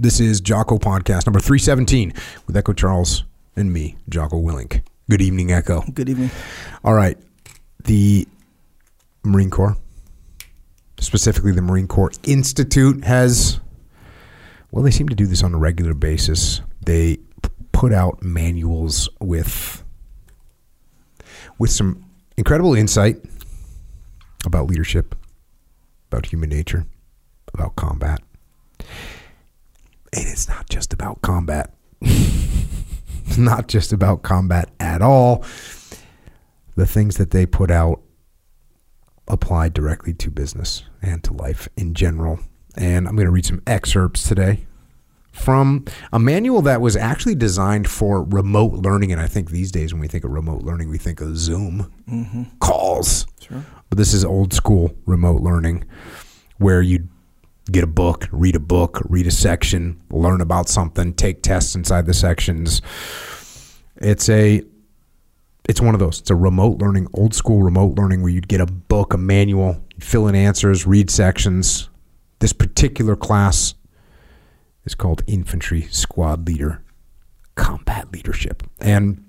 This 0.00 0.18
is 0.18 0.40
Jocko 0.40 0.78
Podcast 0.78 1.26
number 1.26 1.38
317 1.38 2.12
with 2.46 2.56
Echo 2.56 2.72
Charles 2.72 3.24
and 3.54 3.72
me, 3.72 3.96
Jocko 4.08 4.36
Willink. 4.42 4.82
Good 5.08 5.22
evening, 5.22 5.52
Echo. 5.52 5.82
Good 5.82 6.08
evening. 6.08 6.30
All 6.82 6.94
right. 6.94 7.16
The 7.84 8.26
Marine 9.22 9.50
Corps, 9.50 9.76
specifically 10.98 11.52
the 11.52 11.62
Marine 11.62 11.86
Corps 11.86 12.10
Institute, 12.24 13.04
has, 13.04 13.60
well, 14.72 14.82
they 14.82 14.90
seem 14.90 15.08
to 15.10 15.14
do 15.14 15.26
this 15.26 15.44
on 15.44 15.54
a 15.54 15.58
regular 15.58 15.94
basis. 15.94 16.60
They 16.84 17.18
put 17.70 17.92
out 17.92 18.20
manuals 18.22 19.08
with 19.20 19.84
with 21.58 21.70
some 21.70 22.04
incredible 22.36 22.74
insight 22.74 23.18
about 24.44 24.66
leadership, 24.66 25.14
about 26.10 26.26
human 26.26 26.48
nature, 26.50 26.84
about 27.52 27.76
combat. 27.76 28.20
And 30.16 30.28
it's 30.28 30.48
not 30.48 30.68
just 30.68 30.92
about 30.92 31.22
combat. 31.22 31.74
it's 32.00 33.38
not 33.38 33.68
just 33.68 33.92
about 33.92 34.22
combat 34.22 34.70
at 34.78 35.02
all. 35.02 35.44
The 36.76 36.86
things 36.86 37.16
that 37.16 37.30
they 37.30 37.46
put 37.46 37.70
out 37.70 38.00
apply 39.26 39.70
directly 39.70 40.12
to 40.14 40.30
business 40.30 40.84
and 41.02 41.22
to 41.24 41.32
life 41.32 41.68
in 41.76 41.94
general. 41.94 42.38
And 42.76 43.08
I'm 43.08 43.16
going 43.16 43.26
to 43.26 43.32
read 43.32 43.46
some 43.46 43.62
excerpts 43.66 44.28
today 44.28 44.66
from 45.32 45.84
a 46.12 46.18
manual 46.18 46.62
that 46.62 46.80
was 46.80 46.96
actually 46.96 47.34
designed 47.34 47.88
for 47.88 48.22
remote 48.22 48.74
learning. 48.74 49.10
And 49.10 49.20
I 49.20 49.26
think 49.26 49.50
these 49.50 49.72
days, 49.72 49.92
when 49.92 50.00
we 50.00 50.06
think 50.06 50.24
of 50.24 50.30
remote 50.30 50.62
learning, 50.62 50.90
we 50.90 50.98
think 50.98 51.20
of 51.20 51.36
Zoom 51.36 51.92
mm-hmm. 52.08 52.44
calls. 52.60 53.26
Sure. 53.40 53.64
But 53.88 53.98
this 53.98 54.14
is 54.14 54.24
old 54.24 54.52
school 54.52 54.94
remote 55.06 55.40
learning 55.40 55.84
where 56.58 56.82
you 56.82 57.08
get 57.70 57.84
a 57.84 57.88
book, 57.88 58.28
read 58.30 58.56
a 58.56 58.60
book, 58.60 59.02
read 59.08 59.26
a 59.26 59.30
section, 59.30 60.00
learn 60.10 60.40
about 60.40 60.68
something, 60.68 61.14
take 61.14 61.42
tests 61.42 61.74
inside 61.74 62.06
the 62.06 62.14
sections. 62.14 62.82
It's 63.96 64.28
a 64.28 64.62
it's 65.66 65.80
one 65.80 65.94
of 65.94 66.00
those. 66.00 66.20
It's 66.20 66.30
a 66.30 66.34
remote 66.34 66.78
learning, 66.82 67.08
old 67.14 67.34
school 67.34 67.62
remote 67.62 67.96
learning 67.96 68.22
where 68.22 68.30
you'd 68.30 68.48
get 68.48 68.60
a 68.60 68.66
book, 68.66 69.14
a 69.14 69.18
manual, 69.18 69.82
fill 69.98 70.28
in 70.28 70.34
answers, 70.34 70.86
read 70.86 71.10
sections. 71.10 71.88
This 72.40 72.52
particular 72.52 73.16
class 73.16 73.74
is 74.84 74.94
called 74.94 75.22
Infantry 75.26 75.82
Squad 75.90 76.46
Leader 76.46 76.82
Combat 77.54 78.12
Leadership. 78.12 78.62
And 78.78 79.23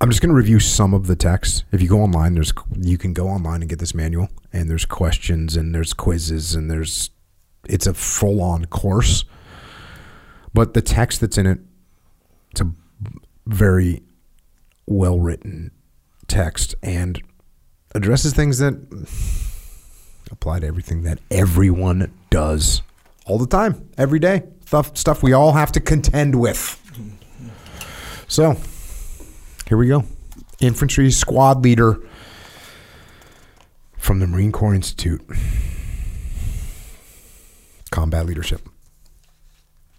I'm 0.00 0.10
just 0.10 0.20
going 0.20 0.28
to 0.30 0.36
review 0.36 0.60
some 0.60 0.94
of 0.94 1.08
the 1.08 1.16
text. 1.16 1.64
If 1.72 1.82
you 1.82 1.88
go 1.88 2.00
online, 2.00 2.34
there's 2.34 2.52
you 2.76 2.96
can 2.96 3.12
go 3.12 3.26
online 3.26 3.62
and 3.62 3.68
get 3.68 3.80
this 3.80 3.94
manual, 3.94 4.28
and 4.52 4.70
there's 4.70 4.84
questions 4.84 5.56
and 5.56 5.74
there's 5.74 5.92
quizzes 5.92 6.54
and 6.54 6.70
there's 6.70 7.10
it's 7.68 7.86
a 7.86 7.94
full 7.94 8.40
on 8.40 8.66
course. 8.66 9.24
But 10.54 10.74
the 10.74 10.82
text 10.82 11.20
that's 11.20 11.36
in 11.36 11.46
it, 11.46 11.58
it's 12.52 12.60
a 12.60 12.70
very 13.46 14.02
well 14.86 15.18
written 15.18 15.72
text 16.28 16.76
and 16.82 17.20
addresses 17.94 18.32
things 18.32 18.58
that 18.58 18.74
apply 20.30 20.60
to 20.60 20.66
everything 20.66 21.02
that 21.02 21.18
everyone 21.30 22.12
does 22.30 22.82
all 23.26 23.38
the 23.38 23.46
time, 23.48 23.88
every 23.98 24.20
day. 24.20 24.44
Stuff 24.64 24.96
stuff 24.96 25.24
we 25.24 25.32
all 25.32 25.54
have 25.54 25.72
to 25.72 25.80
contend 25.80 26.36
with. 26.38 26.76
So 28.28 28.56
here 29.68 29.76
we 29.76 29.86
go. 29.86 30.04
Infantry 30.60 31.10
squad 31.10 31.62
leader 31.62 32.00
from 33.98 34.18
the 34.18 34.26
Marine 34.26 34.50
Corps 34.50 34.74
Institute. 34.74 35.22
Combat 37.90 38.24
leadership. 38.24 38.66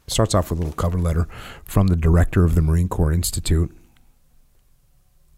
Starts 0.07 0.33
off 0.33 0.49
with 0.49 0.59
a 0.59 0.63
little 0.63 0.75
cover 0.75 0.97
letter 0.97 1.27
from 1.63 1.87
the 1.87 1.95
director 1.95 2.43
of 2.43 2.55
the 2.55 2.61
Marine 2.61 2.89
Corps 2.89 3.11
Institute. 3.11 3.71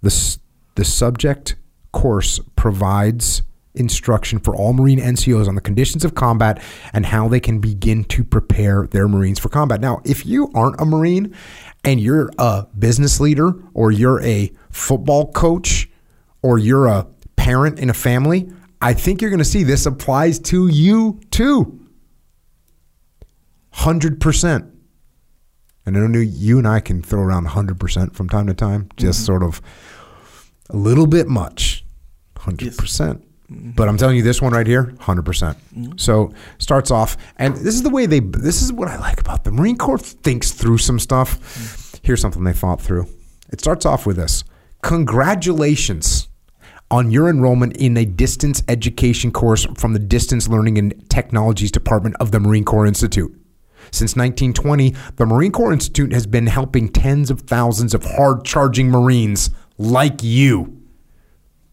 The, 0.02 0.38
the 0.76 0.86
subject 0.86 1.55
course 1.92 2.39
provides 2.55 3.44
instruction 3.73 4.39
for 4.39 4.55
all 4.55 4.73
Marine 4.73 5.00
NCOs 5.00 5.48
on 5.48 5.55
the 5.55 5.61
conditions 5.61 6.04
of 6.04 6.16
combat 6.16 6.61
and 6.94 7.05
how 7.05 7.28
they 7.28 7.39
can 7.39 7.60
begin 7.60 8.04
to 8.05 8.23
prepare 8.23 8.88
their 8.88 9.08
Marines 9.08 9.39
for 9.39 9.50
combat. 9.50 9.82
Now, 9.82 10.02
if 10.05 10.26
you 10.26 10.52
aren't 10.54 10.80
a 10.80 10.86
Marine 10.86 11.36
and 11.83 11.99
you're 11.99 12.31
a 12.37 12.67
business 12.77 13.19
leader 13.19 13.53
or 13.73 13.92
you're 13.92 14.21
a 14.21 14.52
football 14.69 15.31
coach 15.31 15.89
or 16.42 16.58
you're 16.58 16.87
a 16.87 17.08
parent 17.36 17.80
in 17.80 17.89
a 17.89 17.93
family, 17.93 18.52
I 18.81 18.93
think 18.93 19.21
you're 19.21 19.30
going 19.30 19.39
to 19.39 19.45
see 19.45 19.64
this 19.64 19.86
applies 19.86 20.39
to 20.39 20.67
you 20.67 21.19
too. 21.31 21.80
100%. 23.73 24.71
And 25.86 25.97
I 25.97 25.99
know 26.08 26.19
you 26.19 26.59
and 26.59 26.67
I 26.67 26.80
can 26.80 27.02
throw 27.02 27.21
around 27.21 27.47
100% 27.47 28.13
from 28.13 28.30
time 28.30 28.48
to 28.48 28.53
time, 28.53 28.89
just 28.98 29.19
mm-hmm. 29.19 29.25
sort 29.25 29.43
of 29.43 29.61
a 30.69 30.77
little 30.77 31.08
bit 31.08 31.27
much. 31.27 31.83
100%. 32.36 32.77
percent 32.77 33.30
But 33.54 33.89
I'm 33.89 33.98
telling 33.98 34.16
you 34.16 34.23
this 34.23 34.42
one 34.42 34.54
right 34.54 34.66
here, 34.66 34.86
100%. 35.00 35.26
percent 35.26 35.58
So 36.00 36.34
starts 36.58 36.89
off 36.89 37.17
and 37.38 37.54
this 37.56 37.76
is 37.76 37.84
the 37.84 37.89
way 37.89 38.06
they 38.06 38.20
this 38.20 38.62
is 38.62 38.72
what 38.72 38.88
I 38.88 38.98
like 38.98 39.20
about 39.20 39.44
the 39.44 39.52
Marine 39.52 39.78
Corps 39.78 39.98
thinks 39.98 40.52
through 40.52 40.78
some 40.78 41.00
stuff. 41.00 42.00
Here's 42.02 42.22
something 42.22 42.44
they 42.44 42.54
thought 42.54 42.82
through. 42.82 43.08
It 43.52 43.60
starts 43.60 43.86
off 43.86 44.06
with 44.06 44.16
this. 44.16 44.45
Congratulations 44.84 46.30
on 46.90 47.11
your 47.11 47.30
enrollment 47.30 47.76
in 47.78 47.98
a 47.98 48.06
distance 48.06 48.64
education 48.67 49.32
course 49.32 49.66
from 49.76 49.94
the 49.94 50.00
Distance 50.00 50.48
Learning 50.48 50.78
and 50.78 51.10
Technologies 51.10 51.72
Department 51.72 52.16
of 52.20 52.32
the 52.32 52.40
Marine 52.40 52.66
Corps 52.66 52.86
Institute. 52.86 53.32
Since 53.92 54.16
1920, 54.16 54.95
the 55.17 55.26
Marine 55.26 55.52
Corps 55.52 55.73
Institute 55.73 56.14
has 56.14 56.26
been 56.26 56.48
helping 56.48 56.90
tens 56.90 57.30
of 57.30 57.42
thousands 57.42 57.94
of 57.94 58.04
hard 58.04 58.45
charging 58.45 58.90
Marines 58.90 59.50
like 59.78 60.23
you 60.23 60.80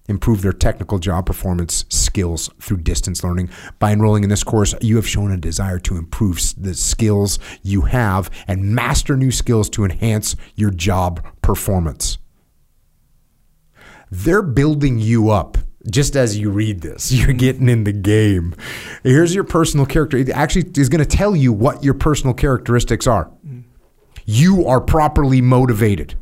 improve 0.09 0.43
their 0.43 0.53
technical 0.53 0.99
job 0.99 1.27
performance 1.27 1.85
skills 1.89 2.51
through 2.61 2.79
distance 2.79 3.23
learning. 3.23 3.51
By 3.79 3.93
enrolling 3.93 4.25
in 4.25 4.31
this 4.31 4.43
course, 4.43 4.75
you 4.81 4.97
have 4.97 5.07
shown 5.07 5.31
a 5.31 5.37
desire 5.37 5.79
to 5.81 5.97
improve 5.97 6.41
the 6.57 6.75
skills 6.75 7.39
you 7.63 7.83
have 7.83 8.31
and 8.49 8.75
master 8.75 9.17
new 9.17 9.31
skills 9.31 9.71
to 9.71 9.85
enhance 9.85 10.35
your 10.57 10.71
job 10.71 11.25
performance. 11.43 12.19
They're 14.11 14.43
building 14.43 14.99
you 14.99 15.31
up 15.31 15.59
just 15.91 16.17
as 16.17 16.39
you 16.39 16.51
read 16.51 16.81
this. 16.81 17.13
You're 17.13 17.33
getting 17.33 17.69
in 17.69 17.85
the 17.85 17.93
game. 17.93 18.55
Here's 19.03 19.35
your 19.35 19.45
personal 19.45 19.87
character. 19.87 20.17
It 20.17 20.31
actually 20.31 20.71
is 20.77 20.89
going 20.89 21.05
to 21.05 21.17
tell 21.17 21.37
you 21.37 21.53
what 21.53 21.85
your 21.85 21.95
personal 21.95 22.35
characteristics 22.35 23.07
are. 23.07 23.31
Mm. 23.47 23.65
You 24.25 24.67
are 24.67 24.81
properly 24.81 25.41
motivated. 25.41 26.17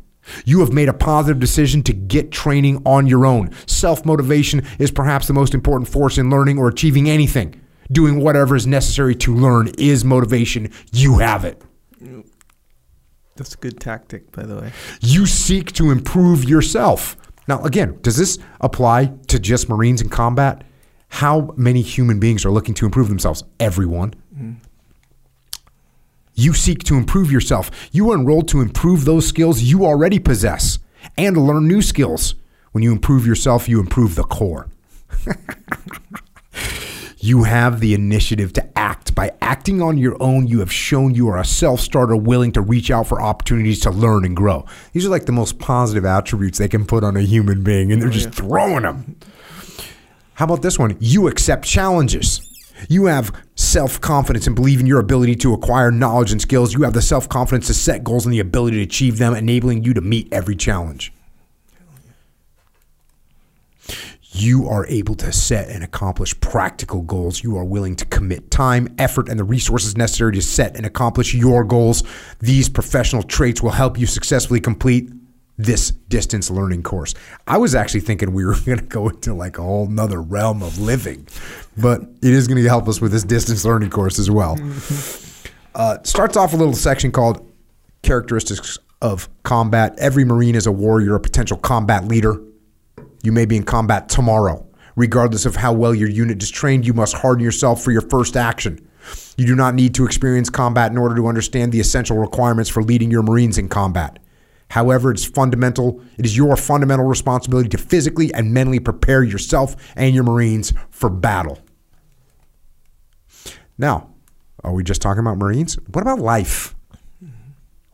You 0.45 0.59
have 0.59 0.71
made 0.71 0.89
a 0.89 0.93
positive 0.93 1.39
decision 1.39 1.83
to 1.83 1.93
get 1.93 2.31
training 2.31 2.81
on 2.85 3.07
your 3.07 3.25
own. 3.25 3.51
Self 3.65 4.05
motivation 4.05 4.65
is 4.79 4.91
perhaps 4.91 5.27
the 5.27 5.33
most 5.33 5.53
important 5.53 5.89
force 5.89 6.17
in 6.17 6.29
learning 6.29 6.57
or 6.57 6.67
achieving 6.67 7.09
anything. 7.09 7.61
Doing 7.91 8.19
whatever 8.19 8.55
is 8.55 8.67
necessary 8.67 9.15
to 9.15 9.33
learn 9.33 9.69
is 9.77 10.03
motivation. 10.03 10.71
You 10.91 11.19
have 11.19 11.45
it. 11.45 11.61
That's 13.37 13.53
a 13.53 13.57
good 13.57 13.79
tactic, 13.79 14.31
by 14.31 14.43
the 14.43 14.55
way. 14.55 14.71
You 14.99 15.25
seek 15.27 15.71
to 15.73 15.91
improve 15.91 16.43
yourself. 16.43 17.15
Now, 17.47 17.63
again, 17.63 17.99
does 18.01 18.17
this 18.17 18.39
apply 18.59 19.13
to 19.27 19.39
just 19.39 19.69
Marines 19.69 20.01
in 20.01 20.09
combat? 20.09 20.63
How 21.09 21.53
many 21.55 21.81
human 21.81 22.19
beings 22.19 22.45
are 22.45 22.51
looking 22.51 22.73
to 22.75 22.85
improve 22.85 23.07
themselves? 23.07 23.43
Everyone. 23.59 24.13
Mm. 24.37 24.57
You 26.37 26.53
seek 26.53 26.83
to 26.83 26.95
improve 26.95 27.31
yourself. 27.31 27.89
You 27.91 28.11
are 28.11 28.15
enrolled 28.15 28.47
to 28.49 28.61
improve 28.61 29.03
those 29.03 29.27
skills 29.27 29.63
you 29.63 29.85
already 29.85 30.19
possess 30.19 30.79
and 31.17 31.35
learn 31.35 31.67
new 31.67 31.81
skills. 31.81 32.35
When 32.71 32.83
you 32.83 32.91
improve 32.91 33.27
yourself, 33.27 33.67
you 33.67 33.79
improve 33.79 34.15
the 34.15 34.23
Corps. 34.23 34.69
You 37.19 37.43
have 37.43 37.79
the 37.79 37.93
initiative 37.93 38.53
to 38.53 38.77
act. 38.77 39.15
By 39.15 39.31
acting 39.41 39.81
on 39.81 39.97
your 39.97 40.15
own, 40.21 40.47
you 40.47 40.59
have 40.59 40.71
shown 40.71 41.15
you 41.15 41.27
are 41.27 41.37
a 41.37 41.43
self 41.43 41.79
starter 41.79 42.15
willing 42.15 42.51
to 42.53 42.61
reach 42.61 42.91
out 42.91 43.07
for 43.07 43.21
opportunities 43.21 43.79
to 43.81 43.91
learn 43.91 44.23
and 44.23 44.35
grow. 44.35 44.65
These 44.93 45.05
are 45.05 45.09
like 45.09 45.25
the 45.25 45.31
most 45.31 45.57
positive 45.59 46.05
attributes 46.05 46.57
they 46.57 46.69
can 46.69 46.85
put 46.85 47.03
on 47.03 47.17
a 47.17 47.21
human 47.21 47.63
being, 47.63 47.91
and 47.91 48.01
they're 48.01 48.09
oh, 48.09 48.13
just 48.13 48.29
throwing 48.29 48.83
them. 48.83 49.17
How 50.35 50.45
about 50.45 50.61
this 50.61 50.77
one? 50.77 50.95
You 50.99 51.27
accept 51.27 51.65
challenges. 51.65 52.39
You 52.89 53.05
have 53.05 53.33
self 53.55 53.99
confidence 53.99 54.47
and 54.47 54.55
believe 54.55 54.79
in 54.79 54.85
your 54.85 54.99
ability 54.99 55.35
to 55.37 55.53
acquire 55.53 55.91
knowledge 55.91 56.31
and 56.31 56.41
skills. 56.41 56.73
You 56.73 56.83
have 56.83 56.93
the 56.93 57.01
self 57.01 57.27
confidence 57.27 57.67
to 57.67 57.73
set 57.73 58.03
goals 58.03 58.25
and 58.25 58.33
the 58.33 58.39
ability 58.39 58.77
to 58.77 58.83
achieve 58.83 59.17
them, 59.17 59.33
enabling 59.33 59.83
you 59.83 59.93
to 59.93 60.01
meet 60.01 60.27
every 60.31 60.55
challenge. 60.55 61.13
You 64.31 64.67
are 64.69 64.85
able 64.85 65.15
to 65.15 65.31
set 65.31 65.69
and 65.69 65.83
accomplish 65.83 66.39
practical 66.39 67.01
goals. 67.01 67.43
You 67.43 67.57
are 67.57 67.63
willing 67.63 67.95
to 67.95 68.05
commit 68.05 68.51
time, 68.51 68.93
effort, 68.99 69.29
and 69.29 69.39
the 69.39 69.43
resources 69.43 69.97
necessary 69.97 70.33
to 70.33 70.41
set 70.43 70.75
and 70.75 70.85
accomplish 70.85 71.33
your 71.33 71.63
goals. 71.63 72.03
These 72.39 72.69
professional 72.69 73.23
traits 73.23 73.63
will 73.63 73.71
help 73.71 73.97
you 73.97 74.05
successfully 74.05 74.59
complete 74.59 75.09
this 75.57 75.91
distance 75.91 76.49
learning 76.51 76.83
course. 76.83 77.13
I 77.47 77.57
was 77.57 77.75
actually 77.75 78.01
thinking 78.01 78.33
we 78.33 78.45
were 78.45 78.55
going 78.65 78.79
to 78.79 78.85
go 78.85 79.09
into 79.09 79.33
like 79.33 79.57
a 79.57 79.63
whole 79.63 79.87
nother 79.87 80.21
realm 80.21 80.61
of 80.61 80.79
living, 80.79 81.27
but 81.77 82.01
it 82.01 82.33
is 82.33 82.47
going 82.47 82.61
to 82.61 82.69
help 82.69 82.87
us 82.87 83.01
with 83.01 83.11
this 83.11 83.23
distance 83.23 83.65
learning 83.65 83.89
course 83.89 84.19
as 84.19 84.29
well. 84.29 84.57
Uh, 85.75 85.97
starts 86.03 86.37
off 86.37 86.53
a 86.53 86.57
little 86.57 86.73
section 86.73 87.11
called 87.11 87.51
characteristics 88.01 88.77
of 89.01 89.29
combat. 89.43 89.95
Every 89.99 90.25
Marine 90.25 90.55
is 90.55 90.65
a 90.65 90.71
warrior, 90.71 91.15
a 91.15 91.19
potential 91.19 91.57
combat 91.57 92.05
leader. 92.05 92.41
You 93.23 93.31
may 93.31 93.45
be 93.45 93.57
in 93.57 93.63
combat 93.63 94.09
tomorrow. 94.09 94.63
Regardless 94.95 95.45
of 95.45 95.55
how 95.55 95.73
well 95.73 95.93
your 95.93 96.09
unit 96.09 96.41
is 96.41 96.49
trained, 96.49 96.87
you 96.87 96.93
must 96.93 97.13
harden 97.13 97.43
yourself 97.43 97.83
for 97.83 97.91
your 97.91 98.01
first 98.01 98.35
action. 98.35 98.87
You 99.37 99.45
do 99.45 99.55
not 99.55 99.75
need 99.75 99.93
to 99.95 100.05
experience 100.05 100.49
combat 100.49 100.91
in 100.91 100.97
order 100.97 101.15
to 101.15 101.27
understand 101.27 101.71
the 101.71 101.79
essential 101.79 102.17
requirements 102.17 102.69
for 102.69 102.81
leading 102.81 103.11
your 103.11 103.21
Marines 103.21 103.59
in 103.59 103.69
combat. 103.69 104.17
However, 104.69 105.11
it's 105.11 105.25
fundamental. 105.25 106.01
It 106.17 106.25
is 106.25 106.35
your 106.35 106.55
fundamental 106.57 107.05
responsibility 107.05 107.69
to 107.69 107.77
physically 107.77 108.33
and 108.33 108.53
mentally 108.53 108.79
prepare 108.79 109.23
yourself 109.23 109.75
and 109.95 110.13
your 110.13 110.23
Marines 110.23 110.73
for 110.89 111.09
battle. 111.09 111.59
Now, 113.77 114.09
are 114.63 114.73
we 114.73 114.83
just 114.83 115.01
talking 115.01 115.19
about 115.19 115.37
Marines? 115.37 115.75
What 115.93 116.01
about 116.01 116.19
life? 116.19 116.75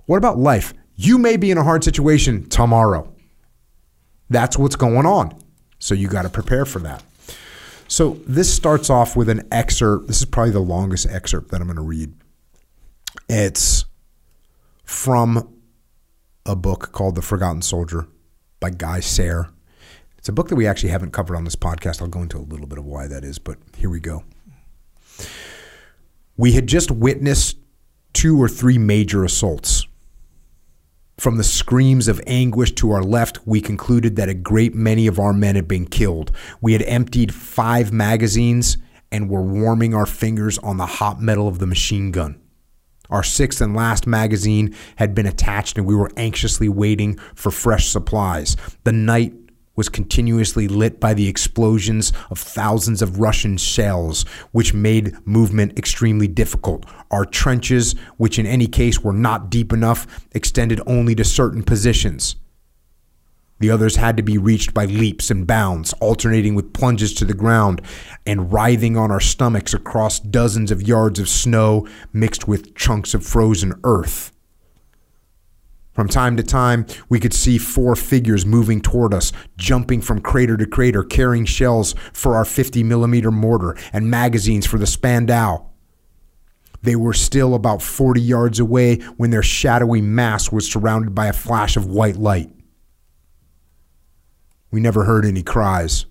What 0.06 0.18
about 0.18 0.38
life? 0.38 0.74
You 0.96 1.18
may 1.18 1.38
be 1.38 1.52
in 1.52 1.58
a 1.58 1.64
hard 1.64 1.84
situation 1.84 2.50
tomorrow. 2.50 3.14
That's 4.30 4.58
what's 4.58 4.76
going 4.76 5.06
on. 5.06 5.38
So 5.80 5.94
you 5.94 6.08
got 6.08 6.24
to 6.24 6.30
prepare 6.30 6.66
for 6.66 6.80
that. 6.80 7.04
So 7.88 8.20
this 8.26 8.52
starts 8.52 8.90
off 8.90 9.16
with 9.16 9.30
an 9.30 9.48
excerpt. 9.52 10.08
This 10.08 10.20
is 10.20 10.26
probably 10.26 10.52
the 10.52 10.60
longest 10.60 11.08
excerpt 11.08 11.52
that 11.52 11.62
I'm 11.62 11.68
going 11.68 11.76
to 11.76 11.84
read. 11.84 12.14
It's 13.30 13.86
from 14.84 15.53
a 16.46 16.56
book 16.56 16.92
called 16.92 17.16
The 17.16 17.22
Forgotten 17.22 17.62
Soldier 17.62 18.08
by 18.60 18.70
Guy 18.70 19.00
Sajer. 19.00 19.50
It's 20.18 20.30
a 20.30 20.34
book 20.34 20.50
that 20.50 20.56
we 20.56 20.68
actually 20.68 20.90
haven't 20.90 21.12
covered 21.12 21.36
on 21.36 21.44
this 21.44 21.56
podcast. 21.56 22.02
I'll 22.02 22.08
go 22.08 22.22
into 22.22 22.38
a 22.38 22.40
little 22.40 22.68
bit 22.68 22.78
of 22.78 22.86
why 22.86 23.08
that 23.08 23.24
is, 23.24 23.40
but 23.40 23.58
here 23.76 23.90
we 23.90 24.00
go. 24.00 24.24
We 26.38 26.54
had 26.54 26.68
just 26.68 26.92
witnessed 26.92 27.58
two 28.14 28.42
or 28.42 28.50
three 28.50 28.78
major 28.78 29.24
assaults. 29.24 29.86
From 31.18 31.38
the 31.38 31.44
screams 31.44 32.08
of 32.08 32.22
anguish 32.26 32.72
to 32.74 32.92
our 32.92 33.04
left, 33.04 33.46
we 33.46 33.62
concluded 33.62 34.16
that 34.16 34.30
a 34.30 34.34
great 34.34 34.74
many 34.74 35.08
of 35.08 35.20
our 35.20 35.34
men 35.34 35.56
had 35.56 35.68
been 35.68 35.86
killed. 35.86 36.32
We 36.60 36.74
had 36.74 36.82
emptied 36.84 37.34
five 37.34 37.94
magazines 37.94 38.78
and 39.12 39.30
were 39.30 39.44
warming 39.44 39.94
our 39.94 40.08
fingers 40.08 40.58
on 40.60 40.78
the 40.78 40.86
hot 40.86 41.22
metal 41.22 41.48
of 41.48 41.60
the 41.60 41.68
machine 41.68 42.12
gun. 42.12 42.43
Our 43.14 43.22
sixth 43.22 43.62
and 43.62 43.76
last 43.76 44.08
magazine 44.08 44.76
had 44.96 45.14
been 45.14 45.28
attached, 45.28 45.78
and 45.78 45.86
we 45.86 45.94
were 45.94 46.10
anxiously 46.18 46.68
waiting 46.68 47.20
for 47.36 47.52
fresh 47.52 47.88
supplies. 47.88 48.58
The 48.86 48.92
night 48.92 49.36
was 49.76 49.88
continuously 49.88 50.68
lit 50.68 51.00
by 51.00 51.14
the 51.14 51.28
explosions 51.28 52.12
of 52.32 52.40
thousands 52.40 53.04
of 53.04 53.20
Russian 53.20 53.58
shells, 53.58 54.24
which 54.52 54.74
made 54.74 55.16
movement 55.28 55.78
extremely 55.78 56.28
difficult. 56.28 56.88
Our 57.12 57.24
trenches, 57.24 57.94
which 58.18 58.40
in 58.40 58.48
any 58.48 58.66
case 58.66 59.02
were 59.02 59.14
not 59.14 59.52
deep 59.52 59.72
enough, 59.72 60.26
extended 60.32 60.82
only 60.88 61.14
to 61.14 61.24
certain 61.24 61.62
positions. 61.62 62.36
The 63.60 63.70
others 63.70 63.96
had 63.96 64.18
to 64.18 64.24
be 64.24 64.38
reached 64.38 64.74
by 64.74 64.86
leaps 64.86 65.32
and 65.32 65.48
bounds, 65.48 65.94
alternating 65.94 66.56
with 66.56 66.74
plunges 66.74 67.14
to 67.16 67.26
the 67.26 67.34
ground 67.34 67.82
and 68.26 68.52
writhing 68.52 68.98
on 68.98 69.12
our 69.12 69.20
stomachs 69.20 69.74
across 69.74 70.20
dozens 70.20 70.72
of 70.72 70.82
yards 70.82 71.20
of 71.20 71.30
snow 71.30 71.88
mixed 72.12 72.48
with 72.48 72.76
chunks 72.76 73.14
of 73.14 73.26
frozen 73.26 73.80
earth. 73.84 74.32
From 75.94 76.10
time 76.10 76.36
to 76.38 76.44
time, 76.44 76.88
we 77.08 77.20
could 77.20 77.36
see 77.36 77.60
four 77.60 77.96
figures 77.96 78.48
moving 78.48 78.82
toward 78.82 79.14
us, 79.14 79.32
jumping 79.58 80.02
from 80.02 80.22
crater 80.22 80.58
to 80.58 80.66
crater, 80.66 81.04
carrying 81.04 81.46
shells 81.46 81.94
for 82.14 82.36
our 82.36 82.46
50 82.46 82.82
millimeter 82.84 83.30
mortar 83.30 83.78
and 83.94 84.10
magazines 84.10 84.66
for 84.66 84.80
the 84.80 84.88
Spandau. 84.88 85.68
They 86.82 86.96
were 86.96 87.14
still 87.14 87.54
about 87.54 87.84
40 87.84 88.20
yards 88.20 88.60
away 88.60 88.96
when 89.18 89.30
their 89.30 89.44
shadowy 89.44 90.02
mass 90.02 90.52
was 90.52 90.70
surrounded 90.70 91.14
by 91.14 91.28
a 91.28 91.34
flash 91.34 91.78
of 91.78 91.86
white 91.86 92.18
light. 92.18 92.50
We 94.74 94.82
never 94.82 95.04
heard 95.04 95.24
any 95.24 95.44
cries. 95.44 96.08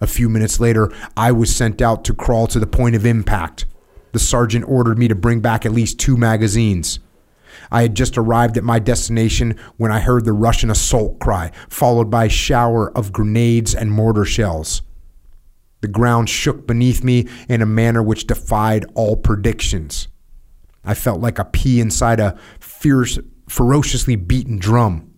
A 0.00 0.06
few 0.06 0.30
minutes 0.30 0.58
later, 0.58 0.90
I 1.18 1.32
was 1.32 1.54
sent 1.54 1.82
out 1.82 2.02
to 2.04 2.14
crawl 2.14 2.46
to 2.46 2.58
the 2.58 2.66
point 2.66 2.96
of 2.96 3.04
impact. 3.04 3.66
The 4.12 4.18
sergeant 4.18 4.64
ordered 4.66 4.98
me 4.98 5.06
to 5.08 5.14
bring 5.14 5.40
back 5.40 5.66
at 5.66 5.72
least 5.72 6.00
two 6.00 6.16
magazines. 6.16 6.98
I 7.70 7.82
had 7.82 7.94
just 7.94 8.16
arrived 8.16 8.56
at 8.56 8.64
my 8.64 8.78
destination 8.78 9.60
when 9.76 9.92
I 9.92 10.00
heard 10.00 10.24
the 10.24 10.32
Russian 10.32 10.70
assault 10.70 11.18
cry, 11.18 11.52
followed 11.68 12.10
by 12.10 12.24
a 12.24 12.30
shower 12.30 12.90
of 12.96 13.12
grenades 13.12 13.74
and 13.74 13.92
mortar 13.92 14.24
shells. 14.24 14.80
The 15.82 15.88
ground 15.88 16.30
shook 16.30 16.66
beneath 16.66 17.04
me 17.04 17.28
in 17.50 17.60
a 17.60 17.66
manner 17.66 18.02
which 18.02 18.26
defied 18.26 18.86
all 18.94 19.14
predictions. 19.14 20.08
I 20.86 20.94
felt 20.94 21.20
like 21.20 21.38
a 21.38 21.44
pea 21.44 21.80
inside 21.80 22.18
a 22.18 22.38
fierce, 22.60 23.18
ferociously 23.46 24.16
beaten 24.16 24.58
drum. 24.58 25.11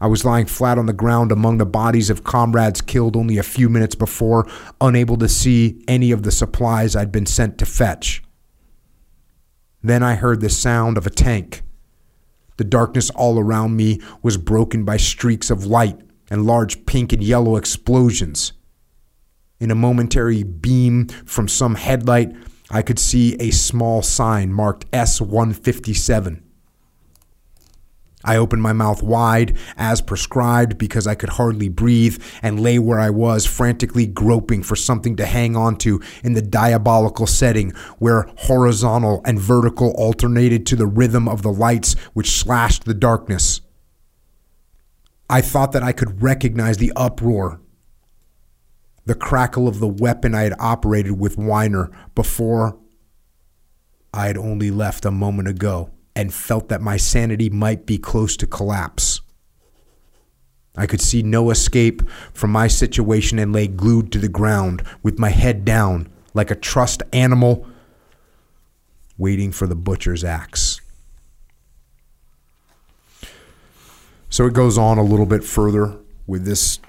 I 0.00 0.06
was 0.06 0.24
lying 0.24 0.46
flat 0.46 0.78
on 0.78 0.86
the 0.86 0.94
ground 0.94 1.30
among 1.30 1.58
the 1.58 1.66
bodies 1.66 2.08
of 2.08 2.24
comrades 2.24 2.80
killed 2.80 3.16
only 3.16 3.36
a 3.36 3.42
few 3.42 3.68
minutes 3.68 3.94
before, 3.94 4.48
unable 4.80 5.18
to 5.18 5.28
see 5.28 5.84
any 5.86 6.10
of 6.10 6.22
the 6.22 6.30
supplies 6.30 6.96
I'd 6.96 7.12
been 7.12 7.26
sent 7.26 7.58
to 7.58 7.66
fetch. 7.66 8.22
Then 9.82 10.02
I 10.02 10.14
heard 10.14 10.40
the 10.40 10.48
sound 10.48 10.96
of 10.96 11.06
a 11.06 11.10
tank. 11.10 11.62
The 12.56 12.64
darkness 12.64 13.10
all 13.10 13.38
around 13.38 13.76
me 13.76 14.00
was 14.22 14.36
broken 14.36 14.84
by 14.84 14.96
streaks 14.96 15.50
of 15.50 15.66
light 15.66 15.98
and 16.30 16.46
large 16.46 16.86
pink 16.86 17.12
and 17.12 17.22
yellow 17.22 17.56
explosions. 17.56 18.52
In 19.58 19.70
a 19.70 19.74
momentary 19.74 20.42
beam 20.42 21.08
from 21.08 21.48
some 21.48 21.74
headlight, 21.74 22.34
I 22.70 22.82
could 22.82 22.98
see 22.98 23.34
a 23.34 23.50
small 23.50 24.00
sign 24.00 24.52
marked 24.52 24.86
S 24.92 25.20
157. 25.20 26.42
I 28.24 28.36
opened 28.36 28.62
my 28.62 28.74
mouth 28.74 29.02
wide, 29.02 29.56
as 29.76 30.02
prescribed, 30.02 30.76
because 30.76 31.06
I 31.06 31.14
could 31.14 31.30
hardly 31.30 31.68
breathe, 31.68 32.22
and 32.42 32.60
lay 32.60 32.78
where 32.78 33.00
I 33.00 33.10
was, 33.10 33.46
frantically 33.46 34.06
groping 34.06 34.62
for 34.62 34.76
something 34.76 35.16
to 35.16 35.26
hang 35.26 35.56
on 35.56 35.76
to 35.78 36.02
in 36.22 36.34
the 36.34 36.42
diabolical 36.42 37.26
setting 37.26 37.70
where 37.98 38.30
horizontal 38.36 39.22
and 39.24 39.40
vertical 39.40 39.92
alternated 39.96 40.66
to 40.66 40.76
the 40.76 40.86
rhythm 40.86 41.28
of 41.28 41.42
the 41.42 41.52
lights 41.52 41.94
which 42.12 42.32
slashed 42.32 42.84
the 42.84 42.94
darkness. 42.94 43.62
I 45.30 45.40
thought 45.40 45.72
that 45.72 45.82
I 45.82 45.92
could 45.92 46.22
recognize 46.22 46.76
the 46.76 46.92
uproar, 46.96 47.60
the 49.06 49.14
crackle 49.14 49.66
of 49.66 49.80
the 49.80 49.88
weapon 49.88 50.34
I 50.34 50.42
had 50.42 50.54
operated 50.58 51.18
with 51.18 51.38
Weiner 51.38 51.90
before 52.14 52.78
I 54.12 54.26
had 54.26 54.36
only 54.36 54.70
left 54.70 55.06
a 55.06 55.10
moment 55.10 55.48
ago 55.48 55.90
and 56.20 56.34
felt 56.34 56.68
that 56.68 56.82
my 56.82 56.98
sanity 56.98 57.48
might 57.48 57.86
be 57.86 57.96
close 57.96 58.36
to 58.36 58.46
collapse. 58.46 59.22
I 60.76 60.86
could 60.86 61.00
see 61.00 61.22
no 61.22 61.48
escape 61.48 62.02
from 62.34 62.52
my 62.52 62.68
situation 62.68 63.38
and 63.38 63.54
lay 63.54 63.66
glued 63.66 64.12
to 64.12 64.18
the 64.18 64.28
ground 64.28 64.82
with 65.02 65.18
my 65.18 65.30
head 65.30 65.64
down 65.64 66.12
like 66.34 66.50
a 66.50 66.54
trussed 66.54 67.02
animal 67.14 67.66
waiting 69.16 69.50
for 69.50 69.66
the 69.66 69.74
butcher's 69.74 70.22
axe. 70.22 70.82
So 74.28 74.44
it 74.44 74.52
goes 74.52 74.76
on 74.76 74.98
a 74.98 75.02
little 75.02 75.24
bit 75.24 75.42
further 75.42 75.96
with 76.26 76.44
this 76.44 76.80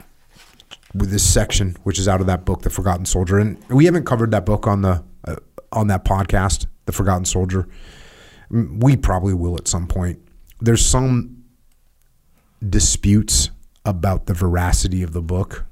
with 0.94 1.10
this 1.10 1.24
section, 1.24 1.78
which 1.84 1.98
is 1.98 2.10
out 2.10 2.20
of 2.20 2.28
that 2.28 2.44
book, 2.44 2.64
The 2.64 2.70
Forgotten 2.70 3.06
Soldier, 3.06 3.40
and 3.40 3.64
we 3.70 3.86
haven't 3.86 4.06
covered 4.06 4.32
that 4.32 4.46
book 4.46 4.68
on 4.68 4.82
the 4.82 5.06
uh, 5.24 5.38
on 5.72 5.88
that 5.88 6.04
podcast, 6.04 6.66
The 6.86 6.92
Forgotten 6.92 7.24
Soldier. 7.24 7.70
We 8.52 8.98
probably 8.98 9.34
will 9.34 9.56
at 9.56 9.68
some 9.68 9.88
point. 9.88 10.20
There's 10.60 10.86
some 10.86 11.44
disputes 12.68 13.50
about 13.86 14.26
the 14.26 14.34
veracity 14.34 15.02
of 15.04 15.14
the 15.14 15.22
book. 15.22 15.66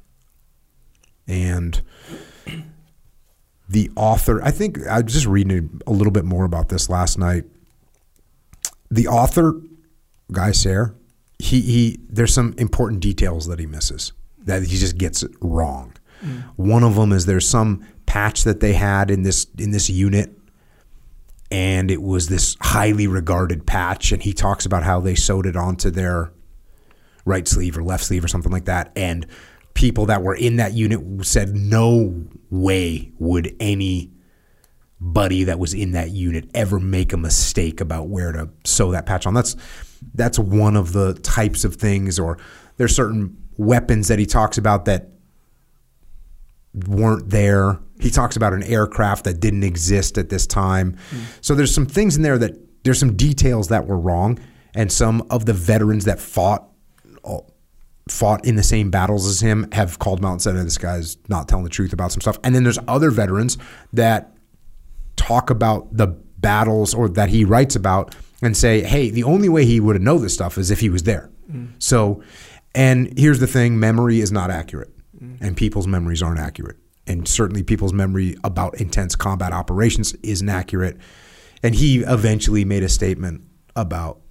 And 1.28 1.82
the 3.68 3.92
author, 3.96 4.42
I 4.44 4.52
think 4.52 4.88
I 4.88 5.02
was 5.02 5.14
just 5.14 5.28
reading 5.28 5.82
a 5.86 5.92
little 5.92 6.12
bit 6.12 6.26
more 6.26 6.46
about 6.46 6.70
this 6.70 6.90
last 6.90 7.20
night. 7.20 7.44
The 8.90 9.08
author, 9.08 9.62
Guy 10.32 10.50
Sajer, 10.50 10.96
he, 11.38 11.62
he 11.62 12.00
there's 12.10 12.34
some 12.34 12.56
important 12.58 13.02
details 13.02 13.46
that 13.48 13.60
he 13.60 13.66
misses 13.66 14.12
that 14.40 14.64
he 14.64 14.78
just 14.78 14.98
gets 14.98 15.24
it 15.24 15.32
wrong. 15.42 15.94
Mm. 16.24 16.44
One 16.56 16.84
of 16.84 16.96
them 16.96 17.12
is 17.12 17.26
there's 17.26 17.48
some 17.48 17.86
patch 18.06 18.44
that 18.44 18.60
they 18.60 18.74
had 18.74 19.12
in 19.12 19.24
this 19.24 19.46
in 19.58 19.72
this 19.72 19.90
unit 19.90 20.36
and 21.52 21.90
it 21.90 22.02
was 22.02 22.28
this 22.28 22.56
highly 22.62 23.08
regarded 23.08 23.66
patch 23.66 24.12
and 24.12 24.22
he 24.24 24.34
talks 24.34 24.66
about 24.66 24.84
how 24.84 25.00
they 25.00 25.16
sewed 25.16 25.46
it 25.46 25.56
onto 25.56 25.90
their 25.90 26.32
right 27.26 27.48
sleeve 27.48 27.78
or 27.78 27.84
left 27.84 28.04
sleeve 28.04 28.24
or 28.24 28.28
something 28.28 28.52
like 28.52 28.66
that 28.66 28.92
and 28.96 29.26
people 29.74 30.08
that 30.08 30.22
were 30.22 30.36
in 30.36 30.58
that 30.58 30.74
unit 30.74 31.26
said 31.26 31.56
no 31.56 32.28
way 32.50 33.12
would 33.18 33.56
any 33.60 34.12
buddy 35.00 35.46
that 35.46 35.60
was 35.60 35.74
in 35.74 35.92
that 35.94 36.12
unit 36.12 36.50
ever 36.54 36.80
make 36.80 37.14
a 37.14 37.18
mistake 37.18 37.80
about 37.80 38.08
where 38.08 38.32
to 38.32 38.50
sew 38.66 38.92
that 38.92 39.06
patch 39.06 39.26
on. 39.26 39.34
That's 39.34 39.56
that's 40.14 40.38
one 40.38 40.76
of 40.76 40.94
the 40.94 41.14
types 41.16 41.64
of 41.64 41.76
things 41.76 42.20
or 42.20 42.38
there's 42.78 42.96
certain 42.96 43.38
weapons 43.58 44.08
that 44.08 44.20
he 44.20 44.26
talks 44.26 44.58
about 44.58 44.86
that 44.86 45.10
weren't 46.74 47.30
there. 47.30 47.80
He 48.00 48.10
talks 48.10 48.36
about 48.36 48.54
an 48.54 48.64
aircraft 48.64 49.26
that 49.26 49.40
didn't 49.40 49.64
exist 49.64 50.18
at 50.18 50.30
this 50.30 50.46
time. 50.46 50.96
Mm. 51.12 51.22
So 51.42 51.56
there's 51.56 51.74
some 51.74 51.86
things 51.86 52.16
in 52.16 52.22
there 52.22 52.38
that 52.38 52.56
there's 52.84 53.00
some 53.00 53.16
details 53.16 53.70
that 53.70 53.88
were 53.88 54.00
wrong, 54.00 54.40
and 54.74 54.92
some 54.92 55.26
of 55.30 55.46
the 55.46 55.54
veterans 55.54 56.06
that 56.06 56.20
fought 56.20 56.66
fought 58.08 58.44
in 58.44 58.56
the 58.56 58.64
same 58.64 58.90
battles 58.90 59.28
as 59.28 59.40
him 59.40 59.68
have 59.72 60.00
called 60.00 60.20
him 60.20 60.26
out 60.26 60.32
and 60.32 60.42
said, 60.42 60.56
"This 60.56 60.78
guy's 60.78 61.18
not 61.28 61.48
telling 61.48 61.64
the 61.64 61.70
truth 61.70 61.94
about 61.94 62.12
some 62.12 62.22
stuff." 62.22 62.40
And 62.44 62.56
then 62.56 62.64
there's 62.64 62.80
other 62.88 63.12
veterans 63.12 63.58
that 63.94 64.36
talk 65.16 65.50
about 65.50 65.96
the 65.96 66.08
battles 66.08 66.94
or 66.94 67.10
that 67.10 67.30
he 67.30 67.44
writes 67.44 67.76
about 67.76 68.16
and 68.42 68.56
say, 68.56 68.82
"Hey, 68.82 69.10
the 69.10 69.24
only 69.24 69.50
way 69.50 69.66
he 69.66 69.80
would 69.80 69.96
have 69.96 70.02
know 70.02 70.18
this 70.18 70.34
stuff 70.34 70.58
is 70.58 70.72
if 70.72 70.80
he 70.80 70.90
was 70.90 71.04
there." 71.04 71.30
Mm. 71.52 71.70
So, 71.80 72.22
and 72.74 73.14
here's 73.18 73.40
the 73.40 73.48
thing: 73.48 73.80
memory 73.80 74.22
is 74.22 74.32
not 74.32 74.50
accurate 74.50 74.92
and 75.20 75.58
people's 75.58 75.88
memories 75.88 76.24
aren't 76.24 76.40
accurate. 76.40 76.78
And 77.08 77.28
certainly 77.28 77.64
people's 77.64 77.94
memory 77.94 78.36
about 78.44 78.80
intense 78.80 79.16
combat 79.16 79.52
operations 79.52 80.14
isn't 80.24 80.50
accurate. 80.50 80.98
And 81.64 81.76
he 81.76 82.00
eventually 82.00 82.64
made 82.66 82.84
a 82.84 82.90
statement 82.90 83.42
about 83.76 84.22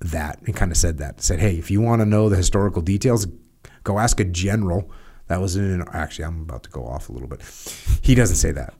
that 0.00 0.40
and 0.44 0.54
kind 0.54 0.70
of 0.70 0.76
said 0.76 0.98
that. 0.98 1.20
Said, 1.20 1.38
hey, 1.38 1.56
if 1.56 1.70
you 1.70 1.80
want 1.80 2.00
to 2.00 2.06
know 2.06 2.28
the 2.28 2.36
historical 2.36 2.82
details, 2.82 3.26
go 3.84 3.98
ask 3.98 4.20
a 4.20 4.24
general. 4.24 4.90
That 5.28 5.40
was 5.40 5.56
in 5.56 5.84
actually 5.92 6.24
I'm 6.26 6.42
about 6.42 6.62
to 6.64 6.70
go 6.70 6.86
off 6.86 7.08
a 7.08 7.12
little 7.12 7.28
bit. 7.28 7.42
He 8.02 8.14
doesn't 8.14 8.36
say 8.36 8.52
that. 8.52 8.74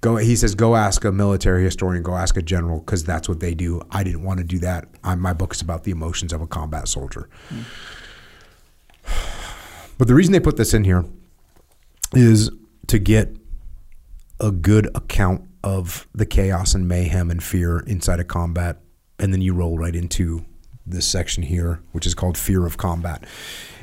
Go 0.00 0.16
he 0.16 0.36
says 0.36 0.54
go 0.54 0.74
ask 0.74 1.04
a 1.04 1.12
military 1.12 1.64
historian, 1.64 2.02
go 2.02 2.14
ask 2.16 2.36
a 2.36 2.42
general 2.42 2.80
because 2.80 3.04
that's 3.04 3.28
what 3.28 3.40
they 3.40 3.54
do. 3.54 3.80
I 3.90 4.02
didn't 4.02 4.24
want 4.24 4.38
to 4.38 4.44
do 4.44 4.58
that. 4.60 4.88
I, 5.04 5.14
my 5.14 5.32
book 5.32 5.54
is 5.54 5.60
about 5.60 5.84
the 5.84 5.92
emotions 5.92 6.32
of 6.32 6.40
a 6.40 6.46
combat 6.46 6.88
soldier. 6.88 7.28
Mm. 7.50 7.64
But 10.02 10.08
the 10.08 10.16
reason 10.16 10.32
they 10.32 10.40
put 10.40 10.56
this 10.56 10.74
in 10.74 10.82
here 10.82 11.04
is 12.12 12.50
to 12.88 12.98
get 12.98 13.36
a 14.40 14.50
good 14.50 14.90
account 14.96 15.48
of 15.62 16.08
the 16.12 16.26
chaos 16.26 16.74
and 16.74 16.88
mayhem 16.88 17.30
and 17.30 17.40
fear 17.40 17.78
inside 17.86 18.18
of 18.18 18.26
combat. 18.26 18.78
And 19.20 19.32
then 19.32 19.40
you 19.42 19.54
roll 19.54 19.78
right 19.78 19.94
into 19.94 20.44
this 20.84 21.06
section 21.06 21.44
here, 21.44 21.84
which 21.92 22.04
is 22.04 22.16
called 22.16 22.36
Fear 22.36 22.66
of 22.66 22.76
Combat. 22.78 23.24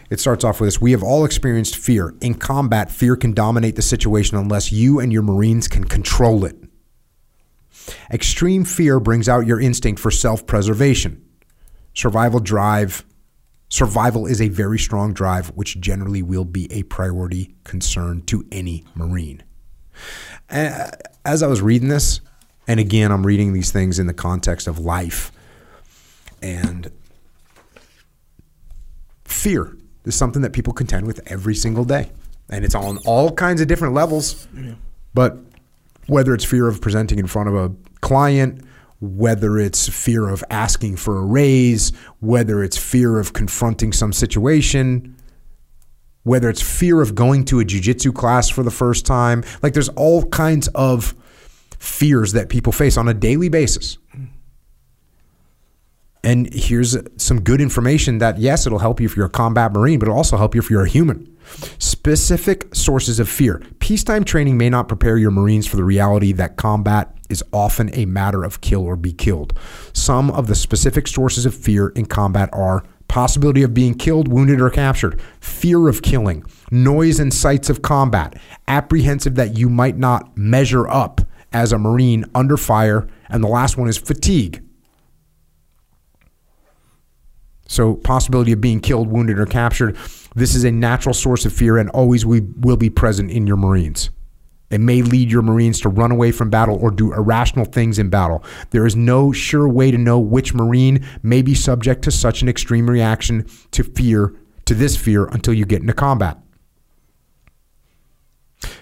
It 0.09 0.19
starts 0.19 0.43
off 0.43 0.59
with 0.59 0.67
this 0.67 0.81
We 0.81 0.91
have 0.91 1.03
all 1.03 1.23
experienced 1.23 1.77
fear. 1.77 2.13
In 2.19 2.33
combat, 2.33 2.91
fear 2.91 3.15
can 3.15 3.31
dominate 3.31 3.77
the 3.77 3.81
situation 3.81 4.35
unless 4.35 4.73
you 4.73 4.99
and 4.99 5.13
your 5.13 5.23
Marines 5.23 5.69
can 5.69 5.85
control 5.85 6.43
it. 6.43 6.57
Extreme 8.11 8.65
fear 8.65 8.99
brings 8.99 9.29
out 9.29 9.47
your 9.47 9.61
instinct 9.61 10.01
for 10.01 10.11
self 10.11 10.45
preservation, 10.45 11.23
survival 11.93 12.41
drive, 12.41 13.05
Survival 13.69 14.25
is 14.25 14.41
a 14.41 14.49
very 14.49 14.79
strong 14.79 15.13
drive, 15.13 15.49
which 15.49 15.79
generally 15.79 16.23
will 16.23 16.45
be 16.45 16.71
a 16.71 16.83
priority 16.83 17.55
concern 17.63 18.23
to 18.23 18.45
any 18.51 18.83
Marine. 18.95 19.43
As 20.49 21.43
I 21.43 21.47
was 21.47 21.61
reading 21.61 21.87
this, 21.87 22.21
and 22.67 22.79
again, 22.79 23.11
I'm 23.11 23.25
reading 23.25 23.53
these 23.53 23.71
things 23.71 23.99
in 23.99 24.07
the 24.07 24.13
context 24.13 24.67
of 24.67 24.79
life, 24.79 25.31
and 26.41 26.91
fear 29.25 29.77
is 30.05 30.15
something 30.15 30.41
that 30.41 30.53
people 30.53 30.73
contend 30.73 31.05
with 31.05 31.19
every 31.31 31.53
single 31.53 31.85
day. 31.85 32.11
And 32.49 32.65
it's 32.65 32.73
on 32.73 32.97
all 33.05 33.31
kinds 33.31 33.61
of 33.61 33.67
different 33.67 33.93
levels. 33.93 34.47
Yeah. 34.55 34.73
But 35.13 35.37
whether 36.07 36.33
it's 36.33 36.43
fear 36.43 36.67
of 36.67 36.81
presenting 36.81 37.19
in 37.19 37.27
front 37.27 37.49
of 37.49 37.55
a 37.55 37.71
client, 38.01 38.63
whether 39.01 39.57
it's 39.57 39.87
fear 39.87 40.27
of 40.27 40.43
asking 40.49 40.97
for 40.97 41.17
a 41.17 41.25
raise, 41.25 41.91
whether 42.19 42.63
it's 42.63 42.77
fear 42.77 43.19
of 43.19 43.33
confronting 43.33 43.93
some 43.93 44.11
situation, 44.11 45.15
whether 46.23 46.49
it's 46.49 46.61
fear 46.61 47.01
of 47.01 47.15
going 47.15 47.45
to 47.45 47.59
a 47.59 47.63
jujitsu 47.63 48.13
class 48.13 48.49
for 48.49 48.63
the 48.63 48.71
first 48.71 49.05
time. 49.05 49.43
Like 49.63 49.73
there's 49.73 49.89
all 49.89 50.25
kinds 50.25 50.67
of 50.69 51.15
fears 51.77 52.33
that 52.33 52.49
people 52.49 52.73
face 52.73 52.97
on 52.97 53.07
a 53.07 53.13
daily 53.13 53.49
basis. 53.49 53.97
And 56.21 56.53
here's 56.53 56.97
some 57.15 57.41
good 57.41 57.61
information 57.61 58.17
that, 58.17 58.37
yes, 58.37 58.65
it'll 58.65 58.79
help 58.79 58.99
you 58.99 59.05
if 59.05 59.15
you're 59.15 59.27
a 59.27 59.29
combat 59.29 59.71
Marine, 59.71 59.99
but 59.99 60.09
it'll 60.09 60.17
also 60.17 60.35
help 60.35 60.53
you 60.53 60.59
if 60.59 60.69
you're 60.69 60.83
a 60.83 60.89
human. 60.89 61.37
Specific 61.77 62.75
sources 62.75 63.21
of 63.21 63.29
fear. 63.29 63.63
Peacetime 63.79 64.25
training 64.25 64.57
may 64.57 64.69
not 64.69 64.89
prepare 64.89 65.17
your 65.17 65.31
Marines 65.31 65.65
for 65.65 65.77
the 65.77 65.83
reality 65.85 66.33
that 66.33 66.57
combat 66.57 67.18
is 67.29 67.43
often 67.53 67.89
a 67.93 68.05
matter 68.05 68.43
of 68.43 68.61
kill 68.61 68.83
or 68.83 68.95
be 68.95 69.13
killed. 69.13 69.57
Some 69.93 70.31
of 70.31 70.47
the 70.47 70.55
specific 70.55 71.07
sources 71.07 71.45
of 71.45 71.55
fear 71.55 71.89
in 71.89 72.05
combat 72.05 72.49
are 72.51 72.83
possibility 73.07 73.63
of 73.63 73.73
being 73.73 73.95
killed, 73.95 74.27
wounded, 74.27 74.61
or 74.61 74.69
captured, 74.69 75.19
fear 75.41 75.87
of 75.89 76.01
killing, 76.01 76.43
noise 76.71 77.19
and 77.19 77.33
sights 77.33 77.69
of 77.69 77.81
combat, 77.81 78.35
apprehensive 78.67 79.35
that 79.35 79.57
you 79.57 79.67
might 79.69 79.97
not 79.97 80.37
measure 80.37 80.87
up 80.87 81.21
as 81.51 81.71
a 81.71 81.77
Marine 81.77 82.25
under 82.35 82.55
fire, 82.55 83.07
and 83.27 83.43
the 83.43 83.47
last 83.47 83.77
one 83.77 83.89
is 83.89 83.97
fatigue. 83.97 84.63
So, 87.67 87.95
possibility 87.95 88.51
of 88.51 88.61
being 88.61 88.79
killed, 88.79 89.09
wounded, 89.09 89.37
or 89.37 89.45
captured. 89.45 89.95
This 90.35 90.55
is 90.55 90.63
a 90.63 90.71
natural 90.71 91.13
source 91.13 91.45
of 91.45 91.53
fear 91.53 91.77
and 91.77 91.89
always 91.89 92.25
we 92.25 92.41
will 92.41 92.77
be 92.77 92.89
present 92.89 93.29
in 93.29 93.45
your 93.45 93.57
Marines. 93.57 94.09
It 94.69 94.79
may 94.79 95.01
lead 95.01 95.31
your 95.31 95.41
Marines 95.41 95.79
to 95.81 95.89
run 95.89 96.11
away 96.11 96.31
from 96.31 96.49
battle 96.49 96.77
or 96.79 96.91
do 96.91 97.13
irrational 97.13 97.65
things 97.65 97.97
in 97.97 98.09
battle. 98.09 98.43
There 98.69 98.85
is 98.85 98.95
no 98.95 99.31
sure 99.31 99.67
way 99.67 99.91
to 99.91 99.97
know 99.97 100.19
which 100.19 100.53
Marine 100.53 101.05
may 101.23 101.41
be 101.41 101.55
subject 101.55 102.03
to 102.03 102.11
such 102.11 102.41
an 102.41 102.49
extreme 102.49 102.89
reaction 102.89 103.47
to 103.71 103.83
fear, 103.83 104.35
to 104.65 104.75
this 104.75 104.95
fear, 104.95 105.25
until 105.25 105.53
you 105.53 105.65
get 105.65 105.81
into 105.81 105.93
combat. 105.93 106.37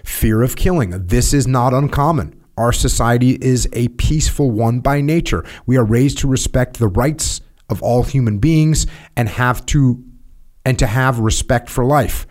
Fear 0.04 0.42
of 0.42 0.56
killing. 0.56 0.90
This 1.06 1.32
is 1.32 1.46
not 1.46 1.72
uncommon. 1.72 2.34
Our 2.56 2.72
society 2.72 3.38
is 3.40 3.68
a 3.72 3.88
peaceful 3.88 4.50
one 4.50 4.80
by 4.80 5.00
nature. 5.00 5.44
We 5.64 5.76
are 5.76 5.84
raised 5.84 6.18
to 6.18 6.28
respect 6.28 6.78
the 6.78 6.88
rights 6.88 7.40
of 7.68 7.82
all 7.82 8.02
human 8.02 8.38
beings 8.38 8.86
and 9.16 9.28
have 9.28 9.64
to 9.66 10.02
and 10.64 10.78
to 10.78 10.86
have 10.86 11.20
respect 11.20 11.70
for 11.70 11.84
life. 11.84 12.26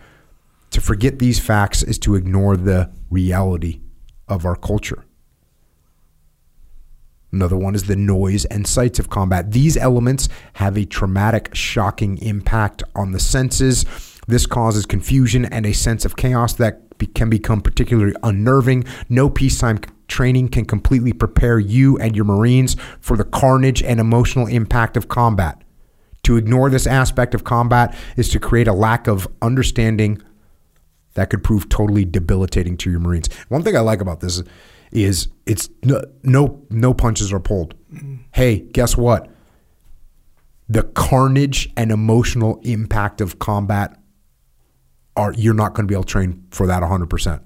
To 0.70 0.80
forget 0.80 1.18
these 1.18 1.38
facts 1.38 1.82
is 1.82 1.98
to 2.00 2.14
ignore 2.14 2.56
the 2.56 2.90
reality 3.10 3.80
of 4.28 4.44
our 4.44 4.56
culture. 4.56 5.04
Another 7.30 7.56
one 7.56 7.74
is 7.74 7.84
the 7.84 7.96
noise 7.96 8.44
and 8.46 8.66
sights 8.66 8.98
of 8.98 9.10
combat. 9.10 9.52
These 9.52 9.76
elements 9.76 10.28
have 10.54 10.78
a 10.78 10.86
traumatic, 10.86 11.54
shocking 11.54 12.18
impact 12.18 12.82
on 12.94 13.12
the 13.12 13.20
senses. 13.20 13.84
This 14.26 14.46
causes 14.46 14.86
confusion 14.86 15.44
and 15.44 15.66
a 15.66 15.72
sense 15.72 16.04
of 16.04 16.16
chaos 16.16 16.54
that 16.54 16.82
can 17.14 17.28
become 17.28 17.60
particularly 17.60 18.14
unnerving. 18.22 18.84
No 19.08 19.28
peacetime 19.28 19.80
training 20.08 20.48
can 20.48 20.64
completely 20.64 21.12
prepare 21.12 21.58
you 21.58 21.98
and 21.98 22.16
your 22.16 22.24
Marines 22.24 22.76
for 23.00 23.16
the 23.16 23.24
carnage 23.24 23.82
and 23.82 24.00
emotional 24.00 24.46
impact 24.46 24.96
of 24.96 25.08
combat. 25.08 25.62
To 26.24 26.36
ignore 26.36 26.70
this 26.70 26.86
aspect 26.86 27.34
of 27.34 27.44
combat 27.44 27.94
is 28.16 28.28
to 28.30 28.40
create 28.40 28.68
a 28.68 28.72
lack 28.72 29.06
of 29.06 29.28
understanding 29.40 30.20
that 31.14 31.30
could 31.30 31.42
prove 31.42 31.68
totally 31.68 32.04
debilitating 32.04 32.76
to 32.78 32.90
your 32.90 33.00
Marines. 33.00 33.28
One 33.48 33.62
thing 33.62 33.76
I 33.76 33.80
like 33.80 34.00
about 34.00 34.20
this 34.20 34.42
is 34.92 35.28
it's 35.46 35.68
no 35.82 36.02
no, 36.22 36.64
no 36.70 36.94
punches 36.94 37.32
are 37.32 37.40
pulled. 37.40 37.74
Hey, 38.32 38.60
guess 38.60 38.96
what? 38.96 39.30
The 40.68 40.82
carnage 40.82 41.70
and 41.76 41.90
emotional 41.90 42.60
impact 42.62 43.20
of 43.20 43.38
combat 43.38 43.98
are 45.16 45.32
you're 45.32 45.54
not 45.54 45.74
going 45.74 45.86
to 45.86 45.90
be 45.90 45.94
able 45.94 46.04
to 46.04 46.12
train 46.12 46.44
for 46.50 46.66
that 46.66 46.82
100%. 46.82 47.40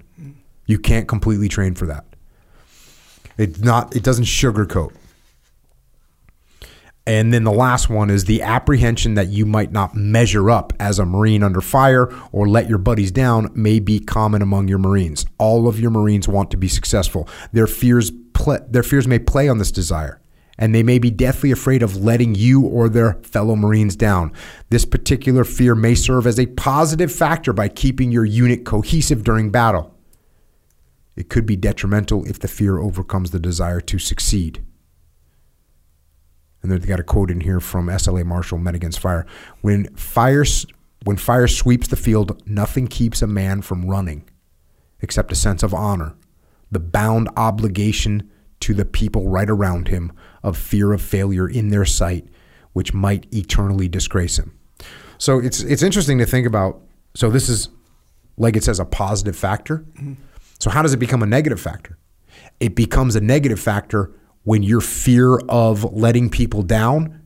You 0.65 0.79
can't 0.79 1.07
completely 1.07 1.49
train 1.49 1.73
for 1.73 1.85
that. 1.87 2.05
It's 3.37 3.59
not. 3.59 3.95
It 3.95 4.03
doesn't 4.03 4.25
sugarcoat. 4.25 4.93
And 7.05 7.33
then 7.33 7.43
the 7.43 7.51
last 7.51 7.89
one 7.89 8.09
is 8.09 8.25
the 8.25 8.41
apprehension 8.41 9.15
that 9.15 9.27
you 9.27 9.45
might 9.45 9.73
not 9.73 9.93
measure 9.93 10.49
up 10.49 10.71
as 10.79 10.99
a 10.99 11.05
Marine 11.05 11.43
under 11.43 11.59
fire 11.59 12.09
or 12.31 12.47
let 12.47 12.69
your 12.69 12.77
buddies 12.77 13.11
down 13.11 13.51
may 13.53 13.79
be 13.79 13.99
common 13.99 14.41
among 14.41 14.69
your 14.69 14.77
Marines. 14.77 15.25
All 15.37 15.67
of 15.67 15.79
your 15.79 15.91
Marines 15.91 16.29
want 16.29 16.49
to 16.51 16.57
be 16.57 16.69
successful. 16.69 17.27
Their 17.51 17.67
fears, 17.67 18.11
their 18.69 18.83
fears 18.83 19.05
may 19.05 19.19
play 19.19 19.49
on 19.49 19.57
this 19.57 19.71
desire, 19.71 20.21
and 20.57 20.73
they 20.73 20.83
may 20.83 20.97
be 20.97 21.11
deathly 21.11 21.51
afraid 21.51 21.83
of 21.83 21.97
letting 21.97 22.35
you 22.35 22.61
or 22.61 22.87
their 22.87 23.15
fellow 23.23 23.57
Marines 23.57 23.97
down. 23.97 24.31
This 24.69 24.85
particular 24.85 25.43
fear 25.43 25.75
may 25.75 25.95
serve 25.95 26.25
as 26.25 26.39
a 26.39 26.45
positive 26.45 27.11
factor 27.11 27.51
by 27.51 27.67
keeping 27.67 28.13
your 28.13 28.25
unit 28.25 28.63
cohesive 28.63 29.25
during 29.25 29.51
battle. 29.51 29.93
It 31.17 31.29
could 31.29 31.45
be 31.45 31.57
detrimental 31.57 32.25
if 32.25 32.39
the 32.39 32.47
fear 32.47 32.79
overcomes 32.79 33.31
the 33.31 33.39
desire 33.39 33.81
to 33.81 33.99
succeed. 33.99 34.63
And 36.63 36.71
they've 36.71 36.87
got 36.87 36.99
a 36.99 37.03
quote 37.03 37.29
in 37.29 37.41
here 37.41 37.59
from 37.59 37.87
SLA 37.87 38.25
Marshall 38.25 38.57
Men 38.57 38.73
Against 38.73 38.99
Fire. 38.99 39.27
When 39.61 39.93
fire, 39.95 40.45
when 41.03 41.17
fire 41.17 41.47
sweeps 41.47 41.89
the 41.89 41.97
field, 41.97 42.41
nothing 42.47 42.87
keeps 42.87 43.21
a 43.21 43.27
man 43.27 43.61
from 43.61 43.85
running 43.85 44.23
except 45.01 45.31
a 45.31 45.35
sense 45.35 45.61
of 45.61 45.73
honor. 45.73 46.15
the 46.73 46.79
bound 46.79 47.29
obligation 47.37 48.29
to 48.59 48.73
the 48.73 48.85
people 48.85 49.29
right 49.29 49.49
around 49.49 49.87
him 49.87 50.11
of 50.41 50.57
fear 50.57 50.91
of 50.91 51.01
failure 51.01 51.47
in 51.47 51.69
their 51.69 51.85
sight, 51.85 52.27
which 52.73 52.93
might 52.93 53.27
eternally 53.33 53.87
disgrace 53.87 54.37
him. 54.37 54.57
So 55.17 55.39
it's 55.39 55.61
it's 55.61 55.83
interesting 55.83 56.17
to 56.17 56.25
think 56.25 56.47
about. 56.47 56.81
So 57.15 57.29
this 57.29 57.47
is 57.47 57.69
like 58.37 58.55
it 58.55 58.63
says 58.63 58.79
a 58.79 58.85
positive 58.85 59.35
factor. 59.35 59.85
Mm-hmm. 59.99 60.13
So 60.59 60.69
how 60.69 60.81
does 60.81 60.93
it 60.93 60.97
become 60.97 61.21
a 61.21 61.25
negative 61.27 61.61
factor? 61.61 61.97
It 62.59 62.75
becomes 62.75 63.15
a 63.15 63.21
negative 63.21 63.59
factor 63.59 64.11
when 64.43 64.63
your 64.63 64.81
fear 64.81 65.37
of 65.49 65.83
letting 65.93 66.29
people 66.29 66.61
down 66.61 67.21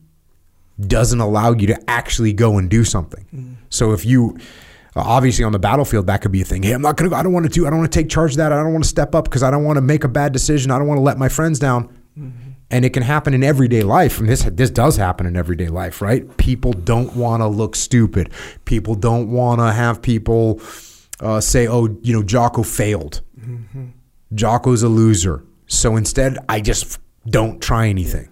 doesn't 0.80 1.20
allow 1.20 1.52
you 1.52 1.66
to 1.66 1.90
actually 1.90 2.32
go 2.32 2.58
and 2.58 2.70
do 2.70 2.84
something. 2.84 3.26
Mm. 3.34 3.56
So 3.68 3.92
if 3.92 4.04
you 4.04 4.38
obviously 4.96 5.44
on 5.44 5.52
the 5.52 5.58
battlefield 5.58 6.06
that 6.06 6.20
could 6.22 6.32
be 6.32 6.42
a 6.42 6.44
thing. 6.44 6.62
Hey, 6.62 6.72
I'm 6.72 6.82
not 6.82 6.96
going 6.96 7.10
to 7.10 7.16
I 7.16 7.22
don't 7.22 7.32
want 7.32 7.46
to 7.46 7.50
do 7.50 7.66
I 7.66 7.70
don't 7.70 7.80
want 7.80 7.92
to 7.92 7.98
take 7.98 8.08
charge 8.08 8.32
of 8.32 8.36
that. 8.38 8.52
I 8.52 8.62
don't 8.62 8.72
want 8.72 8.84
to 8.84 8.88
step 8.88 9.14
up 9.14 9.24
because 9.24 9.42
I 9.42 9.50
don't 9.50 9.64
want 9.64 9.76
to 9.76 9.80
make 9.80 10.04
a 10.04 10.08
bad 10.08 10.32
decision. 10.32 10.70
I 10.70 10.78
don't 10.78 10.88
want 10.88 10.98
to 10.98 11.02
let 11.02 11.18
my 11.18 11.28
friends 11.28 11.58
down. 11.58 11.88
Mm-hmm. 12.18 12.50
And 12.70 12.84
it 12.84 12.90
can 12.90 13.02
happen 13.02 13.32
in 13.32 13.42
everyday 13.42 13.82
life. 13.82 14.20
And 14.20 14.28
this 14.28 14.42
this 14.42 14.70
does 14.70 14.96
happen 14.96 15.26
in 15.26 15.36
everyday 15.36 15.68
life, 15.68 16.02
right? 16.02 16.36
People 16.36 16.72
don't 16.72 17.16
want 17.16 17.40
to 17.40 17.48
look 17.48 17.74
stupid. 17.74 18.30
People 18.66 18.94
don't 18.94 19.30
want 19.30 19.60
to 19.60 19.72
have 19.72 20.02
people 20.02 20.60
uh, 21.20 21.40
say, 21.40 21.66
"Oh, 21.66 21.96
you 22.02 22.12
know, 22.12 22.22
Jocko 22.22 22.62
failed. 22.62 23.22
Mm-hmm. 23.40 23.86
Jocko's 24.34 24.82
a 24.82 24.88
loser." 24.88 25.44
So 25.66 25.96
instead, 25.96 26.36
I 26.46 26.60
just 26.60 26.98
don't 27.30 27.60
try 27.60 27.88
anything. 27.88 28.28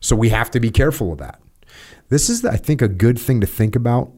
So 0.00 0.16
we 0.16 0.30
have 0.30 0.50
to 0.52 0.60
be 0.60 0.70
careful 0.70 1.12
of 1.12 1.18
that. 1.18 1.40
This 2.08 2.28
is, 2.28 2.44
I 2.44 2.56
think, 2.56 2.82
a 2.82 2.88
good 2.88 3.18
thing 3.18 3.40
to 3.40 3.46
think 3.46 3.76
about. 3.76 4.10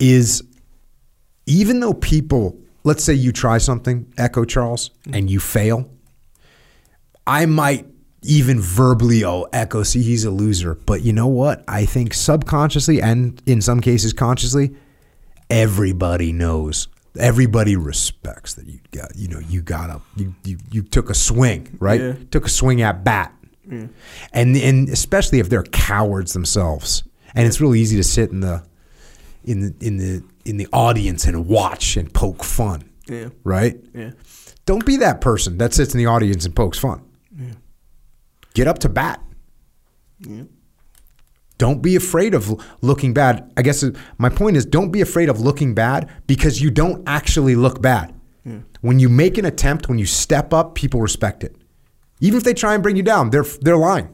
Is 0.00 0.42
even 1.46 1.80
though 1.80 1.94
people, 1.94 2.58
let's 2.84 3.04
say 3.04 3.14
you 3.14 3.32
try 3.32 3.58
something, 3.58 4.12
Echo 4.16 4.44
Charles, 4.44 4.88
mm-hmm. 4.88 5.14
and 5.14 5.30
you 5.30 5.40
fail, 5.40 5.90
I 7.26 7.46
might 7.46 7.86
even 8.22 8.60
verbally, 8.60 9.24
oh, 9.24 9.46
Echo, 9.52 9.82
see, 9.82 10.02
he's 10.02 10.24
a 10.24 10.30
loser. 10.30 10.74
But 10.74 11.02
you 11.02 11.12
know 11.12 11.26
what? 11.26 11.62
I 11.68 11.84
think 11.84 12.14
subconsciously 12.14 13.00
and 13.00 13.40
in 13.46 13.60
some 13.60 13.80
cases 13.80 14.12
consciously, 14.12 14.74
everybody 15.50 16.32
knows. 16.32 16.88
Everybody 17.18 17.76
respects 17.76 18.54
that 18.54 18.66
you 18.66 18.80
got, 18.90 19.14
you 19.14 19.28
know, 19.28 19.38
you 19.38 19.62
got 19.62 19.88
up, 19.90 20.02
you, 20.16 20.34
you, 20.44 20.58
you 20.70 20.82
took 20.82 21.10
a 21.10 21.14
swing, 21.14 21.76
right? 21.78 22.00
Yeah. 22.00 22.14
Took 22.30 22.46
a 22.46 22.48
swing 22.50 22.82
at 22.82 23.04
bat. 23.04 23.32
And, 23.70 23.90
and 24.56 24.88
especially 24.90 25.38
if 25.38 25.48
they're 25.48 25.62
cowards 25.62 26.32
themselves. 26.32 27.02
And 27.34 27.46
it's 27.46 27.60
really 27.60 27.80
easy 27.80 27.96
to 27.96 28.04
sit 28.04 28.30
in 28.30 28.40
the, 28.40 28.62
in 29.44 29.60
the, 29.60 29.74
in 29.80 29.96
the, 29.96 30.22
in 30.44 30.56
the 30.58 30.66
audience 30.72 31.24
and 31.24 31.46
watch 31.46 31.96
and 31.96 32.12
poke 32.12 32.44
fun, 32.44 32.84
Yeah. 33.08 33.28
right? 33.42 33.76
Yeah. 33.94 34.10
Don't 34.66 34.84
be 34.84 34.96
that 34.98 35.20
person 35.20 35.58
that 35.58 35.72
sits 35.72 35.94
in 35.94 35.98
the 35.98 36.06
audience 36.06 36.44
and 36.44 36.54
pokes 36.54 36.78
fun. 36.78 37.02
yeah 37.38 37.52
Get 38.54 38.66
up 38.68 38.78
to 38.80 38.88
bat. 38.88 39.20
Yeah. 40.20 40.42
Don't 41.56 41.82
be 41.82 41.94
afraid 41.94 42.34
of 42.34 42.60
looking 42.82 43.14
bad. 43.14 43.52
I 43.56 43.62
guess 43.62 43.84
my 44.18 44.28
point 44.28 44.56
is 44.56 44.66
don't 44.66 44.90
be 44.90 45.00
afraid 45.00 45.28
of 45.28 45.40
looking 45.40 45.74
bad 45.74 46.10
because 46.26 46.60
you 46.60 46.70
don't 46.70 47.02
actually 47.06 47.54
look 47.54 47.80
bad. 47.80 48.12
Hmm. 48.42 48.60
When 48.80 48.98
you 48.98 49.08
make 49.08 49.38
an 49.38 49.44
attempt, 49.44 49.88
when 49.88 49.98
you 49.98 50.06
step 50.06 50.52
up, 50.52 50.74
people 50.74 51.00
respect 51.00 51.44
it. 51.44 51.56
Even 52.20 52.38
if 52.38 52.44
they 52.44 52.54
try 52.54 52.74
and 52.74 52.82
bring 52.82 52.96
you 52.96 53.02
down, 53.02 53.30
they're 53.30 53.44
they're 53.60 53.76
lying. 53.76 54.08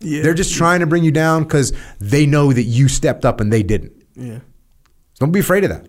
Yeah. 0.00 0.22
They're 0.22 0.34
just 0.34 0.54
trying 0.54 0.80
to 0.80 0.86
bring 0.86 1.04
you 1.04 1.12
down 1.12 1.44
because 1.44 1.72
they 2.00 2.26
know 2.26 2.52
that 2.52 2.62
you 2.62 2.88
stepped 2.88 3.24
up 3.24 3.40
and 3.40 3.52
they 3.52 3.62
didn't. 3.62 3.92
Yeah. 4.16 4.40
Don't 5.18 5.30
be 5.30 5.40
afraid 5.40 5.64
of 5.64 5.70
that. 5.70 5.86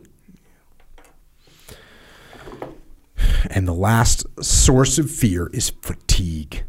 And 3.50 3.68
the 3.68 3.74
last 3.74 4.26
source 4.44 4.98
of 4.98 5.10
fear 5.10 5.48
is 5.48 5.70
fatigue. 5.82 6.64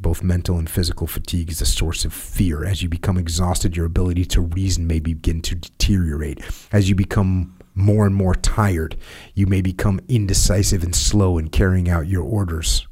Both 0.00 0.22
mental 0.22 0.58
and 0.58 0.70
physical 0.70 1.08
fatigue 1.08 1.50
is 1.50 1.60
a 1.60 1.66
source 1.66 2.04
of 2.04 2.12
fear. 2.12 2.64
As 2.64 2.82
you 2.82 2.88
become 2.88 3.18
exhausted, 3.18 3.76
your 3.76 3.86
ability 3.86 4.24
to 4.26 4.40
reason 4.40 4.86
may 4.86 5.00
begin 5.00 5.42
to 5.42 5.56
deteriorate. 5.56 6.40
As 6.70 6.88
you 6.88 6.94
become 6.94 7.58
more 7.74 8.06
and 8.06 8.14
more 8.14 8.34
tired, 8.34 8.96
you 9.34 9.46
may 9.46 9.60
become 9.60 10.00
indecisive 10.08 10.84
and 10.84 10.94
slow 10.94 11.36
in 11.36 11.48
carrying 11.48 11.88
out 11.88 12.06
your 12.06 12.22
orders. 12.22 12.86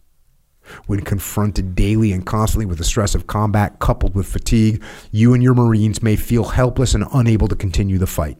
When 0.86 1.02
confronted 1.02 1.76
daily 1.76 2.10
and 2.10 2.26
constantly 2.26 2.66
with 2.66 2.78
the 2.78 2.84
stress 2.84 3.14
of 3.14 3.28
combat 3.28 3.78
coupled 3.78 4.16
with 4.16 4.26
fatigue, 4.26 4.82
you 5.12 5.32
and 5.32 5.42
your 5.42 5.54
Marines 5.54 6.02
may 6.02 6.16
feel 6.16 6.44
helpless 6.44 6.92
and 6.92 7.04
unable 7.12 7.46
to 7.46 7.54
continue 7.54 7.98
the 7.98 8.06
fight. 8.08 8.38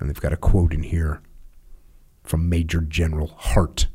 And 0.00 0.08
they've 0.08 0.20
got 0.20 0.32
a 0.32 0.36
quote 0.36 0.74
in 0.74 0.82
here 0.82 1.22
from 2.24 2.48
Major 2.48 2.80
General 2.80 3.28
Hart 3.28 3.86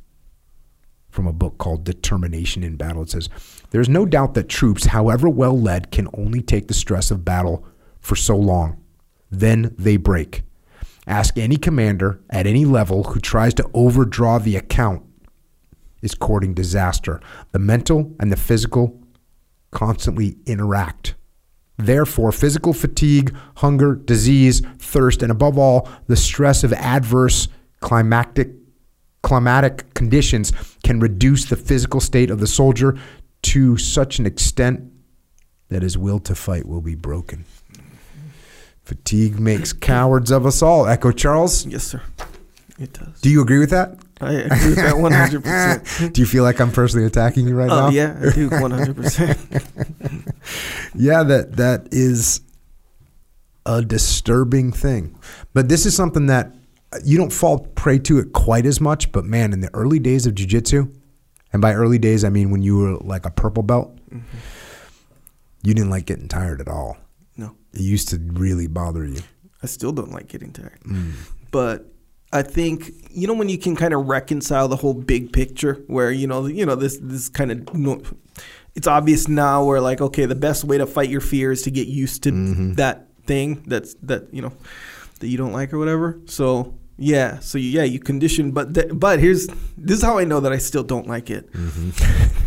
from 1.13 1.27
a 1.27 1.33
book 1.33 1.59
called 1.59 1.83
Determination 1.83 2.63
in 2.63 2.75
Battle. 2.75 3.03
It 3.03 3.11
says, 3.11 3.29
There's 3.69 3.87
no 3.87 4.05
doubt 4.05 4.33
that 4.33 4.49
troops, 4.49 4.87
however 4.87 5.29
well 5.29 5.57
led, 5.57 5.91
can 5.91 6.09
only 6.15 6.41
take 6.41 6.67
the 6.67 6.73
stress 6.73 7.11
of 7.11 7.23
battle 7.23 7.65
for 7.99 8.15
so 8.15 8.35
long. 8.35 8.81
Then 9.29 9.75
they 9.77 9.97
break. 9.97 10.43
Ask 11.05 11.37
any 11.37 11.57
commander 11.57 12.19
at 12.29 12.47
any 12.47 12.65
level 12.65 13.03
who 13.03 13.19
tries 13.19 13.53
to 13.55 13.69
overdraw 13.73 14.39
the 14.39 14.55
account 14.55 15.03
is 16.01 16.15
courting 16.15 16.53
disaster. 16.53 17.21
The 17.51 17.59
mental 17.59 18.15
and 18.19 18.31
the 18.31 18.37
physical 18.37 18.99
constantly 19.71 20.37
interact. 20.45 21.15
Therefore, 21.77 22.31
physical 22.31 22.73
fatigue, 22.73 23.35
hunger, 23.57 23.95
disease, 23.95 24.61
thirst, 24.79 25.21
and 25.21 25.31
above 25.31 25.57
all, 25.57 25.89
the 26.07 26.15
stress 26.15 26.63
of 26.63 26.73
adverse 26.73 27.47
climatic 27.81 28.51
climatic 29.23 29.93
conditions 29.93 30.51
can 30.83 30.99
reduce 30.99 31.45
the 31.45 31.55
physical 31.55 31.99
state 31.99 32.29
of 32.29 32.39
the 32.39 32.47
soldier 32.47 32.97
to 33.41 33.77
such 33.77 34.19
an 34.19 34.25
extent 34.25 34.91
that 35.69 35.81
his 35.81 35.97
will 35.97 36.19
to 36.19 36.35
fight 36.35 36.65
will 36.65 36.81
be 36.81 36.95
broken. 36.95 37.45
Fatigue 38.83 39.39
makes 39.39 39.71
cowards 39.73 40.29
of 40.29 40.45
us 40.45 40.61
all. 40.61 40.87
Echo 40.87 41.11
Charles, 41.11 41.65
Yes, 41.65 41.85
sir. 41.85 42.01
It 42.79 42.91
does. 42.93 43.21
do 43.21 43.29
you 43.29 43.41
agree 43.41 43.59
with 43.59 43.69
that? 43.69 43.97
I 44.19 44.33
agree 44.33 44.69
with 44.69 44.75
that 44.77 44.97
one 44.97 45.11
hundred 45.11 45.43
percent. 45.43 46.13
Do 46.13 46.21
you 46.21 46.25
feel 46.27 46.43
like 46.43 46.59
I'm 46.61 46.71
personally 46.71 47.05
attacking 47.05 47.47
you 47.47 47.55
right 47.55 47.69
oh, 47.69 47.75
now? 47.75 47.85
Oh 47.87 47.89
yeah, 47.89 48.17
I 48.25 48.33
do 48.33 48.49
one 48.49 48.71
hundred 48.71 48.95
percent. 48.95 49.37
Yeah, 50.95 51.23
that 51.23 51.57
that 51.57 51.87
is 51.91 52.41
a 53.65 53.81
disturbing 53.81 54.71
thing. 54.71 55.17
But 55.53 55.67
this 55.69 55.85
is 55.85 55.95
something 55.95 56.27
that 56.27 56.53
you 57.03 57.17
don't 57.17 57.31
fall 57.33 57.59
prey 57.75 57.99
to 57.99 58.19
it 58.19 58.33
quite 58.33 58.65
as 58.65 58.79
much. 58.81 59.11
But 59.11 59.25
man, 59.25 59.53
in 59.53 59.61
the 59.61 59.69
early 59.73 59.99
days 59.99 60.25
of 60.25 60.33
jujitsu, 60.35 60.93
and 61.51 61.61
by 61.61 61.73
early 61.73 61.97
days 61.99 62.23
I 62.23 62.29
mean 62.29 62.51
when 62.51 62.61
you 62.63 62.77
were 62.77 62.97
like 62.97 63.25
a 63.25 63.31
purple 63.31 63.63
belt, 63.63 63.97
you 65.63 65.73
didn't 65.73 65.89
like 65.89 66.05
getting 66.05 66.27
tired 66.27 66.61
at 66.61 66.67
all. 66.67 66.97
No, 67.37 67.55
It 67.73 67.81
used 67.81 68.09
to 68.09 68.17
really 68.19 68.67
bother 68.67 69.05
you. 69.05 69.19
I 69.61 69.67
still 69.67 69.91
don't 69.91 70.11
like 70.11 70.27
getting 70.27 70.51
tired. 70.51 70.79
Mm. 70.85 71.13
But 71.51 71.87
I 72.31 72.41
think 72.41 72.91
you 73.11 73.27
know 73.27 73.33
when 73.33 73.49
you 73.49 73.57
can 73.57 73.75
kind 73.75 73.93
of 73.93 74.07
reconcile 74.07 74.67
the 74.67 74.75
whole 74.75 74.93
big 74.93 75.31
picture, 75.31 75.83
where 75.87 76.11
you 76.11 76.27
know 76.27 76.45
you 76.47 76.65
know 76.65 76.75
this 76.75 76.97
this 77.01 77.29
kind 77.29 77.51
of 77.51 77.73
no, 77.73 78.01
it's 78.75 78.87
obvious 78.87 79.27
now 79.27 79.63
where 79.63 79.79
like 79.79 80.01
okay 80.01 80.25
the 80.25 80.35
best 80.35 80.63
way 80.63 80.77
to 80.79 80.85
fight 80.85 81.09
your 81.09 81.21
fear 81.21 81.51
is 81.51 81.61
to 81.63 81.71
get 81.71 81.87
used 81.87 82.23
to 82.23 82.31
Mm-hmm. 82.31 82.73
that 82.73 83.07
thing 83.25 83.63
that's 83.67 83.93
that 84.03 84.33
you 84.33 84.41
know 84.41 84.51
that 85.19 85.27
you 85.27 85.37
don't 85.37 85.53
like 85.53 85.71
or 85.73 85.77
whatever. 85.79 86.19
So 86.25 86.73
yeah, 86.97 87.39
so 87.39 87.57
you, 87.57 87.69
yeah 87.69 87.83
you 87.83 87.99
condition, 87.99 88.51
but 88.51 88.73
th- 88.73 88.91
but 88.93 89.19
here's 89.19 89.47
this 89.77 89.97
is 89.97 90.03
how 90.03 90.17
I 90.17 90.23
know 90.23 90.39
that 90.39 90.51
I 90.51 90.57
still 90.57 90.83
don't 90.83 91.07
like 91.07 91.29
it. 91.29 91.51
Mm-hmm. 91.51 92.39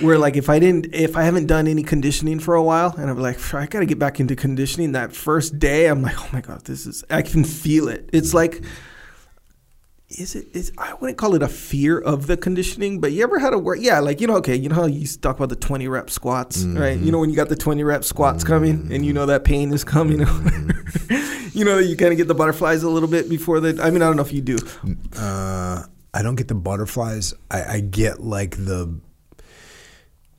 where 0.00 0.18
like 0.18 0.36
if 0.36 0.48
I 0.48 0.58
didn't 0.58 0.94
if 0.94 1.16
I 1.16 1.22
haven't 1.22 1.46
done 1.46 1.66
any 1.66 1.82
conditioning 1.82 2.38
for 2.38 2.54
a 2.54 2.62
while 2.62 2.94
and 2.96 3.10
I'm 3.10 3.18
like 3.18 3.52
I 3.52 3.66
got 3.66 3.80
to 3.80 3.86
get 3.86 3.98
back 3.98 4.20
into 4.20 4.36
conditioning 4.36 4.92
that 4.92 5.12
first 5.12 5.58
day 5.58 5.86
I'm 5.88 6.00
like 6.00 6.18
oh 6.18 6.28
my 6.32 6.40
god 6.40 6.64
this 6.64 6.86
is 6.86 7.04
I 7.10 7.22
can 7.22 7.44
feel 7.44 7.88
it 7.88 8.08
it's 8.12 8.32
like 8.32 8.62
is 10.10 10.34
it 10.34 10.48
is 10.54 10.72
I 10.76 10.94
wouldn't 10.94 11.18
call 11.18 11.34
it 11.34 11.42
a 11.42 11.48
fear 11.48 11.98
of 11.98 12.26
the 12.26 12.36
conditioning 12.36 13.00
but 13.00 13.12
you 13.12 13.22
ever 13.22 13.38
had 13.38 13.52
a 13.54 13.58
work 13.58 13.78
yeah 13.80 14.00
like 14.00 14.20
you 14.20 14.26
know 14.26 14.36
okay 14.38 14.56
you 14.56 14.68
know 14.68 14.74
how 14.74 14.86
you 14.86 15.06
talk 15.06 15.36
about 15.36 15.48
the 15.50 15.56
20 15.56 15.86
rep 15.88 16.10
squats 16.10 16.64
right 16.64 16.98
you 16.98 17.12
know 17.12 17.18
when 17.20 17.30
you 17.30 17.36
got 17.36 17.48
the 17.48 17.56
20 17.56 17.84
rep 17.84 18.02
squats 18.04 18.42
coming 18.42 18.92
and 18.92 19.06
you 19.06 19.12
know 19.12 19.26
that 19.26 19.44
pain 19.44 19.72
is 19.72 19.84
coming 19.84 20.18
you 21.52 21.64
know 21.64 21.78
you 21.88 21.96
kind 21.96 22.10
of 22.12 22.16
get 22.16 22.26
the 22.28 22.34
butterflies 22.34 22.82
a 22.82 22.90
little 22.90 23.08
bit 23.08 23.28
before 23.28 23.60
the 23.60 23.80
I 23.82 23.90
mean 23.90 24.02
I 24.02 24.06
don't 24.06 24.16
know 24.16 24.22
if 24.22 24.32
you 24.32 24.40
do 24.42 24.58
Uh, 25.16 25.84
I 26.12 26.22
don't 26.22 26.34
get 26.34 26.48
the 26.48 26.56
butterflies. 26.56 27.34
I, 27.52 27.64
I 27.74 27.80
get 27.80 28.20
like 28.20 28.56
the. 28.56 28.98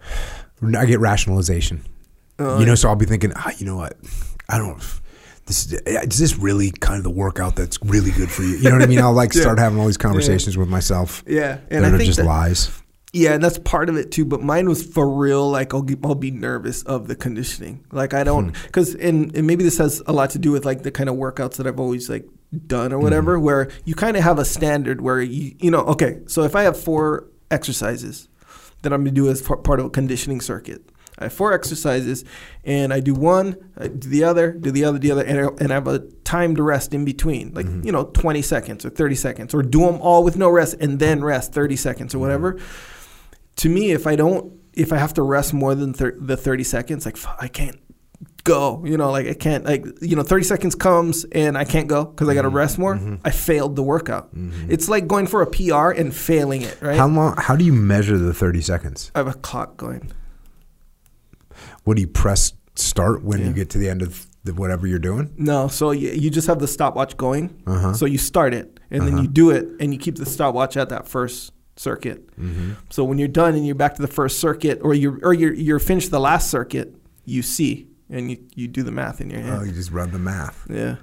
I 0.77 0.85
get 0.85 0.99
rationalization. 0.99 1.85
Oh, 2.39 2.59
you 2.59 2.65
know, 2.65 2.75
so 2.75 2.89
I'll 2.89 2.95
be 2.95 3.05
thinking, 3.05 3.31
ah, 3.35 3.51
you 3.57 3.65
know 3.65 3.77
what? 3.77 3.95
I 4.49 4.57
don't. 4.57 4.83
This 5.45 5.65
is, 5.65 5.73
is 5.85 6.19
this 6.19 6.37
really 6.37 6.71
kind 6.71 6.97
of 6.97 7.03
the 7.03 7.09
workout 7.09 7.55
that's 7.55 7.81
really 7.83 8.11
good 8.11 8.31
for 8.31 8.43
you? 8.43 8.57
You 8.57 8.69
know 8.69 8.75
what 8.75 8.83
I 8.83 8.85
mean? 8.85 8.99
I'll 8.99 9.13
like 9.13 9.33
Yeah. 9.35 9.41
start 9.41 9.59
having 9.59 9.79
all 9.79 9.87
these 9.87 9.97
conversations 9.97 10.57
with 10.57 10.69
myself 10.69 11.23
yeah 11.27 11.59
and 11.69 11.83
that 11.83 11.93
I 11.93 11.95
are 11.95 11.99
just 11.99 12.17
that, 12.17 12.25
lies. 12.25 12.69
Yeah, 13.13 13.33
and 13.33 13.43
that's 13.43 13.59
part 13.59 13.89
of 13.89 13.97
it 13.97 14.11
too. 14.11 14.23
But 14.23 14.41
mine 14.41 14.69
was 14.69 14.85
for 14.85 15.09
real. 15.09 15.49
Like 15.49 15.73
I'll, 15.73 15.85
I'll 16.03 16.15
be 16.15 16.31
nervous 16.31 16.83
of 16.83 17.07
the 17.07 17.15
conditioning. 17.15 17.85
Like 17.91 18.13
I 18.13 18.23
don't, 18.23 18.55
hmm. 18.55 18.63
because 18.65 18.95
and, 18.95 19.35
and 19.35 19.45
maybe 19.45 19.63
this 19.63 19.77
has 19.79 20.01
a 20.07 20.13
lot 20.13 20.29
to 20.31 20.39
do 20.39 20.51
with 20.51 20.65
like 20.65 20.83
the 20.83 20.91
kind 20.91 21.09
of 21.09 21.15
workouts 21.15 21.57
that 21.57 21.67
I've 21.67 21.79
always 21.79 22.09
like 22.09 22.25
done 22.67 22.93
or 22.93 22.97
hmm. 22.97 23.03
whatever, 23.03 23.39
where 23.39 23.69
you 23.83 23.95
kind 23.95 24.15
of 24.15 24.23
have 24.23 24.39
a 24.39 24.45
standard 24.45 25.01
where 25.01 25.21
you 25.21 25.55
you 25.59 25.71
know 25.71 25.81
okay, 25.81 26.19
so 26.27 26.43
if 26.43 26.55
I 26.55 26.63
have 26.63 26.81
four 26.81 27.27
exercises 27.49 28.29
that 28.81 28.93
I'm 28.93 29.01
gonna 29.01 29.11
do 29.11 29.29
as 29.29 29.41
part 29.41 29.79
of 29.79 29.85
a 29.85 29.89
conditioning 29.89 30.41
circuit. 30.41 30.81
I 31.21 31.25
have 31.25 31.33
four 31.33 31.53
exercises, 31.53 32.25
and 32.63 32.93
I 32.93 32.99
do 32.99 33.13
one, 33.13 33.55
I 33.77 33.87
do 33.87 34.09
the 34.09 34.23
other, 34.23 34.51
do 34.51 34.71
the 34.71 34.83
other, 34.83 34.99
the 34.99 35.11
other, 35.11 35.23
and 35.23 35.39
I, 35.39 35.43
and 35.59 35.71
I 35.71 35.75
have 35.75 35.87
a 35.87 35.99
timed 36.23 36.59
rest 36.59 36.93
in 36.93 37.05
between, 37.05 37.53
like 37.53 37.65
mm-hmm. 37.65 37.85
you 37.85 37.91
know, 37.91 38.05
20 38.05 38.41
seconds 38.41 38.85
or 38.85 38.89
30 38.89 39.15
seconds, 39.15 39.53
or 39.53 39.61
do 39.61 39.81
them 39.81 40.01
all 40.01 40.23
with 40.23 40.37
no 40.37 40.49
rest 40.49 40.75
and 40.79 40.99
then 40.99 41.23
rest 41.23 41.53
30 41.53 41.75
seconds 41.75 42.13
or 42.13 42.17
mm-hmm. 42.17 42.21
whatever. 42.21 42.59
To 43.57 43.69
me, 43.69 43.91
if 43.91 44.07
I 44.07 44.15
don't, 44.15 44.53
if 44.73 44.91
I 44.93 44.97
have 44.97 45.13
to 45.15 45.21
rest 45.21 45.53
more 45.53 45.75
than 45.75 45.93
thir- 45.93 46.17
the 46.19 46.37
30 46.37 46.63
seconds, 46.63 47.05
like 47.05 47.15
f- 47.15 47.35
I 47.39 47.47
can't 47.47 47.79
go, 48.43 48.83
you 48.85 48.97
know, 48.97 49.11
like 49.11 49.27
I 49.27 49.33
can't, 49.33 49.65
like 49.65 49.85
you 50.01 50.15
know, 50.15 50.23
30 50.23 50.43
seconds 50.43 50.75
comes 50.75 51.25
and 51.25 51.57
I 51.57 51.65
can't 51.65 51.87
go 51.87 52.05
because 52.05 52.27
I 52.29 52.33
got 52.33 52.43
to 52.43 52.47
mm-hmm. 52.47 52.57
rest 52.57 52.79
more. 52.79 52.99
I 53.23 53.31
failed 53.31 53.75
the 53.75 53.83
workout. 53.83 54.29
It's 54.69 54.89
like 54.89 55.07
going 55.07 55.27
for 55.27 55.41
a 55.41 55.47
PR 55.47 55.91
and 55.91 56.15
failing 56.15 56.61
it, 56.61 56.81
right? 56.81 56.97
How 56.97 57.07
long? 57.07 57.35
How 57.37 57.55
do 57.55 57.65
you 57.65 57.73
measure 57.73 58.17
the 58.17 58.33
thirty 58.33 58.61
seconds? 58.61 59.11
I 59.15 59.19
have 59.19 59.27
a 59.27 59.33
clock 59.33 59.77
going. 59.77 60.11
What 61.83 61.95
do 61.95 62.01
you 62.01 62.07
press 62.07 62.53
start 62.75 63.23
when 63.23 63.45
you 63.45 63.53
get 63.53 63.69
to 63.71 63.77
the 63.77 63.89
end 63.89 64.01
of 64.01 64.27
the, 64.43 64.53
whatever 64.53 64.87
you're 64.87 64.99
doing? 64.99 65.33
No, 65.37 65.67
so 65.67 65.91
you, 65.91 66.11
you 66.11 66.29
just 66.29 66.47
have 66.47 66.59
the 66.59 66.67
stopwatch 66.67 67.17
going. 67.17 67.61
Uh-huh. 67.67 67.93
So 67.93 68.05
you 68.05 68.17
start 68.17 68.53
it, 68.53 68.79
and 68.89 69.07
then 69.07 69.17
you 69.17 69.27
do 69.27 69.49
it, 69.49 69.67
and 69.79 69.93
you 69.93 69.99
keep 69.99 70.15
the 70.15 70.25
stopwatch 70.25 70.77
at 70.77 70.89
that 70.89 71.07
first 71.07 71.53
circuit. 71.75 72.35
Mm-hmm. 72.37 72.73
So 72.89 73.03
when 73.03 73.17
you're 73.17 73.27
done 73.27 73.55
and 73.55 73.65
you're 73.65 73.75
back 73.75 73.95
to 73.95 74.01
the 74.01 74.07
first 74.07 74.39
circuit, 74.39 74.79
or 74.81 74.93
you're 74.93 75.19
or 75.23 75.33
you're 75.33 75.53
you're 75.53 75.79
finished 75.79 76.11
the 76.11 76.19
last 76.19 76.49
circuit, 76.51 76.95
you 77.25 77.41
see, 77.41 77.87
and 78.09 78.31
you, 78.31 78.37
you 78.55 78.67
do 78.67 78.83
the 78.83 78.91
math 78.91 79.21
in 79.21 79.29
your 79.29 79.41
head. 79.41 79.59
Oh, 79.59 79.63
you 79.63 79.71
just 79.71 79.91
run 79.91 80.11
the 80.11 80.19
math. 80.19 80.67
Yeah. 80.69 80.97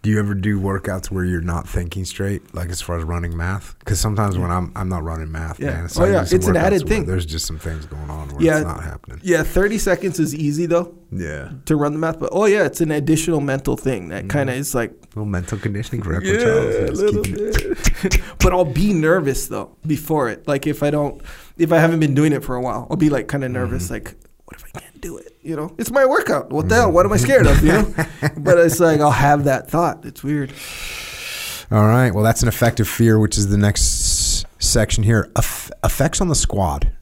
Do 0.00 0.10
you 0.10 0.20
ever 0.20 0.32
do 0.32 0.60
workouts 0.60 1.10
where 1.10 1.24
you're 1.24 1.40
not 1.40 1.68
thinking 1.68 2.04
straight, 2.04 2.54
like 2.54 2.70
as 2.70 2.80
far 2.80 2.98
as 2.98 3.02
running 3.04 3.36
math? 3.36 3.76
Because 3.80 3.98
sometimes 3.98 4.38
when 4.38 4.48
I'm 4.50 4.70
I'm 4.76 4.88
not 4.88 5.02
running 5.02 5.30
math, 5.32 5.58
Yeah. 5.58 5.70
man. 5.72 5.88
Oh, 5.96 6.04
yeah, 6.04 6.22
it's 6.22 6.46
an 6.46 6.56
added 6.56 6.86
thing. 6.86 7.04
There's 7.04 7.26
just 7.26 7.46
some 7.46 7.58
things 7.58 7.84
going 7.84 8.08
on 8.08 8.28
where 8.28 8.40
Yeah. 8.40 8.58
it's 8.58 8.64
not 8.66 8.84
happening. 8.84 9.18
Yeah, 9.24 9.42
30 9.42 9.76
seconds 9.76 10.20
is 10.20 10.36
easy 10.36 10.66
though 10.66 10.94
Yeah, 11.10 11.50
to 11.64 11.74
run 11.74 11.94
the 11.94 11.98
math, 11.98 12.20
but 12.20 12.28
oh 12.32 12.44
yeah, 12.44 12.64
it's 12.64 12.80
an 12.80 12.92
additional 12.92 13.40
mental 13.40 13.76
thing 13.76 14.08
that 14.10 14.28
kind 14.28 14.48
of 14.48 14.54
is 14.56 14.72
like 14.72 14.92
little 15.16 15.24
mental 15.26 15.58
conditioning 15.58 16.02
for 16.02 16.22
Yeah, 16.22 16.44
Charles. 16.44 17.00
little 17.00 17.22
bit. 17.22 18.20
but 18.38 18.52
I'll 18.52 18.64
be 18.64 18.92
nervous 18.92 19.48
though 19.48 19.76
before 19.84 20.28
it. 20.28 20.46
Like 20.46 20.68
if 20.68 20.84
I 20.84 20.90
don't, 20.90 21.20
if 21.56 21.72
I 21.72 21.78
haven't 21.78 21.98
been 21.98 22.14
doing 22.14 22.32
it 22.32 22.44
for 22.44 22.54
a 22.54 22.60
while, 22.60 22.86
I'll 22.88 22.96
be 22.96 23.10
like 23.10 23.26
kind 23.26 23.42
of 23.42 23.50
nervous. 23.50 23.86
Mm-hmm. 23.86 23.94
Like, 23.94 24.14
what 24.44 24.56
if 24.56 24.64
I 24.76 24.78
can't 24.78 24.87
do 25.00 25.18
it? 25.18 25.36
You 25.42 25.56
know, 25.56 25.74
it's 25.78 25.90
my 25.90 26.04
workout. 26.04 26.50
What 26.50 26.68
the 26.68 26.74
mm-hmm. 26.74 26.82
hell? 26.82 26.92
What 26.92 27.06
am 27.06 27.12
I 27.12 27.16
scared 27.16 27.46
of? 27.46 27.62
You 27.62 27.72
know. 27.72 27.94
but 28.36 28.58
it's 28.58 28.80
like 28.80 29.00
I'll 29.00 29.10
have 29.10 29.44
that 29.44 29.70
thought. 29.70 30.04
It's 30.04 30.22
weird. 30.22 30.52
All 31.70 31.86
right. 31.86 32.10
Well, 32.10 32.24
that's 32.24 32.42
an 32.42 32.48
effective 32.48 32.88
fear, 32.88 33.18
which 33.18 33.36
is 33.36 33.48
the 33.48 33.58
next 33.58 34.46
section 34.58 35.04
here. 35.04 35.30
Eff- 35.36 35.70
effects 35.84 36.20
on 36.20 36.28
the 36.28 36.34
squad. 36.34 36.92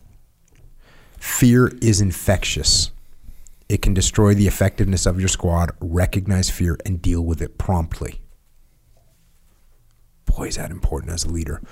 Fear 1.18 1.72
is 1.80 2.00
infectious. 2.00 2.90
It 3.68 3.82
can 3.82 3.94
destroy 3.94 4.34
the 4.34 4.46
effectiveness 4.46 5.06
of 5.06 5.18
your 5.18 5.28
squad. 5.28 5.72
Recognize 5.80 6.50
fear 6.50 6.78
and 6.86 7.02
deal 7.02 7.22
with 7.22 7.42
it 7.42 7.58
promptly. 7.58 8.20
Boy, 10.24 10.48
is 10.48 10.56
that 10.56 10.70
important 10.70 11.12
as 11.12 11.24
a 11.24 11.30
leader. 11.30 11.62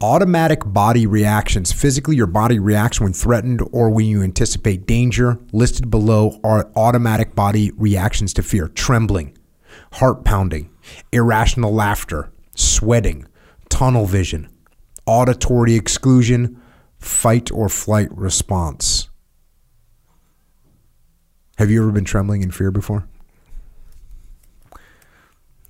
Automatic 0.00 0.60
body 0.66 1.06
reactions. 1.06 1.72
Physically, 1.72 2.16
your 2.16 2.26
body 2.26 2.58
reacts 2.58 3.00
when 3.00 3.14
threatened 3.14 3.62
or 3.72 3.88
when 3.88 4.04
you 4.04 4.22
anticipate 4.22 4.86
danger. 4.86 5.38
Listed 5.52 5.90
below 5.90 6.38
are 6.44 6.70
automatic 6.76 7.34
body 7.34 7.70
reactions 7.76 8.34
to 8.34 8.42
fear 8.42 8.68
trembling, 8.68 9.36
heart 9.92 10.22
pounding, 10.22 10.68
irrational 11.12 11.72
laughter, 11.72 12.30
sweating, 12.54 13.26
tunnel 13.70 14.04
vision, 14.04 14.50
auditory 15.06 15.74
exclusion, 15.74 16.60
fight 16.98 17.50
or 17.50 17.70
flight 17.70 18.08
response. 18.10 19.08
Have 21.56 21.70
you 21.70 21.82
ever 21.82 21.90
been 21.90 22.04
trembling 22.04 22.42
in 22.42 22.50
fear 22.50 22.70
before? 22.70 23.08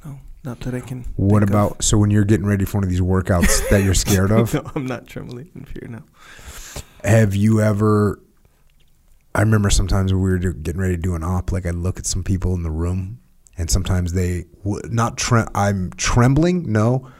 No, 0.04 0.18
not 0.46 0.60
that 0.60 0.74
I 0.74 0.80
can. 0.80 1.04
What 1.16 1.40
think 1.40 1.50
of. 1.50 1.56
about 1.56 1.84
so 1.84 1.98
when 1.98 2.10
you're 2.10 2.24
getting 2.24 2.46
ready 2.46 2.64
for 2.64 2.78
one 2.78 2.84
of 2.84 2.90
these 2.90 3.00
workouts 3.00 3.68
that 3.70 3.82
you're 3.82 3.94
scared 4.06 4.30
of? 4.30 4.54
no, 4.54 4.62
I'm 4.74 4.86
not 4.86 5.06
trembling 5.06 5.50
in 5.54 5.64
fear 5.66 5.88
now. 5.88 6.04
Have 7.04 7.34
you 7.34 7.60
ever? 7.60 8.20
I 9.34 9.40
remember 9.40 9.68
sometimes 9.68 10.12
when 10.12 10.22
we 10.22 10.30
were 10.30 10.38
getting 10.38 10.80
ready 10.80 10.96
to 10.96 11.02
do 11.02 11.14
an 11.14 11.22
op, 11.22 11.52
like 11.52 11.66
I'd 11.66 11.74
look 11.74 11.98
at 11.98 12.06
some 12.06 12.24
people 12.24 12.54
in 12.54 12.62
the 12.62 12.70
room, 12.70 13.18
and 13.58 13.70
sometimes 13.70 14.12
they 14.14 14.46
would 14.64 14.92
not. 14.92 15.18
Tre- 15.18 15.46
I'm 15.54 15.90
trembling, 15.98 16.72
no, 16.72 17.10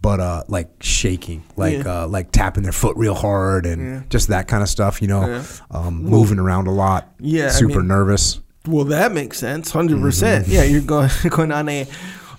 but 0.00 0.20
uh, 0.20 0.42
like 0.48 0.70
shaking, 0.80 1.44
like 1.56 1.84
Yeah. 1.84 2.04
uh, 2.04 2.06
like 2.08 2.32
tapping 2.32 2.62
their 2.62 2.72
foot 2.72 2.96
real 2.96 3.14
hard, 3.14 3.66
and 3.66 3.82
Yeah. 3.82 4.02
just 4.08 4.28
that 4.28 4.48
kind 4.48 4.62
of 4.62 4.68
stuff. 4.70 5.02
You 5.02 5.08
know, 5.08 5.26
Yeah. 5.26 5.42
um, 5.70 6.02
moving 6.02 6.38
around 6.38 6.66
a 6.66 6.72
lot. 6.72 7.12
Yeah, 7.20 7.46
I 7.46 7.48
super 7.50 7.80
mean- 7.80 7.88
nervous. 7.88 8.40
Well, 8.66 8.86
that 8.86 9.12
makes 9.12 9.38
sense. 9.38 9.72
100 9.72 10.00
percent. 10.00 10.46
Mm-hmm. 10.46 10.54
Yeah, 10.54 10.62
you're 10.64 10.80
going 10.80 11.10
going 11.28 11.52
on 11.52 11.68
a 11.68 11.86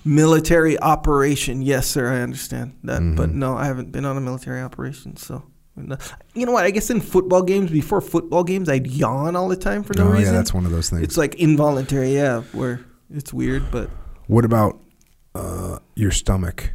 military 0.04 0.78
operation. 0.78 1.62
Yes, 1.62 1.86
sir. 1.86 2.12
I 2.12 2.20
understand 2.20 2.78
that. 2.84 3.00
Mm-hmm. 3.00 3.16
But 3.16 3.30
no, 3.30 3.56
I 3.56 3.66
haven't 3.66 3.92
been 3.92 4.04
on 4.04 4.16
a 4.16 4.20
military 4.20 4.60
operation. 4.60 5.16
So, 5.16 5.44
you 6.34 6.46
know 6.46 6.52
what? 6.52 6.64
I 6.64 6.70
guess 6.70 6.90
in 6.90 7.00
football 7.00 7.42
games, 7.42 7.70
before 7.70 8.00
football 8.00 8.44
games, 8.44 8.68
I'd 8.68 8.86
yawn 8.86 9.36
all 9.36 9.48
the 9.48 9.56
time 9.56 9.82
for 9.82 9.94
no 9.94 10.08
oh 10.08 10.10
reason. 10.10 10.26
yeah, 10.26 10.32
that's 10.32 10.52
one 10.54 10.66
of 10.66 10.72
those 10.72 10.90
things. 10.90 11.02
It's 11.02 11.16
like 11.16 11.36
involuntary. 11.36 12.14
Yeah, 12.14 12.42
where 12.52 12.84
it's 13.12 13.32
weird, 13.32 13.70
but 13.70 13.90
what 14.26 14.44
about 14.44 14.78
uh, 15.34 15.78
your 15.94 16.10
stomach? 16.10 16.72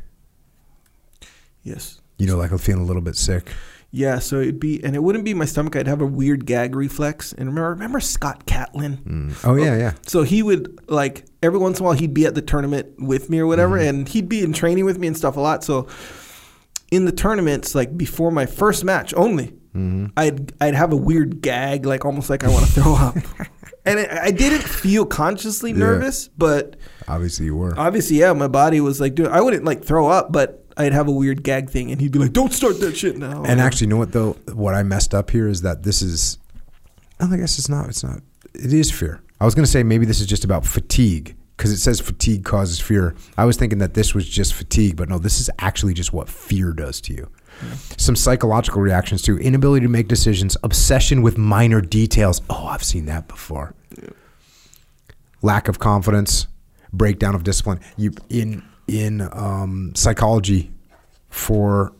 yes. 1.63 1.99
You 2.17 2.27
know, 2.27 2.37
like 2.37 2.51
I'm 2.51 2.57
feeling 2.57 2.83
a 2.83 2.85
little 2.85 3.01
bit 3.01 3.15
sick. 3.15 3.51
Yeah, 3.95 4.17
so 4.17 4.39
it'd 4.39 4.59
be, 4.59 4.83
and 4.83 4.95
it 4.95 5.03
wouldn't 5.03 5.23
be 5.23 5.35
my 5.35 5.45
stomach. 5.45 5.75
I'd 5.75 5.85
have 5.85 6.01
a 6.01 6.05
weird 6.07 6.47
gag 6.47 6.75
reflex. 6.75 7.31
And 7.31 7.47
remember, 7.49 7.69
remember 7.69 7.99
Scott 7.99 8.47
Catlin? 8.47 9.35
Oh 9.43 9.53
yeah, 9.55 9.77
yeah. 9.77 9.93
So 10.07 10.23
he 10.23 10.41
would 10.41 10.79
like 10.89 11.25
every 11.43 11.59
once 11.59 11.77
in 11.77 11.83
a 11.83 11.85
while 11.85 11.95
he'd 11.95 12.11
be 12.13 12.25
at 12.25 12.33
the 12.33 12.41
tournament 12.41 12.87
with 12.97 13.29
me 13.29 13.37
or 13.37 13.45
whatever, 13.45 13.77
Mm-hmm. 13.77 13.87
and 13.89 14.09
he'd 14.09 14.27
be 14.27 14.41
in 14.43 14.51
training 14.51 14.85
with 14.85 14.97
me 14.97 15.05
and 15.05 15.15
stuff 15.15 15.37
a 15.37 15.39
lot. 15.39 15.63
So 15.63 15.87
in 16.91 17.05
the 17.05 17.11
tournaments, 17.11 17.75
like 17.75 17.95
before 17.95 18.31
my 18.31 18.45
first 18.47 18.83
match 18.83 19.13
only, 19.15 19.53
Mm-hmm. 19.75 20.07
I'd 20.17 20.53
I'd 20.61 20.75
have 20.75 20.91
a 20.93 20.95
weird 20.97 21.41
gag, 21.41 21.85
like 21.87 22.03
almost 22.05 22.29
like 22.29 22.43
I 22.43 22.47
want 22.49 22.65
to 22.65 22.71
throw 22.71 22.93
up, 22.95 23.15
and 23.85 23.99
it, 23.99 24.09
I 24.11 24.29
didn't 24.29 24.61
feel 24.63 25.03
consciously 25.03 25.71
Yeah. 25.71 25.77
nervous, 25.77 26.27
but 26.27 26.75
Obviously 27.07 27.45
you 27.47 27.55
were. 27.55 27.73
obviously, 27.77 28.17
yeah, 28.19 28.33
my 28.33 28.47
body 28.47 28.81
was 28.81 29.01
like 29.01 29.15
doing. 29.15 29.31
I 29.31 29.41
wouldn't 29.41 29.65
like 29.65 29.83
throw 29.83 30.07
up, 30.07 30.31
but 30.31 30.62
I'd 30.77 30.93
have 30.93 31.07
a 31.07 31.11
weird 31.11 31.43
gag 31.43 31.69
thing, 31.69 31.91
and 31.91 32.01
he'd 32.01 32.11
be 32.11 32.19
like, 32.19 32.33
"Don't 32.33 32.53
start 32.53 32.79
that 32.79 32.97
shit 32.97 33.17
now." 33.17 33.43
And 33.43 33.59
actually, 33.61 33.87
you 33.87 33.89
know 33.89 33.97
what 33.97 34.11
though? 34.11 34.33
What 34.53 34.73
I 34.73 34.83
messed 34.83 35.13
up 35.13 35.31
here 35.31 35.47
is 35.47 35.61
that 35.61 35.83
this 35.83 36.01
is. 36.01 36.37
Oh, 37.19 37.31
I 37.31 37.37
guess 37.37 37.59
it's 37.59 37.69
not. 37.69 37.89
It's 37.89 38.03
not. 38.03 38.21
It 38.53 38.73
is 38.73 38.91
fear. 38.91 39.21
I 39.39 39.45
was 39.45 39.55
going 39.55 39.65
to 39.65 39.71
say 39.71 39.83
maybe 39.83 40.05
this 40.05 40.19
is 40.19 40.27
just 40.27 40.43
about 40.43 40.65
fatigue 40.65 41.35
because 41.57 41.71
it 41.71 41.77
says 41.77 41.99
fatigue 41.99 42.43
causes 42.43 42.79
fear. 42.79 43.15
I 43.37 43.45
was 43.45 43.57
thinking 43.57 43.79
that 43.79 43.93
this 43.93 44.13
was 44.13 44.27
just 44.27 44.53
fatigue, 44.53 44.95
but 44.95 45.09
no, 45.09 45.19
this 45.19 45.39
is 45.39 45.49
actually 45.59 45.93
just 45.93 46.13
what 46.13 46.27
fear 46.29 46.71
does 46.71 46.99
to 47.01 47.13
you. 47.13 47.29
Some 47.97 48.15
psychological 48.15 48.81
reactions 48.81 49.21
to 49.23 49.37
inability 49.37 49.85
to 49.85 49.89
make 49.89 50.07
decisions, 50.07 50.57
obsession 50.63 51.21
with 51.21 51.37
minor 51.37 51.81
details. 51.81 52.41
Oh, 52.49 52.65
I've 52.65 52.83
seen 52.83 53.05
that 53.05 53.27
before. 53.27 53.75
Lack 55.41 55.67
of 55.67 55.77
confidence, 55.79 56.47
breakdown 56.91 57.35
of 57.35 57.43
discipline. 57.43 57.79
You 57.95 58.11
in 58.29 58.63
in 58.87 59.21
um, 59.31 59.93
psychology 59.95 60.71
for 61.29 61.93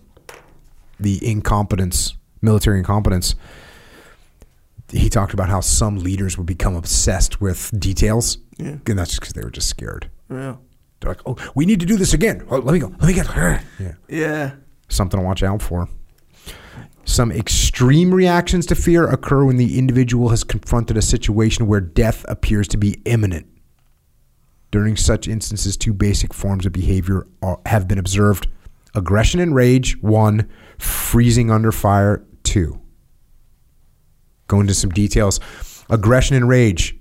the 1.00 1.26
incompetence, 1.26 2.15
military 2.41 2.78
incompetence, 2.80 3.36
he 4.89 5.10
talked 5.10 5.34
about 5.34 5.50
how 5.50 5.60
some 5.60 5.98
leaders 5.98 6.38
would 6.38 6.46
become 6.48 6.76
obsessed 6.76 7.41
with 7.41 7.72
details, 7.80 8.38
Yeah. 8.58 8.76
and 8.86 9.00
that's 9.00 9.10
just 9.12 9.22
because 9.22 9.34
they 9.34 9.41
were 9.41 9.50
just 9.50 9.67
scared. 9.69 10.10
yeah, 10.30 10.56
They're 11.00 11.12
like, 11.12 11.22
"Oh, 11.26 11.36
we 11.56 11.65
need 11.65 11.80
to 11.80 11.86
do 11.86 11.98
this 11.98 12.13
again. 12.13 12.43
Oh, 12.50 12.58
let 12.60 12.74
me 12.74 12.80
go. 12.80 12.88
Let 13.00 13.08
me 13.08 13.13
get." 13.13 13.28
Yeah, 13.80 13.93
yeah, 14.08 14.52
something 14.89 15.19
to 15.19 15.26
watch 15.26 15.41
out 15.43 15.62
for. 15.62 15.89
Some 17.06 17.32
extreme 17.32 18.13
reactions 18.13 18.65
to 18.67 18.76
fear 18.76 19.06
occur 19.08 19.43
when 19.43 19.58
the 19.58 19.78
individual 19.78 20.30
has 20.30 20.43
confronted 20.46 20.96
a 20.96 21.02
situation 21.02 21.67
where 21.67 21.82
death 21.82 22.24
appears 22.30 22.67
to 22.69 22.78
be 22.78 23.02
imminent. 23.06 23.46
During 24.74 24.98
such 24.98 25.28
instances, 25.28 25.78
two 25.78 25.94
basic 25.94 26.34
forms 26.34 26.66
of 26.66 26.74
behavior 26.74 27.28
are, 27.44 27.62
have 27.68 27.88
been 27.88 28.00
observed 28.00 28.48
aggression 28.96 29.40
and 29.40 29.54
rage, 29.54 30.02
one, 30.02 30.50
freezing 30.80 31.52
under 31.52 31.72
fire, 31.72 32.26
two. 32.42 32.82
Go 34.48 34.60
into 34.62 34.74
some 34.74 34.90
details. 34.90 35.40
Aggression 35.92 36.36
and 36.36 36.50
rage. 36.50 36.98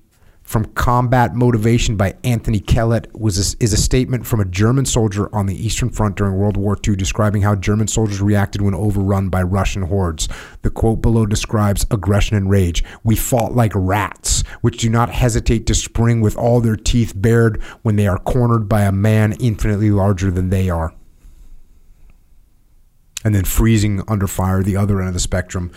From 0.52 0.66
Combat 0.66 1.34
Motivation 1.34 1.96
by 1.96 2.14
Anthony 2.24 2.60
Kellett 2.60 3.08
was 3.18 3.38
a, 3.38 3.56
is 3.64 3.72
a 3.72 3.78
statement 3.78 4.26
from 4.26 4.38
a 4.38 4.44
German 4.44 4.84
soldier 4.84 5.34
on 5.34 5.46
the 5.46 5.56
Eastern 5.56 5.88
Front 5.88 6.16
during 6.16 6.34
World 6.34 6.58
War 6.58 6.76
II 6.86 6.94
describing 6.94 7.40
how 7.40 7.54
German 7.54 7.88
soldiers 7.88 8.20
reacted 8.20 8.60
when 8.60 8.74
overrun 8.74 9.30
by 9.30 9.40
Russian 9.40 9.84
hordes. 9.84 10.28
The 10.60 10.68
quote 10.68 11.00
below 11.00 11.24
describes 11.24 11.86
aggression 11.90 12.36
and 12.36 12.50
rage. 12.50 12.84
We 13.02 13.16
fought 13.16 13.54
like 13.54 13.72
rats, 13.74 14.44
which 14.60 14.76
do 14.76 14.90
not 14.90 15.08
hesitate 15.08 15.64
to 15.68 15.74
spring 15.74 16.20
with 16.20 16.36
all 16.36 16.60
their 16.60 16.76
teeth 16.76 17.14
bared 17.16 17.62
when 17.80 17.96
they 17.96 18.06
are 18.06 18.18
cornered 18.18 18.68
by 18.68 18.82
a 18.82 18.92
man 18.92 19.32
infinitely 19.40 19.90
larger 19.90 20.30
than 20.30 20.50
they 20.50 20.68
are. 20.68 20.92
And 23.24 23.34
then 23.34 23.44
freezing 23.44 24.02
under 24.06 24.26
fire, 24.26 24.62
the 24.62 24.76
other 24.76 24.98
end 24.98 25.08
of 25.08 25.14
the 25.14 25.20
spectrum. 25.20 25.70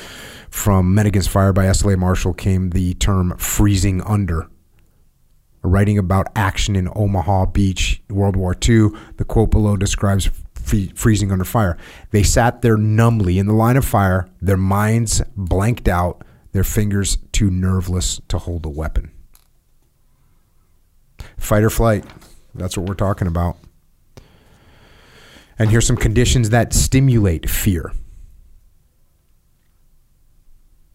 From 0.50 0.94
Men 0.94 1.06
Against 1.06 1.30
Fire 1.30 1.54
by 1.54 1.66
S.L.A. 1.68 1.96
Marshall 1.96 2.34
came 2.34 2.72
the 2.72 2.94
term 2.96 3.38
freezing 3.38 4.02
under 4.02 4.50
writing 5.66 5.98
about 5.98 6.28
action 6.36 6.76
in 6.76 6.90
Omaha 6.96 7.48
Beach, 7.48 8.02
World 8.10 8.36
War 8.36 8.54
II. 8.54 8.90
The 9.18 9.26
quote 9.26 9.52
below 9.52 9.78
describes 9.78 10.30
freezing 10.96 11.32
under 11.32 11.46
fire. 11.46 11.78
They 12.12 12.24
sat 12.24 12.62
there 12.62 12.78
numbly 12.78 13.38
in 13.38 13.46
the 13.46 13.54
line 13.54 13.78
of 13.78 13.86
fire, 13.86 14.30
their 14.42 14.58
minds 14.58 15.22
blanked 15.36 15.88
out, 15.88 16.24
their 16.54 16.64
fingers 16.64 17.18
too 17.32 17.50
nerveless 17.50 18.20
to 18.30 18.38
hold 18.38 18.66
a 18.66 18.70
weapon. 18.70 19.12
Fight 21.38 21.64
or 21.64 21.70
flight. 21.70 22.06
That's 22.54 22.78
what 22.78 22.88
we're 22.88 22.96
talking 22.96 23.28
about. 23.28 23.58
And 25.60 25.70
here's 25.70 25.86
some 25.86 25.98
conditions 25.98 26.50
that 26.50 26.74
stimulate 26.74 27.50
fear. 27.50 27.92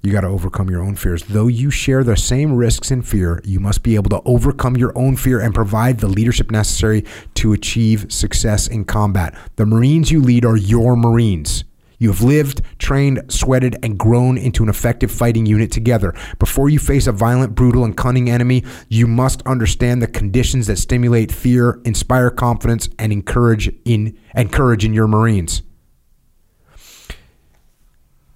You 0.03 0.13
got 0.13 0.23
to 0.23 0.29
overcome 0.29 0.71
your 0.71 0.83
own 0.83 0.97
fears. 0.97 1.25
Though 1.25 1.49
you 1.49 1.71
share 1.71 2.03
the 2.03 2.17
same 2.17 2.55
risks 2.55 2.91
and 2.91 3.07
fear, 3.07 3.43
you 3.45 3.61
must 3.61 3.83
be 3.83 3.97
able 3.97 4.09
to 4.11 4.23
overcome 4.25 4.77
your 4.77 4.97
own 4.97 5.17
fear 5.17 5.41
and 5.41 5.55
provide 5.55 5.99
the 5.99 6.09
leadership 6.09 6.51
necessary 6.51 7.05
to 7.35 7.53
achieve 7.53 8.11
success 8.11 8.67
in 8.67 8.87
combat. 8.87 9.35
The 9.57 9.67
Marines 9.67 10.11
you 10.11 10.23
lead 10.23 10.47
are 10.47 10.57
your 10.57 10.97
Marines. 10.97 11.65
You 11.99 12.09
have 12.09 12.23
lived, 12.23 12.63
trained, 12.79 13.23
sweated, 13.29 13.77
and 13.83 13.99
grown 13.99 14.39
into 14.39 14.63
an 14.63 14.71
effective 14.71 15.13
fighting 15.13 15.45
unit 15.45 15.71
together. 15.71 16.15
Before 16.39 16.71
you 16.71 16.79
face 16.79 17.07
a 17.07 17.13
violent, 17.13 17.55
brutal, 17.55 17.85
and 17.85 17.95
cunning 17.95 18.31
enemy, 18.31 18.65
you 18.89 19.07
must 19.07 19.43
understand 19.43 20.01
the 20.01 20.07
conditions 20.07 20.67
that 20.69 20.79
stimulate 20.79 21.31
fear, 21.31 21.79
inspire 21.85 22.31
confidence, 22.31 22.89
and 22.99 23.13
encourage 23.13 23.71
in 23.85 24.19
and 24.33 24.51
courage 24.51 24.83
in 24.83 24.95
your 24.95 25.09
Marines. 25.09 25.61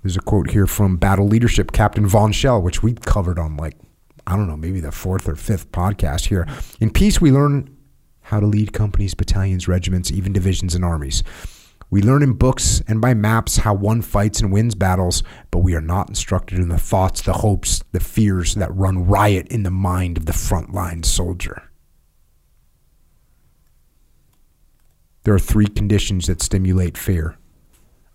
There's 0.05 0.19
a 0.19 0.21
quote 0.21 0.51
here 0.51 0.67
from 0.67 0.99
Battle 0.99 1.27
Leadership 1.27 1.73
Captain 1.73 2.07
Von 2.07 2.31
Schell, 2.31 2.61
which 2.61 2.83
we 2.83 2.93
covered 2.93 3.39
on 3.39 3.57
like, 3.57 3.79
I 4.27 4.37
don't 4.37 4.47
know, 4.47 4.57
maybe 4.57 4.79
the 4.79 4.93
fourth 4.93 5.27
or 5.27 5.35
fifth 5.35 5.73
podcast 5.73 6.27
here. 6.27 6.47
In 6.79 6.91
peace, 6.91 7.23
we 7.23 7.33
learn 7.33 7.75
how 8.21 8.39
to 8.39 8.45
lead 8.45 8.75
companies, 8.75 9.15
battalions, 9.15 9.67
regiments, 9.67 10.13
even 10.13 10.35
divisions 10.35 10.75
and 10.75 10.85
armies. 10.85 11.25
We 11.89 12.03
learn 12.03 12.23
in 12.23 12.35
books 12.35 12.83
and 12.87 13.01
by 13.01 13.15
maps 13.15 13.57
how 13.57 13.73
one 13.73 14.03
fights 14.03 14.43
and 14.43 14.53
wins 14.53 14.75
battles, 14.75 15.23
but 15.51 15.61
we 15.61 15.75
are 15.75 15.81
not 15.81 16.11
instructed 16.11 16.59
in 16.59 16.69
the 16.69 16.77
thoughts, 16.77 17.23
the 17.23 17.33
hopes, 17.33 17.83
the 17.93 18.01
fears 18.01 18.57
that 18.57 18.77
run 18.77 19.07
riot 19.07 19.49
in 19.49 19.63
the 19.63 19.71
mind 19.71 20.19
of 20.19 20.27
the 20.27 20.33
frontline 20.33 21.03
soldier. 21.03 21.71
There 25.23 25.33
are 25.33 25.39
three 25.39 25.67
conditions 25.67 26.27
that 26.27 26.43
stimulate 26.43 26.99
fear 26.99 27.39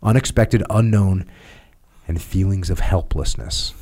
unexpected, 0.02 0.64
unknown, 0.70 1.30
and 2.10 2.20
feelings 2.20 2.72
of 2.72 2.80
helplessness. 2.80 3.74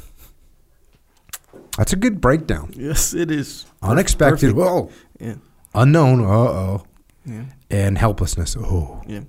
That's 1.77 1.93
a 1.93 1.95
good 1.95 2.19
breakdown. 2.19 2.73
Yes, 2.75 3.13
it 3.13 3.31
is. 3.31 3.65
Unexpected. 3.81 4.53
Perfect. 4.53 4.57
Whoa. 4.57 4.91
Yeah. 5.19 5.35
Unknown. 5.73 6.19
Uh 6.21 6.27
oh. 6.27 6.85
Yeah. 7.25 7.45
And 7.71 7.97
helplessness. 7.97 8.57
Oh. 8.59 9.01
Yeah. 9.07 9.21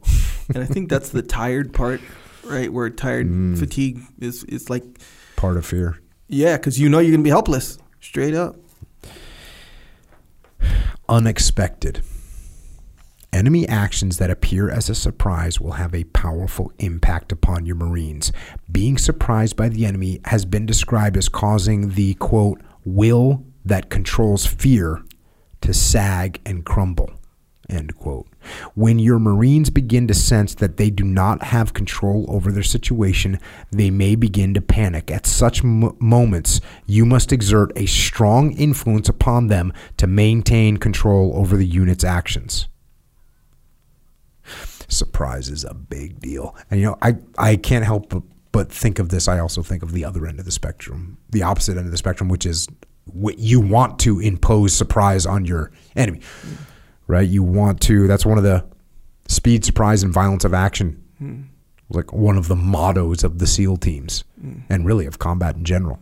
and 0.53 0.65
I 0.65 0.67
think 0.67 0.91
that's 0.91 1.11
the 1.11 1.23
tired 1.23 1.73
part, 1.73 2.01
right? 2.45 2.73
Where 2.73 2.91
tired 2.91 3.29
mm. 3.31 3.57
fatigue 3.57 4.01
is 4.19 4.43
is 4.45 4.69
like 4.69 4.85
part 5.37 5.57
of 5.57 5.65
fear. 5.65 6.01
Yeah, 6.27 6.57
because 6.57 6.81
you 6.81 6.89
know 6.89 6.99
you're 6.99 7.13
gonna 7.13 7.23
be 7.23 7.31
helpless. 7.31 7.79
Straight 8.01 8.35
up. 8.35 8.57
Unexpected. 11.09 12.03
Enemy 13.31 13.69
actions 13.69 14.17
that 14.17 14.31
appear 14.31 14.71
as 14.71 14.89
a 14.89 14.95
surprise 14.95 15.61
will 15.61 15.73
have 15.73 15.95
a 15.95 16.05
powerful 16.05 16.73
impact 16.79 17.31
upon 17.31 17.67
your 17.67 17.77
Marines. 17.77 18.33
Being 18.73 18.97
surprised 18.97 19.55
by 19.55 19.69
the 19.69 19.85
enemy 19.85 20.21
has 20.25 20.47
been 20.47 20.65
described 20.65 21.17
as 21.17 21.29
causing 21.29 21.91
the 21.91 22.15
quote, 22.15 22.63
will 22.87 23.45
that 23.67 23.91
controls 23.91 24.47
fear 24.47 25.05
to 25.61 25.75
sag 25.75 26.41
and 26.47 26.65
crumble. 26.65 27.11
End 27.69 27.95
quote. 27.97 28.27
When 28.75 28.99
your 28.99 29.19
Marines 29.19 29.69
begin 29.69 30.07
to 30.09 30.15
sense 30.15 30.55
that 30.55 30.79
they 30.79 30.89
do 30.89 31.05
not 31.05 31.43
have 31.43 31.75
control 31.75 32.25
over 32.31 32.51
their 32.51 32.63
situation, 32.63 33.39
they 33.71 33.91
may 33.91 34.15
begin 34.15 34.55
to 34.55 34.63
panic. 34.63 35.11
At 35.11 35.27
such 35.27 35.63
m- 35.63 35.95
moments, 36.01 36.63
you 36.87 37.05
must 37.05 37.31
exert 37.31 37.73
a 37.77 37.85
strong 37.85 38.53
influence 38.53 39.11
upon 39.11 39.49
them 39.49 39.75
to 39.99 40.07
maintain 40.07 40.79
control 40.79 41.33
over 41.35 41.59
the 41.59 41.67
unit's 41.67 42.05
actions 42.05 42.69
surprise 44.89 45.49
is 45.49 45.65
a 45.65 45.75
big 45.75 46.21
deal. 46.21 46.57
And 46.71 46.81
you 46.81 46.87
know, 46.87 46.99
I 47.03 47.17
I 47.37 47.57
can't 47.57 47.85
help 47.85 48.09
but, 48.09 48.23
but 48.53 48.73
think 48.73 48.99
of 48.99 49.11
this. 49.11 49.29
I 49.29 49.39
also 49.39 49.63
think 49.63 49.83
of 49.83 49.93
the 49.93 50.05
other 50.05 50.27
end 50.27 50.39
of 50.39 50.45
the 50.45 50.51
spectrum, 50.51 51.19
the 51.31 51.43
opposite 51.43 51.77
end 51.77 51.87
of 51.87 51.93
the 51.93 51.99
spectrum, 51.99 52.29
which 52.29 52.47
is 52.47 52.67
what 53.07 53.39
you 53.39 53.61
want 53.61 53.99
to 54.01 54.21
impose 54.21 54.75
surprise 54.75 55.25
on 55.25 55.45
your 55.45 55.71
enemy, 55.97 56.21
right? 57.07 57.29
You 57.29 57.43
want 57.43 57.81
to. 57.83 58.07
That's 58.07 58.27
one 58.27 58.39
of 58.39 58.45
the 58.45 58.65
speed, 59.29 59.65
surprise, 59.65 60.03
and 60.03 60.13
violence 60.13 60.45
of 60.45 60.55
action. 60.55 61.03
Mm. 61.23 61.47
Like 61.91 62.13
one 62.13 62.37
of 62.37 62.49
the 62.49 62.57
mottos 62.57 63.25
of 63.25 63.39
the 63.39 63.47
SEAL 63.47 63.79
teams, 63.79 64.25
mm. 64.43 64.63
and 64.69 64.85
really 64.85 65.07
of 65.07 65.19
combat 65.19 65.57
in 65.57 65.65
general 65.65 65.99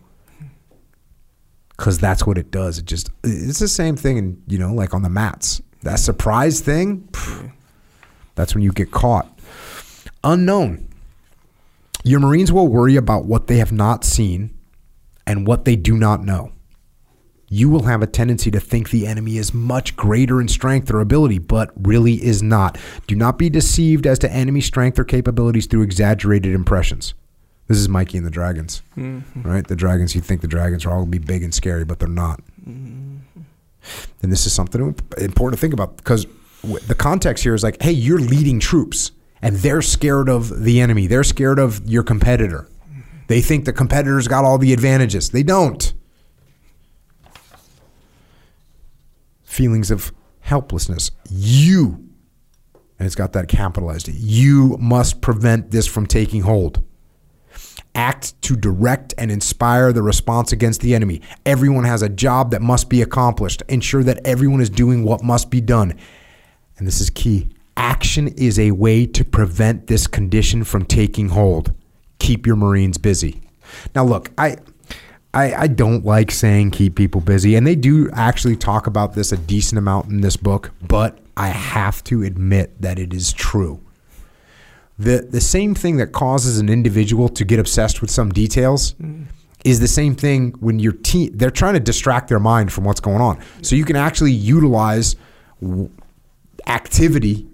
because 1.77 1.99
that's 1.99 2.27
what 2.27 2.38
it 2.38 2.51
does. 2.51 2.79
It 2.79 2.87
just 2.87 3.11
it's 3.22 3.59
the 3.59 3.68
same 3.68 3.96
thing, 3.96 4.18
and 4.18 4.42
you 4.46 4.59
know, 4.59 4.72
like 4.72 4.94
on 4.94 5.03
the 5.03 5.11
mats, 5.11 5.61
that 5.83 5.99
surprise 5.99 6.61
thing. 6.61 7.09
Phew, 7.14 7.53
that's 8.37 8.55
when 8.55 8.62
you 8.62 8.70
get 8.70 8.92
caught. 8.92 9.27
Unknown. 10.22 10.88
Your 12.05 12.20
Marines 12.20 12.53
will 12.53 12.68
worry 12.68 12.94
about 12.94 13.25
what 13.25 13.49
they 13.49 13.57
have 13.57 13.72
not 13.72 14.05
seen 14.05 14.55
and 15.27 15.46
what 15.46 15.64
they 15.64 15.75
do 15.75 15.96
not 15.96 16.22
know. 16.22 16.53
You 17.49 17.68
will 17.68 17.85
have 17.85 18.03
a 18.03 18.07
tendency 18.07 18.51
to 18.51 18.61
think 18.61 18.90
the 18.90 19.07
enemy 19.07 19.38
is 19.38 19.55
much 19.55 19.96
greater 19.96 20.40
in 20.40 20.49
strength 20.49 20.90
or 20.90 21.01
ability, 21.01 21.38
but 21.38 21.70
really 21.77 22.14
is 22.14 22.42
not. 22.42 22.79
Do 23.07 23.14
not 23.14 23.38
be 23.38 23.49
deceived 23.49 24.07
as 24.07 24.18
to 24.20 24.33
enemy 24.33 24.61
strength 24.61 24.99
or 24.99 25.05
capabilities 25.05 25.66
through 25.66 25.83
exaggerated 25.83 26.55
impressions. 26.55 27.14
This 27.68 27.79
is 27.79 27.88
Mikey 27.88 28.18
and 28.18 28.27
the 28.27 28.31
Dragons, 28.31 28.83
mm-hmm. 28.96 29.42
right? 29.42 29.66
The 29.66 29.77
Dragons, 29.77 30.14
you 30.14 30.20
think 30.20 30.40
the 30.40 30.49
Dragons 30.49 30.85
are 30.85 30.90
all 30.90 31.01
going 31.01 31.12
to 31.12 31.18
be 31.18 31.25
big 31.25 31.42
and 31.42 31.55
scary, 31.55 31.85
but 31.85 31.99
they're 31.99 32.09
not. 32.09 32.40
Mm-hmm. 32.68 33.40
And 34.22 34.33
this 34.33 34.46
is 34.46 34.53
something 34.53 34.94
important 35.18 35.59
to 35.59 35.61
think 35.61 35.72
about 35.72 35.96
because 35.96 36.27
the 36.66 36.94
context 36.94 37.44
here 37.44 37.55
is 37.55 37.62
like, 37.62 37.81
hey, 37.81 37.92
you're 37.92 38.18
leading 38.18 38.61
troops 38.61 39.12
and 39.42 39.57
they're 39.57 39.83
scared 39.83 40.29
of 40.29 40.64
the 40.64 40.81
enemy. 40.81 41.07
They're 41.07 41.24
scared 41.24 41.59
of 41.59 41.81
your 41.88 42.02
competitor. 42.02 42.68
They 43.29 43.40
think 43.40 43.64
the 43.64 43.72
competitor's 43.72 44.29
got 44.29 44.44
all 44.44 44.59
the 44.59 44.72
advantages. 44.72 45.31
They 45.31 45.42
don't. 45.42 45.92
Feelings 49.42 49.90
of 49.90 50.12
helplessness. 50.40 51.11
You, 51.29 52.09
and 52.98 53.07
it's 53.07 53.14
got 53.14 53.33
that 53.33 53.48
capitalized, 53.48 54.09
you 54.09 54.76
must 54.79 55.20
prevent 55.20 55.70
this 55.70 55.87
from 55.87 56.07
taking 56.07 56.42
hold. 56.42 56.85
Act 57.94 58.40
to 58.42 58.57
direct 58.57 59.14
and 59.16 59.31
inspire 59.31 59.92
the 59.92 60.02
response 60.02 60.52
against 60.52 60.83
the 60.83 60.94
enemy. 60.94 61.22
Everyone 61.46 61.85
has 61.85 62.02
a 62.02 62.09
job 62.09 62.50
that 62.50 62.61
must 62.61 62.90
be 62.90 63.00
accomplished. 63.00 63.62
Ensure 63.68 64.05
that 64.05 64.20
everyone 64.24 64.61
is 64.61 64.68
doing 64.68 65.02
what 65.02 65.22
must 65.22 65.50
be 65.50 65.61
done 65.61 65.94
and 66.78 66.86
this 66.86 67.00
is 67.00 67.10
key 67.10 67.48
action 67.76 68.28
is 68.28 68.58
a 68.58 68.70
way 68.72 69.06
to 69.06 69.24
prevent 69.24 69.86
this 69.86 70.06
condition 70.06 70.64
from 70.64 70.84
taking 70.84 71.28
hold. 71.28 71.72
Keep 72.18 72.46
your 72.46 72.56
Marines 72.56 72.98
busy. 72.98 73.40
Now, 73.94 74.04
look, 74.04 74.30
I. 74.38 74.56
I, 75.34 75.54
I 75.54 75.66
don't 75.66 76.02
like 76.02 76.30
saying 76.30 76.70
keep 76.70 76.94
people 76.94 77.20
busy, 77.20 77.56
and 77.56 77.66
they 77.66 77.74
do 77.74 78.08
actually 78.14 78.56
talk 78.56 78.86
about 78.86 79.12
this 79.12 79.32
a 79.32 79.36
decent 79.36 79.78
amount 79.78 80.08
in 80.08 80.22
this 80.22 80.34
book, 80.34 80.70
but 80.80 81.18
I 81.36 81.48
have 81.48 82.02
to 82.04 82.22
admit 82.22 82.80
that 82.80 82.98
it 82.98 83.12
is 83.12 83.34
true. 83.34 83.82
The, 84.98 85.28
the 85.30 85.42
same 85.42 85.74
thing 85.74 85.98
that 85.98 86.12
causes 86.12 86.58
an 86.58 86.70
individual 86.70 87.28
to 87.30 87.44
get 87.44 87.58
obsessed 87.58 88.00
with 88.00 88.10
some 88.10 88.30
details 88.30 88.94
mm. 88.94 89.26
is 89.62 89.78
the 89.78 89.88
same 89.88 90.14
thing 90.14 90.52
when 90.60 90.78
your 90.78 90.92
team 90.92 91.36
they're 91.36 91.50
trying 91.50 91.74
to 91.74 91.80
distract 91.80 92.28
their 92.28 92.40
mind 92.40 92.72
from 92.72 92.84
what's 92.84 93.00
going 93.00 93.20
on. 93.20 93.38
So 93.60 93.76
you 93.76 93.84
can 93.84 93.96
actually 93.96 94.32
utilize 94.32 95.16
activity 96.66 97.46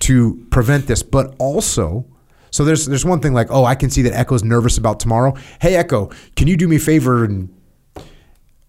to 0.00 0.46
prevent 0.50 0.86
this, 0.86 1.02
but 1.02 1.34
also. 1.38 2.06
So 2.50 2.64
there's 2.64 2.86
there's 2.86 3.04
one 3.04 3.20
thing 3.20 3.32
like 3.32 3.48
oh 3.50 3.64
I 3.64 3.74
can 3.74 3.88
see 3.88 4.02
that 4.02 4.12
Echo's 4.12 4.44
nervous 4.44 4.76
about 4.76 5.00
tomorrow. 5.00 5.34
Hey 5.60 5.74
Echo, 5.76 6.10
can 6.36 6.48
you 6.48 6.56
do 6.56 6.68
me 6.68 6.76
a 6.76 6.80
favor 6.80 7.24
and 7.24 7.48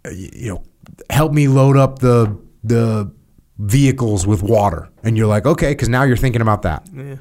uh, 0.06 0.10
you 0.12 0.50
know 0.50 0.64
help 1.10 1.34
me 1.34 1.48
load 1.48 1.76
up 1.76 2.00
the 2.00 2.40
the 2.64 3.12
vehicles 3.58 4.26
with 4.26 4.42
water, 4.42 4.90
and 5.04 5.18
you're 5.18 5.28
like, 5.28 5.46
okay, 5.46 5.72
because 5.72 5.90
now 5.90 6.04
you're 6.04 6.18
thinking 6.18 6.42
about 6.42 6.62
that. 6.64 6.88
Yeah. 6.94 7.16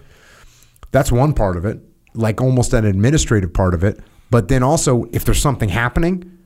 That's 0.90 1.10
one 1.10 1.32
part 1.32 1.56
of 1.56 1.64
it, 1.64 1.80
like 2.14 2.40
almost 2.40 2.72
an 2.74 2.84
administrative 2.84 3.52
part 3.52 3.74
of 3.74 3.82
it. 3.82 4.00
But 4.30 4.48
then 4.48 4.62
also, 4.62 5.04
if 5.12 5.24
there's 5.24 5.40
something 5.40 5.68
happening, 5.68 6.38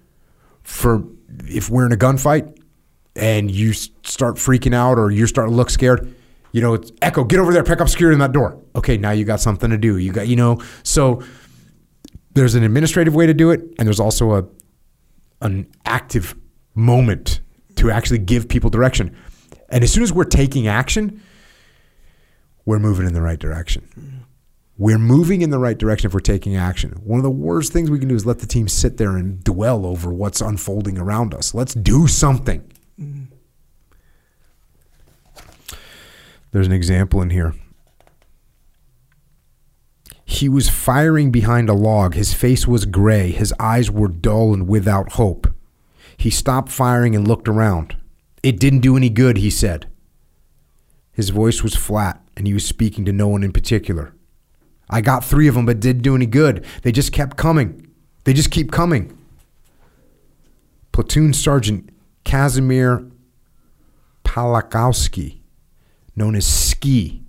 for 0.63 1.05
if 1.45 1.69
we're 1.69 1.87
in 1.87 1.93
a 1.93 1.97
gunfight 1.97 2.57
and 3.17 3.51
you 3.51 3.73
start 3.73 4.37
freaking 4.37 4.75
out 4.75 4.99
or 4.99 5.11
you 5.11 5.27
start 5.27 5.49
to 5.49 5.55
look 5.55 5.71
scared, 5.71 6.15
you 6.53 6.61
know, 6.61 6.75
it's 6.75 6.93
Echo, 7.03 7.25
get 7.25 7.39
over 7.39 7.53
there, 7.53 7.65
pick 7.65 7.81
up 7.81 7.89
security 7.89 8.15
in 8.15 8.21
that 8.21 8.33
door. 8.33 8.59
Okay, 8.75 8.97
now 8.97 9.11
you 9.11 9.25
got 9.25 9.41
something 9.41 9.71
to 9.71 9.79
do. 9.79 9.99
You 9.99 10.13
got, 10.13 10.29
you 10.29 10.37
know, 10.37 10.61
so 10.83 11.23
there's 12.33 12.55
an 12.55 12.63
administrative 12.63 13.15
way 13.15 13.27
to 13.27 13.35
do 13.35 13.51
it, 13.51 13.61
and 13.79 13.87
there's 13.87 14.01
also 14.01 14.35
a 14.35 14.45
an 15.43 15.67
active 15.85 16.35
moment 16.75 17.41
to 17.77 17.91
actually 17.91 18.19
give 18.19 18.49
people 18.49 18.71
direction. 18.71 19.15
And 19.69 19.85
as 19.85 19.93
soon 19.93 20.03
as 20.03 20.13
we're 20.13 20.25
taking 20.25 20.67
action, 20.67 21.23
we're 22.65 22.79
moving 22.79 23.07
in 23.07 23.15
the 23.15 23.23
right 23.23 23.39
direction. 23.39 24.25
We're 24.79 24.99
moving 24.99 25.43
in 25.43 25.51
the 25.51 25.59
right 25.59 25.77
direction 25.77 26.09
if 26.09 26.15
we're 26.15 26.21
taking 26.21 26.57
action. 26.57 26.93
One 27.03 27.19
of 27.19 27.23
the 27.23 27.31
worst 27.31 27.73
things 27.73 27.91
we 27.91 27.99
can 27.99 28.09
do 28.09 28.15
is 28.15 28.27
let 28.27 28.41
the 28.41 28.47
team 28.47 28.69
sit 28.69 28.99
there 28.99 29.17
and 29.17 29.43
dwell 29.43 29.87
over 29.87 30.13
what's 30.13 30.41
unfolding 30.41 30.99
around 30.99 31.33
us. 31.35 31.55
Let's 31.55 31.75
do 31.75 32.07
something. 32.07 32.71
There's 36.53 36.67
an 36.67 36.73
example 36.73 37.21
in 37.23 37.31
here. 37.31 37.55
He 40.25 40.49
was 40.49 40.69
firing 40.69 41.31
behind 41.31 41.69
a 41.69 41.75
log. 41.75 42.15
His 42.15 42.35
face 42.35 42.67
was 42.67 42.85
gray. 42.85 43.31
His 43.31 43.55
eyes 43.61 43.91
were 43.91 44.09
dull 44.09 44.53
and 44.53 44.69
without 44.69 45.13
hope. 45.13 45.47
He 46.17 46.31
stopped 46.31 46.71
firing 46.71 47.15
and 47.15 47.27
looked 47.27 47.49
around. 47.49 47.97
It 48.43 48.59
didn't 48.59 48.81
do 48.81 48.97
any 48.97 49.09
good, 49.09 49.37
he 49.37 49.51
said. 49.51 49.89
His 51.13 51.31
voice 51.31 51.63
was 51.63 51.75
flat, 51.75 52.21
and 52.37 52.47
he 52.47 52.55
was 52.55 52.67
speaking 52.67 53.05
to 53.05 53.13
no 53.13 53.29
one 53.29 53.43
in 53.43 53.53
particular. 53.53 54.15
I 54.91 55.01
got 55.01 55.25
three 55.25 55.49
of 55.49 55.55
them, 55.55 55.67
but 55.67 55.81
didn't 55.81 56.03
do 56.03 56.15
any 56.15 56.27
good. 56.27 56.65
They 56.83 56.93
just 56.93 57.13
kept 57.13 57.37
coming. 57.37 57.87
They 58.25 58.33
just 58.33 58.51
keep 58.51 58.71
coming. 58.71 59.17
Platoon 60.93 61.33
Sergeant 61.33 61.91
Casimir 62.25 63.11
Palakowski, 64.25 65.39
known 66.17 66.35
as 66.35 66.47
Ski, 66.47 67.23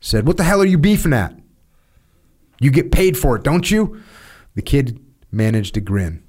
said, 0.00 0.26
What 0.26 0.36
the 0.36 0.44
hell 0.44 0.60
are 0.60 0.66
you 0.66 0.78
beefing 0.78 1.12
at? 1.12 1.34
You 2.60 2.70
get 2.70 2.92
paid 2.92 3.16
for 3.16 3.36
it, 3.36 3.42
don't 3.42 3.70
you? 3.70 4.00
The 4.54 4.62
kid 4.62 5.00
managed 5.32 5.74
to 5.74 5.80
grin 5.80 6.22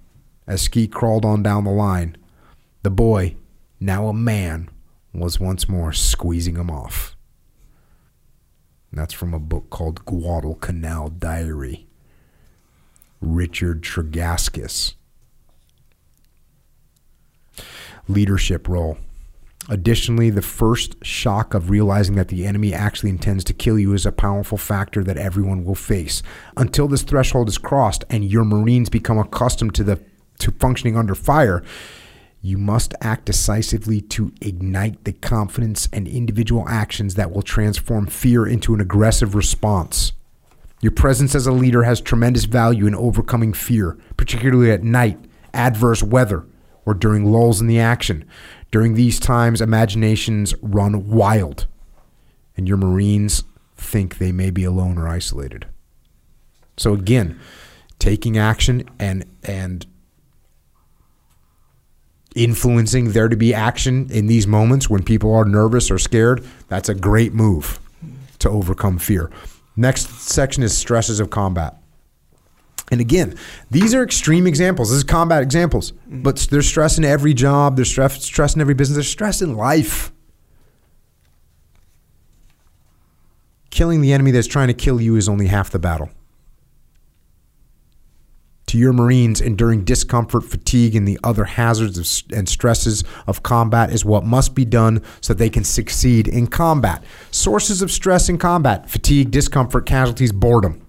as 0.48 0.62
Ski 0.62 0.88
crawled 0.88 1.26
on 1.26 1.44
down 1.44 1.66
the 1.66 1.72
line. 1.72 2.18
The 2.84 2.90
boy, 2.90 3.36
now 3.80 4.08
a 4.08 4.14
man, 4.14 4.70
was 5.14 5.40
once 5.40 5.70
more 5.70 5.94
squeezing 5.94 6.56
him 6.56 6.72
off. 6.72 7.16
And 8.92 9.00
that's 9.00 9.14
from 9.14 9.34
a 9.34 9.40
book 9.40 9.70
called 9.70 10.06
Guadalcanal 10.06 11.10
Diary. 11.10 11.88
Richard 13.22 13.82
Tregaskis. 13.82 14.96
Leadership 18.08 18.68
role. 18.68 18.98
Additionally, 19.70 20.30
the 20.30 20.42
first 20.42 20.96
shock 21.04 21.54
of 21.54 21.70
realizing 21.70 22.16
that 22.16 22.28
the 22.28 22.46
enemy 22.46 22.74
actually 22.74 23.10
intends 23.10 23.44
to 23.46 23.54
kill 23.54 23.80
you 23.80 23.94
is 23.94 24.06
a 24.06 24.12
powerful 24.12 24.58
factor 24.58 25.04
that 25.04 25.18
everyone 25.18 25.64
will 25.64 25.76
face. 25.76 26.22
Until 26.58 26.88
this 26.88 27.04
threshold 27.04 27.48
is 27.48 27.58
crossed 27.58 28.04
and 28.10 28.26
your 28.26 28.44
Marines 28.44 28.90
become 28.90 29.18
accustomed 29.18 29.74
to 29.76 29.84
the 29.84 30.00
to 30.40 30.52
functioning 30.52 30.98
under 30.98 31.16
fire, 31.16 31.64
you 32.42 32.58
must 32.58 32.94
act 33.00 33.26
decisively 33.26 34.02
to 34.02 34.34
ignite 34.42 35.06
the 35.06 35.14
confidence 35.14 35.88
and 35.94 36.08
individual 36.08 36.68
actions 36.68 37.16
that 37.16 37.32
will 37.32 37.42
transform 37.42 38.08
fear 38.08 38.46
into 38.46 38.74
an 38.74 38.82
aggressive 38.82 39.34
response. 39.34 40.12
Your 40.82 40.92
presence 40.92 41.34
as 41.36 41.48
a 41.48 41.54
leader 41.54 41.84
has 41.84 42.02
tremendous 42.02 42.44
value 42.44 42.86
in 42.86 42.96
overcoming 42.96 43.54
fear, 43.54 43.98
particularly 44.18 44.72
at 44.72 44.84
night, 44.84 45.18
adverse 45.54 46.04
weather, 46.04 46.46
or 46.86 46.94
during 46.94 47.32
lulls 47.32 47.62
in 47.62 47.68
the 47.68 47.80
action. 47.80 48.26
During 48.74 48.96
these 48.96 49.20
times, 49.20 49.62
imaginations 49.62 50.56
run 50.60 51.08
wild, 51.08 51.68
and 52.58 52.68
your 52.68 52.78
Marines 52.78 53.44
think 53.78 54.18
they 54.18 54.32
may 54.32 54.50
be 54.50 54.64
alone 54.64 54.98
or 54.98 55.08
isolated. 55.08 55.68
So 56.78 56.96
again, 56.96 57.40
taking 58.00 58.36
action 58.36 58.90
and 58.98 59.26
and 59.44 59.86
influencing 62.34 63.12
there 63.12 63.30
to 63.30 63.36
be 63.36 63.54
action 63.54 64.10
in 64.10 64.26
these 64.26 64.48
moments 64.48 64.90
when 64.90 65.04
people 65.04 65.32
are 65.36 65.46
nervous 65.46 65.92
or 65.92 66.00
scared, 66.00 66.44
that's 66.68 66.90
a 66.90 66.96
great 66.96 67.32
move 67.32 67.80
to 68.40 68.50
overcome 68.50 68.98
fear. 68.98 69.30
Next 69.76 70.10
section 70.20 70.64
is 70.64 70.76
stresses 70.76 71.20
of 71.20 71.30
combat. 71.30 71.78
And 72.94 73.02
again, 73.02 73.34
these 73.72 73.96
are 73.96 74.04
extreme 74.04 74.46
examples. 74.46 74.92
This 74.92 74.98
is 74.98 75.04
combat 75.04 75.42
examples, 75.42 75.94
mm-hmm. 75.94 76.22
but 76.22 76.38
there's 76.52 76.68
stress 76.68 77.00
in 77.00 77.04
every 77.04 77.34
job. 77.34 77.76
There's 77.76 77.90
stress, 77.90 78.24
stress 78.24 78.54
in 78.54 78.62
every 78.62 78.76
business. 78.76 78.98
There's 78.98 79.10
stress 79.10 79.42
in 79.42 79.56
life. 79.56 80.12
Killing 83.72 84.02
the 84.02 84.14
enemy 84.14 84.30
that's 84.30 84.46
trying 84.46 84.68
to 84.68 84.76
kill 84.76 85.02
you 85.02 85.16
is 85.16 85.28
only 85.28 85.48
half 85.48 85.72
the 85.72 85.80
battle. 85.80 86.12
To 88.68 88.78
your 88.78 88.94
Marines, 88.94 89.42
enduring 89.42 89.86
discomfort, 89.86 90.44
fatigue, 90.44 90.96
and 90.96 91.08
the 91.08 91.20
other 91.24 91.46
hazards 91.46 91.98
of, 91.98 92.38
and 92.38 92.48
stresses 92.48 93.04
of 93.26 93.42
combat 93.42 93.92
is 93.92 94.06
what 94.06 94.24
must 94.24 94.54
be 94.54 94.66
done 94.66 95.02
so 95.20 95.34
they 95.34 95.50
can 95.50 95.64
succeed 95.64 96.28
in 96.28 96.46
combat. 96.46 97.04
Sources 97.32 97.82
of 97.82 97.92
stress 97.92 98.30
in 98.30 98.38
combat 98.38 98.88
fatigue, 98.88 99.32
discomfort, 99.32 99.88
casualties, 99.88 100.32
boredom. 100.32 100.80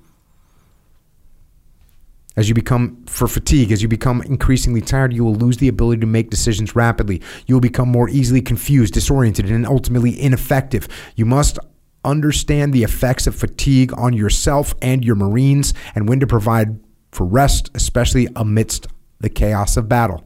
As 2.36 2.48
you 2.48 2.54
become, 2.54 3.04
for 3.06 3.28
fatigue, 3.28 3.70
as 3.70 3.80
you 3.80 3.88
become 3.88 4.20
increasingly 4.22 4.80
tired, 4.80 5.12
you 5.12 5.24
will 5.24 5.36
lose 5.36 5.58
the 5.58 5.68
ability 5.68 6.00
to 6.00 6.06
make 6.06 6.30
decisions 6.30 6.74
rapidly. 6.74 7.22
You 7.46 7.54
will 7.54 7.60
become 7.60 7.88
more 7.88 8.08
easily 8.08 8.42
confused, 8.42 8.94
disoriented, 8.94 9.50
and 9.50 9.66
ultimately 9.66 10.20
ineffective. 10.20 10.88
You 11.14 11.26
must 11.26 11.58
understand 12.04 12.72
the 12.72 12.82
effects 12.82 13.26
of 13.26 13.34
fatigue 13.34 13.92
on 13.96 14.12
yourself 14.12 14.74
and 14.82 15.04
your 15.04 15.14
Marines 15.14 15.74
and 15.94 16.08
when 16.08 16.20
to 16.20 16.26
provide 16.26 16.80
for 17.12 17.24
rest, 17.24 17.70
especially 17.74 18.28
amidst 18.34 18.88
the 19.20 19.30
chaos 19.30 19.76
of 19.76 19.88
battle. 19.88 20.24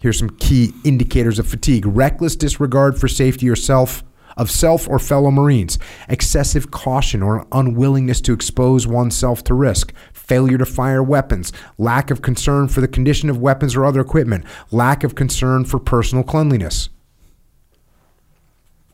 Here's 0.00 0.18
some 0.18 0.36
key 0.36 0.72
indicators 0.84 1.38
of 1.38 1.48
fatigue 1.48 1.86
reckless 1.86 2.36
disregard 2.36 2.98
for 2.98 3.08
safety 3.08 3.46
yourself 3.46 3.90
self 3.90 4.13
of 4.36 4.50
self 4.50 4.88
or 4.88 4.98
fellow 4.98 5.30
Marines, 5.30 5.78
excessive 6.08 6.70
caution 6.70 7.22
or 7.22 7.46
unwillingness 7.52 8.20
to 8.22 8.32
expose 8.32 8.86
oneself 8.86 9.44
to 9.44 9.54
risk, 9.54 9.92
failure 10.12 10.58
to 10.58 10.66
fire 10.66 11.02
weapons, 11.02 11.52
lack 11.78 12.10
of 12.10 12.22
concern 12.22 12.68
for 12.68 12.80
the 12.80 12.88
condition 12.88 13.30
of 13.30 13.38
weapons 13.38 13.76
or 13.76 13.84
other 13.84 14.00
equipment, 14.00 14.44
lack 14.70 15.04
of 15.04 15.14
concern 15.14 15.64
for 15.64 15.78
personal 15.78 16.24
cleanliness. 16.24 16.88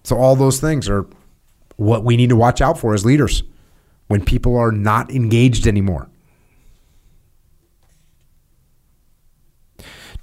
So, 0.03 0.17
all 0.17 0.37
those 0.37 0.61
things 0.61 0.89
are 0.89 1.07
what 1.77 2.05
we 2.05 2.17
need 2.17 2.29
to 2.29 2.37
watch 2.37 2.61
out 2.61 2.79
for 2.79 2.95
as 2.95 3.07
leaders 3.07 3.43
when 4.09 4.25
people 4.25 4.57
are 4.57 4.73
not 4.73 5.11
engaged 5.11 5.67
anymore. 5.67 6.10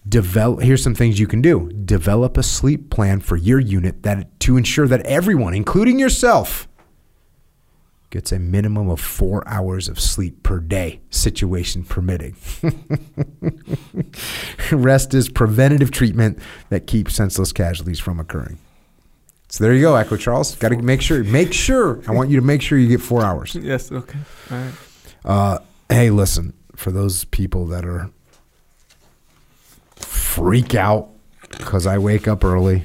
Develop 0.08 0.62
here's 0.62 0.84
some 0.84 0.96
things 0.96 1.20
you 1.20 1.28
can 1.28 1.42
do 1.42 1.70
develop 1.86 2.38
a 2.38 2.44
sleep 2.44 2.90
plan 2.90 3.20
for 3.20 3.36
your 3.36 3.60
unit 3.60 4.04
that 4.04 4.40
to 4.40 4.58
ensure 4.58 4.88
that 4.88 5.02
everyone 5.06 5.54
including 5.54 6.00
yourself 6.00 6.68
gets 8.10 8.32
a 8.32 8.40
minimum 8.40 8.90
of 8.90 9.02
4 9.02 9.46
hours 9.48 9.90
of 9.90 10.00
sleep 10.00 10.42
per 10.44 10.60
day 10.60 11.02
situation 11.10 11.84
permitting 11.84 12.36
rest 14.72 15.14
is 15.14 15.30
preventative 15.30 15.92
treatment 15.92 16.40
that 16.70 16.88
keeps 16.88 17.16
senseless 17.16 17.52
casualties 17.52 18.00
from 18.00 18.20
occurring 18.20 18.58
so 19.50 19.64
there 19.64 19.74
you 19.74 19.82
go 19.82 19.96
echo 19.96 20.16
charles 20.16 20.56
got 20.56 20.70
to 20.70 20.78
make 20.78 21.02
sure 21.02 21.24
make 21.24 21.54
sure 21.54 22.02
i 22.08 22.12
want 22.12 22.30
you 22.30 22.40
to 22.40 22.46
make 22.46 22.62
sure 22.62 22.78
you 22.78 22.88
get 22.88 23.02
4 23.02 23.24
hours 23.24 23.56
Yes. 23.56 23.92
Okay. 23.92 24.20
All 24.52 24.58
right. 24.58 24.74
uh, 25.26 25.60
hey, 25.90 26.10
listen, 26.10 26.54
for 26.76 26.92
those 26.92 27.26
people 27.26 27.66
that 27.68 27.86
are 27.86 28.10
freak 30.00 30.76
out 30.76 31.10
because 31.58 31.86
I 31.88 31.98
wake 31.98 32.28
up 32.28 32.44
early 32.44 32.84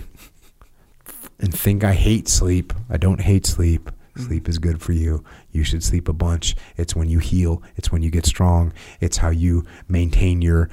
and 1.39 1.55
think 1.55 1.85
I 1.85 1.95
hate 1.95 2.29
sleep, 2.29 2.73
I 2.89 2.97
don't 2.97 3.21
hate 3.21 3.47
sleep. 3.47 3.91
Sleep 4.17 4.47
is 4.47 4.59
good 4.59 4.83
for 4.83 4.93
you. 4.93 5.25
You 5.53 5.65
should 5.65 5.83
sleep 5.83 6.07
a 6.07 6.13
bunch. 6.13 6.55
It's 6.77 6.95
when 6.95 7.09
you 7.09 7.19
heal. 7.19 7.63
It's 7.77 7.91
when 7.91 8.03
you 8.03 8.11
get 8.11 8.27
strong. 8.27 8.75
It's 9.01 9.17
how 9.17 9.31
you 9.31 9.65
maintain 9.89 10.43
your 10.43 10.69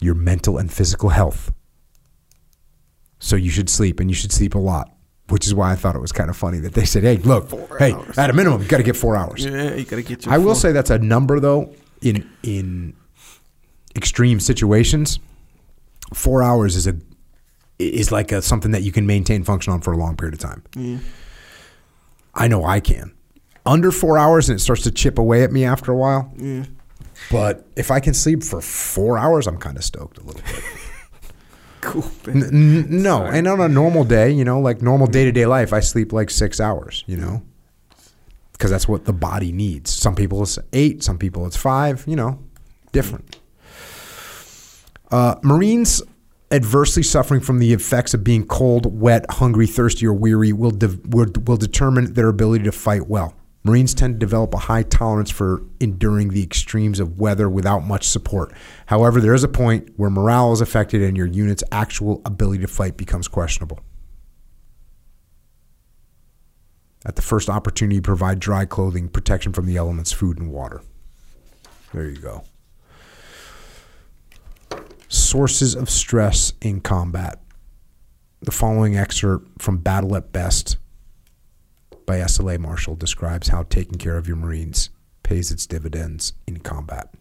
your 0.00 0.16
mental 0.16 0.58
and 0.58 0.72
physical 0.72 1.10
health. 1.10 1.52
So 3.20 3.36
you 3.36 3.48
should 3.48 3.70
sleep, 3.70 4.00
and 4.00 4.10
you 4.10 4.14
should 4.14 4.32
sleep 4.32 4.56
a 4.56 4.58
lot. 4.58 4.90
Which 5.28 5.46
is 5.46 5.54
why 5.54 5.70
I 5.70 5.76
thought 5.76 5.94
it 5.94 6.00
was 6.00 6.10
kind 6.10 6.28
of 6.28 6.36
funny 6.36 6.58
that 6.58 6.74
they 6.74 6.84
said, 6.84 7.04
"Hey, 7.04 7.18
look, 7.18 7.48
hey, 7.78 7.92
hours. 7.92 8.18
at 8.18 8.28
a 8.28 8.32
minimum, 8.32 8.60
you 8.60 8.66
got 8.66 8.78
to 8.78 8.82
get 8.82 8.96
four 8.96 9.16
hours." 9.16 9.44
Yeah, 9.44 9.74
you 9.76 9.84
gotta 9.84 10.02
get 10.02 10.24
your. 10.24 10.34
I 10.34 10.38
will 10.38 10.46
full- 10.46 10.54
say 10.56 10.72
that's 10.72 10.90
a 10.90 10.98
number 10.98 11.38
though 11.38 11.72
in 12.02 12.28
in 12.42 12.96
extreme 13.94 14.40
situations 14.40 15.20
four 16.12 16.42
hours 16.42 16.76
is 16.76 16.86
a 16.86 16.96
is 17.78 18.12
like 18.12 18.30
a, 18.32 18.42
something 18.42 18.72
that 18.72 18.82
you 18.82 18.92
can 18.92 19.06
maintain 19.06 19.42
function 19.42 19.72
on 19.72 19.80
for 19.80 19.92
a 19.92 19.96
long 19.96 20.16
period 20.16 20.34
of 20.34 20.40
time. 20.40 20.62
I 22.34 22.46
know 22.48 22.64
I 22.64 22.80
can. 22.80 23.12
Under 23.64 23.90
four 23.90 24.18
hours 24.18 24.48
and 24.50 24.58
it 24.58 24.62
starts 24.62 24.82
to 24.82 24.90
chip 24.90 25.18
away 25.18 25.42
at 25.44 25.50
me 25.52 25.64
after 25.64 25.90
a 25.92 25.96
while. 25.96 26.32
But 27.30 27.66
if 27.76 27.90
I 27.90 28.00
can 28.00 28.14
sleep 28.14 28.42
for 28.42 28.60
four 28.60 29.18
hours, 29.18 29.46
I'm 29.46 29.58
kind 29.58 29.76
of 29.76 29.84
stoked 29.84 30.18
a 30.18 30.22
little 30.22 30.42
bit. 30.42 30.64
Cool. 31.82 32.04
N- 32.28 32.42
n- 32.42 33.02
no, 33.02 33.24
and 33.24 33.48
on 33.48 33.58
a 33.58 33.66
normal 33.66 34.04
day, 34.04 34.30
you 34.30 34.44
know, 34.44 34.60
like 34.60 34.82
normal 34.82 35.06
day 35.06 35.24
to 35.24 35.32
day 35.32 35.46
life, 35.46 35.72
I 35.72 35.80
sleep 35.80 36.12
like 36.12 36.28
six 36.28 36.60
hours, 36.60 37.04
you 37.06 37.16
know, 37.16 37.42
because 38.52 38.70
that's 38.70 38.86
what 38.86 39.06
the 39.06 39.14
body 39.14 39.50
needs. 39.50 39.90
Some 39.90 40.14
people 40.14 40.42
it's 40.42 40.58
eight, 40.74 41.02
some 41.02 41.16
people 41.16 41.46
it's 41.46 41.56
five, 41.56 42.04
you 42.06 42.16
know, 42.16 42.38
different. 42.92 43.38
Uh, 45.10 45.34
Marines 45.42 46.02
adversely 46.50 47.02
suffering 47.02 47.40
from 47.40 47.58
the 47.58 47.72
effects 47.72 48.14
of 48.14 48.24
being 48.24 48.46
cold, 48.46 49.00
wet, 49.00 49.24
hungry, 49.30 49.66
thirsty, 49.66 50.06
or 50.06 50.12
weary 50.12 50.52
will, 50.52 50.70
de- 50.70 50.98
will, 51.08 51.26
will 51.44 51.56
determine 51.56 52.14
their 52.14 52.28
ability 52.28 52.64
to 52.64 52.72
fight 52.72 53.06
well. 53.08 53.34
Marines 53.62 53.92
tend 53.92 54.14
to 54.14 54.18
develop 54.18 54.54
a 54.54 54.58
high 54.58 54.82
tolerance 54.82 55.30
for 55.30 55.62
enduring 55.80 56.30
the 56.30 56.42
extremes 56.42 56.98
of 56.98 57.18
weather 57.18 57.48
without 57.48 57.80
much 57.80 58.08
support. 58.08 58.52
However, 58.86 59.20
there 59.20 59.34
is 59.34 59.44
a 59.44 59.48
point 59.48 59.90
where 59.96 60.08
morale 60.08 60.52
is 60.52 60.62
affected 60.62 61.02
and 61.02 61.16
your 61.16 61.26
unit's 61.26 61.62
actual 61.70 62.22
ability 62.24 62.62
to 62.62 62.68
fight 62.68 62.96
becomes 62.96 63.28
questionable. 63.28 63.80
At 67.04 67.16
the 67.16 67.22
first 67.22 67.48
opportunity, 67.50 68.00
provide 68.00 68.40
dry 68.40 68.64
clothing, 68.64 69.08
protection 69.08 69.52
from 69.52 69.66
the 69.66 69.76
elements, 69.76 70.10
food, 70.12 70.38
and 70.38 70.50
water. 70.50 70.82
There 71.92 72.08
you 72.08 72.18
go. 72.18 72.44
Sources 75.12 75.74
of 75.74 75.90
stress 75.90 76.52
in 76.60 76.80
combat. 76.80 77.40
The 78.42 78.52
following 78.52 78.96
excerpt 78.96 79.60
from 79.60 79.78
Battle 79.78 80.14
at 80.14 80.30
Best 80.30 80.76
by 82.06 82.18
SLA 82.18 82.60
Marshall 82.60 82.94
describes 82.94 83.48
how 83.48 83.64
taking 83.64 83.98
care 83.98 84.16
of 84.16 84.28
your 84.28 84.36
Marines 84.36 84.90
pays 85.24 85.50
its 85.50 85.66
dividends 85.66 86.34
in 86.46 86.60
combat. 86.60 87.12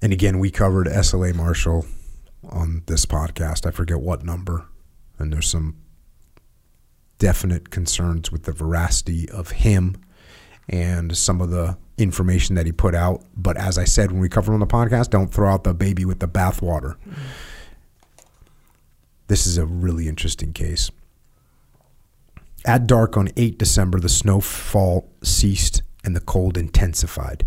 And 0.00 0.14
again, 0.14 0.38
we 0.38 0.50
covered 0.50 0.86
SLA 0.86 1.34
Marshall 1.34 1.84
on 2.48 2.82
this 2.86 3.04
podcast. 3.04 3.66
I 3.66 3.72
forget 3.72 4.00
what 4.00 4.24
number. 4.24 4.64
And 5.18 5.30
there's 5.30 5.48
some 5.48 5.76
definite 7.18 7.68
concerns 7.68 8.32
with 8.32 8.44
the 8.44 8.52
veracity 8.52 9.28
of 9.28 9.50
him 9.50 9.96
and 10.68 11.16
some 11.16 11.40
of 11.40 11.50
the 11.50 11.76
information 11.98 12.54
that 12.56 12.66
he 12.66 12.72
put 12.72 12.94
out. 12.94 13.24
But 13.36 13.56
as 13.56 13.78
I 13.78 13.84
said 13.84 14.12
when 14.12 14.20
we 14.20 14.28
covered 14.28 14.52
on 14.52 14.60
the 14.60 14.66
podcast, 14.66 15.10
don't 15.10 15.32
throw 15.32 15.50
out 15.50 15.64
the 15.64 15.74
baby 15.74 16.04
with 16.04 16.20
the 16.20 16.28
bathwater. 16.28 16.96
This 19.28 19.46
is 19.46 19.58
a 19.58 19.66
really 19.66 20.08
interesting 20.08 20.52
case. 20.52 20.90
At 22.64 22.86
dark 22.86 23.16
on 23.16 23.28
8 23.36 23.58
December, 23.58 24.00
the 24.00 24.08
snowfall 24.08 25.08
ceased 25.22 25.82
and 26.04 26.14
the 26.14 26.20
cold 26.20 26.56
intensified. 26.56 27.44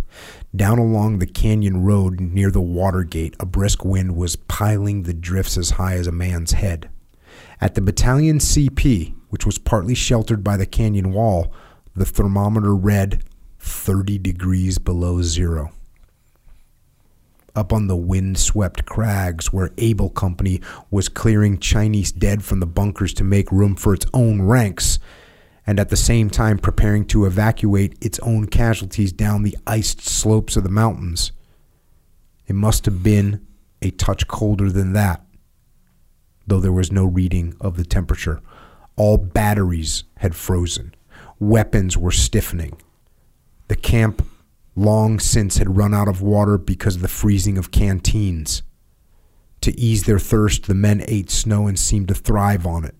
Down 0.55 0.79
along 0.79 1.19
the 1.19 1.27
canyon 1.27 1.83
road 1.83 2.19
near 2.19 2.51
the 2.51 2.61
water 2.61 3.03
gate, 3.03 3.35
a 3.39 3.45
brisk 3.45 3.85
wind 3.85 4.15
was 4.15 4.35
piling 4.35 5.03
the 5.03 5.13
drifts 5.13 5.57
as 5.57 5.71
high 5.71 5.93
as 5.93 6.07
a 6.07 6.11
man's 6.11 6.53
head. 6.53 6.89
At 7.61 7.75
the 7.75 7.81
battalion 7.81 8.39
CP, 8.39 9.13
which 9.29 9.45
was 9.45 9.57
partly 9.57 9.95
sheltered 9.95 10.43
by 10.43 10.57
the 10.57 10.65
canyon 10.65 11.13
wall, 11.13 11.53
the 11.95 12.05
thermometer 12.05 12.75
read 12.75 13.23
30 13.59 14.17
degrees 14.19 14.77
below 14.77 15.21
zero. 15.21 15.71
Up 17.55 17.73
on 17.73 17.87
the 17.87 17.97
wind-swept 17.97 18.85
crags 18.85 19.51
where 19.51 19.71
Able 19.77 20.09
Company 20.09 20.61
was 20.91 21.09
clearing 21.09 21.57
Chinese 21.57 22.11
dead 22.11 22.43
from 22.43 22.59
the 22.59 22.65
bunkers 22.65 23.13
to 23.15 23.23
make 23.23 23.51
room 23.51 23.75
for 23.75 23.93
its 23.93 24.05
own 24.13 24.41
ranks, 24.41 24.99
and 25.67 25.79
at 25.79 25.89
the 25.89 25.97
same 25.97 26.29
time 26.29 26.57
preparing 26.57 27.05
to 27.05 27.25
evacuate 27.25 27.97
its 28.01 28.19
own 28.19 28.45
casualties 28.47 29.11
down 29.11 29.43
the 29.43 29.57
iced 29.67 30.01
slopes 30.01 30.55
of 30.55 30.63
the 30.63 30.69
mountains. 30.69 31.31
It 32.47 32.55
must 32.55 32.85
have 32.85 33.03
been 33.03 33.45
a 33.81 33.91
touch 33.91 34.27
colder 34.27 34.69
than 34.69 34.93
that, 34.93 35.25
though 36.47 36.59
there 36.59 36.71
was 36.71 36.91
no 36.91 37.05
reading 37.05 37.55
of 37.59 37.77
the 37.77 37.85
temperature. 37.85 38.41
All 38.95 39.17
batteries 39.17 40.03
had 40.17 40.35
frozen. 40.35 40.93
Weapons 41.39 41.97
were 41.97 42.11
stiffening. 42.11 42.77
The 43.69 43.75
camp 43.77 44.25
long 44.75 45.19
since 45.19 45.57
had 45.57 45.77
run 45.77 45.93
out 45.93 46.07
of 46.07 46.21
water 46.21 46.57
because 46.57 46.97
of 46.97 47.01
the 47.01 47.07
freezing 47.07 47.57
of 47.57 47.71
canteens. 47.71 48.61
To 49.61 49.77
ease 49.79 50.03
their 50.03 50.19
thirst, 50.19 50.67
the 50.67 50.73
men 50.73 51.03
ate 51.07 51.29
snow 51.29 51.67
and 51.67 51.79
seemed 51.79 52.09
to 52.09 52.13
thrive 52.13 52.65
on 52.65 52.83
it. 52.83 52.95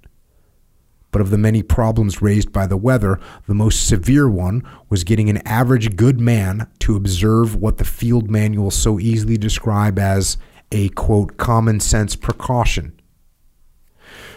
But 1.11 1.21
of 1.21 1.31
the 1.31 1.37
many 1.37 1.63
problems 1.63 2.21
raised 2.21 2.53
by 2.53 2.67
the 2.67 2.77
weather, 2.77 3.19
the 3.47 3.53
most 3.53 3.87
severe 3.87 4.29
one 4.29 4.63
was 4.89 5.03
getting 5.03 5.29
an 5.29 5.45
average 5.45 5.95
good 5.95 6.19
man 6.19 6.67
to 6.79 6.95
observe 6.95 7.55
what 7.55 7.77
the 7.77 7.85
field 7.85 8.29
manuals 8.29 8.75
so 8.75 8.99
easily 8.99 9.37
describe 9.37 9.97
as 9.97 10.37
a 10.71 10.89
quote 10.89 11.37
common 11.37 11.79
sense 11.79 12.15
precaution. 12.15 12.99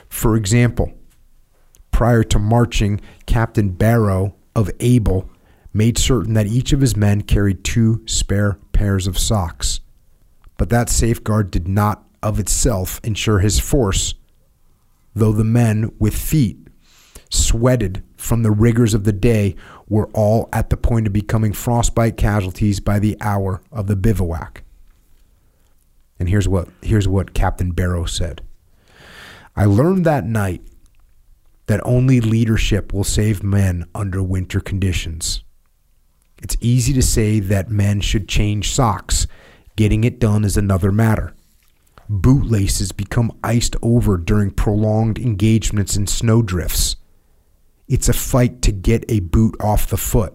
For 0.08 0.34
example, 0.36 0.92
prior 1.92 2.24
to 2.24 2.38
marching, 2.38 3.00
Captain 3.26 3.70
Barrow 3.70 4.34
of 4.56 4.70
Able 4.80 5.30
made 5.72 5.96
certain 5.96 6.34
that 6.34 6.46
each 6.46 6.72
of 6.72 6.80
his 6.80 6.96
men 6.96 7.22
carried 7.22 7.62
two 7.62 8.02
spare 8.06 8.58
pairs 8.72 9.06
of 9.06 9.18
socks. 9.18 9.80
But 10.58 10.68
that 10.70 10.90
safeguard 10.90 11.50
did 11.50 11.68
not 11.68 12.04
of 12.22 12.38
itself 12.38 13.00
ensure 13.04 13.38
his 13.38 13.58
force, 13.58 14.14
though 15.14 15.32
the 15.32 15.44
men 15.44 15.92
with 15.98 16.16
feet 16.16 16.58
sweated 17.30 18.02
from 18.16 18.42
the 18.42 18.50
rigors 18.50 18.94
of 18.94 19.04
the 19.04 19.12
day 19.12 19.56
were 19.88 20.08
all 20.08 20.48
at 20.52 20.70
the 20.70 20.76
point 20.76 21.06
of 21.06 21.12
becoming 21.12 21.52
frostbite 21.52 22.16
casualties 22.16 22.78
by 22.78 22.98
the 22.98 23.16
hour 23.20 23.62
of 23.72 23.86
the 23.86 23.96
bivouac. 23.96 24.62
And 26.18 26.28
here's 26.28 26.46
what 26.46 26.68
here's 26.82 27.08
what 27.08 27.34
Captain 27.34 27.72
Barrow 27.72 28.04
said. 28.04 28.42
I 29.56 29.64
learned 29.64 30.06
that 30.06 30.24
night 30.24 30.62
that 31.72 31.80
only 31.86 32.20
leadership 32.20 32.92
will 32.92 33.02
save 33.02 33.42
men 33.42 33.86
under 33.94 34.22
winter 34.22 34.60
conditions. 34.60 35.42
It's 36.42 36.58
easy 36.60 36.92
to 36.92 37.00
say 37.00 37.40
that 37.40 37.70
men 37.70 38.02
should 38.02 38.28
change 38.28 38.70
socks. 38.70 39.26
Getting 39.74 40.04
it 40.04 40.18
done 40.18 40.44
is 40.44 40.58
another 40.58 40.92
matter. 40.92 41.32
Boot 42.10 42.44
laces 42.44 42.92
become 42.92 43.32
iced 43.42 43.74
over 43.80 44.18
during 44.18 44.50
prolonged 44.50 45.18
engagements 45.18 45.96
in 45.96 46.06
snowdrifts. 46.06 46.96
It's 47.88 48.10
a 48.10 48.12
fight 48.12 48.60
to 48.60 48.70
get 48.70 49.06
a 49.08 49.20
boot 49.20 49.56
off 49.58 49.86
the 49.86 49.96
foot. 49.96 50.34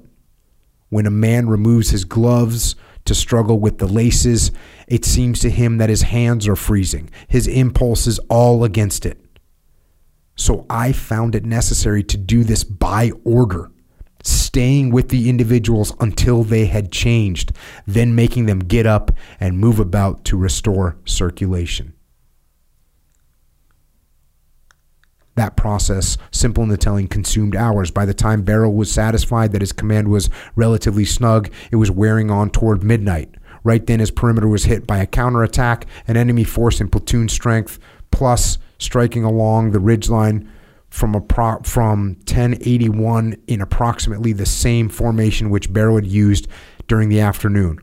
When 0.89 1.05
a 1.05 1.11
man 1.11 1.49
removes 1.49 1.91
his 1.91 2.03
gloves 2.03 2.75
to 3.05 3.13
struggle 3.13 3.59
with 3.59 3.77
the 3.77 3.87
laces, 3.87 4.49
it 4.87 5.05
seems 5.05 5.39
to 5.41 5.51
him 5.51 5.77
that 5.77 5.91
his 5.91 6.01
hands 6.01 6.47
are 6.47 6.55
freezing, 6.55 7.11
his 7.27 7.47
impulse 7.47 8.07
is 8.07 8.17
all 8.27 8.63
against 8.63 9.05
it. 9.05 9.19
So 10.37 10.65
I 10.69 10.91
found 10.91 11.35
it 11.35 11.45
necessary 11.45 12.03
to 12.03 12.17
do 12.17 12.43
this 12.43 12.63
by 12.63 13.11
order, 13.25 13.71
staying 14.23 14.91
with 14.91 15.09
the 15.09 15.29
individuals 15.29 15.93
until 15.99 16.43
they 16.43 16.67
had 16.67 16.91
changed, 16.91 17.51
then 17.85 18.15
making 18.15 18.45
them 18.45 18.59
get 18.59 18.85
up 18.85 19.11
and 19.39 19.57
move 19.57 19.79
about 19.79 20.23
to 20.25 20.37
restore 20.37 20.95
circulation. 21.05 21.93
That 25.35 25.57
process, 25.57 26.17
simple 26.31 26.63
in 26.63 26.69
the 26.69 26.77
telling, 26.77 27.07
consumed 27.07 27.55
hours. 27.55 27.91
By 27.91 28.05
the 28.05 28.13
time 28.13 28.41
Barrow 28.43 28.69
was 28.69 28.91
satisfied 28.91 29.51
that 29.51 29.61
his 29.61 29.71
command 29.71 30.07
was 30.07 30.29
relatively 30.55 31.05
snug, 31.05 31.51
it 31.71 31.75
was 31.75 31.91
wearing 31.91 32.31
on 32.31 32.49
toward 32.49 32.83
midnight. 32.83 33.35
Right 33.63 33.85
then, 33.85 33.99
his 33.99 34.11
perimeter 34.11 34.47
was 34.47 34.65
hit 34.65 34.87
by 34.87 34.99
a 34.99 35.05
counterattack, 35.05 35.85
an 36.07 36.15
enemy 36.15 36.43
force 36.43 36.79
in 36.79 36.89
platoon 36.89 37.27
strength, 37.27 37.79
plus 38.11 38.57
striking 38.77 39.23
along 39.23 39.71
the 39.71 39.79
ridgeline 39.79 40.47
from 40.89 41.15
a 41.15 41.21
pro- 41.21 41.61
from 41.63 42.15
1081 42.25 43.35
in 43.47 43.61
approximately 43.61 44.33
the 44.33 44.45
same 44.45 44.89
formation 44.89 45.49
which 45.49 45.71
Barrow 45.71 45.95
had 45.95 46.07
used 46.07 46.47
during 46.87 47.09
the 47.09 47.19
afternoon. 47.19 47.79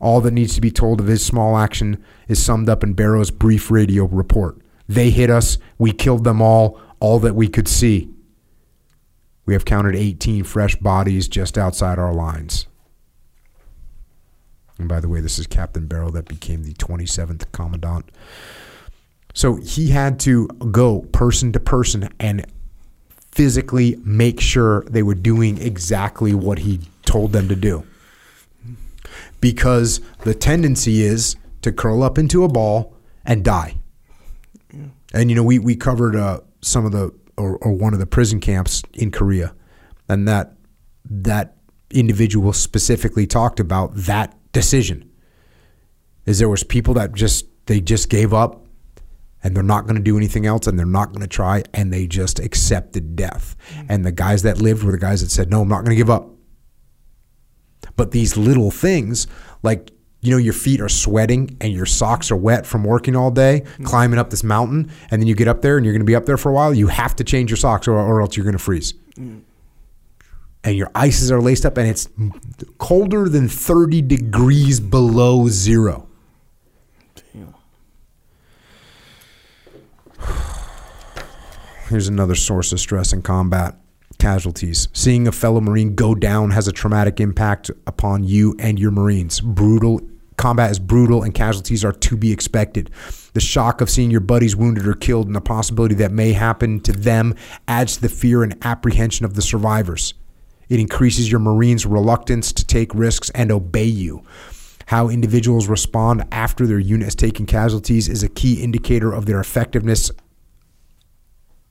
All 0.00 0.20
that 0.22 0.32
needs 0.32 0.54
to 0.54 0.60
be 0.60 0.70
told 0.70 1.00
of 1.00 1.06
his 1.06 1.24
small 1.24 1.56
action 1.56 2.02
is 2.26 2.42
summed 2.42 2.68
up 2.68 2.82
in 2.82 2.94
Barrow's 2.94 3.30
brief 3.30 3.70
radio 3.70 4.06
report. 4.06 4.58
They 4.88 5.10
hit 5.10 5.30
us, 5.30 5.58
we 5.78 5.92
killed 5.92 6.24
them 6.24 6.42
all, 6.42 6.80
all 7.00 7.18
that 7.20 7.34
we 7.34 7.48
could 7.48 7.68
see. 7.68 8.10
We 9.46 9.54
have 9.54 9.64
counted 9.64 9.94
18 9.94 10.44
fresh 10.44 10.76
bodies 10.76 11.28
just 11.28 11.58
outside 11.58 11.98
our 11.98 12.14
lines. 12.14 12.66
And 14.78 14.88
by 14.88 15.00
the 15.00 15.08
way, 15.08 15.20
this 15.20 15.38
is 15.38 15.46
Captain 15.46 15.86
Barrow 15.86 16.10
that 16.10 16.26
became 16.26 16.62
the 16.62 16.72
27th 16.74 17.52
Commandant. 17.52 18.10
So 19.34 19.56
he 19.56 19.88
had 19.88 20.18
to 20.20 20.46
go 20.48 21.02
person 21.12 21.52
to 21.52 21.60
person 21.60 22.08
and 22.18 22.46
physically 23.32 23.96
make 24.04 24.40
sure 24.40 24.82
they 24.84 25.02
were 25.02 25.14
doing 25.14 25.58
exactly 25.58 26.34
what 26.34 26.60
he 26.60 26.80
told 27.04 27.32
them 27.32 27.48
to 27.48 27.56
do. 27.56 27.84
Because 29.40 30.00
the 30.20 30.34
tendency 30.34 31.02
is 31.02 31.36
to 31.62 31.72
curl 31.72 32.02
up 32.02 32.18
into 32.18 32.44
a 32.44 32.48
ball 32.48 32.94
and 33.24 33.44
die. 33.44 33.76
And 35.12 35.30
you 35.30 35.36
know, 35.36 35.42
we 35.42 35.58
we 35.58 35.74
covered 35.74 36.14
uh, 36.14 36.40
some 36.60 36.84
of 36.84 36.92
the 36.92 37.12
or, 37.36 37.56
or 37.58 37.72
one 37.72 37.94
of 37.94 37.98
the 37.98 38.06
prison 38.06 38.40
camps 38.40 38.82
in 38.92 39.10
Korea, 39.10 39.54
and 40.08 40.28
that 40.28 40.52
that 41.04 41.56
individual 41.90 42.52
specifically 42.52 43.26
talked 43.26 43.58
about 43.58 43.94
that 43.94 44.36
decision. 44.52 45.10
Is 46.26 46.38
there 46.38 46.48
was 46.48 46.62
people 46.62 46.94
that 46.94 47.12
just 47.14 47.46
they 47.66 47.80
just 47.80 48.08
gave 48.08 48.32
up 48.32 48.64
and 49.42 49.56
they're 49.56 49.62
not 49.62 49.84
going 49.84 49.96
to 49.96 50.02
do 50.02 50.16
anything 50.16 50.46
else 50.46 50.66
and 50.66 50.78
they're 50.78 50.86
not 50.86 51.08
going 51.08 51.22
to 51.22 51.28
try 51.28 51.62
and 51.74 51.92
they 51.92 52.06
just 52.06 52.38
accepted 52.38 53.16
death. 53.16 53.56
Mm. 53.74 53.86
And 53.88 54.04
the 54.04 54.12
guys 54.12 54.42
that 54.42 54.60
lived 54.60 54.82
were 54.82 54.92
the 54.92 54.98
guys 54.98 55.22
that 55.22 55.30
said, 55.30 55.50
"No, 55.50 55.62
I'm 55.62 55.68
not 55.68 55.84
going 55.84 55.90
to 55.90 55.96
give 55.96 56.10
up." 56.10 56.28
But 57.96 58.10
these 58.12 58.36
little 58.36 58.70
things 58.70 59.26
like 59.62 59.92
you 60.22 60.30
know 60.30 60.36
your 60.36 60.52
feet 60.52 60.80
are 60.80 60.88
sweating 60.88 61.56
and 61.60 61.72
your 61.72 61.86
socks 61.86 62.30
are 62.30 62.36
wet 62.36 62.66
from 62.66 62.84
working 62.84 63.16
all 63.16 63.30
day 63.30 63.62
mm. 63.78 63.84
climbing 63.84 64.18
up 64.18 64.30
this 64.30 64.44
mountain 64.44 64.90
and 65.10 65.20
then 65.20 65.26
you 65.26 65.34
get 65.34 65.48
up 65.48 65.62
there 65.62 65.76
and 65.76 65.84
you're 65.84 65.92
going 65.92 66.00
to 66.00 66.06
be 66.06 66.14
up 66.14 66.26
there 66.26 66.36
for 66.36 66.50
a 66.50 66.52
while 66.52 66.74
you 66.74 66.88
have 66.88 67.16
to 67.16 67.24
change 67.24 67.50
your 67.50 67.56
socks 67.56 67.88
or, 67.88 67.96
or 67.96 68.20
else 68.20 68.36
you're 68.36 68.44
going 68.44 68.56
to 68.56 68.58
freeze 68.58 68.92
mm. 69.16 69.40
and 70.64 70.76
your 70.76 70.90
ices 70.94 71.30
are 71.32 71.40
laced 71.40 71.64
up 71.64 71.76
and 71.78 71.88
it's 71.88 72.08
colder 72.78 73.28
than 73.28 73.48
30 73.48 74.02
degrees 74.02 74.78
below 74.78 75.48
zero 75.48 76.06
Damn. 77.32 77.54
Here's 81.90 82.06
another 82.06 82.36
source 82.36 82.70
of 82.70 82.78
stress 82.78 83.12
in 83.12 83.22
combat 83.22 83.74
casualties. 84.18 84.86
Seeing 84.92 85.26
a 85.26 85.32
fellow 85.32 85.60
Marine 85.60 85.96
go 85.96 86.14
down 86.14 86.52
has 86.52 86.68
a 86.68 86.72
traumatic 86.72 87.18
impact 87.18 87.68
upon 87.84 88.22
you 88.22 88.54
and 88.60 88.78
your 88.78 88.92
Marines. 88.92 89.40
Brutal 89.40 90.00
combat 90.36 90.70
is 90.70 90.78
brutal 90.78 91.24
and 91.24 91.34
casualties 91.34 91.84
are 91.84 91.90
to 91.90 92.16
be 92.16 92.30
expected. 92.30 92.90
The 93.32 93.40
shock 93.40 93.80
of 93.80 93.90
seeing 93.90 94.08
your 94.08 94.20
buddies 94.20 94.54
wounded 94.54 94.86
or 94.86 94.94
killed 94.94 95.26
and 95.26 95.34
the 95.34 95.40
possibility 95.40 95.96
that 95.96 96.12
may 96.12 96.32
happen 96.32 96.78
to 96.82 96.92
them 96.92 97.34
adds 97.66 97.96
to 97.96 98.02
the 98.02 98.08
fear 98.08 98.44
and 98.44 98.56
apprehension 98.62 99.26
of 99.26 99.34
the 99.34 99.42
survivors. 99.42 100.14
It 100.68 100.78
increases 100.78 101.28
your 101.28 101.40
Marines' 101.40 101.86
reluctance 101.86 102.52
to 102.52 102.64
take 102.64 102.94
risks 102.94 103.30
and 103.30 103.50
obey 103.50 103.86
you. 103.86 104.24
How 104.86 105.08
individuals 105.08 105.66
respond 105.66 106.22
after 106.30 106.68
their 106.68 106.78
unit 106.78 107.06
has 107.06 107.16
taken 107.16 107.46
casualties 107.46 108.08
is 108.08 108.22
a 108.22 108.28
key 108.28 108.62
indicator 108.62 109.12
of 109.12 109.26
their 109.26 109.40
effectiveness 109.40 110.12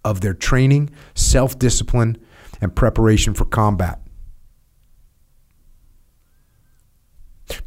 of 0.04 0.22
their 0.22 0.34
training, 0.34 0.90
self 1.16 1.58
discipline, 1.60 2.18
and 2.62 2.76
preparation 2.76 3.34
for 3.34 3.46
combat. 3.46 4.00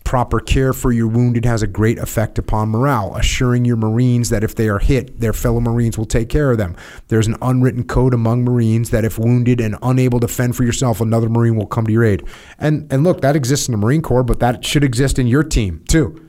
Proper 0.04 0.40
care 0.40 0.72
for 0.72 0.92
your 0.92 1.08
wounded 1.08 1.44
has 1.44 1.62
a 1.62 1.66
great 1.66 1.98
effect 1.98 2.38
upon 2.38 2.68
morale, 2.68 3.16
assuring 3.16 3.64
your 3.64 3.76
Marines 3.76 4.28
that 4.28 4.44
if 4.44 4.54
they 4.54 4.68
are 4.68 4.78
hit, 4.78 5.18
their 5.18 5.32
fellow 5.32 5.58
Marines 5.58 5.96
will 5.98 6.04
take 6.04 6.28
care 6.28 6.52
of 6.52 6.58
them. 6.58 6.76
There's 7.08 7.26
an 7.26 7.36
unwritten 7.42 7.84
code 7.84 8.14
among 8.14 8.44
Marines 8.44 8.90
that 8.90 9.04
if 9.04 9.18
wounded 9.18 9.60
and 9.60 9.76
unable 9.82 10.20
to 10.20 10.28
fend 10.28 10.54
for 10.54 10.64
yourself, 10.64 11.00
another 11.00 11.28
Marine 11.28 11.56
will 11.56 11.66
come 11.66 11.86
to 11.86 11.92
your 11.92 12.04
aid. 12.04 12.22
And 12.58 12.92
and 12.92 13.02
look, 13.04 13.22
that 13.22 13.34
exists 13.34 13.68
in 13.68 13.72
the 13.72 13.78
Marine 13.78 14.02
Corps, 14.02 14.22
but 14.22 14.38
that 14.40 14.64
should 14.64 14.84
exist 14.84 15.18
in 15.18 15.26
your 15.26 15.42
team 15.42 15.82
too. 15.88 16.28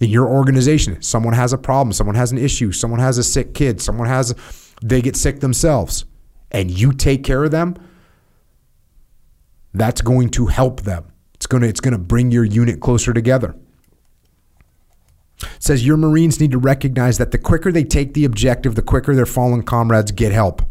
In 0.00 0.10
your 0.10 0.26
organization, 0.26 1.00
someone 1.02 1.34
has 1.34 1.52
a 1.52 1.58
problem, 1.58 1.92
someone 1.92 2.16
has 2.16 2.32
an 2.32 2.38
issue, 2.38 2.72
someone 2.72 3.00
has 3.00 3.18
a 3.18 3.24
sick 3.24 3.54
kid, 3.54 3.80
someone 3.80 4.08
has 4.08 4.34
they 4.82 5.02
get 5.02 5.16
sick 5.16 5.40
themselves, 5.40 6.04
and 6.50 6.70
you 6.70 6.92
take 6.92 7.24
care 7.24 7.44
of 7.44 7.50
them. 7.50 7.74
That's 9.72 10.00
going 10.00 10.30
to 10.30 10.46
help 10.46 10.82
them. 10.82 11.06
It's 11.34 11.46
gonna 11.46 11.66
it's 11.66 11.80
gonna 11.80 11.98
bring 11.98 12.30
your 12.30 12.44
unit 12.44 12.80
closer 12.80 13.12
together. 13.12 13.54
It 15.42 15.48
says 15.62 15.84
your 15.84 15.96
Marines 15.96 16.40
need 16.40 16.52
to 16.52 16.58
recognize 16.58 17.18
that 17.18 17.32
the 17.32 17.38
quicker 17.38 17.72
they 17.72 17.84
take 17.84 18.14
the 18.14 18.24
objective, 18.24 18.76
the 18.76 18.82
quicker 18.82 19.14
their 19.14 19.26
fallen 19.26 19.62
comrades 19.62 20.12
get 20.12 20.32
help. 20.32 20.62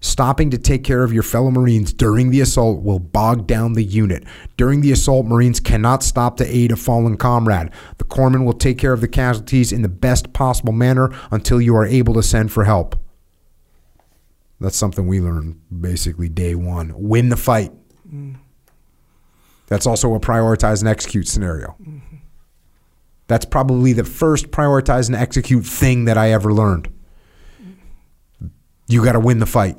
Stopping 0.00 0.50
to 0.50 0.58
take 0.58 0.84
care 0.84 1.02
of 1.02 1.12
your 1.12 1.24
fellow 1.24 1.50
Marines 1.50 1.92
during 1.92 2.30
the 2.30 2.40
assault 2.40 2.82
will 2.82 3.00
bog 3.00 3.48
down 3.48 3.72
the 3.72 3.82
unit. 3.82 4.24
During 4.56 4.80
the 4.80 4.92
assault, 4.92 5.26
Marines 5.26 5.58
cannot 5.58 6.04
stop 6.04 6.36
to 6.36 6.46
aid 6.46 6.70
a 6.70 6.76
fallen 6.76 7.16
comrade. 7.16 7.70
The 7.98 8.04
corpsman 8.04 8.44
will 8.44 8.52
take 8.52 8.78
care 8.78 8.92
of 8.92 9.00
the 9.00 9.08
casualties 9.08 9.72
in 9.72 9.82
the 9.82 9.88
best 9.88 10.32
possible 10.32 10.72
manner 10.72 11.10
until 11.32 11.60
you 11.60 11.74
are 11.76 11.84
able 11.84 12.14
to 12.14 12.22
send 12.22 12.52
for 12.52 12.64
help. 12.64 12.96
That's 14.60 14.76
something 14.76 15.06
we 15.06 15.20
learned 15.20 15.60
basically 15.80 16.28
day 16.28 16.54
one. 16.54 16.92
Win 16.96 17.28
the 17.28 17.36
fight. 17.36 17.72
That's 19.66 19.86
also 19.86 20.14
a 20.14 20.20
prioritize 20.20 20.80
and 20.80 20.88
execute 20.88 21.26
scenario. 21.26 21.76
That's 23.26 23.44
probably 23.44 23.92
the 23.92 24.04
first 24.04 24.50
prioritize 24.50 25.08
and 25.08 25.16
execute 25.16 25.66
thing 25.66 26.06
that 26.06 26.16
I 26.16 26.30
ever 26.32 26.52
learned. 26.52 26.88
You 28.86 29.04
got 29.04 29.12
to 29.12 29.20
win 29.20 29.38
the 29.38 29.46
fight. 29.46 29.76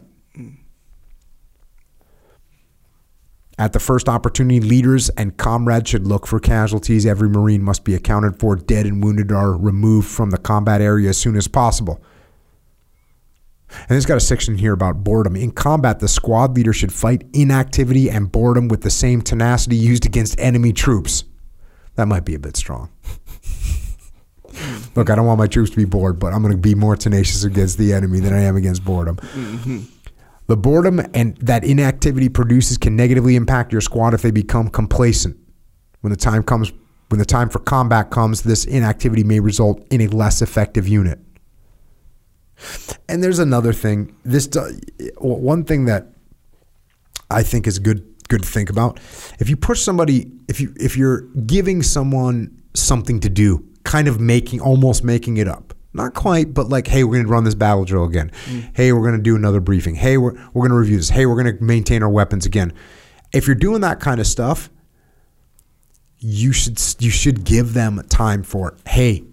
At 3.59 3.73
the 3.73 3.79
first 3.79 4.07
opportunity, 4.07 4.61
leaders 4.61 5.09
and 5.09 5.35
comrades 5.35 5.89
should 5.89 6.07
look 6.07 6.25
for 6.25 6.39
casualties. 6.39 7.05
Every 7.05 7.27
Marine 7.27 7.61
must 7.61 7.83
be 7.83 7.93
accounted 7.93 8.39
for. 8.39 8.55
Dead 8.55 8.85
and 8.85 9.03
wounded 9.03 9.33
are 9.33 9.51
removed 9.51 10.07
from 10.07 10.29
the 10.29 10.37
combat 10.37 10.79
area 10.79 11.09
as 11.09 11.17
soon 11.17 11.35
as 11.35 11.49
possible. 11.49 12.01
And 13.89 13.97
it's 13.97 14.05
got 14.05 14.15
a 14.15 14.21
section 14.21 14.57
here 14.57 14.71
about 14.71 15.03
boredom. 15.03 15.35
In 15.35 15.51
combat, 15.51 15.99
the 15.99 16.07
squad 16.07 16.55
leader 16.55 16.71
should 16.71 16.93
fight 16.93 17.25
inactivity 17.33 18.09
and 18.09 18.31
boredom 18.31 18.69
with 18.69 18.81
the 18.81 18.89
same 18.89 19.21
tenacity 19.21 19.75
used 19.75 20.05
against 20.05 20.39
enemy 20.39 20.71
troops. 20.71 21.25
That 21.95 22.07
might 22.07 22.23
be 22.23 22.35
a 22.35 22.39
bit 22.39 22.55
strong. 22.55 22.89
Look, 24.95 25.09
I 25.09 25.15
don't 25.15 25.25
want 25.25 25.37
my 25.37 25.47
troops 25.47 25.69
to 25.71 25.75
be 25.75 25.85
bored, 25.85 26.17
but 26.17 26.33
I'm 26.33 26.41
going 26.41 26.53
to 26.53 26.57
be 26.57 26.75
more 26.75 26.95
tenacious 26.95 27.43
against 27.43 27.77
the 27.77 27.91
enemy 27.91 28.21
than 28.21 28.33
I 28.33 28.39
am 28.39 28.55
against 28.55 28.85
boredom. 28.85 29.17
Mm-hmm. 29.17 29.79
The 30.49 30.57
boredom 30.57 30.99
and 31.13 31.37
that 31.37 31.63
inactivity 31.63 32.27
produces 32.27 32.79
can 32.79 32.95
negatively 32.95 33.35
impact 33.35 33.71
your 33.71 33.81
squad 33.81 34.15
if 34.15 34.23
they 34.23 34.31
become 34.31 34.67
complacent. 34.67 35.37
When 36.01 36.09
the 36.09 36.17
time 36.17 36.41
comes, 36.41 36.73
when 37.09 37.19
the 37.19 37.25
time 37.25 37.49
for 37.49 37.59
combat 37.59 38.09
comes, 38.09 38.41
this 38.41 38.65
inactivity 38.65 39.23
may 39.23 39.39
result 39.39 39.85
in 39.91 40.01
a 40.01 40.07
less 40.07 40.41
effective 40.41 40.87
unit. 40.87 41.19
And 43.07 43.21
there's 43.21 43.37
another 43.37 43.73
thing. 43.73 44.15
This 44.25 44.49
one 45.19 45.65
thing 45.65 45.85
that 45.85 46.07
I 47.29 47.43
think 47.43 47.67
is 47.67 47.77
good 47.77 48.03
good 48.27 48.41
to 48.41 48.49
think 48.49 48.71
about. 48.71 48.99
If 49.39 49.51
you 49.51 49.55
push 49.55 49.81
somebody, 49.81 50.31
if 50.47 50.59
you 50.59 50.73
if 50.79 50.97
you're 50.97 51.21
giving 51.45 51.83
someone 51.83 52.59
something 52.73 53.19
to 53.19 53.29
do, 53.29 53.63
kind 53.83 54.07
of 54.07 54.19
making 54.19 54.61
almost 54.61 55.03
making 55.03 55.37
it 55.37 55.47
up. 55.47 55.75
Not 55.93 56.13
quite, 56.13 56.53
but 56.53 56.69
like, 56.69 56.87
hey, 56.87 57.03
we're 57.03 57.15
going 57.15 57.25
to 57.25 57.31
run 57.31 57.43
this 57.43 57.55
battle 57.55 57.83
drill 57.83 58.03
again. 58.03 58.31
Mm. 58.45 58.75
Hey, 58.75 58.93
we're 58.93 59.01
going 59.01 59.17
to 59.17 59.21
do 59.21 59.35
another 59.35 59.59
briefing. 59.59 59.95
Hey, 59.95 60.17
we're 60.17 60.33
we're 60.53 60.67
going 60.67 60.71
to 60.71 60.77
review 60.77 60.97
this. 60.97 61.09
Hey, 61.09 61.25
we're 61.25 61.41
going 61.41 61.57
to 61.57 61.63
maintain 61.63 62.03
our 62.03 62.09
weapons 62.09 62.45
again. 62.45 62.73
If 63.33 63.47
you're 63.47 63.55
doing 63.55 63.81
that 63.81 63.99
kind 63.99 64.19
of 64.19 64.27
stuff, 64.27 64.69
you 66.19 66.51
should 66.51 66.79
you 66.99 67.09
should 67.09 67.43
give 67.43 67.73
them 67.73 68.01
time 68.09 68.43
for 68.43 68.69
it. 68.69 68.87
Hey, 68.87 69.23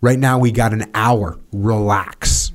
right 0.00 0.18
now 0.18 0.38
we 0.38 0.52
got 0.52 0.72
an 0.72 0.90
hour. 0.94 1.38
Relax. 1.52 2.52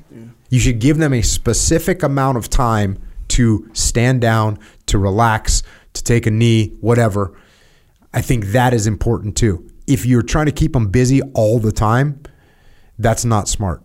You 0.50 0.60
should 0.60 0.80
give 0.80 1.00
them 1.00 1.14
a 1.14 1.24
specific 1.24 2.04
amount 2.04 2.38
of 2.38 2.48
time 2.48 3.00
to 3.30 3.68
stand 3.74 4.22
down, 4.22 4.60
to 4.86 5.00
relax, 5.00 5.64
to 5.94 6.04
take 6.04 6.28
a 6.28 6.32
knee, 6.32 6.68
whatever. 6.80 7.36
I 8.14 8.22
think 8.22 8.46
that 8.48 8.72
is 8.72 8.86
important 8.86 9.36
too. 9.36 9.68
If 9.88 10.06
you're 10.06 10.22
trying 10.22 10.46
to 10.46 10.52
keep 10.52 10.74
them 10.74 10.90
busy 10.90 11.24
all 11.34 11.58
the 11.58 11.72
time, 11.72 12.22
that's 13.04 13.26
not 13.26 13.48
smart. 13.48 13.82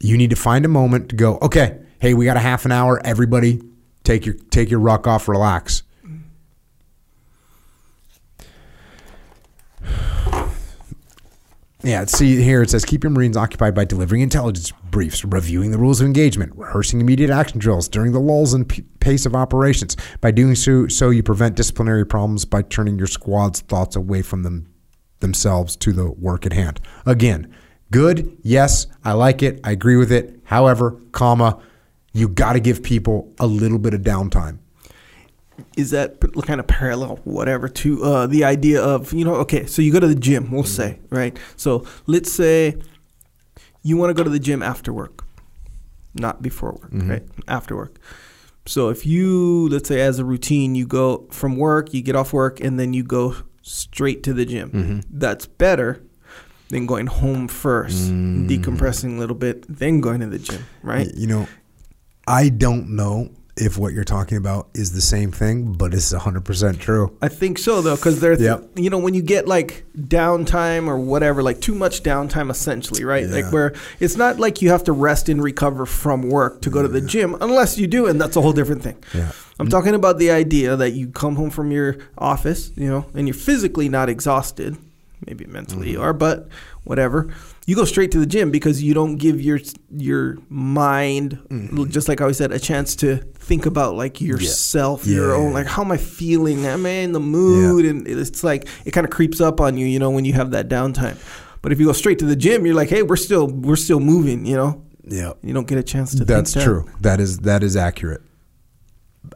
You 0.00 0.16
need 0.16 0.30
to 0.30 0.36
find 0.36 0.64
a 0.64 0.68
moment 0.68 1.08
to 1.10 1.16
go, 1.16 1.38
okay, 1.42 1.78
hey, 2.00 2.14
we 2.14 2.24
got 2.24 2.36
a 2.36 2.40
half 2.40 2.64
an 2.64 2.72
hour. 2.72 3.00
Everybody 3.04 3.60
take 4.04 4.26
your 4.26 4.34
take 4.50 4.70
your 4.70 4.80
ruck 4.80 5.06
off, 5.06 5.28
relax. 5.28 5.82
Yeah, 11.84 12.04
see 12.04 12.40
here 12.40 12.62
it 12.62 12.70
says 12.70 12.84
keep 12.84 13.02
your 13.02 13.10
Marines 13.10 13.36
occupied 13.36 13.74
by 13.74 13.84
delivering 13.84 14.20
intelligence 14.20 14.72
briefs, 14.92 15.24
reviewing 15.24 15.72
the 15.72 15.78
rules 15.78 16.00
of 16.00 16.06
engagement, 16.06 16.52
rehearsing 16.54 17.00
immediate 17.00 17.28
action 17.28 17.58
drills 17.58 17.88
during 17.88 18.12
the 18.12 18.20
lulls 18.20 18.54
and 18.54 18.68
p- 18.68 18.82
pace 19.00 19.26
of 19.26 19.34
operations. 19.34 19.96
By 20.20 20.30
doing 20.30 20.54
so, 20.54 20.86
so 20.86 21.10
you 21.10 21.24
prevent 21.24 21.56
disciplinary 21.56 22.06
problems 22.06 22.44
by 22.44 22.62
turning 22.62 22.98
your 22.98 23.08
squad's 23.08 23.62
thoughts 23.62 23.96
away 23.96 24.22
from 24.22 24.44
them 24.44 24.72
themselves 25.18 25.74
to 25.78 25.92
the 25.92 26.12
work 26.12 26.46
at 26.46 26.52
hand. 26.52 26.80
Again, 27.04 27.52
good, 27.92 28.36
yes, 28.42 28.88
I 29.04 29.12
like 29.12 29.42
it, 29.42 29.60
I 29.62 29.70
agree 29.70 29.96
with 29.96 30.10
it. 30.10 30.40
However, 30.44 30.98
comma, 31.12 31.60
you 32.12 32.28
got 32.28 32.54
to 32.54 32.60
give 32.60 32.82
people 32.82 33.32
a 33.38 33.46
little 33.46 33.78
bit 33.78 33.94
of 33.94 34.00
downtime. 34.00 34.58
is 35.76 35.90
that 35.90 36.18
kind 36.42 36.58
of 36.58 36.66
parallel 36.66 37.20
whatever 37.24 37.68
to 37.68 38.02
uh, 38.02 38.26
the 38.26 38.42
idea 38.42 38.82
of 38.82 39.12
you 39.12 39.24
know 39.24 39.34
okay 39.34 39.66
so 39.66 39.80
you 39.82 39.92
go 39.92 40.00
to 40.00 40.08
the 40.08 40.14
gym 40.28 40.50
we'll 40.50 40.64
say 40.64 40.98
right 41.10 41.38
so 41.56 41.86
let's 42.06 42.32
say 42.32 42.74
you 43.82 43.96
want 43.96 44.10
to 44.10 44.14
go 44.14 44.24
to 44.24 44.30
the 44.30 44.40
gym 44.40 44.62
after 44.62 44.92
work 44.92 45.24
not 46.14 46.42
before 46.42 46.72
work 46.72 46.90
right 46.92 47.22
after 47.46 47.76
work 47.76 48.00
so 48.66 48.88
if 48.88 49.06
you 49.06 49.68
let's 49.68 49.88
say 49.88 50.00
as 50.00 50.18
a 50.18 50.24
routine 50.24 50.74
you 50.74 50.86
go 50.86 51.26
from 51.30 51.56
work 51.56 51.92
you 51.94 52.02
get 52.02 52.16
off 52.16 52.32
work 52.32 52.58
and 52.60 52.80
then 52.80 52.92
you 52.92 53.04
go 53.04 53.36
straight 53.62 54.22
to 54.24 54.32
the 54.34 54.44
gym. 54.44 54.70
Mm-hmm. 54.70 55.00
That's 55.10 55.46
better 55.46 56.02
than 56.72 56.86
going 56.86 57.06
home 57.06 57.46
first, 57.48 58.10
Mm. 58.10 58.48
decompressing 58.48 59.16
a 59.16 59.18
little 59.20 59.36
bit, 59.36 59.64
then 59.68 60.00
going 60.00 60.20
to 60.20 60.26
the 60.26 60.38
gym, 60.40 60.62
right? 60.82 61.08
You 61.14 61.26
know, 61.28 61.46
I 62.26 62.48
don't 62.48 62.96
know 62.96 63.28
if 63.58 63.76
what 63.76 63.92
you're 63.92 64.02
talking 64.04 64.38
about 64.38 64.68
is 64.72 64.92
the 64.92 65.00
same 65.02 65.30
thing, 65.30 65.74
but 65.74 65.92
it's 65.92 66.10
100% 66.14 66.78
true. 66.80 67.12
I 67.20 67.28
think 67.28 67.58
so 67.58 67.82
though, 67.82 67.96
because 67.96 68.18
they're 68.20 68.40
Yep. 68.40 68.70
you 68.76 68.88
know 68.88 68.96
when 68.98 69.12
you 69.12 69.20
get 69.20 69.46
like 69.46 69.84
downtime 69.94 70.86
or 70.88 70.96
whatever, 70.98 71.42
like 71.42 71.60
too 71.60 71.74
much 71.74 72.02
downtime, 72.02 72.50
essentially, 72.50 73.04
right? 73.04 73.26
Yeah. 73.28 73.34
Like 73.42 73.52
where 73.52 73.74
it's 74.00 74.16
not 74.16 74.40
like 74.40 74.62
you 74.62 74.70
have 74.70 74.84
to 74.84 74.92
rest 74.92 75.28
and 75.28 75.42
recover 75.42 75.84
from 75.84 76.30
work 76.30 76.62
to 76.62 76.70
go 76.70 76.80
to 76.80 76.88
the 76.88 77.02
gym, 77.02 77.36
unless 77.42 77.76
you 77.76 77.86
do, 77.86 78.06
and 78.06 78.18
that's 78.18 78.36
a 78.36 78.40
whole 78.40 78.54
different 78.54 78.82
thing. 78.82 78.96
Yeah. 79.12 79.32
I'm 79.60 79.68
talking 79.68 79.94
about 79.94 80.18
the 80.18 80.30
idea 80.30 80.74
that 80.76 80.92
you 80.92 81.08
come 81.08 81.36
home 81.36 81.50
from 81.50 81.70
your 81.70 81.96
office, 82.16 82.70
you 82.76 82.88
know, 82.88 83.04
and 83.14 83.28
you're 83.28 83.34
physically 83.34 83.90
not 83.90 84.08
exhausted, 84.08 84.78
maybe 85.26 85.44
mentally 85.46 85.86
Mm-hmm. 85.88 85.92
you 85.94 86.02
are, 86.02 86.12
but 86.12 86.48
whatever. 86.84 87.32
You 87.66 87.76
go 87.76 87.84
straight 87.84 88.10
to 88.12 88.18
the 88.18 88.26
gym 88.26 88.50
because 88.50 88.82
you 88.82 88.92
don't 88.94 89.16
give 89.16 89.40
your 89.40 89.60
your 89.90 90.36
mind, 90.48 91.38
Mm-hmm. 91.48 91.84
just 91.90 92.08
like 92.08 92.20
I 92.20 92.24
always 92.24 92.36
said, 92.38 92.52
a 92.52 92.58
chance 92.58 92.96
to 92.96 93.16
think 93.16 93.66
about 93.66 93.94
like 93.96 94.20
yourself, 94.20 95.06
Yeah, 95.06 95.14
your 95.16 95.28
yeah, 95.30 95.34
own, 95.36 95.48
yeah. 95.48 95.54
like 95.54 95.66
how 95.66 95.82
am 95.82 95.92
I 95.92 95.96
feeling? 95.96 96.66
Am 96.66 96.84
I 96.86 96.90
in 96.90 97.12
the 97.12 97.20
mood? 97.20 97.84
And 97.84 98.06
it's 98.08 98.42
like 98.44 98.66
it 98.84 98.90
kind 98.90 99.04
of 99.04 99.10
creeps 99.10 99.40
up 99.40 99.60
on 99.60 99.76
you, 99.78 99.86
you 99.86 99.98
know, 99.98 100.10
when 100.10 100.24
you 100.24 100.32
have 100.32 100.50
that 100.52 100.68
downtime. 100.68 101.16
But 101.62 101.70
if 101.72 101.78
you 101.78 101.86
go 101.86 101.92
straight 101.92 102.18
to 102.18 102.24
the 102.26 102.34
gym, 102.36 102.66
you're 102.66 102.74
like, 102.74 102.88
hey, 102.88 103.02
we're 103.02 103.16
still 103.16 103.46
we're 103.46 103.76
still 103.76 104.00
moving, 104.00 104.44
you 104.44 104.56
know. 104.56 104.82
Yeah. 105.04 105.32
You 105.42 105.52
don't 105.54 105.66
get 105.66 105.78
a 105.78 105.82
chance 105.82 106.12
to. 106.16 106.24
That's 106.24 106.52
think 106.54 106.64
that. 106.64 106.70
true. 106.70 106.88
That 107.00 107.20
is 107.20 107.38
that 107.40 107.62
is 107.62 107.76
accurate. 107.76 108.22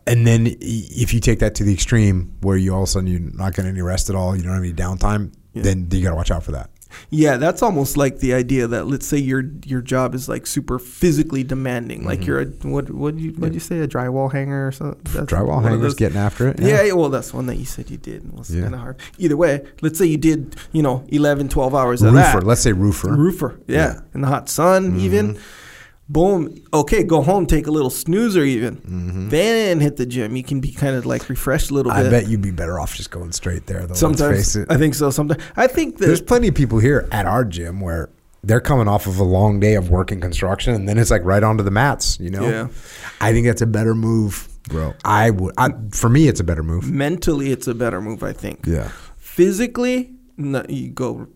And 0.06 0.26
then 0.26 0.48
if 0.60 1.14
you 1.14 1.20
take 1.20 1.38
that 1.38 1.54
to 1.56 1.64
the 1.64 1.72
extreme 1.72 2.34
where 2.40 2.56
you 2.56 2.72
all 2.74 2.82
of 2.82 2.88
a 2.88 2.90
sudden 2.90 3.06
you're 3.08 3.20
not 3.20 3.54
getting 3.54 3.70
any 3.70 3.82
rest 3.82 4.10
at 4.10 4.16
all, 4.16 4.36
you 4.36 4.42
don't 4.42 4.52
have 4.52 4.62
any 4.62 4.72
downtime, 4.72 5.32
Yeah. 5.56 5.62
then 5.62 5.88
you 5.90 6.02
got 6.02 6.10
to 6.10 6.16
watch 6.16 6.30
out 6.30 6.42
for 6.44 6.52
that. 6.52 6.70
Yeah, 7.10 7.36
that's 7.36 7.62
almost 7.62 7.96
like 7.96 8.20
the 8.20 8.32
idea 8.32 8.66
that 8.68 8.86
let's 8.86 9.06
say 9.06 9.18
your 9.18 9.42
your 9.66 9.82
job 9.82 10.14
is 10.14 10.28
like 10.28 10.46
super 10.46 10.78
physically 10.78 11.42
demanding, 11.44 12.04
like 12.04 12.20
Mm-hmm. 12.20 12.28
you're 12.28 12.40
a 12.40 12.46
what 12.74 12.90
what 12.90 13.18
you 13.18 13.32
what 13.32 13.52
you 13.52 13.60
say 13.60 13.80
a 13.80 13.88
drywall 13.88 14.32
hanger 14.32 14.68
or 14.68 14.72
something. 14.72 15.00
That's 15.12 15.30
Drywall 15.30 15.62
hangers 15.62 15.94
getting 15.94 16.16
after 16.16 16.48
it. 16.48 16.58
Yeah. 16.60 16.82
yeah, 16.84 16.92
well, 16.92 17.10
that's 17.10 17.34
one 17.34 17.46
that 17.46 17.56
you 17.56 17.64
said 17.66 17.90
you 17.90 17.98
did. 17.98 18.22
and 18.22 18.32
It 18.32 18.38
was 18.38 18.50
Yeah. 18.54 18.62
kind 18.62 18.74
of 18.74 18.80
hard. 18.80 18.96
Either 19.18 19.36
way, 19.36 19.66
let's 19.82 19.98
say 19.98 20.06
you 20.06 20.16
did, 20.16 20.56
you 20.72 20.82
know, 20.82 21.04
11, 21.08 21.48
12 21.48 21.74
hours 21.74 22.00
of 22.02 22.14
Roofer. 22.14 22.40
that. 22.40 22.46
Let's 22.46 22.62
say 22.62 22.72
roofer. 22.72 23.14
Roofer, 23.14 23.60
yeah. 23.66 23.86
Mm-hmm. 23.94 24.14
in 24.14 24.20
the 24.22 24.28
hot 24.28 24.48
sun, 24.48 24.98
even. 25.00 25.38
Boom. 26.08 26.62
Okay, 26.72 27.02
go 27.02 27.20
home, 27.20 27.46
take 27.46 27.66
a 27.66 27.70
little 27.72 27.90
snoozer, 27.90 28.44
even. 28.44 29.28
Then 29.28 29.80
hit 29.80 29.96
the 29.96 30.06
gym. 30.06 30.36
You 30.36 30.44
can 30.44 30.60
be 30.60 30.70
kind 30.70 30.94
of 30.94 31.04
like 31.04 31.28
refreshed 31.28 31.70
a 31.70 31.74
little 31.74 31.90
Mm-hmm. 31.90 32.06
I 32.06 32.10
bet 32.10 32.28
you'd 32.28 32.42
be 32.42 32.52
better 32.52 32.78
off 32.78 32.94
just 32.94 33.10
going 33.10 33.32
straight 33.32 33.66
there. 33.66 33.80
Though, 33.80 33.86
let's 33.88 34.00
Sometimes 34.00 34.36
face 34.36 34.56
it. 34.56 34.70
I 34.70 34.76
think 34.76 34.94
so. 34.94 35.10
Sometimes 35.10 35.42
I 35.56 35.66
think 35.66 35.98
that 35.98 36.06
There's 36.06 36.20
plenty 36.22 36.46
of 36.48 36.54
people 36.54 36.78
here 36.78 37.08
at 37.10 37.26
our 37.26 37.44
gym 37.44 37.80
where 37.80 38.10
they're 38.44 38.60
coming 38.60 38.86
off 38.86 39.08
of 39.08 39.18
a 39.18 39.24
long 39.24 39.58
day 39.58 39.74
of 39.74 39.90
working 39.90 40.20
construction, 40.20 40.74
and 40.74 40.88
then 40.88 40.96
it's 40.98 41.10
like 41.10 41.24
right 41.24 41.42
onto 41.42 41.64
the 41.64 41.70
mats. 41.72 42.20
You 42.20 42.30
know, 42.30 42.48
Yeah. 42.48 42.68
I 43.20 43.32
think 43.32 43.46
that's 43.48 43.62
a 43.62 43.66
better 43.66 43.94
move, 43.94 44.46
bro. 44.68 44.94
I 45.04 45.30
would. 45.30 45.54
I, 45.58 45.70
for 45.90 46.08
me, 46.08 46.28
it's 46.28 46.38
a 46.38 46.44
better 46.44 46.62
move. 46.62 46.88
mentally 46.88 47.50
it's 47.50 47.66
a 47.66 47.74
better 47.74 48.00
move. 48.00 48.22
I 48.22 48.32
think. 48.32 48.64
Yeah, 48.64 48.90
physically 49.16 50.12
no, 50.38 50.64
you 50.68 50.90
go 50.90 51.26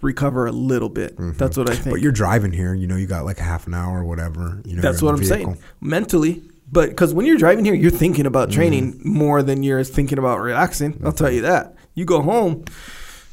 recover 0.00 0.46
a 0.46 0.52
little 0.52 0.88
bit 0.88 1.14
that's 1.36 1.56
what 1.56 1.68
i 1.68 1.72
think 1.74 1.82
Mm-hmm. 1.84 1.90
but 1.90 2.00
you're 2.00 2.12
driving 2.12 2.52
here. 2.52 2.72
You 2.74 2.86
know, 2.86 2.96
you 2.96 3.06
got 3.06 3.24
like 3.24 3.38
a 3.38 3.42
half 3.42 3.66
an 3.66 3.74
hour 3.74 4.00
or 4.00 4.04
whatever. 4.04 4.62
You 4.64 4.76
know, 4.76 4.82
that's 4.82 5.02
what 5.02 5.12
i'm 5.14 5.20
the 5.20 5.26
saying 5.26 5.58
mentally 5.80 6.42
but 6.70 6.88
because 6.90 7.14
when 7.14 7.26
you're 7.26 7.36
driving 7.38 7.64
here 7.64 7.74
you're 7.74 7.90
thinking 7.90 8.26
about 8.26 8.50
training 8.50 8.94
Mm-hmm. 8.94 9.16
more 9.18 9.42
than 9.42 9.62
you're 9.62 9.84
thinking 9.84 10.18
about 10.18 10.40
relaxing 10.40 11.00
i'll 11.04 11.12
tell 11.12 11.30
you 11.30 11.42
that 11.42 11.74
you 11.94 12.04
go 12.04 12.22
home 12.22 12.64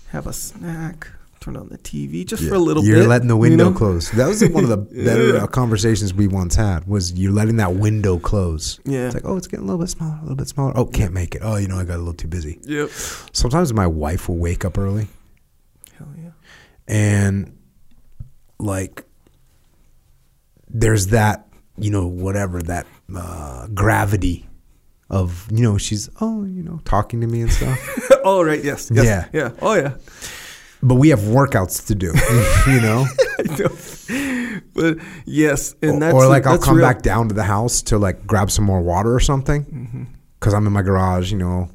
have 0.10 0.28
a 0.28 0.34
snack 0.34 1.08
turn 1.44 1.58
on 1.58 1.68
the 1.70 1.78
tv 1.80 2.26
just 2.26 2.44
for 2.48 2.56
a 2.56 2.60
little 2.60 2.82
bit. 2.82 2.90
you're 2.90 3.06
letting 3.08 3.28
the 3.28 3.34
you 3.36 3.40
window 3.42 3.70
know? 3.70 3.76
close. 3.78 4.10
That 4.12 4.28
was 4.28 4.42
one 4.50 4.64
of 4.64 4.70
the 4.70 4.78
better 5.06 5.34
Yeah. 5.34 5.44
uh, 5.44 5.48
conversations 5.48 6.14
we 6.14 6.28
once 6.28 6.56
had. 6.56 6.88
Was 6.88 7.14
you're 7.14 7.32
letting 7.34 7.58
that 7.58 7.74
window 7.76 8.18
close? 8.18 8.80
Yeah. 8.86 9.08
It's 9.08 9.16
like, 9.16 9.26
oh, 9.26 9.36
it's 9.38 9.48
getting 9.48 9.66
a 9.66 9.68
little 9.68 9.80
bit 9.84 9.90
smaller, 9.90 10.18
a 10.20 10.22
little 10.22 10.36
bit 10.38 10.48
smaller. 10.48 10.74
Oh, 10.76 10.86
can't 10.86 11.14
make 11.14 11.36
it. 11.36 11.42
Oh, 11.44 11.58
you 11.58 11.68
know, 11.68 11.78
I 11.78 11.84
got 11.84 11.96
a 11.96 11.98
little 11.98 12.14
too 12.14 12.28
busy. 12.28 12.60
yep 12.64 12.90
Sometimes 13.34 13.74
my 13.74 13.88
wife 13.88 14.30
will 14.30 14.38
wake 14.38 14.64
up 14.66 14.78
early 14.78 15.08
hell 15.98 16.08
yeah 16.22 16.32
and 16.88 17.58
like 18.60 19.04
there's 20.70 21.08
that 21.08 21.48
you 21.78 21.90
know 21.92 22.08
whatever 22.08 22.62
that 22.62 22.86
uh, 23.16 23.68
gravity 23.74 24.48
of 25.10 25.48
you 25.52 25.62
know 25.64 25.78
she's 25.78 26.10
oh 26.22 26.44
you 26.46 26.64
know 26.64 26.80
talking 26.86 27.22
to 27.22 27.28
me 27.28 27.42
and 27.42 27.52
stuff 27.52 28.00
oh 28.24 28.44
right 28.44 28.64
yes, 28.64 28.90
yes 28.94 29.06
Yeah. 29.06 29.28
yeah 29.34 29.52
oh 29.62 29.76
yeah 29.76 29.96
but 30.84 30.96
we 30.96 31.10
have 31.10 31.20
workouts 31.22 31.86
to 31.88 31.96
do 31.96 32.08
you 32.72 32.82
know 32.82 33.06
know. 33.58 34.60
but 34.74 34.98
yes 35.26 35.76
and 35.82 35.96
or, 35.96 36.00
that's 36.00 36.14
or 36.14 36.28
like 36.28 36.46
I'll 36.46 36.58
come 36.58 36.78
real. 36.78 36.86
back 36.86 37.02
down 37.02 37.28
to 37.30 37.34
the 37.34 37.44
house 37.44 37.82
to 37.84 37.98
like 37.98 38.26
grab 38.28 38.52
some 38.52 38.66
more 38.66 38.82
water 38.82 39.14
or 39.14 39.20
something 39.20 39.64
Mm-hmm. 39.66 40.04
because 40.40 40.54
I'm 40.54 40.68
in 40.68 40.74
my 40.74 40.82
garage 40.82 41.32
you 41.32 41.38
know 41.38 41.70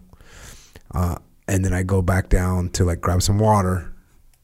uh, 0.94 1.16
and 1.46 1.64
then 1.64 1.72
I 1.72 1.82
go 1.82 2.02
back 2.02 2.28
down 2.28 2.68
to 2.70 2.84
like 2.84 3.00
grab 3.00 3.22
some 3.22 3.38
water 3.38 3.92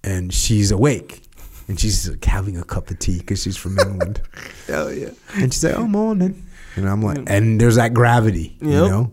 and 0.03 0.33
she's 0.33 0.71
awake 0.71 1.23
and 1.69 1.79
she's 1.81 2.09
like 2.11 2.25
having 2.25 2.59
a 2.59 2.65
cup 2.65 2.91
of 2.91 2.99
tea 2.99 3.19
because 3.19 3.43
she's 3.43 3.57
from 3.57 3.79
England 3.87 4.21
hell 4.67 4.93
yeah 4.93 5.11
And 5.35 5.53
she's 5.53 5.65
like, 5.65 5.75
"Oh, 5.77 5.87
morning." 5.87 6.47
And 6.77 6.89
I'm 6.89 7.03
like, 7.03 7.19
and 7.29 7.61
there's 7.61 7.77
that 7.77 7.95
gravity, 7.95 8.57
you 8.61 8.71
know. 8.71 9.13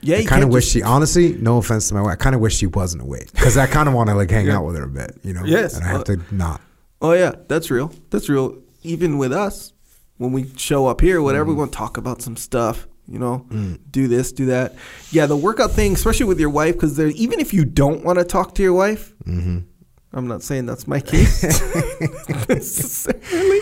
Yeah 0.00 0.18
I 0.18 0.24
kind 0.24 0.42
of 0.44 0.50
wish 0.50 0.64
just- 0.64 0.72
she, 0.74 0.82
honestly, 0.82 1.34
no 1.34 1.58
offense 1.58 1.88
to 1.88 1.94
my 1.94 2.02
wife, 2.02 2.12
I 2.12 2.16
kind 2.16 2.34
of 2.34 2.40
wish 2.40 2.56
she 2.56 2.66
wasn't 2.66 3.02
awake 3.02 3.32
because 3.32 3.56
I 3.56 3.66
kind 3.66 3.88
of 3.88 3.94
want 3.94 4.08
to 4.10 4.14
like 4.14 4.30
hang 4.30 4.46
Yeah. 4.46 4.56
out 4.58 4.66
with 4.66 4.76
her 4.76 4.84
a 4.84 4.88
bit, 4.88 5.18
you 5.22 5.32
know. 5.34 5.42
Yes. 5.44 5.74
and 5.76 5.84
I 5.84 5.88
have 5.88 6.04
to 6.04 6.20
not. 6.30 6.60
Oh 7.00 7.12
yeah, 7.12 7.32
that's 7.48 7.70
real. 7.70 7.92
That's 8.10 8.28
real. 8.28 8.58
Even 8.82 9.18
with 9.18 9.32
us, 9.32 9.72
when 10.18 10.32
we 10.32 10.50
show 10.56 10.86
up 10.86 11.00
here, 11.00 11.20
whatever, 11.22 11.46
we 11.50 11.54
Mm. 11.54 11.58
want 11.58 11.72
to 11.72 11.78
talk 11.78 11.96
about 11.96 12.22
some 12.22 12.36
stuff. 12.36 12.86
You 13.10 13.18
know, 13.18 13.46
do 13.90 14.06
this, 14.06 14.32
do 14.32 14.46
that. 14.46 14.74
Yeah, 15.10 15.24
the 15.26 15.36
workout 15.36 15.70
thing, 15.72 15.94
especially 15.94 16.26
with 16.26 16.38
your 16.38 16.50
wife, 16.50 16.74
because 16.74 17.00
even 17.00 17.40
if 17.40 17.54
you 17.54 17.64
don't 17.64 18.04
want 18.04 18.18
to 18.18 18.24
talk 18.24 18.54
to 18.56 18.62
your 18.62 18.74
wife, 18.74 19.14
Mm-hmm. 19.26 19.58
I'm 20.12 20.26
not 20.26 20.42
saying 20.42 20.66
that's 20.66 20.86
my 20.86 21.00
case 21.00 21.42
necessarily. 22.48 23.60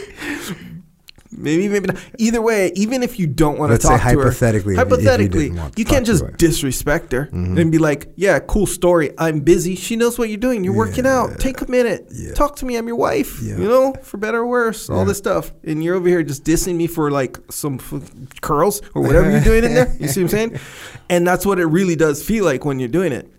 Maybe, 1.36 1.68
maybe 1.68 1.88
not. 1.88 1.96
Either 2.18 2.40
way, 2.40 2.72
even 2.74 3.02
if 3.02 3.18
you 3.18 3.26
don't 3.26 3.58
want 3.58 3.72
to 3.72 3.80
say 3.80 3.88
talk 3.96 4.00
to 4.00 4.08
her, 4.18 4.24
hypothetically, 4.24 4.72
you- 4.74 4.78
you 4.80 4.84
hypothetically, 4.84 5.42
didn't 5.44 5.58
want 5.58 5.76
to 5.76 5.80
you 5.80 5.84
can't 5.84 6.06
just 6.06 6.22
her. 6.24 6.30
disrespect 6.32 7.12
her 7.12 7.28
and 7.32 7.70
be 7.70 7.78
like, 7.78 8.12
"Yeah, 8.16 8.38
cool 8.38 8.66
story. 8.66 9.10
I'm 9.18 9.40
busy. 9.40 9.74
She 9.76 9.96
knows 9.96 10.18
what 10.18 10.28
you're 10.28 10.38
doing. 10.38 10.64
You're 10.64 10.72
working 10.74 11.06
out. 11.06 11.38
Take 11.38 11.60
a 11.60 11.70
minute. 11.70 12.08
Yeah. 12.12 12.32
Talk 12.34 12.56
to 12.56 12.64
me. 12.66 12.76
I'm 12.76 12.86
your 12.86 12.96
wife. 12.96 13.40
Yeah. 13.42 13.58
You 13.58 13.68
know, 13.68 13.94
for 14.02 14.16
better 14.16 14.38
or 14.38 14.46
worse, 14.46 14.88
all 14.88 15.04
this 15.04 15.18
stuff. 15.18 15.52
And 15.64 15.84
you're 15.84 15.94
over 15.96 16.08
here 16.08 16.22
just 16.22 16.44
dissing 16.44 16.76
me 16.76 16.86
for 16.86 17.10
like 17.10 17.38
some 17.50 17.74
f- 17.80 18.40
curls 18.40 18.80
or 18.94 19.02
whatever 19.02 19.30
you're 19.30 19.40
doing 19.40 19.64
in 19.64 19.74
there. 19.74 19.94
You 20.00 20.08
see 20.08 20.22
what 20.22 20.32
I'm 20.32 20.38
saying? 20.50 20.60
And 21.08 21.24
that's 21.26 21.46
what 21.46 21.60
it 21.60 21.66
really 21.66 21.94
does 21.96 22.22
feel 22.24 22.44
like 22.44 22.64
when 22.64 22.80
you're 22.80 22.88
doing 22.88 23.12
it. 23.12 23.30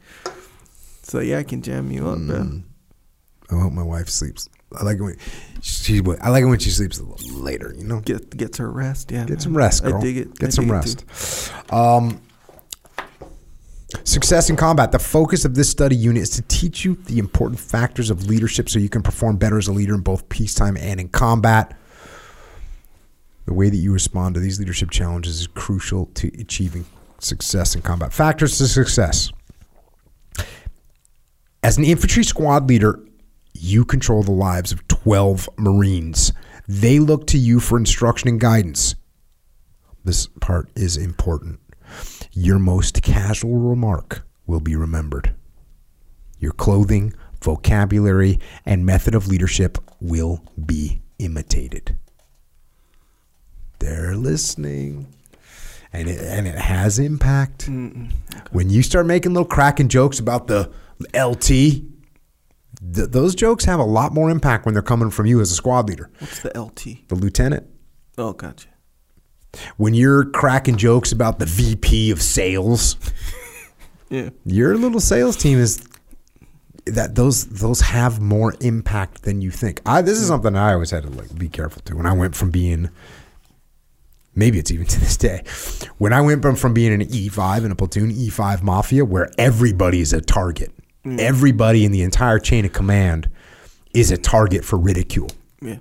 So 1.04 1.20
yeah, 1.20 1.40
I 1.40 1.44
can 1.44 1.62
jam 1.62 1.92
you 1.92 2.08
up, 2.08 2.18
bro. 2.20 2.36
Mm. 2.38 2.64
I 3.52 3.56
hope 3.62 3.74
my 3.74 3.84
wife 3.84 4.08
sleeps. 4.10 4.48
I 4.76 4.84
like 4.84 4.98
it 4.98 5.04
when 5.04 5.18
she. 5.62 6.02
I 6.22 6.30
like 6.30 6.44
it 6.44 6.48
when 6.48 6.60
she 6.60 6.70
sleeps 6.70 7.00
a 7.00 7.04
little 7.04 7.40
later. 7.40 7.74
You 7.78 7.86
know, 7.86 8.02
Get 8.02 8.36
gets 8.36 8.58
her 8.58 8.70
rest. 8.70 9.12
Yeah, 9.12 9.22
get 9.22 9.30
man. 9.30 9.40
some 9.40 9.58
rest, 9.58 9.84
girl. 9.84 9.98
I 9.98 10.02
dig 10.02 10.18
it. 10.18 10.36
Get 10.36 10.48
I 10.48 10.50
some 10.50 10.72
rest. 10.72 11.06
Um, 11.72 12.22
success 14.04 14.50
in 14.50 14.58
combat. 14.58 14.92
The 14.92 15.00
focus 15.00 15.46
of 15.46 15.56
this 15.56 15.70
study 15.70 15.96
unit 15.96 16.24
is 16.24 16.30
to 16.32 16.42
teach 16.44 16.84
you 16.84 16.96
the 17.06 17.18
important 17.18 17.60
factors 17.60 18.10
of 18.10 18.28
leadership 18.28 18.70
so 18.70 18.80
you 18.80 18.90
can 18.90 19.02
perform 19.02 19.38
better 19.38 19.58
as 19.58 19.68
a 19.68 19.72
leader 19.72 19.96
in 19.96 20.02
both 20.02 20.28
peacetime 20.28 20.76
and 20.76 21.00
in 21.00 21.10
combat. 21.10 21.78
The 23.46 23.54
way 23.54 23.70
that 23.70 23.78
you 23.78 23.94
respond 23.94 24.36
to 24.36 24.42
these 24.42 24.60
leadership 24.60 24.90
challenges 24.90 25.40
is 25.40 25.48
crucial 25.48 26.08
to 26.16 26.28
achieving 26.40 26.86
success 27.20 27.76
in 27.76 27.82
combat. 27.82 28.12
Factors 28.12 28.58
to 28.58 28.68
success. 28.68 29.32
As 31.64 31.78
an 31.78 31.86
infantry 31.86 32.26
squad 32.26 32.68
leader, 32.68 33.00
you 33.60 33.86
control 33.86 34.24
the 34.24 34.32
lives 34.32 34.72
of 34.72 34.88
12 34.88 35.50
Marines. 35.58 36.34
They 36.68 37.00
look 37.00 37.28
to 37.28 37.38
you 37.38 37.60
for 37.60 37.78
instruction 37.78 38.30
and 38.30 38.40
guidance. 38.40 38.96
This 40.04 40.28
part 40.40 40.70
is 40.76 40.98
important. 40.98 41.60
Your 42.34 42.60
most 42.60 43.02
casual 43.02 43.58
remark 43.58 44.26
will 44.46 44.60
be 44.60 44.76
remembered. 44.76 45.34
Your 46.40 46.52
clothing, 46.52 47.14
vocabulary, 47.42 48.40
and 48.66 48.86
method 48.86 49.16
of 49.16 49.28
leadership 49.28 49.78
will 50.00 50.44
be 50.64 51.02
imitated. 51.20 51.98
They're 53.80 54.16
listening. 54.16 55.08
And 55.94 56.10
it, 56.10 56.20
and 56.20 56.48
it 56.48 56.58
has 56.58 57.00
impact. 57.00 57.70
When 58.52 58.70
you 58.70 58.84
start 58.84 59.06
making 59.06 59.34
little 59.34 59.48
cracking 59.48 59.88
jokes 59.88 60.20
about 60.20 60.48
the 60.48 60.70
LT, 61.16 61.82
th- 62.94 63.10
those 63.10 63.36
jokes 63.36 63.66
have 63.66 63.80
a 63.80 63.84
lot 63.84 64.14
more 64.14 64.30
impact 64.30 64.66
when 64.66 64.74
they're 64.74 64.82
coming 64.82 65.10
from 65.10 65.26
you 65.26 65.40
as 65.42 65.52
a 65.52 65.56
squad 65.56 65.88
leader, 65.90 66.10
What's 66.20 66.42
the 66.42 66.60
LT? 66.60 67.08
the 67.08 67.16
lieutenant. 67.16 67.66
Oh, 68.18 68.34
gotcha. 68.34 68.70
When 69.78 69.94
you're 69.94 70.26
cracking 70.26 70.78
jokes 70.78 71.12
about 71.12 71.40
the 71.40 71.46
VP 71.46 72.12
of 72.12 72.22
sales, 72.22 72.96
Yeah. 74.10 74.30
your 74.46 74.78
little 74.78 75.00
sales 75.00 75.36
team 75.36 75.58
is 75.58 75.84
that 76.86 77.16
those 77.16 77.46
those 77.48 77.82
have 77.82 78.22
more 78.22 78.54
impact 78.62 79.24
than 79.24 79.42
you 79.42 79.52
think. 79.52 79.82
I 79.86 80.02
this 80.02 80.18
is 80.20 80.28
something 80.28 80.56
I 80.56 80.74
always 80.74 80.92
had 80.92 81.04
to 81.04 81.10
like 81.10 81.38
be 81.38 81.50
careful 81.50 81.82
to 81.84 81.96
when 81.98 82.06
I 82.06 82.14
went 82.14 82.34
from 82.36 82.50
being 82.50 82.90
maybe 84.36 84.60
it's 84.60 84.72
even 84.72 84.86
to 84.86 85.00
this 85.00 85.18
day. 85.18 85.44
When 85.98 86.14
I 86.14 86.22
went 86.22 86.42
from, 86.44 86.56
from 86.56 86.74
being 86.74 86.94
an 86.94 87.02
E5 87.08 87.66
in 87.66 87.72
a 87.72 87.76
platoon, 87.76 88.12
E5 88.12 88.62
mafia, 88.62 89.04
where 89.04 89.30
everybody 89.38 90.00
is 90.00 90.14
a 90.14 90.22
target, 90.22 90.72
Mm. 91.08 91.20
everybody 91.20 91.86
in 91.86 91.92
the 91.92 92.02
entire 92.02 92.40
chain 92.40 92.66
of 92.66 92.74
command 92.74 93.30
is 93.94 94.12
a 94.12 94.18
target 94.18 94.66
for 94.66 94.78
ridicule. 94.78 95.30
Yeah. 95.62 95.78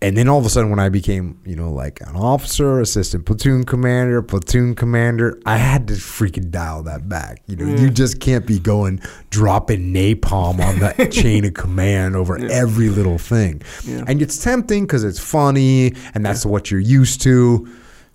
And 0.00 0.18
then 0.18 0.28
all 0.28 0.38
of 0.38 0.44
a 0.44 0.50
sudden, 0.50 0.68
when 0.68 0.78
I 0.78 0.90
became, 0.90 1.40
you 1.46 1.56
know, 1.56 1.72
like 1.72 2.02
an 2.02 2.14
officer, 2.14 2.78
assistant 2.78 3.24
platoon 3.24 3.64
commander, 3.64 4.20
platoon 4.20 4.74
commander, 4.74 5.40
I 5.46 5.56
had 5.56 5.88
to 5.88 5.94
freaking 5.94 6.50
dial 6.50 6.82
that 6.82 7.08
back. 7.08 7.40
You 7.46 7.56
know, 7.56 7.74
you 7.74 7.88
just 7.88 8.20
can't 8.20 8.46
be 8.46 8.58
going 8.58 9.00
dropping 9.30 9.94
napalm 9.94 10.60
on 10.60 10.80
that 10.80 11.10
chain 11.12 11.46
of 11.46 11.54
command 11.54 12.16
over 12.16 12.36
every 12.36 12.90
little 12.90 13.16
thing. 13.16 13.62
Yeah. 13.86 14.04
And 14.06 14.20
it's 14.20 14.36
tempting 14.36 14.82
because 14.84 15.04
it's 15.04 15.18
funny 15.18 15.94
and 16.12 16.24
that's 16.24 16.44
what 16.44 16.70
you're 16.70 16.80
used 16.80 17.22
to. 17.22 17.66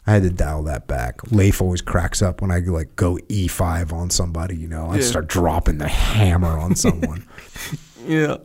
I 0.09 0.13
had 0.13 0.23
to 0.23 0.31
dial 0.31 0.63
that 0.63 0.87
back. 0.87 1.31
Leif 1.31 1.61
always 1.61 1.81
cracks 1.81 2.23
up 2.23 2.41
when 2.41 2.49
I 2.49 2.59
like 2.59 2.95
go 2.95 3.17
E5 3.29 3.93
on 3.93 4.09
somebody, 4.09 4.55
you 4.57 4.67
know. 4.67 4.87
I 4.87 4.95
Yeah. 4.95 5.01
start 5.03 5.27
dropping 5.27 5.77
the 5.77 5.87
hammer 5.87 6.57
on 6.57 6.75
someone. 6.75 7.25
Yeah. 8.07 8.37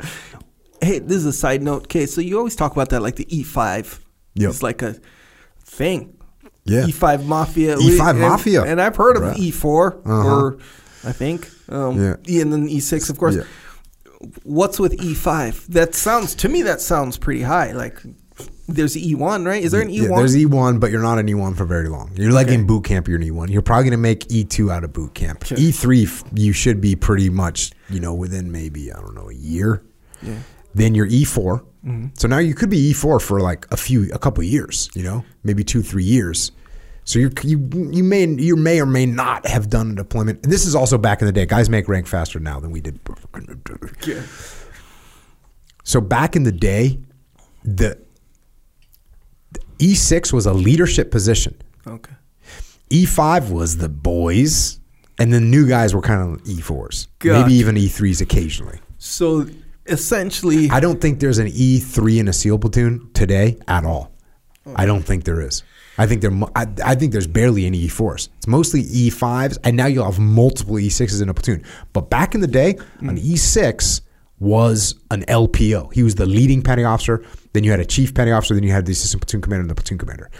Hey, 0.83 0.99
this 0.99 1.17
is 1.19 1.25
a 1.27 1.33
side 1.33 1.63
note. 1.63 1.85
Okay, 1.85 2.05
so 2.05 2.21
you 2.21 2.37
always 2.37 2.55
talk 2.55 2.73
about 2.73 2.91
that 2.91 3.01
like 3.01 3.17
the 3.17 3.25
E5. 3.27 3.99
Yep. 4.35 4.51
It's 4.51 4.63
like 4.63 4.83
a 4.83 4.97
thing. 5.65 6.19
Yeah. 6.65 6.83
E5 6.83 7.25
Mafia. 7.25 7.77
E5 7.77 8.11
and- 8.11 8.19
Mafia. 8.21 8.63
And 8.65 8.79
I've 8.83 8.97
heard 8.97 9.17
of 9.17 9.23
Right. 9.23 9.37
E4 9.39 9.93
Uh-huh. 10.05 10.13
or 10.37 10.59
I 11.05 11.13
think. 11.13 11.49
Um, 11.71 11.99
Yeah. 12.03 12.17
E 12.29 12.41
and 12.43 12.53
then 12.53 12.69
E6, 12.69 13.09
of 13.09 13.17
course. 13.17 13.37
Yeah. 13.37 13.45
What's 14.43 14.79
with 14.79 14.93
E5? 14.99 15.67
That 15.69 15.95
sounds, 15.95 16.35
to 16.37 16.49
me, 16.51 16.61
that 16.63 16.81
sounds 16.83 17.17
pretty 17.17 17.43
high. 17.43 17.73
Like 17.73 18.03
there's 18.67 18.97
E1, 18.97 19.47
right? 19.47 19.63
Is 19.63 19.73
there 19.73 19.83
an 19.83 19.89
E1? 19.89 20.03
Yeah, 20.11 20.17
there's 20.17 20.35
E1, 20.37 20.81
but 20.81 20.91
you're 20.91 21.03
not 21.03 21.19
an 21.19 21.27
E1 21.27 21.57
for 21.57 21.65
very 21.65 21.89
long. 21.89 22.11
You're 22.15 22.33
like 22.33 22.47
Okay. 22.47 22.55
in 22.55 22.67
boot 22.67 22.85
camp, 22.85 23.09
you're 23.09 23.19
an 23.19 23.23
E1. 23.29 23.51
You're 23.51 23.63
probably 23.63 23.85
going 23.85 23.93
to 23.93 23.97
make 23.99 24.27
E2 24.29 24.73
out 24.73 24.85
of 24.85 24.93
boot 24.93 25.15
camp. 25.15 25.45
Sure. 25.45 25.59
E3, 25.59 26.25
you 26.39 26.53
should 26.53 26.81
be 26.81 26.97
pretty 26.97 27.31
much, 27.31 27.73
you 27.91 28.01
know, 28.01 28.15
within 28.15 28.51
maybe, 28.51 28.93
I 28.93 29.01
don't 29.01 29.15
know, 29.15 29.29
a 29.31 29.35
year. 29.35 29.83
Yeah. 30.23 30.39
Then 30.75 30.95
you're 30.95 31.09
E4. 31.09 31.61
Mm-hmm. 31.87 32.07
So 32.15 32.27
now 32.29 32.39
you 32.39 32.55
could 32.55 32.71
be 32.71 32.93
E4 32.93 33.21
for 33.21 33.41
like 33.41 33.67
a 33.71 33.77
few, 33.77 34.11
a 34.13 34.19
couple 34.19 34.43
years, 34.43 34.89
you 34.95 35.03
know, 35.03 35.25
maybe 35.43 35.63
two, 35.63 35.83
three 35.83 36.05
years. 36.05 36.51
So 37.07 37.19
you 37.19 37.31
you 37.43 37.59
you 37.93 38.03
may 38.03 38.25
you 38.27 38.57
may 38.57 38.81
or 38.81 38.87
may 38.87 39.05
not 39.05 39.47
have 39.47 39.69
done 39.69 39.91
a 39.91 39.95
deployment. 39.95 40.43
And 40.43 40.51
this 40.51 40.65
is 40.65 40.75
also 40.75 40.97
back 40.97 41.21
in 41.21 41.27
the 41.27 41.33
day. 41.33 41.45
Guys 41.45 41.69
make 41.69 41.87
rank 41.87 42.07
faster 42.07 42.41
now 42.41 42.59
than 42.61 42.71
we 42.71 42.81
did. 42.81 42.99
Yeah. 44.07 44.23
So 45.83 46.01
back 46.01 46.35
in 46.35 46.45
the 46.45 46.53
day, 46.53 46.99
the, 47.63 47.99
the 47.99 48.04
E6 49.79 50.33
was 50.33 50.47
a 50.47 50.53
leadership 50.53 51.11
position. 51.11 51.55
Okay. 51.87 52.13
E5 52.91 53.51
was 53.51 53.79
the 53.79 53.89
boys, 53.89 54.79
and 55.19 55.33
the 55.33 55.41
new 55.41 55.67
guys 55.67 55.95
were 55.95 56.01
kind 56.01 56.21
of 56.21 56.43
E4s, 56.45 57.09
Gotcha. 57.19 57.41
maybe 57.41 57.55
even 57.55 57.75
E3s 57.77 58.21
occasionally. 58.21 58.79
So 58.99 59.47
essentially, 59.87 60.71
I 60.71 60.81
don't 60.81 61.01
think 61.01 61.21
there's 61.21 61.39
an 61.39 61.49
E3 61.49 62.21
in 62.21 62.29
a 62.29 62.33
SEAL 62.33 62.59
platoon 62.59 63.11
today 63.15 63.59
at 63.69 63.85
all. 63.85 64.13
I 64.77 64.87
don't 64.87 65.03
think 65.03 65.25
there 65.25 65.41
is. 65.41 65.63
I 65.99 66.07
think 66.07 66.23
there. 66.23 66.33
I, 66.57 66.67
I 66.85 66.95
think 66.95 67.13
there's 67.13 67.27
barely 67.27 67.67
any 67.67 67.87
E4s. 67.87 68.29
It's 68.39 68.47
mostly 68.47 68.83
E5s, 68.85 69.59
and 69.63 69.77
now 69.77 69.87
you'll 69.87 70.05
have 70.05 70.19
multiple 70.19 70.77
E6s 70.77 71.23
in 71.23 71.29
a 71.29 71.35
platoon. 71.35 71.65
But 71.93 72.11
back 72.11 72.35
in 72.35 72.41
the 72.41 72.47
day, 72.47 72.77
an 73.01 73.17
hmm. 73.17 73.17
E6 73.17 74.01
was 74.41 74.97
an 75.11 75.23
LPO. 75.23 75.93
He 75.93 76.03
was 76.03 76.17
the 76.17 76.27
leading 76.27 76.63
petty 76.63 76.85
officer. 76.85 77.25
Then 77.55 77.65
you 77.65 77.71
had 77.71 77.81
a 77.81 77.85
chief 77.87 78.13
petty 78.13 78.31
officer. 78.31 78.53
Then 78.55 78.63
you 78.65 78.73
had 78.73 78.85
the 78.85 78.93
assistant 78.93 79.23
platoon 79.23 79.41
commander 79.41 79.63
and 79.63 79.71
the 79.71 79.75
platoon 79.75 79.97
commander. 79.97 80.31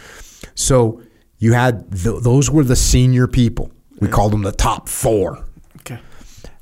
So 0.53 1.01
you 1.39 1.53
had 1.53 1.91
th- 1.91 2.21
those 2.21 2.51
were 2.51 2.63
the 2.63 2.75
senior 2.75 3.25
people. 3.27 3.71
We 3.99 4.07
called 4.07 4.31
them 4.33 4.43
the 4.43 4.51
top 4.51 4.87
four. 4.89 5.43
okay. 5.79 5.99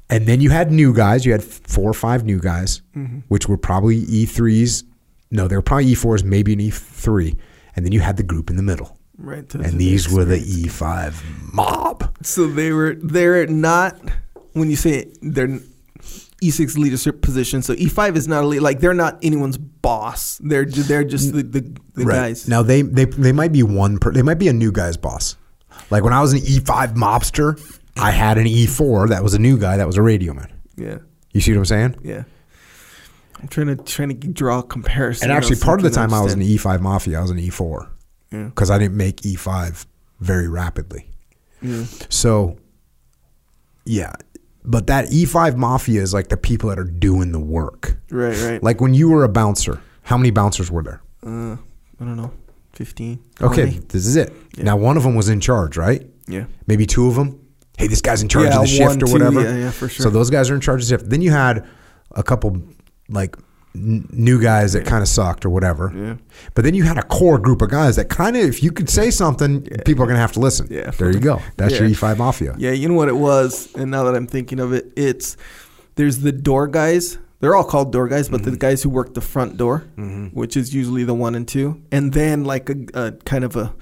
And 0.09 0.27
then 0.27 0.39
you 0.41 0.51
had 0.51 0.71
new 0.71 0.93
guys. 0.93 1.25
You 1.25 1.31
had 1.31 1.43
four 1.43 1.89
or 1.89 1.93
five 1.93 2.23
new 2.23 2.39
guys, 2.39 2.81
which 3.27 3.49
were 3.49 3.57
probably 3.57 4.01
E3s. 4.05 4.83
No, 5.31 5.47
they 5.47 5.55
were 5.55 5.63
probably 5.63 5.87
E4s, 5.87 6.23
maybe 6.23 6.53
an 6.53 6.59
E3. 6.59 7.35
And 7.75 7.83
then 7.83 7.91
you 7.91 7.99
had 8.01 8.17
the 8.17 8.23
group 8.23 8.51
in 8.51 8.55
the 8.55 8.61
middle. 8.63 8.95
Right. 9.17 9.51
And 9.55 9.79
these 9.79 10.07
were 10.09 10.25
the 10.25 10.37
E5 10.37 11.53
mob. 11.53 12.15
So 12.23 12.45
they 12.47 12.71
were 12.71 12.95
they're 13.01 13.47
not 13.47 13.97
when 14.53 14.69
you 14.69 14.75
say 14.75 15.11
they're 15.21 15.59
E6 16.43 16.77
leadership 16.77 17.21
position. 17.21 17.61
So 17.61 17.73
E5 17.75 18.15
is 18.15 18.27
not 18.27 18.43
a 18.43 18.47
lead, 18.47 18.59
like 18.61 18.79
they're 18.79 18.93
not 18.93 19.17
anyone's 19.23 19.57
boss. 19.57 20.37
They're 20.43 20.65
ju- 20.65 20.83
they're 20.83 21.03
just 21.03 21.33
the, 21.33 21.43
the, 21.43 21.75
the 21.93 22.05
guys. 22.05 22.47
Now 22.47 22.61
they, 22.63 22.81
they 22.81 23.05
they 23.05 23.31
might 23.31 23.51
be 23.51 23.63
one 23.63 23.97
per, 23.99 24.11
they 24.11 24.21
might 24.21 24.39
be 24.39 24.47
a 24.47 24.53
new 24.53 24.71
guy's 24.71 24.97
boss. 24.97 25.37
Like 25.89 26.03
when 26.03 26.13
I 26.13 26.21
was 26.21 26.33
an 26.33 26.39
E5 26.39 26.95
mobster, 26.95 27.59
I 27.97 28.11
had 28.11 28.37
an 28.37 28.45
E4 28.45 29.09
that 29.09 29.23
was 29.23 29.33
a 29.33 29.39
new 29.39 29.57
guy 29.57 29.77
that 29.77 29.87
was 29.87 29.97
a 29.97 30.01
radio 30.01 30.33
man. 30.33 30.51
Yeah. 30.75 30.97
You 31.31 31.41
see 31.41 31.51
what 31.51 31.59
I'm 31.59 31.65
saying? 31.65 31.95
Yeah. 32.03 32.23
I'm 33.41 33.47
trying 33.47 33.67
to 33.67 33.75
trying 33.75 34.09
to 34.19 34.27
draw 34.29 34.59
a 34.59 34.63
comparison. 34.63 35.29
And 35.29 35.37
actually, 35.37 35.57
part 35.57 35.79
of 35.79 35.83
the 35.83 35.89
time 35.89 36.13
I 36.13 36.21
was 36.21 36.33
an 36.33 36.41
understand. 36.41 36.79
E5 36.79 36.81
mafia, 36.81 37.19
I 37.19 37.21
was 37.21 37.31
an 37.31 37.37
E4 37.37 37.89
Yeah. 38.31 38.43
because 38.45 38.69
I 38.71 38.77
didn't 38.77 38.95
make 38.97 39.17
E5 39.21 39.85
very 40.21 40.47
rapidly. 40.47 41.09
Yeah. 41.61 41.83
So, 42.09 42.57
yeah, 43.85 44.13
but 44.65 44.87
that 44.87 45.05
E5 45.09 45.55
mafia 45.57 46.01
is 46.01 46.13
like 46.13 46.29
the 46.29 46.37
people 46.37 46.69
that 46.69 46.79
are 46.79 46.83
doing 46.83 47.31
the 47.31 47.39
work. 47.39 47.97
Right. 48.09 48.37
Right. 48.41 48.63
Like 48.63 48.79
when 48.81 48.93
you 48.93 49.09
were 49.09 49.23
a 49.23 49.29
bouncer, 49.29 49.81
how 50.03 50.17
many 50.17 50.31
bouncers 50.31 50.71
were 50.71 50.83
there? 50.83 51.01
uh, 51.25 51.55
I 51.99 52.05
don't 52.05 52.17
know, 52.17 52.31
fifteen. 52.73 53.19
Okay, 53.41 53.65
this 53.89 54.05
is 54.05 54.15
it. 54.15 54.33
Yeah. 54.57 54.63
Now 54.65 54.77
one 54.77 54.97
of 54.97 55.03
them 55.03 55.15
was 55.15 55.29
in 55.29 55.39
charge, 55.39 55.77
right? 55.77 56.05
Yeah. 56.27 56.45
Maybe 56.67 56.85
two 56.85 57.07
of 57.07 57.15
them. 57.15 57.39
Hey, 57.77 57.87
this 57.87 58.01
guy's 58.01 58.21
in 58.21 58.29
charge 58.29 58.45
Yeah, 58.47 58.55
of 58.55 58.61
the 58.61 58.67
shift 58.67 58.87
one, 58.89 59.03
or 59.03 59.05
two, 59.07 59.11
whatever. 59.13 59.41
yeah, 59.41 59.55
yeah, 59.57 59.71
for 59.71 59.87
sure. 59.89 60.03
So 60.03 60.09
those 60.09 60.29
guys 60.29 60.49
are 60.49 60.55
in 60.55 60.61
charge 60.61 60.81
of 60.83 60.87
the 60.87 60.97
shift. 60.97 61.09
Then 61.09 61.21
you 61.21 61.31
had 61.31 61.65
a 62.11 62.21
couple 62.23 62.61
like 63.09 63.35
new 63.75 64.39
guys 64.41 64.73
that 64.73 64.85
kind 64.85 65.01
of 65.01 65.07
sucked 65.07 65.45
or 65.45 65.49
whatever. 65.49 65.91
Yeah. 65.95 66.15
But 66.53 66.63
then 66.63 66.73
you 66.75 66.83
had 66.83 66.97
a 66.97 67.03
core 67.03 67.39
group 67.39 67.61
of 67.61 67.69
guys 67.71 67.95
that 67.95 68.09
kind 68.09 68.35
of, 68.37 68.43
if 68.43 68.61
you 68.61 68.71
could 68.71 68.89
say 68.89 69.09
something, 69.09 69.63
people 69.85 70.03
are 70.03 70.07
going 70.07 70.15
to 70.15 70.21
have 70.21 70.31
to 70.33 70.39
listen. 70.39 70.67
Yeah. 70.69 70.91
There 70.91 71.11
you 71.11 71.19
go. 71.19 71.41
That's 71.57 71.79
your 71.79 71.89
E5 71.89 72.17
mafia. 72.17 72.55
Yeah, 72.57 72.71
you 72.71 72.87
know 72.87 72.93
what 72.95 73.07
it 73.09 73.15
was, 73.15 73.73
and 73.75 73.89
now 73.89 74.03
that 74.03 74.15
I'm 74.15 74.27
thinking 74.27 74.59
of 74.59 74.73
it, 74.73 74.91
it's 74.95 75.37
there's 75.95 76.19
the 76.19 76.31
door 76.31 76.67
guys. 76.67 77.17
They're 77.39 77.55
all 77.55 77.63
called 77.65 77.91
door 77.91 78.07
guys, 78.07 78.29
but 78.29 78.41
Mm-hmm. 78.41 78.51
the 78.51 78.57
guys 78.57 78.83
who 78.83 78.89
work 78.89 79.15
the 79.15 79.21
front 79.21 79.57
door, 79.57 79.79
which 80.33 80.55
is 80.55 80.73
usually 80.73 81.03
the 81.03 81.13
one 81.13 81.35
and 81.35 81.45
two, 81.47 81.81
and 81.91 82.13
then 82.13 82.45
like 82.45 82.69
a, 82.69 82.75
a 82.93 83.11
kind 83.25 83.43
of 83.43 83.55
a 83.57 83.73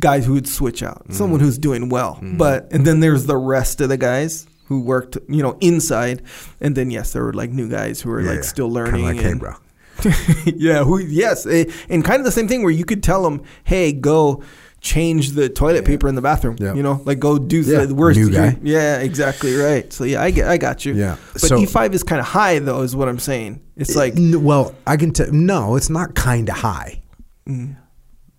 guy 0.00 0.20
who 0.20 0.34
would 0.34 0.46
switch 0.48 0.82
out, 0.82 1.04
Mm-hmm. 1.04 1.12
someone 1.14 1.40
who's 1.40 1.58
doing 1.58 1.88
well. 1.88 2.18
But 2.22 2.70
and 2.72 2.86
then 2.86 3.00
there's 3.00 3.24
the 3.26 3.36
rest 3.36 3.80
of 3.80 3.88
the 3.88 3.96
guys 3.96 4.46
who 4.66 4.80
worked, 4.80 5.18
you 5.28 5.42
know, 5.42 5.56
inside, 5.60 6.22
and 6.60 6.74
then 6.76 6.90
yes, 6.90 7.12
there 7.12 7.24
were 7.24 7.32
like 7.32 7.50
new 7.50 7.68
guys 7.68 8.00
who 8.00 8.10
were 8.10 8.20
Yeah, 8.20 8.30
like 8.30 8.36
yeah. 8.38 8.42
still 8.42 8.70
learning. 8.70 9.04
like, 9.04 9.20
hey, 9.20 9.34
bro. 9.34 9.54
yeah, 10.46 10.82
who 10.84 10.98
yes, 10.98 11.46
eh, 11.46 11.64
and 11.88 12.04
kind 12.04 12.18
of 12.20 12.24
the 12.24 12.32
same 12.32 12.48
thing 12.48 12.62
where 12.62 12.72
you 12.72 12.84
could 12.84 13.02
tell 13.02 13.22
them, 13.22 13.42
"Hey, 13.64 13.92
go 13.92 14.42
change 14.80 15.32
the 15.32 15.48
toilet 15.48 15.84
paper 15.84 16.08
in 16.08 16.14
the 16.16 16.22
bathroom." 16.22 16.56
Yeah. 16.58 16.74
You 16.74 16.82
know, 16.82 17.02
like 17.04 17.18
go 17.20 17.38
do 17.38 17.60
Yeah, 17.60 17.84
the 17.84 17.94
worst. 17.94 18.18
new 18.18 18.30
guy. 18.30 18.56
Yeah, 18.62 18.98
exactly 18.98 19.54
right. 19.54 19.92
So 19.92 20.04
yeah, 20.04 20.22
I 20.22 20.30
get, 20.30 20.48
I 20.48 20.56
got 20.56 20.84
you. 20.84 20.94
Yeah. 20.94 21.16
but 21.32 21.42
So- 21.42 21.58
E 21.58 21.66
five 21.66 21.94
is 21.94 22.02
kind 22.02 22.20
of 22.20 22.26
high 22.26 22.58
though, 22.58 22.82
is 22.82 22.96
what 22.96 23.08
I'm 23.08 23.18
saying. 23.20 23.60
It's 23.76 23.94
like 23.94 24.16
N- 24.16 24.42
well, 24.42 24.74
I 24.86 24.96
can 24.96 25.12
tell. 25.12 25.30
No, 25.30 25.76
it's 25.76 25.90
not 25.90 26.14
kind 26.14 26.48
of 26.48 26.56
high. 26.56 27.02
Mm. 27.48 27.76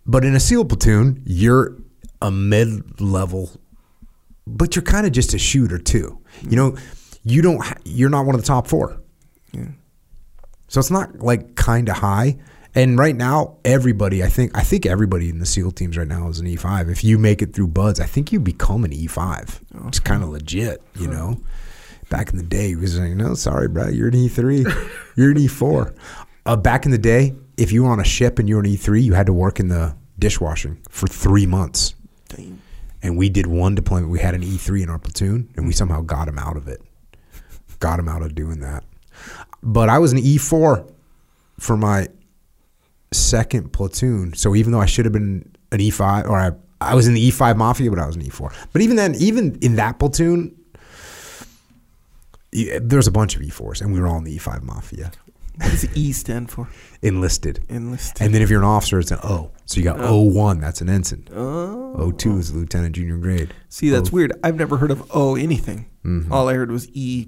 But 0.05 0.26
in 0.26 0.36
a 0.36 0.39
SEAL 0.39 0.65
platoon, 0.65 1.21
you're 1.26 1.78
a 2.21 2.32
mid 2.32 2.99
level, 2.99 3.51
but 4.47 4.75
you're 4.75 4.83
kind 4.83 5.05
of 5.05 5.11
just 5.11 5.33
a 5.33 5.37
shooter 5.39 5.77
too. 5.77 6.19
You 6.41 6.55
know, 6.55 6.77
you 7.23 7.41
don't. 7.41 7.63
ha- 7.63 7.77
You're 7.85 8.09
not 8.09 8.25
one 8.25 8.35
of 8.35 8.41
the 8.41 8.47
top 8.47 8.67
four. 8.67 8.99
Yeah. 9.51 9.67
So 10.67 10.79
it's 10.79 10.91
not 10.91 11.19
like 11.19 11.55
kind 11.55 11.89
of 11.89 11.97
high. 11.97 12.37
And 12.75 12.97
right 12.97 13.15
now, 13.15 13.57
everybody, 13.63 14.23
I 14.23 14.29
think, 14.29 14.57
I 14.57 14.63
think 14.63 14.87
everybody 14.87 15.29
in 15.29 15.37
the 15.37 15.45
SEAL 15.45 15.73
teams 15.73 15.95
right 15.95 16.07
now 16.07 16.27
is 16.29 16.39
an 16.39 16.47
E5. 16.47 16.89
If 16.89 17.03
you 17.03 17.19
make 17.19 17.43
it 17.43 17.53
through 17.53 17.67
BUD/S, 17.67 17.99
I 17.99 18.07
think 18.07 18.31
you 18.31 18.39
become 18.39 18.83
an 18.83 18.89
E5. 18.89 19.87
It's 19.87 19.99
kind 19.99 20.23
of 20.23 20.29
legit, 20.29 20.81
you 20.95 21.07
know. 21.07 21.39
Back 22.09 22.31
in 22.31 22.37
the 22.37 22.43
day, 22.43 22.69
he 22.69 22.75
was 22.75 22.97
like, 22.99 23.11
"No, 23.11 23.35
sorry, 23.35 23.67
bro, 23.67 23.89
you're 23.89 24.07
an 24.07 24.13
E3, 24.15 24.63
you're 25.15 25.31
an 25.31 25.37
E4." 25.37 25.95
Uh, 26.47 26.55
back 26.55 26.85
in 26.85 26.91
the 26.91 26.97
day, 26.97 27.33
if 27.57 27.71
you 27.71 27.83
were 27.83 27.91
on 27.91 27.99
a 27.99 28.03
ship 28.03 28.39
and 28.39 28.49
you 28.49 28.55
were 28.55 28.61
an 28.63 28.67
E3, 28.67 29.03
you 29.03 29.13
had 29.13 29.27
to 29.27 29.33
work 29.33 29.59
in 29.59 29.67
the 29.67 29.95
dishwashing 30.17 30.79
for 30.89 31.05
three 31.07 31.45
months. 31.45 31.93
Damn. 32.29 32.59
And 33.03 33.17
we 33.17 33.29
did 33.29 33.45
one 33.45 33.75
deployment. 33.75 34.11
We 34.11 34.19
had 34.19 34.33
an 34.33 34.41
E3 34.41 34.83
in 34.83 34.89
our 34.89 34.97
platoon, 34.97 35.49
and 35.55 35.65
we 35.65 35.71
mm-hmm. 35.73 35.77
somehow 35.77 36.01
got 36.01 36.27
him 36.27 36.39
out 36.39 36.57
of 36.57 36.67
it. 36.67 36.81
Got 37.79 37.99
him 37.99 38.07
out 38.07 38.21
of 38.23 38.33
doing 38.33 38.61
that. 38.61 38.83
But 39.61 39.89
I 39.89 39.99
was 39.99 40.13
an 40.13 40.19
E4 40.19 40.89
for 41.59 41.77
my 41.77 42.07
second 43.11 43.73
platoon. 43.73 44.33
So 44.33 44.55
even 44.55 44.71
though 44.71 44.81
I 44.81 44.85
should 44.85 45.05
have 45.05 45.11
been 45.11 45.51
an 45.71 45.79
E5, 45.79 46.29
or 46.29 46.39
I, 46.39 46.51
I 46.81 46.95
was 46.95 47.07
in 47.07 47.13
the 47.13 47.29
E5 47.29 47.57
Mafia, 47.57 47.89
but 47.89 47.99
I 47.99 48.07
was 48.07 48.15
an 48.15 48.23
E4. 48.23 48.53
But 48.71 48.81
even 48.81 48.95
then, 48.95 49.15
even 49.15 49.57
in 49.61 49.75
that 49.75 49.99
platoon, 49.99 50.55
There's 52.53 53.07
a 53.07 53.11
bunch 53.11 53.35
of 53.35 53.41
E4s, 53.41 53.81
and 53.81 53.91
we 53.91 53.99
were 53.99 54.07
all 54.07 54.17
in 54.17 54.23
the 54.23 54.37
E5 54.37 54.61
Mafia, 54.63 55.11
What 55.57 55.71
does 55.71 55.85
E 55.95 56.11
stand 56.11 56.49
for? 56.49 56.67
enlisted. 57.01 57.63
Enlisted. 57.69 58.21
And 58.25 58.33
then 58.33 58.41
if 58.41 58.49
you're 58.49 58.59
an 58.59 58.65
officer, 58.65 58.97
it's 58.99 59.11
an 59.11 59.19
O. 59.23 59.51
So 59.65 59.77
you 59.77 59.83
got 59.83 59.99
Oh. 59.99 60.29
O1, 60.31 60.59
that's 60.61 60.81
an 60.81 60.89
ensign. 60.89 61.27
oh. 61.35 61.95
O2 61.97 62.39
is 62.39 62.49
a 62.51 62.55
lieutenant 62.55 62.95
junior 62.95 63.17
grade. 63.17 63.53
See, 63.69 63.89
that's 63.89 64.11
weird. 64.11 64.31
I've 64.43 64.55
never 64.55 64.77
heard 64.77 64.89
of 64.91 65.03
O 65.11 65.35
anything. 65.35 65.85
Mhm. 66.05 66.31
All 66.31 66.49
I 66.49 66.53
heard 66.55 66.71
was 66.71 66.87
E. 66.93 67.27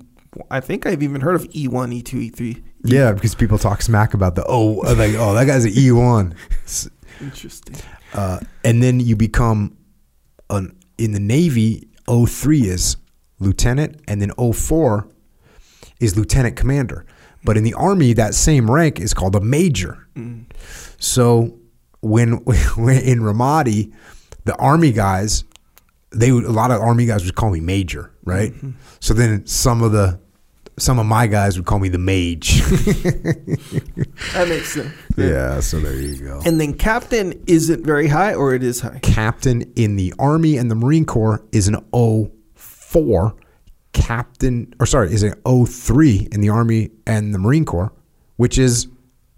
I 0.51 0.59
think 0.59 0.85
I've 0.85 1.01
even 1.03 1.21
heard 1.21 1.35
of 1.35 1.43
E1, 1.53 1.91
E2, 1.93 2.19
E3. 2.31 2.61
Yeah, 2.83 3.11
because 3.13 3.35
people 3.35 3.57
talk 3.57 3.81
smack 3.81 4.13
about 4.13 4.35
the 4.35 4.43
O, 4.45 4.65
like, 4.97 5.13
oh, 5.17 5.33
that 5.33 5.45
guy's 5.45 5.65
an 5.65 5.71
E1. 5.71 6.33
Interesting. 7.21 7.75
Uh, 8.13 8.39
and 8.63 8.81
then 8.83 8.99
you 8.99 9.15
become 9.15 9.75
an 10.49 10.75
in 10.97 11.11
the 11.11 11.19
Navy. 11.19 11.87
O 12.07 12.25
three 12.25 12.67
is 12.67 12.97
lieutenant, 13.39 13.99
and 14.07 14.21
then 14.21 14.31
O 14.37 14.51
four 14.53 15.07
is 15.99 16.15
lieutenant 16.17 16.55
commander. 16.55 17.05
But 17.45 17.57
in 17.57 17.63
the 17.63 17.73
Army, 17.75 18.13
that 18.13 18.33
same 18.33 18.69
rank 18.69 18.99
is 18.99 19.13
called 19.13 19.35
a 19.35 19.41
major. 19.41 20.07
Mm. 20.15 20.45
So 20.97 21.59
when, 22.01 22.31
when 22.75 22.97
in 22.97 23.19
Ramadi, 23.19 23.93
the 24.45 24.55
Army 24.55 24.91
guys, 24.91 25.43
they 26.11 26.31
would, 26.31 26.45
a 26.45 26.51
lot 26.51 26.71
of 26.71 26.81
Army 26.81 27.05
guys 27.05 27.25
would 27.25 27.35
call 27.35 27.51
me 27.51 27.59
major, 27.59 28.11
right? 28.23 28.53
So 28.99 29.13
then 29.13 29.45
some 29.45 29.81
of 29.83 29.91
the 29.91 30.19
some 30.77 30.99
of 30.99 31.05
my 31.05 31.27
guys 31.27 31.57
would 31.57 31.65
call 31.65 31.79
me 31.79 31.89
the 31.89 31.97
mage. 31.97 32.61
That 34.33 34.49
makes 34.49 34.73
sense. 34.73 34.93
yeah, 35.17 35.59
so 35.61 35.79
there 35.79 35.93
you 35.93 36.21
go. 36.21 36.41
And 36.45 36.59
then 36.59 36.73
captain 36.73 37.41
isn't 37.47 37.85
very 37.85 38.07
high, 38.07 38.33
or 38.33 38.53
it 38.53 38.63
is 38.63 38.81
high. 38.81 38.99
captain 39.01 39.61
in 39.75 39.95
the 39.95 40.13
Army 40.19 40.57
and 40.57 40.69
the 40.69 40.75
Marine 40.75 41.05
Corps 41.05 41.43
is 41.51 41.67
an 41.67 41.75
O4. 41.93 43.33
Captain, 43.95 44.73
or 44.79 44.85
sorry, 44.85 45.11
is 45.13 45.23
an 45.23 45.33
O3 45.45 46.33
in 46.33 46.41
the 46.41 46.49
Army 46.49 46.91
and 47.07 47.33
the 47.33 47.39
Marine 47.39 47.63
Corps, 47.63 47.93
which 48.35 48.57
is 48.57 48.87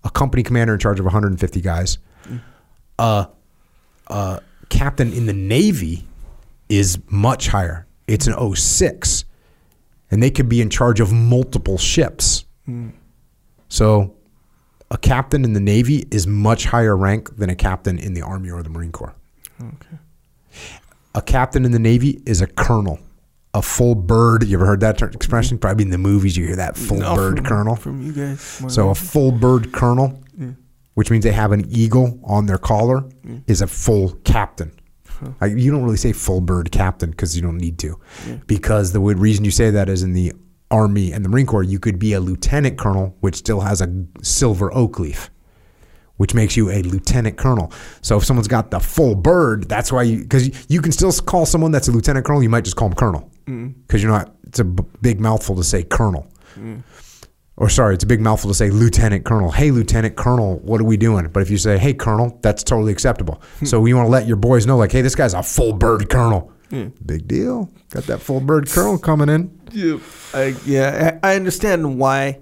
a 0.03 0.09
company 0.09 0.41
commander 0.41 0.73
in 0.73 0.79
charge 0.79 0.99
of 0.99 1.05
150 1.05 1.61
guys. 1.61 1.99
Uh, 2.97 3.25
uh, 4.07 4.39
captain 4.69 5.13
in 5.13 5.27
the 5.27 5.33
Navy 5.33 6.05
is 6.69 6.97
much 7.07 7.49
higher. 7.49 7.85
It's 8.07 8.25
an 8.25 8.33
O6, 8.33 9.25
and 10.09 10.23
they 10.23 10.31
could 10.31 10.49
be 10.49 10.59
in 10.59 10.71
charge 10.71 10.99
of 10.99 11.13
multiple 11.13 11.77
ships. 11.77 12.45
So, 13.69 14.15
a 14.89 14.97
captain 14.97 15.45
in 15.45 15.53
the 15.53 15.59
Navy 15.59 16.07
is 16.09 16.25
much 16.25 16.65
higher 16.65 16.97
rank 16.97 17.37
than 17.37 17.51
a 17.51 17.55
captain 17.55 17.99
in 17.99 18.15
the 18.15 18.23
Army 18.23 18.49
or 18.49 18.63
the 18.63 18.69
Marine 18.69 18.91
Corps. 18.91 19.13
Okay. 19.61 19.97
A 21.13 21.21
captain 21.21 21.63
in 21.63 21.71
the 21.71 21.79
Navy 21.79 22.21
is 22.25 22.41
a 22.41 22.47
colonel, 22.47 22.99
a 23.53 23.61
full 23.61 23.95
bird. 23.95 24.43
You 24.43 24.57
ever 24.57 24.65
heard 24.65 24.81
that 24.81 25.01
expression? 25.01 25.57
Mm-hmm. 25.57 25.61
Probably 25.61 25.83
in 25.85 25.89
the 25.91 25.97
movies 25.97 26.37
you 26.37 26.45
hear 26.45 26.55
that 26.57 26.77
full 26.77 26.99
No, 26.99 27.15
bird 27.15 27.37
from, 27.37 27.45
colonel. 27.45 27.75
From 27.75 28.01
you 28.01 28.11
guys. 28.13 28.41
So 28.69 28.89
a 28.89 28.95
full 28.95 29.31
bird 29.31 29.71
colonel, 29.71 30.21
Yeah. 30.37 30.51
which 30.95 31.09
means 31.11 31.23
they 31.23 31.31
have 31.31 31.51
an 31.51 31.65
eagle 31.69 32.19
on 32.23 32.45
their 32.45 32.57
collar, 32.57 33.03
is 33.47 33.61
a 33.61 33.67
full 33.67 34.11
captain. 34.23 34.71
Like, 35.41 35.53
you 35.57 35.71
don't 35.71 35.81
really 35.83 35.97
say 35.97 36.13
full 36.13 36.41
bird 36.41 36.71
captain 36.71 37.09
because 37.09 37.35
you 37.35 37.41
don't 37.41 37.57
need 37.57 37.79
to, 37.79 37.99
because 38.45 38.91
the 38.91 38.99
reason 38.99 39.43
you 39.45 39.49
say 39.51 39.71
that 39.71 39.89
is 39.89 40.03
in 40.03 40.13
the 40.13 40.31
Army 40.69 41.11
and 41.11 41.25
the 41.25 41.29
Marine 41.29 41.47
Corps, 41.47 41.63
you 41.63 41.79
could 41.79 41.97
be 41.97 42.13
a 42.13 42.19
lieutenant 42.19 42.77
colonel, 42.77 43.15
which 43.21 43.35
still 43.35 43.61
has 43.61 43.81
a 43.81 43.87
silver 44.21 44.71
oak 44.75 44.99
leaf, 44.99 45.31
which 46.17 46.35
makes 46.35 46.55
you 46.55 46.69
a 46.69 46.83
lieutenant 46.83 47.35
colonel. 47.37 47.71
So 48.01 48.17
if 48.17 48.25
someone's 48.25 48.47
got 48.49 48.69
the 48.69 48.79
full 48.79 49.15
bird, 49.15 49.67
that's 49.67 49.91
why 49.91 50.03
you 50.03 50.19
because 50.19 50.69
you 50.69 50.81
can 50.83 50.91
still 50.91 51.11
call 51.13 51.47
someone 51.47 51.71
that's 51.71 51.87
a 51.87 51.91
lieutenant 51.91 52.23
colonel, 52.25 52.43
you 52.43 52.49
might 52.49 52.65
just 52.65 52.75
call 52.75 52.89
them 52.89 52.95
colonel 52.97 53.31
because 53.47 54.03
you're 54.03 54.11
not. 54.11 54.35
It's 54.43 54.59
a 54.59 54.63
b- 54.65 54.83
big 55.01 55.19
mouthful 55.19 55.55
to 55.55 55.63
say 55.63 55.83
colonel 55.83 56.27
or 57.57 57.69
sorry, 57.69 57.95
it's 57.95 58.03
a 58.03 58.07
big 58.07 58.21
mouthful 58.21 58.51
to 58.51 58.53
say 58.55 58.69
lieutenant 58.69 59.25
colonel. 59.25 59.51
Hey, 59.51 59.71
lieutenant 59.71 60.15
colonel, 60.15 60.59
what 60.59 60.79
are 60.79 60.83
we 60.83 60.95
doing? 60.95 61.27
But 61.29 61.41
if 61.41 61.49
you 61.49 61.57
say, 61.57 61.77
hey, 61.79 61.93
colonel, 61.93 62.37
that's 62.43 62.63
totally 62.63 62.91
acceptable. 62.91 63.41
Hmm. 63.59 63.65
so 63.65 63.83
you 63.85 63.95
want 63.95 64.05
to 64.07 64.11
let 64.11 64.27
your 64.27 64.37
boys 64.37 64.67
know, 64.67 64.77
like, 64.77 64.91
hey, 64.91 65.01
this 65.01 65.15
guy's 65.15 65.33
a 65.33 65.41
full 65.41 65.73
bird 65.73 66.07
colonel. 66.09 66.51
Hmm. 66.69 66.89
Big 67.05 67.27
deal. 67.27 67.71
Got 67.89 68.03
that 68.03 68.19
full 68.19 68.41
bird 68.41 68.69
colonel 68.69 68.97
coming 68.99 69.29
in. 69.29 69.59
Yeah, 69.71 69.97
I, 70.33 70.55
yeah, 70.65 71.17
I 71.23 71.31
I 71.31 71.35
understand 71.35 71.97
why. 71.97 72.39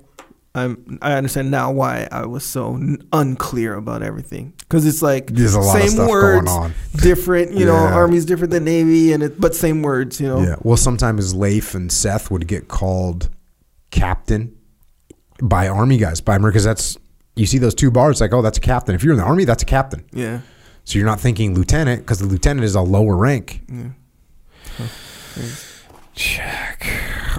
I'm. 0.56 0.98
I 1.02 1.14
understand 1.14 1.52
now 1.52 1.72
why 1.72 2.08
I 2.12 2.26
was 2.26 2.44
so 2.44 2.76
n- 2.76 3.08
unclear 3.14 3.76
about 3.76 4.02
everything 4.02 4.54
because 4.68 4.86
it's 4.86 5.02
like 5.02 5.28
There's 5.28 5.54
a 5.54 5.60
lot 5.60 5.76
of 5.76 5.82
same 5.82 5.92
stuff 5.92 6.08
going 6.08 6.22
words, 6.22 6.52
on. 6.52 6.74
different. 6.98 7.54
You 7.54 7.66
know, 7.66 7.76
Army's 7.76 8.26
different 8.26 8.52
than 8.52 8.64
Navy, 8.66 9.14
and 9.14 9.22
it 9.24 9.40
but 9.40 9.56
same 9.56 9.82
words. 9.82 10.20
You 10.20 10.28
know, 10.28 10.42
Yeah. 10.42 10.56
Well, 10.64 10.78
sometimes 10.78 11.34
Leif 11.36 11.76
and 11.76 11.92
Seth 11.92 12.30
would 12.32 12.48
get 12.48 12.68
called 12.68 13.30
captain 13.92 14.56
by 15.42 15.68
army 15.68 15.98
guys, 15.98 16.22
by 16.22 16.38
because 16.38 16.64
that's 16.64 16.98
you 17.36 17.46
see 17.46 17.58
those 17.58 17.76
two 17.76 17.92
bars, 17.92 18.22
like, 18.22 18.34
oh, 18.34 18.42
that's 18.42 18.58
a 18.58 18.62
captain. 18.62 18.96
If 18.96 19.04
you're 19.04 19.14
in 19.14 19.20
the 19.20 19.26
army, 19.26 19.44
that's 19.46 19.64
a 19.64 19.66
captain. 19.66 20.06
yeah. 20.14 20.42
So 20.88 21.00
you're 21.00 21.08
not 21.08 21.20
thinking 21.20 21.56
lieutenant 21.56 22.02
because 22.04 22.20
the 22.20 22.28
lieutenant 22.28 22.64
is 22.64 22.76
a 22.76 22.82
lower 22.82 23.16
rank. 23.16 23.62
Yeah. 23.68 23.90
Check. 26.14 26.88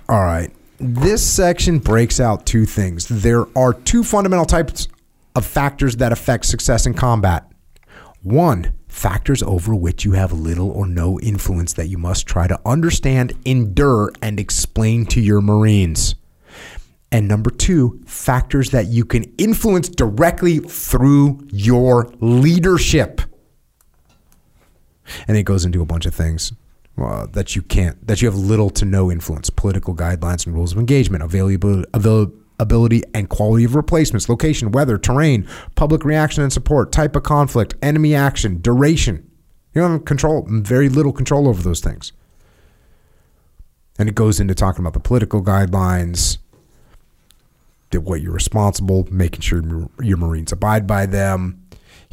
All 0.09 0.21
right. 0.23 0.51
This 0.79 1.25
section 1.25 1.79
breaks 1.79 2.21
out 2.21 2.45
two 2.45 2.67
things. 2.67 3.07
There 3.09 3.47
are 3.57 3.73
two 3.73 4.03
fundamental 4.03 4.45
types 4.45 4.89
of 5.37 5.45
factors 5.45 5.97
that 5.97 6.13
affect 6.13 6.47
success 6.47 6.87
in 6.87 6.95
combat. 6.95 7.47
One, 8.23 8.73
factors 8.89 9.43
over 9.43 9.75
which 9.75 10.05
you 10.05 10.13
have 10.13 10.33
little 10.33 10.71
or 10.71 10.87
no 10.87 11.21
influence 11.21 11.75
that 11.75 11.89
you 11.89 11.99
must 11.99 12.27
try 12.27 12.47
to 12.49 12.59
understand, 12.65 13.35
endure, 13.45 14.11
and 14.23 14.41
explain 14.41 15.05
to 15.07 15.21
your 15.21 15.43
Marines. 15.43 16.15
And 17.13 17.29
number 17.29 17.51
two, 17.51 18.01
factors 18.07 18.71
that 18.71 18.87
you 18.87 19.05
can 19.05 19.25
influence 19.39 19.89
directly 19.89 20.59
through 20.59 21.47
your 21.53 22.11
leadership. 22.21 23.21
And 25.29 25.37
it 25.37 25.45
goes 25.45 25.65
into 25.65 25.83
a 25.83 25.87
bunch 25.87 26.07
of 26.07 26.15
things 26.15 26.53
uh, 26.99 27.27
that 27.27 27.55
you 27.55 27.63
can't, 27.63 28.05
that 28.07 28.23
you 28.23 28.29
have 28.29 28.37
little 28.37 28.71
to 28.71 28.85
no 28.85 29.13
influence 29.13 29.51
political 29.51 29.95
guidelines 29.95 30.47
and 30.47 30.55
rules 30.55 30.73
of 30.73 30.79
engagement, 30.79 31.23
availability, 31.23 31.89
availability 31.95 32.43
and 32.59 33.29
quality 33.29 33.65
of 33.65 33.75
replacements, 33.75 34.29
location, 34.29 34.73
weather, 34.73 34.99
terrain, 34.99 35.47
public 35.75 36.05
reaction 36.05 36.43
and 36.43 36.53
support, 36.53 36.93
type 36.93 37.17
of 37.17 37.23
conflict, 37.23 37.75
enemy 37.83 38.15
action, 38.15 38.61
duration. 38.61 39.31
You 39.75 39.83
don't 39.83 39.93
have 39.93 40.05
control, 40.05 40.47
very 40.49 40.89
little 40.89 41.13
control 41.13 41.49
over 41.49 41.63
those 41.63 41.81
things. 41.81 42.13
And 43.99 44.09
it 44.09 44.15
goes 44.15 44.41
into 44.41 44.55
talking 44.55 44.81
about 44.83 44.95
the 44.95 45.01
political 45.01 45.43
guidelines, 45.43 46.39
that 47.91 48.01
what 48.01 48.21
you're 48.21 48.33
responsible, 48.33 49.07
making 49.11 49.41
sure 49.41 49.89
your 50.01 50.17
Marines 50.17 50.53
abide 50.53 50.87
by 50.87 51.07
them. 51.07 51.66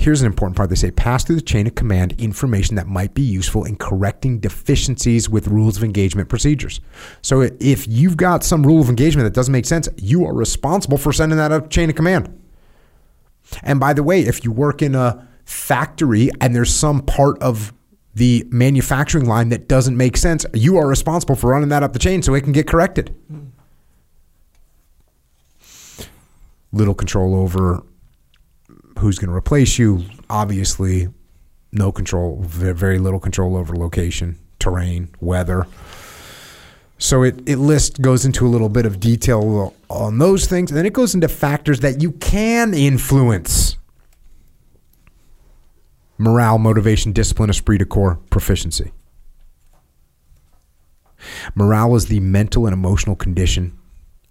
Here's 0.04 0.20
an 0.20 0.28
important 0.28 0.58
part. 0.58 0.70
They 0.70 0.76
say 0.76 0.92
pass 0.92 1.24
through 1.24 1.38
the 1.38 1.42
chain 1.42 1.66
of 1.66 1.76
command 1.76 2.20
information 2.20 2.76
that 2.76 2.88
might 2.88 3.14
be 3.14 3.22
useful 3.22 3.64
in 3.64 3.78
correcting 3.78 4.40
deficiencies 4.40 5.30
with 5.30 5.48
rules 5.48 5.78
of 5.78 5.84
engagement 5.86 6.28
procedures. 6.28 6.82
So 7.22 7.50
if 7.62 7.88
you've 7.88 8.18
got 8.18 8.44
some 8.44 8.68
rule 8.68 8.82
of 8.82 8.90
engagement 8.90 9.26
that 9.26 9.34
doesn't 9.34 9.54
make 9.54 9.64
sense, 9.64 9.88
you 9.96 10.26
are 10.26 10.34
responsible 10.34 10.98
for 10.98 11.14
sending 11.14 11.38
that 11.38 11.54
up 11.54 11.70
chain 11.70 11.90
of 11.90 11.96
command. 11.96 12.38
And 13.62 13.80
by 13.80 13.94
the 13.94 14.04
way, 14.04 14.20
if 14.20 14.44
you 14.44 14.52
work 14.52 14.82
in 14.82 14.94
a 14.94 15.26
factory 15.46 16.30
and 16.42 16.54
there's 16.54 16.76
some 16.76 17.02
part 17.04 17.42
of 17.42 17.72
the 18.14 18.46
manufacturing 18.50 19.26
line 19.26 19.48
that 19.50 19.70
doesn't 19.70 19.96
make 19.96 20.18
sense, 20.18 20.46
you 20.54 20.76
are 20.76 20.86
responsible 20.86 21.38
for 21.38 21.52
running 21.52 21.70
that 21.70 21.82
up 21.82 21.94
the 21.94 22.00
chain 22.00 22.22
so 22.22 22.34
it 22.34 22.42
can 22.42 22.52
get 22.52 22.68
corrected. 22.68 23.16
Hmm. 23.30 23.46
Little 26.74 26.94
control 26.94 27.36
over 27.36 27.86
who's 29.00 29.20
going 29.20 29.30
to 29.30 29.36
replace 29.36 29.78
you. 29.78 30.06
Obviously, 30.30 31.08
no 31.72 31.92
control, 31.92 32.42
very 32.44 33.00
little 33.00 33.20
control 33.20 33.58
over 33.58 33.76
location, 33.76 34.40
terrain, 34.60 35.10
weather. 35.20 35.66
So 36.98 37.24
it, 37.24 37.48
it 37.48 37.58
list 37.58 38.02
goes 38.02 38.26
into 38.26 38.46
a 38.46 38.50
little 38.50 38.70
bit 38.70 38.86
of 38.86 39.00
detail 39.00 39.74
on 39.90 40.20
those 40.20 40.46
things, 40.46 40.72
and 40.72 40.78
then 40.78 40.86
it 40.86 40.94
goes 40.94 41.14
into 41.14 41.28
factors 41.28 41.82
that 41.82 42.02
you 42.02 42.12
can 42.14 42.74
influence. 42.74 43.78
Morale, 46.18 46.60
motivation, 46.60 47.12
discipline, 47.12 47.50
esprit 47.50 47.80
de 47.80 47.86
corps, 47.86 48.20
proficiency. 48.30 48.94
Morale 51.56 51.96
is 51.96 52.06
the 52.06 52.20
mental 52.20 52.66
and 52.66 52.74
emotional 52.74 53.16
condition, 53.16 53.78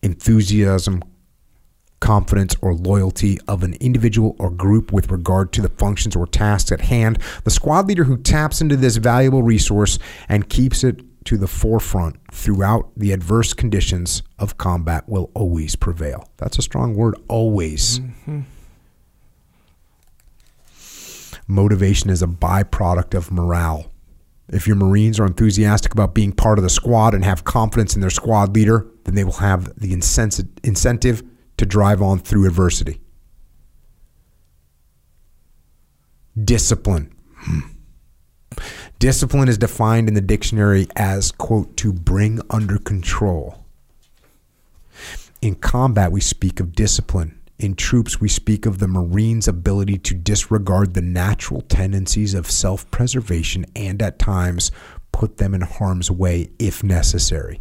enthusiasm, 0.02 1.02
confidence, 2.02 2.54
or 2.60 2.74
loyalty 2.74 3.38
of 3.48 3.62
an 3.62 3.74
individual 3.74 4.36
or 4.38 4.50
group 4.50 4.92
with 4.92 5.10
regard 5.10 5.52
to 5.52 5.62
the 5.62 5.70
functions 5.70 6.14
or 6.14 6.26
tasks 6.26 6.70
at 6.70 6.82
hand. 6.82 7.18
The 7.44 7.50
squad 7.50 7.88
leader 7.88 8.04
who 8.04 8.18
taps 8.18 8.60
into 8.60 8.76
this 8.76 8.96
valuable 8.96 9.42
resource 9.42 9.98
and 10.28 10.48
keeps 10.48 10.84
it 10.84 11.00
to 11.24 11.38
the 11.38 11.46
forefront 11.46 12.16
throughout 12.32 12.90
the 12.96 13.12
adverse 13.12 13.54
conditions 13.54 14.22
of 14.40 14.58
combat 14.58 15.08
will 15.08 15.30
always 15.34 15.76
prevail. 15.76 16.28
That's 16.36 16.58
a 16.58 16.62
strong 16.62 16.96
word, 16.96 17.14
always. 17.28 18.00
Mm-hmm. 18.00 18.40
Motivation 21.46 22.10
is 22.10 22.22
a 22.22 22.26
byproduct 22.26 23.14
of 23.14 23.30
morale. 23.30 23.86
If 24.48 24.66
your 24.66 24.76
Marines 24.76 25.20
are 25.20 25.26
enthusiastic 25.26 25.92
about 25.92 26.14
being 26.14 26.32
part 26.32 26.58
of 26.58 26.64
the 26.64 26.70
squad 26.70 27.14
and 27.14 27.24
have 27.24 27.44
confidence 27.44 27.94
in 27.94 28.00
their 28.00 28.10
squad 28.10 28.54
leader, 28.54 28.86
then 29.04 29.14
they 29.14 29.24
will 29.24 29.32
have 29.34 29.72
the 29.78 29.92
incentive 29.92 31.22
to 31.62 31.66
drive 31.66 32.02
on 32.02 32.18
through 32.18 32.44
adversity. 32.44 33.00
Discipline. 36.44 37.14
Discipline 38.98 39.48
is 39.48 39.58
defined 39.58 40.08
in 40.08 40.14
the 40.14 40.20
dictionary 40.20 40.88
as, 40.96 41.30
quote, 41.30 41.76
to 41.76 41.92
bring 41.92 42.40
under 42.50 42.78
control. 42.78 43.64
In 45.40 45.54
combat, 45.54 46.10
we 46.10 46.20
speak 46.20 46.58
of 46.58 46.72
discipline. 46.72 47.38
In 47.60 47.76
troops, 47.76 48.20
we 48.20 48.28
speak 48.28 48.66
of 48.66 48.80
the 48.80 48.88
Marine's 48.88 49.46
ability 49.46 49.98
to 49.98 50.14
disregard 50.14 50.94
the 50.94 51.00
natural 51.00 51.60
tendencies 51.60 52.34
of 52.34 52.50
self 52.50 52.90
preservation 52.90 53.66
and 53.76 54.02
at 54.02 54.18
times 54.18 54.72
put 55.12 55.36
them 55.36 55.54
in 55.54 55.60
harm's 55.60 56.10
way 56.10 56.50
if 56.58 56.82
necessary. 56.82 57.60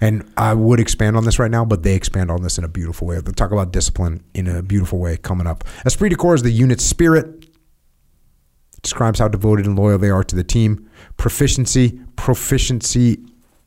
And 0.00 0.30
I 0.36 0.54
would 0.54 0.80
expand 0.80 1.16
on 1.16 1.24
this 1.24 1.38
right 1.38 1.50
now, 1.50 1.64
but 1.64 1.82
they 1.82 1.94
expand 1.94 2.30
on 2.30 2.42
this 2.42 2.58
in 2.58 2.64
a 2.64 2.68
beautiful 2.68 3.06
way. 3.06 3.20
They'll 3.20 3.34
talk 3.34 3.52
about 3.52 3.72
discipline 3.72 4.22
in 4.34 4.46
a 4.46 4.62
beautiful 4.62 4.98
way 4.98 5.16
coming 5.16 5.46
up. 5.46 5.64
Esprit 5.84 6.10
de 6.10 6.16
corps 6.16 6.34
is 6.34 6.42
the 6.42 6.50
unit's 6.50 6.84
spirit. 6.84 7.26
It 7.26 8.82
describes 8.82 9.18
how 9.18 9.28
devoted 9.28 9.66
and 9.66 9.78
loyal 9.78 9.98
they 9.98 10.10
are 10.10 10.24
to 10.24 10.36
the 10.36 10.44
team. 10.44 10.88
Proficiency, 11.16 12.00
proficiency 12.16 13.18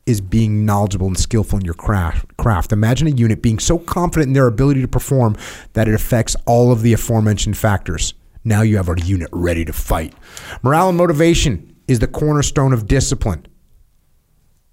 is 0.06 0.20
being 0.20 0.66
knowledgeable 0.66 1.06
and 1.06 1.18
skillful 1.18 1.58
in 1.58 1.64
your 1.64 1.74
craft. 1.74 2.36
Craft. 2.36 2.72
Imagine 2.72 3.06
a 3.06 3.10
unit 3.10 3.40
being 3.40 3.58
so 3.58 3.78
confident 3.78 4.28
in 4.28 4.32
their 4.32 4.46
ability 4.46 4.80
to 4.80 4.88
perform 4.88 5.36
that 5.74 5.86
it 5.86 5.94
affects 5.94 6.34
all 6.46 6.72
of 6.72 6.82
the 6.82 6.92
aforementioned 6.92 7.56
factors. 7.56 8.14
Now 8.44 8.62
you 8.62 8.76
have 8.76 8.88
a 8.88 9.00
unit 9.00 9.28
ready 9.32 9.64
to 9.64 9.72
fight. 9.72 10.14
Morale 10.62 10.88
and 10.88 10.98
motivation 10.98 11.76
is 11.86 12.00
the 12.00 12.08
cornerstone 12.08 12.72
of 12.72 12.88
discipline. 12.88 13.46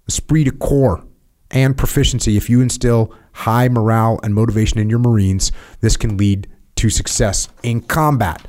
Esprit 0.08 0.44
de 0.44 0.50
corps 0.50 1.04
and 1.50 1.76
proficiency. 1.76 2.36
If 2.36 2.48
you 2.48 2.60
instill 2.60 3.14
high 3.32 3.68
morale 3.68 4.20
and 4.22 4.34
motivation 4.34 4.78
in 4.78 4.90
your 4.90 4.98
Marines, 4.98 5.52
this 5.80 5.96
can 5.96 6.16
lead 6.16 6.48
to 6.76 6.90
success 6.90 7.48
in 7.62 7.80
combat. 7.82 8.46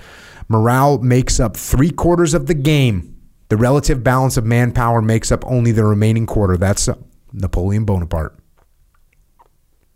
Morale 0.47 0.97
makes 0.99 1.39
up 1.39 1.55
three 1.55 1.91
quarters 1.91 2.33
of 2.33 2.47
the 2.47 2.53
game. 2.53 3.15
The 3.49 3.57
relative 3.57 4.03
balance 4.03 4.37
of 4.37 4.45
manpower 4.45 5.01
makes 5.01 5.31
up 5.31 5.45
only 5.45 5.71
the 5.71 5.85
remaining 5.85 6.25
quarter. 6.25 6.57
That's 6.57 6.87
uh, 6.87 6.95
Napoleon 7.33 7.85
Bonaparte. 7.85 8.37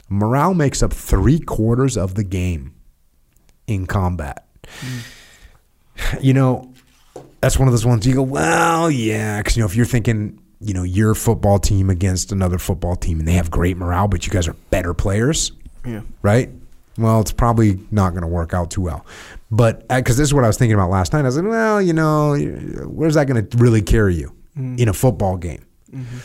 Morale 0.09 0.53
makes 0.53 0.83
up 0.83 0.93
three 0.93 1.39
quarters 1.39 1.97
of 1.97 2.15
the 2.15 2.23
game 2.23 2.73
in 3.67 3.85
combat. 3.85 4.47
You 6.19 6.33
know, 6.33 6.73
that's 7.41 7.57
one 7.57 7.67
of 7.67 7.73
those 7.73 7.85
ones 7.85 8.05
you 8.05 8.15
go, 8.15 8.21
well, 8.21 8.91
yeah, 8.91 9.39
because 9.39 9.55
you 9.55 9.61
know 9.61 9.67
if 9.67 9.75
you're 9.75 9.85
thinking, 9.85 10.39
you 10.59 10.73
know, 10.73 10.83
your 10.83 11.15
football 11.15 11.59
team 11.59 11.89
against 11.89 12.31
another 12.31 12.57
football 12.57 12.95
team 12.95 13.19
and 13.19 13.27
they 13.27 13.33
have 13.33 13.51
great 13.51 13.77
morale, 13.77 14.07
but 14.07 14.25
you 14.25 14.31
guys 14.31 14.47
are 14.47 14.55
better 14.69 14.93
players, 14.93 15.51
Yeah. 15.85 16.01
right? 16.21 16.49
Well, 16.97 17.19
it's 17.19 17.33
probably 17.33 17.79
not 17.91 18.11
going 18.11 18.21
to 18.21 18.27
work 18.27 18.53
out 18.53 18.71
too 18.71 18.81
well. 18.81 19.05
But 19.51 19.85
uh, 19.89 19.97
because 19.97 20.17
this 20.17 20.29
is 20.29 20.33
what 20.33 20.43
I 20.43 20.47
was 20.47 20.57
thinking 20.57 20.75
about 20.75 20.89
last 20.89 21.11
night, 21.13 21.19
I 21.19 21.23
was 21.23 21.37
like, 21.37 21.45
well, 21.45 21.81
you 21.81 21.93
know, 21.93 22.35
where's 22.87 23.15
that 23.15 23.27
going 23.27 23.45
to 23.45 23.57
really 23.57 23.81
carry 23.81 24.15
you 24.15 24.33
mm-hmm. 24.57 24.77
in 24.79 24.87
a 24.87 24.93
football 24.93 25.37
game? 25.37 25.65
Mm-hmm. 25.91 26.17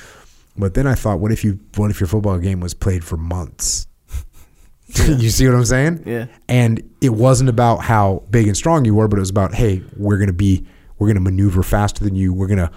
But 0.56 0.74
then 0.74 0.86
I 0.86 0.94
thought, 0.94 1.18
what 1.18 1.32
if 1.32 1.42
you, 1.42 1.58
what 1.76 1.90
if 1.90 2.00
your 2.00 2.06
football 2.06 2.38
game 2.38 2.60
was 2.60 2.74
played 2.74 3.04
for 3.04 3.16
months? 3.16 3.86
you 5.06 5.30
see 5.30 5.46
what 5.46 5.56
I'm 5.56 5.64
saying? 5.64 6.02
Yeah. 6.06 6.26
And 6.48 6.88
it 7.00 7.10
wasn't 7.10 7.50
about 7.50 7.78
how 7.78 8.22
big 8.30 8.46
and 8.46 8.56
strong 8.56 8.84
you 8.84 8.94
were, 8.94 9.08
but 9.08 9.18
it 9.18 9.20
was 9.20 9.30
about, 9.30 9.54
hey, 9.54 9.82
we're 9.96 10.18
going 10.18 10.28
to 10.28 10.32
be, 10.32 10.64
we're 10.98 11.06
going 11.08 11.16
to 11.16 11.20
maneuver 11.20 11.62
faster 11.62 12.04
than 12.04 12.14
you. 12.14 12.32
We're 12.32 12.46
going 12.48 12.58
to 12.58 12.70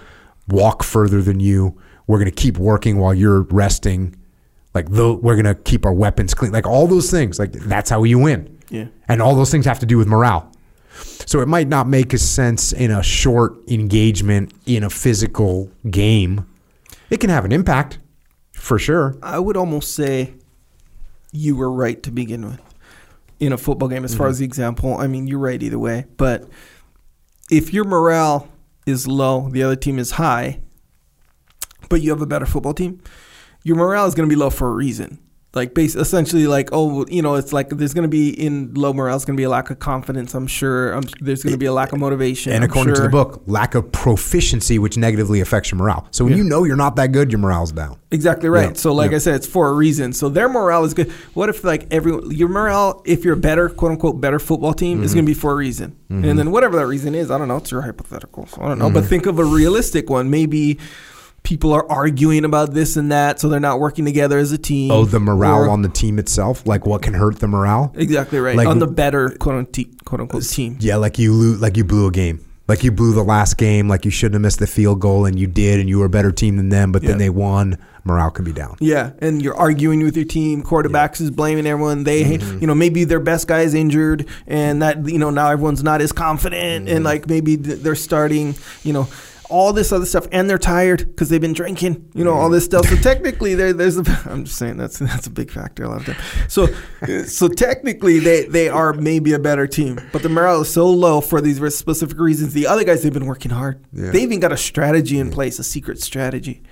walk 0.48 0.82
further 0.82 1.22
than 1.22 1.40
you. 1.40 1.80
We're 2.06 2.18
going 2.18 2.30
to 2.30 2.42
keep 2.42 2.58
working 2.58 2.98
while 2.98 3.14
you're 3.14 3.42
resting. 3.42 4.16
Like, 4.74 4.90
the, 4.90 5.14
we're 5.14 5.40
going 5.40 5.44
to 5.46 5.54
keep 5.54 5.86
our 5.86 5.92
weapons 5.94 6.34
clean. 6.34 6.52
Like, 6.52 6.66
all 6.66 6.86
those 6.86 7.10
things. 7.10 7.38
Like, 7.38 7.52
that's 7.52 7.88
how 7.88 8.02
you 8.04 8.18
win. 8.18 8.58
Yeah. 8.70 8.86
And 9.08 9.22
all 9.22 9.36
those 9.36 9.50
things 9.50 9.66
have 9.66 9.78
to 9.80 9.86
do 9.86 9.96
with 9.98 10.08
morale. 10.08 10.50
So 11.26 11.40
it 11.40 11.48
might 11.48 11.68
not 11.68 11.88
make 11.88 12.12
a 12.12 12.18
sense 12.18 12.72
in 12.72 12.90
a 12.90 13.02
short 13.02 13.56
engagement 13.68 14.52
in 14.66 14.84
a 14.84 14.90
physical 14.90 15.70
game. 15.90 16.46
It 17.10 17.20
can 17.20 17.30
have 17.30 17.44
an 17.44 17.52
impact, 17.52 17.98
for 18.52 18.78
sure. 18.78 19.16
I 19.22 19.38
would 19.38 19.56
almost 19.56 19.94
say 19.94 20.34
you 21.32 21.56
were 21.56 21.70
right 21.70 22.02
to 22.02 22.10
begin 22.10 22.44
with 22.44 22.60
in 23.40 23.52
a 23.52 23.58
football 23.58 23.88
game, 23.88 24.04
as 24.04 24.14
far 24.14 24.26
mm-hmm. 24.26 24.32
as 24.32 24.38
the 24.38 24.44
example. 24.44 24.96
I 24.96 25.06
mean, 25.06 25.26
you're 25.26 25.38
right 25.38 25.62
either 25.62 25.78
way. 25.78 26.06
But 26.16 26.48
if 27.50 27.72
your 27.72 27.84
morale 27.84 28.48
is 28.86 29.06
low, 29.06 29.48
the 29.50 29.62
other 29.62 29.76
team 29.76 29.98
is 29.98 30.12
high, 30.12 30.60
but 31.88 32.00
you 32.00 32.10
have 32.10 32.22
a 32.22 32.26
better 32.26 32.46
football 32.46 32.74
team, 32.74 33.02
your 33.62 33.76
morale 33.76 34.06
is 34.06 34.14
going 34.14 34.28
to 34.28 34.32
be 34.32 34.38
low 34.38 34.50
for 34.50 34.68
a 34.68 34.74
reason. 34.74 35.18
Like, 35.54 35.72
base, 35.74 35.94
essentially, 35.94 36.46
like, 36.46 36.70
oh, 36.72 37.06
you 37.08 37.22
know, 37.22 37.36
it's 37.36 37.52
like 37.52 37.68
there's 37.70 37.94
going 37.94 38.02
to 38.02 38.08
be 38.08 38.30
in 38.30 38.74
low 38.74 38.92
morale, 38.92 39.14
it's 39.16 39.24
going 39.24 39.36
to 39.36 39.40
be 39.40 39.44
a 39.44 39.48
lack 39.48 39.70
of 39.70 39.78
confidence, 39.78 40.34
I'm 40.34 40.46
sure. 40.48 40.92
I'm, 40.92 41.04
there's 41.20 41.42
going 41.42 41.52
to 41.52 41.58
be 41.58 41.66
a 41.66 41.72
lack 41.72 41.92
of 41.92 42.00
motivation. 42.00 42.52
And 42.52 42.64
I'm 42.64 42.70
according 42.70 42.94
to 42.96 43.02
the 43.02 43.08
book, 43.08 43.42
lack 43.46 43.74
of 43.74 43.92
proficiency, 43.92 44.78
which 44.78 44.96
negatively 44.96 45.40
affects 45.40 45.70
your 45.70 45.78
morale. 45.78 46.08
So 46.10 46.24
when 46.24 46.32
Yeah. 46.32 46.38
you 46.38 46.44
know 46.44 46.64
you're 46.64 46.76
not 46.76 46.96
that 46.96 47.12
good, 47.12 47.30
your 47.30 47.38
morale's 47.38 47.72
down. 47.72 47.98
Exactly 48.10 48.48
right. 48.48 48.70
Yeah, 48.70 48.74
So, 48.74 48.92
like 48.92 49.10
yeah. 49.10 49.16
I 49.16 49.18
said, 49.18 49.34
it's 49.36 49.46
for 49.46 49.68
a 49.68 49.72
reason. 49.72 50.12
So 50.12 50.28
their 50.28 50.48
morale 50.48 50.84
is 50.84 50.94
good. 50.94 51.10
What 51.34 51.48
if 51.48 51.64
like 51.64 51.86
every 51.92 52.12
your 52.34 52.48
morale, 52.48 53.02
if 53.04 53.24
you're 53.24 53.34
a 53.34 53.36
better 53.36 53.68
quote 53.68 53.92
unquote 53.92 54.20
better 54.20 54.38
football 54.38 54.72
team, 54.74 54.98
Mm-hmm. 54.98 55.04
is 55.04 55.14
going 55.14 55.24
to 55.24 55.30
be 55.30 55.34
for 55.34 55.50
a 55.52 55.54
reason, 55.56 55.96
and 56.10 56.38
then 56.38 56.50
whatever 56.52 56.76
that 56.76 56.86
reason 56.86 57.14
is, 57.14 57.30
I 57.30 57.38
don't 57.38 57.48
know. 57.48 57.56
It's 57.56 57.70
your 57.72 57.82
hypothetical, 57.82 58.46
so 58.46 58.62
I 58.62 58.68
don't 58.68 58.78
know. 58.78 58.84
Mm-hmm. 58.86 58.94
But 58.94 59.04
think 59.06 59.26
of 59.26 59.38
a 59.40 59.44
realistic 59.44 60.08
one. 60.10 60.30
Maybe 60.30 60.78
people 61.44 61.72
are 61.72 61.88
arguing 61.90 62.44
about 62.44 62.72
this 62.74 62.96
and 62.96 63.12
that, 63.12 63.38
so 63.38 63.48
they're 63.48 63.60
not 63.60 63.78
working 63.78 64.04
together 64.04 64.38
as 64.38 64.50
a 64.50 64.58
team. 64.58 64.90
Oh, 64.90 65.04
the 65.04 65.20
morale 65.20 65.64
Or- 65.64 65.68
on 65.70 65.82
the 65.82 65.88
team 65.88 66.18
itself, 66.18 66.66
like 66.66 66.86
what 66.86 67.02
can 67.02 67.14
hurt 67.14 67.38
the 67.38 67.46
morale? 67.46 67.92
exactly 67.96 68.40
right 68.40 68.56
like- 68.56 68.66
on 68.66 68.80
the 68.80 68.86
better 68.88 69.28
quote 69.38 69.54
unquote, 69.56 70.04
quote 70.04 70.20
unquote 70.22 70.42
team. 70.42 70.76
Yeah, 70.80 70.96
like 70.96 71.18
you 71.18 71.32
lo- 71.32 71.58
like 71.58 71.76
you 71.76 71.84
blew 71.84 72.08
a 72.08 72.10
game. 72.10 72.40
Like 72.66 72.82
you 72.82 72.90
blew 72.90 73.12
the 73.12 73.22
last 73.22 73.58
game, 73.58 73.88
like 73.88 74.06
you 74.06 74.10
shouldn't 74.10 74.36
have 74.36 74.40
missed 74.42 74.58
the 74.58 74.66
field 74.66 74.98
goal 74.98 75.26
and 75.26 75.38
you 75.38 75.46
did 75.46 75.80
and 75.80 75.88
you 75.88 75.98
were 75.98 76.06
a 76.06 76.10
better 76.10 76.32
team 76.32 76.56
than 76.56 76.70
them, 76.70 76.92
but 76.92 77.02
Yeah. 77.02 77.10
then 77.10 77.18
they 77.18 77.28
won. 77.30 77.76
Morale 78.06 78.30
can 78.30 78.44
be 78.44 78.52
down. 78.52 78.76
Yeah, 78.80 79.10
and 79.20 79.42
you're 79.42 79.56
arguing 79.56 80.02
with 80.02 80.14
your 80.16 80.26
team. 80.26 80.62
Quarterbacks 80.62 81.20
is 81.22 81.30
blaming 81.30 81.66
everyone. 81.66 82.04
They, 82.04 82.24
Mm-hmm. 82.38 82.58
you 82.60 82.66
know, 82.66 82.74
maybe 82.74 83.04
their 83.04 83.20
best 83.20 83.48
guy 83.48 83.60
is 83.62 83.72
injured, 83.74 84.26
and 84.46 84.80
that 84.82 85.06
you 85.08 85.18
know 85.18 85.28
now 85.30 85.50
everyone's 85.50 85.82
not 85.82 86.00
as 86.02 86.12
confident, 86.12 86.86
Mm-hmm. 86.86 86.96
and 86.96 87.04
like 87.04 87.28
maybe 87.28 87.56
they're 87.56 87.94
starting, 87.94 88.54
you 88.82 88.92
know, 88.94 89.08
all 89.50 89.72
this 89.72 89.92
other 89.92 90.06
stuff, 90.06 90.26
and 90.32 90.48
they're 90.48 90.58
tired 90.58 91.06
because 91.06 91.28
they've 91.28 91.40
been 91.40 91.52
drinking, 91.52 92.10
you 92.14 92.24
know, 92.24 92.32
all 92.32 92.48
this 92.48 92.64
stuff. 92.64 92.86
So 92.86 92.96
technically, 92.96 93.54
there, 93.54 93.72
there's 93.72 93.98
a. 93.98 94.04
I'm 94.30 94.44
just 94.44 94.58
saying 94.58 94.76
that's 94.76 94.98
that's 94.98 95.26
a 95.26 95.30
big 95.30 95.50
factor 95.50 95.84
a 95.84 95.88
lot 95.88 96.00
of 96.00 96.06
time. 96.06 96.48
So, 96.48 96.66
so 97.24 97.48
technically, 97.48 98.18
they 98.18 98.44
they 98.46 98.68
are 98.68 98.92
maybe 98.92 99.32
a 99.32 99.38
better 99.38 99.66
team, 99.66 100.00
but 100.12 100.22
the 100.22 100.28
morale 100.28 100.62
is 100.62 100.72
so 100.72 100.88
low 100.88 101.20
for 101.20 101.40
these 101.40 101.56
specific 101.74 102.18
reasons. 102.18 102.54
The 102.54 102.66
other 102.66 102.84
guys 102.84 103.02
they've 103.02 103.12
been 103.12 103.26
working 103.26 103.50
hard. 103.50 103.84
Yeah. 103.92 104.10
They 104.10 104.22
even 104.22 104.40
got 104.40 104.52
a 104.52 104.56
strategy 104.56 105.18
in 105.18 105.30
place, 105.30 105.58
a 105.58 105.64
secret 105.64 106.00
strategy. 106.00 106.62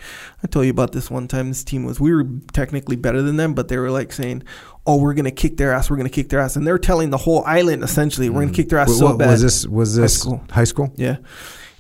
I 0.43 0.47
told 0.47 0.65
you 0.65 0.71
about 0.71 0.93
this 0.93 1.11
one 1.11 1.29
time. 1.29 1.49
This 1.49 1.65
team 1.65 1.85
was 1.85 2.01
we 2.01 2.13
were 2.13 2.27
technically 2.53 2.97
better 2.97 3.23
than 3.23 3.37
them, 3.37 3.55
but 3.55 3.69
they 3.69 3.77
were 3.77 3.91
like 3.91 4.13
saying, 4.13 4.45
"Oh, 4.87 4.97
we're 4.97 5.15
gonna 5.15 5.31
kick 5.31 5.57
their 5.57 5.73
ass. 5.73 5.91
We're 5.91 5.97
gonna 5.99 6.09
kick 6.09 6.31
their 6.31 6.41
ass," 6.41 6.57
and 6.57 6.67
they're 6.67 6.79
telling 6.79 7.11
the 7.11 7.19
whole 7.19 7.45
island 7.45 7.83
essentially, 7.85 8.31
"We're 8.31 8.41
gonna 8.41 8.53
mm. 8.53 8.57
kick 8.57 8.71
their 8.71 8.79
ass 8.79 8.89
What- 8.89 8.99
so 8.99 9.17
bad." 9.17 9.31
was 9.31 9.43
this 9.43 9.67
was 9.67 9.97
this 9.97 10.19
school. 10.19 10.43
high 10.51 10.65
school? 10.65 10.93
Yeah. 10.97 11.17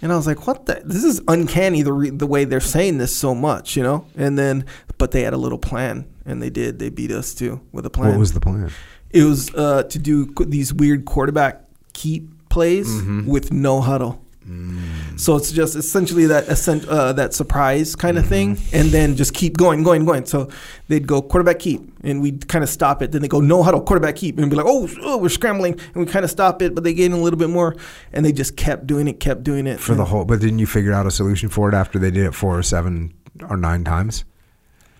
And 0.02 0.12
I 0.12 0.16
was 0.16 0.26
like, 0.26 0.46
"What 0.46 0.66
the? 0.66 0.82
This 0.84 1.04
is 1.04 1.22
uncanny 1.28 1.82
the 1.82 1.92
re- 1.92 2.10
the 2.10 2.26
way 2.26 2.44
they're 2.44 2.60
saying 2.60 2.98
this 2.98 3.14
so 3.14 3.34
much, 3.34 3.76
you 3.76 3.82
know." 3.84 4.04
And 4.16 4.36
then, 4.38 4.66
but 4.98 5.12
they 5.12 5.22
had 5.22 5.32
a 5.32 5.36
little 5.36 5.58
plan, 5.58 6.06
and 6.26 6.42
they 6.42 6.50
did. 6.50 6.78
They 6.80 6.90
beat 6.90 7.12
us 7.12 7.32
too 7.34 7.60
with 7.70 7.86
a 7.86 7.90
plan. 7.90 8.10
What 8.10 8.18
was 8.18 8.32
the 8.32 8.40
plan? 8.40 8.70
It 9.10 9.22
was 9.24 9.54
uh, 9.54 9.84
to 9.84 9.98
do 9.98 10.26
qu- 10.26 10.46
these 10.46 10.74
weird 10.74 11.04
quarterback 11.04 11.64
keep 11.92 12.48
plays 12.48 12.88
Mm-hmm. 12.88 13.26
with 13.26 13.52
no 13.52 13.80
huddle. 13.80 14.24
Mm. 14.48 15.18
So 15.20 15.36
it's 15.36 15.52
just 15.52 15.76
essentially 15.76 16.26
that 16.26 16.48
uh, 16.88 17.12
that 17.12 17.34
surprise 17.34 17.94
kind 17.94 18.18
of 18.18 18.26
thing, 18.26 18.56
Mm-hmm. 18.56 18.76
and 18.76 18.88
then 18.90 19.16
just 19.16 19.34
keep 19.34 19.56
going, 19.56 19.82
going, 19.82 20.04
going. 20.04 20.24
So 20.26 20.48
they'd 20.88 21.06
go 21.06 21.22
quarterback 21.22 21.58
keep, 21.60 21.80
and 22.02 22.20
we'd 22.20 22.48
kind 22.48 22.62
of 22.64 22.68
stop 22.70 23.02
it. 23.02 23.12
Then 23.12 23.22
they 23.22 23.28
go 23.28 23.40
no 23.40 23.62
huddle 23.62 23.80
quarterback 23.82 24.16
keep, 24.16 24.38
and 24.38 24.50
be 24.50 24.56
like, 24.56 24.66
oh, 24.68 24.88
oh 25.02 25.18
we're 25.18 25.28
scrambling, 25.28 25.74
and 25.94 26.04
we 26.04 26.10
kind 26.10 26.24
of 26.24 26.30
stop 26.30 26.60
it, 26.62 26.74
but 26.74 26.82
they 26.84 26.92
gain 26.94 27.12
a 27.12 27.18
little 27.18 27.38
bit 27.38 27.50
more, 27.50 27.76
and 28.12 28.24
they 28.24 28.32
just 28.32 28.56
kept 28.56 28.86
doing 28.86 29.06
it, 29.08 29.20
kept 29.20 29.44
doing 29.44 29.66
it 29.66 29.78
For 29.80 29.94
the 29.94 30.06
whole 30.06 30.24
but 30.24 30.40
didn't 30.40 30.58
you 30.58 30.66
figure 30.66 30.92
out 30.92 31.06
a 31.06 31.10
solution 31.10 31.48
for 31.48 31.68
it 31.68 31.74
after 31.74 31.98
they 31.98 32.10
did 32.10 32.26
it 32.26 32.34
four 32.34 32.58
or 32.58 32.62
seven 32.62 33.14
or 33.48 33.56
nine 33.56 33.84
times? 33.84 34.24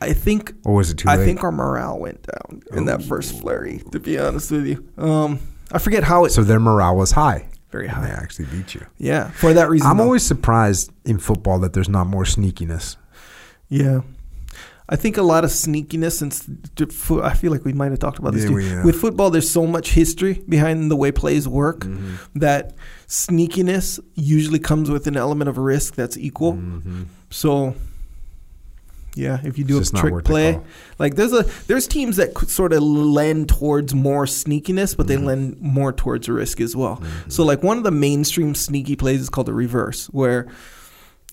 I 0.01 0.13
think 0.15 0.53
Or 0.65 0.75
was 0.75 0.91
it 0.91 0.99
too 0.99 1.09
I 1.09 1.17
late? 1.17 1.25
think 1.25 1.45
our 1.45 1.53
morale 1.53 1.99
went 1.99 2.23
down 2.27 2.63
in 2.73 2.87
that 2.87 3.03
first 3.05 3.41
flurry. 3.41 3.83
To 3.93 4.01
be 4.01 4.19
honest 4.19 4.51
with 4.51 4.67
you, 4.67 4.85
um, 4.99 5.39
I 5.71 5.79
forget 5.79 6.03
how 6.05 6.25
it 6.25 6.31
so 6.31 6.43
their 6.43 6.59
morale 6.61 6.97
was 6.97 7.13
high. 7.13 7.49
Very 7.73 7.89
And 7.89 8.05
they 8.05 8.11
actually 8.11 8.45
beat 8.47 8.75
you. 8.75 8.87
Yeah, 8.99 9.31
for 9.31 9.53
that 9.55 9.69
reason. 9.69 9.87
I'm 9.89 9.97
though. 9.97 10.05
always 10.05 10.25
surprised 10.25 10.93
in 11.05 11.19
football 11.19 11.59
that 11.61 11.73
there's 11.73 11.89
not 11.89 12.07
more 12.07 12.25
sneakiness. 12.25 12.97
Yeah. 13.69 14.03
I 14.89 14.97
think 14.97 15.17
a 15.17 15.23
lot 15.23 15.43
of 15.45 15.51
sneakiness 15.51 16.13
since 16.13 16.47
I 17.23 17.35
feel 17.35 17.51
like 17.51 17.65
we 17.65 17.73
might 17.73 17.91
have 17.93 17.99
talked 17.99 18.19
about 18.19 18.35
this 18.35 18.43
Yeah, 18.43 18.49
too. 18.51 18.55
we 18.57 18.69
have. 18.69 18.85
With 18.85 18.97
football, 19.01 19.31
there's 19.31 19.49
so 19.51 19.67
much 19.67 19.93
history 19.93 20.43
behind 20.49 20.91
the 20.91 20.97
way 20.97 21.11
plays 21.13 21.49
work 21.49 21.81
Mm-hmm. 21.81 22.39
that 22.41 22.75
sneakiness 23.09 24.01
usually 24.15 24.59
comes 24.59 24.91
with 24.91 25.07
an 25.07 25.17
element 25.17 25.49
of 25.49 25.57
risk 25.57 25.95
that's 25.95 26.17
equal. 26.19 26.55
Mm-hmm. 26.55 27.05
So, 27.31 27.75
yeah, 29.15 29.41
if 29.45 29.59
you 29.59 29.65
do 29.65 29.79
It's 29.79 29.91
a 29.93 29.97
trick 29.97 30.25
play, 30.25 30.61
like 30.99 31.17
there's 31.17 31.33
a 31.33 31.43
there's 31.67 31.87
teams 31.87 32.17
that 32.17 32.37
sort 32.49 32.73
of 32.73 32.83
lend 32.83 33.49
towards 33.49 33.95
more 33.95 34.25
sneakiness, 34.25 34.97
but 34.97 35.07
they 35.07 35.17
Mm-hmm. 35.17 35.25
lend 35.27 35.61
more 35.61 35.93
towards 35.93 36.29
risk 36.29 36.61
as 36.61 36.75
well. 36.75 37.03
So, 37.29 37.45
like 37.45 37.63
one 37.63 37.77
of 37.79 37.85
the 37.85 37.91
mainstream 37.91 38.55
sneaky 38.55 38.97
plays 38.97 39.21
is 39.21 39.29
called 39.29 39.49
a 39.49 39.53
reverse, 39.53 40.07
where 40.07 40.49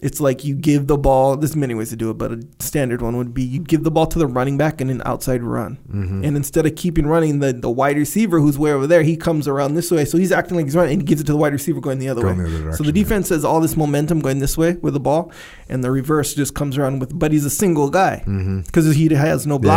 it's 0.02 0.20
like 0.22 0.46
you 0.46 0.56
give 0.56 0.88
the 0.88 0.98
ball. 0.98 1.36
There's 1.38 1.56
many 1.56 1.74
ways 1.76 1.90
to 1.90 1.96
do 1.96 2.10
it, 2.10 2.18
but 2.18 2.32
a 2.32 2.42
standard 2.60 3.02
one 3.02 3.18
would 3.18 3.34
be 3.34 3.44
you 3.44 3.60
give 3.60 3.84
the 3.84 3.92
ball 3.92 4.08
to 4.08 4.18
the 4.20 4.28
running 4.28 4.58
back 4.58 4.80
and 4.82 4.90
an 4.90 5.02
outside 5.06 5.44
run, 5.44 5.78
Mm-hmm. 5.92 6.24
and 6.24 6.38
instead 6.38 6.66
of 6.66 6.76
keeping 6.76 7.06
running, 7.08 7.40
the 7.40 7.52
the 7.54 7.70
wide 7.70 7.98
receiver 7.98 8.40
who's 8.40 8.58
way 8.58 8.72
over 8.72 8.88
there, 8.88 9.04
he 9.04 9.18
comes 9.18 9.48
around 9.48 9.74
this 9.76 9.92
way, 9.92 10.06
so 10.06 10.18
he's 10.18 10.32
acting 10.32 10.56
like 10.58 10.66
he's 10.66 10.76
running, 10.76 10.94
and 10.94 11.02
he 11.02 11.06
gives 11.06 11.22
it 11.22 11.26
to 11.26 11.32
the 11.34 11.38
wide 11.38 11.54
receiver 11.54 11.82
going 11.82 12.00
the 12.00 12.10
other 12.10 12.22
Going 12.22 12.38
way. 12.38 12.50
the 12.50 12.60
other 12.68 12.72
so 12.74 12.84
the 12.84 12.90
yeah. 12.90 13.04
defense 13.04 13.30
has 13.30 13.44
all 13.44 13.60
this 13.60 13.76
momentum 13.76 14.20
going 14.22 14.40
this 14.40 14.58
way 14.58 14.74
with 14.82 14.94
the 14.94 15.00
ball, 15.00 15.32
and 15.68 15.84
the 15.84 15.92
reverse 15.92 16.34
just 16.34 16.54
comes 16.56 16.78
around 16.78 17.00
with. 17.00 17.18
But 17.18 17.32
he's 17.32 17.46
a 17.46 17.50
single 17.50 17.90
guy 17.90 18.24
Mm-hmm. 18.26 18.62
because 18.62 18.96
he 18.96 19.08
has 19.14 19.46
no 19.48 19.56
Yeah. 19.56 19.70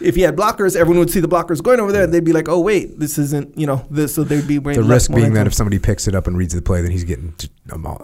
If 0.00 0.14
he 0.14 0.22
had 0.22 0.36
blockers, 0.36 0.76
everyone 0.76 0.98
would 1.00 1.10
see 1.10 1.20
the 1.20 1.28
blockers 1.28 1.62
going 1.62 1.80
over 1.80 1.92
there. 1.92 2.04
and 2.04 2.12
They'd 2.12 2.24
be 2.24 2.32
like, 2.32 2.48
"Oh 2.48 2.60
wait, 2.60 2.98
this 2.98 3.18
isn't 3.18 3.58
you 3.58 3.66
know 3.66 3.86
this." 3.90 4.14
So 4.14 4.24
they'd 4.24 4.46
be 4.46 4.58
The 4.58 4.82
risk 4.82 5.12
being 5.12 5.32
that 5.34 5.46
if 5.46 5.54
somebody 5.54 5.78
picks 5.78 6.06
it 6.06 6.14
up 6.14 6.26
and 6.26 6.36
reads 6.36 6.54
the 6.54 6.62
play, 6.62 6.82
then 6.82 6.90
he's 6.90 7.04
getting 7.04 7.34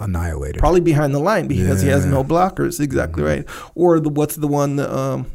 annihilated. 0.01 0.59
probably 0.59 0.80
behind 0.80 1.14
the 1.14 1.18
line 1.20 1.47
because 1.47 1.82
he 1.82 1.88
has 1.88 2.07
no 2.07 2.24
blockers. 2.24 2.80
Exactly 2.80 3.22
right. 3.22 3.45
Or 3.74 4.01
the 4.01 4.09
what's 4.09 4.36
the 4.36 4.49
one? 4.49 4.80
Um, 4.80 5.26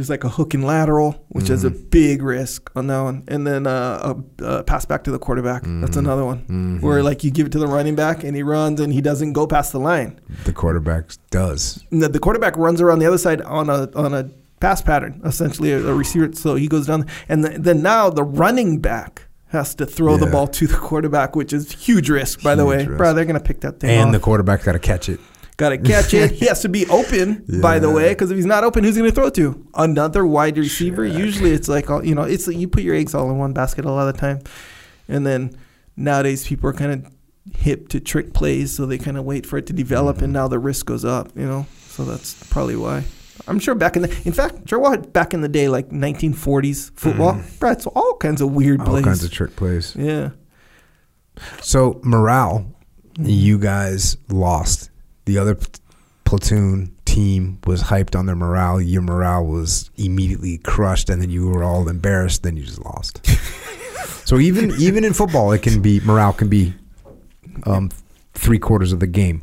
there's 0.00 0.08
like 0.08 0.24
a 0.24 0.30
hook 0.30 0.54
and 0.54 0.64
lateral, 0.64 1.22
which 1.28 1.50
is 1.50 1.62
a 1.62 1.70
big 1.70 2.22
risk 2.22 2.70
on 2.74 2.86
that 2.86 3.00
one, 3.02 3.22
and 3.28 3.46
then 3.46 3.66
uh, 3.66 4.14
a, 4.40 4.44
a 4.44 4.64
pass 4.64 4.86
back 4.86 5.04
to 5.04 5.10
the 5.10 5.18
quarterback. 5.18 5.62
That's 5.66 5.98
another 5.98 6.24
one 6.24 6.46
Mhm. 6.48 6.80
where 6.80 7.02
like 7.02 7.22
you 7.22 7.30
give 7.30 7.46
it 7.46 7.52
to 7.52 7.58
the 7.58 7.66
running 7.66 7.94
back 7.94 8.24
and 8.24 8.34
he 8.34 8.42
runs 8.42 8.80
and 8.80 8.92
he 8.94 9.02
doesn't 9.02 9.34
go 9.34 9.46
past 9.46 9.72
the 9.72 9.78
line. 9.80 10.18
The 10.44 10.54
quarterback 10.54 11.10
does. 11.30 11.84
The, 11.90 12.08
the 12.08 12.18
quarterback 12.18 12.56
runs 12.56 12.80
around 12.80 13.00
the 13.00 13.06
other 13.06 13.18
side 13.18 13.42
on 13.42 13.68
a 13.68 13.90
on 13.94 14.14
a 14.14 14.30
pass 14.60 14.80
pattern, 14.80 15.20
essentially 15.24 15.72
a, 15.72 15.86
a 15.86 15.94
receiver. 15.94 16.32
So 16.32 16.54
he 16.54 16.66
goes 16.66 16.86
down, 16.86 17.04
and 17.28 17.44
the, 17.44 17.50
then 17.58 17.82
now 17.82 18.08
the 18.08 18.24
running 18.24 18.78
back 18.80 19.26
has 19.48 19.74
to 19.74 19.84
throw 19.84 20.16
the 20.16 20.26
ball 20.26 20.46
to 20.46 20.66
the 20.66 20.76
quarterback, 20.76 21.36
which 21.36 21.52
is 21.52 21.72
huge 21.72 22.08
risk. 22.08 22.42
By 22.42 22.54
the 22.54 22.64
way, 22.64 22.86
risk. 22.86 22.96
bro, 22.96 23.12
they're 23.12 23.26
gonna 23.26 23.40
pick 23.40 23.60
that 23.60 23.80
thing 23.80 23.90
And 23.90 24.14
the 24.14 24.20
quarterback's 24.20 24.64
got 24.64 24.72
to 24.72 24.78
catch 24.78 25.08
it. 25.10 25.20
Got 25.60 25.68
to 25.70 25.78
catch 25.78 26.14
it. 26.14 26.30
he 26.32 26.46
has 26.46 26.62
to 26.62 26.68
be 26.70 26.86
open, 26.88 27.44
by 27.62 27.78
the 27.78 27.90
way, 27.90 28.08
because 28.08 28.30
if 28.30 28.36
he's 28.36 28.46
not 28.46 28.64
open, 28.64 28.82
who's 28.82 28.96
going 28.96 29.10
to 29.10 29.14
throw 29.14 29.26
it 29.26 29.34
to? 29.34 29.66
Another 29.74 30.24
wide 30.26 30.56
receiver. 30.56 31.04
Usually, 31.04 31.50
it's 31.52 31.68
like 31.68 31.90
all, 31.90 32.02
you 32.04 32.14
know, 32.14 32.22
it's 32.22 32.48
you 32.48 32.66
put 32.66 32.82
your 32.82 32.94
eggs 32.94 33.14
all 33.14 33.30
in 33.30 33.36
one 33.38 33.52
basket 33.52 33.84
a 33.84 33.90
lot 33.92 34.08
of 34.08 34.14
the 34.14 34.20
time, 34.20 34.40
and 35.06 35.26
then 35.26 35.54
nowadays 35.96 36.46
people 36.48 36.70
are 36.70 36.72
kind 36.72 36.92
of 36.92 37.12
hip 37.56 37.88
to 37.88 38.00
trick 38.00 38.32
plays, 38.32 38.74
so 38.74 38.86
they 38.86 38.96
kind 38.98 39.18
of 39.18 39.24
wait 39.24 39.44
for 39.44 39.58
it 39.58 39.66
to 39.66 39.72
develop, 39.74 40.16
Mm-hmm. 40.16 40.24
and 40.24 40.32
now 40.32 40.48
the 40.48 40.58
risk 40.58 40.86
goes 40.86 41.04
up. 41.04 41.28
You 41.36 41.46
know, 41.46 41.66
so 41.88 42.04
that's 42.04 42.32
probably 42.48 42.76
why. 42.76 43.04
I'm 43.48 43.58
sure 43.58 43.74
back 43.74 43.96
in 43.96 44.02
the, 44.02 44.22
in 44.24 44.32
fact, 44.32 44.68
sure 44.68 44.78
what 44.78 45.12
back 45.12 45.34
in 45.34 45.40
the 45.42 45.48
day, 45.48 45.68
like 45.68 45.90
1940s 45.90 46.92
football, 46.94 47.40
bro, 47.58 47.70
it's 47.72 47.86
all 47.86 48.16
kinds 48.16 48.40
of 48.40 48.52
weird 48.52 48.80
Mm-hmm. 48.80 48.94
All 48.94 49.02
kinds 49.02 49.24
of 49.24 49.30
trick 49.30 49.56
plays. 49.56 49.94
yeah. 49.96 50.30
So 51.62 52.00
morale, 52.04 52.66
you 53.18 53.58
guys 53.58 54.16
lost. 54.28 54.90
The 55.24 55.38
other 55.38 55.58
platoon 56.24 56.94
team 57.04 57.58
was 57.66 57.82
hyped 57.82 58.16
on 58.18 58.26
their 58.26 58.36
morale. 58.36 58.80
Your 58.80 59.02
morale 59.02 59.44
was 59.44 59.90
immediately 59.96 60.58
crushed, 60.58 61.10
and 61.10 61.20
then 61.20 61.30
you 61.30 61.48
were 61.48 61.64
all 61.64 61.88
embarrassed. 61.88 62.42
Then 62.42 62.56
you 62.56 62.64
just 62.64 62.84
lost. 62.84 63.26
so 64.24 64.38
even 64.38 64.72
even 64.78 65.04
in 65.04 65.12
football, 65.12 65.52
it 65.52 65.62
can 65.62 65.82
be 65.82 66.00
morale 66.00 66.32
can 66.32 66.48
be 66.48 66.74
um, 67.64 67.90
three 68.34 68.58
quarters 68.58 68.92
of 68.92 69.00
the 69.00 69.06
game. 69.06 69.42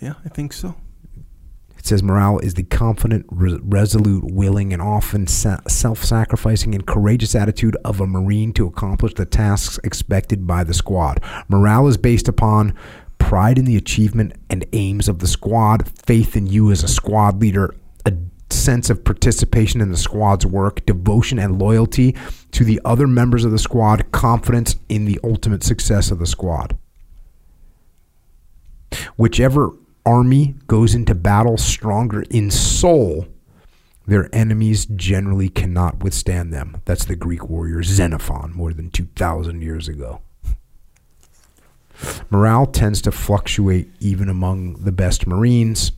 Yeah, 0.00 0.14
I 0.24 0.28
think 0.28 0.52
so. 0.52 0.74
It 1.78 1.88
says 1.88 2.02
morale 2.02 2.38
is 2.38 2.54
the 2.54 2.62
confident, 2.62 3.26
re- 3.30 3.58
resolute, 3.62 4.24
willing, 4.24 4.72
and 4.72 4.80
often 4.80 5.26
sa- 5.26 5.60
self-sacrificing 5.68 6.74
and 6.74 6.86
courageous 6.86 7.34
attitude 7.34 7.76
of 7.84 8.00
a 8.00 8.06
Marine 8.06 8.54
to 8.54 8.66
accomplish 8.66 9.12
the 9.12 9.26
tasks 9.26 9.78
expected 9.84 10.46
by 10.46 10.64
the 10.64 10.72
squad. 10.72 11.22
Morale 11.46 11.86
is 11.88 11.98
based 11.98 12.26
upon 12.26 12.74
pride 13.18 13.58
in 13.58 13.64
the 13.64 13.76
achievement 13.76 14.34
and 14.50 14.64
aims 14.72 15.08
of 15.08 15.18
the 15.18 15.26
squad, 15.26 15.88
faith 15.88 16.36
in 16.36 16.46
you 16.46 16.70
as 16.70 16.82
a 16.82 16.88
squad 16.88 17.40
leader, 17.40 17.74
a 18.04 18.12
sense 18.50 18.90
of 18.90 19.04
participation 19.04 19.80
in 19.80 19.90
the 19.90 19.96
squad's 19.96 20.46
work, 20.46 20.84
devotion 20.86 21.38
and 21.38 21.58
loyalty 21.58 22.14
to 22.52 22.64
the 22.64 22.80
other 22.84 23.06
members 23.06 23.44
of 23.44 23.50
the 23.50 23.58
squad, 23.58 24.10
confidence 24.12 24.76
in 24.88 25.04
the 25.04 25.18
ultimate 25.24 25.62
success 25.62 26.10
of 26.10 26.18
the 26.18 26.26
squad. 26.26 26.76
Whichever 29.16 29.70
army 30.06 30.54
goes 30.66 30.94
into 30.94 31.14
battle 31.14 31.56
stronger 31.56 32.22
in 32.30 32.50
soul, 32.50 33.26
their 34.06 34.28
enemies 34.34 34.86
generally 34.86 35.48
cannot 35.48 36.02
withstand 36.02 36.52
them. 36.52 36.80
That's 36.84 37.06
the 37.06 37.16
Greek 37.16 37.48
warrior 37.48 37.82
Xenophon 37.82 38.52
more 38.54 38.72
than 38.72 38.90
2,000 38.90 39.62
years 39.62 39.88
ago. 39.88 40.20
Morale 42.30 42.66
tends 42.66 43.00
to 43.02 43.12
fluctuate 43.12 43.90
even 44.00 44.28
among 44.28 44.74
the 44.84 44.92
best 44.92 45.26
Marines. 45.26 45.92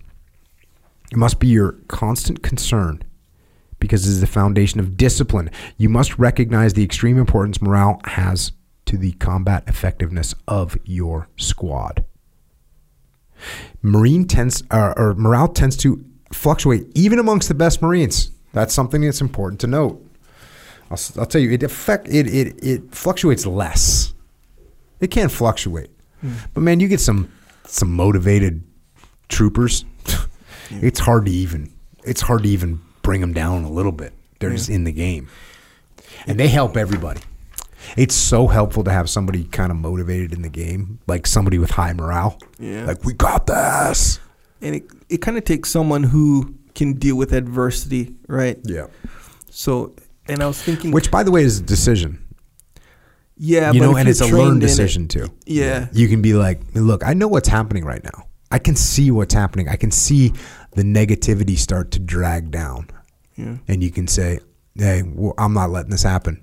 It 1.10 1.16
must 1.16 1.38
be 1.38 1.48
your 1.48 1.72
constant 1.88 2.42
concern 2.42 3.02
because 3.78 4.06
it 4.06 4.10
is 4.10 4.20
the 4.20 4.26
foundation 4.26 4.80
of 4.80 4.96
discipline. 4.96 5.50
You 5.76 5.88
must 5.88 6.18
recognize 6.18 6.74
the 6.74 6.84
extreme 6.84 7.18
importance 7.18 7.60
morale 7.60 8.00
has 8.04 8.52
to 8.86 8.96
the 8.96 9.12
combat 9.12 9.64
effectiveness 9.66 10.34
of 10.48 10.76
your 10.84 11.28
squad. 11.36 12.04
Marine 13.82 14.26
tends 14.26 14.62
or, 14.72 14.98
or 14.98 15.14
morale 15.14 15.48
tends 15.48 15.76
to 15.78 16.04
fluctuate 16.32 16.86
even 16.94 17.18
amongst 17.18 17.48
the 17.48 17.54
best 17.54 17.82
Marines. 17.82 18.30
That's 18.52 18.72
something 18.74 19.02
that's 19.02 19.20
important 19.20 19.60
to 19.60 19.66
note. 19.66 20.02
I'll, 20.90 20.98
I'll 21.18 21.26
tell 21.26 21.40
you, 21.40 21.50
it 21.52 21.62
affect 21.62 22.08
it, 22.08 22.26
it 22.26 22.64
it 22.64 22.94
fluctuates 22.94 23.44
less. 23.44 24.14
It 25.00 25.10
can 25.10 25.28
fluctuate, 25.28 25.90
Mm. 26.24 26.32
but 26.54 26.60
man, 26.62 26.80
you 26.80 26.88
get 26.88 27.00
some 27.00 27.30
some 27.66 27.92
motivated 27.92 28.62
troopers. 29.28 29.84
It's 30.68 30.98
hard 30.98 31.26
to 31.26 31.30
even 31.32 31.70
it's 32.02 32.20
hard 32.20 32.42
to 32.42 32.48
even 32.48 32.80
bring 33.02 33.20
them 33.20 33.32
down 33.32 33.62
a 33.62 33.70
little 33.70 33.92
bit. 33.92 34.12
They're 34.40 34.50
just 34.50 34.68
in 34.68 34.82
the 34.82 34.90
game, 34.90 35.28
and 36.26 36.40
they 36.40 36.48
help 36.48 36.76
everybody. 36.76 37.20
It's 37.96 38.16
so 38.16 38.48
helpful 38.48 38.82
to 38.82 38.90
have 38.90 39.08
somebody 39.08 39.44
kind 39.44 39.70
of 39.70 39.78
motivated 39.78 40.32
in 40.32 40.42
the 40.42 40.48
game, 40.48 40.98
like 41.06 41.24
somebody 41.28 41.58
with 41.58 41.70
high 41.70 41.92
morale. 41.92 42.36
Yeah. 42.58 42.84
Like 42.84 43.04
we 43.04 43.12
got 43.12 43.46
this. 43.46 44.18
and 44.60 44.74
it 44.74 44.84
it 45.08 45.18
kind 45.18 45.38
of 45.38 45.44
takes 45.44 45.70
someone 45.70 46.02
who 46.02 46.56
can 46.74 46.94
deal 46.94 47.14
with 47.16 47.32
adversity, 47.32 48.16
right? 48.26 48.58
Yeah. 48.64 48.88
So, 49.50 49.94
and 50.26 50.42
I 50.42 50.48
was 50.48 50.60
thinking, 50.60 50.90
Which, 50.90 51.12
by 51.12 51.22
the 51.22 51.30
way, 51.30 51.44
is 51.44 51.60
a 51.60 51.62
decision. 51.62 52.18
Yeah, 53.36 53.72
you 53.72 53.80
but 53.80 53.86
know, 53.86 53.96
and 53.96 54.08
it's 54.08 54.20
a 54.20 54.26
learned 54.26 54.58
in 54.62 54.68
it- 54.68 54.68
decision 54.68 55.08
too. 55.08 55.28
Yeah. 55.46 55.88
You 55.92 56.08
can 56.08 56.22
be 56.22 56.32
like, 56.34 56.60
look, 56.74 57.04
I 57.06 57.14
know 57.14 57.28
what's 57.28 57.48
happening 57.48 57.84
right 57.84 58.02
now. 58.02 58.26
I 58.50 58.58
can 58.58 58.76
see 58.76 59.10
what's 59.10 59.34
happening. 59.34 59.68
I 59.68 59.76
can 59.76 59.90
see 59.90 60.32
the 60.72 60.82
negativity 60.82 61.58
start 61.58 61.90
to 61.92 61.98
drag 61.98 62.50
down. 62.50 62.88
Yeah. 63.36 63.56
And 63.68 63.82
you 63.82 63.90
can 63.90 64.06
say, 64.06 64.38
hey, 64.74 65.02
well, 65.04 65.34
I'm 65.36 65.52
not 65.52 65.70
letting 65.70 65.90
this 65.90 66.02
happen. 66.02 66.42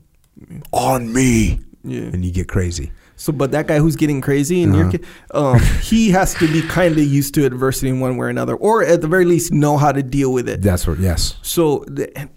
On 0.72 1.12
me. 1.14 1.60
Yeah. 1.84 2.02
And 2.02 2.24
you 2.26 2.32
get 2.32 2.48
crazy. 2.48 2.92
So, 3.16 3.32
but 3.32 3.52
that 3.52 3.68
guy 3.68 3.78
who's 3.80 3.96
getting 3.96 4.22
crazy 4.22 4.62
in 4.64 4.74
your 4.74 4.84
Uh-huh. 4.88 4.92
kid, 4.92 5.06
um, 5.32 5.60
he 5.82 6.10
has 6.12 6.34
to 6.36 6.52
be 6.52 6.62
kind 6.64 6.94
of 6.98 7.04
used 7.04 7.34
to 7.36 7.46
adversity 7.46 7.90
in 7.90 8.00
one 8.00 8.18
way 8.18 8.26
or 8.26 8.30
another, 8.30 8.56
or 8.56 8.84
at 8.84 9.02
the 9.02 9.08
very 9.08 9.24
least 9.26 9.54
know 9.54 9.78
how 9.78 9.92
to 9.92 10.02
deal 10.02 10.34
with 10.34 10.50
it. 10.50 10.62
That's 10.62 10.88
what, 10.88 11.00
yes. 11.00 11.36
So, 11.44 11.86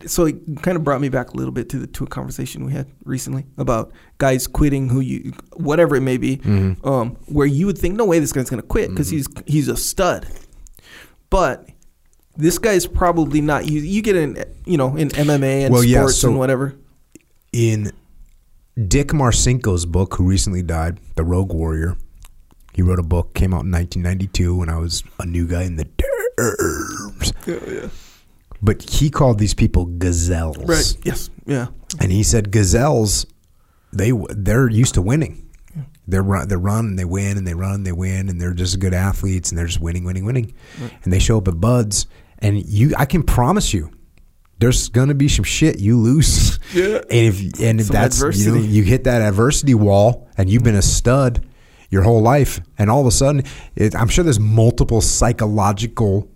so 0.05 0.27
it 0.27 0.36
kind 0.62 0.77
of 0.77 0.85
brought 0.85 1.01
me 1.01 1.09
back 1.09 1.31
a 1.31 1.36
little 1.36 1.53
bit 1.53 1.69
to 1.70 1.78
the 1.78 1.86
to 1.89 2.05
a 2.05 2.07
conversation 2.07 2.65
we 2.66 2.73
had 2.73 2.86
recently 3.05 3.47
about 3.57 3.93
guys 4.19 4.47
quitting, 4.47 4.89
who 4.90 5.01
you, 5.01 5.32
whatever 5.57 5.97
it 5.97 6.03
may 6.03 6.19
be, 6.19 6.36
Mm-hmm. 6.39 6.86
um, 6.86 7.16
where 7.27 7.47
you 7.47 7.66
would 7.66 7.78
think, 7.78 7.97
no 7.97 8.05
way, 8.05 8.19
this 8.19 8.32
guy's 8.32 8.51
gonna 8.51 8.62
quit 8.62 8.90
because 8.90 9.09
he's 9.09 9.27
he's 9.47 9.69
a 9.69 9.77
stud, 9.77 10.27
but 11.31 11.66
this 12.36 12.59
guy's 12.59 12.86
probably 12.86 13.40
not. 13.40 13.66
You 13.66 13.81
you 13.81 14.03
get 14.03 14.15
in, 14.15 14.44
you 14.66 14.77
know, 14.77 14.94
in 14.94 15.09
MMA 15.09 15.65
and 15.65 15.73
Well, 15.73 15.82
yeah, 15.82 16.01
sports 16.01 16.19
so- 16.19 16.28
and 16.28 16.39
whatever. 16.39 16.74
in 17.53 17.93
Dick 18.77 19.09
Marcinko's 19.09 19.86
book, 19.86 20.16
who 20.16 20.24
recently 20.24 20.62
died, 20.62 21.01
The 21.15 21.24
Rogue 21.24 21.53
Warrior. 21.53 21.97
He 22.74 22.82
wrote 22.82 22.98
a 22.98 23.03
book, 23.03 23.32
came 23.32 23.55
out 23.55 23.65
in 23.65 23.73
1992 23.73 24.55
when 24.55 24.69
I 24.69 24.77
was 24.78 25.03
a 25.19 25.24
new 25.24 25.47
guy 25.47 25.62
in 25.62 25.77
the 25.77 25.86
derbs. 25.86 27.32
Yeah, 27.47 27.89
But 28.61 28.82
he 28.82 29.09
called 29.09 29.39
these 29.39 29.55
people 29.55 29.86
gazelles. 29.86 30.59
Right. 30.59 30.94
Yes. 31.05 31.31
Yeah. 31.47 31.69
And 32.01 32.12
he 32.12 32.23
said 32.23 32.51
gazelles, 32.51 33.24
they 33.94 34.12
they're 34.31 34.69
used 34.69 34.94
to 34.94 35.03
winning. 35.03 35.43
They're 36.07 36.23
run, 36.23 36.48
they 36.48 36.57
run 36.57 36.86
and 36.86 36.98
they 36.98 37.05
win 37.07 37.39
and 37.39 37.47
they 37.47 37.55
run 37.55 37.74
and 37.77 37.86
they 37.86 37.93
win 37.93 38.28
and 38.28 38.40
they're 38.40 38.53
just 38.53 38.78
good 38.78 38.94
athletes 38.94 39.51
and 39.51 39.59
they're 39.59 39.66
just 39.66 39.81
winning, 39.81 40.05
winning, 40.05 40.24
winning. 40.27 40.53
And 41.03 41.12
they 41.12 41.19
show 41.19 41.39
up 41.39 41.48
at 41.48 41.59
BUD/S 41.59 42.07
and 42.40 42.62
you, 42.65 42.93
I 42.98 43.07
can 43.07 43.23
promise 43.23 43.73
you, 43.73 43.90
there's 44.59 44.89
gonna 44.89 45.15
be 45.15 45.28
some 45.28 45.45
shit 45.45 45.78
you 45.78 45.99
lose. 45.99 46.59
Yeah. 46.74 47.01
And 47.11 47.11
if 47.11 47.61
and 47.61 47.81
if 47.81 47.87
Some 47.87 47.95
that's 47.95 48.20
you 48.20 48.27
adversity. 48.28 48.66
you 48.69 48.83
hit 48.83 49.05
that 49.05 49.23
adversity 49.23 49.74
wall 49.74 50.28
and 50.37 50.49
you've 50.51 50.62
been 50.65 50.74
a 50.74 50.83
stud 50.83 51.47
your 51.91 52.03
whole 52.03 52.20
life 52.20 52.61
and 52.78 52.91
all 52.91 53.01
of 53.01 53.07
a 53.07 53.11
sudden 53.12 53.45
it, 53.77 53.95
I'm 53.95 54.09
sure 54.09 54.24
there's 54.24 54.41
multiple 54.41 55.01
psychological 55.01 56.28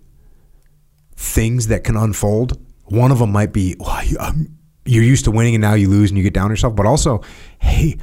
things 1.15 1.67
that 1.67 1.83
can 1.83 1.95
unfold. 1.97 2.59
One 2.85 3.11
of 3.11 3.19
them 3.19 3.31
might 3.31 3.53
be 3.53 3.75
well, 3.79 4.03
you, 4.05 4.17
um, 4.19 4.47
you're 4.85 5.03
used 5.03 5.25
to 5.25 5.31
winning 5.31 5.55
and 5.55 5.61
now 5.61 5.73
you 5.73 5.89
lose 5.89 6.09
and 6.11 6.17
you 6.17 6.23
get 6.23 6.33
down 6.33 6.45
on 6.45 6.51
yourself, 6.51 6.75
but 6.75 6.85
also, 6.85 7.21
hey, 7.59 7.97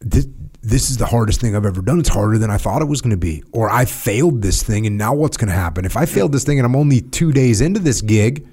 this, 0.00 0.26
this 0.62 0.90
is 0.90 0.96
the 0.98 1.06
hardest 1.06 1.40
thing 1.40 1.54
I've 1.56 1.66
ever 1.66 1.82
done. 1.82 2.00
It's 2.00 2.08
harder 2.08 2.38
than 2.38 2.50
I 2.50 2.56
thought 2.58 2.80
it 2.82 2.86
was 2.88 3.00
going 3.00 3.10
to 3.10 3.16
be. 3.16 3.42
Or 3.52 3.70
I 3.70 3.84
failed 3.84 4.42
this 4.42 4.62
thing 4.62 4.86
and 4.86 4.96
now 4.96 5.14
what's 5.14 5.36
going 5.36 5.48
to 5.48 5.54
happen? 5.54 5.84
If 5.84 5.96
I 5.96 6.06
failed 6.06 6.32
this 6.32 6.44
thing 6.44 6.58
and 6.58 6.66
I'm 6.66 6.76
only 6.76 7.00
two 7.00 7.32
days 7.32 7.60
into 7.60 7.80
this 7.80 8.00
gig, 8.00 8.46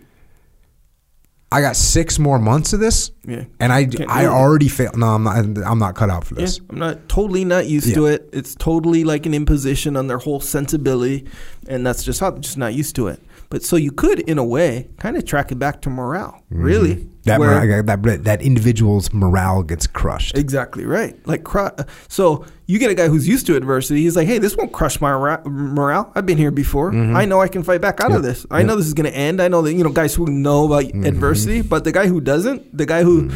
I 1.50 1.62
got 1.62 1.78
six 1.78 2.20
more 2.20 2.40
months 2.40 2.74
of 2.74 2.82
this, 2.82 3.12
Yeah. 3.26 3.46
and 3.60 3.72
I 3.72 3.86
Can't 3.86 4.10
I 4.10 4.26
already 4.26 4.68
failed. 4.68 4.98
No, 4.98 5.08
I'm 5.08 5.24
not. 5.24 5.38
I'm 5.66 5.80
not 5.80 5.96
cut 5.96 6.10
out 6.10 6.26
for 6.26 6.36
Yeah, 6.36 6.42
this. 6.42 6.60
I'm 6.70 6.78
not 6.78 7.08
totally 7.08 7.46
not 7.46 7.68
used 7.68 7.94
to 7.94 8.06
it. 8.08 8.30
It's 8.34 8.54
totally 8.54 9.06
like 9.06 9.26
an 9.26 9.34
imposition 9.34 9.96
on 9.96 10.08
their 10.08 10.18
whole 10.18 10.42
sensibility, 10.42 11.26
and 11.70 11.86
that's 11.86 12.04
just 12.04 12.20
how 12.20 12.32
just 12.32 12.58
not 12.58 12.74
used 12.74 12.96
to 12.98 13.08
it. 13.08 13.22
But 13.50 13.64
so 13.64 13.78
you 13.78 13.94
could, 13.94 14.20
in 14.20 14.38
a 14.38 14.44
way, 14.44 14.90
kind 15.00 15.16
of 15.16 15.24
track 15.24 15.54
it 15.54 15.56
back 15.58 15.82
to 15.84 15.90
morale. 15.90 16.44
Really, 16.50 16.96
mm-hmm. 16.96 17.16
That, 17.28 17.40
Where- 17.40 17.84
that 17.84 18.24
that 18.26 18.42
individual's 18.42 19.14
morale 19.14 19.64
gets 19.64 19.88
crushed. 19.88 20.38
Exactly 20.38 20.86
right. 20.86 21.16
Like, 21.28 21.44
cru- 21.44 21.70
so 22.08 22.46
you 22.66 22.80
get 22.80 22.90
a 22.92 22.96
guy 22.96 23.08
who's 23.08 23.28
used 23.28 23.46
to 23.48 23.56
adversity. 23.56 24.02
He's 24.02 24.16
like, 24.16 24.28
"Hey, 24.28 24.40
this 24.40 24.56
won't 24.58 24.72
crush 24.74 25.00
my 25.00 25.12
ra- 25.14 25.42
morale. 25.46 26.12
I've 26.16 26.26
been 26.26 26.38
here 26.38 26.52
before. 26.52 26.94
I 26.94 27.26
know 27.26 27.40
I 27.42 27.48
can 27.48 27.64
fight 27.64 27.82
back 27.82 28.02
out 28.02 28.12
of 28.12 28.18
Mm-hmm. 28.18 28.24
This. 28.26 28.46
I 28.52 28.60
Yep. 28.60 28.68
know 28.68 28.76
this 28.76 28.88
is 28.88 28.94
going 28.94 29.10
to 29.10 29.16
end. 29.18 29.42
I 29.42 29.48
know 29.48 29.62
that 29.62 29.74
you 29.74 29.84
know 29.84 29.90
guys 29.92 30.14
who 30.16 30.26
know 30.28 30.66
about 30.66 30.84
Mm-hmm. 30.86 31.06
adversity, 31.06 31.62
but 31.62 31.84
the 31.84 31.92
guy 31.92 32.08
who 32.08 32.20
doesn't, 32.22 32.76
the 32.78 32.86
guy 32.86 33.04
who 33.04 33.30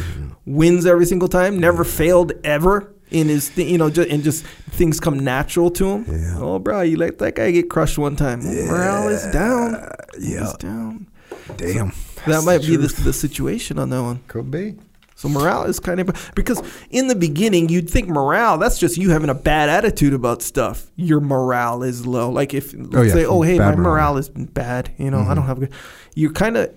wins 0.46 0.86
every 0.86 1.06
single 1.06 1.28
time, 1.28 1.58
never 1.60 1.84
failed 1.84 2.32
ever 2.44 2.92
in 3.10 3.28
his, 3.28 3.50
th- 3.50 3.68
you 3.70 3.76
know, 3.78 3.90
just, 3.90 4.08
and 4.08 4.22
just 4.24 4.44
things 4.70 4.98
come 4.98 5.18
natural 5.20 5.70
to 5.70 5.86
him. 5.86 6.04
Yeah. 6.08 6.38
Oh, 6.38 6.58
bro, 6.58 6.80
you 6.80 6.96
let 6.96 7.18
that 7.18 7.34
guy 7.36 7.50
get 7.50 7.68
crushed 7.70 7.98
one 7.98 8.16
time. 8.16 8.40
Morale 8.42 9.08
is 9.08 9.26
down. 9.32 9.72
Yeah. 10.18 10.44
It's 10.44 10.56
down. 10.56 11.06
Damn, 11.56 11.92
That 12.26 12.44
might 12.44 12.60
be 12.62 12.76
the, 12.76 12.88
the 13.02 13.12
situation 13.12 13.78
on 13.78 13.90
that 13.90 14.02
one. 14.02 14.20
could 14.28 14.50
be. 14.50 14.76
So 15.14 15.28
morale 15.28 15.64
is 15.64 15.78
kind 15.78 16.00
of 16.00 16.32
because 16.34 16.60
in 16.90 17.06
the 17.06 17.14
beginning 17.14 17.68
you'd 17.68 17.88
think 17.88 18.08
morale 18.08 18.58
that's 18.58 18.76
just 18.78 18.96
you 18.96 19.10
having 19.10 19.30
a 19.30 19.34
bad 19.34 19.68
attitude 19.68 20.14
about 20.14 20.42
stuff. 20.42 20.90
Your 20.96 21.20
morale 21.20 21.84
is 21.84 22.04
low. 22.06 22.28
Like 22.30 22.54
if 22.54 22.74
let's 22.76 23.08
yeah, 23.08 23.12
say, 23.14 23.24
oh 23.24 23.42
hey, 23.42 23.56
bad 23.56 23.76
my 23.76 23.82
morale. 23.82 23.92
morale 24.14 24.16
is 24.16 24.28
bad. 24.30 24.90
You 24.98 25.10
know, 25.12 25.20
I 25.20 25.34
don't 25.34 25.46
have 25.46 25.60
good. 25.60 25.72
You're 26.16 26.32
kind 26.32 26.56
of 26.56 26.74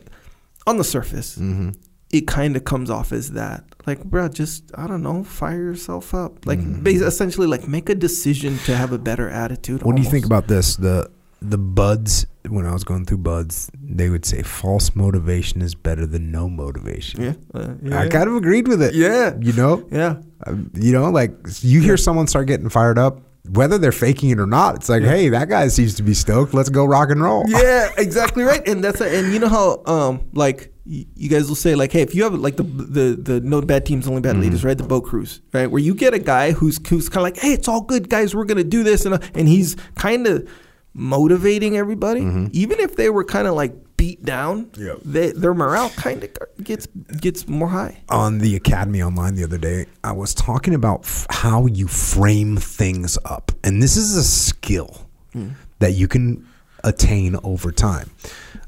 on 0.68 0.78
the 0.78 0.84
surface. 0.84 1.38
Mm-hmm. 1.38 1.72
It 2.12 2.28
kind 2.28 2.56
of 2.56 2.64
comes 2.66 2.92
off 2.92 3.12
as 3.12 3.32
that. 3.32 3.64
Like, 3.88 4.04
bro, 4.04 4.28
just 4.30 4.72
I 4.78 4.86
don't 4.86 5.02
know, 5.02 5.24
fire 5.24 5.58
yourself 5.62 6.14
up. 6.14 6.46
Like, 6.46 6.60
Mm-hmm. 6.60 6.86
essentially, 7.04 7.48
like 7.48 7.68
make 7.68 7.90
a 7.90 7.96
decision 7.96 8.60
to 8.66 8.76
have 8.76 8.92
a 8.92 9.00
better 9.00 9.28
attitude. 9.28 9.82
What 9.82 9.96
do 9.96 10.04
you 10.04 10.10
think 10.10 10.26
about 10.26 10.48
this? 10.48 10.76
The 10.76 11.10
the 11.42 11.58
BUD/S 11.58 12.26
when 12.50 12.66
I 12.66 12.74
was 12.74 12.84
going 12.84 13.06
through 13.06 13.20
BUD/S, 13.20 13.70
they 13.82 14.10
would 14.10 14.26
say 14.26 14.42
false 14.44 14.96
motivation 14.96 15.62
is 15.62 15.74
better 15.76 16.06
than 16.06 16.32
no 16.32 16.48
motivation. 16.50 17.22
Yeah, 17.22 17.34
uh, 17.54 17.74
yeah, 17.82 18.00
I 18.02 18.08
kind 18.08 18.30
of 18.30 18.36
agreed 18.36 18.68
with 18.68 18.82
it. 18.82 18.94
Yeah. 18.94 19.36
you 19.40 19.54
know, 19.54 19.88
yeah. 19.92 20.18
Uh, 20.46 20.56
you 20.74 20.92
know, 20.92 21.10
like 21.10 21.34
you 21.62 21.82
hear 21.82 21.98
someone 21.98 22.28
start 22.28 22.48
getting 22.48 22.70
fired 22.70 22.98
up, 23.00 23.22
whether 23.50 23.78
they're 23.78 23.92
faking 23.92 24.30
it 24.30 24.40
or 24.40 24.46
not. 24.48 24.76
It's 24.76 24.90
like, 24.90 25.04
hey, 25.04 25.30
that 25.30 25.50
guy 25.50 25.68
seems 25.70 25.96
to 25.96 26.04
be 26.04 26.14
stoked. 26.14 26.54
Let's 26.54 26.70
go 26.70 26.86
rock 26.86 27.10
and 27.10 27.22
roll. 27.22 27.44
yeah, 27.48 27.90
exactly 27.98 28.44
right. 28.44 28.66
And 28.68 28.84
that's 28.84 29.02
and 29.02 29.34
you 29.34 29.40
know 29.40 29.50
how 29.50 29.82
um 29.86 30.22
like 30.34 30.72
y- 30.86 31.06
you 31.16 31.30
guys 31.30 31.48
will 31.48 31.56
say 31.56 31.74
like, 31.76 31.92
hey, 31.92 32.02
if 32.02 32.14
you 32.14 32.24
have 32.24 32.34
like 32.36 32.58
the 32.58 32.64
the 32.64 33.16
the 33.20 33.42
no 33.42 33.62
bad 33.62 33.86
teams, 33.86 34.08
only 34.08 34.22
bad 34.22 34.38
leaders, 34.38 34.64
right? 34.64 34.78
The 34.78 34.84
boat 34.84 35.06
cruise, 35.06 35.42
right? 35.54 35.68
Where 35.70 35.82
you 35.82 35.96
get 35.96 36.14
a 36.14 36.20
guy 36.20 36.52
who's 36.52 36.80
who's 36.88 37.10
kind 37.10 37.18
of 37.18 37.24
like, 37.24 37.38
hey, 37.38 37.54
it's 37.54 37.68
all 37.68 37.82
good, 37.82 38.08
guys. 38.10 38.36
We're 38.36 38.46
gonna 38.46 38.64
do 38.64 38.84
this, 38.84 39.06
and 39.06 39.16
uh, 39.16 39.20
and 39.34 39.48
he's 39.48 39.76
kind 39.96 40.28
of 40.28 40.48
motivating 40.96 41.78
everybody, 41.78 42.22
mm-hmm. 42.22 42.48
even 42.54 42.80
if 42.80 42.96
they 42.96 43.10
were 43.10 43.26
kind 43.26 43.48
of 43.48 43.54
like 43.54 43.76
beat 43.98 44.24
down. 44.24 44.72
Yep. 44.78 45.00
they, 45.04 45.32
their 45.32 45.54
morale 45.54 45.90
kind 45.92 46.24
of 46.24 46.64
gets 46.64 46.88
gets 47.20 47.48
more 47.48 47.68
high. 47.68 48.02
on 48.10 48.40
the 48.40 48.56
Academy 48.56 49.04
Online 49.04 49.36
the 49.36 49.44
other 49.44 49.58
day, 49.58 49.86
I 50.04 50.14
was 50.14 50.34
talking 50.34 50.74
about 50.74 51.02
f- 51.02 51.28
how 51.30 51.66
you 51.68 51.88
frame 51.88 52.58
things 52.58 53.18
up. 53.26 53.52
And 53.64 53.84
this 53.84 53.98
is 53.98 54.16
a 54.16 54.24
skill 54.24 55.08
mm. 55.36 55.54
that 55.80 55.94
you 55.94 56.08
can 56.08 56.48
attain 56.84 57.36
over 57.44 57.72
time. 57.72 58.10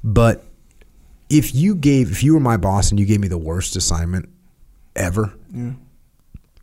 But 0.04 0.44
if 1.30 1.56
you 1.56 1.76
gave, 1.76 2.12
if 2.12 2.24
you 2.24 2.34
were 2.34 2.40
my 2.40 2.58
boss 2.58 2.90
and 2.90 3.00
you 3.00 3.06
gave 3.06 3.20
me 3.20 3.28
the 3.28 3.38
worst 3.38 3.76
assignment 3.76 4.30
ever, 4.96 5.34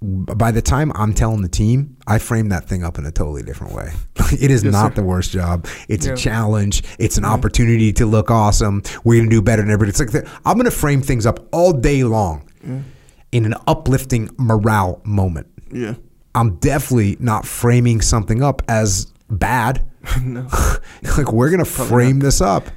by 0.05 0.51
the 0.51 0.61
time 0.61 0.93
I'm 0.95 1.15
telling 1.15 1.41
the 1.43 1.49
team, 1.49 1.97
I 2.07 2.19
frame 2.19 2.51
that 2.51 2.69
thing 2.69 2.85
up 2.85 2.99
in 2.99 3.07
a 3.07 3.11
totally 3.11 3.43
different 3.43 3.73
way. 3.73 3.91
it 4.33 4.51
is 4.51 4.63
Yes, 4.63 4.73
not 4.73 4.93
sir. 4.93 4.97
the 5.01 5.05
worst 5.05 5.31
job. 5.31 5.67
It's 5.89 6.07
Yeah. 6.07 6.13
a 6.13 6.17
challenge. 6.17 6.83
It's 6.99 7.17
an 7.17 7.25
opportunity 7.25 7.93
to 7.95 8.07
look 8.07 8.31
awesome. 8.31 8.83
We're 9.05 9.21
gonna 9.21 9.31
do 9.31 9.41
better 9.41 9.63
than 9.63 9.71
everybody. 9.71 9.91
It's 9.91 10.01
like 10.01 10.11
the, 10.13 10.29
I'm 10.45 10.57
gonna 10.59 10.71
frame 10.71 11.01
things 11.01 11.25
up 11.27 11.49
all 11.53 11.73
day 11.73 12.05
long 12.05 12.49
in 13.33 13.45
an 13.47 13.55
uplifting 13.67 14.29
morale 14.39 15.01
moment. 15.05 15.47
Yeah. 15.73 15.95
I'm 16.35 16.57
definitely 16.57 17.17
not 17.21 17.47
framing 17.47 18.01
something 18.01 18.43
up 18.43 18.63
as 18.69 19.07
bad. 19.31 19.85
No. 20.23 20.47
like 21.17 21.33
we're 21.33 21.49
gonna 21.51 21.65
frame 21.65 22.19
this 22.19 22.43
up, 22.43 22.69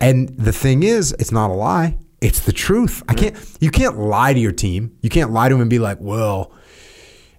and 0.00 0.28
the 0.30 0.52
thing 0.52 0.82
is, 0.82 1.14
it's 1.20 1.30
not 1.30 1.50
a 1.50 1.52
lie. 1.52 1.96
It's 2.20 2.40
the 2.40 2.52
truth. 2.52 3.00
I 3.08 3.14
can't. 3.14 3.36
You 3.60 3.70
can't 3.70 3.96
lie 3.96 4.32
to 4.34 4.40
your 4.40 4.50
team. 4.50 4.90
You 5.00 5.08
can't 5.08 5.30
lie 5.30 5.48
to 5.48 5.54
them 5.54 5.60
and 5.60 5.70
be 5.70 5.78
like, 5.78 5.98
"Well, 6.00 6.50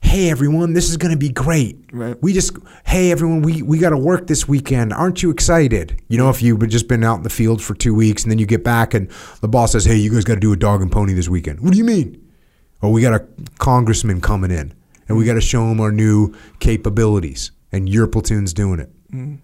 hey 0.05 0.29
everyone, 0.29 0.73
this 0.73 0.89
is 0.89 0.97
gonna 0.97 1.17
be 1.17 1.29
great. 1.29 1.77
Right. 1.91 2.15
We 2.21 2.31
just, 2.33 2.55
hey 2.85 3.11
everyone, 3.11 3.41
we 3.41 3.61
we 3.61 3.79
got 3.79 3.89
to 3.89 3.97
work 3.97 4.27
this 4.27 4.47
weekend. 4.47 4.93
Aren't 4.93 5.21
you 5.23 5.29
excited? 5.31 6.01
You 6.07 6.17
know, 6.17 6.29
if 6.29 6.41
you've 6.41 6.65
just 6.69 6.87
been 6.87 7.03
out 7.03 7.17
in 7.17 7.23
the 7.23 7.29
field 7.29 7.61
for 7.61 7.73
two 7.73 7.93
weeks 7.93 8.23
and 8.23 8.31
then 8.31 8.37
you 8.39 8.45
get 8.45 8.63
back 8.63 8.93
and 8.93 9.09
the 9.41 9.47
boss 9.47 9.73
says, 9.73 9.85
"Hey, 9.85 9.95
you 9.97 10.11
guys 10.11 10.23
got 10.23 10.35
to 10.35 10.39
do 10.39 10.53
a 10.53 10.57
dog 10.57 10.81
and 10.81 10.91
pony 10.91 11.13
this 11.13 11.27
weekend." 11.27 11.59
What 11.59 11.71
do 11.71 11.77
you 11.77 11.83
mean? 11.83 12.21
Oh, 12.81 12.89
we 12.89 13.01
got 13.01 13.13
a 13.13 13.25
congressman 13.57 14.21
coming 14.21 14.51
in, 14.51 14.73
and 15.07 15.17
we 15.17 15.25
got 15.25 15.33
to 15.33 15.41
show 15.41 15.69
him 15.71 15.79
our 15.81 15.91
new 15.91 16.33
capabilities, 16.59 17.51
and 17.71 17.89
your 17.89 18.05
platoon's 18.07 18.53
doing 18.53 18.79
it. 18.79 18.91
Mm. 19.11 19.39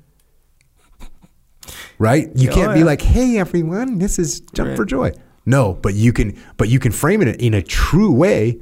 Right? 1.98 2.30
You 2.36 2.50
Yeah, 2.50 2.54
can't 2.56 2.70
oh, 2.72 2.74
be 2.74 2.80
yeah. 2.80 2.86
like, 2.86 3.02
"Hey, 3.02 3.38
everyone, 3.38 3.98
this 4.00 4.20
is 4.20 4.42
jump 4.54 4.70
Right. 4.70 4.78
for 4.78 4.86
joy." 4.86 5.12
No, 5.46 5.74
but 5.74 5.94
you 5.96 6.14
can, 6.14 6.38
but 6.58 6.70
you 6.70 6.78
can 6.80 6.92
frame 6.92 7.22
it 7.22 7.42
in 7.42 7.54
a 7.54 7.62
true 7.62 8.12
way. 8.12 8.60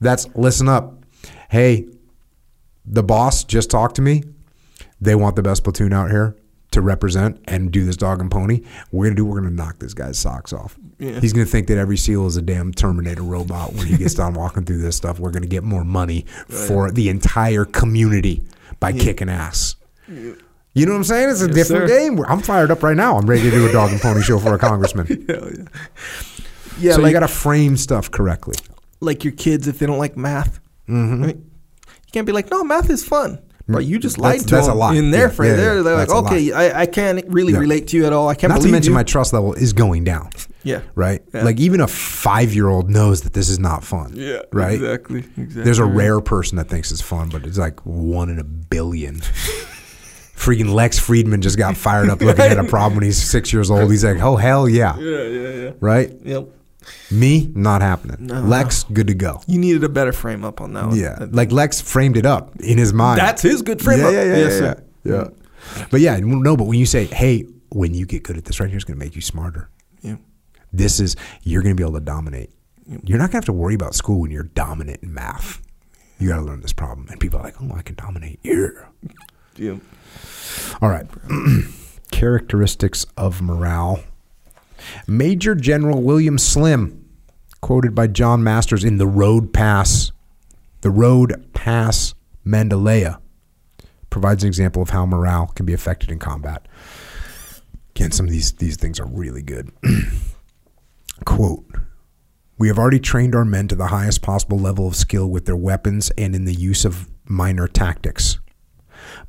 That's 0.00 0.26
listen 0.34 0.68
up. 0.68 0.95
Hey, 1.50 1.86
the 2.84 3.02
boss 3.02 3.44
just 3.44 3.70
talked 3.70 3.96
to 3.96 4.02
me. 4.02 4.22
They 5.00 5.14
want 5.14 5.36
the 5.36 5.42
best 5.42 5.64
platoon 5.64 5.92
out 5.92 6.10
here 6.10 6.36
to 6.72 6.80
represent 6.80 7.40
and 7.46 7.70
do 7.70 7.84
this 7.84 7.96
dog 7.96 8.20
and 8.20 8.30
pony. 8.30 8.62
We're 8.92 9.06
gonna 9.06 9.16
do. 9.16 9.24
We're 9.24 9.40
gonna 9.40 9.50
knock 9.54 9.78
this 9.78 9.94
guy's 9.94 10.18
socks 10.18 10.52
off. 10.52 10.76
Yeah. 10.98 11.20
He's 11.20 11.32
gonna 11.32 11.44
think 11.46 11.66
that 11.68 11.78
every 11.78 11.96
SEAL 11.96 12.26
is 12.26 12.36
a 12.36 12.42
damn 12.42 12.72
Terminator 12.72 13.22
robot 13.22 13.72
when 13.74 13.86
he 13.86 13.96
gets 13.96 14.14
done 14.14 14.34
walking 14.34 14.64
through 14.64 14.78
this 14.82 14.96
stuff. 14.96 15.18
We're 15.18 15.30
gonna 15.30 15.46
get 15.46 15.62
more 15.64 15.84
money 15.84 16.24
for 16.48 16.90
the 16.90 17.08
entire 17.08 17.64
community 17.64 18.42
by 18.80 18.92
kicking 18.92 19.28
ass. 19.28 19.76
You 20.08 20.84
know 20.84 20.92
what 20.92 20.98
I'm 20.98 21.04
saying? 21.04 21.30
It's 21.30 21.40
a 21.42 21.46
Yes, 21.46 21.54
different 21.54 21.88
sir. 21.88 21.98
game. 21.98 22.22
I'm 22.28 22.40
fired 22.40 22.70
up 22.70 22.82
right 22.82 22.96
now. 22.96 23.16
I'm 23.16 23.26
ready 23.28 23.42
to 23.42 23.50
do 23.50 23.66
a 23.68 23.72
dog 23.72 23.90
and 23.92 24.00
pony 24.00 24.20
show 24.22 24.38
for 24.38 24.54
a 24.54 24.58
congressman. 24.58 25.06
Hell 25.28 25.50
yeah. 25.56 25.64
Yeah, 26.78 26.92
so 26.92 27.00
like 27.00 27.08
you 27.10 27.12
got 27.14 27.20
to 27.20 27.28
frame 27.28 27.78
stuff 27.78 28.10
correctly. 28.10 28.56
like 29.00 29.24
your 29.24 29.32
kids 29.32 29.66
if 29.68 29.78
they 29.78 29.86
don't 29.86 29.98
like 29.98 30.16
math. 30.18 30.60
Mm-hmm. 30.88 31.24
Right? 31.24 31.36
You 31.36 32.12
can't 32.12 32.26
be 32.26 32.32
like, 32.32 32.50
no, 32.50 32.64
math 32.64 32.90
is 32.90 33.04
fun. 33.04 33.40
But 33.68 33.84
you 33.84 33.98
just 33.98 34.16
lied 34.16 34.34
That's- 34.34 34.44
to 34.46 34.54
that's 34.54 34.66
a 34.68 34.70
them 34.70 34.78
lie. 34.78 34.94
in 34.94 35.10
their 35.10 35.26
Yeah, 35.26 35.32
frame. 35.34 35.50
yeah, 35.50 35.56
they're 35.56 35.82
they're 35.82 35.96
like, 35.96 36.08
okay, 36.08 36.52
I, 36.52 36.82
I 36.82 36.86
can't 36.86 37.24
really 37.26 37.52
Yeah. 37.52 37.58
relate 37.58 37.88
to 37.88 37.96
you 37.96 38.06
at 38.06 38.12
all. 38.12 38.28
I 38.28 38.36
can't 38.36 38.52
Not 38.52 38.62
to 38.62 38.68
mention 38.68 38.92
you. 38.92 38.94
my 38.94 39.02
trust 39.02 39.32
level 39.32 39.54
is 39.54 39.72
going 39.72 40.04
down. 40.04 40.30
yeah. 40.62 40.82
Right? 40.94 41.20
Yeah. 41.34 41.42
Like 41.42 41.58
even 41.58 41.80
a 41.80 41.88
five 41.88 42.54
year 42.54 42.68
old 42.68 42.88
knows 42.90 43.22
that 43.22 43.32
this 43.32 43.48
is 43.48 43.58
not 43.58 43.82
fun. 43.82 44.12
Yeah. 44.14 44.42
Right? 44.52 44.74
Exactly. 44.74 45.18
Exactly. 45.36 45.62
There's 45.64 45.80
a 45.80 45.84
rare 45.84 46.20
person 46.20 46.58
that 46.58 46.68
thinks 46.68 46.92
it's 46.92 47.00
fun, 47.00 47.28
but 47.28 47.44
it's 47.44 47.58
like 47.58 47.84
one 47.84 48.28
in 48.30 48.38
a 48.38 48.44
billion. 48.44 49.16
Freaking 50.36 50.72
Lex 50.72 51.00
Fridman 51.00 51.40
just 51.40 51.58
got 51.58 51.76
fired 51.76 52.08
up 52.08 52.20
looking 52.20 52.44
at 52.44 52.58
a 52.58 52.64
problem 52.68 52.96
when 52.96 53.04
he's 53.04 53.20
six 53.20 53.52
years 53.52 53.70
old. 53.70 53.90
He's 53.90 54.04
like, 54.04 54.20
oh, 54.20 54.36
hell 54.36 54.68
yeah. 54.68 54.96
Yeah, 54.98 55.22
yeah, 55.22 55.48
yeah. 55.50 55.70
Right? 55.80 56.12
Yep. 56.22 56.48
Me, 57.10 57.50
not 57.54 57.82
happening. 57.82 58.26
No. 58.26 58.40
Lex, 58.40 58.84
good 58.84 59.06
to 59.06 59.14
go. 59.14 59.40
You 59.46 59.58
needed 59.58 59.84
a 59.84 59.88
better 59.88 60.12
frame 60.12 60.44
up 60.44 60.60
on 60.60 60.72
that 60.74 60.88
one. 60.88 60.96
Yeah. 60.96 61.26
Like 61.30 61.52
Lex 61.52 61.80
framed 61.80 62.16
it 62.16 62.26
up 62.26 62.56
in 62.60 62.78
his 62.78 62.92
mind. 62.92 63.20
That's 63.20 63.42
his 63.42 63.62
good 63.62 63.80
frame 63.80 64.00
yeah, 64.00 64.06
up. 64.06 64.12
Yeah, 64.12 64.24
yeah, 64.24 64.36
Yes, 64.36 64.60
yeah, 64.60 64.74
yeah. 65.04 65.24
yeah. 65.24 65.86
But 65.90 66.00
yeah, 66.00 66.18
no, 66.20 66.56
but 66.56 66.64
when 66.64 66.78
you 66.78 66.86
say, 66.86 67.06
hey, 67.06 67.46
when 67.70 67.94
you 67.94 68.06
get 68.06 68.22
good 68.22 68.36
at 68.36 68.44
this 68.44 68.60
right 68.60 68.68
here, 68.68 68.76
it's 68.76 68.84
going 68.84 68.98
to 68.98 69.04
make 69.04 69.14
you 69.14 69.22
smarter. 69.22 69.70
Yeah. 70.00 70.16
This 70.72 71.00
is, 71.00 71.16
you're 71.42 71.62
going 71.62 71.76
to 71.76 71.80
be 71.80 71.84
able 71.86 71.98
to 71.98 72.04
dominate. 72.04 72.50
You're 72.86 73.18
not 73.18 73.24
going 73.24 73.30
to 73.30 73.36
have 73.38 73.44
to 73.46 73.52
worry 73.52 73.74
about 73.74 73.94
school 73.94 74.20
when 74.20 74.30
you're 74.30 74.44
dominant 74.44 75.02
in 75.02 75.12
math. 75.12 75.60
You 76.18 76.28
got 76.28 76.36
to 76.36 76.42
learn 76.42 76.60
this 76.60 76.72
problem. 76.72 77.08
And 77.10 77.20
people 77.20 77.40
are 77.40 77.42
like, 77.42 77.60
oh, 77.60 77.72
I 77.74 77.82
can 77.82 77.94
dominate. 77.96 78.38
Yeah. 78.42 78.68
Yeah. 79.56 79.76
All 80.80 80.88
right. 80.88 81.06
Characteristics 82.10 83.06
of 83.16 83.42
morale. 83.42 84.00
Major 85.06 85.54
General 85.54 86.02
William 86.02 86.38
Slim, 86.38 87.08
quoted 87.60 87.94
by 87.94 88.06
John 88.06 88.42
Masters 88.42 88.84
in 88.84 88.98
The 88.98 89.06
Road 89.06 89.52
Past, 89.52 90.12
The 90.82 90.90
Road 90.90 91.52
Past 91.52 92.14
Mandalay, 92.44 93.14
provides 94.10 94.42
an 94.42 94.48
example 94.48 94.82
of 94.82 94.90
how 94.90 95.06
morale 95.06 95.48
can 95.48 95.66
be 95.66 95.72
affected 95.72 96.10
in 96.10 96.18
combat. 96.18 96.66
Again, 97.90 98.12
some 98.12 98.26
of 98.26 98.32
these, 98.32 98.52
these 98.52 98.76
things 98.76 99.00
are 99.00 99.06
really 99.06 99.42
good. 99.42 99.70
Quote 101.24 101.64
We 102.58 102.68
have 102.68 102.78
already 102.78 103.00
trained 103.00 103.34
our 103.34 103.44
men 103.44 103.68
to 103.68 103.74
the 103.74 103.86
highest 103.86 104.22
possible 104.22 104.58
level 104.58 104.86
of 104.86 104.94
skill 104.94 105.28
with 105.28 105.46
their 105.46 105.56
weapons 105.56 106.10
and 106.18 106.34
in 106.34 106.44
the 106.44 106.54
use 106.54 106.84
of 106.84 107.08
minor 107.24 107.66
tactics. 107.66 108.38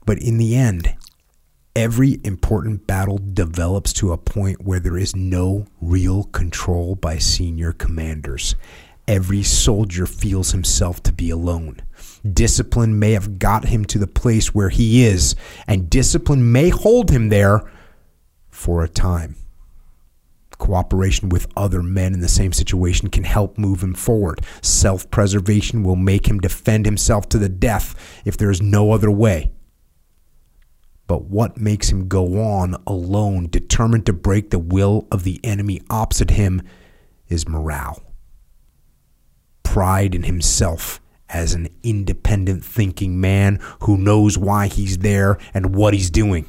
But 0.05 0.19
in 0.19 0.37
the 0.37 0.55
end, 0.55 0.95
every 1.77 2.19
important 2.23 2.87
battle 2.87 3.19
develops 3.19 3.93
to 3.93 4.11
a 4.11 4.17
point 4.17 4.65
where 4.65 4.79
there 4.79 4.97
is 4.97 5.15
no 5.15 5.67
real 5.79 6.23
control 6.23 6.95
by 6.95 7.19
senior 7.19 7.71
commanders. 7.71 8.55
Every 9.07 9.43
soldier 9.43 10.07
feels 10.07 10.51
himself 10.51 11.03
to 11.03 11.13
be 11.13 11.29
alone. 11.29 11.79
Discipline 12.27 12.97
may 12.97 13.11
have 13.11 13.37
got 13.37 13.65
him 13.65 13.85
to 13.85 13.99
the 13.99 14.07
place 14.07 14.55
where 14.55 14.69
he 14.69 15.05
is, 15.05 15.35
and 15.67 15.87
discipline 15.87 16.51
may 16.51 16.69
hold 16.69 17.11
him 17.11 17.29
there 17.29 17.61
for 18.49 18.83
a 18.83 18.89
time. 18.89 19.35
Cooperation 20.57 21.29
with 21.29 21.47
other 21.55 21.83
men 21.83 22.15
in 22.15 22.21
the 22.21 22.27
same 22.27 22.53
situation 22.53 23.11
can 23.11 23.23
help 23.23 23.59
move 23.59 23.83
him 23.83 23.93
forward. 23.93 24.41
Self 24.63 25.11
preservation 25.11 25.83
will 25.83 25.95
make 25.95 26.27
him 26.27 26.39
defend 26.39 26.87
himself 26.87 27.29
to 27.29 27.37
the 27.37 27.49
death 27.49 27.93
if 28.25 28.35
there 28.35 28.49
is 28.49 28.63
no 28.63 28.93
other 28.93 29.11
way. 29.11 29.51
But 31.07 31.23
what 31.23 31.57
makes 31.57 31.89
him 31.89 32.07
go 32.07 32.41
on 32.41 32.75
alone, 32.85 33.47
determined 33.49 34.05
to 34.05 34.13
break 34.13 34.49
the 34.49 34.59
will 34.59 35.07
of 35.11 35.23
the 35.23 35.39
enemy 35.43 35.81
opposite 35.89 36.31
him, 36.31 36.61
is 37.29 37.47
morale. 37.47 38.03
Pride 39.63 40.13
in 40.13 40.23
himself 40.23 41.01
as 41.29 41.53
an 41.53 41.69
independent 41.83 42.63
thinking 42.63 43.19
man 43.19 43.59
who 43.81 43.97
knows 43.97 44.37
why 44.37 44.67
he's 44.67 44.99
there 44.99 45.37
and 45.53 45.75
what 45.75 45.93
he's 45.93 46.09
doing. 46.09 46.45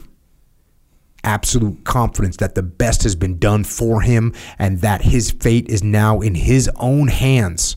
Absolute 1.24 1.84
confidence 1.84 2.36
that 2.36 2.54
the 2.54 2.62
best 2.62 3.02
has 3.02 3.16
been 3.16 3.38
done 3.38 3.64
for 3.64 4.02
him 4.02 4.32
and 4.58 4.80
that 4.80 5.02
his 5.02 5.30
fate 5.30 5.68
is 5.68 5.82
now 5.82 6.20
in 6.20 6.34
his 6.34 6.70
own 6.76 7.08
hands. 7.08 7.76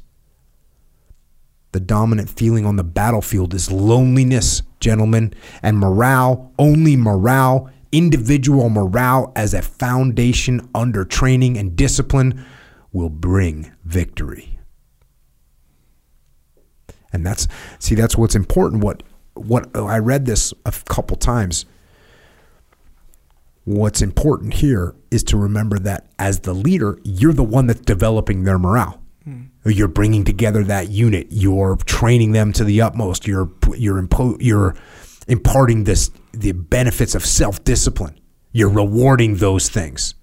The 1.71 1.79
dominant 1.79 2.29
feeling 2.29 2.65
on 2.65 2.75
the 2.75 2.83
battlefield 2.83 3.53
is 3.53 3.71
loneliness, 3.71 4.61
gentlemen, 4.79 5.33
and 5.63 5.79
morale, 5.79 6.51
only 6.59 6.95
morale, 6.95 7.69
individual 7.91 8.69
morale 8.69 9.31
as 9.35 9.53
a 9.53 9.61
foundation 9.61 10.69
under 10.75 11.05
training 11.05 11.57
and 11.57 11.75
discipline 11.75 12.45
will 12.91 13.09
bring 13.09 13.71
victory. 13.85 14.59
And 17.13 17.25
that's 17.25 17.47
see 17.79 17.95
that's 17.95 18.17
what's 18.17 18.35
important 18.35 18.83
what 18.83 19.03
what 19.33 19.75
I 19.75 19.97
read 19.97 20.25
this 20.25 20.53
a 20.65 20.71
couple 20.71 21.17
times. 21.17 21.65
What's 23.63 24.01
important 24.01 24.55
here 24.55 24.95
is 25.11 25.23
to 25.25 25.37
remember 25.37 25.77
that 25.79 26.07
as 26.17 26.39
the 26.39 26.53
leader, 26.53 26.99
you're 27.03 27.33
the 27.33 27.43
one 27.43 27.67
that's 27.67 27.81
developing 27.81 28.43
their 28.43 28.57
morale. 28.57 29.00
Hmm. 29.23 29.43
You're 29.65 29.87
bringing 29.87 30.23
together 30.23 30.63
that 30.63 30.89
unit. 30.89 31.27
You're 31.29 31.75
training 31.85 32.31
them 32.31 32.53
to 32.53 32.63
the 32.63 32.81
utmost. 32.81 33.27
You're 33.27 33.51
you're 33.75 34.01
impo- 34.01 34.37
you're 34.39 34.75
imparting 35.27 35.83
this 35.83 36.09
the 36.33 36.53
benefits 36.53 37.13
of 37.13 37.25
self 37.25 37.63
discipline. 37.63 38.19
You're 38.51 38.69
rewarding 38.69 39.35
those 39.37 39.69
things, 39.69 40.15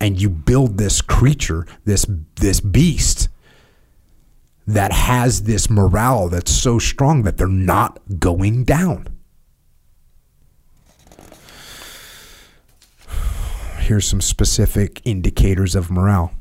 and 0.00 0.20
you 0.20 0.28
build 0.28 0.76
this 0.76 1.00
creature, 1.00 1.66
this 1.84 2.04
this 2.36 2.60
beast 2.60 3.28
that 4.66 4.92
has 4.92 5.44
this 5.44 5.70
morale 5.70 6.28
that's 6.28 6.50
so 6.50 6.78
strong 6.78 7.22
that 7.22 7.38
they're 7.38 7.46
not 7.46 7.98
going 8.18 8.64
down. 8.64 9.08
Here's 13.78 14.06
some 14.06 14.20
specific 14.20 15.00
indicators 15.04 15.74
of 15.74 15.90
morale 15.90 16.32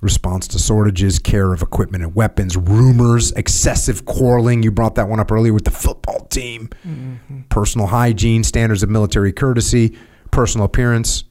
response 0.00 0.46
to 0.48 0.58
shortages, 0.58 1.18
care 1.18 1.52
of 1.52 1.62
equipment 1.62 2.04
and 2.04 2.14
weapons, 2.14 2.56
rumors, 2.56 3.32
excessive 3.32 4.04
quarreling. 4.04 4.62
You 4.62 4.70
brought 4.70 4.94
that 4.96 5.08
one 5.08 5.20
up 5.20 5.30
earlier 5.32 5.52
with 5.52 5.64
the 5.64 5.70
football 5.70 6.26
team, 6.26 6.68
mm-hmm. 6.86 7.42
personal 7.48 7.86
hygiene, 7.88 8.44
standards 8.44 8.82
of 8.82 8.90
military 8.90 9.32
courtesy, 9.32 9.96
personal 10.30 10.64
appearance, 10.66 11.24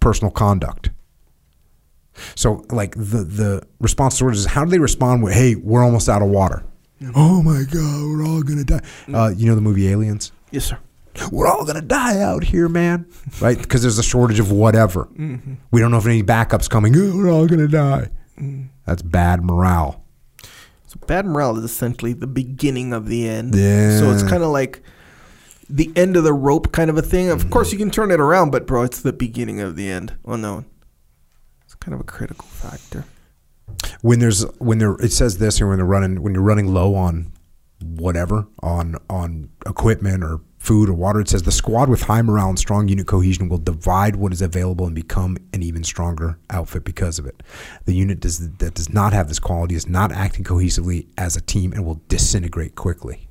personal 0.00 0.30
conduct. 0.30 0.90
So, 2.34 2.64
like 2.70 2.94
the 2.96 3.24
the 3.24 3.62
response 3.78 4.14
to 4.14 4.18
shortages, 4.18 4.46
how 4.46 4.64
do 4.64 4.70
they 4.70 4.78
respond 4.78 5.22
with, 5.22 5.32
"Hey, 5.32 5.54
we're 5.54 5.84
almost 5.84 6.08
out 6.08 6.22
of 6.22 6.28
water"? 6.28 6.64
Mm-hmm. 7.00 7.12
Oh 7.14 7.42
my 7.42 7.62
God, 7.62 8.02
we're 8.08 8.26
all 8.26 8.42
gonna 8.42 8.64
die. 8.64 8.80
Mm-hmm. 8.80 9.14
Uh, 9.14 9.30
you 9.30 9.46
know 9.46 9.54
the 9.54 9.60
movie 9.60 9.88
Aliens? 9.88 10.32
Yes, 10.50 10.66
sir. 10.66 10.78
We're 11.30 11.46
all 11.46 11.64
gonna 11.64 11.82
die 11.82 12.20
out 12.20 12.44
here, 12.44 12.68
man. 12.68 13.06
Right? 13.40 13.58
Because 13.58 13.82
there's 13.82 13.98
a 13.98 14.02
shortage 14.02 14.40
of 14.40 14.50
whatever. 14.50 15.06
Mm-hmm. 15.06 15.54
We 15.70 15.80
don't 15.80 15.90
know 15.90 15.98
if 15.98 16.06
any 16.06 16.22
backups 16.22 16.68
coming. 16.68 16.94
Oh, 16.96 17.16
we're 17.16 17.30
all 17.30 17.46
gonna 17.46 17.68
die. 17.68 18.10
Mm-hmm. 18.38 18.66
That's 18.86 19.02
bad 19.02 19.44
morale. 19.44 20.04
So 20.86 20.98
bad 21.06 21.26
morale 21.26 21.56
is 21.58 21.64
essentially 21.64 22.12
the 22.12 22.26
beginning 22.26 22.92
of 22.92 23.06
the 23.06 23.28
end. 23.28 23.54
Yeah. 23.54 23.98
So 23.98 24.10
it's 24.10 24.22
kind 24.22 24.42
of 24.42 24.50
like 24.50 24.82
the 25.68 25.92
end 25.94 26.16
of 26.16 26.24
the 26.24 26.32
rope 26.32 26.72
kind 26.72 26.90
of 26.90 26.98
a 26.98 27.02
thing. 27.02 27.30
Of 27.30 27.40
mm-hmm. 27.40 27.50
course, 27.50 27.72
you 27.72 27.78
can 27.78 27.90
turn 27.90 28.10
it 28.10 28.20
around, 28.20 28.50
but 28.50 28.66
bro, 28.66 28.82
it's 28.82 29.00
the 29.00 29.12
beginning 29.12 29.60
of 29.60 29.76
the 29.76 29.88
end. 29.88 30.16
Well, 30.24 30.38
no, 30.38 30.64
it's 31.64 31.74
kind 31.74 31.94
of 31.94 32.00
a 32.00 32.04
critical 32.04 32.48
factor. 32.48 33.04
When 34.02 34.18
there's 34.18 34.42
when 34.58 34.78
there 34.78 34.94
it 34.94 35.12
says 35.12 35.38
this 35.38 35.58
here 35.58 35.68
when 35.68 35.78
they're 35.78 35.86
running 35.86 36.22
when 36.22 36.34
you're 36.34 36.42
running 36.42 36.74
low 36.74 36.94
on 36.94 37.32
whatever 37.82 38.46
on 38.60 38.96
on 39.08 39.50
equipment 39.66 40.24
or 40.24 40.40
food 40.60 40.90
or 40.90 40.92
water. 40.92 41.20
It 41.20 41.28
says 41.28 41.42
the 41.42 41.50
squad 41.50 41.88
with 41.88 42.02
high 42.02 42.22
morale 42.22 42.50
and 42.50 42.58
strong 42.58 42.86
unit 42.86 43.06
cohesion 43.06 43.48
will 43.48 43.58
divide 43.58 44.14
what 44.14 44.32
is 44.32 44.42
available 44.42 44.86
and 44.86 44.94
become 44.94 45.38
an 45.54 45.62
even 45.62 45.82
stronger 45.82 46.38
outfit 46.50 46.84
because 46.84 47.18
of 47.18 47.26
it. 47.26 47.42
The 47.86 47.94
unit 47.94 48.20
does, 48.20 48.50
that 48.58 48.74
does 48.74 48.90
not 48.90 49.14
have 49.14 49.28
this 49.28 49.38
quality 49.38 49.74
is 49.74 49.88
not 49.88 50.12
acting 50.12 50.44
cohesively 50.44 51.06
as 51.16 51.34
a 51.34 51.40
team 51.40 51.72
and 51.72 51.84
will 51.84 52.02
disintegrate 52.08 52.76
quickly. 52.76 53.26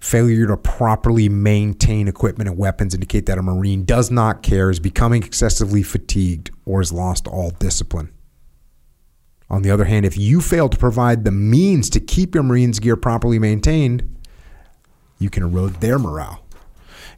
Failure 0.00 0.46
to 0.46 0.56
properly 0.56 1.28
maintain 1.28 2.08
equipment 2.08 2.48
and 2.48 2.58
weapons 2.58 2.94
indicate 2.94 3.26
that 3.26 3.36
a 3.36 3.42
Marine 3.42 3.84
does 3.84 4.10
not 4.10 4.42
care, 4.42 4.70
is 4.70 4.80
becoming 4.80 5.22
excessively 5.22 5.82
fatigued, 5.82 6.50
or 6.64 6.80
has 6.80 6.90
lost 6.90 7.28
all 7.28 7.50
discipline. 7.50 8.10
On 9.50 9.60
the 9.60 9.70
other 9.70 9.84
hand, 9.84 10.06
if 10.06 10.16
you 10.16 10.40
fail 10.40 10.70
to 10.70 10.78
provide 10.78 11.24
the 11.24 11.30
means 11.30 11.90
to 11.90 12.00
keep 12.00 12.34
your 12.34 12.44
Marines' 12.44 12.78
gear 12.78 12.96
properly 12.96 13.38
maintained, 13.38 14.16
you 15.20 15.30
can 15.30 15.44
erode 15.44 15.74
their 15.74 15.98
morale. 15.98 16.42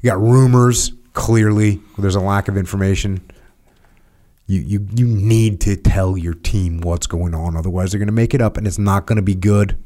You 0.03 0.11
got 0.11 0.21
rumors, 0.21 0.93
clearly, 1.15 1.81
there's 1.97 2.17
a 2.17 2.21
lack 2.21 2.49
of 2.49 2.59
information. 2.59 3.23
You, 4.47 4.61
you, 4.61 4.89
you 4.95 5.07
need 5.07 5.61
to 5.63 5.77
tell 5.77 6.19
your 6.19 6.35
team 6.35 6.81
what's 6.81 7.07
going 7.07 7.35
on. 7.35 7.57
Otherwise, 7.57 7.93
they're 7.93 8.01
going 8.01 8.09
to 8.09 8.13
make 8.13 8.35
it 8.35 8.43
up 8.43 8.59
and 8.59 8.67
it's 8.67 8.79
not 8.79 9.07
going 9.07 9.17
to 9.17 9.23
be 9.23 9.37
good. 9.37 9.79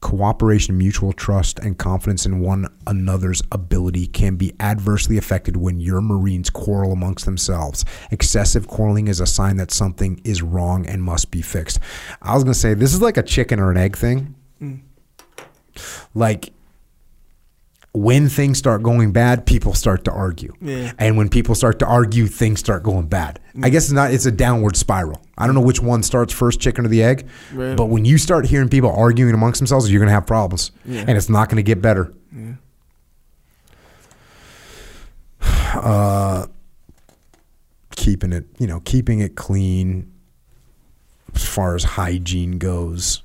Cooperation, 0.00 0.78
mutual 0.78 1.12
trust, 1.12 1.58
and 1.58 1.78
confidence 1.78 2.26
in 2.26 2.40
one 2.40 2.66
another's 2.86 3.42
ability 3.52 4.06
can 4.06 4.36
be 4.36 4.52
adversely 4.58 5.16
affected 5.16 5.56
when 5.56 5.78
your 5.78 6.00
Marines 6.00 6.50
quarrel 6.50 6.92
amongst 6.92 7.24
themselves. 7.24 7.84
Excessive 8.10 8.66
quarreling 8.66 9.08
is 9.08 9.20
a 9.20 9.26
sign 9.26 9.56
that 9.58 9.70
something 9.70 10.20
is 10.24 10.42
wrong 10.42 10.86
and 10.86 11.02
must 11.02 11.30
be 11.30 11.42
fixed. 11.42 11.78
I 12.20 12.34
was 12.34 12.44
going 12.44 12.52
to 12.52 12.58
say, 12.58 12.74
this 12.74 12.94
is 12.94 13.02
like 13.02 13.16
a 13.16 13.22
chicken 13.22 13.60
or 13.60 13.70
an 13.70 13.76
egg 13.76 13.96
thing. 13.96 14.34
Mm. 14.60 14.80
Like 16.14 16.52
when 17.94 18.28
things 18.28 18.56
start 18.56 18.82
going 18.82 19.12
bad, 19.12 19.44
people 19.44 19.74
start 19.74 20.04
to 20.06 20.12
argue. 20.12 20.54
Yeah. 20.60 20.92
And 20.98 21.16
when 21.16 21.28
people 21.28 21.54
start 21.54 21.78
to 21.80 21.86
argue, 21.86 22.26
things 22.26 22.58
start 22.58 22.82
going 22.82 23.06
bad. 23.06 23.38
I 23.62 23.68
guess 23.68 23.84
it's 23.84 23.92
not 23.92 24.12
it's 24.12 24.24
a 24.24 24.32
downward 24.32 24.76
spiral. 24.76 25.20
I 25.36 25.46
don't 25.46 25.54
know 25.54 25.60
which 25.60 25.80
one 25.82 26.02
starts 26.02 26.32
first, 26.32 26.58
chicken 26.58 26.86
or 26.86 26.88
the 26.88 27.02
egg. 27.02 27.28
Right. 27.52 27.76
But 27.76 27.86
when 27.86 28.04
you 28.06 28.16
start 28.16 28.46
hearing 28.46 28.70
people 28.70 28.90
arguing 28.90 29.34
amongst 29.34 29.60
themselves, 29.60 29.90
you're 29.90 30.00
gonna 30.00 30.12
have 30.12 30.26
problems. 30.26 30.70
Yeah. 30.86 31.04
And 31.06 31.18
it's 31.18 31.28
not 31.28 31.50
gonna 31.50 31.62
get 31.62 31.82
better. 31.82 32.12
Yeah. 32.34 32.54
Uh 35.74 36.46
keeping 37.96 38.32
it, 38.32 38.44
you 38.58 38.66
know, 38.66 38.80
keeping 38.80 39.20
it 39.20 39.36
clean 39.36 40.12
as 41.34 41.46
far 41.46 41.74
as 41.74 41.84
hygiene 41.84 42.58
goes 42.58 43.22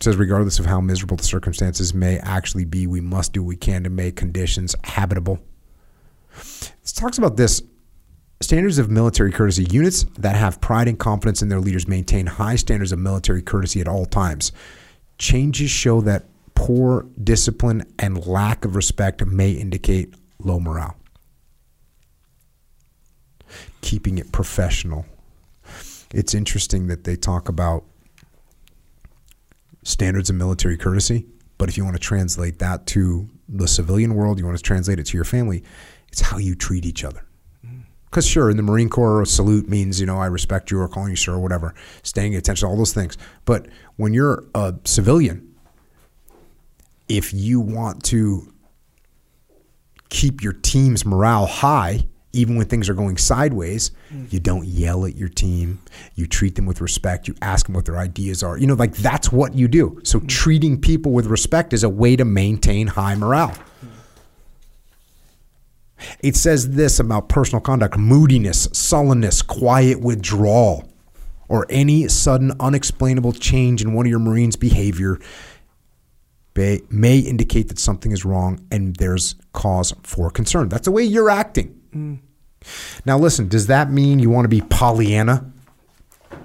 says, 0.00 0.16
regardless 0.16 0.58
of 0.58 0.66
how 0.66 0.80
miserable 0.80 1.16
the 1.16 1.24
circumstances 1.24 1.92
may 1.92 2.18
actually 2.18 2.64
be, 2.64 2.86
we 2.86 3.00
must 3.00 3.32
do 3.32 3.42
what 3.42 3.48
we 3.48 3.56
can 3.56 3.84
to 3.84 3.90
make 3.90 4.16
conditions 4.16 4.74
habitable. 4.84 5.38
It 6.36 6.92
talks 6.94 7.18
about 7.18 7.36
this 7.36 7.62
Standards 8.42 8.78
of 8.78 8.88
military 8.88 9.30
courtesy. 9.30 9.64
Units 9.64 10.04
that 10.18 10.34
have 10.34 10.62
pride 10.62 10.88
and 10.88 10.98
confidence 10.98 11.42
in 11.42 11.50
their 11.50 11.60
leaders 11.60 11.86
maintain 11.86 12.24
high 12.24 12.56
standards 12.56 12.90
of 12.90 12.98
military 12.98 13.42
courtesy 13.42 13.82
at 13.82 13.88
all 13.88 14.06
times. 14.06 14.50
Changes 15.18 15.70
show 15.70 16.00
that 16.00 16.24
poor 16.54 17.06
discipline 17.22 17.84
and 17.98 18.26
lack 18.26 18.64
of 18.64 18.76
respect 18.76 19.24
may 19.26 19.52
indicate 19.52 20.14
low 20.38 20.58
morale. 20.58 20.96
Keeping 23.82 24.16
it 24.16 24.32
professional. 24.32 25.04
It's 26.14 26.32
interesting 26.32 26.86
that 26.86 27.04
they 27.04 27.16
talk 27.16 27.50
about 27.50 27.84
standards 29.82 30.30
of 30.30 30.36
military 30.36 30.76
courtesy, 30.76 31.26
but 31.58 31.68
if 31.68 31.76
you 31.76 31.84
want 31.84 31.96
to 31.96 32.00
translate 32.00 32.58
that 32.58 32.86
to 32.88 33.28
the 33.48 33.68
civilian 33.68 34.14
world, 34.14 34.38
you 34.38 34.46
want 34.46 34.56
to 34.56 34.62
translate 34.62 34.98
it 34.98 35.06
to 35.06 35.16
your 35.16 35.24
family, 35.24 35.62
it's 36.08 36.20
how 36.20 36.38
you 36.38 36.54
treat 36.54 36.86
each 36.86 37.04
other. 37.04 37.24
Mm. 37.66 37.82
Because 38.06 38.26
sure, 38.26 38.50
in 38.50 38.56
the 38.56 38.62
Marine 38.62 38.88
Corps, 38.88 39.22
a 39.22 39.26
salute 39.26 39.68
means 39.68 40.00
you 40.00 40.06
know 40.06 40.18
I 40.18 40.26
respect 40.26 40.70
you 40.70 40.80
or 40.80 40.88
calling 40.88 41.10
you 41.10 41.16
sir 41.16 41.34
or 41.34 41.40
whatever, 41.40 41.74
staying 42.02 42.34
attention, 42.34 42.68
all 42.68 42.76
those 42.76 42.94
things. 42.94 43.16
But 43.44 43.68
when 43.96 44.14
you're 44.14 44.44
a 44.54 44.74
civilian, 44.84 45.54
if 47.08 47.34
you 47.34 47.60
want 47.60 48.04
to 48.04 48.52
keep 50.08 50.42
your 50.42 50.52
team's 50.52 51.04
morale 51.04 51.46
high, 51.46 52.06
even 52.32 52.56
when 52.56 52.66
things 52.66 52.88
are 52.88 52.94
going 52.94 53.16
sideways, 53.16 53.90
mm. 54.12 54.32
you 54.32 54.38
don't 54.38 54.66
yell 54.66 55.04
at 55.04 55.16
your 55.16 55.28
team. 55.28 55.80
You 56.14 56.26
treat 56.26 56.54
them 56.54 56.66
with 56.66 56.80
respect. 56.80 57.26
You 57.26 57.34
ask 57.42 57.66
them 57.66 57.74
what 57.74 57.86
their 57.86 57.98
ideas 57.98 58.42
are. 58.42 58.56
You 58.56 58.66
know, 58.66 58.74
like 58.74 58.94
that's 58.94 59.32
what 59.32 59.54
you 59.54 59.68
do. 59.68 60.00
So 60.04 60.20
mm. 60.20 60.28
treating 60.28 60.80
people 60.80 61.12
with 61.12 61.26
respect 61.26 61.72
is 61.72 61.82
a 61.82 61.88
way 61.88 62.16
to 62.16 62.24
maintain 62.24 62.86
high 62.88 63.14
morale. 63.14 63.50
Mm. 63.84 63.88
It 66.20 66.36
says 66.36 66.70
this 66.70 67.00
about 67.00 67.28
personal 67.28 67.60
conduct 67.60 67.98
moodiness, 67.98 68.68
sullenness, 68.72 69.42
quiet 69.42 70.00
withdrawal, 70.00 70.88
or 71.48 71.66
any 71.68 72.06
sudden 72.08 72.52
unexplainable 72.60 73.32
change 73.32 73.82
in 73.82 73.92
one 73.92 74.06
of 74.06 74.10
your 74.10 74.20
Marines' 74.20 74.56
behavior 74.56 75.18
may, 76.54 76.80
may 76.90 77.18
indicate 77.18 77.68
that 77.68 77.78
something 77.78 78.12
is 78.12 78.24
wrong 78.24 78.64
and 78.70 78.96
there's 78.96 79.34
cause 79.52 79.94
for 80.02 80.30
concern. 80.30 80.68
That's 80.68 80.84
the 80.84 80.92
way 80.92 81.02
you're 81.02 81.30
acting. 81.30 81.79
Mm. 81.94 82.18
Now, 83.04 83.18
listen, 83.18 83.48
does 83.48 83.68
that 83.68 83.90
mean 83.90 84.18
you 84.18 84.30
want 84.30 84.44
to 84.44 84.48
be 84.48 84.60
Pollyanna 84.60 85.50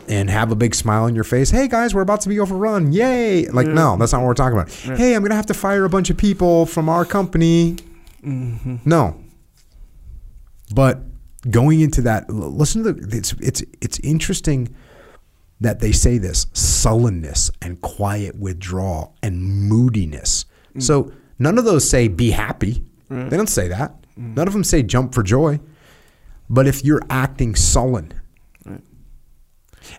and 0.07 0.29
have 0.29 0.51
a 0.51 0.55
big 0.55 0.73
smile 0.73 1.03
on 1.03 1.15
your 1.15 1.23
face? 1.23 1.49
Hey, 1.49 1.67
guys, 1.67 1.93
we're 1.93 2.01
about 2.01 2.21
to 2.21 2.29
be 2.29 2.39
overrun. 2.39 2.93
Yay. 2.93 3.47
Like, 3.47 3.67
no, 3.67 3.97
that's 3.97 4.13
not 4.13 4.21
what 4.21 4.27
we're 4.27 4.33
talking 4.33 4.57
about. 4.57 4.71
Hey, 4.71 5.13
I'm 5.13 5.21
going 5.21 5.31
to 5.31 5.35
have 5.35 5.47
to 5.47 5.53
fire 5.53 5.83
a 5.83 5.89
bunch 5.89 6.09
of 6.09 6.17
people 6.17 6.65
from 6.65 6.87
our 6.87 7.03
company. 7.05 7.77
Mm-hmm. 8.23 8.77
No. 8.85 9.21
But 10.73 11.01
going 11.49 11.81
into 11.81 12.01
that, 12.03 12.29
listen 12.29 12.83
to 12.83 12.93
the, 12.93 13.17
it's, 13.17 13.33
it's, 13.33 13.63
it's 13.81 13.99
interesting 13.99 14.73
that 15.61 15.79
they 15.79 15.91
say 15.91 16.17
this 16.17 16.47
sullenness 16.53 17.51
and 17.61 17.79
quiet 17.81 18.37
withdrawal 18.37 19.15
and 19.21 19.43
moodiness. 19.43 20.45
Mm. 20.75 20.83
So 20.83 21.11
none 21.39 21.57
of 21.57 21.65
those 21.65 21.89
say 21.89 22.07
be 22.07 22.31
happy. 22.31 22.83
They 23.09 23.37
don't 23.37 23.47
say 23.47 23.67
that. 23.67 24.04
None 24.17 24.47
of 24.47 24.53
them 24.53 24.63
say 24.63 24.83
jump 24.83 25.13
for 25.13 25.23
joy. 25.23 25.59
But 26.49 26.67
if 26.67 26.85
you're 26.85 27.01
acting 27.09 27.55
sullen, 27.55 28.13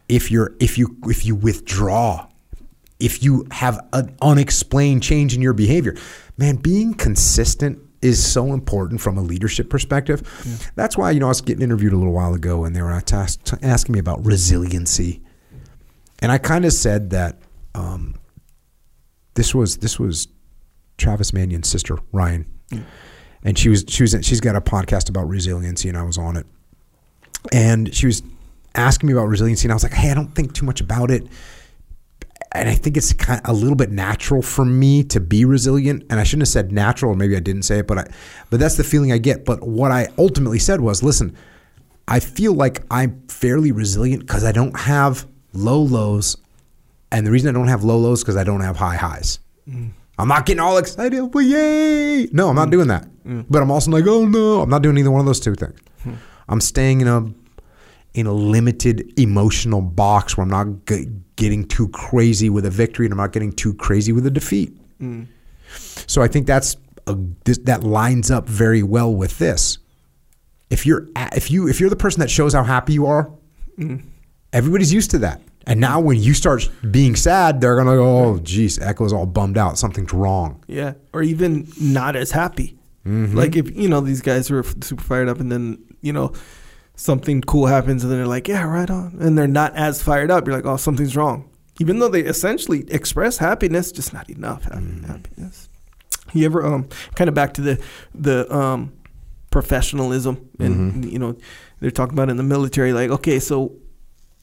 if 0.09 0.31
you're 0.31 0.55
if 0.61 0.79
you 0.79 0.97
if 1.05 1.27
you 1.27 1.35
withdraw, 1.35 2.29
if 2.99 3.23
you 3.23 3.47
have 3.51 3.85
an 3.93 4.17
unexplained 4.23 5.03
change 5.03 5.35
in 5.35 5.43
your 5.43 5.53
behavior, 5.53 5.97
man, 6.37 6.57
being 6.57 6.95
consistent 6.95 7.79
is 8.03 8.25
so 8.25 8.53
important 8.53 9.01
from 9.01 9.19
a 9.19 9.23
leadership 9.23 9.69
perspective. 9.71 10.23
That's 10.77 10.97
why 10.97 11.11
you 11.11 11.21
know 11.21 11.27
I 11.27 11.31
was 11.31 11.41
getting 11.41 11.63
interviewed 11.63 11.93
a 11.93 11.97
little 11.97 12.13
while 12.13 12.35
ago, 12.35 12.65
and 12.65 12.75
they 12.77 12.83
were 12.83 12.93
asking 12.93 13.93
me 13.93 13.99
about 13.99 14.25
resiliency, 14.25 15.23
and 16.21 16.31
I 16.31 16.39
kind 16.39 16.65
of 16.65 16.73
said 16.73 17.11
that 17.11 17.39
um, 17.75 18.15
this 19.35 19.55
was 19.55 19.79
this 19.79 19.99
was 19.99 20.29
Travis 20.99 21.33
Manion's 21.33 21.69
sister 21.69 21.99
Ryan, 22.13 22.47
and 23.47 23.59
she 23.59 23.71
was 23.71 23.87
she 23.89 24.03
was 24.03 24.15
she's 24.21 24.41
got 24.41 24.57
a 24.57 24.61
podcast 24.61 25.09
about 25.09 25.27
resiliency, 25.29 25.89
and 25.89 25.97
I 25.97 26.03
was 26.03 26.19
on 26.19 26.37
it, 26.37 26.47
and 27.53 27.95
she 27.95 28.07
was 28.07 28.23
asking 28.75 29.07
me 29.07 29.15
about 29.15 29.29
resiliency, 29.29 29.67
and 29.67 29.73
I 29.73 29.77
was 29.77 29.83
like, 29.83 29.95
hey, 29.95 30.11
I 30.11 30.15
don't 30.15 30.35
think 30.35 30.53
too 30.53 30.67
much 30.67 30.83
about 30.83 31.11
it 31.11 31.27
and 32.57 32.69
I 32.69 32.75
think 32.75 32.97
it's 32.97 33.13
kind 33.13 33.41
of 33.45 33.51
a 33.51 33.53
little 33.53 33.77
bit 33.77 33.91
natural 33.91 34.43
for 34.43 34.65
me 34.65 35.05
to 35.05 35.21
be 35.21 35.45
resilient. 35.45 36.05
And 36.09 36.19
I 36.19 36.25
shouldn't 36.25 36.43
have 36.43 36.49
said 36.49 36.73
natural, 36.73 37.13
or 37.13 37.15
maybe 37.15 37.37
I 37.37 37.41
didn't 37.41 37.63
say 37.63 37.81
it, 37.81 37.87
but 37.87 37.99
I, 37.99 38.07
but 38.51 38.61
that's 38.61 38.77
the 38.77 38.85
feeling 38.85 39.13
I 39.13 39.19
get. 39.19 39.45
But 39.45 39.63
what 39.63 39.91
I 39.91 40.09
ultimately 40.19 40.59
said 40.59 40.81
was, 40.81 41.03
listen, 41.03 41.37
I 42.09 42.21
feel 42.21 42.55
like 42.55 42.83
I'm 42.91 43.23
fairly 43.29 43.73
resilient 43.73 44.27
because 44.27 44.45
I 44.45 44.53
don't 44.53 44.79
have 44.79 45.27
low 45.53 45.81
lows, 45.81 46.37
and 47.13 47.27
the 47.27 47.31
reason 47.31 47.49
I 47.49 47.59
don't 47.59 47.69
have 47.69 47.85
low 47.85 47.99
lows 47.99 48.23
because 48.23 48.37
I 48.37 48.45
don't 48.45 48.61
have 48.61 48.77
high 48.77 48.97
highs. 48.97 49.39
Mm. 49.69 49.91
I'm 50.19 50.29
not 50.29 50.47
getting 50.47 50.61
all 50.61 50.79
excited, 50.79 51.23
well, 51.23 51.45
yay! 51.45 52.27
No, 52.33 52.49
I'm 52.49 52.57
not 52.57 52.69
mm. 52.69 52.73
doing 52.73 52.89
that. 52.89 53.07
Mm. 53.25 53.47
But 53.51 53.63
I'm 53.63 53.71
also 53.71 53.91
like, 53.91 54.07
oh 54.07 54.25
no, 54.25 54.63
I'm 54.63 54.71
not 54.71 54.83
doing 54.83 54.97
either 54.97 55.11
one 55.11 55.21
of 55.21 55.27
those 55.27 55.41
two 55.41 55.55
things. 55.55 55.79
Hmm. 56.03 56.15
I'm 56.49 56.61
staying 56.61 57.01
in 57.01 57.09
a 57.09 57.27
in 58.15 58.27
a 58.27 58.33
limited 58.33 59.13
emotional 59.19 59.83
box 59.83 60.37
where 60.37 60.45
I'm 60.45 60.51
not 60.51 60.87
g- 60.87 61.07
getting 61.37 61.67
too 61.67 61.89
crazy 61.89 62.49
with 62.49 62.65
a 62.65 62.71
victory 62.71 63.05
and 63.05 63.13
I'm 63.13 63.19
not 63.19 63.33
getting 63.33 63.53
too 63.53 63.75
crazy 63.75 64.11
with 64.13 64.25
a 64.27 64.31
defeat. 64.31 64.75
Mm. 65.01 65.27
So 66.07 66.23
I 66.23 66.29
think 66.29 66.47
that's 66.47 66.77
a, 67.07 67.17
this, 67.45 67.59
that 67.59 67.85
lines 67.85 68.31
up 68.31 68.49
very 68.49 68.83
well 68.83 69.15
with 69.15 69.39
this. 69.39 69.79
If 70.71 70.87
you're 70.87 71.07
if 71.17 71.51
you 71.51 71.69
if 71.69 71.79
you're 71.79 71.91
the 71.91 71.97
person 71.97 72.21
that 72.21 72.31
shows 72.31 72.55
how 72.55 72.65
happy 72.65 72.95
you 72.95 73.07
are, 73.07 73.31
everybody's 74.53 74.93
used 74.93 75.11
to 75.13 75.19
that. 75.19 75.43
And 75.67 75.81
now 75.81 75.99
when 76.01 76.19
you 76.21 76.33
start 76.33 76.69
being 76.91 77.17
sad, 77.17 77.61
they're 77.61 77.77
gonna 77.77 77.97
go, 77.97 78.05
"Oh, 78.25 78.39
geez, 78.39 78.79
Echo's 78.79 79.13
all 79.13 79.27
bummed 79.27 79.59
out. 79.59 79.79
Something's 79.79 80.13
wrong." 80.13 80.63
Yeah, 80.69 80.93
or 81.13 81.23
even 81.23 81.67
not 81.81 82.15
as 82.17 82.31
happy. 82.31 82.79
Like 83.05 83.57
if 83.57 83.77
you 83.77 83.89
know 83.89 84.01
these 84.01 84.21
guys 84.23 84.51
are 84.51 84.63
super 84.81 85.03
fired 85.03 85.29
up, 85.29 85.39
and 85.41 85.51
then 85.51 85.79
you 86.03 86.13
know 86.13 86.33
something 86.97 87.41
cool 87.43 87.67
happens, 87.67 88.03
and 88.03 88.11
then 88.11 88.19
they're 88.19 88.27
like, 88.27 88.49
"Yeah, 88.49 88.65
right 88.65 88.89
on," 88.91 89.17
and 89.21 89.37
they're 89.39 89.47
not 89.49 89.75
as 89.77 90.03
fired 90.03 90.31
up. 90.31 90.47
You're 90.47 90.57
like, 90.57 90.67
"Oh, 90.67 90.77
something's 90.77 91.17
wrong." 91.17 91.49
Even 91.79 91.99
though 91.99 92.09
they 92.09 92.23
essentially 92.23 92.85
express 92.89 93.37
happiness, 93.39 93.93
just 93.93 94.13
not 94.13 94.29
enough 94.31 94.65
hap- 94.65 94.83
happiness. 95.07 95.69
You 96.33 96.47
ever 96.47 96.65
um 96.67 96.89
kind 97.15 97.29
of 97.29 97.35
back 97.35 97.55
to 97.55 97.61
the 97.61 97.79
the 98.15 98.53
um 98.55 98.93
professionalism 99.51 100.49
and 100.59 101.11
you 101.11 101.19
know 101.19 101.37
they're 101.81 101.91
talking 101.91 102.13
about 102.13 102.29
in 102.29 102.37
the 102.37 102.43
military 102.43 102.93
like 102.93 103.11
okay 103.11 103.39
so 103.39 103.73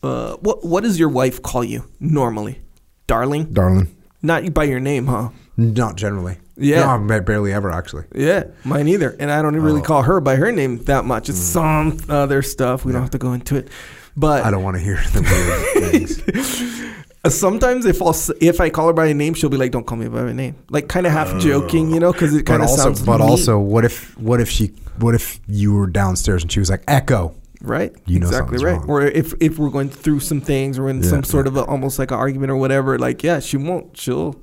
uh 0.04 0.36
what 0.38 0.64
what 0.66 0.84
does 0.84 1.00
your 1.00 1.10
wife 1.10 1.42
call 1.42 1.64
you 1.64 1.86
normally 2.00 2.60
darling 3.08 3.46
Darling, 3.54 3.96
not 4.22 4.54
by 4.54 4.64
your 4.66 4.80
name 4.80 5.08
huh 5.08 5.30
not 5.56 5.96
generally. 5.98 6.38
Yeah. 6.56 6.98
no, 6.98 7.22
barely 7.22 7.54
ever 7.54 7.72
actually. 7.72 8.06
Yeah, 8.16 8.46
mine 8.64 8.88
either. 8.88 9.16
And 9.20 9.32
I 9.32 9.42
don't 9.42 9.56
really 9.56 9.82
Oh. 9.82 9.84
call 9.84 10.02
her 10.04 10.20
by 10.20 10.36
her 10.36 10.52
name 10.52 10.84
that 10.86 11.06
much. 11.06 11.30
It's 11.30 11.38
some 11.40 12.00
other 12.10 12.42
stuff. 12.42 12.86
We 12.86 12.92
don't 12.92 13.02
have 13.02 13.12
to 13.12 13.18
go 13.20 13.34
into 13.34 13.56
it. 13.56 13.68
But 14.16 14.44
I 14.46 14.52
don't 14.52 14.64
want 14.64 14.78
to 14.78 14.82
hear 14.84 14.98
the 15.14 15.22
weird 15.22 15.92
things. 15.92 17.36
sometimes 17.36 17.86
if 17.86 18.02
I'll 18.02 18.16
if 18.42 18.60
I 18.62 18.70
call 18.70 18.88
her 18.88 18.94
by 18.94 19.08
a 19.08 19.14
name, 19.14 19.34
she'll 19.34 19.50
be 19.50 19.58
like, 19.58 19.72
"Don't 19.72 19.86
call 19.86 19.98
me 19.98 20.08
by 20.08 20.24
my 20.24 20.34
name," 20.34 20.56
like 20.70 20.88
kind 20.88 21.06
of 21.08 21.14
half 21.14 21.40
joking, 21.40 21.92
you 21.92 22.00
know, 22.00 22.12
because 22.12 22.36
it 22.36 22.46
kind 22.46 22.62
of 22.64 22.70
sounds. 22.70 23.02
but 23.02 23.20
mean, 23.20 23.30
also, 23.30 23.58
what 23.60 23.86
if 23.86 24.18
what 24.18 24.40
if 24.42 24.50
she 24.50 24.68
what 25.00 25.16
if 25.16 25.40
you 25.48 25.74
were 25.74 25.88
downstairs 25.88 26.44
and 26.44 26.52
she 26.52 26.60
was 26.60 26.70
like 26.70 26.84
Echo? 26.88 27.36
Right? 27.64 27.96
you 28.06 28.20
know 28.20 28.28
exactly 28.28 28.64
right. 28.64 28.74
wrong. 28.74 28.86
Or 28.88 29.02
if 29.02 29.34
if 29.40 29.58
we're 29.58 29.70
going 29.70 29.90
through 29.90 30.20
some 30.20 30.42
things 30.42 30.78
or 30.78 30.90
in 30.90 31.02
Yeah, 31.02 31.10
some 31.10 31.24
sort 31.24 31.46
yeah. 31.46 31.52
of 31.52 31.58
a, 31.58 31.64
almost 31.66 31.98
like 31.98 32.12
an 32.12 32.18
argument 32.18 32.52
or 32.52 32.58
whatever, 32.58 33.00
like 33.00 33.24
yeah, 33.24 33.40
she 33.40 33.58
won't. 33.58 33.98
She'll. 33.98 34.36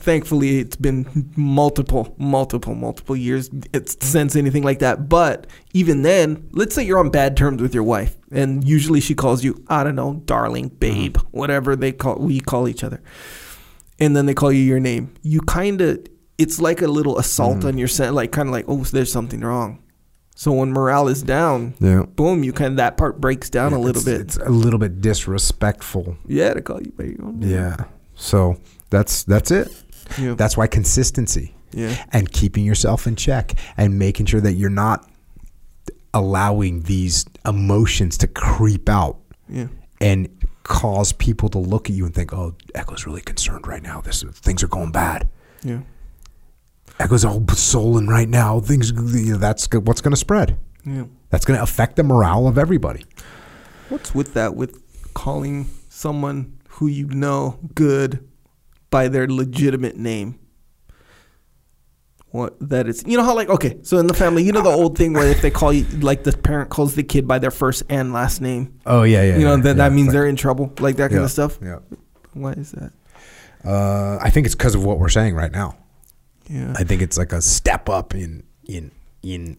Thankfully, 0.00 0.60
it's 0.60 0.76
been 0.76 1.30
multiple, 1.36 2.14
multiple, 2.16 2.74
multiple 2.74 3.14
years 3.14 3.50
it's 3.74 3.94
since 4.00 4.36
anything 4.36 4.62
like 4.62 4.78
that. 4.78 5.06
But 5.08 5.46
even 5.74 6.00
then, 6.00 6.48
let's 6.52 6.74
say 6.74 6.82
you're 6.82 7.00
on 7.00 7.10
bad 7.10 7.36
terms 7.36 7.60
with 7.60 7.74
your 7.74 7.82
wife, 7.82 8.16
and 8.30 8.66
usually 8.66 9.00
she 9.00 9.14
calls 9.14 9.44
you, 9.44 9.62
I 9.68 9.84
don't 9.84 9.96
know, 9.96 10.22
darling, 10.24 10.68
babe, 10.68 11.18
mm-hmm. 11.18 11.36
whatever 11.36 11.76
they 11.76 11.92
call 11.92 12.16
we 12.16 12.40
call 12.40 12.68
each 12.68 12.82
other, 12.82 13.02
and 13.98 14.16
then 14.16 14.24
they 14.24 14.34
call 14.34 14.50
you 14.50 14.62
your 14.62 14.80
name. 14.80 15.12
You 15.22 15.40
kind 15.42 15.82
of, 15.82 16.06
it's 16.38 16.58
like 16.58 16.80
a 16.80 16.88
little 16.88 17.18
assault 17.18 17.58
mm-hmm. 17.58 17.68
on 17.68 17.76
your 17.76 17.88
set, 17.88 18.14
like 18.14 18.32
kind 18.32 18.48
of 18.48 18.52
like, 18.52 18.64
oh, 18.66 18.84
there's 18.84 19.12
something 19.12 19.40
wrong. 19.40 19.82
So 20.38 20.52
when 20.52 20.70
morale 20.70 21.08
is 21.08 21.24
down, 21.24 21.74
Yeah, 21.80 22.04
boom, 22.04 22.44
you 22.44 22.52
kind 22.52 22.70
of 22.70 22.76
that 22.76 22.96
part 22.96 23.20
breaks 23.20 23.50
down 23.50 23.72
a 23.72 23.78
little 23.80 23.96
it's, 23.96 24.04
bit. 24.04 24.20
It's 24.20 24.36
a 24.36 24.48
little 24.50 24.78
bit 24.78 25.00
disrespectful. 25.00 26.16
yeah, 26.26 26.54
to 26.54 26.60
call 26.62 26.80
you 26.80 26.92
by 26.92 27.04
your 27.06 27.24
own 27.24 27.40
name. 27.40 27.50
Yeah. 27.50 27.76
So 28.14 28.56
that's 28.88 29.24
that's 29.24 29.50
it. 29.50 29.66
yeah, 30.16 30.34
That's 30.34 30.56
why 30.56 30.68
consistency 30.68 31.56
yeah, 31.72 32.06
and 32.12 32.30
keeping 32.30 32.64
yourself 32.64 33.08
in 33.08 33.16
check 33.16 33.54
and 33.76 33.98
making 33.98 34.26
sure 34.26 34.40
that 34.40 34.52
you're 34.52 34.70
not 34.70 35.10
allowing 36.14 36.82
these 36.82 37.24
emotions 37.44 38.16
to 38.18 38.28
creep 38.28 38.88
out 38.88 39.18
yeah, 39.48 39.66
and 40.00 40.28
cause 40.62 41.12
people 41.14 41.48
to 41.48 41.58
look 41.58 41.90
at 41.90 41.96
you 41.96 42.06
and 42.06 42.14
think, 42.14 42.32
"Oh, 42.32 42.54
Echo's 42.76 43.06
really 43.06 43.22
concerned 43.22 43.66
right 43.66 43.82
now. 43.82 44.00
This 44.02 44.22
things 44.22 44.62
are 44.62 44.68
going 44.68 44.92
bad." 44.92 45.28
yeah, 45.64 45.80
Echo's 46.98 47.24
all 47.24 47.46
sullen 47.48 48.08
right 48.08 48.28
now. 48.28 48.60
Things, 48.60 48.90
you 48.90 49.32
know, 49.32 49.38
that's 49.38 49.68
what's 49.72 50.00
going 50.00 50.12
to 50.12 50.16
spread. 50.16 50.58
Yeah. 50.84 51.04
That's 51.30 51.44
going 51.44 51.56
to 51.58 51.62
affect 51.62 51.96
the 51.96 52.02
morale 52.02 52.46
of 52.46 52.58
everybody. 52.58 53.04
What's 53.88 54.14
with 54.14 54.34
that? 54.34 54.54
With 54.56 54.82
calling 55.14 55.68
someone 55.88 56.58
who 56.68 56.86
you 56.86 57.06
know 57.08 57.58
good 57.74 58.26
by 58.90 59.08
their 59.08 59.26
legitimate 59.26 59.96
name. 59.96 60.38
What 62.30 62.56
that 62.68 62.86
is, 62.86 63.02
you 63.06 63.16
know 63.16 63.24
how 63.24 63.34
like 63.34 63.48
okay, 63.48 63.78
so 63.82 63.96
in 63.96 64.06
the 64.06 64.12
family, 64.12 64.42
you 64.42 64.52
know 64.52 64.60
the 64.60 64.68
old 64.68 64.98
thing 64.98 65.14
where 65.14 65.26
if 65.26 65.40
they 65.40 65.50
call 65.50 65.72
you 65.72 65.84
like 66.00 66.24
the 66.24 66.32
parent 66.36 66.68
calls 66.68 66.94
the 66.94 67.02
kid 67.02 67.26
by 67.26 67.38
their 67.38 67.50
first 67.50 67.84
and 67.88 68.12
last 68.12 68.42
name, 68.42 68.78
Oh 68.84 69.02
yeah, 69.02 69.22
yeah. 69.22 69.38
you 69.38 69.44
know 69.44 69.56
yeah, 69.56 69.62
that 69.62 69.68
yeah. 69.68 69.74
that 69.88 69.92
means 69.92 70.08
It's 70.08 70.12
they're 70.12 70.26
in 70.26 70.36
trouble, 70.36 70.70
like 70.78 70.96
that 70.96 71.08
kind 71.08 71.20
yeah, 71.20 71.24
of 71.24 71.30
stuff. 71.30 71.58
Yeah. 71.62 71.78
Why 72.34 72.52
is 72.52 72.72
that? 72.72 72.92
Uh, 73.64 74.18
I 74.20 74.28
think 74.28 74.44
it's 74.44 74.54
because 74.54 74.74
of 74.74 74.84
what 74.84 74.98
we're 74.98 75.08
saying 75.08 75.36
right 75.36 75.50
now. 75.50 75.77
Yeah, 76.48 76.72
I 76.76 76.84
think 76.84 77.02
it's 77.02 77.18
like 77.18 77.32
a 77.32 77.42
step 77.42 77.88
up 77.88 78.14
in 78.14 78.42
in 78.66 78.90
in 79.22 79.56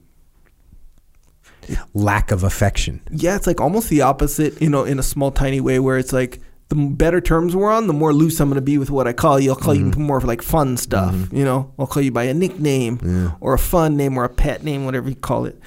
lack 1.94 2.32
of 2.32 2.44
affection. 2.44 3.02
yeah, 3.12 3.36
it's 3.36 3.46
like 3.46 3.62
almost 3.62 3.90
the 3.90 4.02
opposite, 4.02 4.60
you 4.62 4.70
know, 4.70 4.84
in 4.86 4.98
a 4.98 5.04
small 5.04 5.32
tiny 5.32 5.62
way 5.62 5.78
where 5.80 5.98
it's 5.98 6.12
like 6.14 6.40
the 6.70 6.76
better 6.76 7.22
terms 7.22 7.56
we're 7.56 7.72
on, 7.72 7.88
the 7.88 7.94
more 7.94 8.14
loose 8.14 8.40
I'm 8.40 8.50
going 8.50 8.56
to 8.56 8.62
be 8.62 8.78
with 8.78 8.90
what 8.90 9.08
I 9.08 9.14
call 9.14 9.40
you. 9.40 9.52
I'll 9.52 9.56
call 9.56 9.76
Mm-hmm. 9.76 10.00
you 10.00 10.06
more 10.06 10.18
of 10.18 10.24
like 10.24 10.42
fun 10.42 10.78
stuff, 10.78 11.16
you 11.32 11.44
know. 11.44 11.74
I'll 11.78 11.86
call 11.88 12.02
you 12.02 12.12
by 12.12 12.24
a 12.24 12.34
nickname 12.34 13.34
or 13.40 13.54
a 13.54 13.60
fun 13.60 13.98
name 13.98 14.18
or 14.18 14.24
a 14.24 14.30
pet 14.30 14.64
name, 14.64 14.86
whatever 14.86 15.10
you 15.10 15.16
call 15.16 15.46
it. 15.46 15.60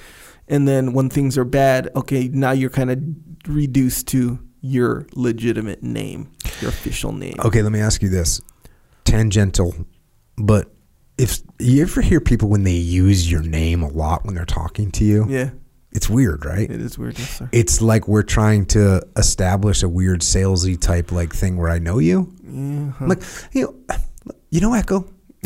And 0.48 0.66
then 0.66 0.92
when 0.92 1.08
things 1.08 1.38
are 1.38 1.44
bad, 1.44 1.88
okay, 1.94 2.28
now 2.28 2.50
you're 2.52 2.70
kind 2.70 2.90
of 2.90 2.98
reduced 3.46 4.08
to 4.08 4.38
your 4.60 5.06
legitimate 5.14 5.82
name, 5.82 6.30
your 6.60 6.70
official 6.70 7.12
name. 7.12 7.34
Okay, 7.44 7.62
let 7.62 7.72
me 7.72 7.80
ask 7.80 8.02
you 8.02 8.08
this: 8.08 8.40
tangential, 9.04 9.74
but 10.36 10.72
if 11.18 11.40
you 11.58 11.82
ever 11.82 12.00
hear 12.00 12.20
people 12.20 12.48
when 12.48 12.64
they 12.64 12.72
use 12.72 13.30
your 13.30 13.42
name 13.42 13.82
a 13.82 13.88
lot 13.88 14.24
when 14.24 14.34
they're 14.34 14.44
talking 14.44 14.90
to 14.92 15.04
you, 15.04 15.26
Yeah, 15.28 15.50
it's 15.92 16.08
weird, 16.08 16.44
right? 16.44 16.70
it 16.70 16.80
is 16.80 16.98
weird, 16.98 17.18
yes, 17.18 17.38
sir. 17.38 17.48
It's 17.52 17.80
like 17.82 18.08
we're 18.08 18.22
trying 18.22 18.66
to 18.66 19.06
establish 19.16 19.82
a 19.82 19.88
weird 19.88 20.20
salesy 20.20 20.80
type 20.80 21.12
like 21.12 21.34
thing 21.34 21.56
where 21.58 21.68
I 21.70 21.78
know 21.78 21.98
you. 21.98 22.32
Yeah, 22.44 22.92
I'm 23.00 23.08
like, 23.08 23.22
you 23.52 23.62
know, 23.88 23.96
you 24.50 24.60
know, 24.60 24.74
Echo. 24.74 25.06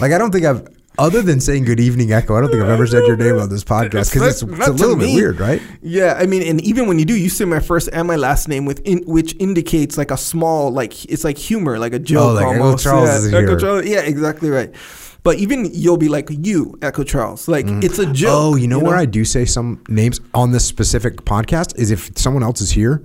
like 0.00 0.12
I 0.12 0.18
don't 0.18 0.30
think 0.30 0.44
I've, 0.44 0.66
other 0.98 1.22
than 1.22 1.40
saying 1.40 1.64
good 1.64 1.80
evening, 1.80 2.12
Echo. 2.12 2.36
I 2.36 2.40
don't 2.40 2.50
think 2.50 2.62
I've 2.62 2.68
ever 2.68 2.86
said 2.86 3.06
your 3.06 3.16
name 3.16 3.38
on 3.38 3.48
this 3.48 3.64
podcast 3.64 4.12
because 4.12 4.42
it's, 4.42 4.42
it's 4.42 4.68
a 4.68 4.72
little 4.72 4.96
bit 4.96 5.14
weird, 5.14 5.40
right? 5.40 5.62
Yeah, 5.80 6.14
I 6.18 6.26
mean, 6.26 6.42
and 6.42 6.60
even 6.62 6.86
when 6.86 6.98
you 6.98 7.04
do, 7.04 7.16
you 7.16 7.30
say 7.30 7.44
my 7.44 7.60
first 7.60 7.88
and 7.92 8.06
my 8.06 8.16
last 8.16 8.48
name 8.48 8.64
with 8.64 8.80
in, 8.80 9.02
which 9.06 9.34
indicates 9.38 9.96
like 9.96 10.10
a 10.10 10.16
small, 10.16 10.70
like 10.70 11.04
it's 11.06 11.24
like 11.24 11.38
humor, 11.38 11.78
like 11.78 11.92
a 11.92 11.98
joke 11.98 12.18
Oh, 12.30 12.32
like 12.34 12.56
Echo. 12.56 12.76
Charles 12.76 13.08
yeah, 13.08 13.16
is 13.16 13.30
here. 13.30 13.58
Charles. 13.58 13.86
Yeah, 13.86 14.00
exactly 14.00 14.50
right. 14.50 14.74
But 15.22 15.38
even 15.38 15.68
you'll 15.72 15.96
be 15.96 16.08
like 16.08 16.28
you, 16.30 16.78
Echo 16.80 17.04
Charles. 17.04 17.48
Like 17.48 17.66
mm. 17.66 17.82
it's 17.82 17.98
a 17.98 18.06
joke. 18.12 18.30
Oh, 18.32 18.56
you 18.56 18.66
know 18.66 18.78
where 18.78 18.96
I 18.96 19.04
do 19.04 19.24
say 19.24 19.44
some 19.44 19.82
names 19.88 20.20
on 20.34 20.52
this 20.52 20.64
specific 20.64 21.18
podcast 21.18 21.78
is 21.78 21.90
if 21.90 22.16
someone 22.16 22.42
else 22.42 22.60
is 22.60 22.70
here 22.70 23.02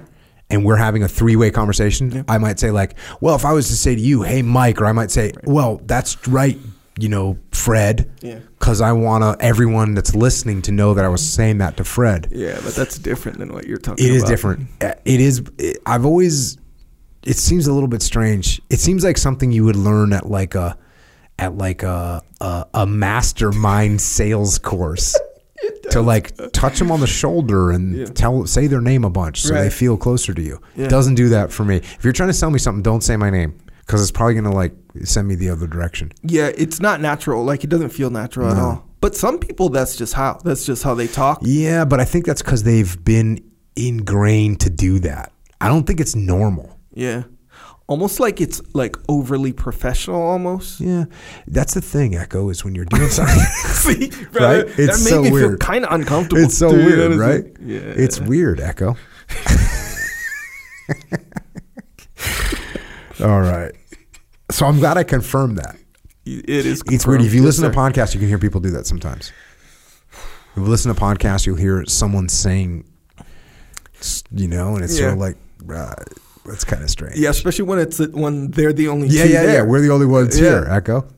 and 0.50 0.64
we're 0.64 0.78
having 0.78 1.04
a 1.04 1.08
three 1.08 1.36
way 1.36 1.52
conversation, 1.52 2.24
I 2.28 2.38
might 2.38 2.60
say 2.60 2.72
like, 2.72 2.96
well, 3.22 3.36
if 3.36 3.46
I 3.46 3.54
was 3.54 3.68
to 3.70 3.76
say 3.76 3.96
to 3.96 4.02
you, 4.02 4.22
hey, 4.22 4.42
Mike, 4.42 4.82
or 4.82 4.86
I 4.86 4.92
might 4.92 5.12
say, 5.12 5.34
well, 5.44 5.82
that's 5.86 6.28
right, 6.28 6.58
you 6.98 7.10
know, 7.10 7.38
Fred, 7.52 8.12
Yeah. 8.22 8.40
because 8.60 8.82
I 8.82 8.92
want 8.92 9.24
to 9.24 9.44
everyone 9.44 9.94
that's 9.96 10.14
listening 10.16 10.62
to 10.64 10.72
know 10.72 10.94
that 10.94 11.04
I 11.04 11.08
was 11.08 11.22
saying 11.28 11.58
that 11.60 11.78
to 11.78 11.84
Fred. 11.84 12.28
Yeah, 12.32 12.60
but 12.64 12.76
that's 12.76 12.98
different 13.00 13.40
than 13.40 13.52
what 13.54 13.66
you're 13.68 13.78
talking 13.78 14.06
It 14.06 14.10
about. 14.10 14.18
is 14.18 14.24
different. 14.24 14.68
Uh, 14.82 14.94
It 15.06 15.20
is. 15.22 15.42
it- 15.58 15.80
I've 15.86 16.06
always. 16.06 16.58
It 17.26 17.38
seems 17.38 17.68
a 17.68 17.74
little 17.74 17.88
bit 17.88 18.02
strange. 18.02 18.62
It 18.70 18.80
seems 18.80 19.04
like 19.04 19.18
something 19.18 19.52
you 19.52 19.64
would 19.64 19.78
learn 19.78 20.12
at 20.14 20.30
like 20.30 20.56
a, 20.56 20.78
at 21.40 21.58
like 21.58 21.82
a 21.84 22.22
a, 22.42 22.66
a 22.74 22.86
mastermind 22.86 24.02
sales 24.16 24.58
course. 24.58 25.18
To 25.92 26.02
like 26.02 26.34
touch 26.52 26.80
them 26.80 26.92
on 26.92 27.00
the 27.00 27.08
shoulder 27.08 27.72
and 27.72 27.96
Yeah. 27.96 28.06
tell 28.06 28.46
say 28.46 28.68
their 28.68 28.82
name 28.82 29.06
a 29.06 29.10
bunch 29.10 29.42
so 29.44 29.54
they 29.54 29.70
feel 29.70 29.96
closer 29.96 30.34
to 30.34 30.42
you. 30.42 30.60
Yeah. 30.76 30.88
Doesn't 30.88 31.16
do 31.16 31.30
that 31.30 31.52
for 31.54 31.64
me. 31.64 31.78
If 31.78 32.00
you're 32.04 32.12
trying 32.14 32.30
to 32.30 32.34
sell 32.34 32.50
me 32.52 32.60
something, 32.60 32.82
don't 32.82 33.02
say 33.04 33.16
my 33.16 33.30
name 33.30 33.54
because 33.86 34.02
it's 34.02 34.12
probably 34.12 34.36
gonna 34.36 34.54
like 34.54 34.74
send 35.04 35.28
me 35.28 35.36
the 35.36 35.50
other 35.50 35.68
direction. 35.68 36.12
Yeah, 36.24 36.48
it's 36.56 36.80
not 36.80 37.02
natural. 37.02 37.44
Like 37.44 37.64
it 37.64 37.70
doesn't 37.70 37.90
feel 37.90 38.10
natural 38.10 38.50
at 38.52 38.58
all. 38.58 38.88
But 39.02 39.16
some 39.16 39.38
people, 39.40 39.68
that's 39.70 39.96
just 39.98 40.14
how. 40.14 40.40
That's 40.46 40.66
just 40.66 40.82
how 40.84 40.94
they 40.94 41.08
talk. 41.08 41.40
Yeah, 41.42 41.84
but 41.86 42.00
I 42.00 42.06
think 42.06 42.26
that's 42.26 42.42
because 42.42 42.64
they've 42.64 43.04
been 43.04 43.44
ingrained 43.76 44.62
to 44.62 44.70
do 44.70 45.00
that. 45.00 45.34
I 45.60 45.68
don't 45.68 45.86
think 45.86 46.00
it's 46.00 46.16
normal. 46.16 46.80
Yeah, 46.94 47.24
almost 47.88 48.20
like 48.22 48.40
it's 48.40 48.62
like 48.74 48.96
overly 49.10 49.52
professional, 49.52 50.22
almost. 50.22 50.80
Yeah, 50.80 51.06
that's 51.48 51.74
the 51.74 51.82
thing. 51.82 52.16
Echo 52.16 52.50
is 52.50 52.64
when 52.64 52.76
you're 52.76 52.86
doing 52.86 53.10
something. 53.10 53.36
See, 53.66 54.10
Right? 54.32 54.66
That 54.68 54.76
It's 54.78 55.04
made 55.04 55.10
so 55.12 55.22
me 55.22 55.30
feel 55.30 55.34
weird. 55.50 55.60
kind 55.60 55.84
of 55.86 55.92
uncomfortable. 55.92 56.42
it's 56.44 56.58
so 56.58 56.70
to 56.72 56.78
be 56.78 56.86
weird, 56.86 57.16
right? 57.16 57.44
Yeah, 57.62 57.80
It's 57.80 58.22
weird, 58.22 58.60
Echo. 58.62 58.96
All 63.24 63.42
right. 63.42 63.72
So 64.52 64.66
I'm 64.66 64.80
glad 64.80 64.98
I 64.98 65.04
confirmed 65.04 65.58
that. 65.58 65.78
it 66.26 66.50
is. 66.50 66.84
It's 66.88 67.08
weird. 67.08 67.22
If 67.22 67.34
you 67.34 67.42
confirmed. 67.42 67.46
listen 67.46 67.64
Yes, 67.66 67.74
to 67.74 67.80
podcasts, 67.80 68.14
you 68.14 68.20
can 68.20 68.30
hear 68.30 68.38
people 68.38 68.60
do 68.62 68.70
that 68.72 68.86
sometimes. 68.86 69.32
If 70.12 70.58
you 70.58 70.64
listen 70.64 70.94
to 70.94 71.00
podcasts, 71.00 71.46
you'll 71.46 71.56
hear 71.56 71.84
someone 71.86 72.30
saying, 72.30 72.86
you 74.32 74.48
know, 74.48 74.76
and 74.76 74.84
it's 74.84 74.98
sort 74.98 75.14
of 75.14 75.18
like, 75.20 75.38
uh, 75.74 75.96
that's 76.46 76.64
kind 76.64 76.84
of 76.84 76.90
strange. 76.90 77.16
Yeah, 77.18 77.30
especially 77.30 77.66
when 77.66 77.80
it's 77.80 78.00
when 78.10 78.52
they're 78.52 78.74
the 78.74 78.90
only 78.90 79.08
yeah, 79.08 79.24
two 79.24 79.30
yeah, 79.30 79.44
yeah. 79.54 79.62
We're 79.64 79.82
the 79.82 79.90
only 79.92 80.06
ones 80.06 80.40
Yeah. 80.40 80.50
here, 80.50 80.68
Echo. 80.70 81.08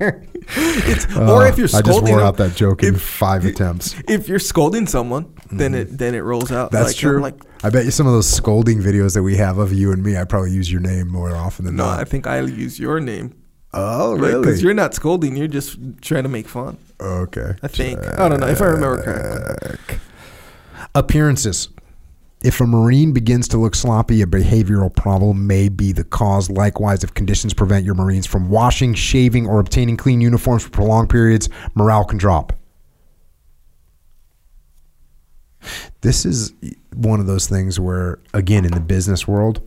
It's, 0.00 1.06
Uh, 1.16 1.32
or 1.32 1.46
if 1.46 1.56
you're 1.56 1.68
I 1.72 1.80
just 1.82 2.02
wore 2.02 2.18
them- 2.18 2.18
out 2.26 2.36
that 2.38 2.56
joke 2.56 2.82
in 2.82 2.96
if- 2.96 3.02
five 3.02 3.44
attempts. 3.44 3.94
If 4.08 4.28
you're 4.28 4.38
scolding 4.40 4.86
someone, 4.88 5.32
then 5.52 5.74
it 5.74 5.96
then 5.96 6.14
it 6.14 6.20
rolls 6.20 6.50
out. 6.50 6.70
That's 6.72 6.88
like, 6.88 6.96
true. 6.96 7.20
Like, 7.20 7.40
I 7.64 7.70
bet 7.70 7.84
you 7.84 7.92
some 7.92 8.06
of 8.08 8.12
those 8.12 8.28
scolding 8.28 8.80
videos 8.80 9.14
that 9.14 9.22
we 9.22 9.36
have 9.36 9.58
of 9.58 9.72
you 9.72 9.92
and 9.92 10.02
me, 10.02 10.16
I 10.16 10.24
probably 10.24 10.50
use 10.50 10.70
your 10.70 10.80
name 10.80 11.08
more 11.08 11.34
often 11.34 11.64
than 11.64 11.76
no, 11.76 11.84
not. 11.84 12.00
I 12.00 12.04
think 12.04 12.26
I'll 12.26 12.50
use 12.50 12.78
your 12.78 12.98
name. 12.98 13.40
oh, 13.72 14.14
really? 14.14 14.40
Because 14.40 14.62
you're 14.62 14.74
not 14.74 14.94
scolding, 14.94 15.36
you're 15.36 15.46
just 15.46 15.78
trying 16.00 16.24
to 16.24 16.28
make 16.28 16.48
fun. 16.48 16.76
okay. 17.00 17.54
I 17.62 17.68
think. 17.68 18.00
I 18.18 18.28
don't 18.28 18.40
know 18.40 18.48
if 18.48 18.60
I 18.60 18.66
remember 18.66 19.02
correctly. 19.02 19.98
Appearances. 20.94 21.68
If 22.42 22.60
a 22.60 22.66
Marine 22.66 23.12
begins 23.12 23.46
to 23.48 23.58
look 23.58 23.76
sloppy, 23.76 24.20
a 24.20 24.26
behavioral 24.26 24.92
problem 24.92 25.46
may 25.46 25.68
be 25.68 25.92
the 25.92 26.02
cause. 26.02 26.50
Likewise, 26.50 27.04
if 27.04 27.14
conditions 27.14 27.54
prevent 27.54 27.84
your 27.84 27.94
Marines 27.94 28.26
from 28.26 28.50
washing, 28.50 28.94
shaving, 28.94 29.46
or 29.46 29.60
obtaining 29.60 29.96
clean 29.96 30.20
uniforms 30.20 30.64
for 30.64 30.70
prolonged 30.70 31.08
periods, 31.08 31.48
morale 31.76 32.04
can 32.04 32.18
drop. 32.18 32.52
This 36.00 36.26
is 36.26 36.52
one 36.94 37.20
of 37.20 37.26
those 37.26 37.46
things 37.46 37.78
where, 37.78 38.18
again, 38.34 38.64
in 38.64 38.72
the 38.72 38.80
business 38.80 39.26
world, 39.26 39.60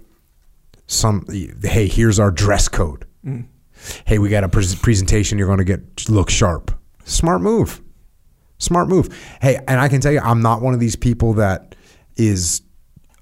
some 0.88 1.26
hey, 1.64 1.88
here's 1.88 2.20
our 2.20 2.32
dress 2.32 2.68
code. 2.68 3.06
Hey, 4.06 4.20
we 4.20 4.30
got 4.30 4.44
a 4.44 4.50
pres 4.50 4.76
presentation. 4.76 5.38
You're 5.38 5.48
going 5.48 5.60
to 5.60 5.64
get 5.64 6.10
look 6.10 6.30
sharp. 6.30 6.72
Smart 7.04 7.42
move. 7.42 7.82
Smart 8.58 8.88
move. 8.88 9.10
Hey, 9.42 9.60
and 9.68 9.80
I 9.80 9.90
can 9.90 10.02
tell 10.02 10.12
you, 10.12 10.20
I'm 10.20 10.42
not 10.42 10.62
one 10.62 10.74
of 10.74 10.80
these 10.80 10.96
people 10.96 11.34
that 11.34 11.76
is 12.16 12.62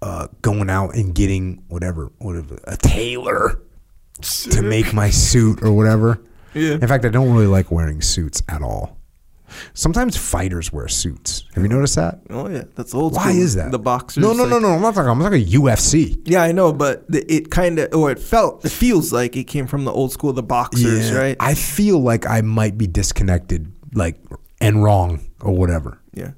uh, 0.01 0.27
going 0.41 0.69
out 0.69 0.95
and 0.95 1.15
getting 1.15 1.63
whatever, 1.69 2.11
whatever, 2.19 2.59
a 2.65 2.77
tailor 2.77 3.59
to 4.21 4.61
make 4.61 4.93
my 4.93 5.09
suit 5.09 5.63
or 5.63 5.71
whatever. 5.71 6.21
Yeah. 6.53 6.73
In 6.73 6.87
fact, 6.87 7.03
I 7.03 7.09
don't 7.09 7.33
really 7.33 7.47
like 7.47 7.71
wearing 7.71 8.01
suits 8.01 8.43
at 8.47 8.61
all. 8.61 8.97
Sometimes 9.73 10.15
fighters 10.17 10.71
wear 10.73 10.87
suits. 10.87 11.43
Have 11.55 11.63
you 11.63 11.69
noticed 11.69 11.95
that? 11.95 12.19
Oh 12.29 12.47
yeah, 12.49 12.63
that's 12.75 12.93
old. 12.93 13.13
Why 13.15 13.31
school. 13.31 13.41
is 13.41 13.55
that? 13.55 13.71
The 13.71 13.79
boxers. 13.79 14.21
No, 14.21 14.33
no, 14.33 14.43
like- 14.43 14.49
no, 14.51 14.59
no. 14.59 14.69
I'm 14.73 14.81
not 14.81 14.93
talking. 14.95 15.09
I'm 15.09 15.19
talking 15.19 15.45
UFC. 15.45 16.21
Yeah, 16.25 16.43
I 16.43 16.51
know, 16.51 16.73
but 16.73 17.05
it 17.09 17.49
kind 17.51 17.79
of, 17.79 17.93
or 17.93 18.11
it 18.11 18.19
felt, 18.19 18.63
it 18.65 18.71
feels 18.71 19.11
like 19.13 19.35
it 19.35 19.45
came 19.45 19.67
from 19.67 19.85
the 19.85 19.91
old 19.91 20.11
school, 20.11 20.33
the 20.33 20.43
boxers, 20.43 21.11
Yeah. 21.11 21.17
right? 21.17 21.37
I 21.39 21.53
feel 21.53 21.99
like 21.99 22.25
I 22.27 22.41
might 22.41 22.77
be 22.77 22.87
disconnected, 22.87 23.71
like 23.93 24.19
and 24.61 24.83
wrong 24.83 25.21
or 25.41 25.55
whatever. 25.55 25.99
yeah. 26.13 26.31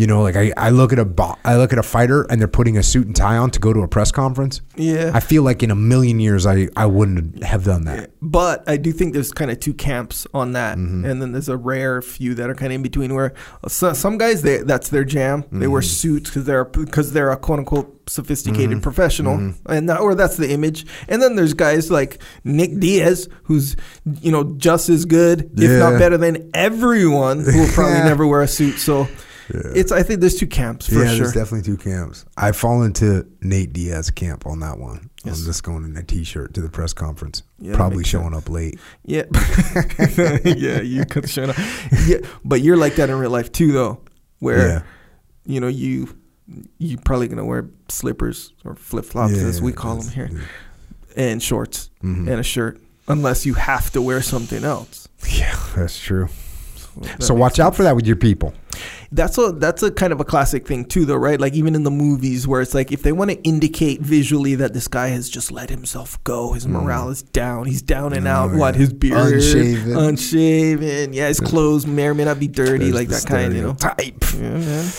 You 0.00 0.06
know, 0.06 0.22
like 0.22 0.34
I, 0.36 0.50
I 0.56 0.70
look 0.70 0.94
at 0.94 0.98
a 0.98 1.04
bo- 1.04 1.36
I 1.44 1.56
look 1.58 1.74
at 1.74 1.78
a 1.78 1.82
fighter 1.82 2.22
and 2.30 2.40
they're 2.40 2.48
putting 2.48 2.78
a 2.78 2.82
suit 2.82 3.06
and 3.06 3.14
tie 3.14 3.36
on 3.36 3.50
to 3.50 3.58
go 3.60 3.70
to 3.74 3.80
a 3.80 3.88
press 3.88 4.10
conference. 4.10 4.62
Yeah. 4.74 5.10
I 5.12 5.20
feel 5.20 5.42
like 5.42 5.62
in 5.62 5.70
a 5.70 5.74
million 5.74 6.20
years 6.20 6.46
I, 6.46 6.68
I 6.74 6.86
wouldn't 6.86 7.44
have 7.44 7.64
done 7.64 7.84
that. 7.84 8.10
But 8.22 8.66
I 8.66 8.78
do 8.78 8.92
think 8.92 9.12
there's 9.12 9.30
kind 9.30 9.50
of 9.50 9.60
two 9.60 9.74
camps 9.74 10.26
on 10.32 10.52
that, 10.52 10.78
Mm-hmm. 10.78 11.04
and 11.04 11.20
then 11.20 11.32
there's 11.32 11.50
a 11.50 11.56
rare 11.58 12.00
few 12.00 12.34
that 12.36 12.48
are 12.48 12.54
kind 12.54 12.72
of 12.72 12.76
in 12.76 12.82
between. 12.82 13.14
Where 13.14 13.34
so, 13.68 13.92
some 13.92 14.16
guys, 14.16 14.40
they, 14.40 14.58
that's 14.62 14.88
their 14.88 15.04
jam. 15.04 15.44
They 15.52 15.66
wear 15.68 15.82
Mm-hmm. 15.82 15.88
suits 15.90 16.30
because 16.30 16.44
they're 16.44 16.64
because 16.64 17.12
they're 17.12 17.30
a 17.30 17.36
quote 17.36 17.58
unquote 17.58 18.08
sophisticated 18.08 18.70
Mm-hmm. 18.70 18.80
professional, 18.80 19.52
and 19.66 19.88
that, 19.90 20.00
or 20.00 20.14
that's 20.14 20.38
the 20.38 20.50
image. 20.50 20.86
And 21.08 21.20
then 21.20 21.36
there's 21.36 21.52
guys 21.52 21.90
like 21.90 22.22
Nick 22.44 22.78
Diaz, 22.80 23.28
who's 23.44 23.76
you 24.22 24.32
know 24.32 24.44
just 24.56 24.88
as 24.88 25.04
good, 25.04 25.50
if 25.60 25.78
not 25.78 25.98
better 25.98 26.16
than 26.16 26.50
everyone, 26.54 27.40
who 27.40 27.60
will 27.60 27.68
probably 27.74 27.98
never 28.08 28.26
wear 28.26 28.40
a 28.40 28.48
suit. 28.48 28.78
So. 28.78 29.06
It's. 29.54 29.92
I 29.92 30.02
think 30.02 30.20
there's 30.20 30.36
two 30.36 30.46
camps 30.46 30.86
for 30.86 30.96
yeah, 31.02 31.08
sure. 31.10 31.16
there's 31.18 31.32
definitely 31.32 31.62
two 31.62 31.76
camps. 31.76 32.24
I 32.36 32.52
fall 32.52 32.82
into 32.82 33.26
Nate 33.40 33.72
Diaz 33.72 34.10
camp 34.10 34.46
on 34.46 34.60
that 34.60 34.78
one. 34.78 35.10
Yes. 35.24 35.38
I'm 35.40 35.44
just 35.44 35.62
going 35.62 35.84
in 35.84 35.96
a 35.96 36.02
t-shirt 36.02 36.54
to 36.54 36.62
the 36.62 36.70
press 36.70 36.92
conference. 36.94 37.42
Yeah, 37.58 37.76
Probably 37.76 38.04
showing 38.04 38.34
up 38.34 38.48
late. 38.48 38.78
Yeah, 39.04 39.24
yeah, 40.44 40.80
you 40.80 41.04
could 41.04 41.28
show 41.28 41.44
up. 41.44 41.56
Yeah, 42.06 42.18
but 42.44 42.62
you're 42.62 42.76
like 42.78 42.94
that 42.96 43.10
in 43.10 43.16
real 43.18 43.30
life 43.30 43.52
too, 43.52 43.72
though, 43.72 44.00
where 44.38 44.68
Yeah. 44.68 44.82
you 45.44 45.60
know 45.60 45.68
you 45.68 46.16
you 46.78 46.96
probably 46.98 47.28
gonna 47.28 47.44
wear 47.44 47.68
slippers 47.88 48.52
or 48.64 48.74
flip 48.74 49.04
flops 49.04 49.34
Yeah, 49.36 49.42
as 49.44 49.60
we 49.62 49.72
call 49.72 49.96
them 49.96 50.08
here, 50.12 50.30
and 51.16 51.42
shorts 51.42 51.90
Mhm. 52.02 52.28
and 52.28 52.40
a 52.40 52.42
shirt, 52.42 52.80
unless 53.06 53.44
you 53.46 53.54
have 53.54 53.90
to 53.92 54.02
wear 54.02 54.22
something 54.22 54.64
else. 54.64 55.06
Yeah, 55.30 55.54
that's 55.76 55.98
true. 55.98 56.28
So 56.94 57.00
makes 57.02 57.30
watch 57.30 57.60
out 57.60 57.76
for 57.76 57.82
that 57.84 57.94
with 57.94 58.06
your 58.06 58.16
people. 58.16 58.52
That's 59.12 59.36
a 59.38 59.50
that's 59.50 59.82
a 59.82 59.90
kind 59.90 60.12
of 60.12 60.20
a 60.20 60.24
classic 60.24 60.68
thing 60.68 60.84
too, 60.84 61.04
though, 61.04 61.16
right? 61.16 61.40
Like 61.40 61.54
even 61.54 61.74
in 61.74 61.82
the 61.82 61.90
movies, 61.90 62.46
where 62.46 62.60
it's 62.60 62.74
like 62.74 62.92
if 62.92 63.02
they 63.02 63.10
want 63.10 63.32
to 63.32 63.42
indicate 63.42 64.00
visually 64.00 64.54
that 64.54 64.72
this 64.72 64.86
guy 64.86 65.08
has 65.08 65.28
just 65.28 65.50
let 65.50 65.68
himself 65.68 66.22
go, 66.22 66.52
his 66.52 66.68
morale 66.68 67.08
is 67.08 67.22
down, 67.22 67.66
he's 67.66 67.82
down 67.82 68.12
and 68.12 68.28
out. 68.28 68.52
What 68.52 68.76
his 68.76 68.92
beard, 68.92 69.34
Unshaven. 69.34 69.96
unshaven, 69.96 71.12
yeah, 71.12 71.26
his 71.26 71.40
clothes 71.40 71.88
may 71.88 72.06
or 72.06 72.14
may 72.14 72.24
not 72.24 72.38
be 72.38 72.46
dirty, 72.46 72.90
There's 72.90 72.94
like 72.94 73.08
that 73.08 73.26
kind, 73.26 73.52
you 73.54 73.62
know. 73.62 73.74
type. 73.74 74.22
Yeah, 74.34 74.58
man. 74.58 74.92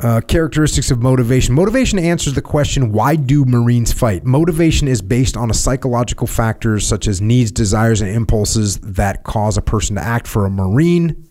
Uh, 0.00 0.20
characteristics 0.20 0.90
of 0.90 1.00
motivation. 1.00 1.54
Motivation 1.54 2.00
answers 2.00 2.34
the 2.34 2.42
question, 2.42 2.90
why 2.90 3.14
do 3.14 3.44
Marines 3.44 3.92
fight? 3.92 4.24
Motivation 4.24 4.88
is 4.88 5.00
based 5.00 5.36
on 5.36 5.50
a 5.50 5.54
psychological 5.54 6.26
factors 6.26 6.84
such 6.86 7.06
as 7.06 7.20
needs, 7.20 7.52
desires, 7.52 8.00
and 8.00 8.10
impulses 8.10 8.76
that 8.80 9.22
cause 9.22 9.56
a 9.56 9.62
person 9.62 9.94
to 9.94 10.02
act 10.02 10.26
for 10.26 10.44
a 10.46 10.50
Marine, 10.50 11.26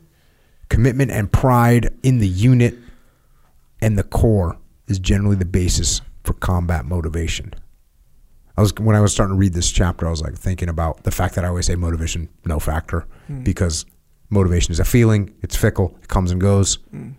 commitment 0.73 1.11
and 1.11 1.31
pride 1.31 1.93
in 2.01 2.17
the 2.17 2.27
unit, 2.27 2.75
and 3.79 3.95
the 3.95 4.03
Corps 4.03 4.57
is 4.87 4.97
generally 4.97 5.35
the 5.35 5.45
basis 5.45 6.01
for 6.23 6.33
combat 6.33 6.83
motivation. 6.83 7.53
I 8.57 8.61
was 8.61 8.73
when 8.79 8.95
I 8.95 8.99
was 8.99 9.11
starting 9.11 9.35
to 9.35 9.39
read 9.39 9.53
this 9.53 9.71
chapter, 9.71 10.07
I 10.07 10.09
was 10.09 10.23
like 10.23 10.35
thinking 10.35 10.69
about 10.69 11.03
the 11.03 11.11
fact 11.11 11.35
that 11.35 11.45
I 11.45 11.49
always 11.49 11.67
say 11.67 11.75
motivation 11.75 12.27
no 12.45 12.59
factor 12.59 13.05
hmm. 13.27 13.43
because 13.43 13.85
motivation 14.31 14.71
is 14.71 14.79
a 14.79 14.85
feeling, 14.85 15.35
it's 15.43 15.55
fickle, 15.55 15.95
it 16.01 16.07
comes 16.07 16.31
and 16.31 16.41
goes. 16.41 16.75
Hmm. 16.89 17.11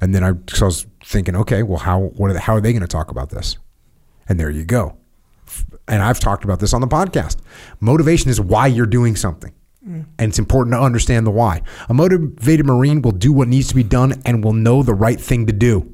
And 0.00 0.14
then 0.14 0.22
I, 0.22 0.32
so 0.48 0.66
I 0.66 0.68
was 0.68 0.86
thinking, 1.04 1.34
okay, 1.34 1.64
well, 1.64 1.78
how 1.78 1.98
what 1.98 2.30
are 2.30 2.34
they, 2.34 2.40
how 2.40 2.54
are 2.54 2.60
they 2.60 2.72
going 2.72 2.82
to 2.82 2.86
talk 2.86 3.10
about 3.10 3.30
this? 3.30 3.56
And 4.28 4.38
there 4.38 4.50
you 4.50 4.64
go. 4.64 4.96
And 5.88 6.02
I've 6.02 6.20
talked 6.20 6.44
about 6.44 6.60
this 6.60 6.72
on 6.72 6.80
the 6.80 6.86
podcast. 6.86 7.38
Motivation 7.80 8.30
is 8.30 8.40
why 8.40 8.68
you're 8.68 8.86
doing 8.86 9.16
something. 9.16 9.52
And 9.86 10.06
it's 10.18 10.38
important 10.38 10.74
to 10.74 10.80
understand 10.80 11.26
the 11.26 11.30
why. 11.30 11.62
A 11.88 11.94
motivated 11.94 12.66
Marine 12.66 13.02
will 13.02 13.12
do 13.12 13.32
what 13.32 13.48
needs 13.48 13.68
to 13.68 13.74
be 13.74 13.84
done 13.84 14.20
and 14.24 14.42
will 14.42 14.52
know 14.52 14.82
the 14.82 14.94
right 14.94 15.20
thing 15.20 15.46
to 15.46 15.52
do. 15.52 15.92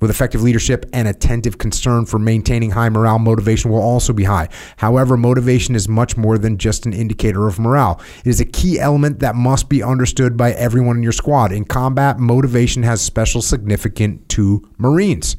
With 0.00 0.10
effective 0.10 0.42
leadership 0.42 0.86
and 0.92 1.08
attentive 1.08 1.58
concern 1.58 2.06
for 2.06 2.20
maintaining 2.20 2.70
high 2.70 2.88
morale, 2.88 3.18
motivation 3.18 3.70
will 3.70 3.80
also 3.80 4.12
be 4.12 4.24
high. 4.24 4.48
However, 4.76 5.16
motivation 5.16 5.74
is 5.74 5.88
much 5.88 6.16
more 6.16 6.38
than 6.38 6.56
just 6.56 6.86
an 6.86 6.92
indicator 6.92 7.48
of 7.48 7.58
morale. 7.58 8.00
It 8.20 8.28
is 8.28 8.40
a 8.40 8.44
key 8.44 8.78
element 8.78 9.18
that 9.20 9.34
must 9.34 9.68
be 9.68 9.82
understood 9.82 10.36
by 10.36 10.52
everyone 10.52 10.98
in 10.98 11.02
your 11.02 11.10
squad. 11.10 11.50
In 11.50 11.64
combat, 11.64 12.20
motivation 12.20 12.84
has 12.84 13.00
special 13.00 13.42
significance 13.42 14.22
to 14.28 14.68
Marines. 14.78 15.36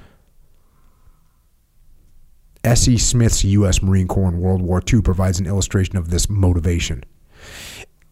S.E. 2.66 2.98
Smith's 2.98 3.46
U.S. 3.46 3.82
Marine 3.82 4.10
Corps 4.10 4.28
in 4.28 4.42
World 4.42 4.62
War 4.62 4.82
II 4.92 5.02
provides 5.02 5.40
an 5.40 5.48
illustration 5.48 5.96
of 5.96 6.10
this 6.10 6.30
motivation. 6.30 7.06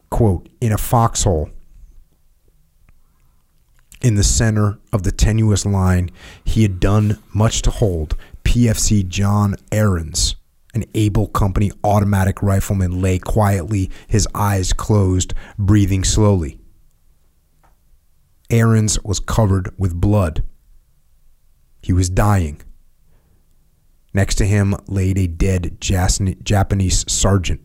Quote, 0.09 0.49
in 0.61 0.71
a 0.71 0.77
foxhole, 0.77 1.49
in 4.01 4.15
the 4.15 4.23
center 4.23 4.77
of 4.93 5.03
the 5.03 5.11
tenuous 5.11 5.65
line 5.65 6.11
he 6.45 6.61
had 6.61 6.79
done 6.79 7.17
much 7.33 7.61
to 7.63 7.71
hold, 7.71 8.15
PFC 8.43 9.07
John 9.07 9.55
Aarons, 9.71 10.35
an 10.73 10.85
able 10.93 11.27
company 11.27 11.71
automatic 11.83 12.41
rifleman, 12.43 13.01
lay 13.01 13.19
quietly, 13.19 13.89
his 14.07 14.27
eyes 14.33 14.71
closed, 14.71 15.33
breathing 15.57 16.03
slowly. 16.03 16.59
Aarons 18.49 19.03
was 19.03 19.19
covered 19.19 19.73
with 19.77 19.99
blood. 19.99 20.43
He 21.81 21.91
was 21.91 22.09
dying. 22.09 22.61
Next 24.13 24.35
to 24.35 24.45
him 24.45 24.75
laid 24.87 25.17
a 25.17 25.27
dead 25.27 25.77
Japanese 25.81 27.11
sergeant, 27.11 27.61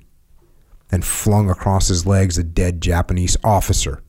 and 0.93 1.05
flung 1.05 1.49
across 1.51 1.89
his 1.89 2.07
legs 2.07 2.39
a 2.39 2.45
dead 2.45 2.81
Japanese 2.81 3.37
officer. 3.43 4.03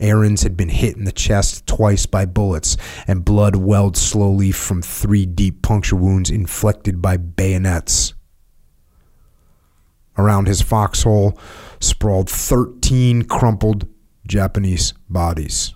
Aarons 0.00 0.42
had 0.42 0.56
been 0.56 0.68
hit 0.68 0.96
in 0.96 1.04
the 1.04 1.12
chest 1.12 1.66
twice 1.66 2.06
by 2.06 2.24
bullets, 2.24 2.76
and 3.06 3.24
blood 3.24 3.56
welled 3.56 3.96
slowly 3.96 4.52
from 4.52 4.80
three 4.80 5.26
deep 5.26 5.62
puncture 5.62 5.96
wounds 5.96 6.30
inflicted 6.30 7.02
by 7.02 7.16
bayonets. 7.16 8.14
Around 10.16 10.46
his 10.46 10.62
foxhole 10.62 11.38
sprawled 11.80 12.30
13 12.30 13.22
crumpled 13.22 13.88
Japanese 14.26 14.92
bodies. 15.08 15.74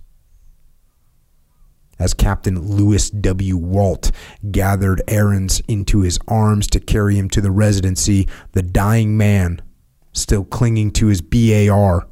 As 1.98 2.14
Captain 2.14 2.60
Lewis 2.60 3.10
W. 3.10 3.56
Walt 3.56 4.10
gathered 4.50 5.02
Aarons 5.06 5.62
into 5.68 6.00
his 6.00 6.18
arms 6.26 6.66
to 6.68 6.80
carry 6.80 7.16
him 7.16 7.28
to 7.30 7.40
the 7.40 7.52
residency, 7.52 8.28
the 8.52 8.62
dying 8.62 9.16
man, 9.16 9.62
still 10.12 10.44
clinging 10.44 10.90
to 10.92 11.06
his 11.06 11.20
BAR, 11.20 12.06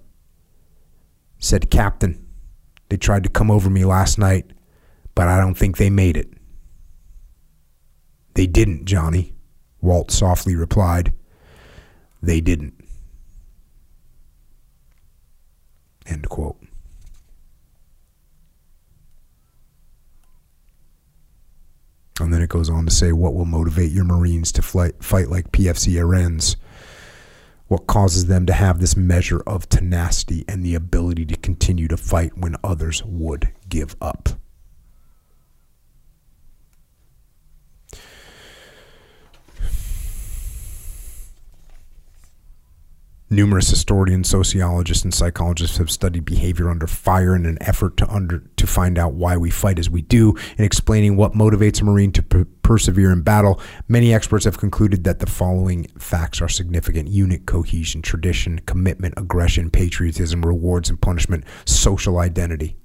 said, 1.38 1.70
Captain, 1.70 2.26
they 2.88 2.96
tried 2.96 3.24
to 3.24 3.30
come 3.30 3.50
over 3.50 3.70
me 3.70 3.84
last 3.84 4.18
night, 4.18 4.50
but 5.14 5.28
I 5.28 5.38
don't 5.38 5.54
think 5.54 5.76
they 5.76 5.90
made 5.90 6.16
it. 6.16 6.32
They 8.34 8.46
didn't, 8.46 8.84
Johnny, 8.84 9.34
Walt 9.80 10.10
softly 10.10 10.54
replied. 10.54 11.12
They 12.22 12.40
didn't. 12.40 12.74
End 16.06 16.28
quote. 16.28 16.56
And 22.20 22.34
then 22.34 22.42
it 22.42 22.50
goes 22.50 22.68
on 22.68 22.84
to 22.84 22.90
say 22.90 23.12
what 23.12 23.34
will 23.34 23.46
motivate 23.46 23.92
your 23.92 24.04
Marines 24.04 24.52
to 24.52 24.62
fight, 24.62 25.28
like 25.28 25.52
PFC 25.52 25.96
Aarons? 25.96 26.56
What 27.70 27.86
causes 27.86 28.26
them 28.26 28.46
to 28.46 28.52
have 28.52 28.80
this 28.80 28.96
measure 28.96 29.44
of 29.46 29.68
tenacity 29.68 30.44
and 30.48 30.64
the 30.64 30.74
ability 30.74 31.24
to 31.26 31.36
continue 31.36 31.86
to 31.86 31.96
fight 31.96 32.36
when 32.36 32.56
others 32.64 33.00
would 33.04 33.52
give 33.68 33.94
up? 34.00 34.28
Numerous 43.32 43.70
historians, 43.70 44.28
sociologists, 44.28 45.04
and 45.04 45.14
psychologists 45.14 45.76
have 45.76 45.88
studied 45.88 46.24
behavior 46.24 46.68
under 46.68 46.88
fire 46.88 47.36
in 47.36 47.46
an 47.46 47.58
effort 47.60 47.96
to 47.98 48.08
under 48.12 48.40
to 48.56 48.66
find 48.66 48.98
out 48.98 49.12
why 49.12 49.36
we 49.36 49.50
fight 49.50 49.78
as 49.78 49.88
we 49.88 50.02
do 50.02 50.34
and 50.58 50.66
explaining 50.66 51.16
what 51.16 51.32
motivates 51.32 51.80
a 51.80 51.84
Marine 51.84 52.10
to 52.10 52.24
per- 52.24 52.44
persevere 52.62 53.12
in 53.12 53.22
battle. 53.22 53.60
Many 53.86 54.12
experts 54.12 54.46
have 54.46 54.58
concluded 54.58 55.04
that 55.04 55.20
the 55.20 55.30
following 55.30 55.84
facts 55.96 56.42
are 56.42 56.48
significant: 56.48 57.08
unit 57.08 57.46
cohesion, 57.46 58.02
tradition, 58.02 58.58
commitment, 58.66 59.14
aggression, 59.16 59.70
patriotism, 59.70 60.44
rewards 60.44 60.90
and 60.90 61.00
punishment, 61.00 61.44
social 61.64 62.18
identity. 62.18 62.78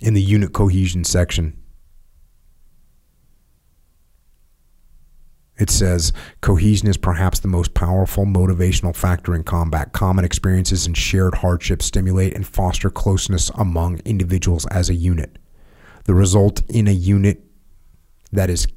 In 0.00 0.14
the 0.14 0.22
unit 0.22 0.52
cohesion 0.52 1.04
section, 1.04 1.56
It 5.58 5.70
says 5.70 6.12
cohesion 6.40 6.88
is 6.88 6.96
perhaps 6.96 7.40
the 7.40 7.48
most 7.48 7.74
powerful 7.74 8.24
motivational 8.24 8.94
factor 8.94 9.34
in 9.34 9.42
combat. 9.42 9.92
Common 9.92 10.24
experiences 10.24 10.86
and 10.86 10.96
shared 10.96 11.36
hardships 11.36 11.86
stimulate 11.86 12.34
and 12.34 12.46
foster 12.46 12.90
closeness 12.90 13.50
among 13.56 13.98
individuals 14.04 14.66
as 14.66 14.88
a 14.88 14.94
unit. 14.94 15.38
The 16.04 16.14
result 16.14 16.62
in 16.70 16.86
a 16.86 16.92
unit 16.92 17.42
that 18.32 18.50
is 18.50 18.68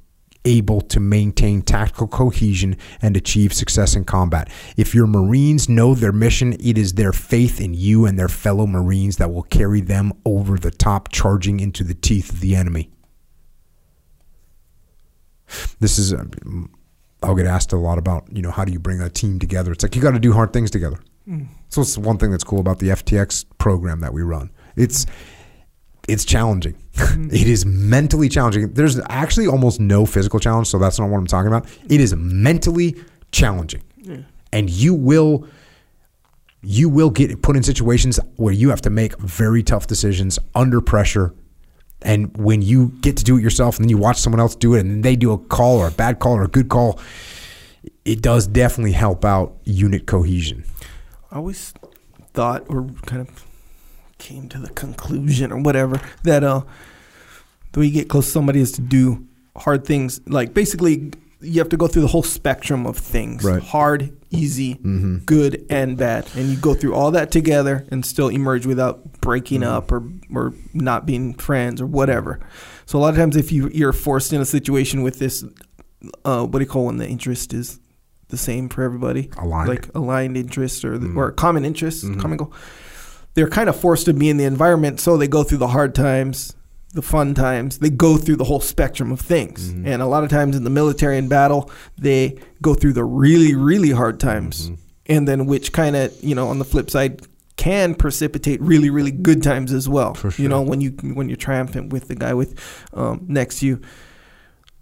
able 0.43 0.81
to 0.81 0.99
maintain 0.99 1.61
tactical 1.61 2.07
cohesion 2.07 2.75
and 3.01 3.15
achieve 3.15 3.53
success 3.53 3.95
in 3.95 4.03
combat. 4.03 4.49
If 4.75 4.95
your 4.95 5.05
Marines 5.05 5.69
know 5.69 5.93
their 5.93 6.11
mission, 6.11 6.53
it 6.53 6.79
is 6.79 6.93
their 6.93 7.13
faith 7.13 7.61
in 7.61 7.75
you 7.75 8.05
and 8.05 8.17
their 8.17 8.27
fellow 8.27 8.65
Marines 8.65 9.17
that 9.17 9.31
will 9.31 9.43
carry 9.43 9.81
them 9.81 10.13
over 10.25 10.57
the 10.57 10.71
top, 10.71 11.09
charging 11.11 11.59
into 11.59 11.83
the 11.83 11.93
teeth 11.93 12.31
of 12.31 12.39
the 12.39 12.55
enemy. 12.55 12.89
This 15.80 15.98
is, 15.98 16.14
uh, 16.14 16.26
I'll 17.23 17.36
get 17.36 17.45
asked 17.45 17.73
a 17.73 17.78
lot 17.78 17.98
about, 17.98 18.26
you 18.32 18.41
know, 18.41 18.52
how 18.52 18.65
do 18.65 18.72
you 18.72 18.80
bring 18.80 19.02
a 19.02 19.10
team 19.10 19.40
together? 19.40 19.72
It's 19.72 19.84
like 19.84 19.95
you 19.95 20.02
got 20.02 20.11
to 20.11 20.19
do 20.19 20.34
hard 20.34 20.53
things 20.53 20.72
together. 20.72 20.99
So 21.69 21.82
it's 21.82 21.98
one 21.98 22.18
thing 22.18 22.32
that's 22.32 22.44
cool 22.44 22.60
about 22.60 22.80
the 22.80 22.90
FTX 22.90 23.45
program 23.57 23.99
that 24.02 24.14
we 24.14 24.22
run. 24.22 24.49
It's 24.76 25.06
it's 26.07 26.26
challenging. 26.26 26.76
it 26.95 27.48
is 27.48 27.65
mentally 27.65 28.28
challenging. 28.28 28.73
There's 28.73 28.99
actually 29.10 29.48
almost 29.48 29.80
no 29.80 30.06
physical 30.06 30.40
challenge, 30.40 30.68
so 30.68 30.80
that's 30.80 30.99
not 30.99 31.10
what 31.10 31.18
I'm 31.18 31.28
talking 31.28 31.48
about. 31.48 31.68
It 31.90 32.02
is 32.02 32.15
mentally 32.15 32.95
challenging. 33.32 33.84
And 34.52 34.69
you 34.69 34.94
will 34.94 35.48
you 36.64 36.90
will 36.90 37.10
get 37.10 37.41
put 37.41 37.56
in 37.56 37.64
situations 37.64 38.19
where 38.36 38.53
you 38.53 38.69
have 38.69 38.82
to 38.82 38.90
make 38.90 39.18
very 39.19 39.64
tough 39.64 39.88
decisions 39.88 40.38
under 40.53 40.82
pressure. 40.82 41.34
And 42.02 42.36
when 42.36 42.61
you 42.61 42.90
get 43.02 43.18
to 43.18 43.23
do 43.23 43.38
it 43.38 43.41
yourself 43.41 43.78
and 43.78 43.86
then 43.86 43.90
you 43.90 43.98
watch 43.98 44.18
someone 44.18 44.40
else 44.40 44.56
do 44.56 44.73
it 44.73 44.82
and 44.82 45.03
they 45.03 45.15
do 45.15 45.32
a 45.32 45.38
call 45.38 45.78
or 45.78 45.88
a 45.88 45.91
bad 45.91 46.19
call 46.19 46.34
or 46.34 46.44
a 46.44 46.48
good 46.48 46.69
call, 46.69 46.99
it 48.06 48.22
does 48.22 48.48
definitely 48.48 48.94
help 48.94 49.23
out 49.23 49.56
unit 49.64 50.07
cohesion. 50.07 50.64
I 51.32 51.38
always 51.38 51.73
thought 52.34 52.65
or 52.69 52.88
kind 53.06 53.22
of 53.22 53.45
came 54.18 54.49
to 54.49 54.60
the 54.60 54.69
conclusion 54.69 55.52
or 55.52 55.60
whatever 55.60 55.99
that 56.23 56.44
uh 56.44 56.61
the 57.72 57.80
way 57.80 57.88
you 57.88 57.91
get 57.91 58.07
close 58.07 58.26
to 58.26 58.32
somebody 58.32 58.60
is 58.60 58.72
to 58.72 58.82
do 58.82 59.26
hard 59.57 59.84
things 59.84 60.22
like 60.28 60.53
basically 60.53 61.11
you 61.41 61.59
have 61.59 61.69
to 61.69 61.77
go 61.77 61.88
through 61.88 62.03
the 62.03 62.07
whole 62.07 62.23
spectrum 62.23 62.85
of 62.85 62.97
things 62.97 63.43
Right. 63.43 63.61
hard 63.63 64.15
easy 64.30 64.76
Mm-hmm. 64.76 65.18
good 65.26 65.65
and 65.69 65.97
bad 65.97 66.27
and 66.35 66.49
you 66.49 66.55
go 66.57 66.73
through 66.73 66.93
all 66.93 67.11
that 67.11 67.31
together 67.31 67.85
and 67.91 68.05
still 68.05 68.27
emerge 68.30 68.65
without 68.65 69.19
breaking 69.22 69.61
Mm-hmm. 69.61 69.72
up 69.73 69.91
or 69.91 70.03
or 70.34 70.53
not 70.73 71.05
being 71.05 71.34
friends 71.34 71.81
or 71.81 71.85
whatever 71.88 72.39
so 72.85 72.97
a 72.97 73.01
lot 73.01 73.09
of 73.09 73.15
times 73.18 73.35
if 73.35 73.51
you 73.51 73.69
you're 73.73 73.93
forced 73.93 74.31
in 74.34 74.39
a 74.41 74.45
situation 74.45 75.01
with 75.03 75.19
this 75.19 75.43
uh 76.26 76.43
what 76.45 76.59
do 76.59 76.63
you 76.65 76.69
call 76.69 76.85
when 76.85 76.97
the 76.97 77.07
interest 77.07 77.53
is 77.53 77.80
the 78.30 78.38
same 78.38 78.69
for 78.69 78.84
everybody 78.84 79.30
Aligned. 79.38 79.68
like 79.68 79.89
aligned 79.93 80.38
interest 80.38 80.85
or 80.85 80.97
Mhm. 80.97 81.18
or 81.18 81.31
common 81.31 81.65
interest 81.65 82.05
Mhm. 82.05 82.19
common 82.19 82.38
goal 82.38 82.53
they're 83.34 83.49
kind 83.49 83.68
of 83.69 83.76
forced 83.76 84.05
to 84.05 84.13
be 84.13 84.30
in 84.30 84.38
the 84.38 84.43
environment 84.45 84.99
so 84.99 85.18
they 85.18 85.27
go 85.27 85.43
through 85.43 85.57
the 85.57 85.68
hard 85.69 85.93
times 85.95 86.53
the 86.93 87.01
fun 87.01 87.34
times 87.34 87.77
they 87.77 87.89
go 87.89 88.18
through 88.18 88.35
the 88.35 88.43
whole 88.43 88.59
spectrum 88.59 89.11
of 89.11 89.19
things 89.22 89.72
Mhm. 89.72 89.85
and 89.88 90.01
a 90.01 90.05
lot 90.07 90.23
of 90.23 90.30
times 90.30 90.55
in 90.57 90.63
the 90.63 90.69
military 90.69 91.18
and 91.18 91.30
battle 91.30 91.69
they 91.97 92.35
go 92.61 92.73
through 92.73 92.93
the 92.93 93.03
really 93.05 93.55
really 93.55 93.91
hard 93.91 94.19
times 94.19 94.69
Mhm. 94.69 94.77
and 95.07 95.27
then 95.27 95.45
which 95.45 95.72
kind 95.72 95.95
of 95.95 96.11
you 96.22 96.35
know 96.35 96.47
on 96.49 96.59
the 96.59 96.65
flip 96.65 96.89
side 96.91 97.22
can 97.57 97.95
precipitate 97.95 98.59
really 98.61 98.89
really 98.89 99.11
good 99.11 99.41
times 99.43 99.72
as 99.72 99.88
well 99.88 100.13
For 100.15 100.31
you 100.41 100.49
know 100.49 100.61
when 100.61 100.81
you 100.81 100.91
when 101.13 101.30
you're 101.30 101.38
triumphant 101.38 101.93
with 101.93 102.07
the 102.07 102.15
guy 102.15 102.34
with 102.34 102.55
um, 102.93 103.22
next 103.27 103.59
to 103.59 103.68
you 103.68 103.80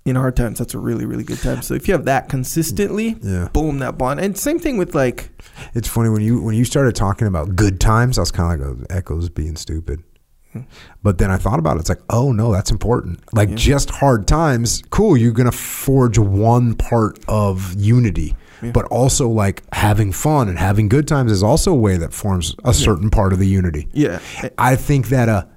in 0.06 0.15
hard 0.15 0.36
times 0.36 0.57
that's 0.57 0.73
a 0.73 0.80
really 0.80 1.06
really 1.06 1.23
good 1.23 1.40
time 1.40 1.61
so 1.61 1.73
if 1.76 1.88
you 1.88 1.94
have 1.94 2.06
that 2.06 2.30
consistently 2.30 3.18
Yeah. 3.22 3.49
boom 3.53 3.80
that 3.80 3.98
bond 3.98 4.19
and 4.19 4.36
same 4.38 4.57
thing 4.57 4.77
with 4.77 4.95
like 4.95 5.30
It's 5.76 5.88
funny 5.88 6.10
when 6.10 6.22
you 6.23 6.41
when 6.41 6.56
you 6.56 6.64
started 6.65 6.95
talking 6.95 7.27
about 7.27 7.56
good 7.56 7.80
times, 7.80 8.18
I 8.18 8.22
was 8.22 8.31
kind 8.31 8.61
of 8.61 8.80
like 8.80 8.88
oh, 8.90 8.95
echoes 8.95 9.30
being 9.30 9.56
stupid. 9.57 10.02
But 11.03 11.17
then 11.19 11.30
I 11.31 11.38
thought 11.38 11.59
about 11.59 11.77
it. 11.77 11.81
It's 11.81 11.89
like, 11.89 12.01
oh 12.09 12.31
no, 12.31 12.51
that's 12.51 12.71
important. 12.71 13.19
Like 13.34 13.49
Yeah. 13.49 13.55
just 13.55 13.89
hard 13.91 14.27
times, 14.27 14.81
cool. 14.89 15.15
You're 15.15 15.31
gonna 15.31 15.51
forge 15.51 16.17
one 16.17 16.73
part 16.73 17.19
of 17.27 17.76
unity, 17.77 18.35
Yeah. 18.61 18.71
but 18.71 18.85
also 18.85 19.30
like 19.30 19.63
having 19.73 20.11
fun 20.11 20.49
and 20.49 20.57
having 20.57 20.89
good 20.89 21.07
times 21.07 21.31
is 21.31 21.43
also 21.43 21.71
a 21.71 21.76
way 21.76 21.97
that 21.97 22.13
forms 22.13 22.55
a 22.65 22.73
certain 22.73 23.09
part 23.09 23.31
of 23.31 23.39
the 23.39 23.47
unity. 23.47 23.88
yeah 23.93 24.19
I 24.57 24.76
think 24.76 25.09
that 25.09 25.30
a 25.30 25.47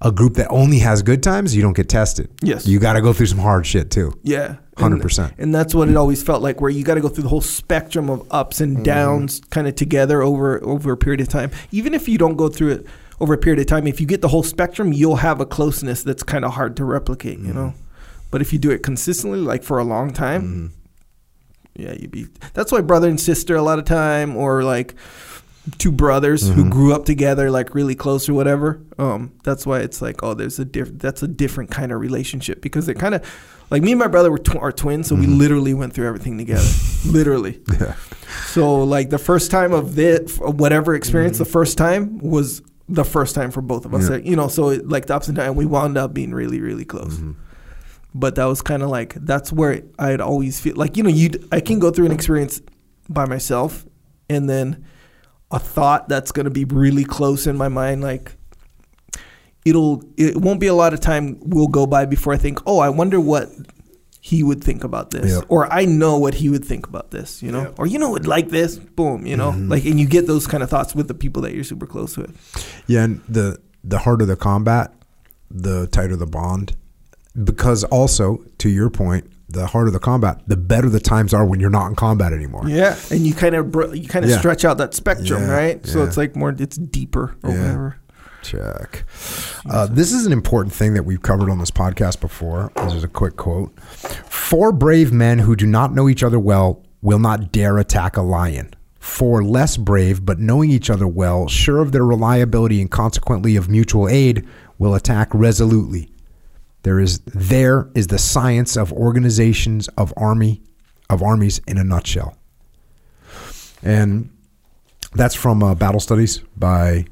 a 0.00 0.12
group 0.12 0.34
that 0.34 0.48
only 0.50 0.80
has 0.80 1.02
good 1.02 1.22
times, 1.22 1.56
you 1.56 1.62
don't 1.62 1.74
get 1.76 1.88
tested. 1.88 2.28
Yes. 2.42 2.66
you 2.66 2.78
got 2.78 2.92
to 2.94 3.00
go 3.00 3.14
through 3.14 3.24
some 3.26 3.38
hard 3.38 3.64
shit 3.64 3.90
too. 3.90 4.12
Yeah, 4.22 4.56
Hundred 4.76 4.96
And- 4.96 5.02
percent. 5.02 5.32
And 5.38 5.54
that's 5.54 5.74
what 5.74 5.88
it 5.88 5.96
always 5.96 6.22
felt 6.22 6.42
like, 6.42 6.60
where 6.60 6.68
you 6.68 6.82
got 6.84 6.94
to 6.94 7.00
go 7.00 7.08
through 7.08 7.22
the 7.22 7.28
whole 7.30 7.40
spectrum 7.40 8.10
of 8.10 8.26
ups 8.30 8.60
Mm-hmm. 8.60 8.76
and 8.76 8.84
downs, 8.84 9.40
kind 9.50 9.66
of 9.66 9.76
together 9.76 10.20
over 10.20 10.62
over 10.62 10.92
a 10.92 10.96
period 10.96 11.22
of 11.22 11.28
time. 11.28 11.52
Even 11.70 11.94
if 11.94 12.06
you 12.08 12.18
don't 12.18 12.36
go 12.36 12.48
through 12.48 12.72
it 12.72 12.86
over 13.20 13.34
a 13.34 13.38
period 13.38 13.60
of 13.60 13.66
time, 13.66 13.86
if 13.86 14.00
you 14.00 14.06
get 14.06 14.20
the 14.20 14.28
whole 14.28 14.42
spectrum, 14.42 14.92
you'll 14.92 15.16
have 15.16 15.40
a 15.40 15.46
closeness 15.46 16.02
that's 16.02 16.22
kind 16.22 16.44
of 16.44 16.52
hard 16.54 16.76
to 16.76 16.84
replicate. 16.84 17.38
You 17.38 17.52
know, 17.52 17.74
but 18.30 18.40
if 18.40 18.52
you 18.52 18.58
do 18.58 18.70
it 18.70 18.82
consistently, 18.82 19.38
like 19.40 19.62
for 19.62 19.78
a 19.78 19.84
long 19.84 20.12
time, 20.12 20.42
Mm-hmm. 20.42 21.82
yeah, 21.82 21.92
you'd 21.98 22.10
be. 22.10 22.26
That's 22.52 22.70
why 22.72 22.80
brother 22.80 23.08
and 23.08 23.20
sister 23.20 23.56
a 23.56 23.62
lot 23.62 23.78
of 23.78 23.84
time, 23.84 24.36
or 24.36 24.62
like 24.64 24.94
two 25.78 25.90
brothers 25.92 26.42
Mm-hmm. 26.44 26.60
who 26.62 26.70
grew 26.70 26.92
up 26.94 27.04
together, 27.04 27.50
like 27.50 27.74
really 27.74 27.94
close 27.94 28.28
or 28.28 28.34
whatever. 28.34 28.80
Um, 28.98 29.32
that's 29.44 29.64
why 29.66 29.80
it's 29.80 30.02
like, 30.02 30.22
oh, 30.22 30.34
there's 30.34 30.58
a 30.58 30.64
different. 30.64 31.00
That's 31.00 31.22
a 31.22 31.28
different 31.28 31.70
kind 31.70 31.92
of 31.92 32.00
relationship 32.00 32.60
because 32.62 32.86
they're 32.86 32.94
kind 32.94 33.14
of 33.14 33.24
like 33.70 33.82
me 33.82 33.92
and 33.92 33.98
my 33.98 34.08
brother 34.08 34.30
were 34.30 34.38
tw- 34.38 34.56
are 34.56 34.72
twins, 34.72 35.08
so 35.08 35.14
we 35.14 35.22
Mm-hmm. 35.22 35.38
literally 35.38 35.74
went 35.74 35.94
through 35.94 36.06
everything 36.06 36.36
together, 36.36 36.68
literally. 37.06 37.60
Yeah. 37.80 37.94
So 38.48 38.82
like 38.84 39.10
the 39.10 39.18
first 39.18 39.50
time 39.50 39.72
of 39.72 39.94
this, 39.94 40.36
whatever 40.38 40.94
experience, 40.94 41.36
Mm-hmm. 41.36 41.44
the 41.44 41.50
first 41.50 41.78
time 41.78 42.18
was 42.18 42.60
the 42.88 43.04
first 43.04 43.34
time 43.34 43.50
for 43.50 43.62
both 43.62 43.84
of 43.84 43.94
us. 43.94 44.10
Yeah. 44.10 44.16
You 44.16 44.36
know, 44.36 44.48
so 44.48 44.70
it, 44.70 44.88
like 44.88 45.06
the 45.06 45.16
ups 45.16 45.28
and 45.28 45.36
downs, 45.36 45.56
we 45.56 45.66
wound 45.66 45.96
up 45.96 46.12
being 46.12 46.32
really, 46.32 46.60
really 46.60 46.84
close. 46.84 47.14
Mm-hmm. 47.14 47.32
But 48.14 48.36
that 48.36 48.44
was 48.44 48.62
kind 48.62 48.82
of 48.82 48.90
like 48.90 49.14
that's 49.14 49.52
where 49.52 49.82
I'd 49.98 50.20
always 50.20 50.60
feel 50.60 50.76
like 50.76 50.96
you 50.96 51.02
know 51.02 51.10
you 51.10 51.30
I 51.50 51.58
can 51.60 51.80
go 51.80 51.90
through 51.90 52.06
an 52.06 52.12
experience 52.12 52.62
by 53.08 53.24
myself, 53.26 53.84
and 54.30 54.48
then 54.48 54.84
a 55.50 55.58
thought 55.58 56.08
that's 56.08 56.30
gonna 56.30 56.50
be 56.50 56.64
really 56.64 57.04
close 57.04 57.48
in 57.48 57.56
my 57.56 57.68
mind, 57.68 58.02
like 58.02 58.36
it'll 59.64 60.02
it 60.16 60.36
won't 60.36 60.60
be 60.60 60.66
a 60.68 60.74
lot 60.74 60.94
of 60.94 61.00
time 61.00 61.38
will 61.40 61.66
go 61.66 61.86
by 61.86 62.04
before 62.06 62.32
I 62.32 62.36
think, 62.36 62.60
oh, 62.66 62.78
I 62.78 62.88
wonder 62.88 63.18
what 63.18 63.48
he 64.26 64.42
would 64.42 64.64
think 64.64 64.84
about 64.84 65.10
this, 65.10 65.32
Yeah. 65.32 65.40
or 65.48 65.70
I 65.70 65.84
know 65.84 66.16
what 66.16 66.32
he 66.36 66.48
would 66.48 66.64
think 66.64 66.86
about 66.86 67.10
this, 67.10 67.42
you 67.42 67.52
know, 67.52 67.60
Yeah. 67.64 67.68
or 67.78 67.86
you 67.86 67.98
know 67.98 68.08
would 68.10 68.26
like 68.26 68.48
this, 68.48 68.78
boom, 68.78 69.26
you 69.26 69.36
know, 69.36 69.52
Mhm. 69.52 69.68
like 69.68 69.84
and 69.84 70.00
you 70.00 70.06
get 70.06 70.26
those 70.26 70.46
kind 70.46 70.62
of 70.62 70.70
thoughts 70.70 70.94
with 70.94 71.08
the 71.08 71.14
people 71.14 71.42
that 71.42 71.54
you're 71.54 71.62
super 71.72 71.84
close 71.86 72.16
with. 72.16 72.30
Yeah, 72.86 73.04
and 73.04 73.20
the 73.28 73.58
the 73.92 73.98
harder 73.98 74.24
the 74.24 74.36
combat, 74.36 74.94
the 75.50 75.86
tighter 75.88 76.16
the 76.16 76.24
bond. 76.26 76.74
Because 77.52 77.84
also, 77.84 78.40
to 78.58 78.70
your 78.70 78.88
point, 78.88 79.26
the 79.50 79.66
harder 79.66 79.90
the 79.90 79.98
combat, 79.98 80.40
the 80.46 80.56
better 80.56 80.88
the 80.88 81.00
times 81.00 81.34
are 81.34 81.44
when 81.44 81.60
you're 81.60 81.68
not 81.68 81.88
in 81.88 81.94
combat 81.94 82.32
anymore. 82.32 82.62
Yeah, 82.66 82.96
and 83.10 83.26
you 83.26 83.34
kind 83.34 83.54
of 83.54 83.70
br- 83.70 83.92
you 83.94 84.08
kind 84.08 84.24
of 84.24 84.30
Yeah. 84.30 84.38
stretch 84.38 84.64
out 84.64 84.78
that 84.78 84.94
spectrum, 84.94 85.42
Yeah, 85.42 85.50
right? 85.50 85.86
So 85.86 85.98
yeah. 85.98 86.06
it's 86.06 86.16
like 86.16 86.34
more, 86.34 86.54
it's 86.58 86.78
deeper 86.78 87.34
or 87.42 87.50
Yeah. 87.50 87.60
whatever. 87.60 87.96
Check. 88.44 89.04
Uh, 89.68 89.86
this 89.86 90.12
is 90.12 90.26
an 90.26 90.32
important 90.32 90.74
thing 90.74 90.94
that 90.94 91.04
we've 91.04 91.22
covered 91.22 91.50
on 91.50 91.58
this 91.58 91.70
podcast 91.70 92.20
before. 92.20 92.70
This 92.76 92.94
is 92.94 93.02
a 93.02 93.08
quick 93.08 93.36
quote. 93.36 93.78
Four 93.80 94.70
brave 94.70 95.12
men 95.12 95.38
who 95.38 95.56
do 95.56 95.66
not 95.66 95.94
know 95.94 96.08
each 96.08 96.22
other 96.22 96.38
well 96.38 96.84
will 97.00 97.18
not 97.18 97.52
dare 97.52 97.78
attack 97.78 98.16
a 98.16 98.22
lion. 98.22 98.74
Four 99.00 99.42
less 99.42 99.76
brave, 99.76 100.24
but 100.24 100.38
knowing 100.38 100.70
each 100.70 100.90
other 100.90 101.06
well, 101.06 101.48
sure 101.48 101.80
of 101.80 101.92
their 101.92 102.04
reliability 102.04 102.80
and 102.80 102.90
consequently 102.90 103.56
of 103.56 103.68
mutual 103.68 104.08
aid, 104.08 104.46
will 104.78 104.94
attack 104.94 105.32
resolutely. 105.32 106.10
There 106.82 107.00
is 107.00 107.20
there 107.20 107.88
is 107.94 108.08
the 108.08 108.18
science 108.18 108.76
of 108.76 108.92
organizations 108.92 109.88
of 109.88 110.12
army 110.16 110.62
of 111.08 111.22
armies 111.22 111.60
in 111.66 111.78
a 111.78 111.84
nutshell. 111.84 112.36
And 113.82 114.30
that's 115.14 115.34
from 115.34 115.62
uh, 115.62 115.74
Battle 115.74 116.00
Studies 116.00 116.40
by 116.56 117.06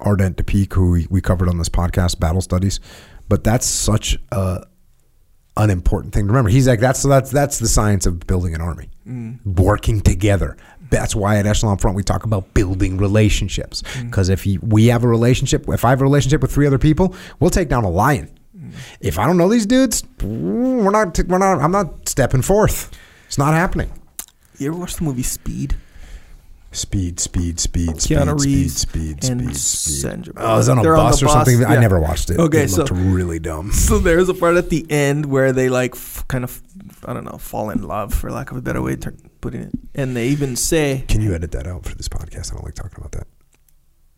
Ardant 0.00 0.36
du 0.36 0.44
Picq, 0.44 0.72
who 0.72 0.92
we, 0.92 1.06
we 1.10 1.20
covered 1.20 1.48
on 1.48 1.58
this 1.58 1.68
podcast, 1.68 2.20
Battle 2.20 2.40
Studies. 2.40 2.80
But 3.28 3.44
that's 3.44 3.66
such 3.66 4.18
a 4.32 4.64
an 5.58 5.70
important 5.70 6.14
thing 6.14 6.24
to 6.24 6.28
remember. 6.28 6.50
He's 6.50 6.68
like, 6.68 6.80
that's 6.80 7.02
that's 7.02 7.30
that's 7.30 7.58
the 7.58 7.68
science 7.68 8.06
of 8.06 8.26
building 8.26 8.54
an 8.54 8.60
army, 8.60 8.88
mm. 9.06 9.44
working 9.44 10.00
together. 10.00 10.56
That's 10.90 11.14
why 11.14 11.36
at 11.36 11.46
Echelon 11.46 11.78
Front 11.78 11.96
we 11.96 12.02
talk 12.02 12.24
about 12.24 12.54
building 12.54 12.96
relationships. 12.96 13.82
Mm. 13.82 14.06
Because 14.06 14.28
if 14.30 14.46
you, 14.46 14.60
we 14.62 14.86
have 14.86 15.04
a 15.04 15.08
relationship, 15.08 15.68
if 15.68 15.84
I 15.84 15.90
have 15.90 16.00
a 16.00 16.04
relationship 16.04 16.40
with 16.40 16.52
three 16.52 16.66
other 16.66 16.78
people, 16.78 17.14
we'll 17.40 17.50
take 17.50 17.68
down 17.68 17.84
a 17.84 17.90
lion. 17.90 18.30
Mm. 18.56 18.72
If 19.00 19.18
I 19.18 19.26
don't 19.26 19.36
know 19.36 19.48
these 19.48 19.66
dudes, 19.66 20.04
we're 20.22 20.90
not. 20.90 21.18
We're 21.26 21.38
not. 21.38 21.60
I'm 21.60 21.72
not 21.72 22.08
stepping 22.08 22.42
forth. 22.42 22.96
It's 23.26 23.38
not 23.38 23.52
happening. 23.52 23.90
You 24.58 24.68
ever 24.68 24.78
watch 24.78 24.96
the 24.96 25.04
movie 25.04 25.22
Speed? 25.22 25.76
Speed, 26.70 27.18
speed, 27.18 27.58
speed, 27.58 27.98
speed, 28.00 28.18
Keanu 28.18 28.38
speed, 28.38 28.46
Reeves 28.54 28.76
speed, 28.76 29.24
and 29.24 29.40
speed, 29.40 29.56
speed. 29.56 30.00
Sandra 30.00 30.34
Oh, 30.36 30.58
is 30.58 30.66
that 30.66 30.72
on 30.72 30.78
a 30.78 30.82
They're 30.82 30.96
on 30.98 31.06
bus 31.10 31.20
the 31.20 31.26
or 31.26 31.28
bus, 31.28 31.34
something? 31.46 31.64
I 31.64 31.80
never 31.80 31.98
watched 31.98 32.28
it. 32.28 32.38
Okay, 32.38 32.64
it 32.64 32.68
so- 32.70 32.78
looked 32.82 32.90
really 32.92 33.38
dumb. 33.38 33.72
So 33.88 33.98
there's 33.98 34.28
a 34.28 34.34
part 34.34 34.56
at 34.56 34.68
the 34.68 34.84
end 34.90 35.26
where 35.26 35.52
they 35.52 35.70
like 35.70 35.94
f- 35.94 36.24
kind 36.28 36.44
of 36.44 36.60
I 37.06 37.14
don't 37.14 37.24
know 37.24 37.38
fall 37.38 37.70
in 37.70 37.82
love 37.82 38.12
for 38.12 38.30
lack 38.30 38.50
of 38.50 38.58
a 38.58 38.60
better 38.60 38.82
way 38.82 38.92
of 38.94 39.00
ter- 39.00 39.16
putting 39.40 39.62
it, 39.62 39.72
and 39.94 40.14
they 40.14 40.28
even 40.28 40.56
say 40.56 41.04
Can 41.08 41.22
you 41.22 41.34
edit 41.34 41.52
that 41.52 41.66
out 41.66 41.86
for 41.86 41.94
this 41.94 42.08
podcast? 42.08 42.52
I 42.52 42.56
don't 42.56 42.64
like 42.66 42.74
talking 42.74 42.98
about 42.98 43.12
that. 43.12 43.26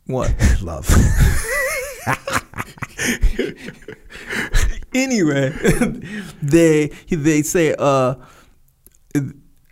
what 0.06 0.34
Love. 0.62 0.88
anyway, 4.94 5.50
they 6.42 6.88
they 7.10 7.42
say 7.42 7.74
uh 7.78 8.14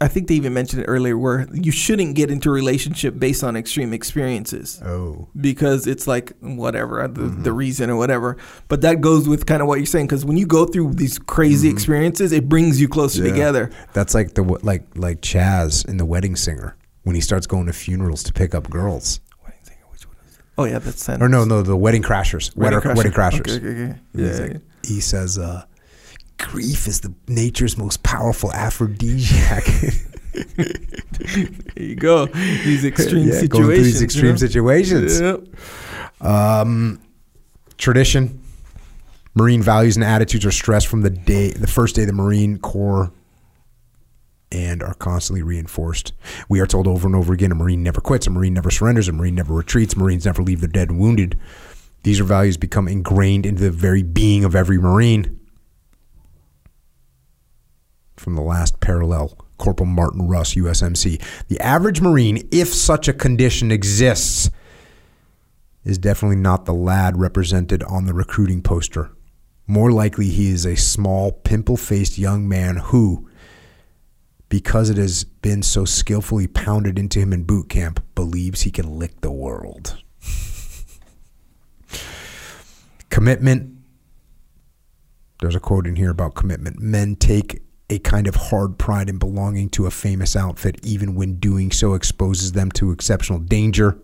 I 0.00 0.06
think 0.06 0.28
they 0.28 0.34
even 0.34 0.54
mentioned 0.54 0.82
it 0.82 0.84
earlier 0.86 1.18
where 1.18 1.48
you 1.52 1.72
shouldn't 1.72 2.14
get 2.14 2.30
into 2.30 2.50
a 2.50 2.52
relationship 2.52 3.18
based 3.18 3.42
on 3.42 3.56
extreme 3.56 3.92
experiences 3.92 4.80
oh, 4.84 5.28
because 5.38 5.88
it's 5.88 6.06
like 6.06 6.34
whatever 6.38 7.02
uh, 7.02 7.08
the, 7.08 7.22
the 7.22 7.26
mm-hmm. 7.26 7.54
reason 7.54 7.90
or 7.90 7.96
whatever. 7.96 8.36
But 8.68 8.82
that 8.82 9.00
goes 9.00 9.28
with 9.28 9.46
kind 9.46 9.60
of 9.60 9.66
what 9.66 9.78
you're 9.78 9.86
saying 9.86 10.06
because 10.06 10.24
when 10.24 10.36
you 10.36 10.46
go 10.46 10.66
through 10.66 10.94
these 10.94 11.18
crazy 11.18 11.68
mm-hmm. 11.68 11.76
experiences, 11.76 12.30
it 12.30 12.48
brings 12.48 12.80
you 12.80 12.88
closer 12.88 13.24
Yeah. 13.24 13.32
together. 13.32 13.70
that's 13.92 14.14
like 14.14 14.34
the 14.34 14.42
like 14.62 14.84
like 14.94 15.20
Chaz 15.20 15.88
in 15.88 15.96
The 15.96 16.04
Wedding 16.04 16.36
Singer 16.36 16.76
when 17.02 17.16
he 17.16 17.20
starts 17.20 17.48
going 17.48 17.66
to 17.66 17.72
funerals 17.72 18.22
to 18.24 18.32
pick 18.32 18.54
up 18.54 18.70
girls. 18.70 19.20
Wedding 19.42 19.60
singer, 19.64 19.80
which 19.90 20.06
one 20.06 20.16
is 20.28 20.38
it? 20.38 20.44
Oh 20.56 20.64
yeah, 20.64 20.78
that's 20.78 21.02
Sanders. 21.02 21.26
Or 21.26 21.28
no, 21.28 21.44
no, 21.44 21.62
the 21.62 21.76
Wedding 21.76 22.02
Crashers. 22.02 22.54
Wedding, 22.56 22.78
Crasher. 22.78 22.96
wedding 22.96 23.12
Crashers. 23.12 23.56
Okay, 23.56 23.66
okay, 23.66 23.82
okay. 23.82 24.00
Yeah, 24.14 24.30
like- 24.30 24.52
yeah. 24.52 24.58
he 24.84 25.00
says, 25.00 25.38
uh, 25.38 25.64
"Grief 26.38 26.86
is 26.86 27.00
the 27.00 27.12
nature's 27.26 27.76
most 27.76 28.02
powerful 28.02 28.52
aphrodisiac." 28.52 29.64
there 30.56 31.46
you 31.76 31.94
go. 31.96 32.26
These 32.26 32.84
extreme 32.84 33.28
Yeah, 33.28 33.34
situations. 33.34 33.48
going 33.48 33.64
through 33.66 33.82
these 33.82 34.02
extreme 34.02 34.26
you 34.26 34.32
know? 34.32 34.36
situations. 34.36 35.20
Yep. 35.20 35.44
Um, 36.20 37.00
tradition, 37.76 38.40
Marine 39.34 39.62
values 39.62 39.96
and 39.96 40.04
attitudes 40.04 40.44
are 40.46 40.50
stressed 40.50 40.86
from 40.88 41.02
the 41.02 41.10
day, 41.10 41.50
the 41.50 41.66
first 41.66 41.94
day 41.96 42.02
of 42.02 42.08
the 42.08 42.12
Marine 42.12 42.58
Corps, 42.58 43.12
and 44.50 44.82
are 44.82 44.94
constantly 44.94 45.42
reinforced. 45.42 46.12
We 46.48 46.60
are 46.60 46.66
told 46.66 46.86
over 46.86 47.06
and 47.06 47.14
over 47.14 47.32
again: 47.32 47.52
a 47.52 47.54
Marine 47.54 47.82
never 47.82 48.00
quits, 48.00 48.26
a 48.26 48.30
Marine 48.30 48.54
never 48.54 48.70
surrenders, 48.70 49.08
a 49.08 49.12
Marine 49.12 49.34
never 49.34 49.54
retreats, 49.54 49.96
Marines 49.96 50.24
never 50.24 50.42
leave 50.42 50.60
their 50.60 50.68
dead 50.68 50.90
and 50.90 50.98
wounded. 50.98 51.38
These 52.04 52.20
are 52.20 52.24
values 52.24 52.56
become 52.56 52.88
ingrained 52.88 53.44
into 53.44 53.62
the 53.62 53.70
very 53.70 54.02
being 54.02 54.44
of 54.44 54.54
every 54.54 54.78
Marine. 54.78 55.37
From 58.18 58.34
the 58.34 58.42
last 58.42 58.80
parallel, 58.80 59.36
Corporal 59.58 59.88
Martin 59.88 60.28
Russ, 60.28 60.54
USMC. 60.54 61.22
The 61.48 61.60
average 61.60 62.00
Marine, 62.00 62.48
if 62.50 62.68
such 62.68 63.08
a 63.08 63.12
condition 63.12 63.70
exists, 63.70 64.50
is 65.84 65.98
definitely 65.98 66.36
not 66.36 66.64
the 66.64 66.74
lad 66.74 67.18
represented 67.18 67.82
on 67.84 68.06
the 68.06 68.14
recruiting 68.14 68.62
poster. 68.62 69.10
More 69.66 69.92
likely, 69.92 70.26
he 70.26 70.50
is 70.50 70.64
a 70.64 70.76
small, 70.76 71.32
pimple 71.32 71.76
faced 71.76 72.18
young 72.18 72.48
man 72.48 72.76
who, 72.76 73.28
because 74.48 74.88
it 74.90 74.96
has 74.96 75.24
been 75.24 75.62
so 75.62 75.84
skillfully 75.84 76.46
pounded 76.46 76.98
into 76.98 77.18
him 77.20 77.32
in 77.32 77.44
boot 77.44 77.68
camp, 77.68 78.02
believes 78.14 78.62
he 78.62 78.70
can 78.70 78.98
lick 78.98 79.20
the 79.20 79.30
world. 79.30 80.02
commitment. 83.10 83.74
There's 85.40 85.54
a 85.54 85.60
quote 85.60 85.86
in 85.86 85.96
here 85.96 86.10
about 86.10 86.34
commitment. 86.34 86.80
Men 86.80 87.14
take 87.14 87.62
a 87.90 87.98
kind 88.00 88.26
of 88.26 88.34
hard 88.34 88.78
pride 88.78 89.08
in 89.08 89.18
belonging 89.18 89.70
to 89.70 89.86
a 89.86 89.90
famous 89.90 90.36
outfit, 90.36 90.78
even 90.82 91.14
when 91.14 91.36
doing 91.36 91.70
so 91.70 91.94
exposes 91.94 92.52
them 92.52 92.70
to 92.72 92.90
exceptional 92.90 93.38
danger. 93.38 93.98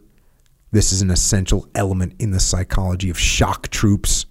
This 0.73 0.93
is 0.93 1.03
an 1.03 1.11
essential 1.11 1.69
element 1.75 2.15
in 2.19 2.31
the 2.31 2.41
psychology 2.41 3.11
of 3.11 3.19
shock 3.19 3.69
troops. 3.69 4.27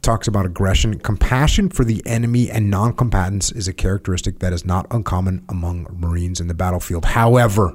Talks 0.00 0.26
about 0.26 0.46
aggression. 0.46 0.98
Compassion 0.98 1.68
for 1.68 1.84
the 1.84 2.02
enemy 2.06 2.50
and 2.50 2.70
non 2.70 2.94
combatants 2.94 3.52
is 3.52 3.68
a 3.68 3.72
characteristic 3.72 4.40
that 4.40 4.52
is 4.52 4.64
not 4.64 4.86
uncommon 4.90 5.44
among 5.48 5.86
Marines 5.92 6.40
in 6.40 6.48
the 6.48 6.54
battlefield. 6.54 7.04
However, 7.04 7.74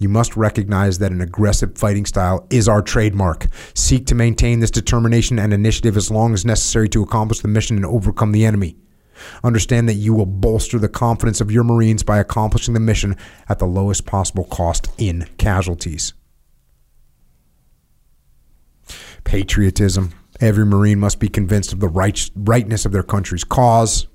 you 0.00 0.08
must 0.08 0.34
recognize 0.34 0.98
that 0.98 1.12
an 1.12 1.20
aggressive 1.20 1.76
fighting 1.76 2.06
style 2.06 2.46
is 2.50 2.68
our 2.68 2.80
trademark. 2.80 3.46
Seek 3.74 4.06
to 4.06 4.14
maintain 4.14 4.58
this 4.58 4.70
determination 4.70 5.38
and 5.38 5.52
initiative 5.52 5.96
as 5.96 6.10
long 6.10 6.32
as 6.32 6.44
necessary 6.44 6.88
to 6.88 7.02
accomplish 7.02 7.40
the 7.40 7.48
mission 7.48 7.76
and 7.76 7.84
overcome 7.84 8.32
the 8.32 8.46
enemy. 8.46 8.76
Understand 9.44 9.86
that 9.90 9.94
you 9.94 10.14
will 10.14 10.24
bolster 10.24 10.78
the 10.78 10.88
confidence 10.88 11.42
of 11.42 11.52
your 11.52 11.64
Marines 11.64 12.02
by 12.02 12.18
accomplishing 12.18 12.72
the 12.72 12.80
mission 12.80 13.14
at 13.46 13.58
the 13.58 13.66
lowest 13.66 14.06
possible 14.06 14.44
cost 14.44 14.88
in 14.96 15.28
casualties. 15.36 16.14
Patriotism. 19.24 20.14
Every 20.40 20.64
Marine 20.64 20.98
must 20.98 21.20
be 21.20 21.28
convinced 21.28 21.74
of 21.74 21.80
the 21.80 21.88
right, 21.88 22.30
rightness 22.34 22.86
of 22.86 22.92
their 22.92 23.02
country's 23.02 23.44
cause. 23.44 24.06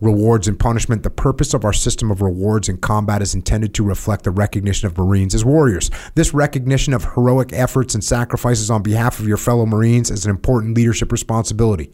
Rewards 0.00 0.48
and 0.48 0.58
punishment. 0.58 1.02
The 1.02 1.10
purpose 1.10 1.54
of 1.54 1.64
our 1.64 1.72
system 1.72 2.10
of 2.10 2.22
rewards 2.22 2.68
in 2.68 2.78
combat 2.78 3.22
is 3.22 3.34
intended 3.34 3.74
to 3.74 3.84
reflect 3.84 4.24
the 4.24 4.30
recognition 4.30 4.86
of 4.86 4.96
Marines 4.96 5.34
as 5.34 5.44
warriors. 5.44 5.90
This 6.14 6.34
recognition 6.34 6.94
of 6.94 7.04
heroic 7.14 7.52
efforts 7.52 7.94
and 7.94 8.02
sacrifices 8.02 8.70
on 8.70 8.82
behalf 8.82 9.18
of 9.18 9.28
your 9.28 9.36
fellow 9.36 9.66
Marines 9.66 10.10
is 10.10 10.24
an 10.24 10.30
important 10.30 10.76
leadership 10.76 11.12
responsibility. 11.12 11.92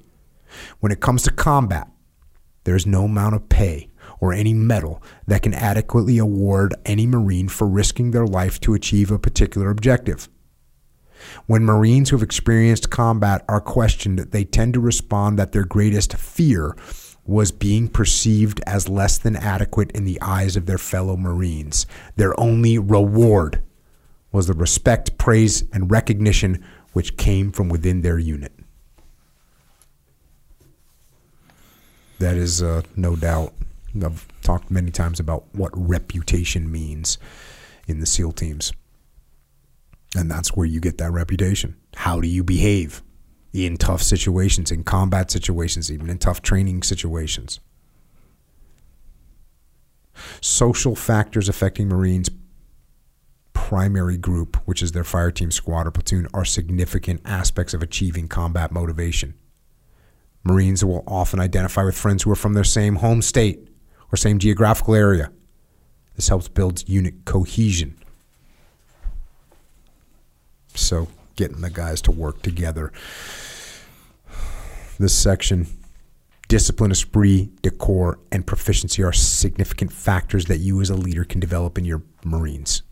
When 0.81 0.93
it 0.93 1.01
comes 1.01 1.23
to 1.25 1.33
combat, 1.33 1.89
there 2.65 2.77
is 2.77 2.87
no 2.87 3.05
amount 3.05 3.35
of 3.35 3.49
pay 3.49 3.91
or 4.21 4.33
any 4.33 4.55
medal 4.55 5.03
that 5.27 5.43
can 5.43 5.55
adequately 5.55 6.19
award 6.19 6.75
any 6.85 7.07
Marine 7.07 7.49
for 7.49 7.67
risking 7.67 8.11
their 8.11 8.27
life 8.27 8.59
to 8.61 8.75
achieve 8.75 9.11
a 9.11 9.19
particular 9.19 9.71
objective. 9.71 10.29
When 11.47 11.65
Marines 11.65 12.11
who 12.11 12.17
have 12.17 12.23
experienced 12.23 12.91
combat 12.91 13.45
are 13.49 13.61
questioned, 13.61 14.19
they 14.19 14.45
tend 14.45 14.75
to 14.75 14.81
respond 14.81 15.39
that 15.39 15.53
their 15.53 15.65
greatest 15.65 16.15
fear 16.17 16.77
was 17.27 17.51
being 17.51 17.89
perceived 17.89 18.61
as 18.67 18.89
less 18.89 19.19
than 19.19 19.37
adequate 19.37 19.91
in 19.93 20.05
the 20.05 20.21
eyes 20.21 20.57
of 20.57 20.67
their 20.67 20.79
fellow 20.79 21.17
Marines. 21.17 21.87
Their 22.17 22.39
only 22.39 22.79
reward 22.79 23.63
was 24.33 24.47
the 24.47 24.53
respect, 24.53 25.19
praise, 25.19 25.65
and 25.73 25.91
recognition 25.91 26.65
which 26.93 27.17
came 27.17 27.53
from 27.53 27.69
within 27.69 28.03
their 28.03 28.19
unit. 28.19 28.53
That 32.19 32.37
is 32.37 32.63
uh, 32.63 32.83
no 32.95 33.17
doubt. 33.17 33.53
I've 34.03 34.27
talked 34.43 34.71
many 34.71 34.91
times 34.91 35.21
about 35.21 35.45
what 35.53 35.71
reputation 35.75 36.71
means 36.71 37.19
in 37.87 38.01
the 38.01 38.07
SEAL 38.07 38.33
teams. 38.33 38.73
And 40.15 40.31
that's 40.31 40.51
where 40.57 40.67
you 40.67 40.81
get 40.81 40.99
that 40.99 41.13
reputation. 41.13 41.77
How 41.95 42.21
do 42.21 42.29
you 42.29 42.43
behave 42.45 43.03
in 43.65 43.77
tough 43.77 44.03
situations, 44.03 44.71
in 44.71 44.85
combat 44.85 45.31
situations, 45.31 45.91
even 45.91 46.11
in 46.11 46.19
tough 46.19 46.43
training 46.43 46.83
situations? 46.83 47.61
Social 50.41 50.95
factors 50.95 51.49
affecting 51.49 51.89
Marines' 51.89 52.31
primary 53.53 54.17
group, 54.19 54.57
which 54.67 54.83
is 54.83 54.93
their 54.93 55.05
fire 55.05 55.31
team, 55.31 55.51
squad, 55.51 55.87
or 55.87 55.91
platoon, 55.91 56.29
are 56.35 56.45
significant 56.45 57.21
aspects 57.25 57.73
of 57.73 57.83
achieving 57.83 58.29
combat 58.29 58.71
motivation. 58.71 59.35
Marines 60.45 60.85
will 60.85 61.03
often 61.07 61.41
identify 61.41 61.83
with 61.83 61.97
friends 61.97 62.23
who 62.23 62.31
are 62.31 62.37
from 62.37 62.53
their 62.53 62.65
same 62.65 62.97
home 62.97 63.23
state 63.23 63.69
or 64.13 64.17
same 64.17 64.39
geographical 64.39 64.95
area. 64.95 65.33
This 66.15 66.29
helps 66.29 66.49
build 66.49 66.89
unit 66.89 67.25
cohesion. 67.25 67.99
So, 70.75 71.09
getting 71.37 71.61
the 71.61 71.71
guys 71.71 72.01
to 72.03 72.11
work 72.11 72.43
together. 72.43 72.93
This 74.99 75.15
section 75.15 75.67
discipline, 76.49 76.93
esprit, 76.93 77.51
decor, 77.63 78.19
and 78.31 78.47
proficiency 78.47 79.03
are 79.03 79.13
significant 79.13 79.93
factors 79.93 80.47
that 80.47 80.59
you 80.59 80.81
as 80.81 80.91
a 80.91 80.95
leader 80.95 81.25
can 81.25 81.41
develop 81.41 81.77
in 81.77 81.85
your 81.85 82.03
Marines. 82.25 82.83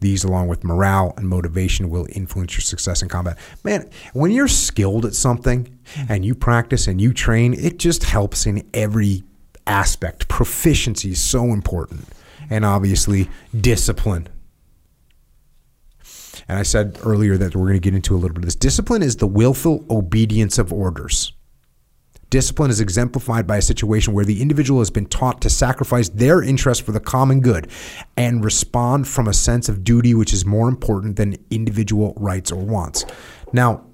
These, 0.00 0.24
along 0.24 0.48
with 0.48 0.64
morale 0.64 1.14
and 1.16 1.28
motivation, 1.28 1.88
will 1.88 2.08
influence 2.10 2.54
your 2.54 2.62
success 2.62 3.02
in 3.02 3.08
combat. 3.08 3.38
Man, 3.62 3.88
when 4.14 4.32
you're 4.32 4.48
skilled 4.48 5.06
at 5.06 5.14
something 5.14 5.78
and 6.08 6.24
you 6.24 6.34
practice 6.34 6.88
and 6.88 7.00
you 7.00 7.12
train, 7.12 7.54
it 7.54 7.78
just 7.78 8.02
helps 8.04 8.44
in 8.44 8.68
every 8.74 9.22
aspect. 9.66 10.26
Proficiency 10.26 11.12
is 11.12 11.20
so 11.20 11.44
important. 11.52 12.08
And 12.50 12.64
obviously, 12.64 13.28
discipline. 13.58 14.28
And 16.52 16.58
I 16.58 16.64
said 16.64 16.98
earlier 17.02 17.38
that 17.38 17.56
we're 17.56 17.62
going 17.62 17.80
to 17.80 17.80
get 17.80 17.94
into 17.94 18.14
a 18.14 18.18
little 18.18 18.34
bit 18.34 18.42
of 18.42 18.44
this. 18.44 18.54
Discipline 18.54 19.02
is 19.02 19.16
the 19.16 19.26
willful 19.26 19.86
obedience 19.88 20.58
of 20.58 20.70
orders. 20.70 21.32
Discipline 22.28 22.70
is 22.70 22.78
exemplified 22.78 23.46
by 23.46 23.56
a 23.56 23.62
situation 23.62 24.12
where 24.12 24.26
the 24.26 24.42
individual 24.42 24.82
has 24.82 24.90
been 24.90 25.06
taught 25.06 25.40
to 25.40 25.48
sacrifice 25.48 26.10
their 26.10 26.42
interest 26.42 26.82
for 26.82 26.92
the 26.92 27.00
common 27.00 27.40
good 27.40 27.70
and 28.18 28.44
respond 28.44 29.08
from 29.08 29.28
a 29.28 29.32
sense 29.32 29.70
of 29.70 29.82
duty 29.82 30.12
which 30.12 30.34
is 30.34 30.44
more 30.44 30.68
important 30.68 31.16
than 31.16 31.38
individual 31.50 32.12
rights 32.18 32.52
or 32.52 32.62
wants. 32.62 33.06
Now, 33.54 33.86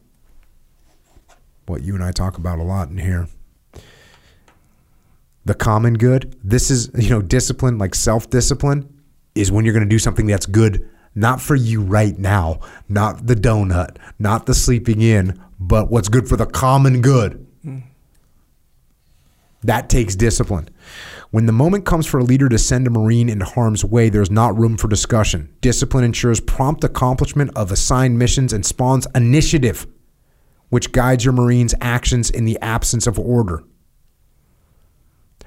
what 1.66 1.84
you 1.84 1.94
and 1.94 2.02
I 2.02 2.10
talk 2.10 2.38
about 2.38 2.58
a 2.58 2.64
lot 2.64 2.88
in 2.88 2.98
here 2.98 3.28
the 5.44 5.54
common 5.54 5.94
good, 5.94 6.36
this 6.42 6.72
is, 6.72 6.90
you 6.98 7.10
know, 7.10 7.22
discipline, 7.22 7.78
like 7.78 7.94
self 7.94 8.28
discipline, 8.30 9.00
is 9.36 9.52
when 9.52 9.64
you're 9.64 9.74
going 9.74 9.86
to 9.86 9.88
do 9.88 10.00
something 10.00 10.26
that's 10.26 10.44
good, 10.44 10.90
not 11.18 11.40
for 11.40 11.54
you 11.54 11.82
right 11.82 12.18
now, 12.18 12.60
not 12.88 13.26
the 13.26 13.34
donut, 13.34 13.96
not 14.18 14.46
the 14.46 14.54
sleeping 14.54 15.00
in, 15.02 15.42
but 15.58 15.90
what's 15.90 16.08
good 16.08 16.28
for 16.28 16.36
the 16.36 16.46
common 16.46 17.00
good. 17.00 17.44
That 19.62 19.88
takes 19.88 20.14
discipline. 20.14 20.68
When 21.30 21.46
the 21.46 21.52
moment 21.52 21.84
comes 21.84 22.06
for 22.06 22.18
a 22.18 22.24
leader 22.24 22.48
to 22.48 22.58
send 22.58 22.86
a 22.86 22.90
Marine 22.90 23.28
into 23.28 23.44
harm's 23.44 23.84
way, 23.84 24.08
there's 24.08 24.30
not 24.30 24.56
room 24.56 24.76
for 24.76 24.86
discussion. 24.86 25.52
Discipline 25.60 26.04
ensures 26.04 26.40
prompt 26.40 26.84
accomplishment 26.84 27.50
of 27.56 27.72
assigned 27.72 28.18
missions 28.18 28.52
and 28.52 28.64
spawns 28.64 29.06
initiative, 29.14 29.86
which 30.68 30.92
guides 30.92 31.24
your 31.24 31.34
Marine's 31.34 31.74
actions 31.80 32.30
in 32.30 32.44
the 32.44 32.58
absence 32.60 33.06
of 33.08 33.18
order. 33.18 33.64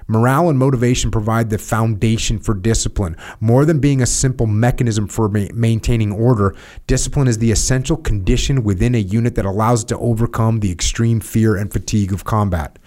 Morale 0.07 0.49
and 0.49 0.59
motivation 0.59 1.11
provide 1.11 1.49
the 1.49 1.57
foundation 1.57 2.39
for 2.39 2.53
discipline. 2.53 3.15
More 3.39 3.65
than 3.65 3.79
being 3.79 4.01
a 4.01 4.05
simple 4.05 4.47
mechanism 4.47 5.07
for 5.07 5.29
ma- 5.29 5.47
maintaining 5.53 6.11
order, 6.11 6.55
discipline 6.87 7.27
is 7.27 7.37
the 7.37 7.51
essential 7.51 7.97
condition 7.97 8.63
within 8.63 8.95
a 8.95 8.99
unit 8.99 9.35
that 9.35 9.45
allows 9.45 9.83
it 9.83 9.87
to 9.87 9.97
overcome 9.97 10.59
the 10.59 10.71
extreme 10.71 11.19
fear 11.19 11.55
and 11.55 11.71
fatigue 11.71 12.13
of 12.13 12.23
combat. 12.23 12.77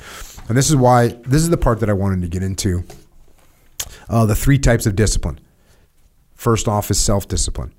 And 0.49 0.57
this 0.57 0.69
is 0.69 0.77
why, 0.77 1.09
this 1.25 1.43
is 1.43 1.51
the 1.51 1.57
part 1.57 1.81
that 1.81 1.91
I 1.91 1.95
wanted 1.95 2.23
to 2.23 2.29
get 2.29 2.43
into. 2.43 2.85
Uh, 4.09 4.27
the 4.27 4.35
three 4.35 4.59
types 4.59 4.87
of 4.87 4.97
discipline. 4.97 5.41
First 6.35 6.69
off 6.69 6.91
is 6.91 7.01
self 7.01 7.27
discipline. 7.27 7.73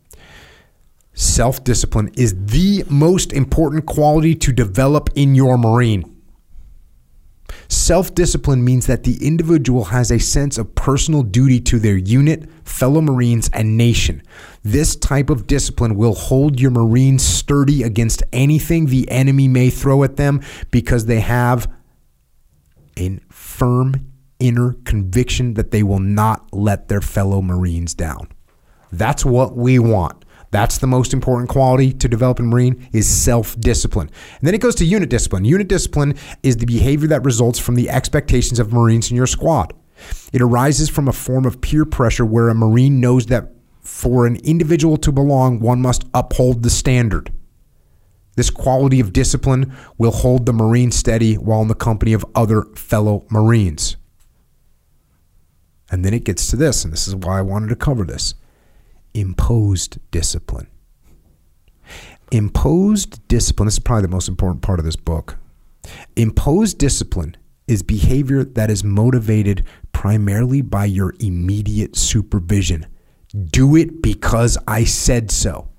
Self 1.13 1.63
discipline 1.63 2.11
is 2.15 2.35
the 2.47 2.83
most 2.89 3.31
important 3.31 3.85
quality 3.85 4.35
to 4.35 4.51
develop 4.51 5.09
in 5.15 5.35
your 5.35 5.57
Marine. 5.57 6.14
Self 7.67 8.13
discipline 8.13 8.63
means 8.63 8.87
that 8.87 9.03
the 9.03 9.25
individual 9.25 9.85
has 9.85 10.11
a 10.11 10.19
sense 10.19 10.57
of 10.57 10.75
personal 10.75 11.23
duty 11.23 11.59
to 11.61 11.79
their 11.79 11.97
unit, 11.97 12.49
fellow 12.63 13.01
Marines, 13.01 13.49
and 13.53 13.77
nation. 13.77 14.21
This 14.63 14.95
type 14.95 15.29
of 15.29 15.47
discipline 15.47 15.95
will 15.95 16.15
hold 16.15 16.59
your 16.59 16.71
Marines 16.71 17.23
sturdy 17.23 17.83
against 17.83 18.23
anything 18.33 18.87
the 18.87 19.09
enemy 19.09 19.47
may 19.47 19.69
throw 19.69 20.03
at 20.03 20.17
them 20.17 20.41
because 20.71 21.05
they 21.05 21.19
have 21.21 21.71
a 22.97 23.19
firm 23.29 24.11
inner 24.39 24.73
conviction 24.83 25.53
that 25.53 25.71
they 25.71 25.83
will 25.83 25.99
not 25.99 26.53
let 26.53 26.87
their 26.87 27.01
fellow 27.01 27.41
Marines 27.41 27.93
down. 27.93 28.27
That's 28.91 29.25
what 29.25 29.55
we 29.55 29.79
want. 29.79 30.24
That's 30.55 30.77
the 30.77 30.87
most 30.87 31.11
important 31.11 31.49
quality 31.49 31.91
to 31.91 32.07
develop 32.07 32.39
in 32.39 32.45
Marine 32.45 32.87
is 32.93 33.09
self-discipline. 33.09 34.09
And 34.39 34.47
then 34.47 34.55
it 34.55 34.61
goes 34.61 34.75
to 34.75 34.85
unit 34.85 35.09
discipline. 35.09 35.43
Unit 35.43 35.67
discipline 35.67 36.15
is 36.43 36.55
the 36.55 36.65
behavior 36.65 37.09
that 37.09 37.25
results 37.25 37.59
from 37.59 37.75
the 37.75 37.89
expectations 37.89 38.57
of 38.57 38.71
Marines 38.71 39.11
in 39.11 39.17
your 39.17 39.27
squad. 39.27 39.73
It 40.31 40.41
arises 40.41 40.87
from 40.87 41.09
a 41.09 41.11
form 41.11 41.43
of 41.43 41.59
peer 41.59 41.83
pressure 41.83 42.23
where 42.23 42.47
a 42.47 42.55
Marine 42.55 43.01
knows 43.01 43.25
that 43.25 43.51
for 43.81 44.25
an 44.25 44.37
individual 44.45 44.95
to 44.95 45.11
belong, 45.11 45.59
one 45.59 45.81
must 45.81 46.05
uphold 46.13 46.63
the 46.63 46.69
standard. 46.69 47.33
This 48.37 48.49
quality 48.49 49.01
of 49.01 49.11
discipline 49.11 49.75
will 49.97 50.11
hold 50.11 50.45
the 50.45 50.53
Marine 50.53 50.93
steady 50.93 51.35
while 51.35 51.63
in 51.63 51.67
the 51.67 51.75
company 51.75 52.13
of 52.13 52.25
other 52.33 52.61
fellow 52.77 53.25
Marines. 53.29 53.97
And 55.91 56.05
then 56.05 56.13
it 56.13 56.23
gets 56.23 56.49
to 56.51 56.55
this, 56.55 56.85
and 56.85 56.93
this 56.93 57.09
is 57.09 57.15
why 57.15 57.39
I 57.39 57.41
wanted 57.41 57.67
to 57.67 57.75
cover 57.75 58.05
this 58.05 58.35
imposed 59.15 59.97
discipline. 60.11 60.67
Imposed 62.31 63.25
discipline, 63.27 63.67
this 63.67 63.75
is 63.75 63.79
probably 63.79 64.03
the 64.03 64.09
most 64.09 64.27
important 64.27 64.61
part 64.61 64.79
of 64.79 64.85
this 64.85 64.95
book. 64.95 65.37
Imposed 66.15 66.77
discipline 66.77 67.37
is 67.67 67.81
behavior 67.81 68.43
that 68.43 68.69
is 68.69 68.83
motivated 68.83 69.65
primarily 69.91 70.61
by 70.61 70.85
your 70.85 71.13
immediate 71.19 71.95
supervision. 71.95 72.85
Do 73.51 73.75
it 73.75 74.01
because 74.01 74.57
I 74.67 74.83
said 74.83 75.31
so. 75.31 75.69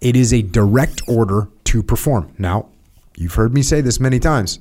It 0.00 0.16
is 0.16 0.32
a 0.32 0.42
direct 0.42 1.02
order 1.08 1.48
to 1.64 1.82
perform. 1.82 2.32
Now, 2.38 2.70
you've 3.16 3.34
heard 3.34 3.52
me 3.52 3.62
say 3.62 3.80
this 3.80 4.00
many 4.00 4.18
times. 4.18 4.60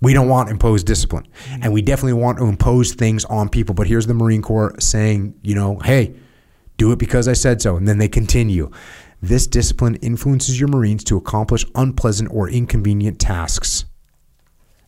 We 0.00 0.12
don't 0.12 0.28
want 0.28 0.50
imposed 0.50 0.86
discipline. 0.86 1.26
And 1.62 1.72
we 1.72 1.82
definitely 1.82 2.14
want 2.14 2.38
to 2.38 2.44
impose 2.44 2.94
things 2.94 3.24
on 3.26 3.48
people. 3.48 3.74
But 3.74 3.86
here's 3.86 4.06
the 4.06 4.14
Marine 4.14 4.42
Corps 4.42 4.74
saying, 4.78 5.34
you 5.42 5.54
know, 5.54 5.78
hey, 5.78 6.14
do 6.76 6.92
it 6.92 6.98
because 6.98 7.28
I 7.28 7.32
said 7.32 7.62
so. 7.62 7.76
And 7.76 7.86
then 7.86 7.98
they 7.98 8.08
continue. 8.08 8.70
This 9.22 9.46
discipline 9.46 9.94
influences 9.96 10.58
your 10.58 10.68
Marines 10.68 11.04
to 11.04 11.16
accomplish 11.16 11.64
unpleasant 11.74 12.30
or 12.32 12.48
inconvenient 12.48 13.18
tasks. 13.18 13.86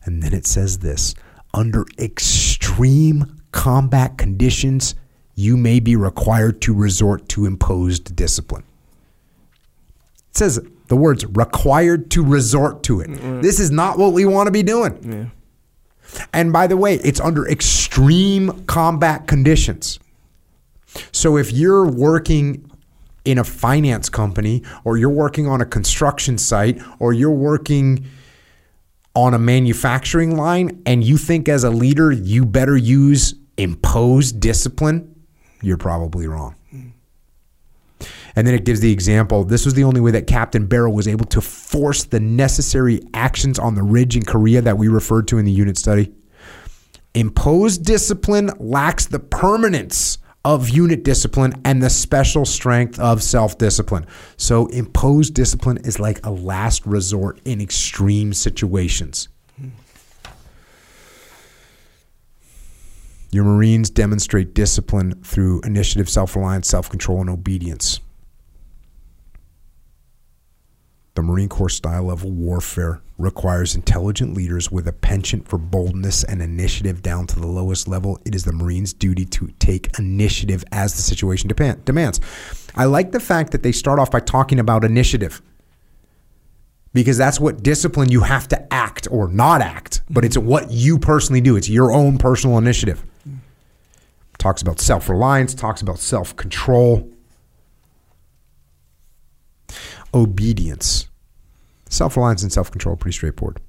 And 0.03 0.21
then 0.21 0.33
it 0.33 0.45
says 0.45 0.79
this 0.79 1.15
under 1.53 1.85
extreme 1.97 3.41
combat 3.51 4.17
conditions, 4.17 4.95
you 5.35 5.57
may 5.57 5.79
be 5.79 5.95
required 5.95 6.61
to 6.61 6.73
resort 6.73 7.27
to 7.29 7.45
imposed 7.45 8.15
discipline. 8.15 8.63
It 10.29 10.37
says 10.37 10.59
the 10.87 10.95
words 10.95 11.25
required 11.25 12.11
to 12.11 12.23
resort 12.23 12.83
to 12.83 13.01
it. 13.01 13.09
Mm-hmm. 13.09 13.41
This 13.41 13.59
is 13.59 13.71
not 13.71 13.97
what 13.97 14.13
we 14.13 14.25
want 14.25 14.47
to 14.47 14.51
be 14.51 14.63
doing. 14.63 14.99
Yeah. 15.03 16.25
And 16.31 16.53
by 16.53 16.67
the 16.67 16.77
way, 16.77 16.95
it's 16.95 17.19
under 17.19 17.47
extreme 17.47 18.65
combat 18.65 19.27
conditions. 19.27 19.99
So 21.11 21.37
if 21.37 21.51
you're 21.51 21.87
working 21.87 22.69
in 23.25 23.37
a 23.37 23.43
finance 23.43 24.09
company 24.09 24.63
or 24.83 24.97
you're 24.97 25.09
working 25.09 25.47
on 25.47 25.61
a 25.61 25.65
construction 25.65 26.37
site 26.37 26.81
or 26.99 27.13
you're 27.13 27.29
working 27.29 28.05
on 29.15 29.33
a 29.33 29.39
manufacturing 29.39 30.37
line 30.37 30.81
and 30.85 31.03
you 31.03 31.17
think 31.17 31.49
as 31.49 31.63
a 31.63 31.69
leader 31.69 32.11
you 32.11 32.45
better 32.45 32.77
use 32.77 33.35
imposed 33.57 34.39
discipline, 34.39 35.25
you're 35.61 35.77
probably 35.77 36.27
wrong. 36.27 36.55
And 38.35 38.45
then 38.45 38.53
it 38.53 38.65
gives 38.65 38.81
the 38.81 38.91
example 38.91 39.43
this 39.43 39.65
was 39.65 39.73
the 39.73 39.83
only 39.83 39.99
way 39.99 40.11
that 40.11 40.27
Captain 40.27 40.67
Barrow 40.67 40.91
was 40.91 41.07
able 41.07 41.25
to 41.25 41.41
force 41.41 42.03
the 42.03 42.19
necessary 42.19 43.01
actions 43.15 43.57
on 43.57 43.73
the 43.73 43.81
ridge 43.81 44.15
in 44.15 44.23
Korea 44.23 44.61
that 44.61 44.77
we 44.77 44.87
referred 44.87 45.27
to 45.29 45.39
in 45.39 45.45
the 45.45 45.51
unit 45.51 45.75
study. 45.75 46.13
Imposed 47.15 47.83
discipline 47.83 48.51
lacks 48.59 49.07
the 49.07 49.17
permanence 49.17 50.19
of 50.47 50.69
unit 50.69 51.03
discipline 51.03 51.53
and 51.65 51.83
the 51.83 51.89
special 51.89 52.45
strength 52.45 52.97
of 52.99 53.21
self 53.21 53.57
discipline. 53.57 54.07
So, 54.37 54.67
imposed 54.67 55.33
discipline 55.33 55.77
is 55.83 55.99
like 55.99 56.25
a 56.25 56.31
last 56.31 56.85
resort 56.85 57.41
in 57.43 57.59
extreme 57.59 58.31
situations. 58.33 59.27
Your 63.29 63.43
Marines 63.43 63.89
demonstrate 63.89 64.53
discipline 64.53 65.21
through 65.21 65.59
initiative, 65.65 66.09
self 66.09 66.33
reliance, 66.33 66.69
self 66.69 66.89
control, 66.89 67.19
and 67.19 67.29
obedience. 67.29 67.99
The 71.15 71.23
Marine 71.23 71.49
Corps 71.49 71.67
style 71.67 72.09
of 72.09 72.23
warfare 72.23 73.01
requires 73.17 73.75
intelligent 73.75 74.35
leaders 74.35 74.71
with 74.71 74.87
a 74.87 74.93
penchant 74.93 75.47
for 75.47 75.57
boldness 75.57 76.23
and 76.23 76.41
initiative 76.41 77.01
down 77.01 77.25
to 77.27 77.39
the 77.39 77.47
lowest 77.47 77.87
level. 77.87 78.19
It 78.25 78.35
is 78.35 78.43
the 78.43 78.53
Marines' 78.53 78.93
duty 78.93 79.25
to 79.25 79.47
take 79.59 79.97
initiative 79.97 80.63
as 80.71 80.95
the 80.95 81.01
situation 81.01 81.49
demands. 81.83 82.19
I 82.75 82.85
like 82.85 83.11
the 83.11 83.19
fact 83.19 83.51
that 83.51 83.63
they 83.63 83.71
start 83.71 83.97
off 83.97 84.11
by 84.11 84.19
talking 84.19 84.59
about 84.59 84.83
initiative 84.83 85.41
because 86.93 87.17
that's 87.17 87.39
what 87.39 87.63
discipline 87.63 88.11
you 88.11 88.21
have 88.21 88.47
to 88.49 88.73
act 88.73 89.07
or 89.11 89.27
not 89.27 89.61
act, 89.61 90.01
but 90.09 90.23
it's 90.23 90.37
what 90.37 90.71
you 90.71 90.97
personally 90.97 91.41
do. 91.41 91.55
It's 91.55 91.69
your 91.69 91.91
own 91.91 92.17
personal 92.17 92.57
initiative. 92.57 93.03
Talks 94.37 94.61
about 94.61 94.79
self 94.79 95.09
reliance, 95.09 95.53
talks 95.53 95.81
about 95.81 95.99
self 95.99 96.35
control 96.35 97.11
obedience. 100.13 101.06
Self 101.89 102.17
reliance 102.17 102.43
and 102.43 102.51
self 102.51 102.71
control 102.71 102.95
pretty 102.95 103.15
straightforward. 103.15 103.61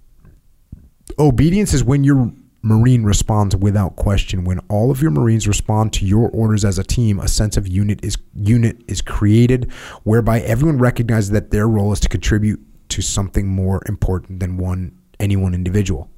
Obedience 1.19 1.73
is 1.73 1.85
when 1.85 2.05
your 2.05 2.33
Marine 2.63 3.05
responds 3.05 3.55
without 3.55 3.97
question. 3.97 4.45
When 4.45 4.59
all 4.69 4.91
of 4.91 5.01
your 5.01 5.13
Marines 5.13 5.47
respond 5.47 5.93
to 5.95 6.05
your 6.05 6.29
orders 6.31 6.65
as 6.65 6.79
a 6.79 6.85
team, 6.85 7.21
a 7.21 7.29
sense 7.29 7.57
of 7.57 7.69
unit 7.69 8.05
is 8.05 8.19
unit 8.35 8.83
is 8.89 9.01
created, 9.01 9.71
whereby 10.03 10.41
everyone 10.41 10.79
recognizes 10.79 11.31
that 11.31 11.51
their 11.51 11.69
role 11.69 11.93
is 11.93 12.01
to 12.01 12.09
contribute 12.09 12.61
to 12.91 13.03
something 13.03 13.47
more 13.47 13.83
important 13.87 14.41
than 14.41 14.57
one 14.57 14.99
any 15.21 15.37
one 15.37 15.55
individual. 15.55 16.11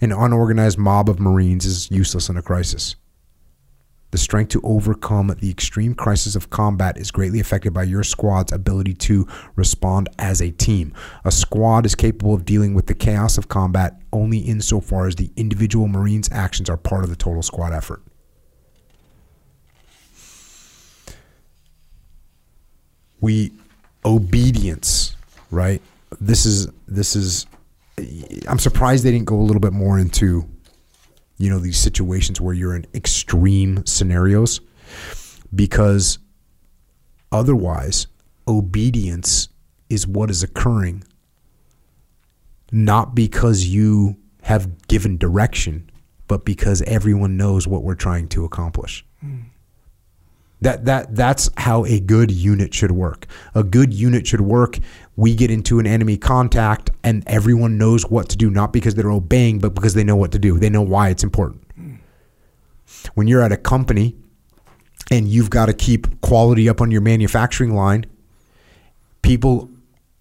An 0.00 0.12
unorganized 0.12 0.78
mob 0.78 1.08
of 1.08 1.20
Marines 1.20 1.64
is 1.64 1.90
useless 1.90 2.28
in 2.28 2.36
a 2.36 2.42
crisis. 2.42 2.96
The 4.12 4.18
strength 4.18 4.50
to 4.50 4.60
overcome 4.62 5.34
the 5.40 5.50
extreme 5.50 5.94
crisis 5.94 6.36
of 6.36 6.50
combat 6.50 6.98
is 6.98 7.10
greatly 7.10 7.40
affected 7.40 7.72
by 7.72 7.84
your 7.84 8.04
squad's 8.04 8.52
ability 8.52 8.92
to 8.94 9.26
respond 9.56 10.10
as 10.18 10.42
a 10.42 10.50
team. 10.50 10.92
A 11.24 11.32
squad 11.32 11.86
is 11.86 11.94
capable 11.94 12.34
of 12.34 12.44
dealing 12.44 12.74
with 12.74 12.86
the 12.86 12.94
chaos 12.94 13.38
of 13.38 13.48
combat 13.48 13.98
only 14.12 14.38
insofar 14.40 15.06
as 15.06 15.16
the 15.16 15.30
individual 15.36 15.88
Marine's 15.88 16.28
actions 16.30 16.68
are 16.68 16.76
part 16.76 17.04
of 17.04 17.10
the 17.10 17.16
total 17.16 17.42
squad 17.42 17.72
effort. 17.72 18.02
We 23.22 23.52
obedience, 24.04 25.16
right? 25.50 25.80
This 26.20 26.44
is 26.44 26.68
this 26.86 27.16
is 27.16 27.46
I'm 28.46 28.58
surprised 28.58 29.04
they 29.04 29.10
didn't 29.10 29.26
go 29.26 29.36
a 29.36 29.46
little 29.46 29.60
bit 29.60 29.72
more 29.72 29.98
into 29.98 30.46
you 31.42 31.50
know 31.50 31.58
these 31.58 31.78
situations 31.78 32.40
where 32.40 32.54
you're 32.54 32.76
in 32.76 32.86
extreme 32.94 33.84
scenarios 33.84 34.60
because 35.52 36.20
otherwise 37.32 38.06
obedience 38.46 39.48
is 39.90 40.06
what 40.06 40.30
is 40.30 40.44
occurring 40.44 41.02
not 42.70 43.16
because 43.16 43.66
you 43.66 44.16
have 44.42 44.86
given 44.86 45.18
direction 45.18 45.90
but 46.28 46.44
because 46.44 46.80
everyone 46.82 47.36
knows 47.36 47.66
what 47.66 47.82
we're 47.82 47.96
trying 47.96 48.28
to 48.28 48.44
accomplish 48.44 49.04
mm. 49.24 49.42
That 50.62 50.84
that 50.84 51.16
that's 51.16 51.50
how 51.56 51.84
a 51.84 51.98
good 51.98 52.30
unit 52.30 52.72
should 52.72 52.92
work. 52.92 53.26
A 53.54 53.64
good 53.64 53.92
unit 53.92 54.26
should 54.28 54.40
work. 54.40 54.78
We 55.16 55.34
get 55.34 55.50
into 55.50 55.80
an 55.80 55.86
enemy 55.86 56.16
contact 56.16 56.90
and 57.02 57.24
everyone 57.26 57.78
knows 57.78 58.06
what 58.06 58.28
to 58.30 58.36
do, 58.36 58.48
not 58.48 58.72
because 58.72 58.94
they're 58.94 59.10
obeying, 59.10 59.58
but 59.58 59.74
because 59.74 59.94
they 59.94 60.04
know 60.04 60.14
what 60.16 60.30
to 60.32 60.38
do. 60.38 60.58
They 60.58 60.70
know 60.70 60.82
why 60.82 61.08
it's 61.08 61.24
important. 61.24 61.64
When 63.14 63.26
you're 63.26 63.42
at 63.42 63.50
a 63.50 63.56
company 63.56 64.14
and 65.10 65.26
you've 65.26 65.50
got 65.50 65.66
to 65.66 65.72
keep 65.72 66.20
quality 66.20 66.68
up 66.68 66.80
on 66.80 66.92
your 66.92 67.00
manufacturing 67.00 67.74
line, 67.74 68.06
people 69.22 69.68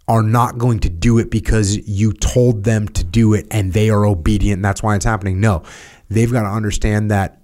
are 0.08 0.24
not 0.24 0.58
going 0.58 0.80
to 0.80 0.90
do 0.90 1.20
it 1.20 1.30
because 1.30 1.78
you 1.88 2.14
told 2.14 2.64
them 2.64 2.88
to 2.90 3.04
do 3.04 3.36
it 3.36 3.46
and 3.52 3.74
they 3.74 3.90
are 3.92 4.06
obedient 4.06 4.64
that's 4.64 4.82
why 4.82 4.96
it's 4.96 5.06
happening. 5.06 5.40
No, 5.40 5.62
they've 6.10 6.32
got 6.32 6.42
to 6.42 6.50
understand 6.50 7.12
that 7.12 7.42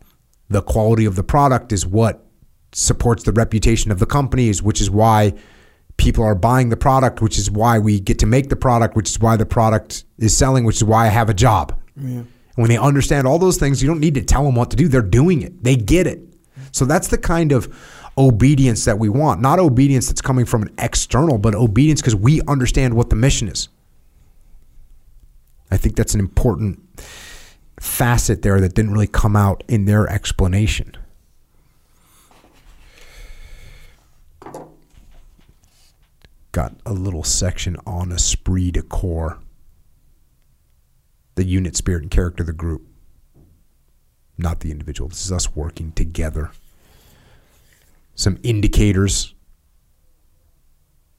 the 0.50 0.64
quality 0.64 1.06
of 1.06 1.16
the 1.16 1.24
product 1.24 1.72
is 1.72 1.86
what 1.86 2.27
supports 2.74 3.24
the 3.24 3.32
reputation 3.32 3.92
of 3.92 4.00
the 4.00 4.06
companies, 4.06 4.62
which 4.62 4.82
is 4.82 4.90
why 4.90 5.34
people 5.98 6.24
are 6.24 6.36
buying 6.36 6.70
the 6.70 6.78
product, 6.78 7.22
which 7.22 7.38
is 7.38 7.50
why 7.50 7.80
we 7.80 8.00
get 8.00 8.20
to 8.20 8.26
make 8.26 8.50
the 8.50 8.56
product, 8.56 8.96
which 8.96 9.10
is 9.10 9.20
why 9.20 9.36
the 9.36 9.46
product 9.46 10.06
is 10.18 10.36
selling, 10.38 10.64
which 10.64 10.78
is 10.78 10.84
why 10.84 11.06
I 11.06 11.10
have 11.10 11.30
a 11.30 11.34
job. 11.34 11.80
Yeah. 11.96 12.24
When 12.56 12.70
they 12.70 12.78
understand 12.78 13.28
all 13.28 13.40
those 13.40 13.58
things, 13.58 13.82
you 13.82 13.88
don't 13.88 14.00
need 14.00 14.16
to 14.16 14.24
tell 14.24 14.44
them 14.44 14.56
what 14.56 14.72
to 14.72 14.76
do. 14.76 14.88
They're 14.88 15.02
doing 15.02 15.42
it. 15.42 15.64
They 15.64 15.76
get 15.76 16.08
it. 16.08 16.22
So 16.72 16.86
that's 16.86 17.08
the 17.08 17.18
kind 17.18 17.52
of 17.52 17.74
obedience 18.18 18.86
that 18.86 18.98
we 18.98 19.10
want. 19.10 19.42
Not 19.42 19.60
obedience 19.60 20.08
that's 20.08 20.22
coming 20.22 20.46
from 20.46 20.64
an 20.64 20.74
external, 20.80 21.38
but 21.38 21.54
obedience 21.54 22.02
because 22.02 22.16
we 22.16 22.42
understand 22.48 22.96
what 22.96 23.10
the 23.10 23.16
mission 23.16 23.48
is. 23.48 23.70
I 25.70 25.78
think 25.78 25.96
that's 25.96 26.14
an 26.14 26.20
important 26.20 26.80
facet 27.80 28.42
there 28.42 28.60
that 28.60 28.74
didn't 28.74 28.92
really 28.92 29.08
come 29.08 29.36
out 29.36 29.64
in 29.68 29.86
their 29.86 30.08
explanation. 30.10 30.96
Got 36.58 36.74
a 36.88 36.94
little 36.94 37.24
section 37.24 37.78
on 37.86 38.12
esprit 38.12 38.72
de 38.72 38.82
corps, 38.82 39.38
the 41.36 41.44
unit 41.44 41.76
spirit 41.76 42.02
and 42.02 42.10
character 42.10 42.42
of 42.42 42.48
the 42.48 42.54
group, 42.54 42.82
not 44.40 44.62
the 44.62 44.72
individual. 44.72 45.08
This 45.08 45.24
is 45.24 45.32
us 45.32 45.56
working 45.56 45.92
together. 45.92 46.50
Some 48.16 48.40
indicators, 48.42 49.36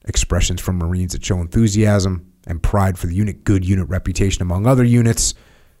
expressions 0.03 0.59
from 0.59 0.77
Marines 0.77 1.13
that 1.13 1.23
show 1.23 1.39
enthusiasm 1.39 2.33
and 2.45 2.61
pride 2.61 2.99
for 2.99 3.07
the 3.07 3.15
unit, 3.15 3.45
good 3.45 3.63
unit 3.63 3.87
reputation 3.87 4.41
among 4.41 4.67
other 4.67 4.83
units, 4.83 5.35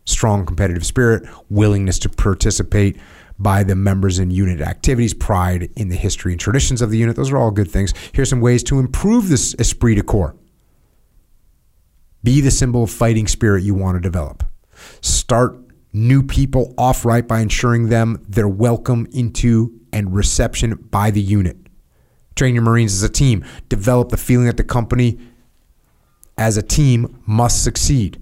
strong 0.05 0.45
competitive 0.45 0.85
spirit, 0.85 1.27
willingness 1.49 1.99
to 1.99 2.07
participate 2.07 2.95
by 3.39 3.63
the 3.63 3.75
members 3.75 4.19
in 4.19 4.29
unit 4.29 4.59
activities, 4.59 5.13
pride 5.13 5.71
in 5.75 5.87
the 5.87 5.95
history 5.95 6.33
and 6.33 6.41
traditions 6.41 6.81
of 6.81 6.91
the 6.91 6.97
unit. 6.97 7.15
Those 7.15 7.31
are 7.31 7.37
all 7.37 7.51
good 7.51 7.71
things. 7.71 7.93
Here's 8.13 8.29
some 8.29 8.41
ways 8.41 8.63
to 8.63 8.79
improve 8.79 9.29
this 9.29 9.55
esprit 9.57 9.95
de 9.95 10.03
corps. 10.03 10.35
Be 12.21 12.41
the 12.41 12.51
symbol 12.51 12.83
of 12.83 12.91
fighting 12.91 13.27
spirit 13.27 13.63
you 13.63 13.73
want 13.73 13.95
to 13.95 14.01
develop. 14.01 14.43
Start 15.01 15.57
new 15.93 16.21
people 16.21 16.73
off 16.77 17.05
right 17.05 17.25
by 17.25 17.39
ensuring 17.39 17.89
them 17.89 18.23
their 18.27 18.47
welcome 18.47 19.07
into 19.11 19.79
and 19.93 20.13
reception 20.13 20.75
by 20.91 21.09
the 21.09 21.21
unit. 21.21 21.57
Train 22.35 22.55
your 22.55 22.63
Marines 22.63 22.93
as 22.93 23.03
a 23.03 23.09
team. 23.09 23.43
Develop 23.69 24.09
the 24.09 24.17
feeling 24.17 24.45
that 24.45 24.57
the 24.57 24.63
company 24.63 25.17
as 26.37 26.57
a 26.57 26.61
team 26.61 27.21
must 27.25 27.63
succeed. 27.63 28.21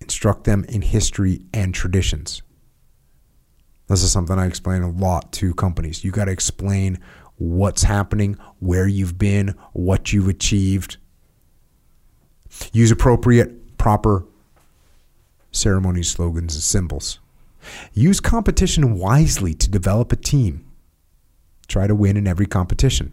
Instruct 0.00 0.44
them 0.44 0.64
in 0.64 0.82
history 0.82 1.42
and 1.52 1.74
traditions. 1.74 2.42
This 3.86 4.02
is 4.02 4.10
something 4.10 4.38
I 4.38 4.46
explain 4.46 4.82
a 4.82 4.90
lot 4.90 5.32
to 5.32 5.54
companies. 5.54 6.04
You 6.04 6.10
got 6.10 6.24
to 6.26 6.32
explain 6.32 6.98
what's 7.36 7.82
happening, 7.82 8.38
where 8.60 8.86
you've 8.86 9.18
been, 9.18 9.54
what 9.72 10.12
you've 10.12 10.28
achieved. 10.28 10.96
Use 12.72 12.90
appropriate, 12.90 13.76
proper 13.76 14.24
ceremonies, 15.50 16.10
slogans, 16.10 16.54
and 16.54 16.62
symbols. 16.62 17.18
Use 17.92 18.20
competition 18.20 18.98
wisely 18.98 19.54
to 19.54 19.70
develop 19.70 20.12
a 20.12 20.16
team. 20.16 20.64
Try 21.66 21.86
to 21.86 21.94
win 21.94 22.16
in 22.16 22.26
every 22.26 22.46
competition. 22.46 23.12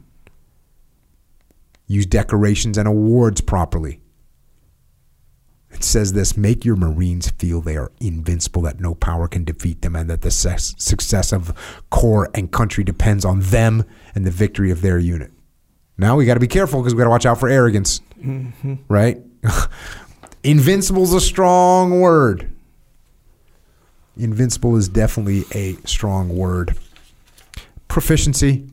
Use 1.88 2.06
decorations 2.06 2.77
and 2.77 2.88
awards 2.88 3.41
properly. 3.41 4.01
It 5.72 5.84
says 5.84 6.14
this 6.14 6.35
make 6.35 6.65
your 6.65 6.76
Marines 6.76 7.30
feel 7.31 7.61
they 7.61 7.77
are 7.77 7.91
invincible, 7.99 8.61
that 8.64 8.80
no 8.80 8.93
power 8.93 9.27
can 9.27 9.43
defeat 9.43 9.81
them, 9.81 9.95
and 9.95 10.10
that 10.10 10.22
the 10.22 10.31
success 10.31 11.31
of 11.31 11.53
corps 11.89 12.30
and 12.34 12.52
country 12.52 12.84
depends 12.84 13.26
on 13.26 13.39
them 13.39 13.85
and 14.14 14.26
the 14.26 14.31
victory 14.31 14.72
of 14.72 14.81
their 14.81 14.99
unit. 14.99 15.31
Now 15.98 16.15
we 16.15 16.26
got 16.26 16.35
to 16.35 16.39
be 16.39 16.48
careful 16.48 16.81
because 16.81 16.93
we 16.93 16.99
got 16.99 17.06
to 17.06 17.10
watch 17.11 17.26
out 17.26 17.39
for 17.39 17.48
arrogance, 17.48 18.02
mm-hmm. 18.19 18.76
right? 18.88 19.22
Invincible 20.43 21.03
is 21.03 21.14
a 21.14 21.22
strong 21.22 21.99
word. 21.99 22.52
Invincible 24.18 24.76
is 24.76 24.89
definitely 24.89 25.45
a 25.53 25.76
strong 25.88 26.30
word. 26.35 26.76
Proficiency. 27.88 28.68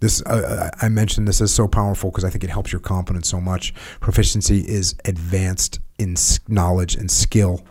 This 0.00 0.20
uh, 0.22 0.70
I 0.80 0.88
mentioned 0.88 1.26
this 1.26 1.40
is 1.40 1.54
so 1.54 1.66
powerful 1.66 2.10
because 2.10 2.24
I 2.24 2.30
think 2.30 2.44
it 2.44 2.50
helps 2.50 2.72
your 2.72 2.80
competence 2.80 3.28
so 3.28 3.40
much. 3.40 3.72
Proficiency 4.00 4.60
is 4.60 4.94
advanced 5.04 5.80
in 5.98 6.16
knowledge 6.48 6.94
and 6.94 7.10
skill. 7.10 7.64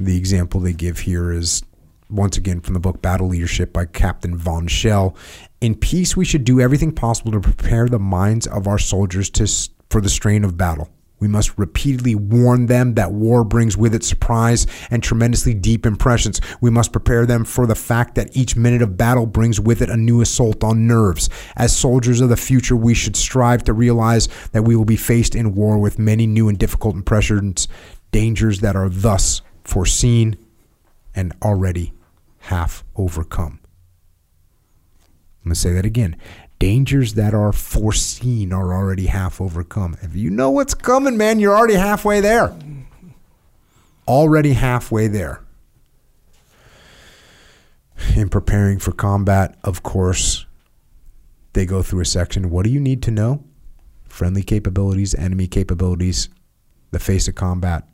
The 0.00 0.16
example 0.16 0.60
they 0.60 0.72
give 0.72 1.00
here 1.00 1.30
is 1.30 1.62
once 2.10 2.36
again 2.36 2.60
from 2.60 2.74
the 2.74 2.80
book 2.80 3.02
Battle 3.02 3.28
Leadership 3.28 3.72
by 3.72 3.84
Captain 3.86 4.36
Von 4.36 4.66
Schell. 4.66 5.14
In 5.60 5.74
peace, 5.74 6.16
we 6.16 6.24
should 6.24 6.44
do 6.44 6.60
everything 6.60 6.92
possible 6.92 7.32
to 7.32 7.40
prepare 7.40 7.88
the 7.88 7.98
minds 7.98 8.46
of 8.46 8.66
our 8.66 8.78
soldiers 8.78 9.30
to, 9.30 9.46
for 9.90 10.00
the 10.00 10.08
strain 10.08 10.44
of 10.44 10.56
battle. 10.56 10.90
We 11.24 11.28
must 11.28 11.56
repeatedly 11.56 12.14
warn 12.14 12.66
them 12.66 12.96
that 12.96 13.12
war 13.12 13.44
brings 13.44 13.78
with 13.78 13.94
it 13.94 14.04
surprise 14.04 14.66
and 14.90 15.02
tremendously 15.02 15.54
deep 15.54 15.86
impressions. 15.86 16.38
We 16.60 16.68
must 16.68 16.92
prepare 16.92 17.24
them 17.24 17.46
for 17.46 17.66
the 17.66 17.74
fact 17.74 18.14
that 18.16 18.36
each 18.36 18.56
minute 18.56 18.82
of 18.82 18.98
battle 18.98 19.24
brings 19.24 19.58
with 19.58 19.80
it 19.80 19.88
a 19.88 19.96
new 19.96 20.20
assault 20.20 20.62
on 20.62 20.86
nerves. 20.86 21.30
As 21.56 21.74
soldiers 21.74 22.20
of 22.20 22.28
the 22.28 22.36
future, 22.36 22.76
we 22.76 22.92
should 22.92 23.16
strive 23.16 23.64
to 23.64 23.72
realize 23.72 24.28
that 24.52 24.64
we 24.64 24.76
will 24.76 24.84
be 24.84 24.98
faced 24.98 25.34
in 25.34 25.54
war 25.54 25.78
with 25.78 25.98
many 25.98 26.26
new 26.26 26.46
and 26.46 26.58
difficult 26.58 26.94
impressions, 26.94 27.68
dangers 28.12 28.60
that 28.60 28.76
are 28.76 28.90
thus 28.90 29.40
foreseen 29.64 30.36
and 31.14 31.32
already 31.40 31.94
half 32.38 32.84
overcome. 32.96 33.60
I'm 35.40 35.48
going 35.48 35.54
to 35.54 35.58
say 35.58 35.72
that 35.72 35.86
again 35.86 36.18
dangers 36.64 37.12
that 37.12 37.34
are 37.34 37.52
foreseen 37.52 38.50
are 38.50 38.72
already 38.72 39.04
half 39.04 39.38
overcome. 39.38 39.94
If 40.00 40.16
you 40.16 40.30
know 40.30 40.48
what's 40.48 40.72
coming, 40.72 41.18
man, 41.18 41.38
you're 41.38 41.54
already 41.54 41.74
halfway 41.74 42.20
there. 42.22 42.56
Already 44.08 44.54
halfway 44.54 45.06
there. 45.06 45.42
In 48.16 48.30
preparing 48.30 48.78
for 48.78 48.92
combat, 48.92 49.58
of 49.62 49.82
course, 49.82 50.46
they 51.52 51.66
go 51.66 51.82
through 51.82 52.00
a 52.00 52.06
section. 52.06 52.48
What 52.48 52.64
do 52.64 52.70
you 52.70 52.80
need 52.80 53.02
to 53.02 53.10
know? 53.10 53.44
Friendly 54.08 54.42
capabilities, 54.42 55.14
enemy 55.16 55.46
capabilities, 55.46 56.30
the 56.92 56.98
face 56.98 57.28
of 57.28 57.34
combat, 57.34 57.86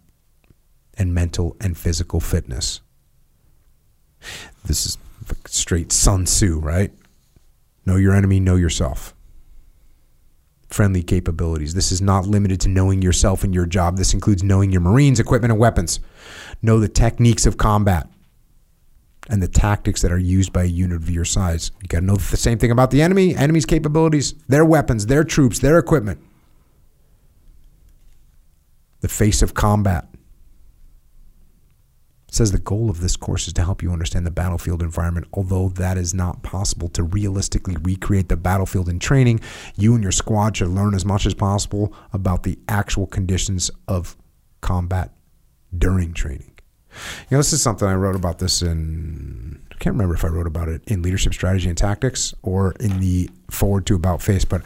and 0.97 1.12
mental 1.12 1.56
and 1.60 1.76
physical 1.76 2.20
fitness. 2.20 2.82
This 4.64 4.86
is 4.86 4.98
straight 5.47 5.90
Sun 5.90 6.26
Tzu, 6.26 6.60
right? 6.60 6.92
Know 7.86 7.97
your 7.97 8.15
enemy, 8.15 8.40
know 8.40 8.57
yourself. 8.57 9.15
Friendly 10.69 11.02
capabilities. 11.02 11.74
This 11.74 11.90
is 11.90 12.01
not 12.01 12.27
limited 12.27 12.61
to 12.61 12.69
knowing 12.69 13.02
yourself 13.02 13.43
and 13.43 13.55
your 13.55 13.66
job. 13.66 13.97
This 13.97 14.15
includes 14.15 14.43
knowing 14.43 14.70
your 14.70 14.81
Marines, 14.81 15.19
equipment, 15.19 15.52
and 15.52 15.61
weapons. 15.61 15.98
Know 16.62 16.78
the 16.78 16.89
techniques 16.89 17.47
of 17.47 17.57
combat 17.57 18.09
and 19.28 19.43
the 19.43 19.48
tactics 19.48 20.02
that 20.02 20.12
are 20.12 20.19
used 20.19 20.52
by 20.52 20.62
a 20.62 20.66
unit 20.66 20.97
of 20.97 21.11
your 21.11 21.24
size. 21.24 21.70
You 21.82 21.89
got 21.89 22.01
to 22.01 22.07
know 22.07 22.16
the 22.16 22.36
same 22.36 22.59
thing 22.59 22.70
about 22.70 22.90
the 22.90 23.02
enemy, 23.02 23.35
enemy's 23.35 23.66
capabilities, 23.66 24.35
their 24.48 24.65
weapons, 24.65 25.07
their 25.07 25.24
troops, 25.24 25.59
their 25.59 25.78
equipment. 25.78 26.20
The 29.01 29.09
face 29.09 29.43
of 29.43 29.55
combat. 29.55 30.07
Says 32.31 32.52
the 32.52 32.59
goal 32.59 32.90
of 32.90 33.01
this 33.01 33.16
course 33.16 33.47
is 33.48 33.52
to 33.55 33.65
help 33.65 33.82
you 33.82 33.93
understand 33.93 34.27
the 34.27 34.31
battlefield 34.31 34.82
environment. 34.82 35.27
Although 35.32 35.69
that 35.70 35.98
is 35.98 36.15
not 36.15 36.43
possible 36.43 36.89
to 36.90 37.02
realistically 37.02 37.77
recreate 37.82 38.28
the 38.28 38.36
battlefield 38.36 38.89
in 38.89 38.98
training, 38.98 39.40
you 39.77 39.94
and 39.94 40.02
your 40.02 40.12
squad 40.12 40.57
should 40.57 40.69
learn 40.69 40.94
as 40.94 41.05
much 41.05 41.27
as 41.27 41.35
possible 41.35 41.93
about 42.12 42.44
the 42.44 42.59
actual 42.69 43.07
conditions 43.07 43.70
of 43.89 44.16
combat 44.61 45.12
during 45.77 46.12
training. 46.12 46.52
You 46.93 47.36
know, 47.36 47.39
this 47.39 47.52
is 47.52 47.62
something 47.62 47.86
I 47.86 47.94
wrote 47.94 48.16
about 48.16 48.39
this 48.39 48.62
in, 48.62 49.61
I 49.70 49.74
can't 49.77 49.94
remember 49.94 50.15
if 50.15 50.24
I 50.24 50.28
wrote 50.28 50.47
about 50.47 50.69
it 50.69 50.82
in 50.86 51.02
Leadership 51.02 51.32
Strategy 51.32 51.69
and 51.69 51.78
Tactics 51.78 52.35
or 52.43 52.73
in 52.81 53.01
the 53.01 53.31
foreword 53.51 53.86
to 53.86 53.94
About 53.94 54.23
Face, 54.23 54.44
but 54.44 54.62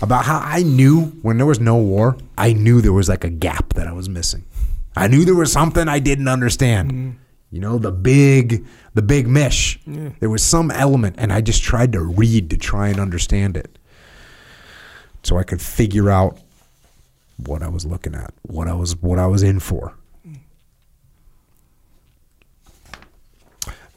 about 0.00 0.24
how 0.24 0.38
I 0.38 0.62
knew 0.62 1.06
when 1.22 1.38
there 1.38 1.46
was 1.46 1.60
no 1.60 1.76
war, 1.76 2.16
I 2.36 2.52
knew 2.52 2.80
there 2.80 2.92
was 2.92 3.08
like 3.08 3.24
a 3.24 3.30
gap 3.30 3.74
that 3.74 3.86
I 3.86 3.92
was 3.92 4.08
missing. 4.08 4.44
I 4.98 5.06
knew 5.06 5.24
there 5.24 5.34
was 5.34 5.52
something 5.52 5.86
I 5.86 6.00
didn't 6.00 6.26
understand. 6.26 6.90
Mm-hmm. 6.90 7.10
You 7.52 7.60
know, 7.60 7.78
the 7.78 7.92
big 7.92 8.66
the 8.94 9.02
big 9.02 9.28
mesh. 9.28 9.78
Yeah. 9.86 10.10
There 10.18 10.28
was 10.28 10.42
some 10.42 10.70
element 10.72 11.14
and 11.18 11.32
I 11.32 11.40
just 11.40 11.62
tried 11.62 11.92
to 11.92 12.00
read 12.00 12.50
to 12.50 12.56
try 12.56 12.88
and 12.88 12.98
understand 12.98 13.56
it. 13.56 13.78
So 15.22 15.38
I 15.38 15.44
could 15.44 15.62
figure 15.62 16.10
out 16.10 16.38
what 17.36 17.62
I 17.62 17.68
was 17.68 17.86
looking 17.86 18.14
at, 18.14 18.34
what 18.42 18.66
I 18.66 18.74
was 18.74 18.96
what 18.96 19.18
I 19.18 19.26
was 19.26 19.42
in 19.42 19.60
for. 19.60 19.94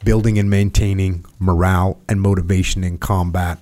Building 0.04 0.38
and 0.38 0.48
maintaining 0.48 1.24
morale 1.38 2.00
and 2.08 2.20
motivation 2.20 2.84
in 2.84 2.98
combat. 2.98 3.58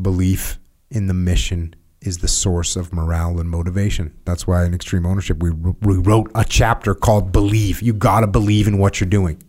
Belief 0.00 0.58
in 0.90 1.06
the 1.06 1.14
mission 1.14 1.74
is 2.06 2.18
the 2.18 2.28
source 2.28 2.76
of 2.76 2.92
morale 2.92 3.40
and 3.40 3.50
motivation. 3.50 4.14
That's 4.24 4.46
why 4.46 4.64
in 4.64 4.74
Extreme 4.74 5.06
Ownership, 5.06 5.42
we, 5.42 5.50
we 5.50 5.96
wrote 5.96 6.30
a 6.34 6.44
chapter 6.44 6.94
called 6.94 7.32
Believe. 7.32 7.82
You 7.82 7.92
got 7.92 8.20
to 8.20 8.26
believe 8.26 8.68
in 8.68 8.78
what 8.78 9.00
you're 9.00 9.10
doing. 9.10 9.42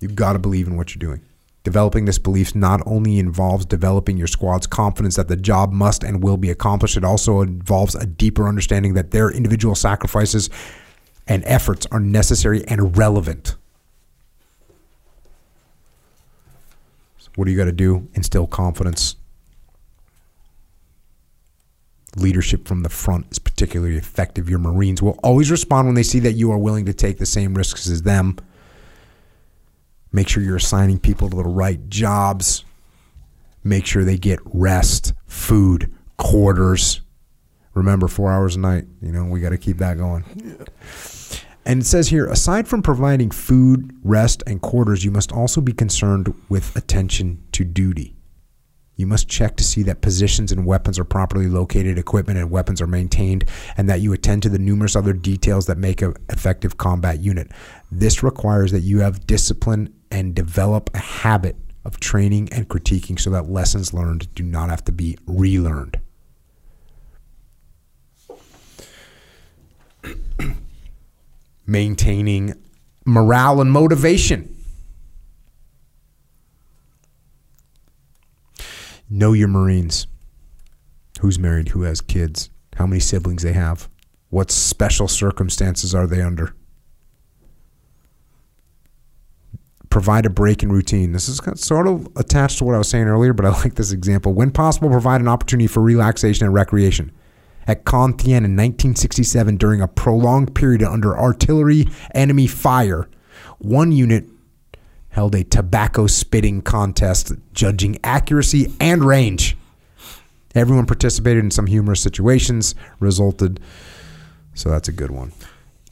You 0.00 0.08
got 0.08 0.32
to 0.32 0.38
believe 0.38 0.66
in 0.66 0.76
what 0.76 0.94
you're 0.94 1.00
doing. 1.00 1.22
Developing 1.62 2.06
this 2.06 2.18
belief 2.18 2.54
not 2.54 2.80
only 2.86 3.18
involves 3.18 3.66
developing 3.66 4.16
your 4.16 4.26
squad's 4.26 4.66
confidence 4.66 5.16
that 5.16 5.28
the 5.28 5.36
job 5.36 5.72
must 5.72 6.02
and 6.02 6.22
will 6.22 6.38
be 6.38 6.50
accomplished, 6.50 6.96
it 6.96 7.04
also 7.04 7.42
involves 7.42 7.94
a 7.94 8.06
deeper 8.06 8.48
understanding 8.48 8.94
that 8.94 9.10
their 9.10 9.30
individual 9.30 9.74
sacrifices 9.74 10.48
and 11.28 11.44
efforts 11.44 11.86
are 11.92 12.00
necessary 12.00 12.66
and 12.66 12.96
relevant. 12.96 13.56
What 17.36 17.44
do 17.44 17.52
you 17.52 17.56
got 17.56 17.66
to 17.66 17.72
do? 17.72 18.08
Instill 18.14 18.46
confidence. 18.46 19.16
Leadership 22.16 22.66
from 22.66 22.82
the 22.82 22.88
front 22.88 23.26
is 23.30 23.38
particularly 23.38 23.96
effective. 23.96 24.50
Your 24.50 24.58
Marines 24.58 25.00
will 25.00 25.18
always 25.22 25.50
respond 25.50 25.86
when 25.86 25.94
they 25.94 26.02
see 26.02 26.18
that 26.20 26.32
you 26.32 26.50
are 26.50 26.58
willing 26.58 26.86
to 26.86 26.92
take 26.92 27.18
the 27.18 27.26
same 27.26 27.54
risks 27.54 27.88
as 27.88 28.02
them. 28.02 28.36
Make 30.12 30.28
sure 30.28 30.42
you're 30.42 30.56
assigning 30.56 30.98
people 30.98 31.30
to 31.30 31.36
the 31.36 31.44
right 31.44 31.88
jobs. 31.88 32.64
Make 33.62 33.86
sure 33.86 34.02
they 34.04 34.18
get 34.18 34.40
rest, 34.44 35.12
food, 35.26 35.92
quarters. 36.16 37.00
Remember, 37.74 38.08
four 38.08 38.32
hours 38.32 38.56
a 38.56 38.60
night. 38.60 38.86
You 39.00 39.12
know, 39.12 39.24
we 39.26 39.40
got 39.40 39.50
to 39.50 39.58
keep 39.58 39.78
that 39.78 39.96
going. 39.96 40.24
And 41.64 41.82
it 41.82 41.84
says 41.84 42.08
here 42.08 42.26
aside 42.26 42.66
from 42.66 42.82
providing 42.82 43.30
food, 43.30 43.92
rest, 44.02 44.42
and 44.46 44.60
quarters, 44.60 45.04
you 45.04 45.12
must 45.12 45.30
also 45.30 45.60
be 45.60 45.72
concerned 45.72 46.34
with 46.48 46.74
attention 46.74 47.44
to 47.52 47.64
duty. 47.64 48.16
You 49.00 49.06
must 49.06 49.28
check 49.28 49.56
to 49.56 49.64
see 49.64 49.82
that 49.84 50.02
positions 50.02 50.52
and 50.52 50.66
weapons 50.66 50.98
are 50.98 51.04
properly 51.04 51.46
located, 51.46 51.96
equipment 51.96 52.38
and 52.38 52.50
weapons 52.50 52.82
are 52.82 52.86
maintained, 52.86 53.46
and 53.78 53.88
that 53.88 54.02
you 54.02 54.12
attend 54.12 54.42
to 54.42 54.50
the 54.50 54.58
numerous 54.58 54.94
other 54.94 55.14
details 55.14 55.64
that 55.68 55.78
make 55.78 56.02
an 56.02 56.12
effective 56.28 56.76
combat 56.76 57.20
unit. 57.20 57.50
This 57.90 58.22
requires 58.22 58.72
that 58.72 58.80
you 58.80 59.00
have 59.00 59.26
discipline 59.26 59.94
and 60.10 60.34
develop 60.34 60.90
a 60.92 60.98
habit 60.98 61.56
of 61.86 61.98
training 61.98 62.50
and 62.52 62.68
critiquing 62.68 63.18
so 63.18 63.30
that 63.30 63.48
lessons 63.48 63.94
learned 63.94 64.28
do 64.34 64.42
not 64.42 64.68
have 64.68 64.84
to 64.84 64.92
be 64.92 65.16
relearned. 65.24 65.98
Maintaining 71.66 72.52
morale 73.06 73.62
and 73.62 73.72
motivation. 73.72 74.59
Know 79.12 79.32
your 79.32 79.48
Marines. 79.48 80.06
Who's 81.20 81.36
married? 81.36 81.70
Who 81.70 81.82
has 81.82 82.00
kids? 82.00 82.48
How 82.76 82.86
many 82.86 83.00
siblings 83.00 83.42
they 83.42 83.52
have? 83.52 83.88
What 84.28 84.52
special 84.52 85.08
circumstances 85.08 85.92
are 85.96 86.06
they 86.06 86.22
under? 86.22 86.54
Provide 89.90 90.24
a 90.24 90.30
break 90.30 90.62
in 90.62 90.70
routine. 90.70 91.10
This 91.10 91.28
is 91.28 91.40
sort 91.56 91.88
of 91.88 92.06
attached 92.14 92.58
to 92.58 92.64
what 92.64 92.76
I 92.76 92.78
was 92.78 92.88
saying 92.88 93.08
earlier, 93.08 93.32
but 93.32 93.44
I 93.44 93.50
like 93.64 93.74
this 93.74 93.90
example. 93.90 94.32
When 94.32 94.52
possible, 94.52 94.88
provide 94.88 95.20
an 95.20 95.26
opportunity 95.26 95.66
for 95.66 95.82
relaxation 95.82 96.46
and 96.46 96.54
recreation. 96.54 97.10
At 97.66 97.84
Con 97.84 98.14
Thien 98.14 98.44
in 98.44 98.56
1967, 98.56 99.56
during 99.56 99.80
a 99.80 99.88
prolonged 99.88 100.54
period 100.54 100.84
under 100.84 101.18
artillery 101.18 101.88
enemy 102.14 102.46
fire, 102.46 103.08
one 103.58 103.90
unit 103.90 104.28
held 105.10 105.34
a 105.34 105.44
tobacco 105.44 106.06
spitting 106.06 106.62
contest 106.62 107.32
judging 107.52 107.98
accuracy 108.04 108.72
and 108.80 109.04
range. 109.04 109.56
Everyone 110.54 110.86
participated 110.86 111.44
in 111.44 111.50
some 111.50 111.66
humorous 111.66 112.00
situations, 112.00 112.74
resulted. 112.98 113.60
So 114.54 114.68
that's 114.70 114.88
a 114.88 114.92
good 114.92 115.10
one. 115.10 115.32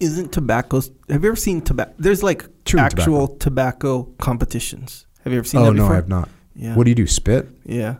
Isn't 0.00 0.32
tobacco? 0.32 0.80
Have 1.08 1.22
you 1.22 1.28
ever 1.30 1.36
seen 1.36 1.60
tobacco? 1.60 1.92
There's 1.98 2.22
like 2.22 2.44
Chewing 2.64 2.84
actual 2.84 3.28
tobacco. 3.36 4.04
competitions. 4.18 5.06
Have 5.24 5.32
you 5.32 5.38
ever 5.38 5.46
seen 5.46 5.60
Oh 5.60 5.66
that 5.66 5.72
no, 5.74 5.82
before? 5.82 5.92
I 5.92 5.96
have 5.96 6.08
not. 6.08 6.28
Yeah. 6.54 6.74
What 6.74 6.84
do 6.84 6.90
you 6.90 6.94
do? 6.96 7.06
Spit? 7.06 7.48
Yeah. 7.64 7.96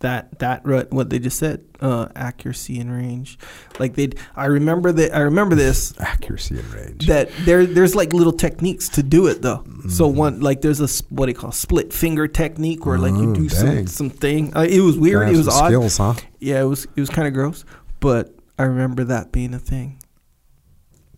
That 0.00 0.38
that 0.38 0.64
what 0.64 1.10
they 1.10 1.18
just 1.18 1.38
said, 1.38 1.62
uh, 1.80 2.08
accuracy 2.16 2.80
and 2.80 2.90
range. 2.90 3.38
Like 3.78 3.94
they, 3.96 4.08
I 4.34 4.46
remember 4.46 4.92
that. 4.92 5.14
I 5.14 5.20
remember 5.20 5.54
this. 5.54 5.92
Accuracy 6.00 6.58
and 6.58 6.64
range. 6.72 7.06
That 7.06 7.28
there, 7.40 7.66
there's 7.66 7.94
like 7.94 8.14
little 8.14 8.32
techniques 8.32 8.88
to 8.90 9.02
do 9.02 9.26
it 9.26 9.42
though. 9.42 9.62
So 9.90 10.08
Mm-hmm. 10.08 10.16
one, 10.18 10.40
like 10.40 10.62
there's 10.62 10.80
a 10.80 10.88
what 11.10 11.26
do 11.26 11.32
you 11.32 11.36
call 11.36 11.52
split 11.52 11.92
finger 11.92 12.26
technique, 12.26 12.86
where 12.86 12.96
like 12.98 13.12
you 13.12 13.30
Oh, 13.32 13.34
do 13.34 13.48
some 13.50 13.86
something. 13.86 14.56
Uh, 14.56 14.62
it 14.68 14.80
was 14.80 14.96
weird. 14.98 15.28
It 15.28 15.36
was 15.36 15.48
odd. 15.48 15.66
Skills, 15.66 15.98
huh? 15.98 16.14
Yeah, 16.38 16.62
it 16.62 16.64
was 16.64 16.84
it 16.96 17.00
was 17.00 17.10
kind 17.10 17.28
of 17.28 17.34
gross, 17.34 17.66
but 18.00 18.34
I 18.58 18.62
remember 18.62 19.04
that 19.04 19.32
being 19.32 19.52
a 19.52 19.58
thing. 19.58 19.98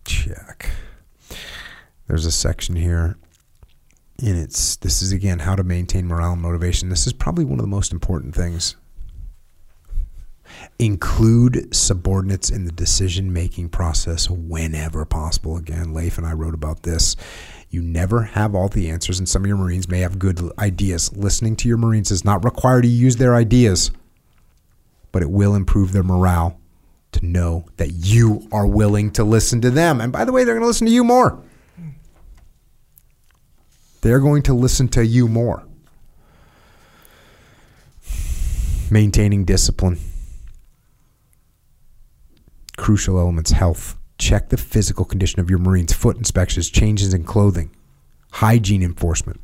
check. 0.03 0.69
There's 2.07 2.25
a 2.25 2.31
section 2.31 2.75
here, 2.75 3.17
and 4.23 4.39
it's 4.39 4.77
this 4.77 5.01
is 5.01 5.11
again 5.11 5.39
how 5.39 5.55
to 5.55 5.63
maintain 5.63 6.07
morale 6.07 6.33
and 6.33 6.41
motivation. 6.41 6.89
This 6.89 7.05
is 7.05 7.13
probably 7.13 7.43
one 7.43 7.59
of 7.59 7.63
the 7.63 7.67
most 7.67 7.91
important 7.91 8.33
things. 8.33 8.75
Include 10.79 11.75
subordinates 11.75 12.49
in 12.49 12.65
the 12.65 12.71
decision 12.71 13.33
making 13.33 13.69
process 13.69 14.29
whenever 14.29 15.03
possible. 15.03 15.57
Again, 15.57 15.93
Leif 15.93 16.17
and 16.17 16.25
I 16.25 16.33
wrote 16.33 16.53
about 16.53 16.83
this. 16.83 17.15
You 17.69 17.81
never 17.81 18.21
have 18.21 18.53
all 18.53 18.69
the 18.69 18.89
answers, 18.89 19.17
and 19.19 19.27
some 19.27 19.43
of 19.43 19.47
your 19.47 19.57
Marines 19.57 19.89
may 19.89 19.99
have 19.99 20.19
good 20.19 20.39
ideas. 20.59 21.15
Listening 21.17 21.55
to 21.57 21.67
your 21.67 21.77
Marines 21.77 22.11
is 22.11 22.23
not 22.23 22.45
required 22.45 22.83
to 22.83 22.87
use 22.87 23.15
their 23.15 23.35
ideas, 23.35 23.91
but 25.11 25.23
it 25.23 25.31
will 25.31 25.55
improve 25.55 25.91
their 25.91 26.03
morale 26.03 26.59
to 27.13 27.25
know 27.25 27.65
that 27.77 27.91
you 27.91 28.47
are 28.51 28.67
willing 28.67 29.11
to 29.11 29.23
listen 29.23 29.59
to 29.61 29.71
them. 29.71 29.99
And 29.99 30.13
by 30.13 30.23
the 30.23 30.31
way, 30.31 30.43
they're 30.43 30.53
going 30.53 30.63
to 30.63 30.67
listen 30.67 30.87
to 30.87 30.93
you 30.93 31.03
more. 31.03 31.41
They're 34.03 34.19
going 34.19 34.41
to 34.43 34.53
listen 34.53 34.89
to 34.89 35.05
you 35.05 35.29
more. 35.29 35.63
Maintaining 38.91 39.45
discipline. 39.45 39.97
Crucial 42.75 43.17
elements 43.17 43.51
health. 43.51 43.97
Check 44.17 44.49
the 44.49 44.57
physical 44.57 45.05
condition 45.05 45.39
of 45.39 45.49
your 45.49 45.57
Marines, 45.57 45.93
foot 45.93 46.17
inspections, 46.17 46.69
changes 46.69 47.13
in 47.13 47.23
clothing, 47.23 47.71
hygiene 48.33 48.83
enforcement. 48.83 49.39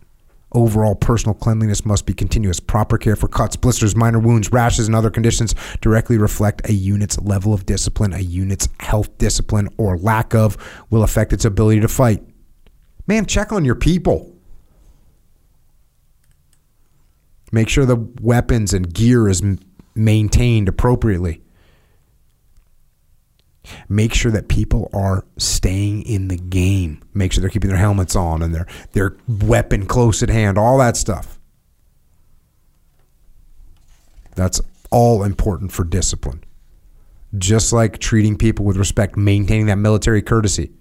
Overall 0.51 0.95
personal 0.95 1.35
cleanliness 1.35 1.85
must 1.85 2.05
be 2.05 2.13
continuous. 2.13 2.59
Proper 2.59 2.97
care 2.97 3.15
for 3.15 3.29
cuts, 3.29 3.55
blisters, 3.55 3.95
minor 3.95 4.19
wounds, 4.19 4.51
rashes, 4.51 4.87
and 4.87 4.95
other 4.95 5.09
conditions 5.09 5.55
directly 5.79 6.17
reflect 6.17 6.67
a 6.67 6.73
unit's 6.73 7.17
level 7.21 7.53
of 7.53 7.65
discipline. 7.65 8.11
A 8.11 8.19
unit's 8.19 8.67
health 8.81 9.17
discipline 9.19 9.69
or 9.77 9.97
lack 9.97 10.35
of 10.35 10.57
will 10.89 11.03
affect 11.03 11.31
its 11.31 11.45
ability 11.45 11.79
to 11.79 11.87
fight. 11.87 12.21
Man, 13.07 13.25
check 13.25 13.53
on 13.53 13.63
your 13.63 13.75
people. 13.75 14.35
Make 17.51 17.69
sure 17.69 17.85
the 17.85 18.07
weapons 18.21 18.73
and 18.73 18.93
gear 18.93 19.27
is 19.27 19.41
maintained 19.95 20.69
appropriately. 20.69 21.41
Make 23.87 24.13
sure 24.13 24.31
that 24.31 24.47
people 24.47 24.89
are 24.93 25.25
staying 25.37 26.03
in 26.03 26.27
the 26.27 26.37
game. 26.37 27.01
Make 27.13 27.31
sure 27.31 27.41
they're 27.41 27.49
keeping 27.49 27.69
their 27.69 27.77
helmets 27.77 28.15
on 28.15 28.41
and 28.41 28.53
their 28.53 28.67
their 28.93 29.17
weapon 29.27 29.85
close 29.85 30.23
at 30.23 30.29
hand. 30.29 30.57
All 30.57 30.77
that 30.79 30.97
stuff. 30.97 31.39
That's 34.35 34.61
all 34.91 35.23
important 35.23 35.71
for 35.71 35.83
discipline. 35.83 36.43
Just 37.37 37.73
like 37.73 37.99
treating 37.99 38.37
people 38.37 38.65
with 38.65 38.77
respect, 38.77 39.17
maintaining 39.17 39.67
that 39.67 39.75
military 39.75 40.21
courtesy. 40.21 40.71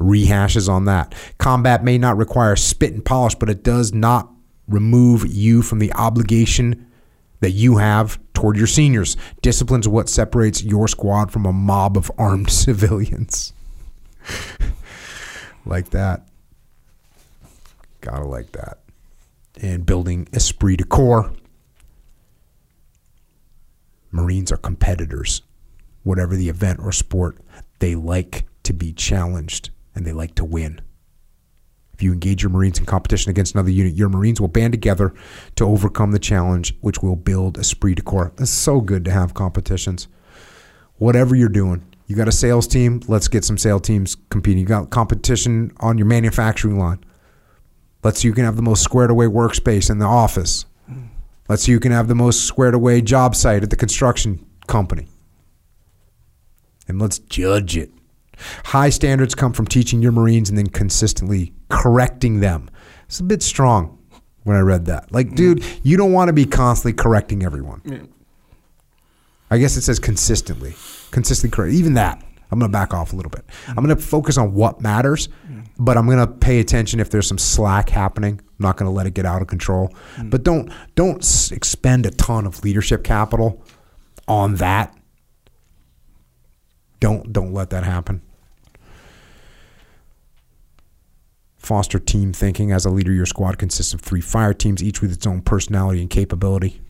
Rehashes 0.00 0.68
on 0.68 0.86
that. 0.86 1.14
Combat 1.38 1.84
may 1.84 1.98
not 1.98 2.16
require 2.16 2.56
spit 2.56 2.94
and 2.94 3.04
polish, 3.04 3.34
but 3.34 3.50
it 3.50 3.62
does 3.62 3.92
not 3.92 4.32
remove 4.70 5.26
you 5.26 5.62
from 5.62 5.78
the 5.78 5.92
obligation 5.92 6.86
that 7.40 7.50
you 7.50 7.78
have 7.78 8.18
toward 8.34 8.56
your 8.56 8.66
seniors. 8.66 9.16
Discipline's 9.42 9.88
what 9.88 10.08
separates 10.08 10.62
your 10.62 10.88
squad 10.88 11.32
from 11.32 11.46
a 11.46 11.52
mob 11.52 11.96
of 11.96 12.10
armed 12.16 12.50
civilians. 12.50 13.52
like 15.66 15.90
that. 15.90 16.28
Gotta 18.00 18.24
like 18.24 18.52
that. 18.52 18.78
And 19.60 19.84
building 19.84 20.28
esprit 20.32 20.76
de 20.76 20.84
corps. 20.84 21.32
Marines 24.10 24.50
are 24.50 24.56
competitors. 24.56 25.42
Whatever 26.02 26.34
the 26.34 26.48
event 26.48 26.80
or 26.80 26.92
sport, 26.92 27.38
they 27.78 27.94
like 27.94 28.46
to 28.62 28.72
be 28.72 28.92
challenged 28.92 29.70
and 29.94 30.06
they 30.06 30.12
like 30.12 30.34
to 30.36 30.44
win. 30.44 30.80
If 32.00 32.04
you 32.04 32.14
engage 32.14 32.42
your 32.42 32.48
Marines 32.48 32.78
in 32.78 32.86
competition 32.86 33.28
against 33.28 33.54
another 33.54 33.68
unit, 33.68 33.92
your 33.92 34.08
Marines 34.08 34.40
will 34.40 34.48
band 34.48 34.72
together 34.72 35.12
to 35.56 35.66
overcome 35.66 36.12
the 36.12 36.18
challenge, 36.18 36.74
which 36.80 37.02
will 37.02 37.14
build 37.14 37.58
esprit 37.58 37.96
de 37.96 38.00
corps. 38.00 38.32
It's 38.38 38.50
so 38.50 38.80
good 38.80 39.04
to 39.04 39.10
have 39.10 39.34
competitions. 39.34 40.08
Whatever 40.96 41.36
you're 41.36 41.50
doing, 41.50 41.84
you 42.06 42.16
got 42.16 42.26
a 42.26 42.32
sales 42.32 42.66
team, 42.66 43.02
let's 43.06 43.28
get 43.28 43.44
some 43.44 43.58
sales 43.58 43.82
teams 43.82 44.16
competing. 44.30 44.60
You 44.60 44.64
got 44.64 44.88
competition 44.88 45.72
on 45.80 45.98
your 45.98 46.06
manufacturing 46.06 46.78
line. 46.78 47.04
Let's 48.02 48.20
see 48.20 48.28
you 48.28 48.34
can 48.34 48.46
have 48.46 48.56
the 48.56 48.62
most 48.62 48.82
squared 48.82 49.10
away 49.10 49.26
workspace 49.26 49.90
in 49.90 49.98
the 49.98 50.06
office. 50.06 50.64
Let's 51.50 51.64
see 51.64 51.72
you 51.72 51.80
can 51.80 51.92
have 51.92 52.08
the 52.08 52.14
most 52.14 52.46
squared 52.46 52.72
away 52.72 53.02
job 53.02 53.36
site 53.36 53.62
at 53.62 53.68
the 53.68 53.76
construction 53.76 54.42
company. 54.66 55.06
And 56.88 56.98
let's 56.98 57.18
judge 57.18 57.76
it. 57.76 57.90
High 58.64 58.90
standards 58.90 59.34
come 59.34 59.52
from 59.52 59.66
teaching 59.66 60.02
your 60.02 60.12
Marines 60.12 60.48
and 60.48 60.58
then 60.58 60.68
consistently 60.68 61.52
correcting 61.68 62.40
them. 62.40 62.70
It's 63.06 63.20
a 63.20 63.24
bit 63.24 63.42
strong. 63.42 63.98
when 64.44 64.56
I 64.56 64.60
read 64.60 64.86
that. 64.86 65.12
Like, 65.12 65.34
dude, 65.34 65.64
you 65.82 65.96
don't 65.96 66.12
want 66.12 66.28
to 66.28 66.32
be 66.32 66.44
constantly 66.44 66.92
correcting 66.94 67.42
everyone. 67.42 67.82
Yeah. 67.84 67.98
I 69.50 69.58
guess 69.58 69.76
it 69.76 69.82
says 69.82 69.98
consistently, 69.98 70.74
consistently 71.10 71.54
correct. 71.54 71.74
Even 71.74 71.94
that, 71.94 72.22
I'm 72.50 72.58
going 72.58 72.70
to 72.70 72.72
back 72.72 72.94
off 72.94 73.12
a 73.12 73.16
little 73.16 73.30
bit. 73.30 73.46
Mm. 73.66 73.68
I'm 73.70 73.84
going 73.84 73.96
to 73.96 74.02
focus 74.02 74.38
on 74.38 74.54
what 74.54 74.80
matters, 74.80 75.28
mm. 75.48 75.66
but 75.78 75.96
I'm 75.96 76.06
going 76.06 76.18
to 76.18 76.26
pay 76.26 76.60
attention 76.60 77.00
if 77.00 77.10
there's 77.10 77.26
some 77.26 77.38
slack 77.38 77.90
happening. 77.90 78.40
I'm 78.40 78.56
not 78.58 78.76
going 78.76 78.86
to 78.86 78.94
let 78.94 79.06
it 79.06 79.14
get 79.14 79.26
out 79.26 79.42
of 79.42 79.48
control. 79.48 79.92
Mm. 80.16 80.30
But 80.30 80.44
don't 80.44 80.72
don't 80.94 81.22
s- 81.22 81.50
expend 81.50 82.06
a 82.06 82.10
ton 82.10 82.46
of 82.46 82.62
leadership 82.62 83.04
capital 83.04 83.62
on 84.28 84.56
that. 84.56 84.96
Don't 87.00 87.32
don't 87.32 87.52
let 87.52 87.70
that 87.70 87.84
happen. 87.84 88.22
Foster 91.60 91.98
team 91.98 92.32
thinking. 92.32 92.72
As 92.72 92.86
a 92.86 92.90
leader, 92.90 93.12
your 93.12 93.26
squad 93.26 93.58
consists 93.58 93.92
of 93.92 94.00
three 94.00 94.22
fire 94.22 94.54
teams, 94.54 94.82
each 94.82 95.02
with 95.02 95.12
its 95.12 95.26
own 95.26 95.42
personality 95.42 96.00
and 96.00 96.08
capability. 96.08 96.80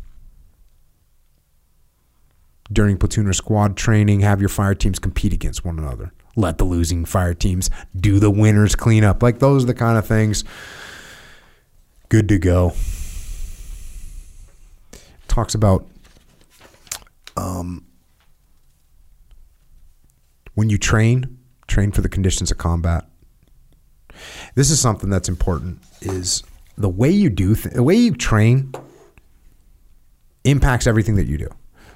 During 2.72 2.96
platoon 2.96 3.26
or 3.26 3.32
squad 3.32 3.76
training, 3.76 4.20
have 4.20 4.38
your 4.38 4.48
fire 4.48 4.76
teams 4.76 5.00
compete 5.00 5.32
against 5.32 5.64
one 5.64 5.76
another. 5.76 6.12
Let 6.36 6.58
the 6.58 6.64
losing 6.64 7.04
fire 7.04 7.34
teams 7.34 7.68
do 7.96 8.20
the 8.20 8.30
winners 8.30 8.76
clean 8.76 9.02
up. 9.02 9.24
Like 9.24 9.40
those 9.40 9.64
are 9.64 9.66
the 9.66 9.74
kind 9.74 9.98
of 9.98 10.06
things. 10.06 10.44
Good 12.08 12.28
to 12.28 12.38
go. 12.38 12.72
Talks 15.26 15.56
about 15.56 15.84
um, 17.36 17.84
when 20.54 20.70
you 20.70 20.78
train, 20.78 21.38
train 21.66 21.90
for 21.90 22.02
the 22.02 22.08
conditions 22.08 22.52
of 22.52 22.58
combat. 22.58 23.09
This 24.54 24.70
is 24.70 24.80
something 24.80 25.10
that's 25.10 25.28
important. 25.28 25.78
Is 26.02 26.42
the 26.76 26.88
way 26.88 27.10
you 27.10 27.30
do 27.30 27.54
th- 27.54 27.74
the 27.74 27.82
way 27.82 27.94
you 27.94 28.14
train 28.14 28.72
impacts 30.44 30.86
everything 30.86 31.16
that 31.16 31.26
you 31.26 31.38
do, 31.38 31.48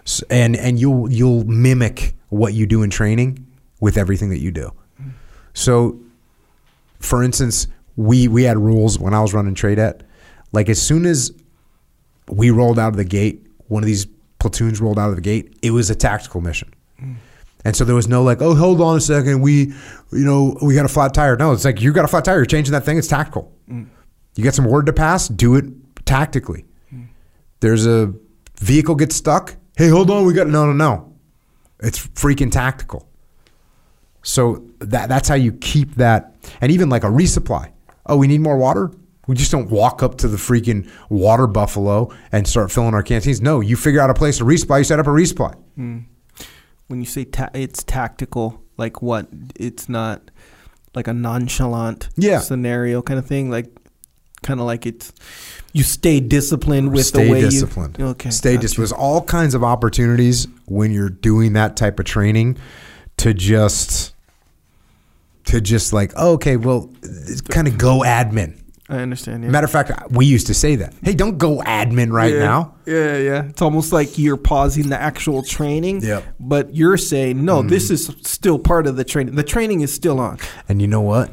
S- 0.04 0.22
and 0.30 0.56
and 0.56 0.78
you'll 0.78 1.10
you'll 1.10 1.44
mimic 1.44 2.14
what 2.28 2.54
you 2.54 2.66
do 2.66 2.82
in 2.82 2.90
training 2.90 3.46
with 3.80 3.96
everything 3.96 4.30
that 4.30 4.40
you 4.40 4.50
do. 4.50 4.70
So, 5.52 5.98
for 6.98 7.22
instance, 7.22 7.66
we 7.96 8.28
we 8.28 8.42
had 8.44 8.58
rules 8.58 8.98
when 8.98 9.14
I 9.14 9.20
was 9.20 9.32
running 9.34 9.54
TRADET, 9.54 10.02
like 10.52 10.68
as 10.68 10.80
soon 10.80 11.06
as 11.06 11.32
we 12.28 12.50
rolled 12.50 12.78
out 12.78 12.88
of 12.88 12.96
the 12.96 13.04
gate, 13.04 13.46
one 13.68 13.82
of 13.82 13.86
these 13.86 14.06
platoons 14.38 14.80
rolled 14.80 14.98
out 14.98 15.10
of 15.10 15.16
the 15.16 15.22
gate, 15.22 15.56
it 15.62 15.70
was 15.70 15.90
a 15.90 15.94
tactical 15.94 16.40
mission. 16.40 16.72
Mm. 17.02 17.16
And 17.64 17.74
so 17.74 17.84
there 17.84 17.94
was 17.94 18.08
no 18.08 18.22
like, 18.22 18.42
oh, 18.42 18.54
hold 18.54 18.80
on 18.80 18.96
a 18.96 19.00
second, 19.00 19.40
we, 19.40 19.72
you 20.12 20.24
know, 20.24 20.56
we 20.60 20.74
got 20.74 20.84
a 20.84 20.88
flat 20.88 21.14
tire. 21.14 21.36
No, 21.36 21.52
it's 21.52 21.64
like 21.64 21.80
you 21.80 21.92
got 21.92 22.04
a 22.04 22.08
flat 22.08 22.24
tire. 22.24 22.36
You're 22.36 22.46
changing 22.46 22.72
that 22.72 22.84
thing. 22.84 22.98
It's 22.98 23.08
tactical. 23.08 23.52
Mm. 23.70 23.88
You 24.36 24.44
got 24.44 24.54
some 24.54 24.66
word 24.66 24.86
to 24.86 24.92
pass. 24.92 25.28
Do 25.28 25.54
it 25.54 25.64
tactically. 26.04 26.66
Mm. 26.94 27.06
There's 27.60 27.86
a 27.86 28.12
vehicle 28.60 28.94
gets 28.94 29.16
stuck. 29.16 29.56
Hey, 29.76 29.88
hold 29.88 30.10
on, 30.10 30.26
we 30.26 30.34
got 30.34 30.46
no, 30.46 30.66
no, 30.66 30.72
no. 30.72 31.14
It's 31.80 32.06
freaking 32.08 32.52
tactical. 32.52 33.08
So 34.22 34.64
that 34.78 35.08
that's 35.08 35.28
how 35.28 35.34
you 35.34 35.52
keep 35.52 35.96
that, 35.96 36.34
and 36.60 36.72
even 36.72 36.88
like 36.88 37.04
a 37.04 37.08
resupply. 37.08 37.72
Oh, 38.06 38.16
we 38.16 38.26
need 38.26 38.40
more 38.40 38.56
water. 38.56 38.90
We 39.26 39.36
just 39.36 39.50
don't 39.50 39.70
walk 39.70 40.02
up 40.02 40.16
to 40.18 40.28
the 40.28 40.36
freaking 40.36 40.90
water 41.08 41.46
buffalo 41.46 42.14
and 42.30 42.46
start 42.46 42.70
filling 42.70 42.94
our 42.94 43.02
canteens. 43.02 43.40
No, 43.40 43.60
you 43.60 43.76
figure 43.76 44.00
out 44.00 44.10
a 44.10 44.14
place 44.14 44.38
to 44.38 44.44
resupply. 44.44 44.78
You 44.78 44.84
set 44.84 44.98
up 44.98 45.06
a 45.06 45.10
resupply. 45.10 45.56
Mm. 45.78 46.04
When 46.94 47.00
you 47.00 47.06
say 47.06 47.24
ta- 47.24 47.50
it's 47.54 47.82
tactical, 47.82 48.62
like 48.76 49.02
what? 49.02 49.26
It's 49.56 49.88
not 49.88 50.30
like 50.94 51.08
a 51.08 51.12
nonchalant 51.12 52.08
Yeah. 52.14 52.38
scenario 52.38 53.02
kind 53.02 53.18
of 53.18 53.26
thing. 53.26 53.50
Like 53.50 53.66
kind 54.44 54.60
of 54.60 54.66
like 54.66 54.86
it's 54.86 55.12
you 55.72 55.82
stay 55.82 56.20
disciplined 56.20 56.92
with 56.92 57.06
stay 57.06 57.24
the 57.24 57.32
way 57.32 57.40
disciplined. 57.40 57.96
you. 57.98 58.06
Okay. 58.10 58.30
Stay 58.30 58.56
disciplined. 58.56 58.90
There's 58.90 58.92
all 58.92 59.22
kinds 59.22 59.56
of 59.56 59.64
opportunities 59.64 60.46
when 60.66 60.92
you're 60.92 61.10
doing 61.10 61.54
that 61.54 61.76
type 61.76 61.98
of 61.98 62.04
training 62.06 62.58
to 63.16 63.34
just 63.34 64.14
to 65.46 65.60
just 65.60 65.92
like 65.92 66.12
oh, 66.14 66.34
okay, 66.34 66.56
well, 66.56 66.92
kind 67.48 67.66
of 67.66 67.76
go 67.76 68.02
admin. 68.02 68.60
I 68.88 68.98
understand. 68.98 69.42
Yeah. 69.42 69.50
Matter 69.50 69.64
of 69.64 69.70
fact, 69.70 69.92
we 70.10 70.26
used 70.26 70.46
to 70.48 70.54
say 70.54 70.76
that. 70.76 70.94
Hey, 71.02 71.14
don't 71.14 71.38
go 71.38 71.60
admin 71.60 72.12
right 72.12 72.34
yeah. 72.34 72.38
now. 72.38 72.74
Yeah, 72.84 73.16
yeah. 73.16 73.44
It's 73.44 73.62
almost 73.62 73.92
like 73.92 74.18
you're 74.18 74.36
pausing 74.36 74.90
the 74.90 75.00
actual 75.00 75.42
training. 75.42 76.02
Mm. 76.02 76.22
But 76.38 76.74
you're 76.74 76.98
saying 76.98 77.42
no. 77.44 77.62
This 77.62 77.90
is 77.90 78.14
still 78.24 78.58
part 78.58 78.86
of 78.86 78.96
the 78.96 79.04
training. 79.04 79.36
The 79.36 79.42
training 79.42 79.80
is 79.80 79.92
still 79.92 80.20
on. 80.20 80.38
And 80.68 80.82
you 80.82 80.88
know 80.88 81.00
what? 81.00 81.30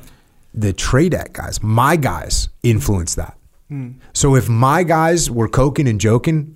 The 0.54 0.72
TRADET 0.72 1.34
guys, 1.34 1.62
my 1.62 1.98
guys, 1.98 2.50
influence 2.64 3.16
that. 3.16 3.38
So 4.14 4.36
if 4.36 4.50
my 4.50 4.84
guys 4.84 5.32
were 5.32 5.48
coking 5.48 5.88
and 5.88 6.00
joking, 6.00 6.56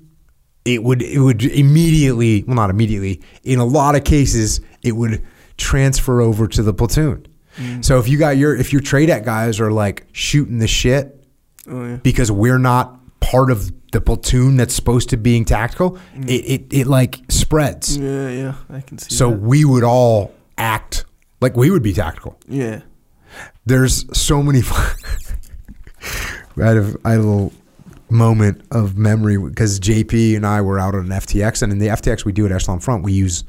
it 0.65 0.83
would 0.83 1.01
it 1.01 1.19
would 1.19 1.43
immediately 1.43 2.43
well 2.43 2.55
not 2.55 2.69
immediately 2.69 3.21
in 3.43 3.59
a 3.59 3.65
lot 3.65 3.95
of 3.95 4.03
cases 4.03 4.59
it 4.81 4.93
would 4.93 5.23
transfer 5.57 6.19
over 6.19 6.47
to 6.47 6.61
the 6.61 6.73
platoon. 6.73 7.25
So 7.81 7.99
if 7.99 8.07
you 8.07 8.17
got 8.17 8.37
your 8.37 8.55
if 8.55 8.73
your 8.73 8.81
TRADET 8.81 9.23
guys 9.23 9.59
are 9.59 9.71
like 9.71 10.05
shooting 10.11 10.59
the 10.59 10.67
shit 10.67 11.23
Oh 11.67 11.85
yeah. 11.85 11.95
because 11.97 12.31
we're 12.31 12.57
not 12.57 12.99
part 13.19 13.49
of 13.49 13.71
the 13.91 14.01
platoon 14.01 14.57
that's 14.57 14.73
supposed 14.73 15.09
to 15.09 15.17
being 15.17 15.45
tactical, 15.45 15.97
mm. 16.15 16.29
it, 16.29 16.43
it 16.45 16.73
it 16.81 16.87
like 16.87 17.21
spreads. 17.29 17.97
Yeah, 17.97 18.29
yeah. 18.29 18.55
I 18.69 18.81
can 18.81 18.97
see. 18.97 19.15
So 19.15 19.29
that. 19.31 19.39
we 19.39 19.65
would 19.65 19.83
all 19.83 20.33
act 20.57 21.05
like 21.41 21.55
we 21.55 21.69
would 21.69 21.83
be 21.83 21.93
tactical 21.93 22.39
yeah. 22.47 22.81
there's 23.65 24.05
so 24.17 24.41
many. 24.41 24.61
I 26.57 26.65
had 26.65 26.77
a, 26.77 26.95
I 27.03 27.11
had 27.11 27.19
a 27.19 27.23
little 27.23 27.53
moment 28.09 28.65
of 28.71 28.97
memory 28.97 29.37
because 29.37 29.79
JP 29.79 30.35
and 30.35 30.45
I 30.45 30.61
were 30.61 30.79
out 30.79 30.95
on 30.95 31.11
an 31.11 31.19
FTX, 31.19 31.61
and 31.61 31.71
in 31.71 31.79
the 31.79 31.87
FTX 31.87 32.25
we 32.25 32.31
do 32.31 32.45
at 32.45 32.51
Echelon 32.51 32.79
Front, 32.79 33.03
we 33.03 33.13
use 33.13 33.43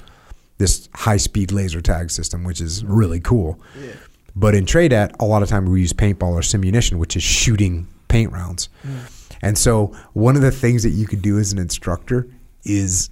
this 0.59 0.89
high 0.95 1.16
speed 1.16 1.53
laser 1.53 1.81
tag 1.81 2.11
system, 2.11 2.45
which 2.45 2.61
is 2.61 2.85
really 2.85 3.20
cool. 3.20 3.61
Yeah. 3.81 3.93
But 4.35 4.55
in 4.55 4.66
TRADET, 4.66 5.16
a 5.19 5.24
lot 5.24 5.43
of 5.43 5.49
time 5.49 5.65
we 5.66 5.81
use 5.81 5.93
paintball 5.93 6.33
or 6.33 6.41
simunition, 6.41 6.99
which 6.99 7.16
is 7.16 7.23
shooting 7.23 7.89
paint 8.09 8.33
rounds. 8.33 8.69
Hmm. 8.83 8.99
And 9.43 9.59
so 9.59 9.97
one 10.12 10.37
of 10.37 10.43
the 10.43 10.51
things 10.51 10.83
that 10.83 10.91
you 10.91 11.07
could 11.07 11.23
do 11.23 11.39
as 11.39 11.53
an 11.53 11.59
instructor 11.59 12.28
is 12.65 13.11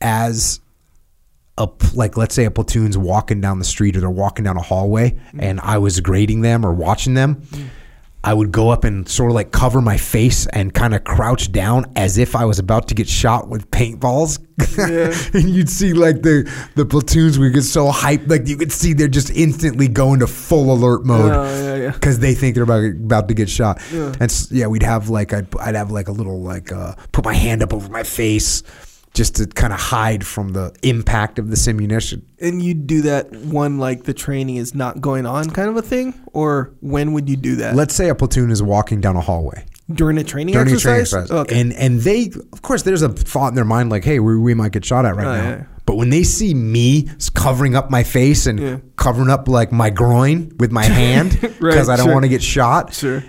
as 0.00 0.60
a 1.58 1.68
like 1.94 2.16
let's 2.16 2.34
say 2.34 2.44
a 2.44 2.50
platoon's 2.50 2.96
walking 2.96 3.40
down 3.40 3.58
the 3.58 3.64
street 3.64 3.96
or 3.96 4.00
they're 4.00 4.10
walking 4.10 4.44
down 4.44 4.56
a 4.56 4.62
hallway 4.62 5.10
hmm. 5.10 5.40
and 5.40 5.60
I 5.60 5.78
was 5.78 6.00
grading 6.00 6.42
them 6.42 6.64
or 6.64 6.72
watching 6.72 7.14
them, 7.14 7.34
hmm. 7.34 7.66
I 8.24 8.32
would 8.34 8.52
go 8.52 8.68
up 8.70 8.84
and 8.84 9.08
sort 9.08 9.30
of 9.30 9.34
like 9.34 9.50
cover 9.50 9.80
my 9.80 9.96
face 9.96 10.46
and 10.46 10.72
kind 10.72 10.94
of 10.94 11.02
crouch 11.02 11.50
down 11.50 11.86
as 11.96 12.18
if 12.18 12.36
I 12.36 12.44
was 12.44 12.58
about 12.60 12.86
to 12.88 12.94
get 12.94 13.08
shot 13.08 13.48
with 13.48 13.68
paintballs. 13.72 14.38
Yeah. 14.78 15.12
and 15.40 15.50
you'd 15.50 15.68
see 15.68 15.92
like 15.92 16.22
the 16.22 16.48
the 16.76 16.84
platoons 16.84 17.38
would 17.38 17.52
get 17.52 17.62
so 17.62 17.90
hyped, 17.90 18.28
like 18.30 18.46
you 18.46 18.56
could 18.56 18.70
see 18.70 18.92
they're 18.92 19.08
just 19.08 19.30
instantly 19.30 19.88
going 19.88 20.20
to 20.20 20.26
full 20.28 20.72
alert 20.72 21.04
mode 21.04 21.32
Oh, 21.32 21.42
yeah, 21.44 21.76
yeah. 21.76 21.90
because 21.90 22.20
they 22.20 22.34
think 22.34 22.54
they're 22.54 22.62
about, 22.64 22.84
about 22.84 23.26
to 23.28 23.34
get 23.34 23.48
shot. 23.50 23.80
And 23.92 24.46
yeah, 24.52 24.68
we'd 24.68 24.84
have 24.84 25.08
like 25.08 25.32
I'd, 25.32 25.52
I'd 25.56 25.74
have 25.74 25.90
like 25.90 26.06
a 26.08 26.12
little 26.12 26.40
like 26.42 26.70
uh, 26.70 26.94
put 27.10 27.24
my 27.24 27.34
hand 27.34 27.62
up 27.62 27.72
over 27.74 27.88
my 27.88 28.04
face 28.04 28.62
just 29.14 29.36
to 29.36 29.46
kind 29.46 29.72
of 29.72 29.78
hide 29.78 30.26
from 30.26 30.52
the 30.54 30.74
impact 30.82 31.38
of 31.38 31.50
the 31.50 31.56
simunition. 31.56 32.22
And 32.40 32.62
you'd 32.62 32.86
do 32.86 33.02
that 33.02 33.30
when 33.32 33.78
like 33.78 34.04
the 34.04 34.14
training 34.14 34.56
is 34.56 34.74
not 34.74 35.00
going 35.00 35.26
on, 35.26 35.50
kind 35.50 35.68
of 35.68 35.76
a 35.76 35.82
thing, 35.82 36.14
or 36.32 36.72
when 36.80 37.12
would 37.12 37.28
you 37.28 37.36
do 37.36 37.56
that? 37.56 37.74
Let's 37.74 37.94
say 37.94 38.08
a 38.08 38.14
platoon 38.14 38.50
is 38.50 38.62
walking 38.62 39.00
down 39.00 39.16
a 39.16 39.20
hallway 39.20 39.66
during 39.92 40.16
a 40.16 40.24
training 40.24 40.54
during 40.54 40.68
exercise. 40.68 41.12
a 41.12 41.16
training 41.16 41.24
exercise, 41.26 41.30
Okay. 41.52 41.60
and 41.60 41.72
and 41.74 42.00
they 42.00 42.30
of 42.52 42.62
course 42.62 42.82
there's 42.84 43.02
a 43.02 43.10
thought 43.10 43.48
in 43.48 43.54
their 43.54 43.64
mind 43.66 43.90
like, 43.90 44.04
hey, 44.04 44.18
we, 44.20 44.38
we 44.38 44.54
might 44.54 44.72
get 44.72 44.84
shot 44.84 45.04
at 45.04 45.14
right 45.16 45.26
Oh, 45.26 45.34
now. 45.36 45.48
yeah. 45.50 45.64
But 45.84 45.96
when 45.96 46.10
they 46.10 46.22
see 46.22 46.54
me 46.54 47.08
covering 47.34 47.74
up 47.74 47.90
my 47.90 48.04
face 48.04 48.46
and 48.46 48.58
Yeah. 48.60 48.76
covering 48.96 49.28
up 49.28 49.48
like 49.48 49.72
my 49.72 49.90
groin 49.90 50.52
with 50.58 50.70
my 50.72 50.84
hand 51.00 51.32
because 51.40 51.60
Right, 51.60 51.76
I 51.88 51.96
don't 51.96 52.06
sure. 52.06 52.12
want 52.14 52.22
to 52.24 52.28
get 52.30 52.42
shot, 52.42 52.94
sure. 52.94 53.22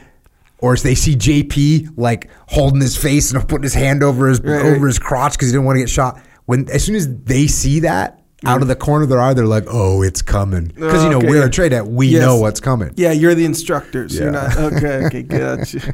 Or 0.63 0.73
if 0.73 0.81
they 0.81 0.95
see 0.95 1.13
JP 1.17 1.95
like 1.97 2.29
holding 2.47 2.79
his 2.79 2.95
face 2.95 3.33
and 3.33 3.45
putting 3.49 3.63
his 3.63 3.73
hand 3.73 4.01
over 4.01 4.29
his 4.29 4.39
Right, 4.39 4.61
over 4.61 4.71
right. 4.79 4.87
his 4.87 4.97
crotch 4.97 5.33
because 5.33 5.49
he 5.49 5.51
didn't 5.51 5.65
want 5.65 5.75
to 5.75 5.81
get 5.81 5.89
shot. 5.89 6.21
When 6.45 6.69
as 6.69 6.85
soon 6.85 6.95
as 6.95 7.05
they 7.25 7.47
see 7.47 7.81
that 7.81 8.21
out 8.45 8.61
of 8.61 8.67
the 8.69 8.75
corner 8.75 9.03
of 9.03 9.09
their 9.09 9.19
eye, 9.21 9.33
they're 9.33 9.45
like, 9.45 9.65
"Oh, 9.69 10.01
it's 10.03 10.21
coming!" 10.21 10.67
Because 10.73 11.03
you 11.03 11.09
know 11.09 11.17
Okay, 11.17 11.27
we're 11.29 11.45
a 11.45 11.49
TRADET, 11.49 11.85
we 11.87 12.07
Yes. 12.07 12.21
know 12.21 12.37
what's 12.37 12.59
coming. 12.61 12.91
Yeah, 12.95 13.11
you're 13.11 13.35
the 13.35 13.43
instructors. 13.45 14.17
So 14.17 14.23
You're 14.23 14.33
Yeah. 14.33 14.47
not 14.47 14.57
okay. 14.73 15.05
Okay, 15.05 15.21
gotcha. 15.39 15.93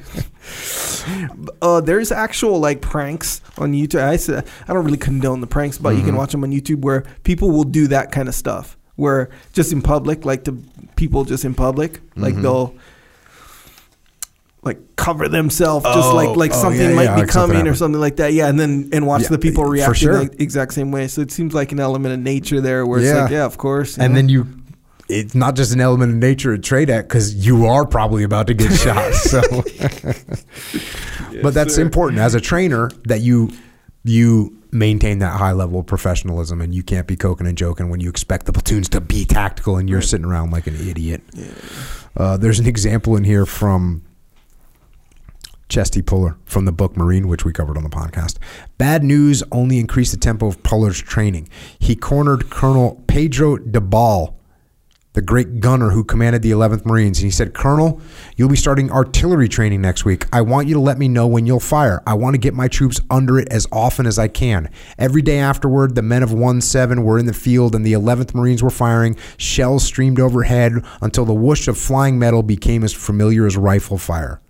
uh, 1.61 1.81
there's 1.81 2.11
actual 2.11 2.59
like 2.59 2.81
pranks 2.81 3.41
on 3.57 3.73
YouTube. 3.73 4.01
I 4.01 4.17
said 4.17 4.45
I 4.67 4.73
don't 4.73 4.85
really 4.85 4.97
condone 4.97 5.41
the 5.41 5.47
pranks, 5.47 5.77
but 5.77 5.95
you 5.95 6.03
can 6.03 6.15
watch 6.15 6.31
them 6.31 6.43
on 6.43 6.51
YouTube 6.51 6.81
where 6.81 7.05
people 7.23 7.51
will 7.51 7.63
do 7.63 7.87
that 7.87 8.11
kind 8.11 8.27
of 8.27 8.35
stuff. 8.35 8.77
Where 8.95 9.29
just 9.53 9.71
in 9.71 9.81
public, 9.81 10.25
like 10.25 10.43
the 10.43 10.55
people 10.95 11.23
just 11.25 11.45
in 11.45 11.53
public, 11.53 12.01
like 12.15 12.35
they'll 12.35 12.75
like 14.61 14.95
cover 14.95 15.27
themselves, 15.29 15.85
just 15.85 16.09
Oh, 16.09 16.15
like 16.15 16.35
like 16.35 16.51
oh, 16.51 16.61
something 16.61 16.89
yeah, 16.89 16.95
might 16.95 17.03
yeah, 17.03 17.15
be 17.15 17.21
like 17.21 17.31
something 17.31 17.57
coming 17.57 17.71
or 17.71 17.75
something 17.75 18.01
like 18.01 18.17
that. 18.17 18.33
Yeah, 18.33 18.47
and 18.47 18.59
then 18.59 18.89
and 18.91 19.07
watch 19.07 19.23
Yeah, 19.23 19.29
the 19.29 19.39
people 19.39 19.63
react 19.63 19.97
sure. 19.97 20.21
in 20.21 20.27
the 20.27 20.43
exact 20.43 20.73
same 20.73 20.91
way. 20.91 21.07
So 21.07 21.21
it 21.21 21.31
seems 21.31 21.53
like 21.53 21.71
an 21.71 21.79
element 21.79 22.13
of 22.13 22.19
nature 22.19 22.61
there, 22.61 22.85
where 22.85 22.99
it's 22.99 23.07
Yeah. 23.07 23.23
like, 23.23 23.31
yeah, 23.31 23.45
of 23.45 23.57
course. 23.57 23.97
And 23.97 24.13
know? 24.13 24.17
then 24.17 24.29
you 24.29 24.47
it's 25.07 25.33
not 25.33 25.55
just 25.55 25.73
an 25.73 25.81
element 25.81 26.11
of 26.11 26.17
nature 26.19 26.55
to 26.55 26.61
TRADET 26.61 27.07
because 27.07 27.33
you 27.33 27.65
are 27.65 27.83
probably 27.85 28.23
about 28.23 28.45
to 28.47 28.53
get 28.53 28.71
shot. 28.73 29.11
So, 29.15 29.41
but 31.41 31.53
that's 31.53 31.75
sir. 31.75 31.81
important 31.81 32.19
as 32.19 32.35
a 32.35 32.41
trainer 32.41 32.89
that 33.05 33.21
you 33.21 33.49
you 34.03 34.55
maintain 34.71 35.19
that 35.19 35.37
high 35.37 35.51
level 35.51 35.79
of 35.79 35.85
professionalism 35.87 36.61
and 36.61 36.75
you 36.75 36.83
can't 36.83 37.07
be 37.07 37.15
coking 37.15 37.47
and 37.47 37.57
joking 37.57 37.89
when 37.89 37.99
you 37.99 38.09
expect 38.09 38.45
the 38.45 38.53
platoons 38.53 38.87
to 38.89 39.01
be 39.01 39.25
tactical 39.25 39.77
and 39.77 39.89
you're 39.89 40.01
sitting 40.01 40.25
around 40.25 40.51
like 40.51 40.67
an 40.67 40.75
idiot. 40.75 41.21
Uh, 42.15 42.37
there's 42.37 42.59
an 42.59 42.67
example 42.67 43.15
in 43.17 43.23
here 43.23 43.45
from 43.47 44.03
Chesty 45.69 46.01
Puller 46.01 46.35
from 46.45 46.65
the 46.65 46.71
book 46.71 46.97
Marine, 46.97 47.27
which 47.27 47.45
we 47.45 47.53
covered 47.53 47.77
on 47.77 47.83
the 47.83 47.89
podcast. 47.89 48.37
Bad 48.79 49.03
news 49.03 49.43
only 49.51 49.79
increased 49.79 50.11
the 50.11 50.17
tempo 50.17 50.47
of 50.47 50.61
Puller's 50.63 50.99
training. 50.99 51.47
He 51.77 51.95
cornered 51.95 52.49
Colonel 52.49 53.03
Pedro 53.07 53.57
del 53.57 53.83
Valle, 53.83 54.35
the 55.13 55.21
great 55.21 55.59
gunner 55.59 55.91
who 55.91 56.03
commanded 56.03 56.41
the 56.41 56.51
11th 56.51 56.85
Marines, 56.85 57.19
and 57.19 57.25
he 57.25 57.31
said, 57.31 57.53
Colonel, 57.53 58.01
you'll 58.35 58.49
be 58.49 58.55
starting 58.55 58.91
artillery 58.91 59.47
training 59.47 59.81
next 59.81 60.05
week. 60.05 60.25
I 60.33 60.41
want 60.41 60.67
you 60.67 60.73
to 60.73 60.79
let 60.79 60.97
me 60.97 61.07
know 61.07 61.27
when 61.27 61.45
you'll 61.45 61.59
fire. 61.59 62.01
I 62.07 62.15
want 62.15 62.33
to 62.33 62.39
get 62.39 62.53
my 62.53 62.67
troops 62.67 62.99
under 63.09 63.37
it 63.37 63.47
as 63.49 63.67
often 63.71 64.07
as 64.07 64.17
I 64.17 64.27
can. 64.27 64.71
Every 64.97 65.21
day 65.21 65.37
afterward, 65.37 65.93
the 65.93 66.01
men 66.01 66.23
of 66.23 66.33
1 66.33 66.61
7 66.61 67.03
were 67.03 67.19
in 67.19 67.27
the 67.27 67.33
field 67.33 67.75
and 67.75 67.85
the 67.85 67.93
11th 67.93 68.33
Marines 68.33 68.63
were 68.63 68.69
firing. 68.69 69.17
Shells 69.37 69.83
streamed 69.83 70.19
overhead 70.19 70.73
until 71.01 71.25
the 71.25 71.33
whoosh 71.33 71.67
of 71.67 71.77
flying 71.77 72.17
metal 72.17 72.41
became 72.41 72.83
as 72.83 72.93
familiar 72.93 73.45
as 73.45 73.55
rifle 73.55 73.97
fire. 73.99 74.41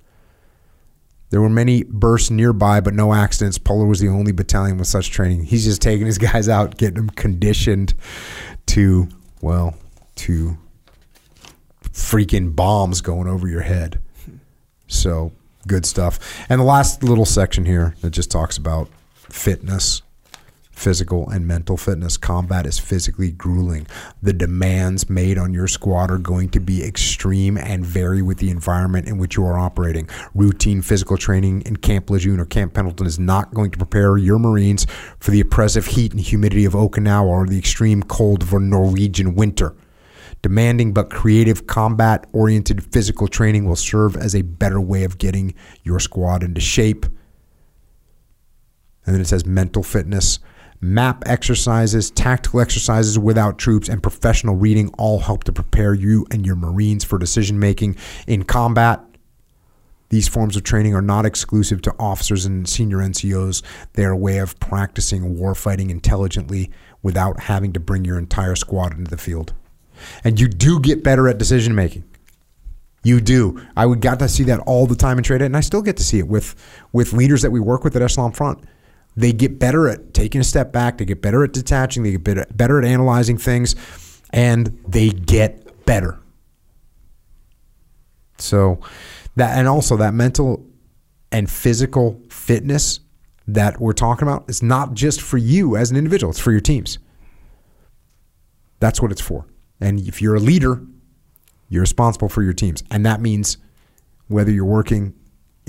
There 1.30 1.42
were 1.42 1.50
many 1.50 1.84
bursts 1.84 2.32
nearby, 2.32 2.82
but 2.82 2.94
no 2.94 3.14
accidents. 3.14 3.58
Puller 3.58 3.86
was 3.86 4.00
the 4.00 4.08
only 4.08 4.32
battalion 4.32 4.78
with 4.78 4.88
such 4.88 5.12
training. 5.12 5.44
He's 5.44 5.66
just 5.66 5.82
taking 5.82 6.08
his 6.08 6.18
guys 6.30 6.50
out, 6.50 6.78
getting 6.78 6.96
them 6.96 7.10
conditioned 7.10 7.94
to, 8.68 9.08
well, 9.42 9.76
to 10.16 10.58
freaking 11.84 12.56
bombs 12.56 13.02
going 13.02 13.28
over 13.28 13.48
your 13.48 13.62
head. 13.62 14.00
So 14.88 15.32
good 15.68 15.86
stuff. 15.86 16.20
And 16.50 16.60
the 16.60 16.66
last 16.66 17.04
little 17.04 17.26
section 17.26 17.66
here 17.66 17.96
that 18.02 18.12
just 18.12 18.32
talks 18.32 18.58
about 18.58 18.90
fitness, 19.14 20.02
physical 20.80 21.30
and 21.30 21.46
mental 21.46 21.76
fitness. 21.76 22.16
Combat 22.16 22.66
is 22.66 22.80
physically 22.80 23.32
grueling. 23.32 23.86
The 24.22 24.32
demands 24.32 25.10
made 25.10 25.38
on 25.38 25.54
your 25.54 25.68
squad 25.68 26.10
are 26.10 26.18
going 26.18 26.50
to 26.50 26.60
be 26.60 26.84
extreme 26.84 27.58
and 27.58 27.86
vary 27.86 28.22
with 28.22 28.38
the 28.38 28.50
environment 28.50 29.08
in 29.08 29.18
which 29.18 29.36
you 29.36 29.46
are 29.46 29.60
operating. 29.60 30.10
Routine 30.34 30.82
physical 30.82 31.18
training 31.18 31.64
in 31.64 31.78
Camp 31.78 32.10
Lejeune 32.10 32.40
or 32.40 32.46
Camp 32.46 32.74
Pendleton 32.74 33.06
is 33.06 33.20
not 33.20 33.54
going 33.54 33.72
to 33.72 33.78
prepare 33.78 34.18
your 34.18 34.40
Marines 34.40 34.88
for 35.20 35.32
the 35.32 35.42
oppressive 35.42 35.86
heat 35.86 36.14
and 36.14 36.22
humidity 36.22 36.64
of 36.64 36.74
Okinawa 36.74 37.26
or 37.26 37.46
the 37.46 37.60
extreme 37.60 38.02
cold 38.02 38.42
of 38.42 38.54
a 38.54 38.60
Norwegian 38.60 39.36
winter. 39.36 39.76
Demanding 40.42 40.94
but 40.94 41.10
creative 41.10 41.68
combat 41.68 42.26
oriented 42.32 42.86
physical 42.94 43.28
training 43.28 43.66
will 43.66 43.76
serve 43.76 44.16
as 44.16 44.34
a 44.34 44.44
better 44.44 44.80
way 44.80 45.04
of 45.04 45.18
getting 45.18 45.54
your 45.84 46.00
squad 46.00 46.42
into 46.42 46.62
shape. 46.62 47.06
And 49.06 49.16
then 49.16 49.22
it 49.22 49.28
says 49.28 49.46
mental 49.46 49.84
fitness. 49.84 50.40
Map 50.82 51.24
exercises, 51.26 52.10
tactical 52.10 52.62
exercises 52.62 53.20
without 53.20 53.58
troops, 53.58 53.90
and 53.90 54.02
professional 54.02 54.56
reading 54.56 54.90
all 54.98 55.20
help 55.20 55.44
to 55.44 55.52
prepare 55.52 55.94
you 55.94 56.26
and 56.32 56.46
your 56.46 56.56
Marines 56.56 57.04
for 57.04 57.18
decision 57.18 57.60
making 57.60 57.98
in 58.28 58.44
combat. 58.44 59.02
These 60.08 60.28
forms 60.28 60.56
of 60.56 60.64
training 60.64 60.96
are 60.96 61.02
not 61.02 61.26
exclusive 61.26 61.82
to 61.84 61.96
officers 62.00 62.46
and 62.46 62.68
senior 62.68 62.98
NCOs. 62.98 63.62
They 63.94 64.06
are 64.06 64.12
a 64.12 64.18
way 64.18 64.40
of 64.40 64.60
practicing 64.60 65.36
warfighting 65.36 65.90
intelligently 65.90 66.72
without 67.04 67.42
having 67.42 67.74
to 67.74 67.80
bring 67.80 68.06
your 68.06 68.18
entire 68.18 68.56
squad 68.56 68.98
into 68.98 69.12
the 69.12 69.18
field. 69.18 69.54
And 70.24 70.40
you 70.40 70.48
do 70.48 70.80
get 70.80 71.04
better 71.04 71.28
at 71.28 71.38
decision 71.38 71.76
making. 71.76 72.06
You 73.04 73.22
do. 73.22 73.62
I 73.76 73.86
would 73.86 74.02
got 74.02 74.20
to 74.20 74.30
see 74.30 74.44
that 74.46 74.60
all 74.62 74.88
the 74.88 74.96
time 74.96 75.18
in 75.18 75.24
trade, 75.24 75.42
and 75.42 75.56
I 75.56 75.62
still 75.62 75.82
get 75.82 75.98
to 75.98 76.04
see 76.04 76.20
it 76.20 76.28
with 76.28 76.56
with 76.92 77.14
leaders 77.14 77.42
that 77.44 77.52
we 77.52 77.60
work 77.60 77.84
with 77.84 77.96
at 77.96 78.02
Echelon 78.02 78.32
Front. 78.32 78.64
They 79.20 79.34
get 79.34 79.60
better 79.60 79.90
at 79.90 80.14
taking 80.14 80.40
a 80.40 80.46
step 80.46 80.72
back. 80.72 80.98
They 80.98 81.04
get 81.04 81.22
better 81.22 81.44
at 81.44 81.52
detaching. 81.52 82.04
They 82.04 82.12
get 82.12 82.24
better, 82.24 82.46
better 82.56 82.80
at 82.80 82.86
analyzing 82.86 83.38
things, 83.38 83.76
and 84.30 84.80
they 84.88 85.10
get 85.10 85.86
better. 85.86 86.18
So 88.38 88.80
that, 89.36 89.58
and 89.58 89.68
also 89.68 89.98
that 89.98 90.14
mental 90.14 90.66
and 91.34 91.52
physical 91.52 92.22
fitness 92.30 93.02
that 93.46 93.82
we're 93.82 93.92
talking 93.92 94.26
about 94.26 94.50
is 94.50 94.64
not 94.64 94.94
just 94.94 95.22
for 95.22 95.38
you 95.38 95.76
as 95.76 95.92
an 95.92 95.98
individual. 95.98 96.32
It's 96.32 96.40
for 96.40 96.54
your 96.54 96.62
teams. 96.62 96.98
That's 98.80 99.02
what 99.02 99.12
it's 99.12 99.20
for. 99.20 99.46
And 99.82 100.00
if 100.00 100.22
you're 100.22 100.36
a 100.36 100.40
leader, 100.40 100.82
you're 101.68 101.82
responsible 101.82 102.30
for 102.30 102.42
your 102.42 102.54
teams. 102.54 102.86
And 102.90 103.06
that 103.06 103.20
means 103.20 103.58
whether 104.30 104.50
you're 104.50 104.64
working 104.64 105.14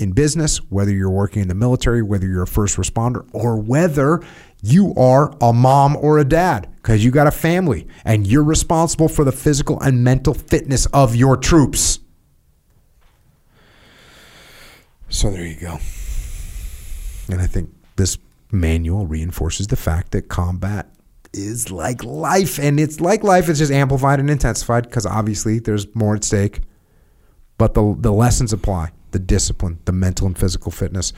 in 0.01 0.11
business, 0.11 0.57
whether 0.69 0.91
you're 0.91 1.09
working 1.09 1.41
in 1.41 1.47
the 1.47 1.55
military, 1.55 2.01
whether 2.01 2.27
you're 2.27 2.43
a 2.43 2.47
first 2.47 2.77
responder, 2.77 3.27
or 3.31 3.57
whether 3.57 4.21
you 4.61 4.93
are 4.95 5.33
a 5.41 5.53
mom 5.53 5.95
or 5.95 6.19
a 6.19 6.25
dad 6.25 6.67
because 6.77 7.03
you 7.03 7.11
got 7.11 7.27
a 7.27 7.31
family 7.31 7.87
and 8.03 8.27
you're 8.27 8.43
responsible 8.43 9.07
for 9.07 9.23
the 9.23 9.31
physical 9.31 9.79
and 9.79 10.03
mental 10.03 10.33
fitness 10.33 10.85
of 10.87 11.15
your 11.15 11.37
troops. 11.37 11.99
So 15.09 15.29
there 15.29 15.45
you 15.45 15.59
go. 15.59 15.77
And 17.29 17.41
I 17.41 17.47
think 17.47 17.69
this 17.95 18.17
manual 18.51 19.05
reinforces 19.05 19.67
the 19.67 19.75
fact 19.75 20.11
that 20.11 20.29
combat 20.29 20.89
is 21.33 21.71
like 21.71 22.03
life. 22.03 22.59
And 22.59 22.79
it's 22.79 22.99
like 22.99 23.23
life, 23.23 23.49
it's 23.49 23.59
just 23.59 23.71
amplified 23.71 24.19
and 24.19 24.29
intensified 24.29 24.83
because 24.83 25.05
obviously 25.05 25.59
there's 25.59 25.93
more 25.95 26.15
at 26.15 26.23
stake. 26.23 26.61
But 27.57 27.73
the, 27.73 27.95
the 27.99 28.11
lessons 28.11 28.53
apply 28.53 28.91
the 29.11 29.19
discipline, 29.19 29.79
the 29.85 29.91
mental 29.91 30.27
and 30.27 30.37
physical 30.37 30.71
fitness, 30.71 31.13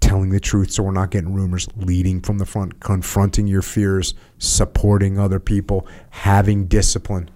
telling 0.00 0.30
the 0.30 0.40
truth 0.40 0.70
so 0.70 0.84
we're 0.84 0.92
not 0.92 1.10
getting 1.10 1.34
rumors, 1.34 1.68
leading 1.76 2.20
from 2.20 2.38
the 2.38 2.46
front, 2.46 2.80
confronting 2.80 3.46
your 3.46 3.62
fears, 3.62 4.14
supporting 4.38 5.18
other 5.18 5.40
people, 5.40 5.86
having 6.10 6.66
discipline. 6.66 7.28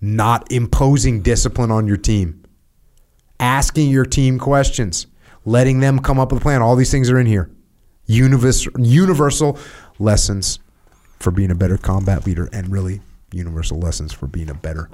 Not 0.00 0.50
imposing 0.50 1.22
discipline 1.22 1.70
on 1.70 1.86
your 1.86 1.96
team, 1.96 2.44
asking 3.38 3.90
your 3.90 4.04
team 4.04 4.38
questions, 4.38 5.06
letting 5.44 5.80
them 5.80 5.98
come 5.98 6.18
up 6.18 6.32
with 6.32 6.40
a 6.40 6.42
plan. 6.42 6.62
All 6.62 6.74
these 6.74 6.90
things 6.90 7.10
are 7.10 7.18
in 7.18 7.26
here. 7.26 7.50
Universal, 8.06 8.72
universal 8.80 9.58
lessons 9.98 10.58
for 11.20 11.30
being 11.30 11.52
a 11.52 11.54
better 11.54 11.78
combat 11.78 12.26
leader, 12.26 12.48
and 12.52 12.72
really 12.72 13.00
universal 13.32 13.78
lessons 13.78 14.12
for 14.12 14.26
being 14.26 14.50
a 14.50 14.54
better 14.54 14.90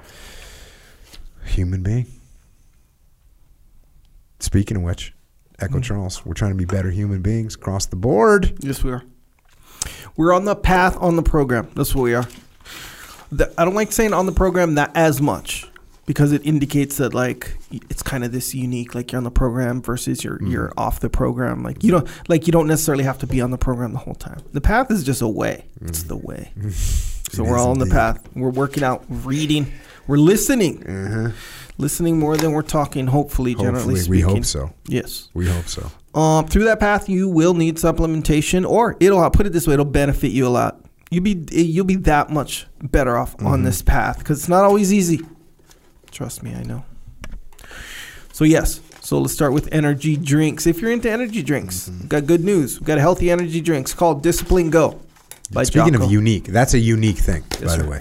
human 1.49 1.83
being. 1.83 2.07
Speaking 4.41 4.77
of 4.77 4.83
which, 4.85 5.15
Echo 5.59 5.75
hmm. 5.75 5.81
Charles, 5.83 6.25
we're 6.25 6.35
trying 6.35 6.53
to 6.53 6.57
be 6.57 6.65
better 6.65 6.91
human 6.91 7.23
beings 7.23 7.55
across 7.55 7.87
the 7.87 7.97
board. 7.97 8.57
Yes, 8.61 8.85
we 8.85 8.93
are. 8.93 9.03
We're 10.17 10.33
on 10.33 10.45
the 10.45 10.57
path 10.57 10.97
on 11.01 11.17
the 11.17 11.23
program. 11.23 11.71
That's 11.75 11.95
what 11.95 12.03
we 12.03 12.15
are. 12.15 12.27
The, 13.31 13.53
I 13.59 13.65
don't 13.65 13.75
like 13.75 13.93
saying 13.93 14.13
on 14.15 14.27
the 14.27 14.33
program 14.33 14.77
that 14.77 14.91
as 14.95 15.21
much 15.21 15.67
because 16.09 16.33
it 16.33 16.41
indicates 16.47 16.97
that 16.97 17.13
like 17.13 17.59
it's 17.71 18.03
kind 18.03 18.25
of 18.25 18.33
this 18.33 18.55
unique 18.55 18.95
like 18.95 19.13
you're 19.13 19.19
on 19.19 19.25
the 19.25 19.31
program 19.31 19.83
versus 19.83 20.25
you're 20.25 20.39
hmm. 20.39 20.47
you're 20.47 20.73
off 20.79 21.01
the 21.01 21.11
program 21.11 21.63
like 21.63 21.85
you 21.85 21.91
don't 21.91 22.09
like 22.29 22.47
you 22.47 22.53
don't 22.53 22.67
necessarily 22.67 23.05
have 23.05 23.19
to 23.19 23.27
be 23.27 23.43
on 23.43 23.51
the 23.51 23.59
program 23.59 23.93
the 23.93 23.99
whole 23.99 24.15
time 24.15 24.41
the 24.55 24.61
path 24.61 24.91
is 24.91 25.05
just 25.05 25.21
a 25.21 25.29
way 25.29 25.67
it's 25.83 26.03
hmm. 26.03 26.09
the 26.09 26.17
way 26.17 26.51
so 26.71 27.45
It 27.45 27.49
we're 27.51 27.59
all 27.59 27.71
on 27.71 27.79
the 27.79 27.85
indeed. 27.85 27.95
path 27.95 28.29
we're 28.35 28.49
working 28.49 28.83
out 28.83 29.05
reading 29.09 29.71
we're 30.09 30.17
listening 30.19 30.83
Uh-huh. 30.87 31.31
listening 31.79 32.19
more 32.19 32.37
than 32.37 32.51
we're 32.53 32.63
talking 32.63 33.07
hopefully 33.07 33.55
generally 33.55 33.75
Hopefully, 33.95 34.01
speaking 34.01 34.27
we 34.27 34.35
hope 34.35 34.45
so. 34.45 34.71
yes 34.89 35.29
We 35.35 35.47
hope 35.49 35.69
so. 35.69 35.91
um, 36.21 36.47
through 36.49 36.65
that 36.65 36.81
path, 36.81 37.09
you 37.09 37.29
will 37.29 37.55
need 37.55 37.77
supplementation, 37.77 38.69
or 38.69 38.97
it'll 38.99 39.21
I'll 39.21 39.31
put 39.31 39.47
it 39.47 39.53
this 39.53 39.67
way: 39.69 39.75
it'll 39.75 39.85
benefit 39.85 40.33
you 40.33 40.47
a 40.47 40.53
lot. 40.61 40.81
You'll 41.11 41.25
be 41.25 41.37
you'll 41.53 41.85
be 41.87 41.97
that 42.13 42.31
much 42.31 42.67
better 42.83 43.17
off 43.17 43.37
Mm-hmm. 43.37 43.47
on 43.47 43.63
this 43.65 43.81
path 43.83 44.19
because 44.19 44.39
it's 44.41 44.49
not 44.49 44.65
always 44.65 44.93
easy. 44.93 45.21
Trust 46.11 46.43
me, 46.43 46.55
I 46.55 46.63
know. 46.65 46.83
So 48.33 48.45
yes, 48.45 48.81
so 49.01 49.19
let's 49.21 49.33
start 49.35 49.53
with 49.53 49.69
energy 49.73 50.17
drinks. 50.17 50.67
If 50.67 50.81
you're 50.81 50.93
into 50.93 51.11
energy 51.11 51.43
drinks, 51.43 51.89
Mm-hmm. 51.89 52.01
we've 52.01 52.09
got 52.09 52.27
good 52.27 52.45
news. 52.45 52.79
We've 52.81 52.87
got 52.87 52.99
a 52.99 53.01
healthy 53.01 53.31
energy 53.31 53.61
drinks 53.61 53.95
called 53.95 54.23
Discipline 54.23 54.71
Go. 54.71 55.01
By 55.51 55.65
Speaking 55.65 55.93
Jocko. 55.95 56.05
of 56.07 56.13
unique, 56.13 56.45
that's 56.45 56.75
a 56.75 56.79
unique 56.79 57.17
thing, 57.19 57.43
Yes, 57.53 57.65
by 57.65 57.77
the 57.83 57.89
way. 57.89 58.01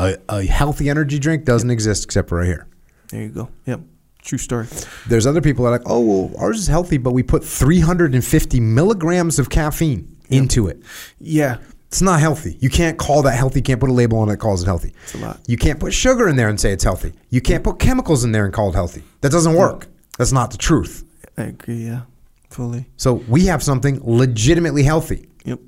A, 0.00 0.16
a 0.28 0.44
healthy 0.46 0.88
energy 0.88 1.18
drink 1.18 1.44
doesn't 1.44 1.70
exist 1.70 2.04
except 2.04 2.28
for 2.28 2.38
right 2.38 2.46
here. 2.46 2.66
there 3.10 3.22
you 3.22 3.28
go. 3.28 3.48
Yep, 3.66 3.80
true 4.22 4.38
story. 4.38 4.66
There's 5.06 5.26
other 5.26 5.40
people 5.40 5.64
that 5.64 5.70
are 5.70 5.78
like, 5.78 5.86
oh, 5.86 6.00
well, 6.00 6.32
ours 6.40 6.58
is 6.58 6.66
healthy, 6.68 6.96
but 6.98 7.12
we 7.12 7.22
put 7.22 7.44
350 7.44 8.60
milligrams 8.60 9.38
of 9.38 9.50
caffeine 9.50 10.16
into 10.30 10.68
it. 10.68 10.82
Yeah, 11.18 11.58
It's 11.88 12.00
not 12.00 12.20
healthy. 12.20 12.56
You 12.60 12.70
can't 12.70 12.96
call 12.98 13.22
that 13.22 13.36
healthy. 13.36 13.58
You 13.58 13.64
can't 13.64 13.80
put 13.80 13.90
a 13.90 13.92
label 13.92 14.18
on 14.18 14.28
it 14.28 14.32
that 14.32 14.36
calls 14.38 14.62
it 14.62 14.66
healthy. 14.66 14.94
It's 15.02 15.14
a 15.14 15.18
lot. 15.18 15.40
You 15.46 15.56
can't 15.56 15.80
put 15.80 15.92
sugar 15.92 16.28
in 16.28 16.36
there 16.36 16.48
and 16.48 16.58
say 16.60 16.70
it's 16.72 16.84
healthy. 16.84 17.12
You 17.30 17.40
can't 17.40 17.64
put 17.64 17.78
chemicals 17.80 18.22
in 18.24 18.30
there 18.32 18.44
and 18.44 18.54
call 18.54 18.68
it 18.70 18.74
healthy. 18.74 19.02
That 19.22 19.32
doesn't 19.32 19.54
work. 19.54 19.88
That's 20.16 20.32
not 20.32 20.50
the 20.52 20.56
truth. 20.58 21.04
I 21.36 21.42
agree. 21.44 21.84
Yeah, 21.86 22.02
fully. 22.48 22.86
So 22.96 23.14
we 23.28 23.46
have 23.46 23.62
something 23.62 24.00
legitimately 24.04 24.84
healthy. 24.84 25.28
Yep. 25.44 25.58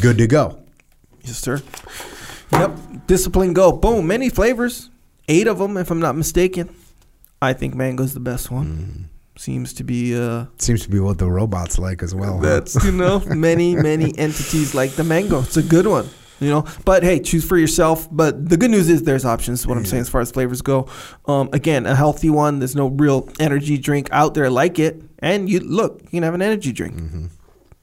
Good 0.00 0.18
to 0.18 0.26
go. 0.26 0.62
Yes, 1.22 1.38
sir. 1.38 1.60
Yep. 2.52 3.06
Discipline 3.06 3.52
Go. 3.52 3.72
Boom. 3.72 4.06
Many 4.06 4.28
flavors. 4.28 4.90
Eight 5.28 5.46
of 5.48 5.58
them, 5.58 5.76
if 5.76 5.90
I'm 5.90 6.00
not 6.00 6.16
mistaken. 6.16 6.74
I 7.42 7.52
think 7.52 7.74
mango's 7.74 8.14
the 8.14 8.20
best 8.20 8.50
one. 8.50 9.10
Seems 9.36 9.74
to 9.74 9.84
be 9.84 10.16
uh 10.16 10.46
Seems 10.58 10.82
to 10.84 10.88
be 10.88 10.98
what 10.98 11.18
the 11.18 11.26
robots 11.30 11.78
like 11.78 12.02
as 12.02 12.14
well. 12.14 12.38
huh? 12.38 12.42
that's 12.42 12.82
you 12.84 12.92
know 12.92 13.20
many 13.20 13.76
many 13.76 14.16
entities 14.18 14.74
like 14.74 14.92
the 14.92 15.04
mango. 15.04 15.40
It's 15.40 15.58
a 15.58 15.62
good 15.62 15.86
one. 15.86 16.08
You 16.40 16.50
know, 16.50 16.66
but 16.84 17.02
hey, 17.02 17.20
choose 17.20 17.46
for 17.46 17.56
yourself. 17.58 18.08
But 18.10 18.48
the 18.48 18.56
good 18.56 18.70
news 18.70 18.88
is 18.88 19.02
there's 19.02 19.24
options. 19.24 19.60
Is 19.60 19.66
what 19.66 19.76
I'm 19.78 19.84
saying 19.86 20.02
as 20.02 20.08
far 20.08 20.20
as 20.20 20.30
flavors 20.30 20.62
go. 20.62 20.86
Um, 21.26 21.48
again, 21.52 21.86
a 21.86 21.94
healthy 21.94 22.30
one. 22.30 22.58
There's 22.60 22.76
no 22.76 22.88
real 22.88 23.28
energy 23.40 23.76
drink 23.78 24.08
out 24.12 24.34
there 24.34 24.48
like 24.50 24.78
it. 24.78 25.02
And 25.18 25.48
you 25.48 25.60
look, 25.60 26.00
you 26.04 26.08
can 26.10 26.22
have 26.22 26.34
an 26.34 26.42
energy 26.42 26.72
drink. 26.72 26.94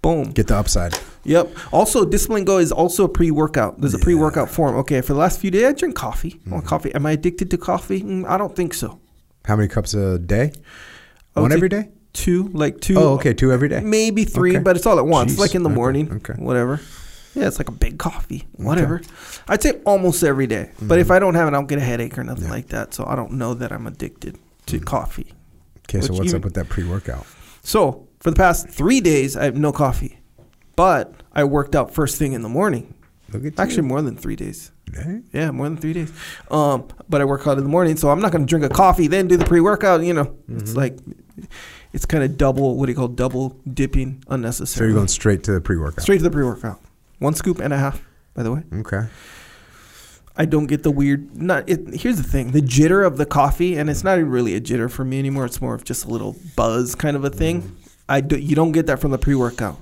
Boom. 0.03 0.29
Get 0.31 0.47
the 0.47 0.55
upside. 0.57 0.93
Yep. 1.23 1.55
Also, 1.71 2.05
Discipline 2.05 2.43
Go 2.43 2.59
is 2.59 2.71
also 2.71 3.05
a 3.05 3.09
pre-workout. 3.09 3.79
There's 3.81 3.93
a 3.95 3.99
pre-workout 3.99 4.49
form. 4.51 4.75
Okay, 4.75 5.01
for 5.01 5.13
the 5.13 5.19
last 5.19 5.39
few 5.39 5.49
days, 5.49 5.63
I 5.63 5.71
drink 5.71 5.95
coffee. 5.95 6.39
Want 6.45 6.65
coffee. 6.65 6.93
Am 6.93 7.05
I 7.05 7.11
addicted 7.13 7.49
to 7.51 7.57
coffee? 7.57 8.01
Mm, 8.03 8.27
I 8.29 8.37
don't 8.37 8.55
think 8.55 8.73
so. 8.75 8.99
How 9.45 9.55
many 9.55 9.67
cups 9.69 9.93
a 9.95 10.19
day? 10.19 10.51
One 11.33 11.51
every 11.51 11.69
day? 11.69 11.89
Two, 12.11 12.49
like 12.53 12.79
two. 12.81 12.95
Oh, 12.99 13.13
okay, 13.15 13.33
two 13.33 13.51
every 13.51 13.69
day. 13.69 13.79
Maybe 13.79 14.23
three, 14.25 14.51
Okay. 14.57 14.59
but 14.63 14.75
it's 14.75 14.85
all 14.85 14.99
at 14.99 15.05
once, 15.07 15.33
Jeez. 15.35 15.39
like 15.39 15.55
in 15.55 15.63
the 15.63 15.69
Okay, 15.69 15.75
morning. 15.75 16.11
okay. 16.11 16.33
Whatever. 16.33 16.79
Yeah, 17.33 17.47
it's 17.47 17.57
like 17.57 17.69
a 17.69 17.71
big 17.71 17.97
coffee. 17.97 18.45
Whatever. 18.57 19.01
I'd 19.47 19.63
say 19.63 19.79
almost 19.85 20.23
every 20.23 20.45
day. 20.45 20.69
But 20.79 20.99
if 20.99 21.09
I 21.09 21.17
don't 21.17 21.33
have 21.33 21.45
it, 21.47 21.51
I 21.51 21.53
don't 21.53 21.65
get 21.67 21.79
a 21.79 21.81
headache 21.81 22.15
or 22.17 22.23
nothing 22.23 22.43
Mm-hmm. 22.43 22.51
Yeah. 22.51 22.55
like 22.57 22.67
that. 22.67 22.93
So 22.93 23.05
I 23.07 23.15
don't 23.15 23.31
know 23.31 23.55
that 23.55 23.71
I'm 23.71 23.87
addicted 23.87 24.37
to 24.67 24.79
coffee. 24.79 25.33
Okay, 25.89 26.01
so 26.01 26.13
what's 26.13 26.25
even- 26.27 26.41
up 26.41 26.43
with 26.43 26.53
that 26.53 26.69
pre-workout? 26.69 27.25
So 27.63 28.07
for 28.23 28.31
the 28.31 28.37
past 28.37 28.69
three 28.69 29.01
days, 29.01 29.35
I 29.37 29.43
have 29.45 29.55
no 29.57 29.71
coffee. 29.71 30.19
But 30.75 31.13
I 31.33 31.43
worked 31.43 31.75
out 31.75 31.93
first 31.93 32.17
thing 32.17 32.33
in 32.33 32.41
the 32.41 32.49
morning. 32.49 32.95
Actually, 33.57 33.81
more 33.83 34.01
than 34.01 34.15
three 34.15 34.35
days. 34.35 34.71
Yeah, 35.33 35.49
more 35.51 35.67
than 35.67 35.77
three 35.77 35.93
days. 35.93 36.11
Um, 36.51 36.87
but 37.09 37.19
I 37.19 37.25
work 37.25 37.47
out 37.47 37.57
in 37.57 37.63
the 37.63 37.69
morning, 37.69 37.97
so 37.97 38.09
I'm 38.09 38.19
not 38.19 38.31
going 38.31 38.45
to 38.45 38.49
drink 38.49 38.63
a 38.63 38.69
coffee 38.69 39.07
then 39.07 39.27
do 39.27 39.37
the 39.37 39.45
pre-workout. 39.45 40.01
You 40.03 40.13
know, 40.13 40.25
Mm-hmm. 40.25 40.57
it's 40.59 40.75
like 40.75 40.97
it's 41.93 42.05
kind 42.05 42.23
of 42.23 42.37
double. 42.37 42.75
What 42.77 42.85
do 42.85 42.91
you 42.91 42.95
call 42.95 43.07
double 43.07 43.59
dipping 43.71 44.23
Unnecessary. 44.29 44.77
So 44.77 44.83
you're 44.85 44.93
going 44.93 45.07
straight 45.07 45.43
to 45.45 45.51
the 45.51 45.61
pre-workout. 45.61 46.01
straight 46.03 46.17
to 46.17 46.23
the 46.23 46.29
pre-workout. 46.31 46.79
One 47.19 47.33
scoop 47.33 47.59
and 47.59 47.73
a 47.73 47.77
half. 47.77 48.03
By 48.35 48.43
the 48.43 48.51
way, 48.53 48.63
Okay. 48.81 49.05
I 50.35 50.45
don't 50.45 50.65
get 50.67 50.81
the 50.83 50.89
weird. 50.91 51.35
Not 51.37 51.69
it, 51.69 51.93
here's 52.01 52.17
the 52.17 52.23
thing: 52.23 52.51
the 52.51 52.61
jitter 52.61 53.05
of 53.05 53.17
the 53.17 53.25
coffee, 53.25 53.77
and 53.77 53.89
it's 53.89 54.03
not 54.03 54.17
really 54.19 54.55
a 54.55 54.61
jitter 54.61 54.89
for 54.91 55.03
me 55.05 55.19
anymore. 55.19 55.45
It's 55.45 55.61
more 55.61 55.75
of 55.75 55.83
just 55.83 56.05
a 56.05 56.09
little 56.09 56.35
buzz 56.55 56.95
kind 56.95 57.15
of 57.15 57.23
a 57.23 57.29
thing. 57.29 57.75
I 58.13 58.21
do, 58.21 58.37
you 58.37 58.55
don't 58.55 58.73
get 58.73 58.85
that 58.85 58.99
from 58.99 59.09
the 59.09 59.17
pre-workout. 59.17 59.79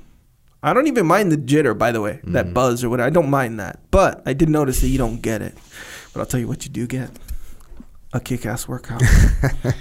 I 0.63 0.73
don't 0.73 0.87
even 0.87 1.05
mind 1.05 1.33
the 1.33 1.37
jitter, 1.37 1.77
by 1.77 1.91
the 1.91 1.99
way, 1.99 2.21
that 2.23 2.53
buzz 2.53 2.81
or 2.81 2.89
whatever. 2.89 3.07
I 3.07 3.09
don't 3.09 3.29
mind 3.29 3.59
that, 3.59 3.81
but 3.91 4.21
I 4.25 4.31
did 4.31 4.47
notice 4.47 4.79
that 4.79 4.87
you 4.87 4.97
don't 4.97 5.21
get 5.21 5.41
it. 5.41 5.53
But 6.13 6.21
I'll 6.21 6.25
tell 6.25 6.39
you 6.39 6.47
what 6.47 6.63
you 6.63 6.71
do 6.71 6.87
get: 6.87 7.09
a 8.13 8.21
kick-ass 8.21 8.69
workout. 8.69 9.01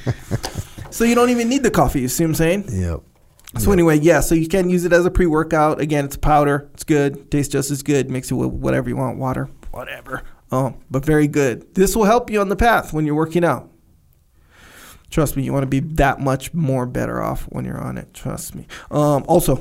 so 0.91 1.05
you 1.05 1.15
don't 1.15 1.31
even 1.31 1.49
need 1.49 1.63
the 1.63 1.71
coffee. 1.71 2.01
You 2.01 2.09
see 2.09 2.25
what 2.25 2.31
I'm 2.31 2.35
saying? 2.35 2.65
Yep. 2.73 3.01
So 3.59 3.71
anyway, 3.71 4.01
yeah. 4.01 4.19
So 4.19 4.35
you 4.35 4.49
can 4.49 4.69
use 4.69 4.85
it 4.85 4.93
as 4.93 5.07
a 5.07 5.13
pre-workout. 5.13 5.81
Again, 5.81 6.05
it's 6.05 6.17
powder. 6.17 6.69
It's 6.75 6.83
good. 6.83 7.31
Tastes 7.31 7.53
just 7.53 7.71
as 7.71 7.85
good. 7.85 8.11
Mix 8.11 8.33
it 8.33 8.35
with 8.35 8.51
whatever 8.51 8.89
you 8.89 8.97
want, 8.97 9.17
water, 9.19 9.49
whatever. 9.71 10.25
Um, 10.51 10.81
but 10.91 11.05
very 11.05 11.29
good. 11.29 11.73
This 11.77 11.95
will 11.95 12.07
help 12.07 12.31
you 12.31 12.41
on 12.41 12.49
the 12.49 12.57
path 12.57 12.93
when 12.93 13.07
you're 13.07 13.15
working 13.15 13.45
out. 13.45 13.71
Trust 15.11 15.37
me, 15.37 15.43
you 15.43 15.53
want 15.53 15.65
to 15.65 15.69
be 15.69 15.81
that 15.97 16.20
much 16.20 16.55
more 16.55 16.87
better 16.87 17.20
off 17.23 17.43
when 17.51 17.65
you're 17.65 17.81
on 17.81 17.99
it. 17.99 18.15
Trust 18.15 18.55
me. 18.55 18.66
Um, 18.91 19.24
also, 19.27 19.61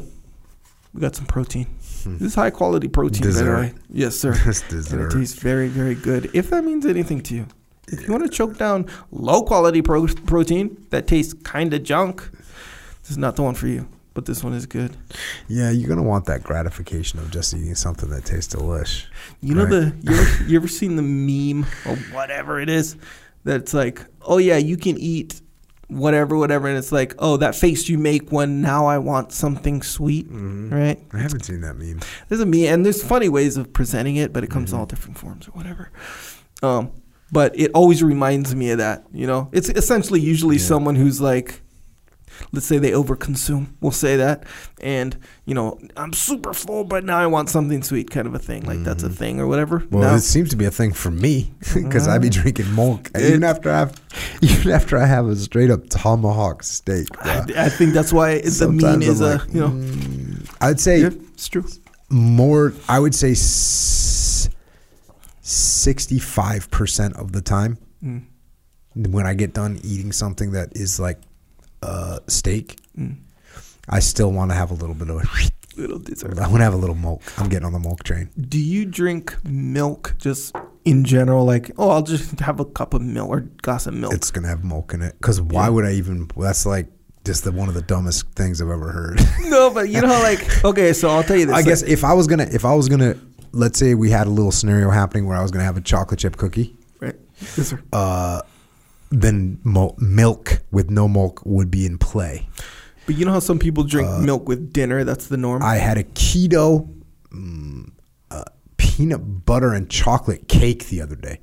we 0.93 1.01
got 1.01 1.15
some 1.15 1.25
protein. 1.25 1.67
This 2.05 2.21
is 2.21 2.35
high 2.35 2.51
quality 2.51 2.87
protein, 2.87 3.23
Dessert. 3.23 3.73
Yes, 3.89 4.17
sir. 4.17 4.31
It 4.47 5.11
tastes 5.11 5.39
very, 5.39 5.67
very 5.67 5.95
good. 5.95 6.29
If 6.33 6.49
that 6.51 6.63
means 6.63 6.85
anything 6.85 7.21
to 7.21 7.35
you, 7.35 7.45
if 7.87 8.05
you 8.05 8.11
want 8.13 8.23
to 8.23 8.29
choke 8.29 8.57
down 8.57 8.85
low 9.11 9.41
quality 9.41 9.81
pro- 9.81 10.07
protein 10.07 10.77
that 10.91 11.07
tastes 11.07 11.33
kind 11.33 11.73
of 11.73 11.83
junk, 11.83 12.29
this 13.01 13.11
is 13.11 13.17
not 13.17 13.35
the 13.35 13.41
one 13.43 13.55
for 13.55 13.67
you. 13.67 13.87
But 14.13 14.25
this 14.25 14.43
one 14.43 14.53
is 14.53 14.65
good. 14.65 14.97
Yeah, 15.47 15.69
you're 15.71 15.87
gonna 15.87 16.03
want 16.03 16.25
that 16.25 16.43
gratification 16.43 17.19
of 17.19 17.31
just 17.31 17.53
eating 17.53 17.75
something 17.75 18.09
that 18.09 18.25
tastes 18.25 18.53
delish. 18.53 19.05
You 19.39 19.55
know 19.55 19.63
Right. 19.63 19.69
the 19.69 19.95
you 20.11 20.17
ever, 20.19 20.43
you 20.47 20.57
ever 20.57 20.67
seen 20.67 20.95
the 20.95 21.01
meme 21.03 21.65
or 21.85 21.95
whatever 22.13 22.59
it 22.59 22.69
is 22.69 22.95
that's 23.43 23.73
like, 23.73 24.05
oh 24.21 24.37
yeah, 24.37 24.57
you 24.57 24.77
can 24.77 24.97
eat 24.97 25.41
whatever, 25.87 26.37
whatever, 26.37 26.67
and 26.67 26.77
it's 26.77 26.91
like, 26.91 27.15
oh 27.19 27.37
that 27.37 27.55
face 27.55 27.89
you 27.89 27.97
make 27.97 28.31
when 28.31 28.61
now 28.61 28.85
I 28.85 28.97
want 28.99 29.31
something 29.31 29.81
sweet, 29.81 30.27
right? 30.29 30.99
I 31.13 31.17
haven't 31.17 31.45
seen 31.45 31.61
that 31.61 31.75
meme. 31.77 31.99
There's 32.27 32.41
a 32.41 32.45
me, 32.45 32.67
and 32.67 32.85
there's 32.85 33.03
funny 33.03 33.27
ways 33.29 33.57
of 33.57 33.73
presenting 33.73 34.15
it, 34.17 34.31
but 34.31 34.43
it 34.43 34.49
comes 34.51 34.71
in 34.71 34.77
all 34.79 34.85
different 34.85 35.17
forms 35.17 35.47
or 35.47 35.51
whatever. 35.51 35.89
Um, 36.61 36.91
but 37.31 37.57
it 37.59 37.71
always 37.73 38.03
reminds 38.03 38.53
me 38.55 38.71
of 38.71 38.77
that. 38.79 39.05
You 39.13 39.25
know, 39.27 39.49
it's 39.51 39.69
essentially 39.69 40.19
usually 40.19 40.57
Yeah. 40.57 40.63
someone 40.63 40.95
who's 40.95 41.21
like, 41.21 41.61
let's 42.51 42.65
say 42.65 42.77
they 42.77 42.91
overconsume. 42.91 43.67
We'll 43.81 43.91
say 43.91 44.17
that, 44.17 44.43
and 44.81 45.17
you 45.45 45.53
know, 45.53 45.79
I'm 45.97 46.13
super 46.13 46.53
full, 46.53 46.83
but 46.83 47.03
now 47.03 47.17
I 47.17 47.27
want 47.27 47.49
something 47.49 47.83
sweet, 47.83 48.09
kind 48.09 48.27
of 48.27 48.33
a 48.35 48.39
thing. 48.39 48.63
Like 48.65 48.83
that's 48.83 49.03
a 49.03 49.09
thing 49.09 49.39
or 49.39 49.47
whatever. 49.47 49.83
Well, 49.91 50.01
Now- 50.09 50.15
it 50.15 50.21
seems 50.21 50.49
to 50.51 50.55
be 50.55 50.65
a 50.65 50.71
thing 50.71 50.93
for 50.93 51.11
me 51.11 51.51
because 51.73 52.07
I 52.07 52.17
be 52.17 52.29
drinking 52.29 52.73
milk 52.75 53.09
even 53.19 53.43
after 53.43 53.69
I 53.71 53.79
have, 53.79 54.01
even 54.41 54.71
after 54.71 54.97
I 54.97 55.05
have 55.05 55.27
a 55.27 55.35
straight 55.35 55.71
up 55.71 55.89
tomahawk 55.89 56.63
steak. 56.63 57.07
I. 57.25 57.45
I 57.57 57.69
think 57.69 57.93
that's 57.93 58.11
why 58.13 58.35
the 58.39 58.43
meme 58.67 58.79
Sometimes 58.79 59.07
is 59.07 59.21
I'm 59.21 59.39
a 59.39 59.45
you 59.53 59.59
know. 59.61 59.69
mm, 59.69 60.55
I'd 60.61 60.79
say 60.79 61.01
Yeah, 61.01 61.09
it's 61.33 61.47
true. 61.47 61.65
more. 62.09 62.73
I 62.87 62.99
would 62.99 63.13
say 63.15 63.33
sixty-five 65.41 66.69
percent 66.71 67.15
of 67.15 67.31
the 67.31 67.41
time 67.41 67.77
Mm. 68.03 68.23
when 68.95 69.25
I 69.27 69.33
get 69.33 69.53
done 69.53 69.77
eating 69.83 70.13
something 70.13 70.51
that 70.53 70.69
is 70.73 70.99
like 71.01 71.19
uh, 71.81 72.19
steak, 72.27 72.77
Mm. 72.97 73.17
I 73.87 73.99
still 73.99 74.31
want 74.31 74.51
to 74.51 74.55
have 74.55 74.71
a 74.71 74.73
little 74.75 74.95
bit 74.95 75.09
of. 75.09 75.17
a 75.23 75.23
Little 75.79 75.99
dessert. 75.99 76.37
I 76.39 76.47
want 76.47 76.57
to 76.57 76.63
have 76.63 76.73
a 76.73 76.77
little 76.77 76.95
milk. 76.95 77.21
I'm 77.37 77.47
getting 77.47 77.65
on 77.65 77.71
the 77.71 77.79
milk 77.79 78.03
train. 78.03 78.29
Do 78.37 78.59
you 78.59 78.83
drink 78.85 79.33
milk 79.45 80.13
just 80.17 80.53
in 80.83 81.05
general? 81.05 81.45
Like, 81.45 81.71
oh, 81.77 81.89
I'll 81.91 82.01
just 82.01 82.37
have 82.41 82.59
a 82.59 82.65
cup 82.65 82.93
of 82.93 83.01
milk 83.01 83.29
or 83.29 83.39
glass 83.61 83.87
of 83.87 83.93
milk. 83.93 84.13
It's 84.13 84.29
gonna 84.29 84.49
have 84.49 84.65
milk 84.65 84.93
in 84.93 85.01
it. 85.01 85.13
Because 85.19 85.39
why 85.39 85.63
Yeah. 85.65 85.69
would 85.69 85.85
I 85.85 85.93
even? 85.93 86.29
That's 86.35 86.65
like 86.65 86.87
just 87.23 87.45
the, 87.45 87.51
one 87.53 87.69
of 87.69 87.75
the 87.75 87.81
dumbest 87.81 88.27
things 88.31 88.61
I've 88.61 88.69
ever 88.69 88.91
heard. 88.91 89.21
no, 89.43 89.69
but 89.69 89.87
you 89.89 90.01
know, 90.01 90.07
like, 90.21 90.65
okay, 90.65 90.91
so 90.91 91.09
I'll 91.09 91.23
tell 91.23 91.37
you 91.37 91.45
this. 91.45 91.53
I 91.53 91.57
like- 91.59 91.65
guess 91.65 91.81
if 91.83 92.03
I 92.03 92.11
was 92.13 92.27
gonna, 92.27 92.47
if 92.51 92.65
I 92.65 92.73
was 92.73 92.89
gonna, 92.89 93.15
let's 93.53 93.79
say 93.79 93.93
we 93.93 94.09
had 94.09 94.27
a 94.27 94.31
little 94.31 94.51
scenario 94.51 94.89
happening 94.89 95.27
where 95.27 95.37
I 95.37 95.41
was 95.41 95.51
gonna 95.51 95.63
have 95.65 95.77
a 95.77 95.81
chocolate 95.81 96.19
chip 96.19 96.35
cookie, 96.35 96.75
right? 96.99 97.15
Yes, 97.55 97.67
sir. 97.69 97.81
uh, 97.93 98.41
then 99.11 99.59
milk 99.63 100.61
with 100.71 100.89
no 100.89 101.07
milk 101.07 101.41
would 101.45 101.71
be 101.71 101.85
in 101.85 101.97
play. 101.97 102.47
But 103.05 103.15
you 103.17 103.25
know 103.25 103.31
how 103.31 103.39
some 103.39 103.57
people 103.59 103.83
drink 103.83 104.07
milk 104.19 104.47
with 104.47 104.71
dinner? 104.71 105.03
That's 105.03 105.27
the 105.27 105.37
norm. 105.37 105.61
Uh, 105.63 105.65
I 105.65 105.77
had 105.77 105.97
a 105.97 106.03
keto 106.03 106.87
mm, 107.33 107.91
uh, 108.29 108.43
peanut 108.77 109.45
butter 109.45 109.73
and 109.73 109.89
chocolate 109.89 110.47
cake 110.47 110.89
the 110.89 111.01
other 111.01 111.15
day. 111.15 111.39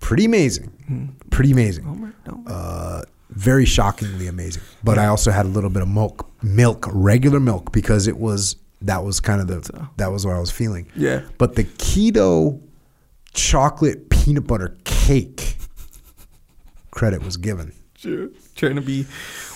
Pretty 0.00 0.24
amazing. 0.24 1.14
Pretty 1.30 1.52
amazing. 1.52 1.84
Homer? 1.84 2.14
Uh, 2.46 3.02
very 3.28 3.64
shockingly 3.66 4.26
amazing. 4.26 4.62
But 4.82 4.98
I 4.98 5.06
also 5.06 5.30
had 5.30 5.46
a 5.46 5.48
little 5.48 5.70
bit 5.70 5.82
of 5.82 5.88
milk, 5.88 6.28
milk, 6.42 6.88
regular 6.90 7.38
milk, 7.38 7.70
because 7.70 8.08
it 8.08 8.16
was 8.18 8.56
that 8.82 9.04
was 9.04 9.20
kind 9.20 9.40
of 9.42 9.46
the 9.46 9.62
So- 9.62 9.88
that 9.98 10.10
was 10.10 10.26
what 10.26 10.34
I 10.34 10.40
was 10.40 10.50
feeling. 10.50 10.86
yeah. 10.96 11.20
But 11.38 11.54
the 11.54 11.64
keto 11.64 12.60
chocolate 13.34 14.10
peanut 14.10 14.46
butter 14.46 14.76
cake 14.84 15.56
credit 16.90 17.22
was 17.22 17.36
given 17.36 17.72
Sure. 17.96 18.28
Trying 18.56 18.76
to 18.76 18.80
be. 18.80 19.02